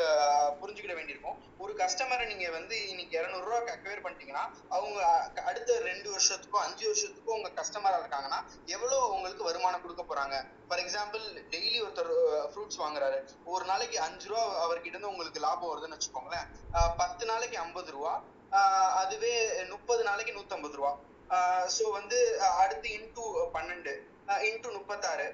[0.59, 1.38] புரிஞ்சுக்கிட வேண்டியிருக்கும்.
[1.64, 4.43] ஒரு கஸ்டமரை நீங்க வந்து இன்னைக்கு இரநூறுவா அக்வயர் பண்ணிட்டீங்கன்னா
[4.75, 5.00] அவங்க
[5.50, 8.40] அடுத்த ரெண்டு வருஷத்துக்கோ அஞ்சு வருஷத்துக்கோ உங்க கஸ்டமரா இருக்காங்கன்னா
[8.75, 10.35] எவ்வளவு உங்களுக்கு வருமானம் கொடுக்க போறாங்க?
[10.67, 11.25] ஃபார் எக்ஸாம்பிள்
[11.56, 12.11] டெய்லி ஒருத்தர்
[12.51, 13.17] ஃப்ரூட்ஸ் வாங்குறாரு.
[13.56, 16.48] ஒரு நாளைக்கு அஞ்சு ரூபா அவர்கிட்ட இருந்து உங்களுக்கு லாபம் வருதுன்னு வச்சுக்கோங்களேன்.
[17.01, 18.14] பத்து நாளைக்கு ஐம்பது ரூபா
[19.01, 19.35] அதுவே
[19.75, 20.93] முப்பது நாளைக்கு நூத்தம்பது ரூபா.
[21.75, 22.17] ஸோ வந்து
[22.64, 23.25] அடுத்து இன்டூ
[23.58, 23.93] பன்னெண்டு.
[24.48, 25.26] இன்டூ முப்பத்தாறு.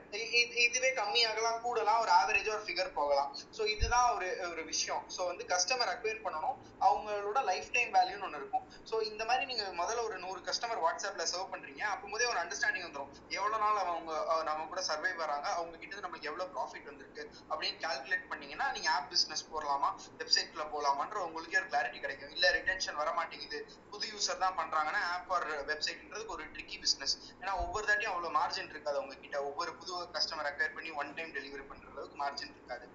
[0.65, 3.27] இதுவே கம்மியாகலாம் கூடலாம் ஒரு ஆவரேஜா ஒரு ஃபிகர் போகலாம்.
[3.57, 5.03] ஸோ இதுதான் ஒரு ஒரு விஷயம்.
[5.15, 6.55] ஸோ வந்து கஸ்டமர் அக்வயர் பண்ணணும்.
[6.87, 8.65] அவங்களோட லைஃப் டைம் வேல்யூன்னு ஒன்று இருக்கும்.
[8.91, 11.83] ஸோ இந்த மாதிரி நீங்க முதல்ல ஒரு நூறு கஸ்டமர் வாட்ஸ்அப்ல சர்வ் பண்றீங்க.
[11.93, 14.11] அப்போதே ஒரு அண்டர்ஸ்டாண்டிங் வந்துடும் எவ்வளவு நாள் அவங்க
[14.49, 15.47] நம்ம கூட சர்வை வராங்க.
[15.57, 19.89] அவங்க கிட்ட நமக்கு எவ்வளவு ப்ராஃபிட் வந்திருக்கு அப்படின்னு கால்குலேட் பண்ணீங்கன்னா நீங்க ஆப் பிசினஸ் போடலாமா?
[20.21, 22.33] வெப்சைட்ல போலாமான்ற உங்களுக்கே ஒரு கிளாரிட்டி கிடைக்கும்.
[22.37, 23.59] இல்ல ரிட்டென்ஷன் வர மாட்டேங்குது
[23.91, 28.71] புது யூசர் தான் பண்றாங்கன்னா ஆப் ஆர் வெப்சைட்ன்றது ஒரு ட்ரிக்கி பிசினஸ் ஏன்னா ஒவ்வொரு தாட்டியும் அவ்வளவு மார்ஜின்
[28.79, 28.99] இருக்காது.
[29.01, 32.87] அவங்க கிட்ட ஒவ்வொரு புது கஸ்டமர் அக்வயர் பண்ணி ஒன் டைம் டெலிவரி பண்ற அளவுக்கு மார்ஜின் இருக்காது.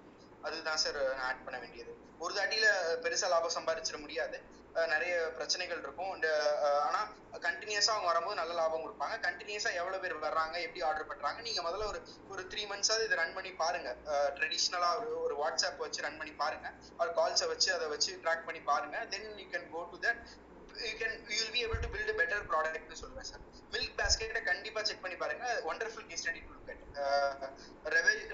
[0.48, 1.92] அதுதான் சார் நான் ஆட் பண்ண வேண்டியது.
[2.24, 2.66] ஒரு தாட்டியில
[3.04, 4.36] பெருசா லாபம் சம்பாதிச்சிட முடியாது.
[4.92, 6.12] நிறைய பிரச்சனைகள் இருக்கும்.
[6.86, 7.00] ஆனா
[7.44, 9.16] கண்டினியூஸா அவங்க வரும்போது நல்ல லாபம் கொடுப்பாங்க.
[9.26, 12.00] கண்டினியூஸா எவ்வளவு பேர் வர்றாங்க எப்படி ஆர்டர் பண்றாங்க நீங்க முதல்ல ஒரு
[12.32, 13.90] ஒரு த்ரீ மந்த்ஸாவது இதை ரன் பண்ணி பாருங்க.
[14.38, 16.70] ட்ரெடிஷ்னலா ஒரு ஒரு வாட்ஸ்அப் வச்சு ரன் பண்ணி பாருங்க.
[17.02, 18.98] ஒரு கால்ஸை வச்சு அதை வச்சு ட்ராக் பண்ணி பாருங்க.
[19.14, 20.20] Then you can go to that
[20.88, 23.42] you can you will be able to build better ப்ராடக்ட்னு சொல்லுவேன் சார்
[23.74, 25.46] மில்க் பேஸ்கெட்டை கண்டிப்பாக செக் பண்ணி பாருங்க.
[25.70, 26.84] Wonderful case study to look at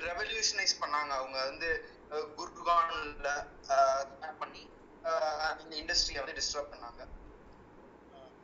[0.09, 1.39] revolutionise பண்ணாங்க அவங்க.
[1.51, 1.71] வந்து
[2.39, 3.29] குர்கான்ல
[4.43, 4.63] பண்ணி
[5.63, 7.03] இந்த இண்டஸ்ட்ரியை வந்து டிஸ்டர்ப் பண்ணாங்க.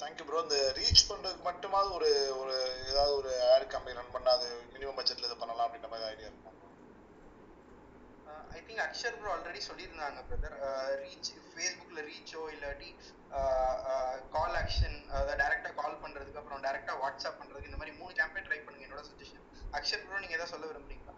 [0.01, 2.11] தேங்க்யூ ப்ரோ இந்த ரீச் பண்ணுறதுக்கு மட்டுமாவது ஒரு
[2.41, 2.57] ஒரு
[2.91, 6.56] ஏதாவது ஒரு ஆட் கம்பெனி ரன் பண்ணாது மினிமம் பட்ஜெட்டில் இது பண்ணலாம் அப்படின்ற மாதிரி ஐடியா இருக்கும்.
[8.51, 10.57] I think Akshar bro already சொல்லியிருந்தாங்க பிரதர்
[11.03, 12.89] ரீச் ஃபேஸ்புக்கில் ரீச்சோ இல்லாட்டி
[13.33, 13.43] uh,
[13.93, 18.49] uh, கால் ஆக்ஷன் அதாவது டேரெக்டாக கால் பண்ணுறதுக்கு அப்புறம் டேரெக்டாக வாட்ஸ்அப் பண்ணுறதுக்கு இந்த மாதிரி மூணு கேம்பெயின்
[18.49, 21.15] ட்ரை பண்ணுங்க என்னோட சஜஷன் அக்ஷர் ப்ரோ நீங்கள் எதாவது சொல்ல விரும்புறீங்களா?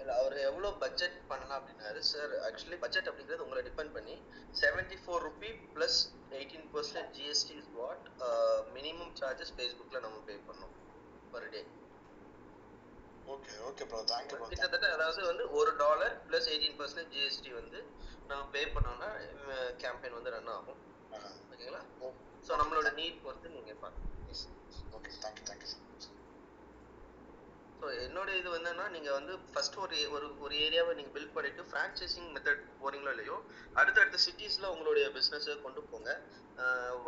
[0.00, 4.14] இல்ல அவர் எவ்வளோ பட்ஜெட் பண்ணலாம் அப்படின்னாரு சார் ஆக்சுவலி பட்ஜெட் அப்படிங்கிறது உங்களை டிபெண்ட் பண்ணி
[4.60, 5.98] seventy four rupee plus
[6.32, 8.04] eighteen percent GST is what
[8.76, 10.74] minimum charges ஃபேஸ்புக்கில் நம்ம பே பண்ணோம்
[11.32, 11.62] per day
[13.28, 17.78] okay okay bro thank you bro கிட்டத்தட்ட அதாவது வந்து ஒரு dollar plus eighteen percent GST வந்து
[18.30, 19.10] நம்ம பே பண்ணோம்னா
[19.82, 20.80] கேம்பெயின் வந்து ரன் ஆகும்.
[21.46, 21.82] ஓகேங்களா?
[22.46, 24.14] ஸோ நம்மளோட நீட் பொறுத்து நீங்கள் பார்க்கலாம்
[24.96, 25.70] ஓகே தேங்க்யூ தேங்க்யூ
[27.80, 32.30] ஸோ என்னோட இது என்னன்னா நீங்கள் வந்து ஃபர்ஸ்ட் ஒரு ஒரு ஒரு ஏரியாவை நீங்கள் பில்ட் பண்ணிட்டு ஃப்ரான்ச்சைசிங்
[32.34, 33.36] மெத்தட் போறீங்களோ இல்லையோ
[33.74, 36.10] அடுத்தடுத்த சிட்டிஸில் உங்களுடைய பிஸ்னஸை கொண்டு போங்க.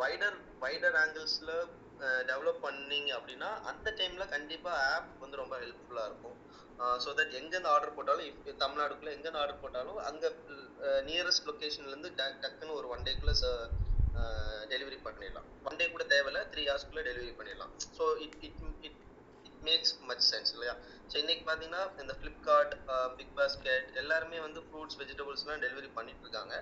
[0.01, 1.51] வைடர் வைடர் ஆங்கிள்ஸில்
[2.29, 6.37] டெவலப் பண்ணீங்க அப்படின்னா அந்த டைமில் கண்டிப்பாக ஆப் வந்து ரொம்ப ஹெல்ப்ஃபுல்லாக இருக்கும்.
[7.03, 10.29] ஸோ தட் எங்கேருந்து ஆர்டர் போட்டாலும் இப்போ தமிழ்நாடுக்குள்ளே எங்கேருந்து ஆர்டர் போட்டாலும் அங்கே
[11.09, 13.35] நியரஸ்ட் லொக்கேஷன்லேருந்து டக்குன்னு ஒரு ஒன் டேக்குள்ளே
[14.71, 15.47] டெலிவரி பண்ணிடலாம்.
[15.67, 17.71] ஒன் டே கூட தேவையில்ல த்ரீ ஹவர்ஸ்க்குள்ள டெலிவரி பண்ணிடலாம்.
[17.97, 18.99] So it it it
[19.47, 20.73] it makes much sense இல்லையா?
[21.11, 22.73] ஸோ இன்னைக்கு பார்த்தீங்கன்னா இந்த ஃப்ளிப்கார்ட்
[23.19, 26.55] பிக் பாஸ்கெட் எல்லாருமே வந்து ஃப்ரூட்ஸ் வெஜிடபிள்ஸ்லாம் டெலிவரி பண்ணிட்டு இருக்காங்க.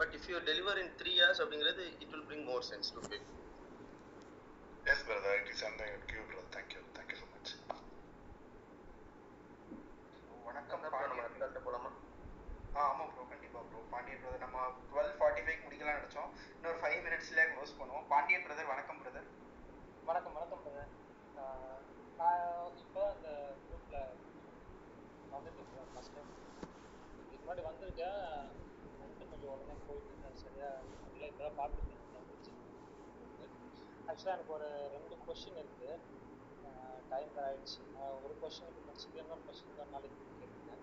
[0.00, 3.40] But if you deliver in three hours அப்படிங்கிறது it will bring more sense to people
[4.84, 7.52] yes brother it is under your queue bro thank you thank you so much
[10.46, 11.90] வணக்கம் நம்ம result போலாமா
[12.72, 14.58] ஆ ஆமாம் bro கண்டிப்பாக bro Pandian brother நம்ம
[14.90, 19.28] twelve forty five முடிக்கலாம்னு நினச்சோம் இன்னொரு ஃபைவ் மினிட்ஸ்லேயே க்ளோஸ் பண்ணுவோம் பாண்டியன் பிரதர் வணக்கம் பிரதர்
[20.06, 20.90] வணக்கம் வணக்கம் பிரதர்
[22.18, 22.42] நான்
[22.82, 23.30] இப்போ இந்த
[23.62, 24.00] குரூப்பில்
[25.32, 26.32] வந்துட்டு இருக்கேன் ஃபஸ்ட் டைம்
[27.20, 28.20] இதுக்கு முன்னாடி வந்திருக்கேன்
[28.96, 30.70] வந்துட்டு கொஞ்சம் உடனே போயிட்டு இருக்கேன் சரியா
[31.08, 31.98] இல்லை இப்போ தான் பார்த்துருக்கேன்
[34.22, 35.94] ஆக்சுவலாக எனக்கு ஒரு ரெண்டு கொஷின் இருக்குது
[37.12, 37.78] டைம் ஆயிடுச்சு.
[38.24, 40.82] ஒரு கொஷினுக்கு முடிச்சுட்டு இன்னொரு கொஷின் தான் நாளைக்கு கேட்குறேன்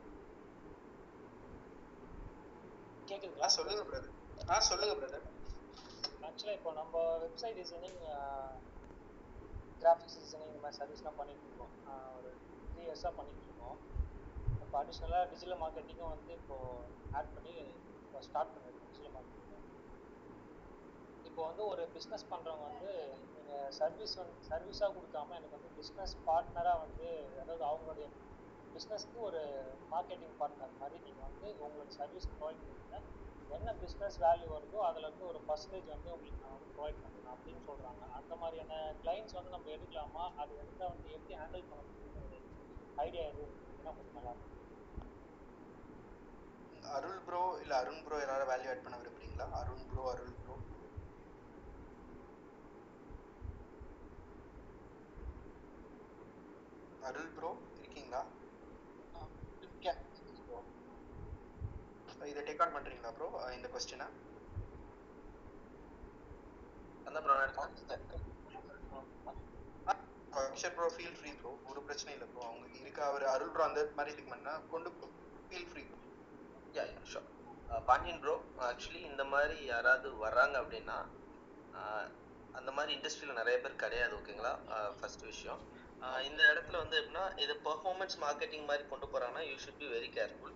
[3.09, 4.17] கேட்குதுங்களா சொல்லுங்க பிரதர்
[4.53, 5.25] ஆ சொல்லுங்க பிரதர்
[6.27, 8.01] ஆக்சுவலாக இப்போ நம்ம வெப்சைட் டிசைனிங்
[9.83, 11.73] கிராஃபிக்ஸ் டிசைனிங் இந்த மாதிரி சர்வீஸ்லாம் பண்ணிட்டு இருக்கோம்.
[12.17, 12.31] ஒரு
[12.71, 13.77] த்ரீ இயர்ஸாக பண்ணிட்டு இருக்கோம்.
[14.63, 16.83] இப்போ அடிஷ்னலாக டிஜிட்டல் மார்க்கெட்டிங்கும் வந்து இப்போது
[17.19, 17.55] ஆட் பண்ணி
[18.03, 18.78] இப்போ ஸ்டார்ட் பண்ணிருக்கோம்.
[21.39, 22.89] இப்போ வந்து ஒரு பிஸ்னஸ் பண்ணுறவங்க வந்து
[23.33, 27.05] நீங்கள் சர்வீஸ் வந்து சர்வீஸாக கொடுக்காம எனக்கு வந்து பிஸ்னஸ் பார்ட்னராக வந்து
[27.41, 28.07] அதாவது அவங்களுடைய
[28.75, 29.41] பிஸ்னஸ்க்கு ஒரு
[29.93, 32.97] மார்க்கெட்டிங் பார்ட்னர் மாதிரி நீங்கள் வந்து உங்களுக்கு சர்வீஸ் ப்ரொவைட் பண்ணுங்க.
[33.49, 38.03] என்ன பிஸ்னஸ் வேல்யூ வருதோ அதுலேருந்து ஒரு பர்சன்டேஜ் வந்து உங்களுக்கு நான் வந்து ப்ரொவைட் பண்ணுறேன் அப்படின்னு சொல்கிறாங்க
[38.19, 40.25] அந்த மாதிரியான கிளைண்ட்ஸ் வந்து நம்ம எடுக்கலாமா?
[40.43, 42.41] அது வந்து வந்து எப்படி ஹேண்டில் பண்ண முடியும்னு
[42.97, 44.55] ஐடியா எதுவும் இருந்ததுன்னா கொஞ்சம் நல்லா இருக்கும்.
[46.97, 49.45] அருள் ப்ரோ இல்ல அருண் ப்ரோ யாராவது வேல்யூ ஆட் பண்ண விரும்புறீங்களா?
[49.59, 50.48] Arun bro Arul bro
[57.01, 58.21] Arul bro இருக்கீங்களா?
[62.29, 64.07] இதை டேக் ஆன் பண்றீங்களா ப்ரோ இந்த கொஸ்டினை
[67.05, 67.35] அந்த bro
[70.41, 73.83] Akshar bro feel free bro ஒரு பிரச்சனை இல்லை ப்ரோ அவங்க இருக்க அவர் அருள் ப்ரோ அந்த
[73.97, 74.89] மாதிரி இதுக்கு பண்ணா கொண்டு
[75.49, 75.83] feel free
[76.73, 77.27] yeah sure
[77.87, 78.35] Pandian bro
[78.67, 80.97] actually இந்த மாதிரி யாராவது வர்றாங்க அப்படின்னா
[82.53, 84.53] அந்த மாதிரி இண்டஸ்ட்ரியில் நிறைய பேர் கிடையாது ஓகேங்களா
[84.97, 85.59] ஃபர்ஸ்ட் விஷயம்.
[86.27, 90.55] இந்த இடத்துல வந்து எப்படின்னா இது பெர்ஃபார்மன்ஸ் மார்க்கெட்டிங் மாதிரி கொண்டு போறாங்கன்னா you should be very careful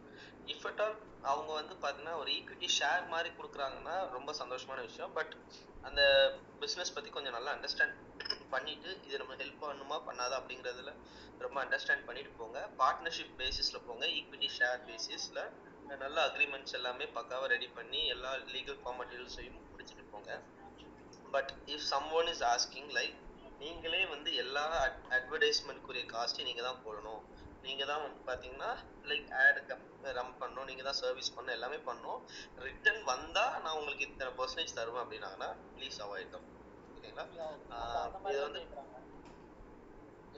[0.53, 0.95] if at all
[1.31, 5.13] அவங்க வந்து பார்த்தீங்கன்னா ஒரு ஈக்விட்டி ஷேர் மாதிரி கொடுக்குறாங்கன்னா ரொம்ப சந்தோஷமான விஷயம்.
[5.17, 5.33] பட்
[5.87, 6.01] அந்த
[6.61, 7.95] பிஸ்னஸ் பற்றி கொஞ்சம் நல்லா அண்டர்ஸ்டாண்ட்
[8.53, 10.93] பண்ணிட்டு இது நம்ம ஹெல்ப் பண்ணுமா பண்ணாதா அப்படிங்கிறதுல
[11.45, 12.59] ரொம்ப அண்டர்ஸ்டாண்ட் பண்ணிட்டு போங்க.
[12.81, 14.05] பார்ட்னர்ஷிப் பேசிஸில் போங்க.
[14.19, 15.43] ஈக்விட்டி ஷேர் பேசிஸில்
[16.03, 20.31] நல்ல அக்ரிமெண்ட்ஸ் எல்லாமே பக்காவாக ரெடி பண்ணி எல்லா லீகல் ஃபார்மாலிட்டிஸையும் முடிச்சுட்டு போங்க.
[21.35, 21.85] But if
[22.19, 23.17] someone is asking like
[23.63, 24.63] நீங்களே வந்து எல்லா
[25.17, 27.21] அட்வர்டைஸ்மெண்ட்க்குரிய காஸ்ட்டையும் நீங்கள் தான் போடணும்.
[27.65, 28.71] நீங்கள் தான் வந்து பார்த்தீங்கன்னா
[29.09, 29.59] லைக் ஆட்
[30.17, 32.21] ரம் பண்ணணும் நீங்கள் தான் சர்வீஸ் பண்ணணும் எல்லாமே பண்ணணும்.
[32.67, 36.49] ரிட்டர்ன் வந்தால் நான் உங்களுக்கு இத்தனை பர்சன்டேஜ் தருவேன் அப்படின்னாங்கன்னா ப்ளீஸ் தம்
[36.95, 37.25] ஓகேங்களா
[38.31, 38.61] இது வந்து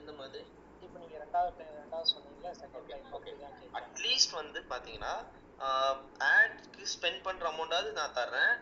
[0.00, 0.44] இந்த மாதிரி?
[0.84, 2.08] இப்போ ரெண்டாவது ரெண்டாவது
[2.62, 3.32] செகண்ட் டைம் ஓகே
[3.80, 5.14] அட்லீஸ்ட் வந்து பார்த்தீங்கன்னா
[6.32, 8.54] ஆட்க்கு ஸ்பெண்ட் பண்ணுற அமௌண்ட்டாவது நான் தர்றேன்.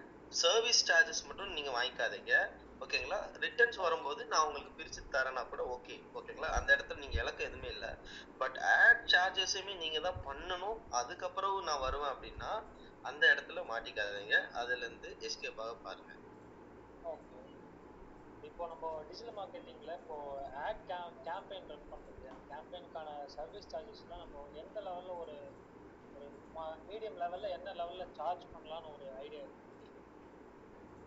[0.42, 2.34] சர்வீஸ் சார்ஜஸ் மட்டும் நீங்கள் வாங்கிக்காதீங்க.
[2.80, 7.68] ஓகேங்களா ரிட்டர்ன்ஸ் வரும்போது நான் உங்களுக்கு பிரித்து தரேன்னா கூட ஓகே ஓகேங்களா அந்த இடத்துல நீங்கள் இலக்கு எதுவுமே
[7.76, 7.90] இல்லை.
[8.40, 10.80] பட் ஆட் சார்ஜஸுமே நீங்கள் தான் பண்ணணும்.
[11.00, 12.50] அதுக்கப்புறம் நான் வருவேன் அப்படின்னா
[13.04, 14.36] அந்த இடத்துல மாட்டிக்காதீங்க.
[14.60, 16.12] அதுலேருந்து எஸ்கேப் ஆக பாருங்க.
[17.04, 17.40] ஓகே
[18.48, 20.16] இப்போ நம்ம டிஜிட்டல் மார்க்கெட்டிங்கில் இப்போ
[20.64, 25.36] ஆட் கேம் கேம்பெயின் ரன் பண்ணுறது அந்த கேம்பெயினுக்கான சர்வீஸ் சார்ஜஸ்லாம் நம்ம எந்த லெவலில் ஒரு
[26.16, 26.26] ஒரு
[26.88, 29.62] மீடியம் லெவலில் என்ன லெவலில் சார்ஜ் பண்ணலாம்னு ஒரு ஐடியா இருக்கு?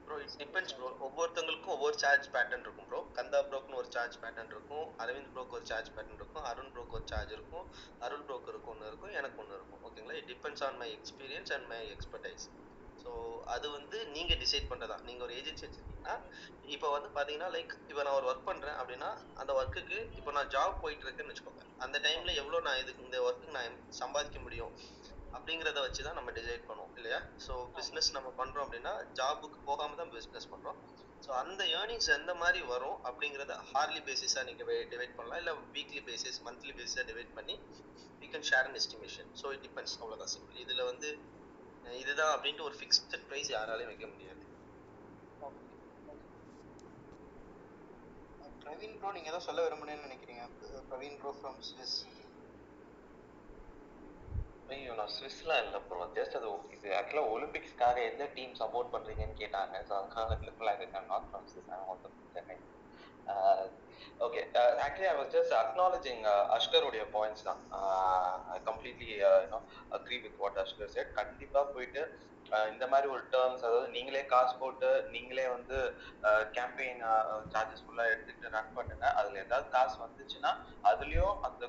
[0.07, 4.53] ப்ரோ இட் டிபெண்ட்ஸ் ப்ரோ ஒவ்வொருத்தவங்களுக்கும் ஒவ்வொரு சார்ஜ் பேட்டர்ன் இருக்கும் ப்ரோ கந்தா ப்ரோக்குன்னு ஒரு சார்ஜ் பேட்டர்ன்
[4.55, 7.65] இருக்கும் அரவிந்த் ப்ரோக்கு ஒரு சார்ஜ் பேட்டர்ன் இருக்கும் அருண் ப்ரோக்கு ஒரு சார்ஜ் இருக்கும்
[8.05, 9.81] அருள் ப்ரோக்கருக்கு ஒன்று இருக்கும் எனக்கு ஒன்று இருக்கும்.
[9.87, 12.45] ஓகேங்களா it depends on my experience and my expertise
[12.97, 13.11] so
[13.55, 16.15] அது வந்து நீங்கள் டிசைட் பண்ணுறதா நீங்கள் ஒரு ஏஜென்சி வச்சிருக்கீங்கன்னா
[16.75, 19.09] இப்போ வந்து பார்த்தீங்கன்னா லைக் இப்போ நான் ஒரு ஒர்க் பண்ணுறேன் அப்படின்னா
[19.41, 21.63] அந்த ஒர்க்குக்கு இப்போ நான் ஜாப் போயிட்டு இருக்கேன்னு வச்சுக்கோங்க.
[21.85, 24.73] அந்த டைமில் எவ்வளோ நான் இதுக்கு இந்த ஒர்க்கு நான் சம்பாதிக்க முடியும்?
[25.35, 27.19] அப்படிங்கிறத வச்சு தான் நம்ம டிசைட் பண்ணுவோம் இல்லையா?
[27.45, 30.79] ஸோ பிஸ்னஸ் நம்ம பண்றோம் அப்படின்னா ஜாபுக்கு போகாம தான் பிஸ்னஸ் பண்றோம்.
[31.25, 35.39] ஸோ அந்த ஏர்னிங்ஸ் எந்த மாதிரி வரும் அப்படிங்கிறத ஹார்லி பேசிஸாக நீங்கள் டிவைட் பண்ணலாம்.
[35.41, 37.55] இல்லை வீக்லி பேசிஸ் மந்த்லி பேசிஸாக டிவைட் பண்ணி
[38.23, 41.09] you can share an estimation so it depends அவ்வளோதான் சிம்பிள் இதில் வந்து
[42.01, 44.43] இதுதான் அப்படின்ட்டு ஒரு ஃபிக்ஸ்ட் ப்ரைஸ் யாராலையும் வைக்க முடியாது.
[48.63, 50.43] பிரவீன் ப்ரோ நீங்க ஏதோ சொல்ல விரும்புனேன்னு நினைக்கிறீங்க.
[50.89, 51.97] பிரவீன் ப்ரோ ஃப்ரம் ஸ்விஸ்
[54.75, 59.75] ஐயோ நான் ஸ்விஸ்லாம் இல்லை ப்ரோ ஜஸ்ட் அது இது ஆக்சுவலாக ஒலிம்பிக்ஸ்க்காக எந்த டீம் சப்போர்ட் பண்ணுறீங்கன்னு கேட்டாங்க.
[59.87, 62.57] ஸோ அதுக்காக reply I'm not from Swiss I'm also Chennai
[64.25, 64.41] okay
[64.85, 66.23] actually I was just acknowledging
[66.55, 67.61] அஷ்கருடைய points தான்.
[68.55, 69.59] I completely you know
[69.97, 72.36] agree with what Ashkar said கண்டிப்பாக போயிட்டு uh,
[72.73, 75.77] இந்த மாதிரி ஒரு டேர்ம்ஸ் அதாவது நீங்களே காசு போட்டு நீங்களே வந்து
[76.57, 77.01] கேம்பெயின்
[77.53, 79.05] சார்ஜஸ் ஃபுல்லாக எடுத்துக்கிட்டு ரன் பண்ணுங்க.
[79.19, 80.51] அதில் ஏதாவது காசு வந்துச்சுன்னா
[80.91, 81.63] அதுலேயும் அந்த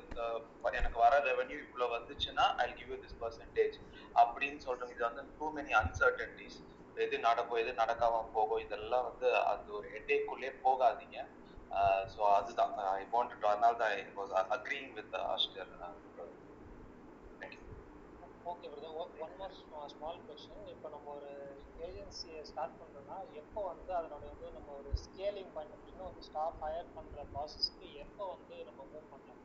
[0.79, 3.77] எனக்கு வர ரெவன்யூ இவ்வளோ வந்துச்சுன்னா I give you this percentage
[4.23, 6.59] அப்படின்னு சொல்றது இது வந்து டூ மெனி அன்சர்டன்டிஸ்
[7.05, 11.19] எது நடக்கும் எது நடக்காம போகும் இதெல்லாம் வந்து அது ஒரு ஹெட்டேக்குள்ளே போகாதீங்க.
[12.13, 12.71] ஸோ அதுதான்.
[12.99, 15.71] ஐ வாண்ட் டு அதனால தான் I was agreeing with aster
[18.49, 19.55] okay brother one more
[19.91, 21.31] small question இப்போ நம்ம ஒரு
[21.87, 26.89] ஏஜென்சியை ஸ்டார்ட் பண்ணுறோம்னா எப்போ வந்து அதனுடைய வந்து நம்ம ஒரு ஸ்கேலிங் பாயிண்ட் இன்னும் வந்து ஸ்டாஃப் ஹையர்
[26.95, 29.41] பண்ணுற ப்ராசஸ்க்கு எப்போ வந்து நம்ம மூவ் பண்ணலாம்?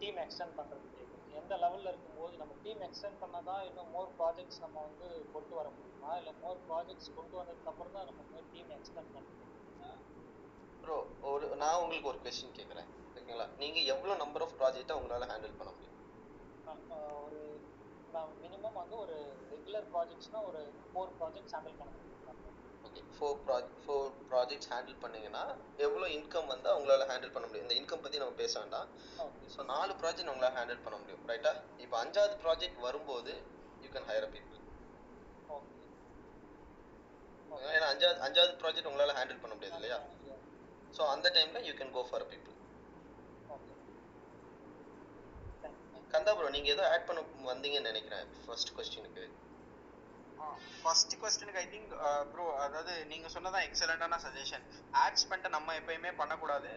[0.00, 0.96] டீம் எக்ஸ்டெண்ட் பண்ணுறதுக்கு
[1.40, 5.68] எந்த லெவலில் இருக்கும்போது நம்ம டீம் எக்ஸ்டெண்ட் பண்ணால் தான் இன்னும் மோர் ப்ராஜெக்ட்ஸ் நம்ம வந்து கொண்டு வர
[5.76, 6.12] முடியுமா?
[6.20, 9.90] இல்லை மோர் ப்ராஜெக்ட்ஸ் கொண்டு வந்ததுக்கப்புறம் தான் நம்ம வந்து டீம் எக்ஸ்டெண்ட் பண்ண முடியுமா?
[10.82, 10.98] ப்ரோ
[11.32, 15.70] ஒரு நான் உங்களுக்கு ஒரு கொஸ்டின் கேட்குறேன் ஓகேங்களா நீங்கள் எவ்வளோ நம்பர் ஆஃப் ப்ராஜெக்டை உங்களால் ஹேண்டில் பண்ண
[15.72, 15.94] முடியும்?
[17.24, 17.40] ஒரு
[18.14, 19.16] நான் மினிமம் வந்து ஒரு
[19.52, 22.04] ரெகுலர் ப்ராஜெக்ட்ஸ்னால் ஒரு ஃபோர் ப்ராஜெக்ட்ஸ் ஹேண்டில் பண்ண முடியும்.
[22.86, 25.44] Okay four project four projects handle பண்ணீங்கன்னா
[25.86, 27.66] எவ்வளோ இன்கம் வந்து உங்களால் ஹேண்டில் பண்ண முடியும்?
[27.66, 28.88] இந்த இன்கம் பற்றி நம்ம பேச வேண்டாம்.
[29.54, 31.52] ஸோ நாலு ப்ராஜெக்ட் உங்களால் ஹேண்டில் பண்ண முடியும் ரைட்டா
[31.84, 33.34] இப்போ அஞ்சாவது ப்ராஜெக்ட் வரும்போது
[33.84, 34.56] யூ கேன் ஹையர் பீப்புள்
[37.76, 39.98] ஏன்னா அஞ்சாவது அஞ்சாவது ப்ராஜெக்ட் உங்களால் ஹேண்டில் பண்ண முடியாது இல்லையா?
[40.96, 42.54] ஸோ அந்த டைமில் you can go for people
[46.14, 47.20] Kanda bro நீங்கள் ஏதோ ஆட் பண்ண
[47.50, 48.26] வந்தீங்கன்னு நினைக்கிறேன்.
[48.44, 49.24] ஃபர்ஸ்ட் கொஸ்டினுக்கு
[50.80, 51.92] ஃபர்ஸ்ட் கொஸ்டினுக்கு ஐ திங்க்
[52.32, 54.64] ப்ரோ அதாவது நீங்க சொன்னதான் எக்ஸலண்டான சஜஷன்
[55.04, 56.70] ஆட்ஸ் பண்ணிட்டு நம்ம எப்பயுமே பண்ணக்கூடாது.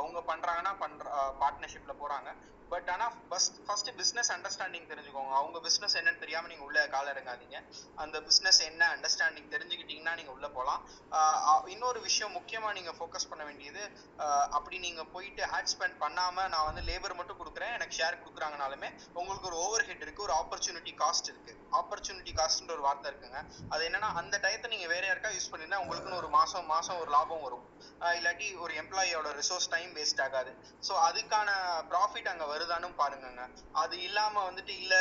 [0.00, 1.04] அவங்க பண்றாங்கன்னா பண்ற
[1.42, 2.30] பார்ட்னர்ஷிப்ல போறாங்க.
[2.70, 5.32] பட் ஆனா ஃபர்ஸ்ட் ஃபர்ஸ்ட் பிசினஸ் அண்டர்ஸ்டாண்டிங் தெரிஞ்சுக்கோங்க.
[5.40, 7.58] அவங்க பிசினஸ் என்னன்னு தெரியாம நீங்க உள்ள கால இறங்காதீங்க.
[8.02, 10.80] அந்த பிசினஸ் என்ன அண்டர்ஸ்டாண்டிங் தெரிஞ்சுக்கிட்டீங்கன்னா நீங்க உள்ள போகலாம்
[11.74, 13.82] இன்னொரு விஷயம் முக்கியமா நீங்க ஃபோக்கஸ் பண்ண வேண்டியது
[14.56, 18.90] அப்படி நீங்க போயிட்டு ஹேட் ஸ்பெண்ட் பண்ணாம நான் வந்து லேபர் மட்டும் கொடுக்குறேன் எனக்கு ஷேர் கொடுக்குறாங்கனாலுமே
[19.20, 21.54] உங்களுக்கு ஒரு ஓவர் ஹெட் இருக்கு ஒரு ஆப்பர்ச்சுனிட்டி காஸ்ட் இருக்கு.
[21.80, 23.40] ஆப்பர்ச்சுனிட்டி காஸ்ட்ன்ற ஒரு வார்த்தை இருக்குங்க.
[23.74, 27.46] அது என்னன்னா அந்த டயத்தை நீங்க வேற யாருக்கா யூஸ் பண்ணிருந்தா உங்களுக்குன்னு ஒரு மாசம் மாசம் ஒரு லாபம்
[27.46, 27.64] வரும்.
[28.18, 30.50] இல்லாட்டி ஒரு எம்ப்ளாயியோட ரிசோர்ஸ் டைம் வேஸ்ட் ஆகாது.
[30.88, 31.48] ஸோ அதுக்கான
[31.92, 33.44] ப்ராஃபிட் அங்க வருதானும் பாருங்கங்க.
[33.82, 34.94] அது இல்லாம வந்துட்டு இல்ல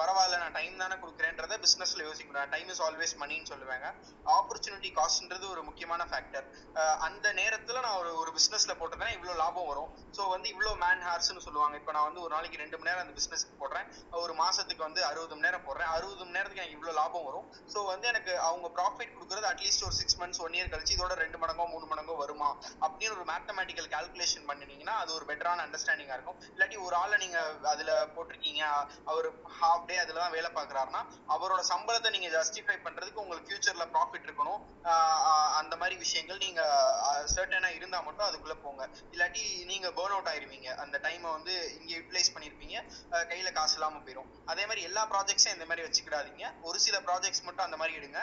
[0.00, 3.86] பரவாயில்ல நான் டைம் தானே கொடுக்குறேன்றத பிசினஸ்ல யோசிக்கணும் டைம் இஸ் ஆல்வேஸ் மணின்னு சொல்லுவாங்க.
[4.26, 4.63] ஆப்பர்ச்சுனிட்டி
[4.98, 6.46] காஸ்ட்ன்றது ஒரு முக்கியமான ஃபேக்டர்
[7.06, 9.90] அந்த நேரத்துல நான் ஒரு ஒரு பிசினஸ்ல போட்டிருந்தேன் இவ்வளவு லாபம் வரும்.
[10.16, 11.76] ஸோ வந்து இவ்வளவு மேன் ஹார்ஸ்னு சொல்லுவாங்க.
[11.80, 13.86] இப்போ நான் வந்து ஒரு நாளைக்கு ரெண்டு மணி நேரம் அந்த பிசினஸ்க்கு போடுறேன்.
[14.24, 15.90] ஒரு மாசத்துக்கு வந்து அறுபது மணி நேரம் போடுறேன்.
[15.96, 17.46] அறுபது மணி நேரத்துக்கு எனக்கு இவ்வளவு லாபம் வரும்.
[17.74, 21.40] ஸோ வந்து எனக்கு அவங்க ப்ராஃபிட் கொடுக்குறது அட்லீஸ்ட் ஒரு சிக்ஸ் மந்த்ஸ் ஒன் இயர் கழிச்சு இதோட ரெண்டு
[21.42, 22.50] மடங்கோ மூணு மடங்கோ வருமா?
[22.84, 26.38] அப்படின்னு ஒரு மேத்தமெட்டிக்கல் கால்குலேஷன் பண்ணினீங்கன்னா அது ஒரு பெட்டரான அண்டர்ஸ்டாண்டிங்கா இருக்கும்.
[26.54, 27.38] இல்லாட்டி ஒரு ஆளை நீங்க
[27.72, 28.62] அதுல போட்டிருக்கீங்க.
[29.12, 31.02] அவர் ஹாஃப் டே அதுல தான் வேலை பார்க்குறாருன்னா
[31.36, 34.60] அவரோட சம்பளத்தை நீங்க ஜஸ்டிஃபை பண்றதுக்கு உங்களுக்கு ஃபியூச்சர்ல ப்ராஃபிட் இருக்கணும்.
[35.58, 36.62] அந்த மாதிரி விஷயங்கள் நீங்க
[37.34, 38.82] சர்டனா இருந்தா மட்டும் அதுக்குள்ள போங்க.
[39.14, 40.68] இல்லாட்டி நீங்க பேர்ன் அவுட் ஆயிருவீங்க.
[40.82, 42.76] அந்த டைமை வந்து இங்க யூட்டிலைஸ் பண்ணிருப்பீங்க.
[43.30, 46.44] கையில காசு இல்லாம போயிடும் அதே மாதிரி எல்லா ப்ராஜெக்ட்ஸும் இந்த மாதிரி வச்சுக்கிடாதீங்க.
[46.68, 48.20] ஒரு சில ப்ராஜெக்ட்ஸ் மட்டும் அந்த மாதிரி எடுங்க.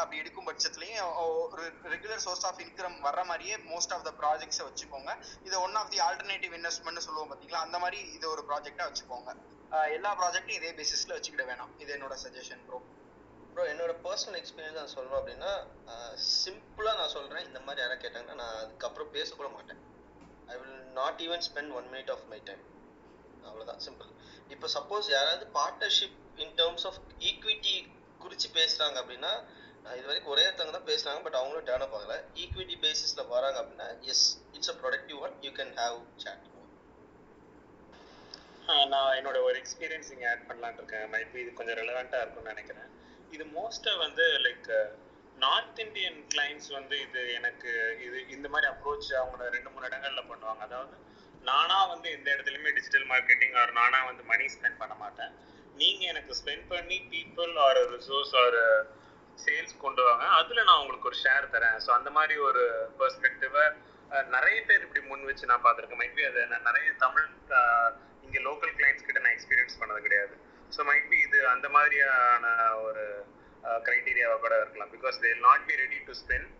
[0.00, 1.10] அப்படி எடுக்கும் பட்சத்துலயும்
[1.50, 5.10] ஒரு ரெகுலர் சோர்ஸ் ஆஃப் இன்கம் வர்ற மாதிரியே மோஸ்ட் ஆஃப் த ப்ராஜெக்ட்ஸை வச்சுக்கோங்க.
[5.48, 7.64] இதை one of the alternative investment சொல்லுவோம் பாத்தீங்களா?
[7.68, 9.30] அந்த மாதிரி இது ஒரு ப்ராஜெக்டா வச்சுக்கோங்க.
[9.96, 11.72] எல்லா ப்ராஜெக்டும் இதே பேசிஸ்ல வச்சுக்கிட வேணாம்.
[11.82, 12.78] இது என்னோட சஜஷன் ப்ரோ
[13.54, 15.50] ப்ரோ என்னோட பர்சனல் எக்ஸ்பீரியன்ஸ் நான் சொல்லணும் அப்படின்னா
[16.42, 19.80] சிம்பிளாக நான் சொல்கிறேன் இந்த மாதிரி யாராவது கேட்டாங்கன்னா நான் அதுக்கப்புறம் பேசக்கூட மாட்டேன்.
[20.52, 22.62] I will not even spend one minute of my time
[23.48, 24.10] அவ்வளோதான் சிம்பிள்
[24.54, 26.98] இப்போ சப்போஸ் யாராவது partnership in terms of
[27.30, 27.76] equity
[28.24, 29.32] குறித்து பேசுகிறாங்க அப்படின்னா
[29.98, 32.18] இது வரைக்கும் ஒரே ஒருத்தவங்க தான் பேசுகிறாங்க பட் அவங்களும் டெவலப் ஆகலை.
[32.42, 34.26] ஈக்விட்டி பேசிஸில் வராங்க அப்படின்னா yes
[34.56, 36.50] it's a productive one you can have said
[38.92, 41.06] நான் என்னோட ஒரு எக்ஸ்பீரியன்ஸ் இங்கே ஆட் பண்ணலான்னு இருக்கேன்.
[41.14, 42.90] மைபி இது கொஞ்சம் ரெலவெண்ட்டாக இருக்கும்னு நினைக்கிறேன்.
[43.34, 44.70] இது மோஸ்ட்டாக வந்து லைக்
[45.44, 47.70] நார்த் இந்தியன் கிளைண்ட்ஸ் வந்து இது எனக்கு
[48.06, 50.62] இது இந்த மாதிரி அப்ரோச் அவங்க ரெண்டு மூணு இடங்கள்ல பண்ணுவாங்க.
[50.68, 50.94] அதாவது
[51.48, 55.32] நானா வந்து எந்த இடத்துலையுமே டிஜிட்டல் மார்க்கெட்டிங் ஆர் நானா வந்து மணி ஸ்பெண்ட் பண்ண மாட்டேன்.
[55.80, 58.58] நீங்க எனக்கு ஸ்பெண்ட் பண்ணி people or resource or
[59.44, 60.24] sales கொண்டு வாங்க.
[60.40, 61.78] அதுல நான் உங்களுக்கு ஒரு ஷேர் தரேன்.
[61.84, 62.62] ஸோ அந்த மாதிரி ஒரு
[63.00, 63.64] பெர்ஸ்பெக்டிவை
[64.34, 66.00] நிறைய பேர் இப்படி முன் வச்சு நான் பார்த்துருக்கேன்.
[66.02, 67.28] மைட்பி அதை நான் நிறைய தமிழ்
[68.26, 70.34] இங்கே லோக்கல் கிளைண்ட்ஸ் கிட்ட நான் எக்ஸ்பீரியன்ஸ் பண்ணது கிடையாது.
[70.74, 72.44] ஸோ மைட்பி இது அந்த மாதிரியான
[72.86, 73.04] ஒரு
[73.86, 74.92] க்ரைட்டீரியாவை கூட இருக்கலாம்.
[74.94, 76.50] Because they not be ready to spend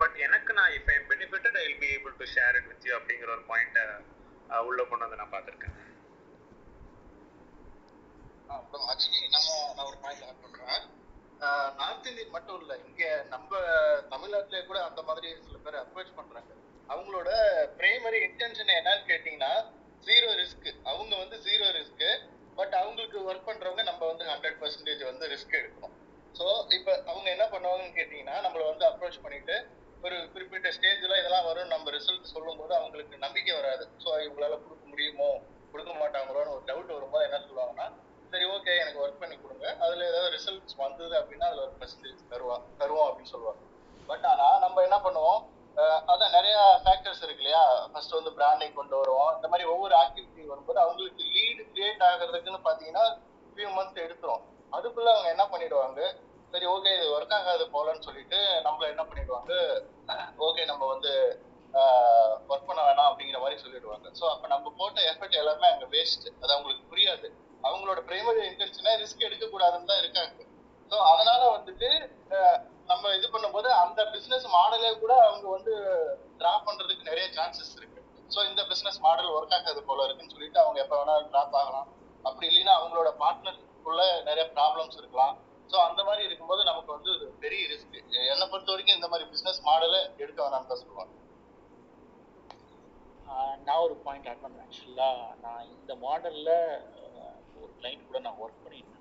[0.00, 2.92] but எனக்கு நான் if I benefited I will be able to share it with you
[2.98, 3.84] அப்படிங்கிற ஒரு பாயிண்ட்டை
[4.68, 5.76] உள்ள கொண்டு வந்து நான் பார்த்துருக்கேன்.
[8.92, 10.82] ஆக்சுவலி நான் நான் ஒரு பாயிண்ட் ஆட் பண்றேன்.
[11.78, 13.50] நார்த் இந்தியன் மட்டும் இல்ல இங்க நம்ம
[14.12, 16.50] தமிழ்நாட்டிலே கூட அந்த மாதிரி சில பேர் அப்ரோச் பண்றாங்க.
[16.88, 17.30] அவங்களோட
[17.78, 19.52] பிரைமரி இன்டென்ஷன் என்னன்னு கேட்டீங்கன்னா
[20.08, 22.06] ஜீரோ ரிஸ்க் அவங்க வந்து ஜீரோ ரிஸ்க்
[22.58, 25.94] பட் அவங்களுக்கு ஒர்க் பண்றவங்க நம்ம வந்து ஹண்ட்ரட் பர்சன்டேஜ் வந்து ரிஸ்க் எடுக்கணும்.
[26.34, 26.44] ஸோ
[26.76, 29.56] இப்போ அவங்க என்ன பண்ணுவாங்கன்னு கேட்டீங்கன்னா நம்மள வந்து அப்ரோச் பண்ணிட்டு
[30.04, 33.84] ஒரு குறிப்பிட்ட ஸ்டேஜ்ல இதெல்லாம் வரும் நம்ம ரிசல்ட் சொல்லும்போது அவங்களுக்கு நம்பிக்கை வராது.
[34.04, 35.28] ஸோ இவங்களால கொடுக்க முடியுமோ
[35.74, 37.86] கொடுக்க மாட்டாங்களோன்னு ஒரு டவுட் வரும்போது என்ன சொல்லுவாங்கன்னா
[38.32, 39.66] சரி ஓகே எனக்கு ஒர்க் பண்ணி கொடுங்க.
[39.84, 43.62] அதுல ஏதாவது ரிசல்ட்ஸ் வந்தது அப்படின்னா அதுல ஒரு பர்சன்டேஜ் தருவா தருவோம் அப்படின்னு சொல்லுவாங்க.
[44.08, 45.40] பட் ஆனா நம்ம என்ன பண்ணுவோம்
[46.12, 47.62] அதான் நிறைய ஃபேக்டர்ஸ் இருக்கு இல்லையா?
[47.92, 49.30] ஃபர்ஸ்ட் வந்து பிராண்டிங் கொண்டு வருவோம்.
[49.36, 53.04] இந்த மாதிரி ஒவ்வொரு ஆக்டிவிட்டி வரும்போது அவங்களுக்கு லீடு கிரியேட் ஆகிறதுக்குன்னு பாத்தீங்கன்னா
[53.54, 54.42] ஃபியூ மந்த்ஸ் எடுத்துரும்
[54.76, 56.00] அதுக்குள்ள அவங்க என்ன பண்ணிடுவாங்க?
[56.52, 59.52] சரி ஓகே இது ஒர்க் ஆகாது போலன்னு சொல்லிட்டு நம்மள என்ன பண்ணிடுவாங்க?
[60.48, 61.12] ஓகே நம்ம வந்து
[62.50, 64.06] ஒர்க் பண்ண வேணாம் அப்படிங்கிற மாதிரி சொல்லிடுவாங்க.
[64.18, 67.28] ஸோ அப்ப நம்ம போட்ட எஃபர்ட் எல்லாமே அங்க வேஸ்ட் அது அவங்களுக்கு புரியாது.
[67.68, 70.44] அவங்களோட பிரைமரி இன்டென்ஷனே ரிஸ்க் எடுக்க கூடாதுன்னு தான் இருக்காங்க.
[70.90, 71.90] ஸோ அதனால வந்துட்டு
[72.92, 75.74] நம்ம இது பண்ணும்போது அந்த பிசினஸ் மாடலே கூட அவங்க வந்து
[76.40, 78.00] டிராப் பண்றதுக்கு நிறைய சான்சஸ் இருக்கு.
[78.34, 81.88] ஸோ இந்த பிசினஸ் மாடல் ஒர்க் ஆகாது போல இருக்குன்னு சொல்லிட்டு அவங்க எப்போ வேணாலும் டிராப் ஆகலாம்.
[82.28, 85.34] அப்படி இல்லைன்னா அவங்களோட பார்ட்னருக்குள்ள நிறைய ப்ராப்ளம்ஸ் இருக்கலாம்.
[85.70, 87.12] ஸோ அந்த மாதிரி இருக்கும்போது நமக்கு வந்து
[87.42, 87.98] பெரிய ரிஸ்க்
[88.32, 91.12] என்னை பொறுத்த வரைக்கும் இந்த மாதிரி பிசினஸ் மாடலை எடுக்க வேணாம்னு தான் சொல்லுவாங்க.
[93.66, 96.56] நான் ஒரு பாயிண்ட் ஆட் பண்ணுறேன் ஆக்சுவலாக நான் இந்த மாடலில்
[97.60, 98.91] ஒரு கிளைண்ட் கூட நான் ஒர்க் பண்ணிட்டு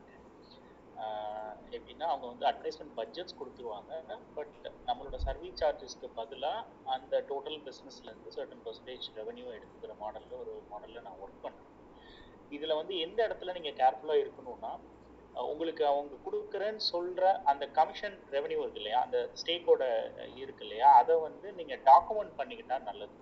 [1.76, 3.92] எப்படின்னா அவங்க வந்து அட்வர்டைஸ்மெண்ட் பட்ஜெட்ஸ் கொடுத்துருவாங்க.
[4.38, 4.56] பட்
[4.88, 6.66] நம்மளோட சர்வீஸ் சார்ஜஸ்க்கு பதிலாக
[6.96, 11.70] அந்த டோட்டல் பிஸ்னஸ்லேருந்து சர்டன் பர்சன்டேஜ் ரெவன்யூ எடுத்துக்கிற மாடலில் ஒரு மாடலில் நான் ஒர்க் பண்ணேன்
[12.58, 14.74] இதில் வந்து எந்த இடத்துல நீங்கள் கேர்ஃபுல்லாக இருக்கணும்னா
[15.52, 19.84] உங்களுக்கு அவங்க கொடுக்குறேன்னு சொல்கிற அந்த கமிஷன் ரெவன்யூ இருக்கு இல்லையா அந்த ஸ்டேக்கோட
[20.42, 23.16] இருக்கு இல்லையா அதை வந்து நீங்கள் டாக்குமெண்ட் பண்ணிக்கிட்டா நல்லது.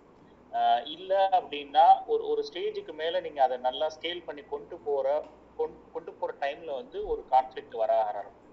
[0.95, 5.07] இல்லை அப்படின்னா ஒரு ஒரு ஸ்டேஜுக்கு மேலே நீங்கள் அதை நல்லா ஸ்கேல் பண்ணி கொண்டு போகிற
[5.59, 8.45] கொண்டு கொண்டு போகிற டைமில் வந்து ஒரு கான்ஃப்ளிக்ட் வர ஆரம்பிக்கும்.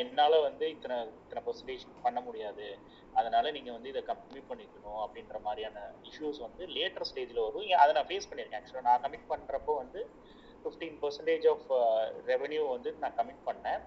[0.00, 2.66] என்னால் வந்து இத்தனை இத்தனை பர்சன்டேஜ் பண்ண முடியாது.
[3.18, 5.78] அதனால் நீங்கள் வந்து இதை கம்மி பண்ணிக்கணும் அப்படின்ற மாதிரியான
[6.10, 7.66] இஷ்யூஸ் வந்து லேட்டர் ஸ்டேஜில் வரும்.
[7.72, 10.02] ஏன் அதை நான் ஃபேஸ் பண்ணியிருக்கேன் ஆக்சுவலாக நான் கமிட் பண்ணுறப்போ வந்து
[10.62, 11.66] ஃபிஃப்டீன் பர்சன்டேஜ் ஆஃப்
[12.32, 13.82] ரெவென்யூ வந்து நான் கமிட் பண்ணேன்.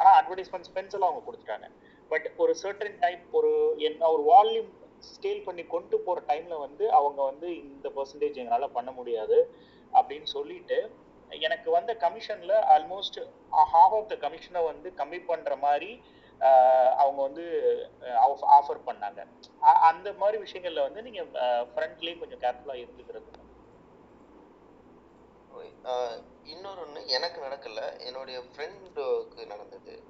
[0.00, 1.68] ஆனால் அட்வர்டைஸ்மெண்ட் ஸ்பென்ஸ் எல்லாம் அவங்க கொடுத்துட்டாங்க.
[2.10, 3.52] பட் ஒரு சர்டன் டைப் ஒரு
[3.88, 4.70] என்ன ஒரு வால்யூம்
[5.12, 9.38] ஸ்கேல் பண்ணி கொண்டு போகிற டைமில் வந்து அவங்க வந்து இந்த பர்சன்டேஜ் எங்களால் பண்ண முடியாது
[9.92, 10.78] அப்படின்னு சொல்லிட்டு
[11.40, 16.02] எனக்கு வந்த கமிஷன்ல ஆல்மோஸ்ட் ஹாஃப் ஆஃப் த கமிஷனை வந்து கம்மி பண்ற மாதிரி
[16.40, 17.42] ஆஹ் அவங்க வந்து
[18.60, 19.26] ஆஃபர் பண்ணாங்க.
[19.60, 21.22] அந்த மாதிரி விஷயங்கள்ல வந்து நீங்க
[21.62, 23.40] ஃப்ரண்ட்லயே கொஞ்சம் கேர்ஃபுல்லா இருந்துக்கிறது.
[25.84, 28.00] ஆஹ் இன்னொரு ஒண்ணு எனக்கு நடக்கல.
[28.00, 30.02] என்னுடைய ஃப்ரெண்டுக்கு நடந்தது.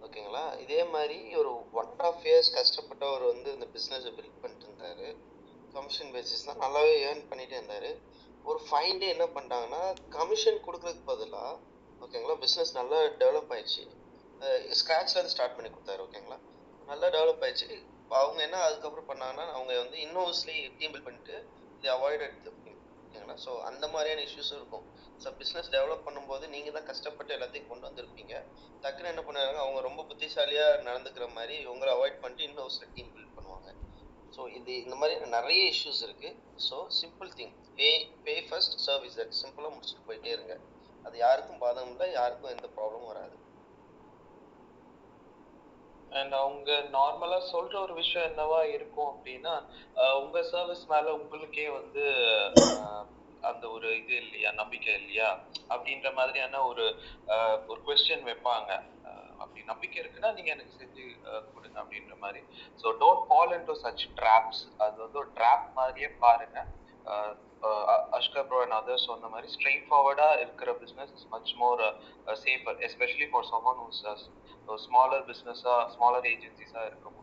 [0.00, 0.58] ஓகேங்களா?
[0.58, 5.16] இதே மாதிரி ஒரு ஒன் ஆஃப் இயர்ஸ் கஷ்டப்பட்டு அவர் வந்து இந்த பிஸ்னஸை பில்ட் பண்ணிட்டு இருந்தாரு.
[5.72, 7.98] கமிஷன் பேசிஸ் தான் நல்லாவே ஏர்ன் பண்ணிட்டே இருந்தாரு.
[8.50, 9.82] ஒரு ஃபைன் டே என்ன பண்ணிட்டாங்கன்னா
[10.16, 11.52] கமிஷன் கொடுக்கறதுக்கு பதிலாக
[12.04, 13.82] ஓகேங்களா பிஸ்னஸ் நல்லா டெவலப் ஆயிடுச்சு.
[14.80, 16.38] ஸ்க்ராட்ச்லேருந்து ஸ்டார்ட் பண்ணி கொடுத்தாரு ஓகேங்களா
[16.90, 17.68] நல்லா டெவலப் ஆயிடுச்சு.
[18.20, 21.36] அவங்க என்ன அதுக்கப்புறம் பண்ணாங்கன்னா அவங்க வந்து இன்னோஸ்லி டீம் பில்ட் பண்ணிட்டு
[21.78, 21.88] இது
[22.26, 22.52] எடுத்து
[23.06, 24.86] ஓகேங்களா ஸோ அந்த மாதிரியான இஷ்யூஸும் இருக்கும்.
[25.22, 28.34] ஸோ பிஸ்னஸ் டெவலப் பண்ணும்போது நீங்கள் தான் கஷ்டப்பட்டு எல்லாத்தையும் கொண்டு வந்திருப்பீங்க.
[28.84, 33.70] டக்குன்னு என்ன பண்ணுறாங்க அவங்க ரொம்ப புத்திசாலியாக நடந்துக்கிற மாதிரி இவங்களை அவாய்ட் பண்ணிட்டு இன்னொரு டீம் பில்ட் பண்ணுவாங்க.
[34.36, 36.36] ஸோ இது இந்த மாதிரி நிறைய இஷ்யூஸ் இருக்குது
[36.68, 37.90] so simple thing pay
[38.24, 40.54] pay first service that சிம்பிளாக முடிச்சுட்டு போயிட்டே இருங்க.
[41.04, 43.36] அது யாருக்கும் பாதகம் இல்லை யாருக்கும் எந்த ப்ராப்ளமும் வராது.
[46.12, 49.54] அண்ட் அவங்க நார்மலா சொல்ற ஒரு விஷயம் என்னவா இருக்கும் அப்படின்னா
[50.20, 52.02] உங்க சர்வீஸ் மேல உங்களுக்கே வந்து
[53.42, 55.28] அந்த ஒரு இது இல்லையா நம்பிக்கை இல்லையா
[55.70, 56.84] அப்படின்ற மாதிரியான ஒரு
[57.34, 58.70] அஹ், ஒரு கொஸ்டின் வைப்பாங்க.
[59.08, 61.04] அஹ், அப்படி நம்பிக்கை இருக்குன்னா நீங்க எனக்கு செஞ்சு
[61.50, 62.40] கொடுங்க அப்படின்ற மாதிரி.
[62.80, 66.58] So don't fall into such traps அது வந்து ஒரு ட்ராப் மாதிரியே பாருங்க.
[68.18, 71.82] அஷ்கர் ப்ரோ அண்ட் அதர்ஸ் சொன்ன மாதிரி ஸ்ட்ரெயிட் ஃபார்வர்டா இருக்கிற business is much more
[72.44, 74.02] safer especially for someone whose
[74.86, 77.20] smaller பிஸ்னஸாக ஸ்மாலர் ஏஜென்சிஸா இருக்கும்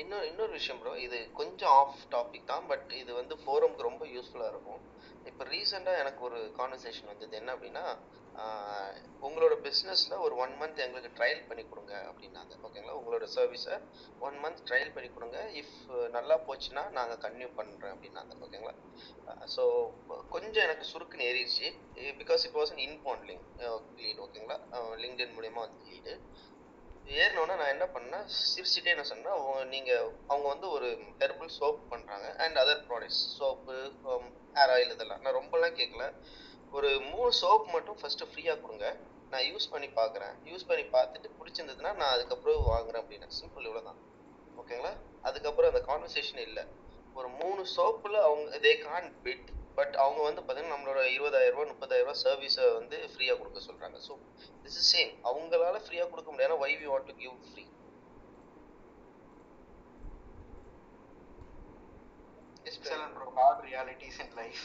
[0.00, 4.52] இன்னொரு இன்னொரு விஷயம் ப்ரோ இது கொஞ்சம் ஆஃப் டாபிக் தான் பட் இது வந்து ஃபோரம்க்கு ரொம்ப யூஸ்ஃபுல்லாக
[4.52, 4.80] இருக்கும்.
[5.28, 7.32] இப்போ ரீசெண்டாக எனக்கு ஒரு கான்வர்சேஷன் வந்தது.
[7.40, 7.84] என்ன அப்படின்னா
[8.36, 12.52] ஆஹ் உங்களோட பிஸ்னஸில் ஒரு ஒன் மந்த் எங்களுக்கு ட்ரையல் பண்ணி கொடுங்க அப்படின்னாங்க.
[12.62, 13.82] ஓகேங்களா உங்களோட சர்வீஸை
[14.20, 15.50] ஒன் மந்த் ட்ரையல் பண்ணி கொடுங்க.
[15.52, 18.32] இஃப் நல்லா போச்சுன்னா நாங்கள் கன்டினியூ பண்ணுறேன் அப்படின்னாங்க.
[18.40, 18.74] ஓகேங்களா
[19.56, 19.90] ஸோ
[20.28, 21.78] கொஞ்சம் எனக்கு சுருக்குன்னு ஏறிடுச்சு.
[21.94, 26.20] Because it was inbound link lead ஓகேங்களா லிங்க்டின் மூலியமா வந்து லீடு
[27.06, 28.28] ஏறினோடனே நான் என்ன பண்ணேன்?
[28.54, 30.86] சிரிச்சுட்டே என்ன சொன்னேன் அவங்க- நீங்க அவங்க வந்து ஒரு
[31.18, 32.34] ஹெர்பல் சோப் பண்றாங்க.
[32.36, 33.92] And other products soap
[34.54, 35.20] hair oil இதெல்லாம்.
[35.20, 36.12] நான் ரொம்பலாம் கேட்கல
[36.74, 38.86] ஒரு மூணு சோப் மட்டும் ஃபர்ஸ்ட் ஃப்ரீயா கொடுங்க.
[39.32, 43.28] நான் யூஸ் பண்ணி பார்க்குறேன் யூஸ் பண்ணி பார்த்துட்டு பிடிச்சிருந்ததுன்னா நான் அதுக்கப்புறம் வாங்குறேன் அப்படின்னு.
[43.40, 44.00] சிம்பிள் இவ்வளவுதான்.
[44.60, 44.92] ஓகேங்களா
[45.28, 46.64] அதுக்கப்புறம் அந்த கான்வர்சேஷன் இல்லை.
[47.18, 52.06] ஒரு மூணு சோப்புல அவங்க தே கான் பிட் பட் அவங்க வந்து பார்த்தீங்கன்னா நம்மளோட இருபதாயிரம் ரூபாய் முப்பதாயிரம்
[52.06, 53.98] ரூபாய் சர்வீஸை வந்து ஃப்ரீயாக கொடுக்க சொல்றாங்க.
[54.06, 54.12] ஸோ
[54.64, 57.64] திஸ் இஸ் சேம் அவங்களால ஃப்ரீயாக கொடுக்க முடியாது why we want to give free
[62.70, 64.64] special bro hard realities in life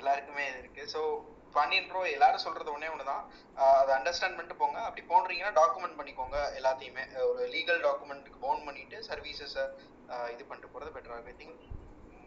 [0.00, 0.84] எல்லாருக்குமே இது இருக்கு.
[0.94, 1.00] ஸோ
[1.56, 3.24] பண்ணின் ப்ரோ எல்லாரும் சொல்றது ஒன்னே ஒன்று தான்
[3.80, 4.78] அதை அண்டர்ஸ்டாண்ட் பண்ணிட்டு போங்க.
[4.88, 7.04] அப்படி போன்றீங்கன்னா டாக்குமெண்ட் பண்ணிக்கோங்க எல்லாத்தையுமே.
[7.30, 9.64] ஒரு லீகல் டாக்குமெண்ட்டுக்கு ஃபோன் பண்ணிட்டு சர்வீசஸை
[10.34, 11.62] இது பண்ணிட்டு போறது பெட்டரா இருக்கு ஐ திங்க்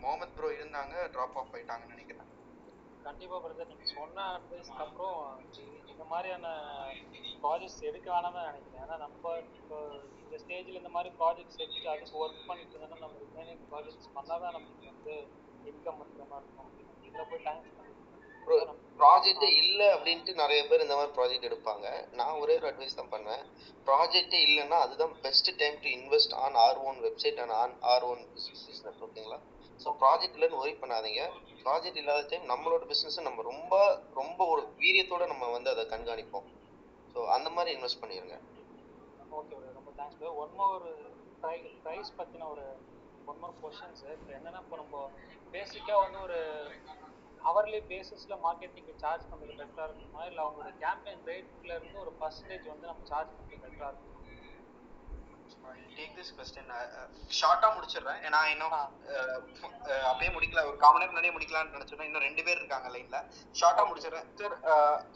[0.03, 2.27] முகமது ப்ரோ இருந்தாங்க ட்ராப் ஆஃப் ஆயிட்டாங்கன்னு நினைக்கிறேன்.
[3.07, 5.19] கண்டிப்பா பிரதர் நீங்க சொன்ன அட்வைஸ்க்கு அப்புறம்
[5.91, 6.47] இந்த மாதிரியான
[7.43, 8.81] ப்ராஜெக்ட்ஸ் எடுக்க வேணாம் தான் நினைக்கிறேன்.
[8.85, 9.79] ஏன்னா நம்ம இப்போ
[10.23, 14.91] இந்த ஸ்டேஜ்ல இந்த மாதிரி ப்ராஜெக்ட்ஸ் எடுத்து அதுக்கு ஒர்க் பண்ணிட்டு இருந்தோம்னா நம்ம ரிமைனிங் ப்ராஜெக்ட்ஸ் பண்ணாதான் நமக்கு
[14.91, 15.15] வந்து
[15.71, 16.75] இன்கம் இருக்கிற மாதிரி இருக்கும்.
[17.09, 21.87] இதுல ப்ராஜெக்ட் இல்லை அப்படின்ட்டு நிறைய பேர் இந்த மாதிரி ப்ராஜெக்ட் எடுப்பாங்க.
[22.19, 23.43] நான் ஒரே ஒரு அட்வைஸ் தான் பண்ணுவேன்.
[23.89, 28.21] ப்ராஜெக்டே இல்லைன்னா அதுதான் best time to invest on our own website and on our own
[28.33, 29.39] business ஓகேங்களா?
[29.83, 31.23] ஸோ ப்ராஜெக்ட் இல்லைன்னு ஒரி பண்ணாதீங்க.
[31.65, 33.73] ப்ராஜெக்ட் இல்லாத டைம் நம்மளோட பிஸ்னஸை நம்ம ரொம்ப
[34.21, 36.47] ரொம்ப ஒரு வீரியத்தோட நம்ம வந்து அதை கண்காணிப்போம்.
[37.13, 38.37] ஸோ அந்த மாதிரி இன்வெஸ்ட் பண்ணிடுங்க
[39.39, 40.85] ஓகே ரொம்ப தேங்க்ஸ் ஒன் மோர்
[41.43, 42.65] ப்ரை ப்ரைஸ் பற்றின ஒரு
[43.29, 45.03] ஒன் மோர் கொஷின்ஸ் இப்போ என்னன்னா இப்போ நம்ம
[45.53, 46.39] பேசிக்காக வந்து ஒரு
[47.41, 50.21] ஹவர்லி பேசிஸில் மார்க்கெட்டிங்க்கு சார்ஜ் பண்ணுறது பெட்டராக இருக்குமா?
[50.29, 54.18] இல்லை அவங்களோட கேம்பெயின் ரேட்ல இருந்து ஒரு பர்சன்டேஜ் வந்து நம்ம சார்ஜ் பண்ணுறது பெட்டராக இருக்குமா?
[55.97, 56.69] டேக் திஸ் கொஸ்டின்
[57.37, 58.19] ஷார்ட்டா முடிச்சிடுறேன்.
[58.27, 58.75] ஏன்னா இன்னும்
[60.09, 60.61] அப்படியே முடிக்கல.
[60.69, 63.19] ஒரு காமன் நேரம் முன்னாடியே முடிக்கலாம்னு நினைச்சோம் இன்னும் ரெண்டு பேர் இருக்காங்க லைன்ல
[63.59, 64.27] ஷார்ட்டா முடிச்சிடுறேன்.
[64.39, 64.55] சார்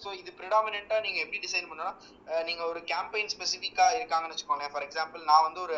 [0.03, 4.73] ஸோ இது ப்ரிடாமினா நீங்க எப்படி டிசைன் பண்ணணும்னா நீங்க ஒரு கேம்பெயின் ஸ்பெசிஃபிக்கா இருக்காங்கன்னு வச்சுக்கோங்களேன்.
[4.73, 5.77] ஃபார் எக்ஸாம்பிள் நான் வந்து ஒரு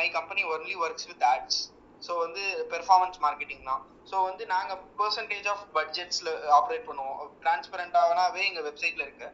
[0.00, 1.60] my company only works with ads
[2.02, 3.82] so வந்து பெர்ஃபார்மன்ஸ் மார்க்கெட்டிங் தான்.
[4.10, 7.20] ஸோ வந்து நாங்கள் பர்சன்டேஜ் ஆஃப் பட்ஜெட்ஸில் ஆப்ரேட் பண்ணுவோம்.
[7.42, 9.28] டிரான்ஸ்பரண்டாகனாவே எங்கள் வெப்சைட்டில் இருக்கு.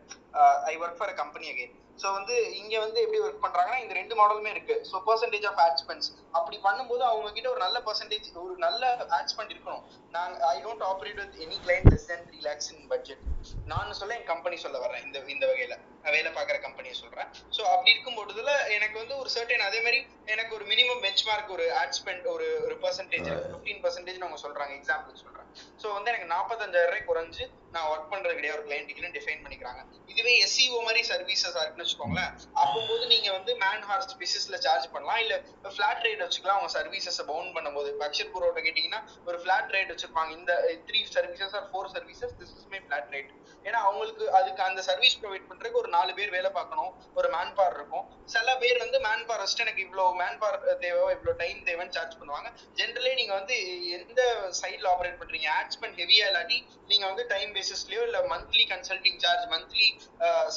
[0.73, 4.15] I work for a company again so வந்து இங்க வந்து எப்படி ஒர்க் பண்றாங்கன்னா இந்த ரெண்டு
[4.21, 4.77] மாடலுமே இருக்கு.
[4.91, 9.31] So percentage of ad spends அப்படி பண்ணும்போது அவங்க கிட்ட ஒரு நல்ல பர்சன்டேஜ் ஒரு நல்ல ஆட்
[9.33, 9.85] ஸ்பெண்ட் இருக்கணும்.
[10.17, 13.25] நாங்க I don't operate with any client less than three lakhs in budget
[13.73, 15.77] நான் சொல்ல என் கம்பெனி சொல்ல வரேன் இந்த இந்த வகையில.
[16.15, 20.01] வேலை பார்க்குற கம்பெனியை சொல்கிறேன் ஸோ அப்படி இருக்கும் பொழுதுல எனக்கு வந்து ஒரு சர்டன் அதே மாதிரி
[20.35, 25.23] எனக்கு ஒரு மினிமம் பெஞ்ச்மார்க் ஒரு ஆட் ஸ்பெண்ட் ஒரு ஒரு பர்சன்டேஜ் ஃபிஃப்டீன் பர்சன்டேஜ் அவங்க சொல்றாங்க எக்ஸாம்பிள்
[25.25, 25.49] சொல்றேன்.
[25.83, 29.81] ஸோ வந்து எனக்கு நாற்பத்தஞ்சாயிரம் ரூபாய் குறைஞ்சு நான் ஒர்க் பண்றது கிடையாது ஒரு கிளைண்ட்டுக்குன்னு டிஃபைன் பண்ணிக்கிறாங்க.
[30.13, 32.33] இதுவே எஸ்சிஓ மாதிரி சர்வீசஸ் இருக்குன்னு வச்சுக்கோங்களேன்.
[32.63, 35.35] அப்போது நீங்க வந்து மேன் ஹார்ஸ் பேசிஸ்ல சார்ஜ் பண்ணலாம் இல்ல
[35.75, 37.91] ஃபிளாட் ரேட் வச்சுக்கலாம் அவங்க சர்வீசஸ் பவுண்ட் பண்ணும்போது.
[37.95, 38.33] இப்போ அக்ஷர்
[38.69, 40.33] கேட்டீங்கன்னா ஒரு ஃபிளாட் ரேட் வச்சிருப்பாங்க.
[40.41, 40.55] இந்த
[40.89, 43.31] three services or four services this is my flat rate
[43.69, 47.77] ஏன்னா அவங்களுக்கு அதுக்கு அந்த சர்வீஸ் ப்ரொவைட் பண்றதுக்கு ஒரு நாலு பேர் வேலை பார்க்கணும் ஒரு மேன் பவர்
[47.79, 48.07] இருக்கும்.
[48.35, 52.19] சில பேர் வந்து மேன் பவர் ஃபர்ஸ்ட் எனக்கு இவ்வளவு மேன் பவர் தேவை இவ்வளவு டைம் தேவைன்னு சார்ஜ்
[52.21, 52.49] பண்ணுவாங்க.
[52.81, 53.57] ஜென்ரலி நீங்க வந்து
[53.99, 54.21] எந்த
[54.61, 55.49] சைட்ல ஆப்ரேட் பண்றீங்க?
[55.59, 56.59] ஆட் ஸ்பெண்ட் ஹெவியா இல்லாட்டி
[56.93, 59.89] நீங்க வந்து டைம் பேசிஸ்லயோ இல்ல monthly consulting charge monthly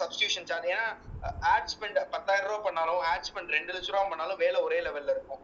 [0.01, 0.87] substitution charge ஏன்னா
[1.53, 5.41] ஆட் ஸ்பெண்ட் பத்தாயிரம் ரூபா பண்ணாலும் ஆட் ஸ்பெண்ட் ரெண்டு லட்ச ரூபா பண்ணாலும் வேலை ஒரே லெவல்ல இருக்கும்.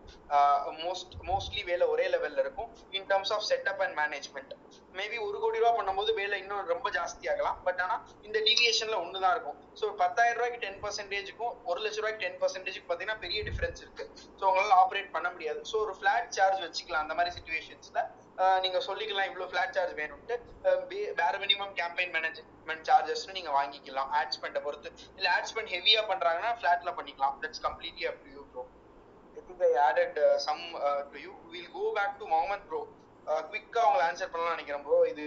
[0.85, 2.69] மோஸ்ட் மோஸ்ட்லி வேலை ஒரே லெவல்ல இருக்கும்.
[2.97, 4.53] In terms of setup and management
[4.99, 7.57] maybe ஒரு கோடி ரூபா பண்ணும்போது வேலை இன்னும் ரொம்ப ஜாஸ்தி ஆகலாம்.
[7.67, 9.57] பட் ஆனா இந்த டிவியேஷன்ல ஒன்று தான் இருக்கும்.
[9.81, 14.05] ஸோ பத்தாயிரம் ரூபாய்க்கு டென் பர்சன்டேஜுக்கும் ஒரு லட்ச ரூபாய்க்கு டென் பர்சன்டேஜுக்கு பார்த்தீங்கன்னா பெரிய டிஃபரன்ஸ் இருக்கு.
[14.39, 15.61] ஸோ உங்களால ஆப்ரேட் பண்ண முடியாது.
[15.71, 18.01] ஸோ ஒரு ஃபிளாட் சார்ஜ் வச்சுக்கலாம் அந்த மாதிரி சுச்சுவேஷன்ஸ்ல
[18.63, 20.35] நீங்க சொல்லிக்கலாம் இவ்வளவு ஃபிளாட் சார்ஜ் வேணும்ட்டு.
[21.21, 24.89] வேற மினிமம் கேம்பெயின் மேனேஜ்மெண்ட் சார்ஜஸ் நீங்க வாங்கிக்கலாம் ஆட் ஸ்பெண்டை பொறுத்து.
[25.17, 27.35] இல்ல ஆட் ஸ்பெண்ட் ஹெவியா பண்றாங்கன்னா ஃபிளாட்ல பண்ணிக்கலாம்.
[27.43, 28.63] That's completely up to you bro
[29.37, 30.61] I think I added some
[31.13, 32.81] to you will go back to Muhammad bro
[33.49, 35.25] குவிக்கா அவங்களை ஆன்சர் பண்ணலாம் நினைக்கிறேன் ப்ரோ இது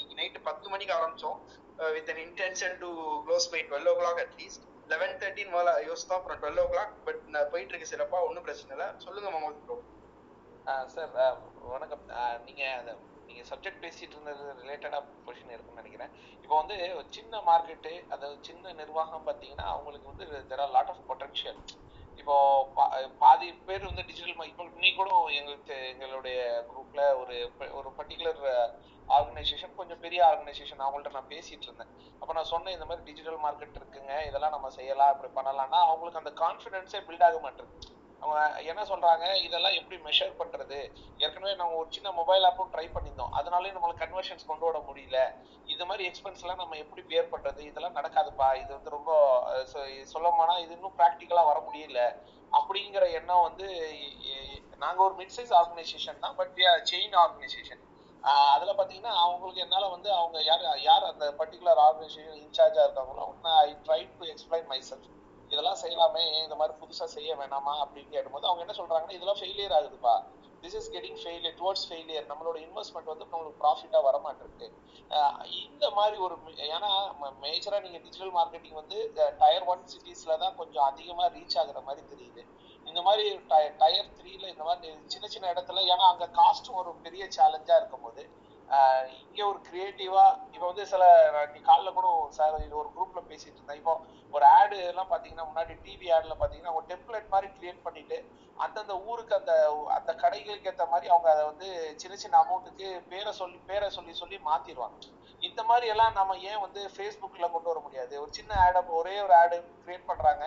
[0.00, 1.38] இன்னைக்கு நைட்டு பத்து மணிக்கு ஆரம்பிச்சோம்.
[1.96, 2.90] With an intention to
[3.26, 7.22] close by twelve o'clock at least eleven thirteen மேலே யோசித்தோம் அப்புறம் டுவெல் ஓ கிளாக் பட்
[7.54, 8.88] போயிட்டு இருக்கு சிறப்பா ஒன்றும் பிரச்சனை இல்லை.
[9.06, 9.78] சொல்லுங்க முகமது ப்ரோ
[10.94, 11.12] சார்
[11.74, 12.02] வணக்கம்.
[12.46, 12.92] நீங்க அந்த
[13.28, 16.12] நீங்க சப்ஜெக்ட் பேசிட்டு இருந்தது ரிலேட்டடா பொசிஷன் இருக்குன்னு நினைக்கிறேன்.
[16.44, 16.76] இப்போ வந்து
[17.16, 21.60] சின்ன மார்க்கெட்டு அதாவது சின்ன நிர்வாகம் பார்த்தீங்கன்னா அவங்களுக்கு வந்து there are lot of potential
[22.18, 22.34] இப்போ
[23.22, 26.38] பாதி பேர் வந்து டிஜிட்டல் இப்போ இன்னைக்கு கூட எங்களுக்கு எங்களுடைய
[26.72, 27.36] குரூப்ல ஒரு
[27.78, 28.42] ஒரு பர்டிகுலர்
[29.08, 31.92] ஆர்கனைசேஷன் கொஞ்சம் பெரிய ஆர்கனைசேஷன் அவங்கள்ட்ட நான் பேசிட்டு இருந்தேன்.
[32.22, 36.34] அப்போ நான் சொன்னேன் இந்த மாதிரி டிஜிட்டல் மார்க்கெட் இருக்குங்க இதெல்லாம் நம்ம செய்யலாம் இப்படி பண்ணலாம்னா அவங்களுக்கு அந்த
[36.44, 37.88] கான்ஃபிடென்ஸே பில்ட் ஆக மாட்டேங்குது.
[38.20, 39.42] அவங்க என்ன சொல்றாங்க?
[39.42, 40.92] இதெல்லாம் எப்படி மெஷர் பண்றது?
[41.18, 43.38] ஏற்கனவே நம்ம ஒரு சின்ன மொபைல் ஆப்பும் ட்ரை பண்ணியிருந்தோம்.
[43.40, 45.34] அதனாலயும் நம்மளுக்கு கன்வர்ஷன்ஸ் கொண்டு வர முடியல.
[45.66, 47.58] இந்த மாதிரி எக்ஸ்பென்ஸ் எல்லாம் நம்ம எப்படி பேர் பண்றது?
[47.58, 48.54] இதெல்லாம் நடக்காதுப்பா.
[48.54, 49.40] இது வந்து ரொம்ப
[50.12, 52.16] சொல்லமானா சொ- இது இன்னும் ப்ராக்டிக்கலா வர முடியல.
[52.52, 53.94] அப்படிங்கிற எண்ணம் வந்து
[54.76, 56.52] நாங்க ஒரு மிட் சைஸ் ஆர்கனைசேஷன் தான் பட்
[56.90, 57.80] செயின் ஆர்கனைசேஷன்
[58.22, 64.08] அதுல பாத்தீங்கன்னா அவங்களுக்கு என்னால வந்து அவங்க யார் யார் அந்த பர்டிகுலர் ஆர்கனைசேஷன் இன்சார்ஜா இருக்காங்களோ I try
[64.18, 65.18] to explain myself
[65.50, 69.76] இதெல்லாம் செய்யலாமே ஏன் இந்த மாதிரி புதுசா செய்ய வேணாமா அப்படின்னு கேட்டும்போது அவங்க என்ன சொல்றாங்கன்னா இதெல்லாம் failure
[69.78, 70.14] ஆகுதுப்பா.
[70.62, 74.66] This is getting failure towards failure நம்மளோட இன்வெஸ்ட்மெண்ட் வந்து நம்மளுக்கு ப்ராஃபிட்டா வர மாட்டிருக்கு
[75.66, 76.34] இந்த மாதிரி ஒரு
[76.68, 76.90] ஏன்னா
[77.44, 78.98] மேஜரா நீங்க டிஜிட்டல் மார்க்கெட்டிங் வந்து
[79.40, 82.42] டயர் ஒன் சிட்டிஸ்ல தான் கொஞ்சம் அதிகமா ரீச் ஆகுற மாதிரி தெரியுது.
[82.86, 83.24] இந்த மாதிரி
[83.80, 88.22] டயர் த்ரீல இந்த மாதிரி சின்ன சின்ன இடத்துல ஏன்னா அங்க காஸ்ட் ஒரு பெரிய சேலஞ்சா இருக்கும் போது
[89.20, 93.58] இங்க ஒரு கிரியேட்டிவா இப்ப வந்து சில நான் நீ காலைல கூட சார் இது ஒரு குரூப்ல பேசிட்டு
[93.58, 93.80] இருந்தேன்.
[93.80, 93.94] இப்போ
[94.32, 98.18] ஒரு ஆடு எல்லாம் பாத்தீங்கன்னா முன்னாடி டிவி ஆட்ல பாத்தீங்கன்னா ஒரு டெம்ப்ளேட் மாதிரி கிரியேட் பண்ணிட்டு
[98.56, 99.52] அந்தந்த ஊருக்கு அந்த
[99.96, 101.68] அந்த கடைகளுக்கு ஏத்த மாதிரி அவங்க அதை வந்து
[102.02, 104.98] சின்ன சின்ன அமௌண்ட்டுக்கு பேரை சொல்லி பேரை சொல்லி சொல்லி மாத்திடுவாங்க.
[105.42, 108.14] இந்த மாதிரி எல்லாம் நம்ம ஏன் வந்து ஃபேஸ்புக்ல கொண்டு வர முடியாது?
[108.22, 109.58] ஒரு சின்ன ஆடை ஒரே ஒரு ஆடு
[109.90, 110.44] கிரியேட் பண்றாங்க.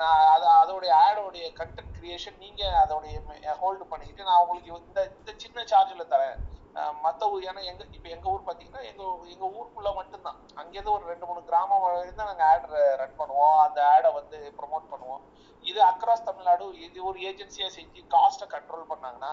[0.00, 3.16] நான் அது அதோடைய ஆடோடைய கண்டென்ட் கிரியேஷன் நீங்க அதோடைய
[3.62, 6.36] ஹோல்டு பண்ணிக்கிட்டு நான் உங்களுக்கு இந்த இந்த சின்ன சார்ஜில் தரேன்.
[6.76, 9.02] மற்ற மத்த ஊர் ஏன்னா எங்க இப்ப எங்க ஊர் பாத்தீங்கன்னா எங்க
[9.34, 10.38] எங்க ஊருக்குள்ள மட்டும்தான்.
[10.60, 12.66] அங்கேருந்து ஒரு ரெண்டு மூணு கிராமம் வரைக்கும் தான் நாங்க ஆட்
[13.00, 13.56] ரன் பண்ணுவோம்.
[13.64, 15.22] அந்த ஆடை வந்து ப்ரொமோட் பண்ணுவோம்.
[15.70, 19.30] இது அக்ராஸ் தமிழ்நாடு இது ஒரு ஏஜென்சியா செஞ்சு காஸ்ட்டை கண்ட்ரோல் பண்ணாங்கன்னா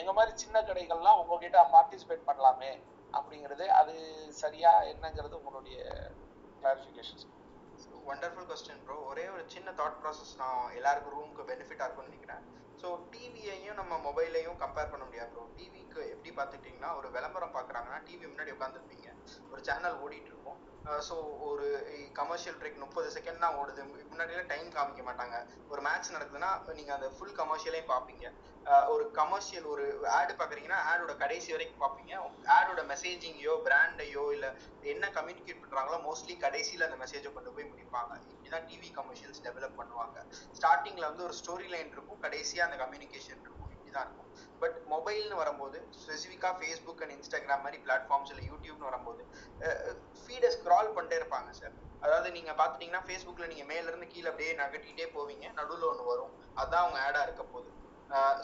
[0.00, 2.72] எங்க மாதிரி சின்ன கடைகள்லாம் உங்ககிட்ட பார்ட்டிசிபேட் பண்ணலாமே
[3.18, 3.94] அப்படிங்கிறது அது
[4.42, 5.78] சரியா என்னங்கிறது உங்களுடைய
[6.62, 7.26] கிளாரிஃபிகேஷன்
[8.10, 12.42] வண்டர்ஃபுல் கொஸ்டின் ப்ரோ ஒரே ஒரு சின்ன தாட் ப்ராசஸ் நான் எல்லாருக்கும் ரூமுக்கு பெனிஃபிட்டாக இருக்கும்னு நினைக்கிறேன்.
[12.80, 18.24] ஸோ டிவியையும் நம்ம மொபைலையும் கம்பேர் பண்ண முடியாது ப்ரோ டிவிக்கு எப்படி பார்த்துக்கிட்டிங்கன்னா ஒரு விளம்பரம் பார்க்குறாங்கன்னா டிவி
[18.32, 19.08] முன்னாடி உட்காந்துருப்பீங்க
[19.52, 20.58] ஒரு சேனல் ஓடிட்டு இருக்கும்.
[21.08, 21.14] ஸோ
[21.48, 21.68] ஒரு
[22.18, 23.82] கமர்ஷியல் பிரேக் முப்பது செகண்ட் தான் ஓடுது.
[24.10, 25.36] முன்னாடியெல்லாம் டைம் காமிக்க மாட்டாங்க.
[25.72, 28.26] ஒரு மேட்ச் நடக்குதுன்னா நீங்கள் அந்த ஃபுல் கமர்ஷியலையும் பார்ப்பீங்க.
[28.92, 29.84] ஒரு கமர்ஷியல் ஒரு
[30.18, 32.12] ஆடு பார்க்குறீங்கன்னா ஆடோட கடைசி வரைக்கும் பார்ப்பீங்க.
[32.56, 34.50] ஆடோட மெசேஜிங்கையோ பிராண்டையோ இல்லை
[34.92, 38.12] என்ன கம்யூனிகேட் பண்ணுறாங்களோ மோஸ்ட்லி கடைசியில் அந்த மெசேஜை கொண்டு போய் முடிப்பாங்க.
[38.32, 40.16] இப்படிதான் டிவி கமர்ஷியல்ஸ் டெவலப் பண்ணுவாங்க.
[40.60, 42.22] ஸ்டார்டிங்கில் வந்து ஒரு ஸ்டோரி லைன் இருக்கும்.
[42.26, 43.70] கடைசியாக அந்த கம்யூனிகேஷன் இருக்கும்.
[43.76, 44.25] இப்படிதான் இருக்கும்.
[44.60, 49.22] பட் மொபைல்னு வரும்போது ஸ்பெசிஃபிக்காக ஃபேஸ்புக் அண்ட் இன்ஸ்டாகிராம் மாதிரி பிளாட்ஃபார்ம்ஸ் இல்லை யூடியூப்னு வரும்போது
[50.22, 55.06] ஃபீடை ஸ்க்ரால் பண்ணிட்டே இருப்பாங்க சார் அதாவது நீங்க பாத்துட்டீங்கன்னா ஃபேஸ்புக்ல நீங்க மேல இருந்து கீழே அப்படியே நகட்டிட்டே
[55.16, 55.46] போவீங்க.
[55.58, 56.32] நடுவுல ஒண்ணு வரும்.
[56.56, 57.70] அதான் அவங்க ஆடா இருக்க போகுது.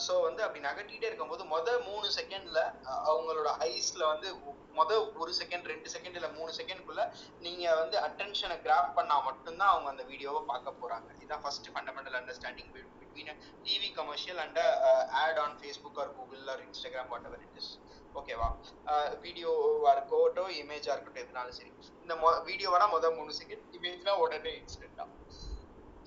[0.04, 2.60] ஸோ வந்து அப்படி நகட்டிட்டே இருக்கும்போது மொத மூணு செகண்ட்ல
[3.06, 4.28] அவங்களோட ஐஸ்ல வந்து
[4.74, 7.02] மொதல் ஒரு செகண்ட் ரெண்டு செகண்ட் இல்ல மூணு செகண்ட்குள்ள
[7.40, 11.08] நீங்க வந்து அட்டென்ஷனை கிராப் பண்ணா மட்டும்தான் அவங்க அந்த வீடியோவை பார்க்க போறாங்க.
[11.16, 13.32] இதுதான் first fundamental understanding between
[13.66, 14.60] TV commercial and
[15.22, 17.72] ad on Facebook or Google or Instagram whatever it is
[18.14, 18.48] ஓகேவா
[19.22, 21.70] வீடியோவாக இருக்கட்டும் இமேஜா இருக்கட்டும் எதுனாலும் சரி.
[22.02, 22.14] இந்த
[22.48, 25.06] வீடியோவானா மொதல் மூணு செகண்ட் இமேஜ்னா உடனே இன்ஸ்டன்டா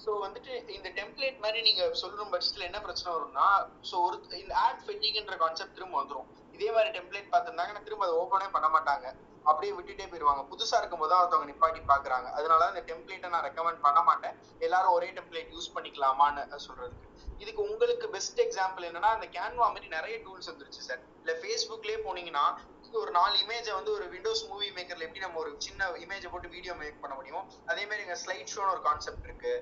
[0.06, 3.46] ஸோ வந்துட்டு இந்த டெம்ப்ளேட் மாதிரி நீங்க சொல்ற பட்சத்துல என்ன பிரச்சனை வரும்னா
[3.90, 6.28] ஸோ ஒரு இந்த ஆட் ஃபெட்டிங்ன்ற கான்செப்ட் திரும்ப வந்துரும்.
[6.58, 9.08] இதே மாதிரி டெம்ப்ளேட் பார்த்துருந்தாங்கன்னா திரும்ப அதை ஓப்பனே பண்ண மாட்டாங்க.
[9.50, 14.00] அப்படியே விட்டுட்டே போயிடுவாங்க புதுசா இருக்கும் போது ஒருத்தவங்க நிப்பாட்டி பாக்குறாங்க அதனால இந்த டெம்ப்ளேட்டை நான் ரெக்கமெண்ட் பண்ண
[14.10, 14.38] மாட்டேன்.
[14.68, 17.10] எல்லாரும் ஒரே டெம்ப்ளேட் யூஸ் பண்ணிக்கலாமான்னு சொல்றதுக்கு.
[17.44, 22.46] இதுக்கு உங்களுக்கு பெஸ்ட் எக்ஸாம்பிள் என்னன்னா அந்த கேன்வா மாதிரி நிறைய டூல்ஸ் வந்துருச்சு சார் இல்ல ஃபேஸ்புக்லயே போனீங்கன்னா
[23.02, 26.74] ஒரு நாலு இமேஜை வந்து ஒரு விண்டோஸ் மூவி மேக்கர்ல எப்படி நம்ம ஒரு சின்ன இமேஜை போட்டு வீடியோ
[26.82, 29.54] மேக் பண்ண முடியும் அதே மாதிரி இங்க ஸ்லைட் ஷோன்னு ஒரு கான்செப்ட் இருக்கு.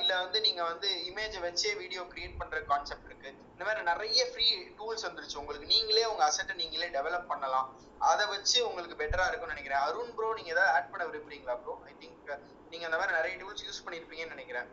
[0.00, 3.30] இல்ல வந்து நீங்க வந்து இமேஜை வச்சே வீடியோ கிரியேட் பண்ற கான்செப்ட் இருக்கு.
[3.54, 4.46] இந்த மாதிரி நிறைய ஃப்ரீ
[4.80, 5.68] டூல்ஸ் வந்துருச்சு உங்களுக்கு.
[5.74, 7.68] நீங்களே உங்க அசட்டை நீங்களே டெவலப் பண்ணலாம்.
[8.10, 9.82] அதை வச்சு உங்களுக்கு பெட்டரா இருக்கும்னு நினைக்கிறேன்.
[9.88, 12.32] அருண் ப்ரோ நீங்க ஏதாவது ஆட் பண்ண விரும்புறீங்களா ப்ரோ ஐ திங்க்
[12.72, 14.68] நீங்க அந்த மாதிரி நிறைய டூல்ஸ் யூஸ் பண்ணிருப்பீங்கன்னு நினைக்கிறேன்.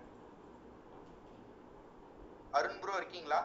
[2.54, 3.40] அருண் ப்ரோ இருக்கீங்களா?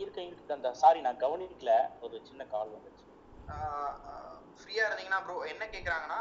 [0.00, 1.72] இருக்கேன் இருக்கு அந்த சாரி நான் கவனிக்கல.
[2.04, 3.01] ஒரு சின்ன கால் வந்துச்சு.
[4.58, 6.20] ஃப்ரீயா இருந்தீங்கன்னா ப்ரோ என்ன கேக்குறாங்கன்னா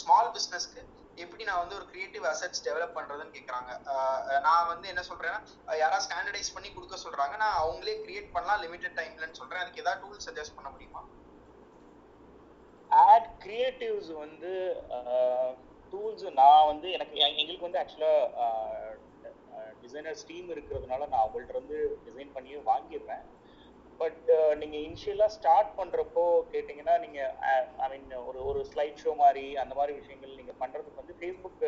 [0.00, 0.80] ஸ்மால் பிசினஸ்க்கு
[1.24, 3.70] எப்படி நான் வந்து ஒரு கிரியேட்டிவ் அசெட்ஸ் டெவலப் பண்றதுன்னு கேக்குறாங்க.
[4.46, 5.40] நான் வந்து என்ன சொல்றேன்னா
[5.82, 7.34] யாராவது ஸ்டாண்டர்டைஸ் பண்ணி கொடுக்க சொல்றாங்க.
[7.42, 9.62] நான் அவங்களே கிரியேட் பண்ணலாம் லிமிடெட் டைம்லன்னு சொல்றேன்.
[9.62, 11.02] அதுக்கு ஏதாவது டூல் சஜஸ்ட் பண்ண முடியுமா?
[12.90, 14.52] ஆட் கிரியேட்டிவ்ஸ் வந்து
[15.92, 18.96] டூல்ஸ் நான் வந்து எனக்கு எங்களுக்கு வந்து ஆக்சுவலாக
[19.82, 23.24] டிசைனர் ஸ்டீம் இருக்கிறதுனால நான் அவங்கள்ட்ட இருந்து டிசைன் பண்ணியே வாங்கிடுறேன்.
[24.00, 29.12] பட் uh, நீங்கள் இனிஷியலாக ஸ்டார்ட் பண்ணுறப்போ கேட்டிங்கன்னா நீங்கள் ஐ uh, மீன் ஒரு ஒரு ஸ்லைட் ஷோ
[29.16, 31.64] மாதிரி அந்த மாதிரி விஷயங்கள் நீங்கள் பண்ணுறதுக்கு வந்து ஃபேஸ்புக்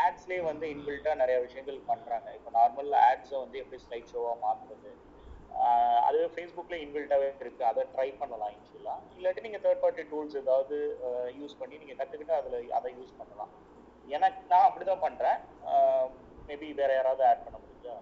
[0.00, 4.92] ஆட்ஸ்லேயே வந்து இன்பில்ட்டா நிறைய விஷயங்கள் பண்ணுறாங்க இப்போ நார்மல் ஆட்ஸை வந்து எப்படி ஸ்லைட் ஷோவாக மாற்றுறது
[6.06, 10.76] அது ஃபேஸ்புக்கில் இன்பில்ட்டாவே இருக்குது அதை ட்ரை பண்ணலாம் இனிஷியலாக இல்லாட்டி நீங்கள் தேர்ட் பார்ட்டி டூல்ஸ் ஏதாவது
[11.40, 13.52] யூஸ் பண்ணி நீங்கள் கற்றுக்கிட்டு அதில் அதை யூஸ் பண்ணலாம்.
[14.08, 15.38] எனக்கு நான் அப்படி தான் பண்ணுறேன்
[16.48, 17.94] மேபி வேறு யாராவது ஆட் பண்ண முடிஞ்சா.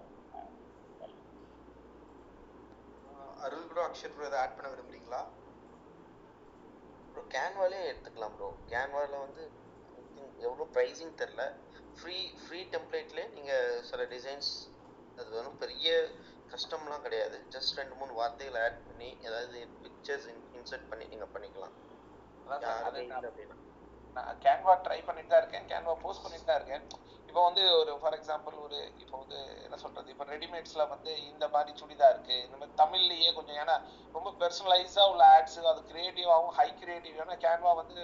[3.45, 5.21] Arul bro Akshar bro add பண்ண விரும்புறீங்களா?
[7.11, 9.43] ப்ரோ கேன்வாலே எடுத்துக்கலாம் ப்ரோ கேன்வாவில் வந்து
[10.47, 11.43] எவ்வளோ ப்ரைஸிங் தெரில.
[11.97, 14.51] ஃப்ரீ ஃப்ரீ டெம்ப்ளேட்லேயே நீங்கள் சில டிசைன்ஸ்
[15.17, 15.87] அது வெறும் பெரிய
[16.53, 17.37] கஷ்டம்லாம் கிடையாது.
[17.55, 20.27] ஜஸ்ட் ரெண்டு மூணு வார்த்தைகளை ஆட் பண்ணி ஏதாவது பிக்சர்ஸ்
[20.59, 21.75] இன்சர்ட் பண்ணி நீங்க பண்ணிக்கலாம்.
[24.15, 25.67] நான் கேன்வா ட்ரை பண்ணிட்டு தான் இருக்கேன்.
[25.71, 26.85] கேன்வா போஸ்ட் பண்ணிட்டு தான் இருக்கேன்.
[27.31, 30.09] இப்போ வந்து ஒரு ஃபார் எக்ஸாம்பிள் ஒரு இப்போ வந்து என்ன சொல்றது?
[30.09, 32.37] இப்போ ரெடிமேட்ஸ்ல வந்து இந்த மாதிரி சுடிதார் இருக்கு.
[32.45, 33.75] இந்த மாதிரி தமிழ்லயே கொஞ்சம் ஏன்னா
[34.13, 38.03] ரொம்ப பெர்சனலைஸா உள்ள ஆட்ஸ் அது கிரியேட்டிவாகவும் ஹை கிரியேட்டிவ் ஏன்னா கேன்வா வந்து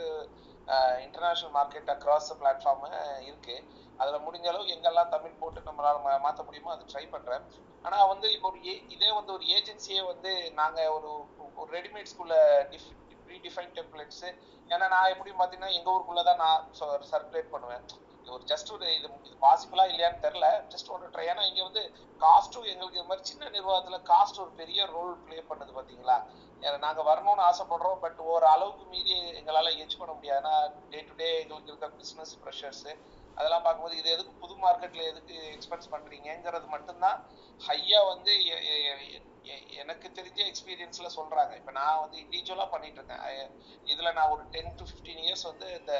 [1.02, 2.86] இன்டர்நேஷனல் மார்க்கெட் அக்ராஸ் பிளாட்ஃபார்ம்
[3.22, 3.56] இருக்கு.
[3.98, 7.44] அதுல முடிஞ்ச அளவுக்கு எங்கெல்லாம் தமிழ் போட்டு நம்மளால மா- மாத்த முடியுமோ அதை ட்ரை பண்றேன்.
[7.82, 11.12] ஆனா வந்து இப்போ ஒரு ஏ- இதே வந்து ஒரு ஏஜென்சியே வந்து நாங்க ஒரு
[11.56, 12.34] ஒரு ரெடிமேட்ஸ்குள்ள
[12.72, 14.26] ரீடிஃபைன் டிஃபைன் டெம்ப்ளேட்ஸ்
[14.70, 16.68] ஏன்னா நான் எப்படி பாத்தீங்கன்னா எங்க ஊருக்குள்ளே தான் நான்
[17.12, 17.86] சர்க்குலேட் பண்ணுவேன்.
[18.28, 20.48] இது ஒரு ஜஸ்ட் ஒரு இது இது பாசிபிளா இல்லையான்னு தெரியல.
[20.72, 21.84] ஜஸ்ட் ஒரு ட்ரை ஏன்னா இங்க வந்து
[22.22, 26.18] காஸ்ட்டும் எங்களுக்கு இது மாதிரி சின்ன நிர்வாகத்துல காஸ்ட் ஒரு பெரிய ரோல் ப்ளே பண்ணுது பாத்தீங்களா?
[26.64, 30.40] ஏன்னா நாங்க வரணும்னு ஆசைப்படுறோம் பட் ஒரு அளவுக்கு மீறி எங்களால எச் பண்ண முடியாது.
[30.42, 30.54] ஏன்னா
[30.92, 32.84] டே டு டே எங்களுக்கு இருக்க பிசினஸ் ப்ரெஷர்ஸ்
[33.38, 37.18] அதெல்லாம் பார்க்கும்போது இது எதுக்கு புது மார்க்கெட்ல எதுக்கு எக்ஸ்பென்ஸ் பண்றீங்கிறது மட்டும்தான்.
[37.62, 38.34] ஹையா வந்து
[39.82, 41.54] எனக்கு தெரிஞ்ச எக்ஸ்பீரியன்ஸ்ல சொல்றாங்க.
[41.60, 43.52] இப்ப நான் வந்து இண்டிவிஜுவலா பண்ணிட்டு இருக்கேன்
[43.94, 45.94] இதுல நான் ஒரு டென் டு ஃபிஃப்டீன் இயர்ஸ் வந்து இந்த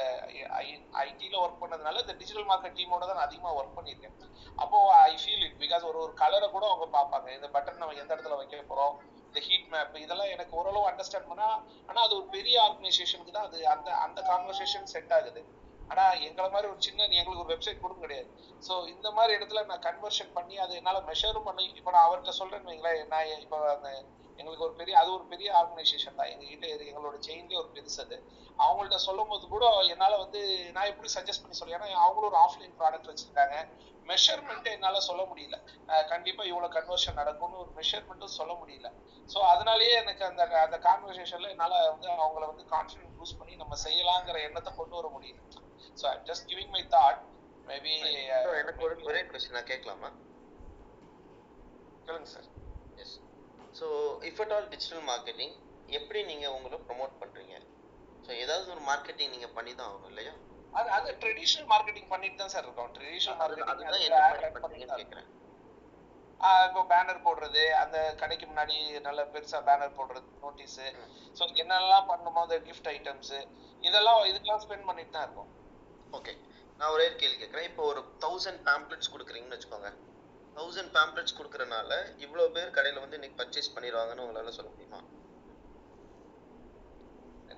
[1.04, 4.16] ஐடில ஒர்க் பண்ணதுனால இந்த டிஜிட்டல் மார்க்கெட் டீமோட தான் நான் அதிகமா ஒர்க் பண்ணியிருக்கேன்.
[4.64, 4.78] அப்போ
[5.10, 7.28] ஐ ஃபீல் இட் பிகாஸ் ஒரு ஒரு கலரை கூட அவங்க பார்ப்பாங்க.
[7.38, 8.96] இந்த பட்டன் நம்ம எந்த இடத்துல வைக்க போறோம்?
[9.28, 11.48] இந்த ஹீட் மேப் இதெல்லாம் எனக்கு ஓரளவு அண்டர்ஸ்டாண்ட் பண்ணா
[11.88, 15.42] ஆனா அது ஒரு பெரிய ஆர்கனைசேஷனுக்கு தான் அது அந்த அந்த கான்வர்சேஷன் செட் ஆகுது.
[15.88, 18.28] ஆனா எங்களை மாதிரி ஒரு சின்ன எங்களுக்கு ஒரு வெப்சைட் கொடுக்க கிடையாது.
[18.68, 22.70] சோ இந்த மாதிரி இடத்துல நான் கன்வர்ஷன் பண்ணி அது என்னால மெஷரும் பண்ணி இப்போ நான் அவர்கிட்ட சொல்றேன்னு
[22.72, 23.90] வைங்களேன் நான் இப்போ அந்த
[24.38, 26.26] எங்களுக்கு ஒரு பெரிய அது ஒரு பெரிய ஆர்கனைசேஷன் தான்.
[26.26, 28.16] எங்க கிட்ட இரு- எங்களோட செயின்லேயே ஒரு பெருசு அது.
[28.58, 30.40] அவங்கள்ட்ட சொல்லும் போது கூட என்னால வந்து
[30.72, 33.56] நான் எப்படி சஜஸ்ட் பண்ணி சொல்ல ஏன்னா அவங்களும் ஒரு ஆஃப்லைன் ப்ராடக்ட் வச்சிருக்காங்க.
[34.06, 35.56] மெஷர்மெண்ட் என்னால சொல்ல முடியல.
[35.86, 38.88] அஹ் கண்டிப்பா இவ்வளவு கன்வர்ஷன் நடக்கும்னு ஒரு மெஷர்மெண்ட்டும் சொல்ல முடியல.
[39.34, 44.42] சோ அதனாலயே எனக்கு அந்த அந்த கான்வர்சேஷன்ல என்னால வந்து அவங்கள வந்து கான்ஃபிடன்ட் பூஸ்ட் பண்ணி நம்ம செய்யலாங்கிற
[44.42, 45.40] எண்ணத்தை கொண்டு வர முடியல.
[46.02, 47.20] So I'm just giving my thought
[47.66, 47.94] maybe
[48.58, 50.10] எனக்கு ஒரு ஒரே கொஸ்டின் நான் கேட்கலாமா?
[52.04, 52.46] சொல்லுங்க sir
[52.96, 53.16] yes
[53.78, 53.86] so
[54.28, 55.54] if at all digital marketing
[55.98, 57.54] எப்படி நீங்க உங்களை ப்ரொமோட் பண்றீங்க?
[58.24, 60.32] ஸோ ஏதாவது ஒரு மார்க்கெட்டிங் நீங்க பண்ணி தான் ஆகணும் இல்லையா?
[60.78, 62.90] அது அது ட்ரெடிஷனல் மார்க்கெட்டிங் பண்ணிட்டு தான் சார் இருக்கோம்.
[62.96, 65.28] ட்ரெடிஷனல் அதுதான் மார்க்கெட்டிங் என்ன பண்றீங்கன்னு கேட்குறேன்
[66.66, 68.74] இப்போ பேனர் போடுறது அந்த கடைக்கு முன்னாடி
[69.06, 70.76] நல்ல பெருசா பேனர் போடுறது நோட்டீஸ்
[71.38, 73.32] ஸோ என்னெல்லாம் பண்ணுமோ அந்த கிஃப்ட் ஐட்டம்ஸ்
[73.82, 75.50] இதெல்லாம் இதுக்கெல்லாம் ஸ்பெண்ட் பண்ணிட்டு தான் இருக்கோம்.
[76.18, 76.32] ஓகே
[76.80, 79.90] நான் ஒரே ஒரு கேள்வி கேட்குறேன் இப்போ ஒரு தௌசண்ட் பேம்ப்ளெட்ஸ் கொடுக்குறீங்கன்னு வச்சுக்கோங்க.
[80.58, 85.00] தௌசண்ட் பேம்ப்ளெட்ஸ் கொடுக்குறனால இவ்வளோ பேர் கடையில் வந்து இன்னைக்கு பர்ச்சேஸ் பண்ணிடுவாங்கன்னு உங்களால சொல்ல முடியுமா?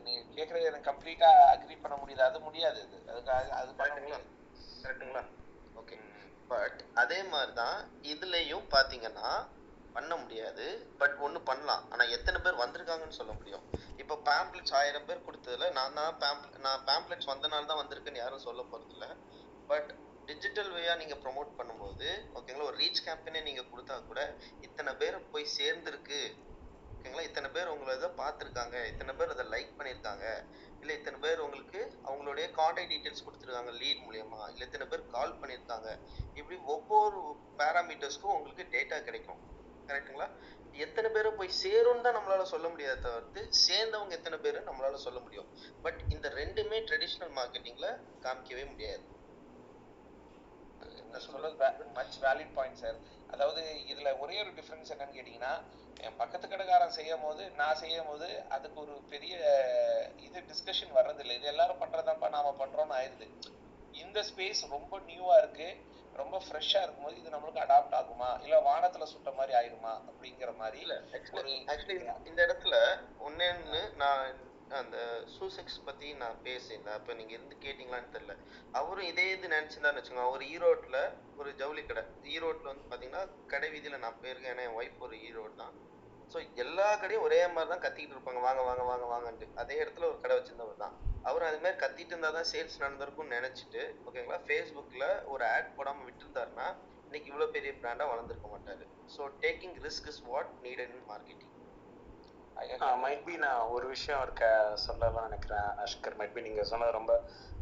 [0.05, 2.19] நீங்க கேக்குறது எனக்கு கம்ப்ளீட்டா அக்ரி பண்ண முடியுது.
[2.21, 2.81] அது முடியாது
[3.11, 3.77] அது அது-
[4.83, 5.23] கரெக்ட்டுங்களா
[5.77, 5.97] ஓகே
[6.49, 9.31] பட் அதே மாதிரி தான் இதுலயும் பாத்தீங்கன்னா
[9.93, 10.65] பண்ண முடியாது.
[10.99, 11.85] பட் ஒண்ணு பண்ணலாம்.
[11.93, 13.65] ஆனா எத்தனை பேர் வந்திருக்காங்கன்னு சொல்ல முடியும்.
[13.97, 18.63] இப்போ பேம்ப்ளெட்ஸ் ஆயிரம் பேர் கொடுத்ததுல நான் தான் பேம்ப் நான் பேம்ப்ளெட்ஸ் வந்தனால தான் வந்திருக்குன்னு யாரும் சொல்ல
[18.71, 19.07] போறது இல்ல
[19.67, 19.91] பட்
[20.31, 24.21] டிஜிட்டல் வேயா நீங்க ப்ரோமோட் பண்ணும்போது ஓகேங்களா ஒரு ரீச் கேம்பெயினே நீங்க கொடுத்தா கூட
[24.67, 26.21] இத்தனை பேர் போய் சேர்ந்துருக்கு.
[26.95, 28.77] ஓகேங்களா இத்தனை பேர் உங்களை இதை பார்த்துருக்காங்க.
[28.91, 30.27] இத்தனை பேர் அதை லைக் பண்ணியிருக்காங்க.
[30.81, 34.41] இல்லை இத்தனை பேர் உங்களுக்கு அவங்களுடைய கான்டாக்ட் டீட்டெயில்ஸ் கொடுத்துருக்காங்க லீட் மூலியமா.
[34.53, 35.89] இல்லை இத்தனை பேர் கால் பண்ணியிருக்காங்க.
[36.39, 37.21] இப்படி ஒவ்வொரு
[37.61, 39.41] பேராமீட்டர்ஸ்க்கும் உங்களுக்கு டேட்டா கிடைக்கும்.
[39.91, 40.29] கரெக்ட்டுங்களா
[40.85, 45.49] எத்தனை பேரை போய் சேரும்னு தான் நம்மளால சொல்ல முடியாத தவிர்த்து சேர்ந்தவங்க எத்தனை பேர் நம்மளால சொல்ல முடியும்.
[45.87, 47.89] பட் இந்த ரெண்டுமே ட்ரெடிஷ்னல் மார்க்கெட்டிங்ல
[48.27, 49.03] காமிக்கவே முடியாது.
[51.13, 55.53] நான் சொல்றது மச் வேலிட் பாயிண்ட் சார் அதாவது இதுல ஒரே ஒரு டிஃபரன்ஸ் என்னன்னு கேட்டீங்கன்னா
[56.01, 59.35] என் பக்கத்து கடைக்காரன் செய்யும் போது நான் செய்யும் போது அதுக்கு ஒரு பெரிய
[60.19, 61.35] இது டிஸ்கஷன் வர்றதில்லை.
[61.35, 63.27] இது எல்லாரும் பண்றதாப்பா நாம பண்றோம்னு ஆயிடுது.
[63.95, 65.69] இந்த ஸ்பேஸ் ரொம்ப நியூவா இருக்கு.
[66.15, 68.31] ரொம்ப ஃப்ரெஷ்ஷா இருக்கும்போது இது நம்மளுக்கு அடாப்ட் ஆகுமா?
[68.45, 72.77] இல்ல வானத்துல சுட்ட மாதிரி ஆயிடுமா அப்படிங்கிற மாதிரி இல்ல ஆக்சுவலி ஆக்சுவலி இந்த இடத்துல
[73.27, 74.25] ஒன்னேன்னு நான்
[74.79, 74.97] அந்த
[75.35, 78.35] சூசெக்ஸ் பத்தி நான் பேசியிருந்தேன் அப்ப நீங்க இருந்து கேட்டீங்களான்னு தெரியல.
[78.81, 80.27] அவரும் இதே இது நினைச்சிருந்தான்னு வச்சுக்கோங்க.
[80.31, 80.99] அவர் ஈரோட்ல
[81.41, 82.03] ஒரு ஜவுளி கடை.
[82.35, 84.53] ஈரோட்ல வந்து பாத்தீங்கன்னா கடை வீதியில நான் போயிருக்கேன்.
[84.55, 85.75] ஏன்னா என் ஒய்ஃப் ஒரு ஈரோடு தான்.
[86.33, 88.43] ஸோ எல்லா கடையும் ஒரே மாதிரி தான் கத்திக்கிட்டு இருப்பாங்க.
[88.47, 89.47] வாங்க வாங்க வாங்க வாங்கன்ட்டு.
[89.63, 90.95] அதே இடத்துல ஒரு கடை வச்சிருந்தவர் தான்.
[91.29, 96.69] அவர் அது மாதிரி கத்திட்டு இருந்தா தான் சேல்ஸ் நடந்திருக்கும்னு நினைச்சிட்டு ஓகேங்களா ஃபேஸ்புக்ல ஒரு ஆட் போடாம விட்டுருந்தாருன்னா
[97.09, 98.85] இன்னைக்கு இவ்வளவு பெரிய பிராண்டா வளர்ந்துருக்க மாட்டாரு.
[99.15, 101.55] So taking risk is what needed in marketing
[103.03, 104.45] might be நான் ஒரு விஷயம் இருக்க
[104.85, 106.17] சொல்லலாம் நினைக்கிறேன் அஷ்கர்.
[106.19, 107.13] மைட் பி நீங்க சொன்னது ரொம்ப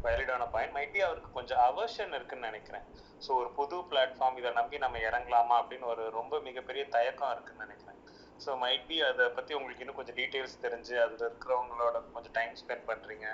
[0.05, 2.85] வேலிடான பாயிண்ட் மைட் பி அவருக்கு கொஞ்சம் அவர்ஷன் இருக்குன்னு நினைக்கிறேன்.
[3.25, 7.99] ஸோ ஒரு புது பிளாட்ஃபார்ம் இதை நம்பி நம்ம இறங்கலாமா அப்படின்னு ஒரு ரொம்ப மிகப்பெரிய தயக்கம் இருக்குன்னு நினைக்கிறேன்.
[8.43, 12.85] ஸோ மைட் பி அதை பற்றி உங்களுக்கு இன்னும் கொஞ்சம் டீட்டெயில்ஸ் தெரிஞ்சு அதில் இருக்கிறவங்களோட கொஞ்சம் டைம் ஸ்பெண்ட்
[12.91, 13.27] பண்ணுறீங்க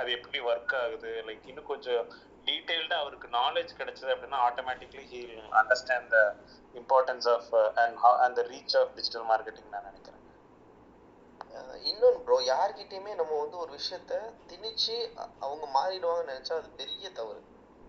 [0.00, 1.12] அது எப்படி ஒர்க் ஆகுது?
[1.28, 2.04] லைக் இன்னும் கொஞ்சம்
[2.48, 5.22] டீட்டெயில்டாக அவருக்கு நாலேஜ் கிடைச்சது அப்படின்னா automatically he
[5.60, 6.20] understand the
[6.74, 7.50] importance of
[7.84, 10.23] and and the reach of digital marketing நான் நினைக்கிறேன்.
[11.88, 14.14] இன்னொன்று ப்ரோ யார்கிட்டயுமே நம்ம வந்து ஒரு விஷயத்த
[14.50, 14.96] திணிச்சு
[15.40, 17.42] அவங்க மாறிடுவாங்கன்னு நினைச்சா அது பெரிய தவறு.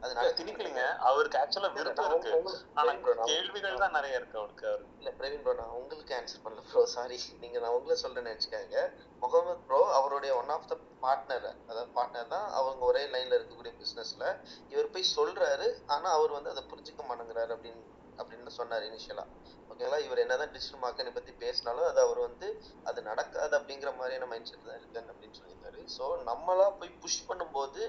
[0.03, 0.81] அது இல்ல நடக்குது திணிக்கலைங்க.
[1.07, 2.31] அவருக்கு ஆக்சுவலா விருப்பம் இருக்கு.
[2.79, 2.91] ஆனா
[3.29, 4.91] கேள்விகள் தான் நிறைய இருக்கு அவருக்கு அவருக்கு.
[4.99, 8.75] இல்ல பிரவீன் ப்ரோ நான் உங்களுக்கு ஆன்சர் பண்ணல ப்ரோ சாரி நீங்க நான் உங்களை சொல்றேன்னு நினைச்சுக்காங்க
[9.21, 14.25] முகமது ப்ரோ அவருடைய ஒன் ஆஃப் த பார்ட்னர் அதாவது பார்ட்னர் தான் அவங்க ஒரே லைன்ல இருக்கக்கூடிய பிசினஸ்ல
[14.71, 17.83] இவர் போய் சொல்றாரு ஆனா அவர் வந்து அதை புரிஞ்சுக்க மாட்டேங்கிறாரு அப்படின்னு
[18.19, 19.25] அப்படின்னு சொன்னார் இனிஷியலா
[19.69, 22.47] ஓகேங்களா இவர் என்னதான் டிஜிட்டல் மார்க்கெட்டிங் பத்தி பேசினாலும் அது அவர் வந்து
[22.83, 27.81] அது நடக்காது அப்படிங்கிற மாதிரியான மைண்ட் செட் தான் இருக்கேன் அப்படின்னு சொல்லியிருந்தாரு ஸோ நம்மளா போய் புஷ் பண்ணும்போது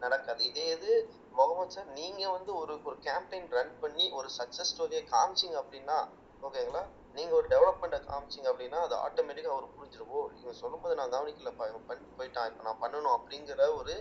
[0.00, 0.40] நடக்காது.
[0.50, 0.90] இதே இது
[1.32, 5.98] முகமது சார் நீங்க வந்து ஒரு ஒரு கேம்பெயின் ரன் பண்ணி ஒரு சக்சஸ் ஸ்டோரியை காமிச்சிங்க அப்படின்னா
[6.42, 6.82] ஓகேங்களா
[7.16, 10.20] நீங்க ஒரு டெவலப்மெண்ட்டை காமிச்சிங்க அப்படின்னா அது ஆட்டோமேட்டிக்காக அவர் புரிஞ்சிருவோ.
[10.34, 13.94] நீங்க சொல்லும்போது நான் கவனிக்கலப்பா இவன் பண்ணி போயிட்டான் இப்போ நான் பண்ணணும் அப்படிங்கிற ஒரு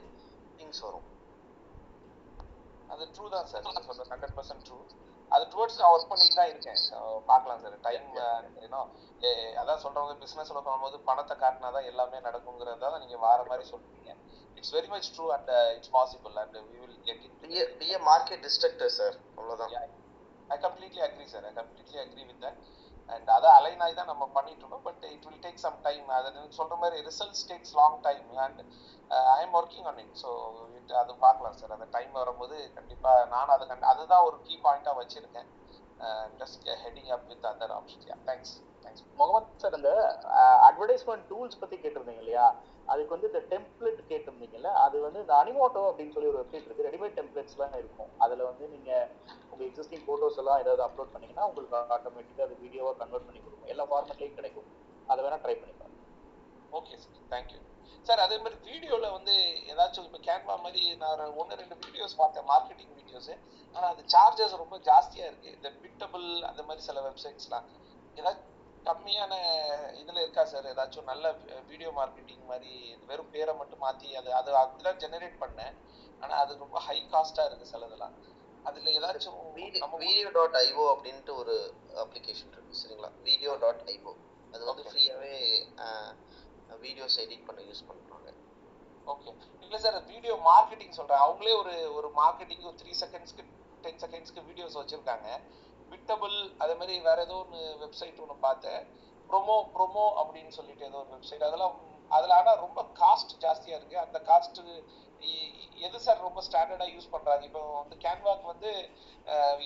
[0.57, 1.07] திங்ஸ் வரும்.
[2.89, 4.77] அது ட்ரூ தான் சார் நீங்க சொல்றது ஹண்ட்ரட் பர்சன்ட் ட்ரூ
[5.35, 6.79] அது டுவர்ட்ஸ் நான் ஒர்க் பண்ணிட்டு தான் இருக்கேன்.
[6.87, 6.97] So,
[7.29, 8.07] பார்க்கலாம் சார் டைம்
[8.65, 8.81] ஏன்னோ
[9.61, 14.13] அதான் சொல்றவங்க பிசினஸ்ல பண்ணும்போது பணத்தை காட்டினா தான் எல்லாமே நடக்குங்கிறதா நீங்க வார மாதிரி சொல்றீங்க.
[14.57, 17.51] It's very much true and it's possible and we will get it be
[17.81, 19.95] be a market disruptor sir அவ்வளவுதான்.
[20.55, 22.61] I completely agree sir I completely agree with that
[23.15, 24.85] and அதை அலைன் ஆகி தான் நம்ம பண்ணிட்டு இருக்கோம்.
[24.89, 28.61] But it will take some time அதை நீங்க சொல்ற மாதிரி results takes long time and
[29.37, 30.29] I am working on it so
[31.01, 31.75] அது பார்க்கலாம் சார்.
[31.75, 35.49] அந்த டைம் வரும்போது கண்டிப்பா நானும் அது கண்டு அதுதான் ஒரு கீ பாயிண்டா வச்சிருக்கேன்.
[36.41, 38.53] Just heading up with other options yeah thanks
[38.83, 39.91] thanks Muhammad sir இந்த
[40.67, 42.45] அட்வர்டைஸ்மெண்ட் டூல்ஸ் பத்தி கேட்டிருந்தீங்க இல்லையா?
[42.91, 46.87] அதுக்கு வந்து இந்த டெம்ப்ளேட் கேட்டிருந்தீங்கல்ல அது வந்து இந்த அனிமோட்டோ அப்படின்னு சொல்லி ஒரு வெப்சைட் இருக்கு.
[46.87, 48.09] ரெடிமேட் டெம்ப்ளேட்ஸ்லாம் இருக்கும்.
[48.25, 48.91] அதுல வந்து நீங்க
[49.51, 53.71] உங்க எக்ஸிஸ்டிங் போட்டோஸ் எல்லாம் ஏதாவது அப்லோட் பண்ணீங்கன்னா உங்களுக்கு ஆட்டோமேட்டிக்கா அது வீடியோவா கன்வெர்ட் பண்ணி கொடுக்கும்.
[53.73, 54.67] எல்லா ஃபார்மேட்லயும் கிடைக்கும்.
[55.11, 56.01] அதை வேணா ட்ரை பண்ணி பாருங்க.
[56.79, 57.61] ஓகே சார் தேங்க்யூ
[58.07, 59.33] சார் அதே மாதிரி வீடியோல வந்து
[59.71, 63.31] ஏதாச்சும் இப்போ கேன்வா மாதிரி நான் ஒன்று ரெண்டு வீடியோஸ் பார்த்தேன் மார்க்கெட்டிங் வீடியோஸ்
[63.75, 65.49] ஆனா அது சார்ஜஸ் ரொம்ப ஜாஸ்தியா இருக்கு.
[65.57, 67.67] இந்த பிட்டபிள் அந்த மாதிரி சில வெப்சைட்ஸ்லாம்
[68.17, 68.47] ஏதாச்சும்
[68.85, 69.33] கம்மியான
[70.01, 71.25] இதுல இருக்கா சார் ஏதாச்சும் நல்ல
[71.67, 72.71] வீடியோ மார்க்கெட்டிங் மாதிரி
[73.09, 75.75] வெறும் பேரை மட்டும் மாத்தி அது அது அப்படிதான் ஜெனரேட் பண்ணேன்.
[76.21, 78.15] ஆனா அது ரொம்ப ஹை காஸ்டா இருக்கு சிலதெல்லாம்
[78.65, 79.37] அதுல ஏதாச்சும்
[80.01, 81.55] வீடியோ டாட் ஐஓ அப்படின்ட்டு ஒரு
[82.03, 83.09] அப்ளிகேஷன் இருக்கு சரிங்களா?
[83.29, 84.13] வீடியோ டாட் ஐஓ
[84.53, 85.35] அது வந்து ஃப்ரீயாவே
[86.85, 88.29] வீடியோஸ் எடிட் பண்ண யூஸ் பண்ணுறாங்க
[89.13, 89.31] ஓகே
[89.65, 93.43] இல்லை சார் வீடியோ மார்க்கெட்டிங் சொல்கிறேன் அவங்களே ஒரு ஒரு மார்க்கெட்டிங் ஒரு த்ரீ செகண்ட்ஸ்க்கு
[93.83, 95.29] டென் செகண்ட்ஸ்க்கு வீடியோஸ் வச்சுருக்காங்க.
[95.91, 98.81] பிட்டபிள் அதே மாதிரி வேற ஏதோ ஒன்று வெப்சைட் ஒன்று பார்த்தேன்.
[99.29, 101.75] ப்ரொமோ ப்ரொமோ அப்படின்னு சொல்லிட்டு ஏதோ ஒரு வெப்சைட் அதெல்லாம்
[102.17, 103.97] அதில் ஆனால் ரொம்ப காஸ்ட் ஜாஸ்தியாக இருக்கு.
[104.05, 104.59] அந்த காஸ்ட்
[105.87, 108.71] எது சார் ரொம்ப ஸ்டாண்டர்டாக யூஸ் பண்ணுறாங்க இப்போ வந்து கேன்வாக்கு வந்து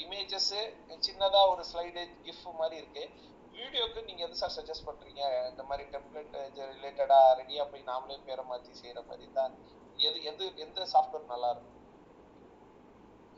[0.03, 0.61] இமேஜஸ்ஸு
[1.07, 3.11] சின்னதாக ஒரு ஸ்லைடு கிஃப்ட் மாதிரி இருக்குது
[3.59, 5.21] வீடியோக்கு நீங்க எது சார் சஜஸ்ட் பண்றீங்க?
[5.51, 6.33] இந்த மாதிரி டெம்ப்ளேட்
[6.71, 9.53] ரிலேட்டடா ரெடியா போய் நாமளே பேரை மாத்தி செய்யற மாதிரி தான்
[10.07, 11.71] எது எது எந்த சாஃப்ட்வேர் நல்லா இருக்கும்?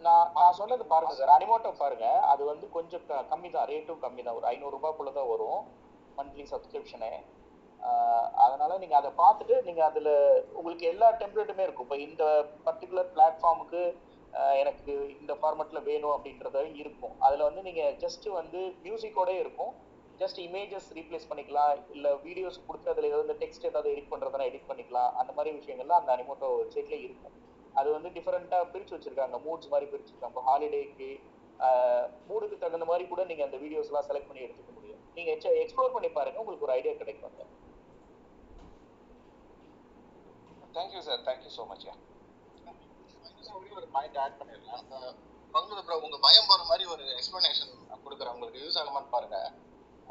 [0.05, 2.07] நான் நான் சொன்னது பாருங்க சார் அனிமோட்டோ பாருங்க.
[2.31, 5.61] அது வந்து கொஞ்சம் கம்மி தான் ரேட்டும் கம்மி தான் ஒரு ஐநூறுரூபாக்குள்ள தான் வரும்.
[6.19, 7.11] மந்த்லி சப்ஸ்கிரிப்ஷனு
[8.43, 10.09] அதனால நீங்க அதை பார்த்துட்டு நீங்க அதுல
[10.59, 11.87] உங்களுக்கு எல்லா டெம்ப்ளேட்டுமே இருக்கும்.
[11.87, 12.23] இப்போ இந்த
[12.67, 13.81] பர்டிகுலர் பிளாட்ஃபார்முக்கு
[14.61, 17.13] எனக்கு இந்த ஃபார்மெட்டில் வேணும் அப்படின்றத இருக்கும்.
[17.25, 19.73] அதுல வந்து நீங்க ஜஸ்ட் வந்து மியூசிக்கோட இருக்கும்.
[20.21, 21.71] ஜஸ்ட் இமேஜஸ் ரீப்ளேஸ் பண்ணிக்கலாம்.
[21.95, 25.11] இல்ல வீடியோஸ் கொடுத்து அதுல ஏதாவது டெக்ஸ்ட் ஏதாவது எடிட் பண்றதுனா எடிட் பண்ணிக்கலாம்.
[25.21, 27.35] அந்த மாதிரி விஷயங்கள்லாம் அந்த அனிமோட்டோ வெப்சைட்ல இருக்கும்.
[27.79, 29.37] அது வந்து டிஃபரெண்டா பிரிச்சு வச்சிருக்காங்க.
[29.45, 31.09] மூட்ஸ் மாதிரி பிரிச்சிருக்காங்க ஹாலிடேக்கு
[32.29, 35.01] மூடுக்கு தகுந்த மாதிரி கூட நீங்க அந்த வீடியோஸ் எல்லாம் செலக்ட் பண்ணி எடுத்துக்க முடியும்.
[35.15, 35.29] நீங்க
[35.61, 36.41] எக்ஸ்ப்ளோர் பண்ணி பாருங்க.
[36.43, 37.45] உங்களுக்கு ஒரு ஐடியா கிடைக்கும் அந்த
[40.77, 41.87] thank you sir thank you so much
[43.79, 44.83] ஒரு பாயிண்ட் ஆட் பண்ணிடலாம்.
[45.55, 47.71] பங்குல உங்க பயம் போற மாதிரி ஒரு எக்ஸ்பிளனேஷன்
[48.05, 48.33] கொடுக்குறேன்.
[48.35, 49.37] உங்களுக்கு யூஸ் ஆகுமான்னு பாருங்க.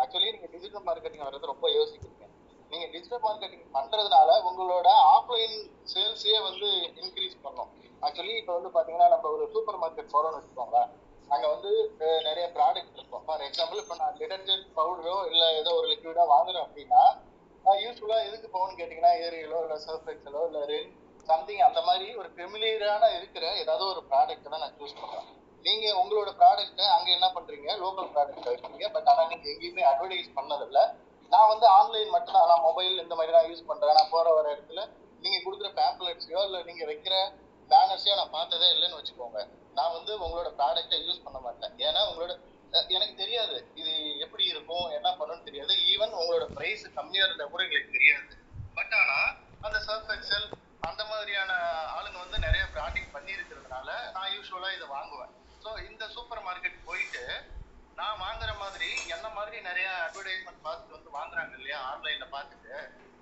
[0.02, 2.24] ஆக்சுவலி நீங்க டிஜிட்டல் மார்க்கெட்டிங் வர்றது ரொம்ப யோசிக்கிறீங்க.
[2.70, 5.56] நீங்க டிஜிட்டல் மார்க்கெட்டிங் பண்றதுனால உங்களோட ஆஃப்லைன்
[5.92, 6.68] சேல்ஸே வந்து
[7.02, 7.70] இன்க்ரீஸ் பண்ணும்.
[8.06, 10.78] ஆக்சுவலி இப்போ வந்து பாத்தீங்கன்னா நம்ம ஒரு சூப்பர் மார்க்கெட் போறோம்னு வச்சுக்கோங்க
[11.30, 11.70] அங்க வந்து
[12.28, 13.22] நிறைய ப்ராடக்ட் இருக்கும்.
[13.26, 17.02] ஃபார் எக்ஸாம்பிள் இப்போ நான் டிடர்ஜென்ட் பவுடரோ இல்ல ஏதோ ஒரு லிக்விடா வாங்குறேன் அப்படின்னா
[17.64, 20.92] நான் யூஸ்ஃபுல்லா எதுக்கு போகணும்னு கேட்டீங்கன்னா ஏரியலோ இல்ல சர்ஃப் எக்ஸலோ இல்ல ரென்
[21.28, 25.26] சம்திங் அந்த மாதிரி ஒரு ஃபெமிலியரான இருக்கிற ஏதாவது ஒரு ப்ராடக்ட் தான் நான் சூஸ் பண்றேன்
[25.66, 27.68] நீங்க உங்களோட ப்ராடக்ட்டை அங்க என்ன பண்றீங்க?
[27.82, 30.80] லோக்கல் ப்ராடக்ட் வைக்கிறீங்க பட் ஆனா நீங்க எங்கேயுமே அட்வர்டைஸ் பண்ணதில்ல.
[31.32, 33.96] நான் வந்து ஆன்லைன் மட்டும் தான் நான் மொபைல் இந்த மாதிரி தான் யூஸ் பண்றேன்.
[33.98, 34.82] நான் போற வர இடத்துல
[35.22, 37.14] நீங்க கொடுக்குற பேம்ப்ளெட்ஸையோ இல்ல நீங்க வைக்கிற
[37.70, 39.40] பேனர்ஸையோ நான் பார்த்ததே இல்லைன்னு வச்சுக்கோங்க.
[39.78, 41.72] நான் வந்து உங்களோட ப்ராடக்ட்டை யூஸ் பண்ண மாட்டேன்.
[41.86, 42.34] ஏன்னா உங்களோட
[42.96, 43.56] எனக்கு தெரியாது.
[43.80, 43.92] இது
[44.24, 44.86] எப்படி இருக்கும்?
[44.96, 45.72] என்ன பண்ணணும்னு தெரியாது.
[45.92, 48.32] ஈவன் உங்களோட பிரைஸ் கம்மியா இருந்தா கூட எங்களுக்கு தெரியாது.
[48.78, 49.18] பட் ஆனா
[49.66, 50.46] அந்த சர்ஃப் எக்ஸல்
[50.88, 51.52] அந்த மாதிரியான
[51.96, 55.32] ஆளுங்க வந்து நிறைய பிராண்டிங் பண்ணி இருக்கிறதுனால நான் யூஸ்வலா இதை வாங்குவேன்.
[55.66, 57.22] ஸோ இந்த சூப்பர் மார்க்கெட் போயிட்டு
[57.98, 62.74] நான் வாங்குற மாதிரி என்ன மாதிரி நிறைய அட்வர்டைஸ்மெண்ட் பார்த்துட்டு வந்து வாங்குறாங்க இல்லையா ஆன்லைன்ல பார்த்துட்டு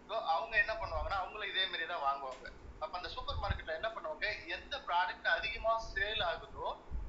[0.09, 2.45] ஸோ அவங்க என்ன பண்ணுவாங்கன்னா அவங்களும் இதே மாதிரி தான் வாங்குவாங்க.
[2.83, 6.67] அப்ப அந்த சூப்பர் மார்க்கெட்ல என்ன பண்ணுவாங்க எந்த ப்ராடக்ட் அதிகமா சேல் ஆகுதோ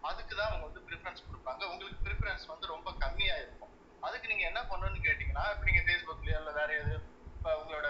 [0.09, 1.61] அதுக்கு தான் அவங்க வந்து ப்ரிஃபரன்ஸ் கொடுப்பாங்க.
[1.73, 3.73] உங்களுக்கு ப்ரிஃபரன்ஸ் வந்து ரொம்ப கம்மியா இருக்கும்.
[4.07, 6.95] அதுக்கு நீங்க என்ன பண்ணணும்னு கேட்டீங்கன்னா இப்போ நீங்க ஃபேஸ்புக்லேயோ இல்லை வேற எது
[7.35, 7.89] இப்போ உங்களோட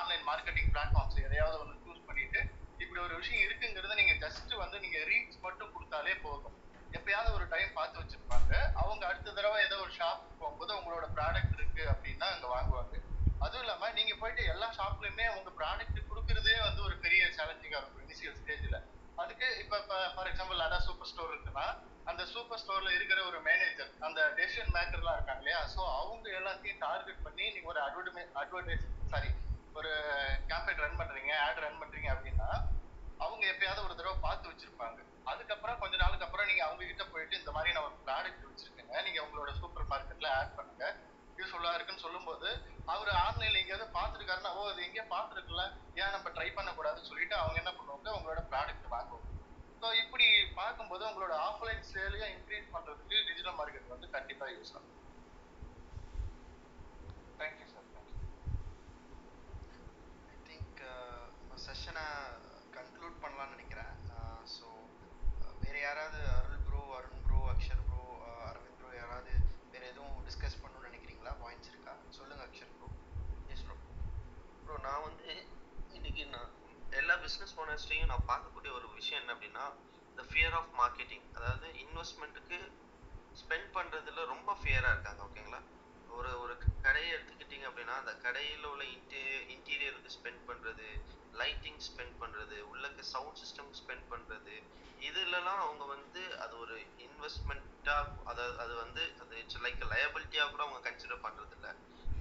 [0.00, 2.42] ஆன்லைன் மார்க்கெட்டிங் பிளாட்ஃபார்ம்ஸ் எதையாவது ஒன்று சூஸ் பண்ணிட்டு
[2.80, 6.56] இப்படி ஒரு விஷயம் இருக்குங்கிறத நீங்க ஜஸ்ட் வந்து நீங்க ரீச் மட்டும் கொடுத்தாலே போதும்.
[6.92, 8.52] எப்பயாவது ஒரு டைம் பார்த்து வச்சிருப்பாங்க.
[8.82, 12.96] அவங்க அடுத்த தடவை ஏதோ ஒரு ஷாப் போகும்போது உங்களோட ப்ராடக்ட் இருக்கு அப்படின்னா அங்க வாங்குவாங்க.
[13.40, 18.38] அதுவும் இல்லாம நீங்க போயிட்டு எல்லா ஷாப்லயுமே உங்க ப்ராடக்ட் கொடுக்கறதே வந்து ஒரு பெரிய சேலஞ்சிங்கா இருக்கும் இனிஷியல்
[18.40, 18.78] ஸ்டேஜ்ல
[19.18, 19.78] அதுக்கு இப்ப
[20.14, 21.66] ஃபார் எக்ஸாம்பிள் லடா சூப்பர் ஸ்டோர் இருக்குன்னா
[22.06, 25.60] அந்த சூப்பர் ஸ்டோர்ல இருக்கிற ஒரு மேனேஜர் அந்த டெசிஷன் மேக்கர்லாம் இருக்காங்க இல்லையா?
[25.74, 29.30] ஸோ அவங்க எல்லாத்தையும் டார்கெட் பண்ணி நீங்க ஒரு அட்வர்டைமே அட்வர்டைஸ் சாரி
[29.78, 29.90] ஒரு
[30.50, 32.48] கேம்பெயின் ரன் பண்றீங்க ஆட் ரன் பண்றீங்க அப்படின்னா
[33.24, 34.98] அவங்க எப்பயாவது ஒரு தடவை பார்த்து வச்சிருப்பாங்க.
[35.30, 39.20] அதுக்கப்புறம் கொஞ்ச நாளுக்கு அப்புறம் நீங்க அவங்க கிட்ட போயிட்டு இந்த மாதிரி நான் ஒரு ப்ராடக்ட் வச்சிருக்கேங்க நீங்க
[39.26, 40.84] உங்களோட சூப்பர் மார்க்கெட்ல ஆட் பண்ணுங்க
[41.38, 42.48] யூஸ்ஃபுல்லா இருக்குன்னு சொல்லும்போது
[42.92, 45.64] அவர் ஆன்லைன்ல எங்கேயாவது பார்த்துருக்காருன்னா ஓ அது எங்கேயோ பார்த்துருக்குல்ல
[46.00, 49.26] ஏன் நம்ம ட்ரை பண்ணக்கூடாதுன்னு சொல்லிட்டு அவங்க என்ன பண்ணுவாங்க உங்களோட ப்ராடக்ட் வாங்குவாங்க.
[49.82, 50.26] ஸோ இப்படி
[50.60, 54.96] பார்க்கும்போது உங்களோட ஆஃப்லைன் சேலையை இன்க்ரீஸ் பண்றதுக்கு டிஜிட்டல் மார்க்கெட் வந்து கண்டிப்பா யூஸ் ஆகும்
[57.40, 57.86] thank you sir
[60.32, 60.82] I think
[61.64, 62.04] செஷனை
[62.76, 63.92] conclude பண்ணலாம்னு நினைக்கிறேன்.
[64.54, 64.66] ஸோ
[65.62, 68.02] வேறு யாராவது Arul bro Arun bro Akshar bro
[68.48, 69.32] Aravind bro யாராவது
[69.72, 71.32] வேறு எதுவும் டிஸ்கஸ் பண்ணணும்னு நினைக்கிறீங்களா?
[71.42, 71.94] பாயிண்ட்ஸ் இருக்கா?
[72.18, 72.88] சொல்லுங்கள் Akshar bro
[73.54, 73.76] yes bro
[74.64, 75.28] bro நான் வந்து
[75.98, 76.50] இன்னைக்கு நான்
[77.00, 79.64] எல்லா பிஸ்னஸ் ஓனர்ஸ்டையும் நான் பார்க்கக்கூடிய ஒரு விஷயம் என்ன அப்படின்னா
[80.12, 82.58] இந்த ஃபியர் ஆஃப் மார்க்கெட்டிங் அதாவது இன்வெஸ்ட்மெண்ட்டுக்கு
[83.40, 85.60] ஸ்பெண்ட் பண்ணுறதுல ரொம்ப ஃபியராக இருக்காங்க ஓகேங்களா
[86.18, 86.54] ஒரு ஒரு
[86.86, 89.20] கடையை எடுத்துக்கிட்டிங்க அப்படின்னா அந்த கடையில் உள்ள இன்டீ
[89.54, 90.88] இன்டீரியருக்கு ஸ்பெண்ட் பண்ணுறது
[91.34, 94.56] லைட்டிங் ஸ்பெண்ட் பண்ணுறது உள்ளக்க சவுண்ட் சிஸ்டம் ஸ்பெண்ட் பண்ணுறது
[95.00, 96.76] இதுலலாம் அவங்க வந்து அது ஒரு
[97.06, 101.72] இன்வெஸ்ட்மெண்ட்டாக அதாவது அது வந்து அது இட்ஸ் லைக் லயபிலிட்டியாக கூட அவங்க கன்சிடர் பண்ணுறது இல்லை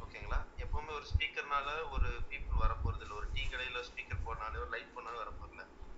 [0.06, 4.96] ஓகேங்களா எப்போவுமே ஒரு ஸ்பீக்கர்னால ஒரு பீப்புள் வர இல்லை ஒரு டீ கடையில் ஸ்பீக்கர் போடனாலே ஒரு லைட்
[4.96, 5.32] போனாலும் வர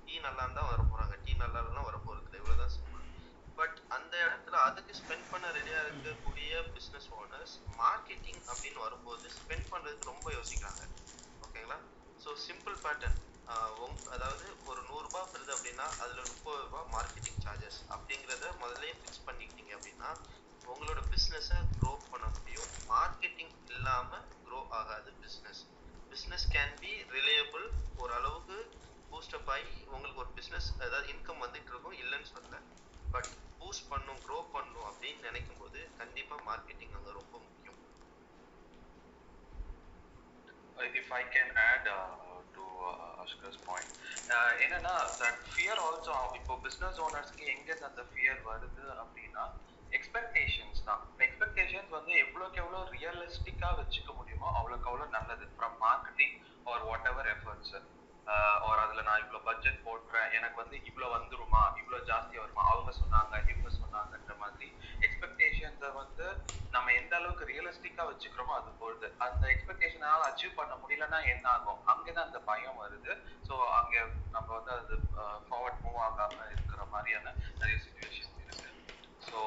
[0.07, 3.03] டீ நல்லா இருந்தால் வர போறாங்க டீ நல்லா இல்லைன்னா வரப்போகிறது இல்லை இவ்வளோ தான் சிம்பிள்
[3.57, 10.11] பட் அந்த இடத்துல அதுக்கு ஸ்பெண்ட் பண்ண ரெடியாக இருக்கக்கூடிய பிஸ்னஸ் ஓனர்ஸ் மார்க்கெட்டிங் அப்படின்னு வரும்போது ஸ்பெண்ட் பண்றதுக்கு
[10.11, 10.60] ரொம்ப யோசிக்கிறாங்க
[12.85, 13.17] பேட்டர்ன்
[13.53, 19.73] uh, அதாவது ஒரு நூறுரூபா வருது அப்படின்னா அதில் முப்பது ரூபாய் மார்க்கெட்டிங் சார்ஜஸ் அப்படிங்கிறத முதல்ல ஃபிக்ஸ் பண்ணிக்கிட்டீங்க
[19.77, 20.09] அப்படின்னா
[20.73, 22.69] உங்களோட பிஸ்னஸை க்ரோ பண்ண முடியும்.
[22.93, 25.61] மார்க்கெட்டிங் இல்லாமல் க்ரோ ஆகாது business
[26.11, 27.67] business can be reliable
[28.03, 28.59] ஓரளவுக்கு
[29.11, 31.97] பூஸ்டப் ஆகி உங்களுக்கு ஒரு பிஸ்னஸ் அதாவது இன்கம் வந்துட்டு இருக்கும்.
[32.03, 32.59] இல்லைன்னு சொல்லல.
[33.15, 37.79] பட் பூஸ்ட் பண்ணும் க்ரோ பண்ணும் அப்படின்னு நினைக்கும் போது கண்டிப்பாக மார்க்கெட்டிங் அங்கே ரொம்ப முக்கியம்.
[40.77, 42.20] Uh, if I can add uh,
[43.33, 43.91] to point
[44.29, 49.43] uh, என்னன்னா தட் ஃபியர் ஆல்சோ இப்போ பிஸ்னஸ் ஓனர்ஸ்க்கு எங்க அந்த ஃபியர் வருது அப்படின்னா
[49.91, 51.01] எக்ஸ்பெக்டேஷன்ஸ் தான்.
[51.17, 55.45] எக்ஸ்பெக்டேஷன்ஸ் வந்து எவ்வளோக்கு எவ்வளோ ரியலிஸ்டிக்கா வச்சுக்க முடியுமோ அவ்வளோக்கு அவ்வளோ நல்லது.
[55.57, 57.73] From marketing or whatever efforts
[58.67, 63.35] are அதில் நான் இவ்வளோ பட்ஜெட் போடுறேன் எனக்கு வந்து இவ்வளோ வந்துருமா இவ்வளோ ஜாஸ்தி வருமா அவங்க சொன்னாங்க
[63.51, 64.67] இவங்க சொன்னாங்கன்ற மாதிரி
[65.07, 66.27] எக்ஸ்பெக்டேஷன்ஸை வந்து
[66.75, 71.81] நம்ம எந்த அளவுக்கு ரியலிஸ்டிக்கா வச்சுக்கிறோமோ அது பொறுத்து அந்த எக்ஸ்பெக்டேஷனால அச்சீவ் பண்ண முடியலன்னா என்ன ஆகும்?
[71.91, 73.13] அங்கதான் அந்த பயம் வருது.
[73.47, 73.95] ஸோ அங்க
[74.35, 74.95] நம்ம வந்து அது
[75.47, 78.69] ஃபார்வர்ட் மூவ் ஆகாம இருக்கிற மாதிரியான நிறைய சுச்சுவேஷன் இருக்கு.
[79.29, 79.39] ஸோ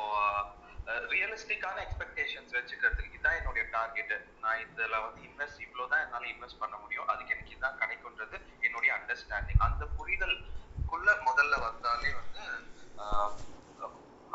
[1.12, 6.76] ரியலிஸ்டிக்கான எக்ஸ்பெக்டேஷன்ஸ் வச்சுக்கிறதுக்கு இதான் என்னுடைய டார்கெட் நான் இதில் வந்து இன்வெஸ்ட் இவ்வளோ தான் என்னால் இன்வெஸ்ட் பண்ண
[6.82, 7.08] முடியும்.
[7.12, 8.36] அதுக்கு எனக்கு இதான் கிடைக்குன்றது
[8.66, 12.42] என்னுடைய அண்டர்ஸ்டாண்டிங் அந்த புரிதலுக்குள்ள முதல்ல வந்தாலே வந்து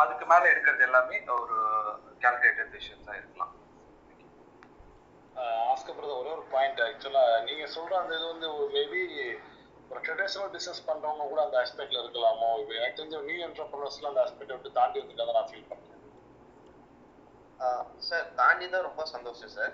[0.01, 1.57] அதுக்கு மேல எடுக்கிறது எல்லாமே ஒரு
[2.23, 3.53] கால்குலேட்டட் டிசிஷன்ஸா இருக்கலாம்.
[5.71, 9.01] ஆஸ்கர் பிரதர் ஒரே ஒரு பாயிண்ட் ஆக்சுவலா நீங்க சொல்ற அந்த இது வந்து மேபி
[9.91, 12.49] ஒரு ட்ரெடிஷனல் பிசினஸ் பண்றவங்க கூட அந்த ஆஸ்பெக்ட்ல இருக்கலாமோ?
[12.61, 15.85] இப்போ எனக்கு தெரிஞ்ச நியூ என்டர்பிரனர்ஸ்ல அந்த ஆஸ்பெக்ட் விட்டு தாண்டி வந்துட்டு நான் ஃபீல் பண்றேன்.
[18.09, 19.73] சார் தாண்டி தான் ரொம்ப சந்தோஷம் சார்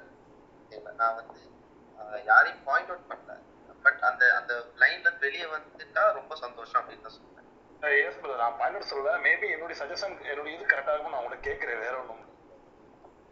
[1.02, 1.42] நான் வந்து
[2.30, 3.34] யாரையும் பாயிண்ட் அவுட் பண்ணல.
[3.86, 7.35] பட் அந்த அந்த லைன்ல வெளியே வந்துட்டா ரொம்ப சந்தோஷம் அப்படின்னு தான் சொல்றேன்.
[8.08, 9.18] எஸ் பிரதர் நான் பாயிண்ட் சொல்லல.
[9.26, 11.84] மேபி என்னுடைய சஜஷன் என்னுடைய இது கரெக்டாக இருக்கும் நான் உங்கள்கிட்ட கேட்குறேன்.
[11.86, 12.24] வேற ஒன்றும்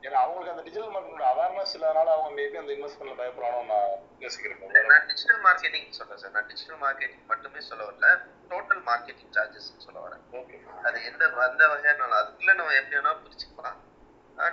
[0.07, 3.91] ஏன்னா அவங்களுக்கு அந்த டிஜிட்டல் மார்க்கெட்டோட அவேர்னஸ் இல்லாதனால அவங்க மேபி அந்த இன்வெஸ்ட்மெண்ட்ல பயப்படுறானோ நான்
[4.23, 8.09] யோசிக்கிறேன் நான் டிஜிட்டல் மார்க்கெட்டிங் சொல்றேன் சார் நான் டிஜிட்டல் மார்க்கெட்டிங் மட்டுமே சொல்ல வரல.
[8.51, 10.23] டோட்டல் மார்க்கெட்டிங் சார்ஜஸ் சொல்ல வரேன்.
[10.39, 10.57] ஓகே
[10.87, 13.79] அது எந்த எந்த வகையான அதுக்குள்ள நம்ம எப்படி வேணா பிரிச்சுக்கலாம்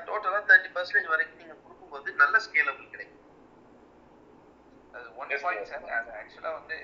[0.09, 3.27] டோட்டலா தேர்ட்டி பர்சன்டேஜ் வரைக்கும் நீங்க கொடுக்கும்போது நல்ல ஸ்கேலபிள் கிடைக்கும்.
[4.97, 6.79] அது ஒன் பாயிண்ட் சார் அது ஆக்சுவலா வந்து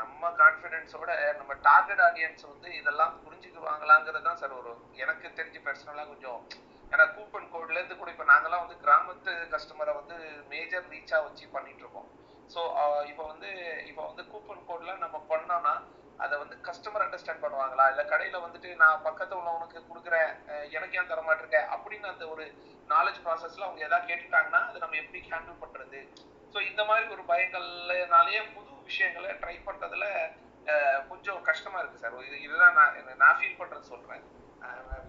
[0.00, 6.40] நம்ம கான்ஃபிடென்ஸோட நம்ம டார்கெட் ஆடியன்ஸ் வந்து இதெல்லாம் புரிஞ்சுக்குவாங்களாங்கிறது தான் சார் ஒரு எனக்கு தெரிஞ்சு பர்சனலாக கொஞ்சம்
[6.92, 10.16] ஏன்னா கூப்பன் கோட்லேருந்து கூட இப்ப நாங்கெல்லாம் வந்து கிராமத்து கஸ்டமரை வந்து
[10.52, 12.08] மேஜர் ரீச்சாக வச்சு பண்ணிட்டு இருக்கோம்.
[12.54, 12.60] ஸோ
[13.10, 13.50] இப்போ வந்து
[13.90, 15.74] இப்போ வந்து கூப்பன் கோட்ல நம்ம பண்ணோம்னா
[16.24, 17.84] அதை வந்து கஸ்டமர் அண்டர்ஸ்டாண்ட் பண்ணுவாங்களா?
[17.92, 20.30] இல்ல கடையில வந்துட்டு நான் பக்கத்து உள்ளவனுக்கு கொடுக்குறேன்
[20.76, 22.44] எனக்கு ஏன் தரமாட்டிருக்கேன் அப்படின்னு அந்த ஒரு
[22.88, 26.00] நாலேஜ் ப்ராசஸ்ல அவங்க எதாவது கேட்டுட்டாங்கன்னா அதை நம்ம எப்படி ஹேண்டில் பண்றது?
[26.54, 30.06] ஸோ இந்த மாதிரி ஒரு பயங்கள்னாலேயே புது விஷயங்களை ட்ரை பண்றதுல
[31.10, 34.24] கொஞ்சம் கஷ்டமா இருக்கு சார் இது இதுதான் நான் நான் ஃபீல் பண்றது சொல்றேன்.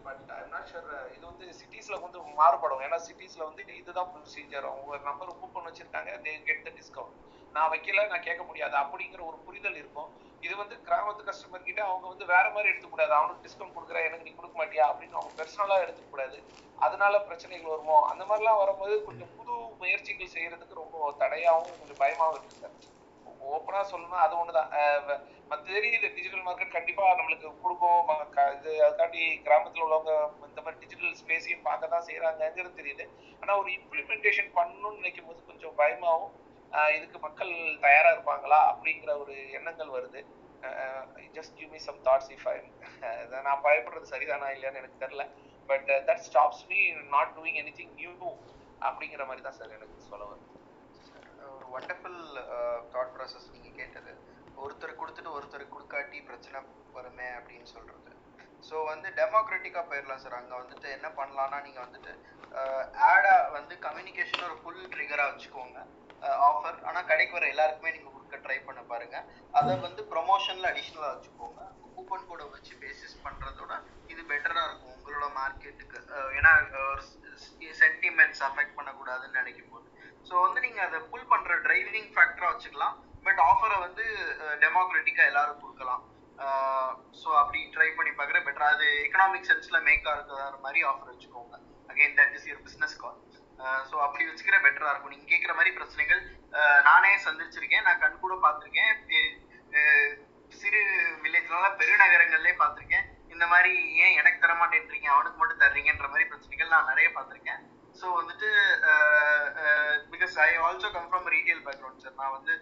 [0.06, 2.82] பட் ஐம் நாட் ஷுர் இது வந்து சிட்டிஸ்ல வந்து மாறுபடும்.
[2.86, 7.18] ஏன்னா சிட்டிஸ்ல வந்து இதுதான் ப்ரொசீஜர் அவங்க ஒரு நம்பர் கூப்பன் வச்சிருக்காங்க தே கெட் த டிஸ்கவுண்ட்
[7.56, 8.76] நான் வைக்கல நான் கேட்க முடியாது.
[8.82, 10.12] அப்படிங்கிற ஒரு புரிதல் இருக்கும்.
[10.46, 14.34] இது வந்து கிராமத்து கஸ்டமர் கிட்ட அவங்க வந்து வேற மாதிரி எடுத்துக்கூடாது அவனுக்கு டிஸ்கவுண்ட் கொடுக்குற எனக்கு நீ
[14.38, 14.86] கொடுக்க மாட்டியா?
[14.92, 16.40] அப்படின்னு அவங்க பெர்சனலா எடுத்துக்கூடாது
[16.86, 17.98] அதனால பிரச்சனைகள் வருமோ?
[18.12, 22.78] அந்த மாதிரிலாம் வரும்போது கொஞ்சம் புது முயற்சிகள் செய்யறதுக்கு ரொம்ப தடையாகவும் கொஞ்சம் பயமாவும் இருக்கு சார்
[23.50, 24.72] ஓப்பனா சொல்லணும்னா அது ஒண்ணுதான்.
[24.72, 28.30] அஹ் மத்த தெரியுது டிஜிட்டல் மார்க்கெட் கண்டிப்பா நம்மளுக்கு கொடுக்கும்.
[28.30, 33.08] க- இது அதுக்காண்டி கிராமத்துல உள்ளவங்க இந்த மாதிரி டிஜிட்டல் ஸ்பேஸையும் பார்க்க தான் செய்யறாங்கிறது தெரியுது.
[33.42, 36.40] ஆனா ஒரு இம்ப்ளிமெண்டேஷன் பண்ணணும்னு நினைக்கும் போது கொஞ்சம் பயமாவும்
[36.96, 40.26] இதுக்கு மக்கள் தயாரா இருப்பாங்களா அப்படிங்கிற ஒரு எண்ணங்கள் வருது.
[41.32, 42.72] Just give me some thoughts if I
[43.42, 45.30] நான் பயப்படுறது சரிதானா இல்லையான்னு எனக்கு தெரியல.
[45.68, 48.12] But that stops me not doing anything new
[48.82, 50.51] அப்படிங்கிற மாதிரி தான் சார் எனக்கு சொல்ல வருது.
[51.72, 52.24] ஒரு வண்டர்ஃபுல்
[52.94, 54.12] தாட் ப்ராசஸ் நீங்க கேட்டது.
[54.64, 56.60] ஒருத்தர் கொடுத்துட்டு ஒருத்தர் கொடுக்காட்டி பிரச்சனை
[56.96, 58.10] வருமே அப்படின்னு சொல்றது.
[58.68, 62.12] ஸோ வந்து டெமோக்ராட்டிக்காக போயிடலாம் சார் அங்கே வந்துட்டு என்ன பண்ணலாம்னா நீங்கள் வந்துட்டு
[62.60, 65.80] uh, ஆடா வந்து கம்யூனிகேஷன் ஒரு ஃபுல் ட்ரிகராக வச்சுக்கோங்க.
[66.26, 69.18] Uh, ஆஃபர் ஆனால் கடைக்கு வர எல்லாருக்குமே நீங்கள் கொடுக்க ட்ரை பண்ண பாருங்க.
[69.60, 71.62] அதை வந்து ப்ரொமோஷனில் அடிஷ்னலாக வச்சுக்கோங்க.
[71.96, 73.74] கூப்பன் கோடை வச்சு பேசிஸ் பண்ணுறதோட
[74.14, 74.96] இது பெட்டராக இருக்கும்.
[74.98, 76.54] உங்களோட மார்க்கெட்டுக்கு uh, ஏன்னா
[77.84, 79.88] சென்டிமெண்ட்ஸ் அஃபெக்ட் பண்ணக்கூடாதுன்னு நினைக்கும் போது
[80.26, 82.96] ஸோ வந்து நீங்கள் அதை புல் பண்ணுற டிரைவிங் ஃபேக்டராக வச்சுக்கலாம்.
[83.26, 84.06] பட் ஆஃபரை வந்து
[84.64, 86.04] டெமோக்ராட்டிக்காக எல்லாரும் கொடுக்கலாம்.
[87.22, 91.56] ஸோ அப்படி ட்ரை பண்ணி பார்க்குற பெட்டர் அது எக்கனாமிக் சென்ஸில் மேக் ஆகிற மாதிரி ஆஃபர் வச்சுக்கோங்க.
[91.90, 93.20] Again that is your business call
[93.90, 95.14] so அப்படி வச்சுக்கிற பெட்டராக இருக்கும்.
[95.14, 96.22] நீங்கள் கேட்குற மாதிரி பிரச்சனைகள்
[96.60, 97.86] அஹ், நானே சந்திச்சிருக்கேன்.
[97.88, 98.94] நான் கண் கூட பார்த்துருக்கேன்.
[100.52, 100.80] சிறு
[101.24, 103.06] வில்லேஜ்னால பெருநகரங்கள்லேயே பார்த்துருக்கேன்.
[103.34, 107.62] இந்த மாதிரி ஏன் எனக்கு தர மாட்டேன்றீங்க அவனுக்கு மட்டும் தர்றீங்கன்ற மாதிரி பிரச்சனைகள் நான் நிறைய பார்த்துருக்கேன்.
[108.02, 108.50] ஸோ வந்துட்டு
[110.12, 112.54] because I also come from retail background sir நான் வந்து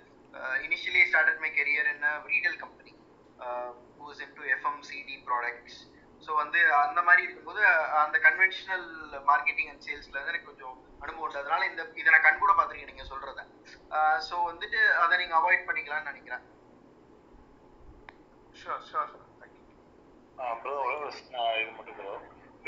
[0.66, 2.93] initially started my career in retail company
[4.00, 5.80] whose into FMCG products
[6.24, 8.88] so வந்து அந்த மாதிரி இருக்கும்போது அஹ், அந்த கன்வென்ஷனல்
[9.30, 11.42] மார்க்கெட்டிங் அண்ட் சேல்ஸ்ல வந்து எனக்கு கொஞ்சம் அனுபவம் உண்டு.
[11.42, 13.42] அதனால இந்த இதை நான் கண் கூட பார்த்துருக்கேன் நீங்க சொல்றத.
[14.27, 16.43] ஸோ வந்துட்டு அதை நீங்க அவாய்ட் பண்ணிக்கலாம்னு நினைக்கிறேன்.
[18.53, 19.14] ஷோர் ஷோர்
[20.58, 20.76] ப்ரோ
[21.58, 22.11] இது மட்டும் ப்ரோ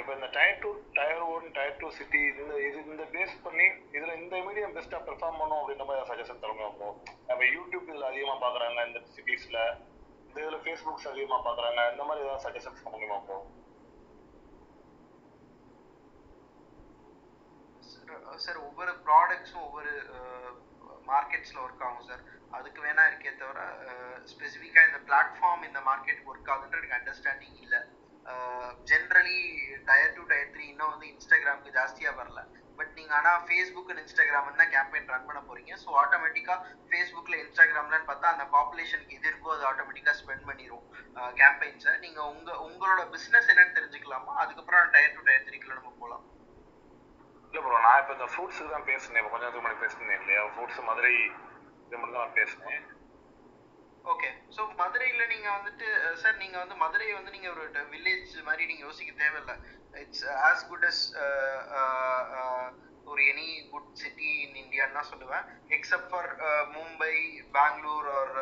[0.02, 3.66] இப்போ இந்த tier two tier one tier two city இந்த இது இந்த பேஸ் பண்ணி
[3.96, 6.88] இதுல இந்த மீடியம் பெஸ்ட்டா பெர்ஃபார்ம் பண்ணும் அப்படின்ற மாதிரி சஜஷன் தருங்க அப்போ.
[7.30, 9.60] நம்ம யூடியூப் இதில் அதிகமா பார்க்குறாங்க இந்த சிட்டிஸ்ல
[10.28, 13.38] இந்த இதுல ஃபேஸ்புக்ஸ் அதிகமா பாக்குறாங்க இந்த மாதிரி ஏதாவது சஜஷன்ஸ் பண்ண முடியுமா அப்போ?
[18.44, 19.92] சார் ஒவ்வொரு ப்ராடக்ட்ஸும் ஒவ்வொரு
[21.10, 23.60] மார்க்கெட்ஸ்ல ஒர்க் ஆகும் சார் அதுக்கு வேணா இருக்கே தவிர
[24.32, 27.80] ஸ்பெசிஃபிக்காக இந்த பிளாட்ஃபார்ம் இந்த மார்க்கெட்டுக்கு ஒர்க் ஆகுதுன்ற எனக்கு அண்டர்ஸ்டாண்டிங் இல்லை.
[28.90, 29.40] Generally
[29.90, 32.42] tier two tier three இன்னும் வந்து இன்ஸ்டாகிராமுக்கு ஜாஸ்தியாக வரல.
[32.78, 35.72] பட் நீங்கள் ஆனால் ஃபேஸ்புக் அண்ட் இன்ஸ்டாகிராம் தான் கேம்பெயின் ரன் பண்ண போறீங்க.
[35.84, 36.60] ஸோ ஆட்டோமேட்டிக்காக
[36.90, 40.86] ஃபேஸ்புக்கில் இன்ஸ்டாகிராம்லன்னு பார்த்தா அந்த பாப்புலேஷனுக்கு எது இருக்கோ அது ஆட்டோமேட்டிக்காக ஸ்பெண்ட் பண்ணிடும்
[41.42, 44.34] கேம்பெயின்ஸை நீங்கள் உங்கள் உங்களோட பிஸ்னஸ் என்னன்னு தெரிஞ்சுக்கலாமா?
[44.44, 46.26] அதுக்கப்புறம் டயர் டூ டயர் த்ரீக்குள்ள நம்ம போகலாம்
[47.54, 49.20] இல்ல ப்ரோ நான் இப்போ இந்த ஃப்ரூட்ஸுக்கு தான் பேசினேன்.
[49.22, 50.44] இப்போ கொஞ்சம் நேரத்துக்கு முன்னாடி பேசினேன் இல்லையா?
[50.56, 51.14] ஃப்ரூட்ஸ் மதுரை
[51.86, 52.84] இது மட்டும் தான் நான் பேசினேன்.
[54.12, 55.88] ஓகே ஸோ மதுரையில் நீங்கள் வந்துட்டு
[56.22, 59.54] சார் நீங்கள் வந்து மதுரையை வந்து நீங்கள் ஒரு வில்லேஜ் மாதிரி நீங்கள் யோசிக்க தேவையில்ல.
[60.04, 61.04] இட்ஸ் ஆஸ் குட் அஸ்
[63.12, 65.46] ஒரு எனி குட் சிட்டி இன் இந்தியான்னு தான் சொல்லுவேன்.
[65.78, 66.30] Except for
[66.76, 67.16] Mumbai
[67.58, 68.36] Bangalore or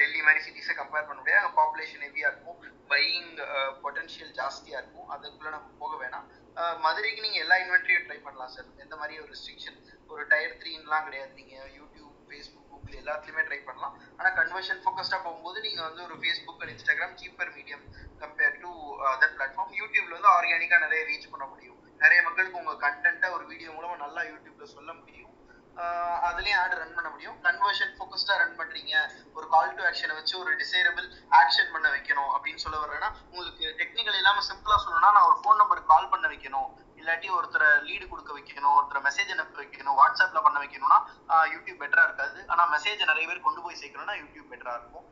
[0.00, 1.42] Delhi மாதிரி சிட்டிஸை கம்பேர் பண்ண முடியாது.
[1.42, 2.58] அங்கே பாப்புலேஷன் ஹெவியாக இருக்கும்.
[2.92, 3.32] பையிங்
[3.84, 5.08] பொட்டன்ஷியல் ஜாஸ்தியாக இருக்கும்.
[5.14, 6.26] அதுக்குள்ளே நம்ம போக வேணாம்.
[6.60, 9.78] Uh, மதுரைக்கு நீங்கள் எல்லா இன்வென்ட்ரியும் ட்ரை பண்ணலாம் சார் எந்த மாதிரி ஒரு ரெஸ்ட்ரிக்ஷன்
[10.12, 11.32] ஒரு டயர் த்ரீன்லாம் கிடையாது.
[11.40, 13.94] நீங்கள் யூடியூப் ஃபேஸ்புக் கூகுள் எல்லாத்துலயுமே ட்ரை பண்ணலாம்.
[14.16, 17.84] ஆனா கன்வர்ஷன் ஃபோக்கஸ்டா போகும்போது நீங்க வந்து ஒரு Facebook and Instagram cheaper medium
[18.18, 21.98] compare to other platform யூடியூப்ல வந்து ஆர்கானிக்கா நிறைய ரீச் பண்ண முடியும்.
[21.98, 25.34] நிறைய மக்களுக்கு உங்க கண்டென்ட்டை ஒரு வீடியோ மூலமாக நல்லா யூடியூப்ல சொல்ல முடியும்.
[25.76, 27.42] ஆஹ் அதுலயும் ஆட் ரன் பண்ண முடியும்.
[27.42, 29.10] கன்வர்ஷன் ஃபோக்கஸ்டா ரன் பண்றீங்க.
[29.34, 34.16] ஒரு கால் டு ஆக்ஷனை வச்சு ஒரு டிசைரபிள் ஆக்ஷன் பண்ண வைக்கணும் அப்படின்னு சொல்ல வர்றேன்னா உங்களுக்கு டெக்னிக்கல்
[34.16, 36.84] இல்லாம சிம்பிளா சொல்லணும்னா நான் ஒரு ஃபோன் நம்பருக்கு கால் பண்ண வைக்கணும்.
[37.06, 40.96] இல்லாட்டி ஒருத்தரை லீடு கொடுக்க வைக்கணும் ஒருத்தரை மெசேஜ் அனுப்ப வைக்கணும் வாட்ஸ்அப்ல பண்ண வைக்கணும்னா
[41.52, 42.38] யூடியூப் பெட்டரா இருக்காது.
[42.52, 45.04] ஆனா மெசேஜ் நிறைய பேர் கொண்டு போய் சேர்க்கணும்னா யூடியூப் பெட்டரா இருக்கும்.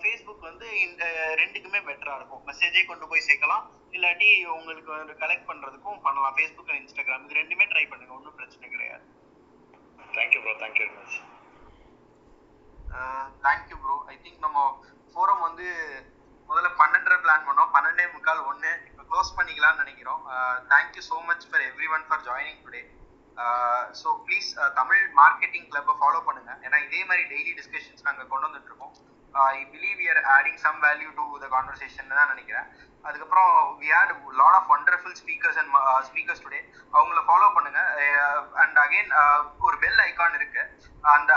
[0.00, 1.02] ஃபேஸ்புக் வந்து இந்த
[1.40, 2.42] ரெண்டுக்குமே பெட்டரா இருக்கும்.
[2.48, 3.64] மெசேஜே கொண்டு போய் சேர்க்கலாம்.
[3.96, 4.28] இல்லாட்டி
[4.58, 6.36] உங்களுக்கு கலெக்ட் பண்றதுக்கும் பண்ணலாம்.
[6.36, 8.12] ஃபேஸ்புக் அண்ட் இன்ஸ்டாகிராம் இது ரெண்டுமே ட்ரை பண்ணுங்க.
[8.18, 9.04] ஒன்றும் பிரச்சனை கிடையாது.
[10.18, 11.18] Thank you bro thank you very much
[13.46, 14.68] thank you bro I think நம்ம
[15.12, 15.66] ஃபோரம் வந்து
[16.48, 17.72] முதல்ல பன்னெண்டரை பிளான் பண்ணோம்.
[17.74, 18.70] பன்னெண்டே முக்கால் ஒன்று
[19.10, 20.24] க்ளோஸ் பண்ணிக்கலாம்னு நினைக்கிறோம்.
[20.72, 21.64] Thank you so much for
[21.96, 22.82] everyone for joining today
[24.00, 24.48] so please
[24.80, 26.52] Tamil marketing கிளப்பை follow பண்ணுங்க.
[26.66, 28.94] ஏன்னா இதே மாதிரி டெய்லி டிஸ்கஷன்ஸ் நாங்கள் கொண்டு வந்துட்டு இருக்கோம்
[29.34, 32.68] I believe you're adding some value to the conversation தான் நினைக்கிறேன்.
[33.08, 35.70] அதுக்கப்புறம் we had lot of wonderful speakers and
[36.08, 36.60] speakers today
[36.96, 37.80] அவங்கள ஃபாலோ பண்ணுங்க.
[38.06, 40.62] Uh, அண்ட் அகைன் uh, ஒரு பெல் ஐகான் இருக்கு.
[41.14, 41.32] அந்த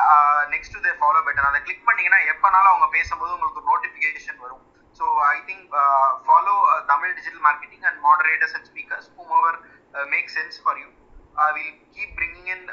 [0.54, 4.66] நெக்ஸ்ட் தே ஃபாலோ பட்டன் அதை கிளிக் பண்ணீங்கன்னா எப்பனாலும் அவங்க பேசும்போது உங்களுக்கு நோட்டிஃபிகேஷன் வரும்.
[5.00, 5.70] So I think
[6.26, 6.56] follow
[6.92, 9.58] Tamil digital marketing and moderators and speakers whom over
[10.14, 10.90] make sense for you
[11.56, 12.66] will keep bringing in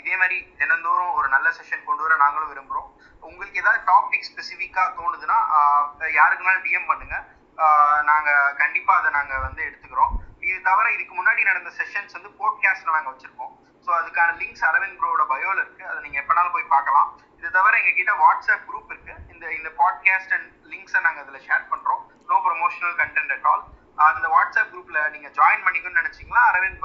[0.00, 2.90] இதே மாதிரி தினந்தோறும் ஒரு நல்ல செஷன் கொண்டு வர நாங்களும் விரும்புகிறோம்
[3.28, 5.82] உங்களுக்கு ஏதாவது டாபிக் ஸ்பெசிஃபிக்காக தோணுதுன்னா uh,
[6.18, 7.16] யாருக்குனாலும் டிஎம் பண்ணுங்க.
[7.58, 10.14] Uh, நாங்கள் கண்டிப்பாக அதை நாங்க வந்து எடுத்துக்கிறோம்.
[10.46, 13.52] இது தவிர இதுக்கு முன்னாடி நடந்த செஷன்ஸ் வந்து போட்காஸ்ட்ல நாங்கள் வச்சிருக்கோம்.
[13.84, 15.84] ஸோ அதுக்கான லிங்க்ஸ் அரவிந்த் ப்ரோட பயோல இருக்கு.
[15.90, 17.08] அதை நீங்கள் எப்போனாலும் போய் பார்க்கலாம்.
[17.42, 19.14] இது தவிர எங்க கிட்ட வாட்ஸ்அப் குரூப் இருக்கு.
[19.32, 22.02] இந்த இந்த பாட்காஸ்ட் அண்ட் லிங்க்ஸை நாங்க அதுல ஷேர் பண்றோம்.
[22.28, 23.62] No promotional content at all
[23.98, 26.84] அந்த வாட்ஸ்அப் குரூப்ல நீங்க ஜாயின் பண்ணிக்கணும்னு நினைச்சீங்களா அரவிந்த்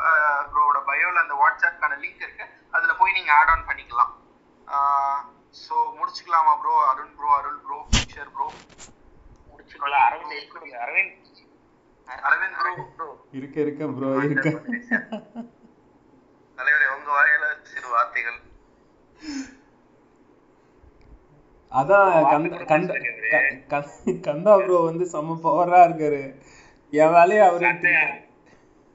[0.53, 2.45] ப்ரோட பயோல அந்த வாட்ஸ்அப்கான லிங்க் இருக்கு.
[2.73, 4.11] அதுல போய் நீங்க ஆட் ஆன் பண்ணிக்கலாம்.
[5.61, 8.47] So முடிச்சுக்கலாமா bro Arun bro Arul bro Kishore bro
[9.51, 10.33] முடிச்சுக்கலாம் அரவிந்த்
[10.83, 11.29] அரவிந்த்.
[12.25, 13.07] அரவிந்த் ப்ரோ ப்ரோ
[13.39, 14.49] இருக்க இருக்க ப்ரோ இருக்க.
[16.57, 18.39] தலைவரே உங்க வாயில சிறு வார்த்தைகள்.
[21.71, 22.93] அதான் கந்த கந்த
[23.67, 26.21] க- க- கந்தா ப்ரோ வந்து செம்ம பவரா இருக்காரு.
[26.91, 27.65] என் வேலையை அவரு.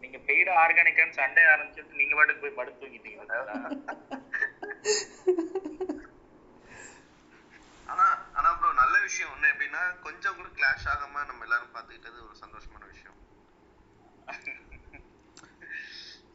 [0.00, 3.36] நீங்க பெய்டு ஆர்கானிக்கான்னு சண்டை ஆரம்பிச்சுட்டு நீங்க பாட்டுக்கு போய் படுத்து தூங்கிட்டீங்க.
[7.86, 9.32] ஆனா ஆனா ப்ரோ நல்ல விஷயம்.
[9.32, 13.18] ஒண்ணு எப்படின்னா கொஞ்சம் கூட கிளாஷ் ஆகாம நம்ம எல்லாரும் பாத்துக்கிட்டது ஒரு சந்தோஷமான விஷயம்.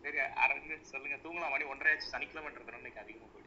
[0.02, 1.16] சரி அரவிந்த் சொல்லுங்க.
[1.16, 2.18] தூங்கலாம் மணி ஒன்றரை ஆச்சு.
[2.18, 3.47] சனிக்கிழமைன்றதுனால இன்னைக்கு அதிகமா போயிடுச்சு.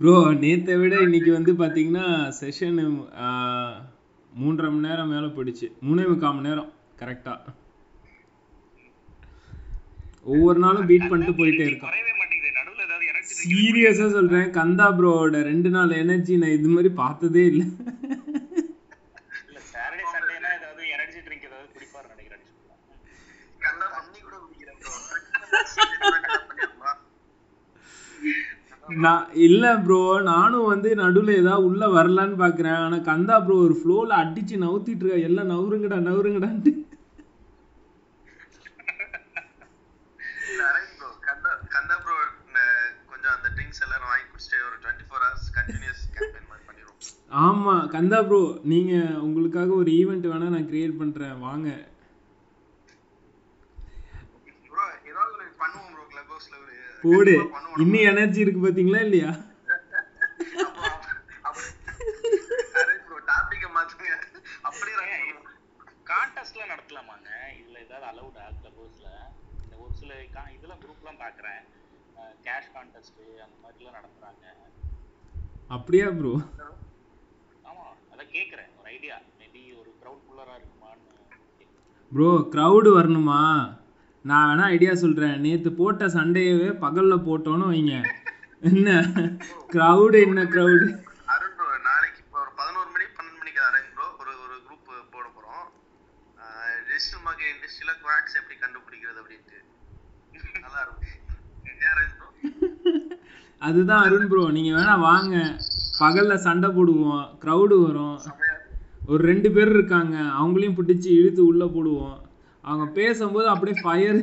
[0.00, 0.12] ப்ரோ
[0.42, 2.04] நேத்தை விட இன்னைக்கு வந்து பாத்தீங்கன்னா
[2.36, 2.78] செஷன்
[4.32, 5.66] மூன்றரை மணி நேரம் மேல போயிடுச்சு.
[5.86, 6.70] மூணே முக்கால் மணி நேரம்
[7.00, 7.34] கரெக்டா
[10.32, 11.90] ஒவ்வொரு நாளும் பீட் பண்ணிட்டு போயிட்டே இருக்கோம்.
[11.90, 12.54] குறையவே மாட்டேங்குது.
[12.58, 14.48] நடுவுல ஏதாவது எனர்ஜி சீரியஸா சொல்றேன்.
[14.58, 17.62] கந்தா ப்ரோவோட ரெண்டு நாள் எனர்ஜி நான் இது மாதிரி பார்த்ததே இல்ல
[19.72, 22.44] சாட்டர்டே சண்டேனா ஏதாவது எனர்ஜி ட்ரிங்க் ஏதாவது குடிப்பாரு நினைக்கிறேன்
[23.66, 24.92] கண்டா பண்ணி கூட குடிக்கிறேன் bro.
[28.98, 32.78] நான் இல்ல ப்ரோ நானும் வந்து நடுவுல ஏதாவது உள்ள வரலான்னு பாக்குறேன்.
[32.80, 35.26] ஆனா கந்தா ப்ரோ ஒரு ஃப்ளோல அடிச்சு நவுத்திட்டு இருக்கா.
[35.28, 36.72] எல்லாம் நவுருங்கடா நவுருங்கடான்ட்டு.
[40.92, 41.52] ப்ரோ கந்தா
[47.88, 48.92] கந்தா ப்ரோ நீங்க
[49.24, 51.14] உங்களுக்காக ஒரு ஈவெண்ட் வேணா நான் கிரியேட் பண்றேன்.
[51.40, 51.68] வாங்க.
[55.60, 57.50] பண்ணுவோம் ப்ரோ கிளப் ஹவுஸ்ல ஒரு போடு.
[57.76, 59.30] இன்னும் எனர்ஜி இருக்கு பாத்தீங்களா இல்லையா?
[62.72, 64.08] அரவிந்த் ப்ரோ டாபிக்க மாத்துங்க.
[64.62, 64.96] அப்படியே
[66.06, 67.28] கான்டெஸ்ட்லாம் நடத்தலாமாங்க?
[67.60, 69.08] இதுல ஏதாவது அலௌடா கிளப் ஹவுஸ்ல
[69.62, 71.62] இந்த ஒரு சில கா- இதெல்லாம் குரூப்லாம் பாக்குறேன்.
[72.44, 74.44] கேஷ் கான்டெஸ்ட் அந்த மாதிரிலாம் நடத்துறாங்க.
[75.68, 76.32] அப்படியா ப்ரோ
[77.64, 78.70] ஆமா அதான் கேக்குறேன்.
[78.78, 81.08] ஒரு ஐடியா மேபி ஒரு க்ரௌட் புல்லரா இருக்குமான்னு
[82.12, 83.42] ப்ரோ க்ரௌடு வரணுமா?
[84.24, 85.36] நான் வேணா ஐடியா சொல்றேன்.
[85.44, 87.94] நேத்து போட்ட சண்டையவே பகல்ல போட்டோன்னு வைங்க.
[88.70, 88.88] என்ன?
[89.74, 90.86] க்ரௌடு என்ன க்ரௌடு
[91.32, 95.26] அருண் ப்ரோ நாளைக்கு இப்போ ஒரு பதினோரு மணி பன்னெண்டு மணிக்கு அரவிந்த் ப்ரோ ஒரு ஒரு குரூப் போட
[95.36, 95.66] போறோம்.
[96.90, 99.58] டிஜிட்டல் மார்க்கெட் இண்டஸ்ட்ரியில குவாக்ஸ் எப்படி கண்டுபிடிக்கிறது அப்படின்ட்டு.
[100.64, 101.16] நல்லா இருக்கும்.
[103.68, 105.36] அதுதான் அருண் ப்ரோ நீங்க வேணா வாங்க.
[106.02, 107.24] பகல்ல சண்டை போடுவோம்.
[107.42, 108.18] க்ரௌடு வரும்.
[109.10, 110.16] ஒரு ரெண்டு பேர் இருக்காங்க.
[110.40, 112.18] அவங்களையும் பிடிச்சி இழுத்து உள்ள போடுவோம்.
[112.64, 114.20] அவங்க பேசும்போது அப்படியே ஃபயர்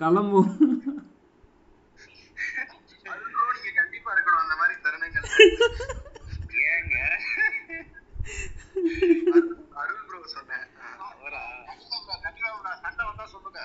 [0.00, 0.50] கிளம்பும்.
[3.06, 5.26] அருண் நீங்க கண்டிப்பா இருக்கணும் அந்த மாதிரி தருணங்கள்
[6.66, 6.96] ஏங்க
[9.80, 10.66] அருள் சொன்னேன்
[12.98, 13.60] சண்டை சொல்லுங்க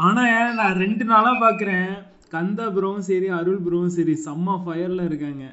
[0.00, 0.22] ஆனா
[0.58, 1.90] நான் ரெண்டு நாளா பாக்குறேன்.
[2.32, 5.44] கந்தா ப்ரோவும் சரி அருள் ப்ரோவும் சரி செம்ம ஃபயர்ல இருக்காங்க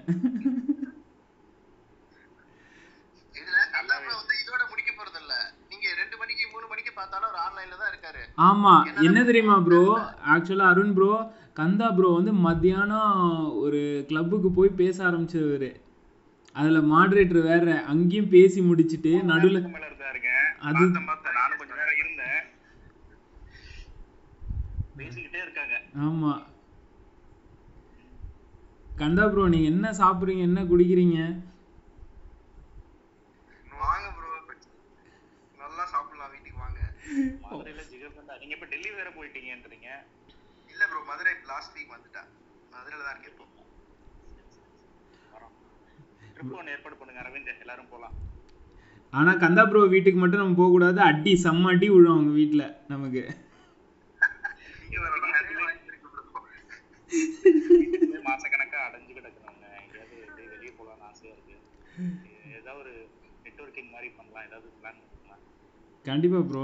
[3.33, 5.33] இதுல கண்டா ப்ரோ வந்து இதோட முடிக்க போறது இல்ல
[5.71, 8.73] நீங்க ரெண்டு மணிக்கு மூணு மணிக்கு பார்த்தாலும் ஒரு ஆன்லைன்ல தான் இருக்காரு ஆமா.
[9.05, 9.81] என்ன தெரியுமா ப்ரோ
[10.33, 11.11] ஆக்சுவலா அருண் ப்ரோ
[11.53, 13.13] கந்தா ப்ரோ வந்து மத்தியானம்
[13.63, 15.71] ஒரு கிளப்புக்கு போய் பேச ஆரம்பிச்சவரு.
[16.55, 19.59] அதுல மாடரேட்டர் வேற அங்கேயும் பேசி முடிச்சிட்டு நடுவுல
[20.69, 20.85] அது
[26.05, 26.33] ஆமா.
[28.97, 30.43] கந்தா ப்ரோ நீங்க என்ன சாப்பிடுறீங்க?
[30.49, 31.17] என்ன குடிக்கிறீங்க?
[33.79, 34.27] வாங்க ப்ரோ
[35.57, 36.31] நல்லா சாப்பிடலாம்.
[36.33, 36.79] வீட்டுக்கு வாங்க
[37.43, 39.89] மதுரையில ஜிகர்தண்டா நீங்க இப்ப டெல்லி வேற போயிட்டீங்கன்றீங்க
[40.69, 42.29] இல்ல ப்ரோ மதுரை லாஸ்ட் வீக் வந்துட்டேன்
[42.73, 43.47] மதுரையில தான் இருக்கேன் இப்போ.
[46.33, 47.53] ட்ரிப் ஒன்று ஏற்பாடு பண்ணுங்க அரவிந்த்.
[47.63, 48.15] எல்லாரும் போலாம்.
[49.13, 50.99] ஆனா கந்தா ப்ரோ வீட்டுக்கு மட்டும் நம்ம போக கூடாது.
[51.09, 53.23] அடி செம்ம அடி விழும் அவங்க வீட்ல நமக்கு.
[58.25, 59.63] மாசக்கணக்கா அடைஞ்சு கிடக்குறாங்க.
[59.79, 60.17] எங்கேயாவது
[60.51, 61.55] வெளியே போகலாம்னு ஆசையா இருக்கு.
[62.59, 62.93] ஏதாவது ஒரு
[63.45, 64.45] நெட்வொர்க்கிங் மாதிரி பண்ணலாம்.
[64.49, 65.43] ஏதாவது பிளான் பண்ணலாம்.
[66.05, 66.63] கண்டிப்பா ப்ரோ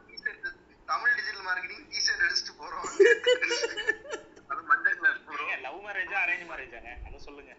[5.63, 7.51] லவ் மேரேஜா அரேஞ்ச் மேரேஜாங்க அத சொல்லுங்க.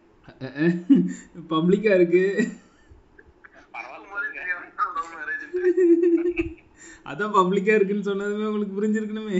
[1.48, 2.24] பப்ளிக்கா இருக்கு.
[7.06, 9.38] அதான் பப்ளிக்கா இருக்குன்னு சொன்னதுமே உங்களுக்கு புரிஞ்சிருக்கணுமே.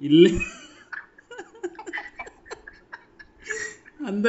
[0.00, 0.26] இல்ல.
[4.00, 4.28] அந்த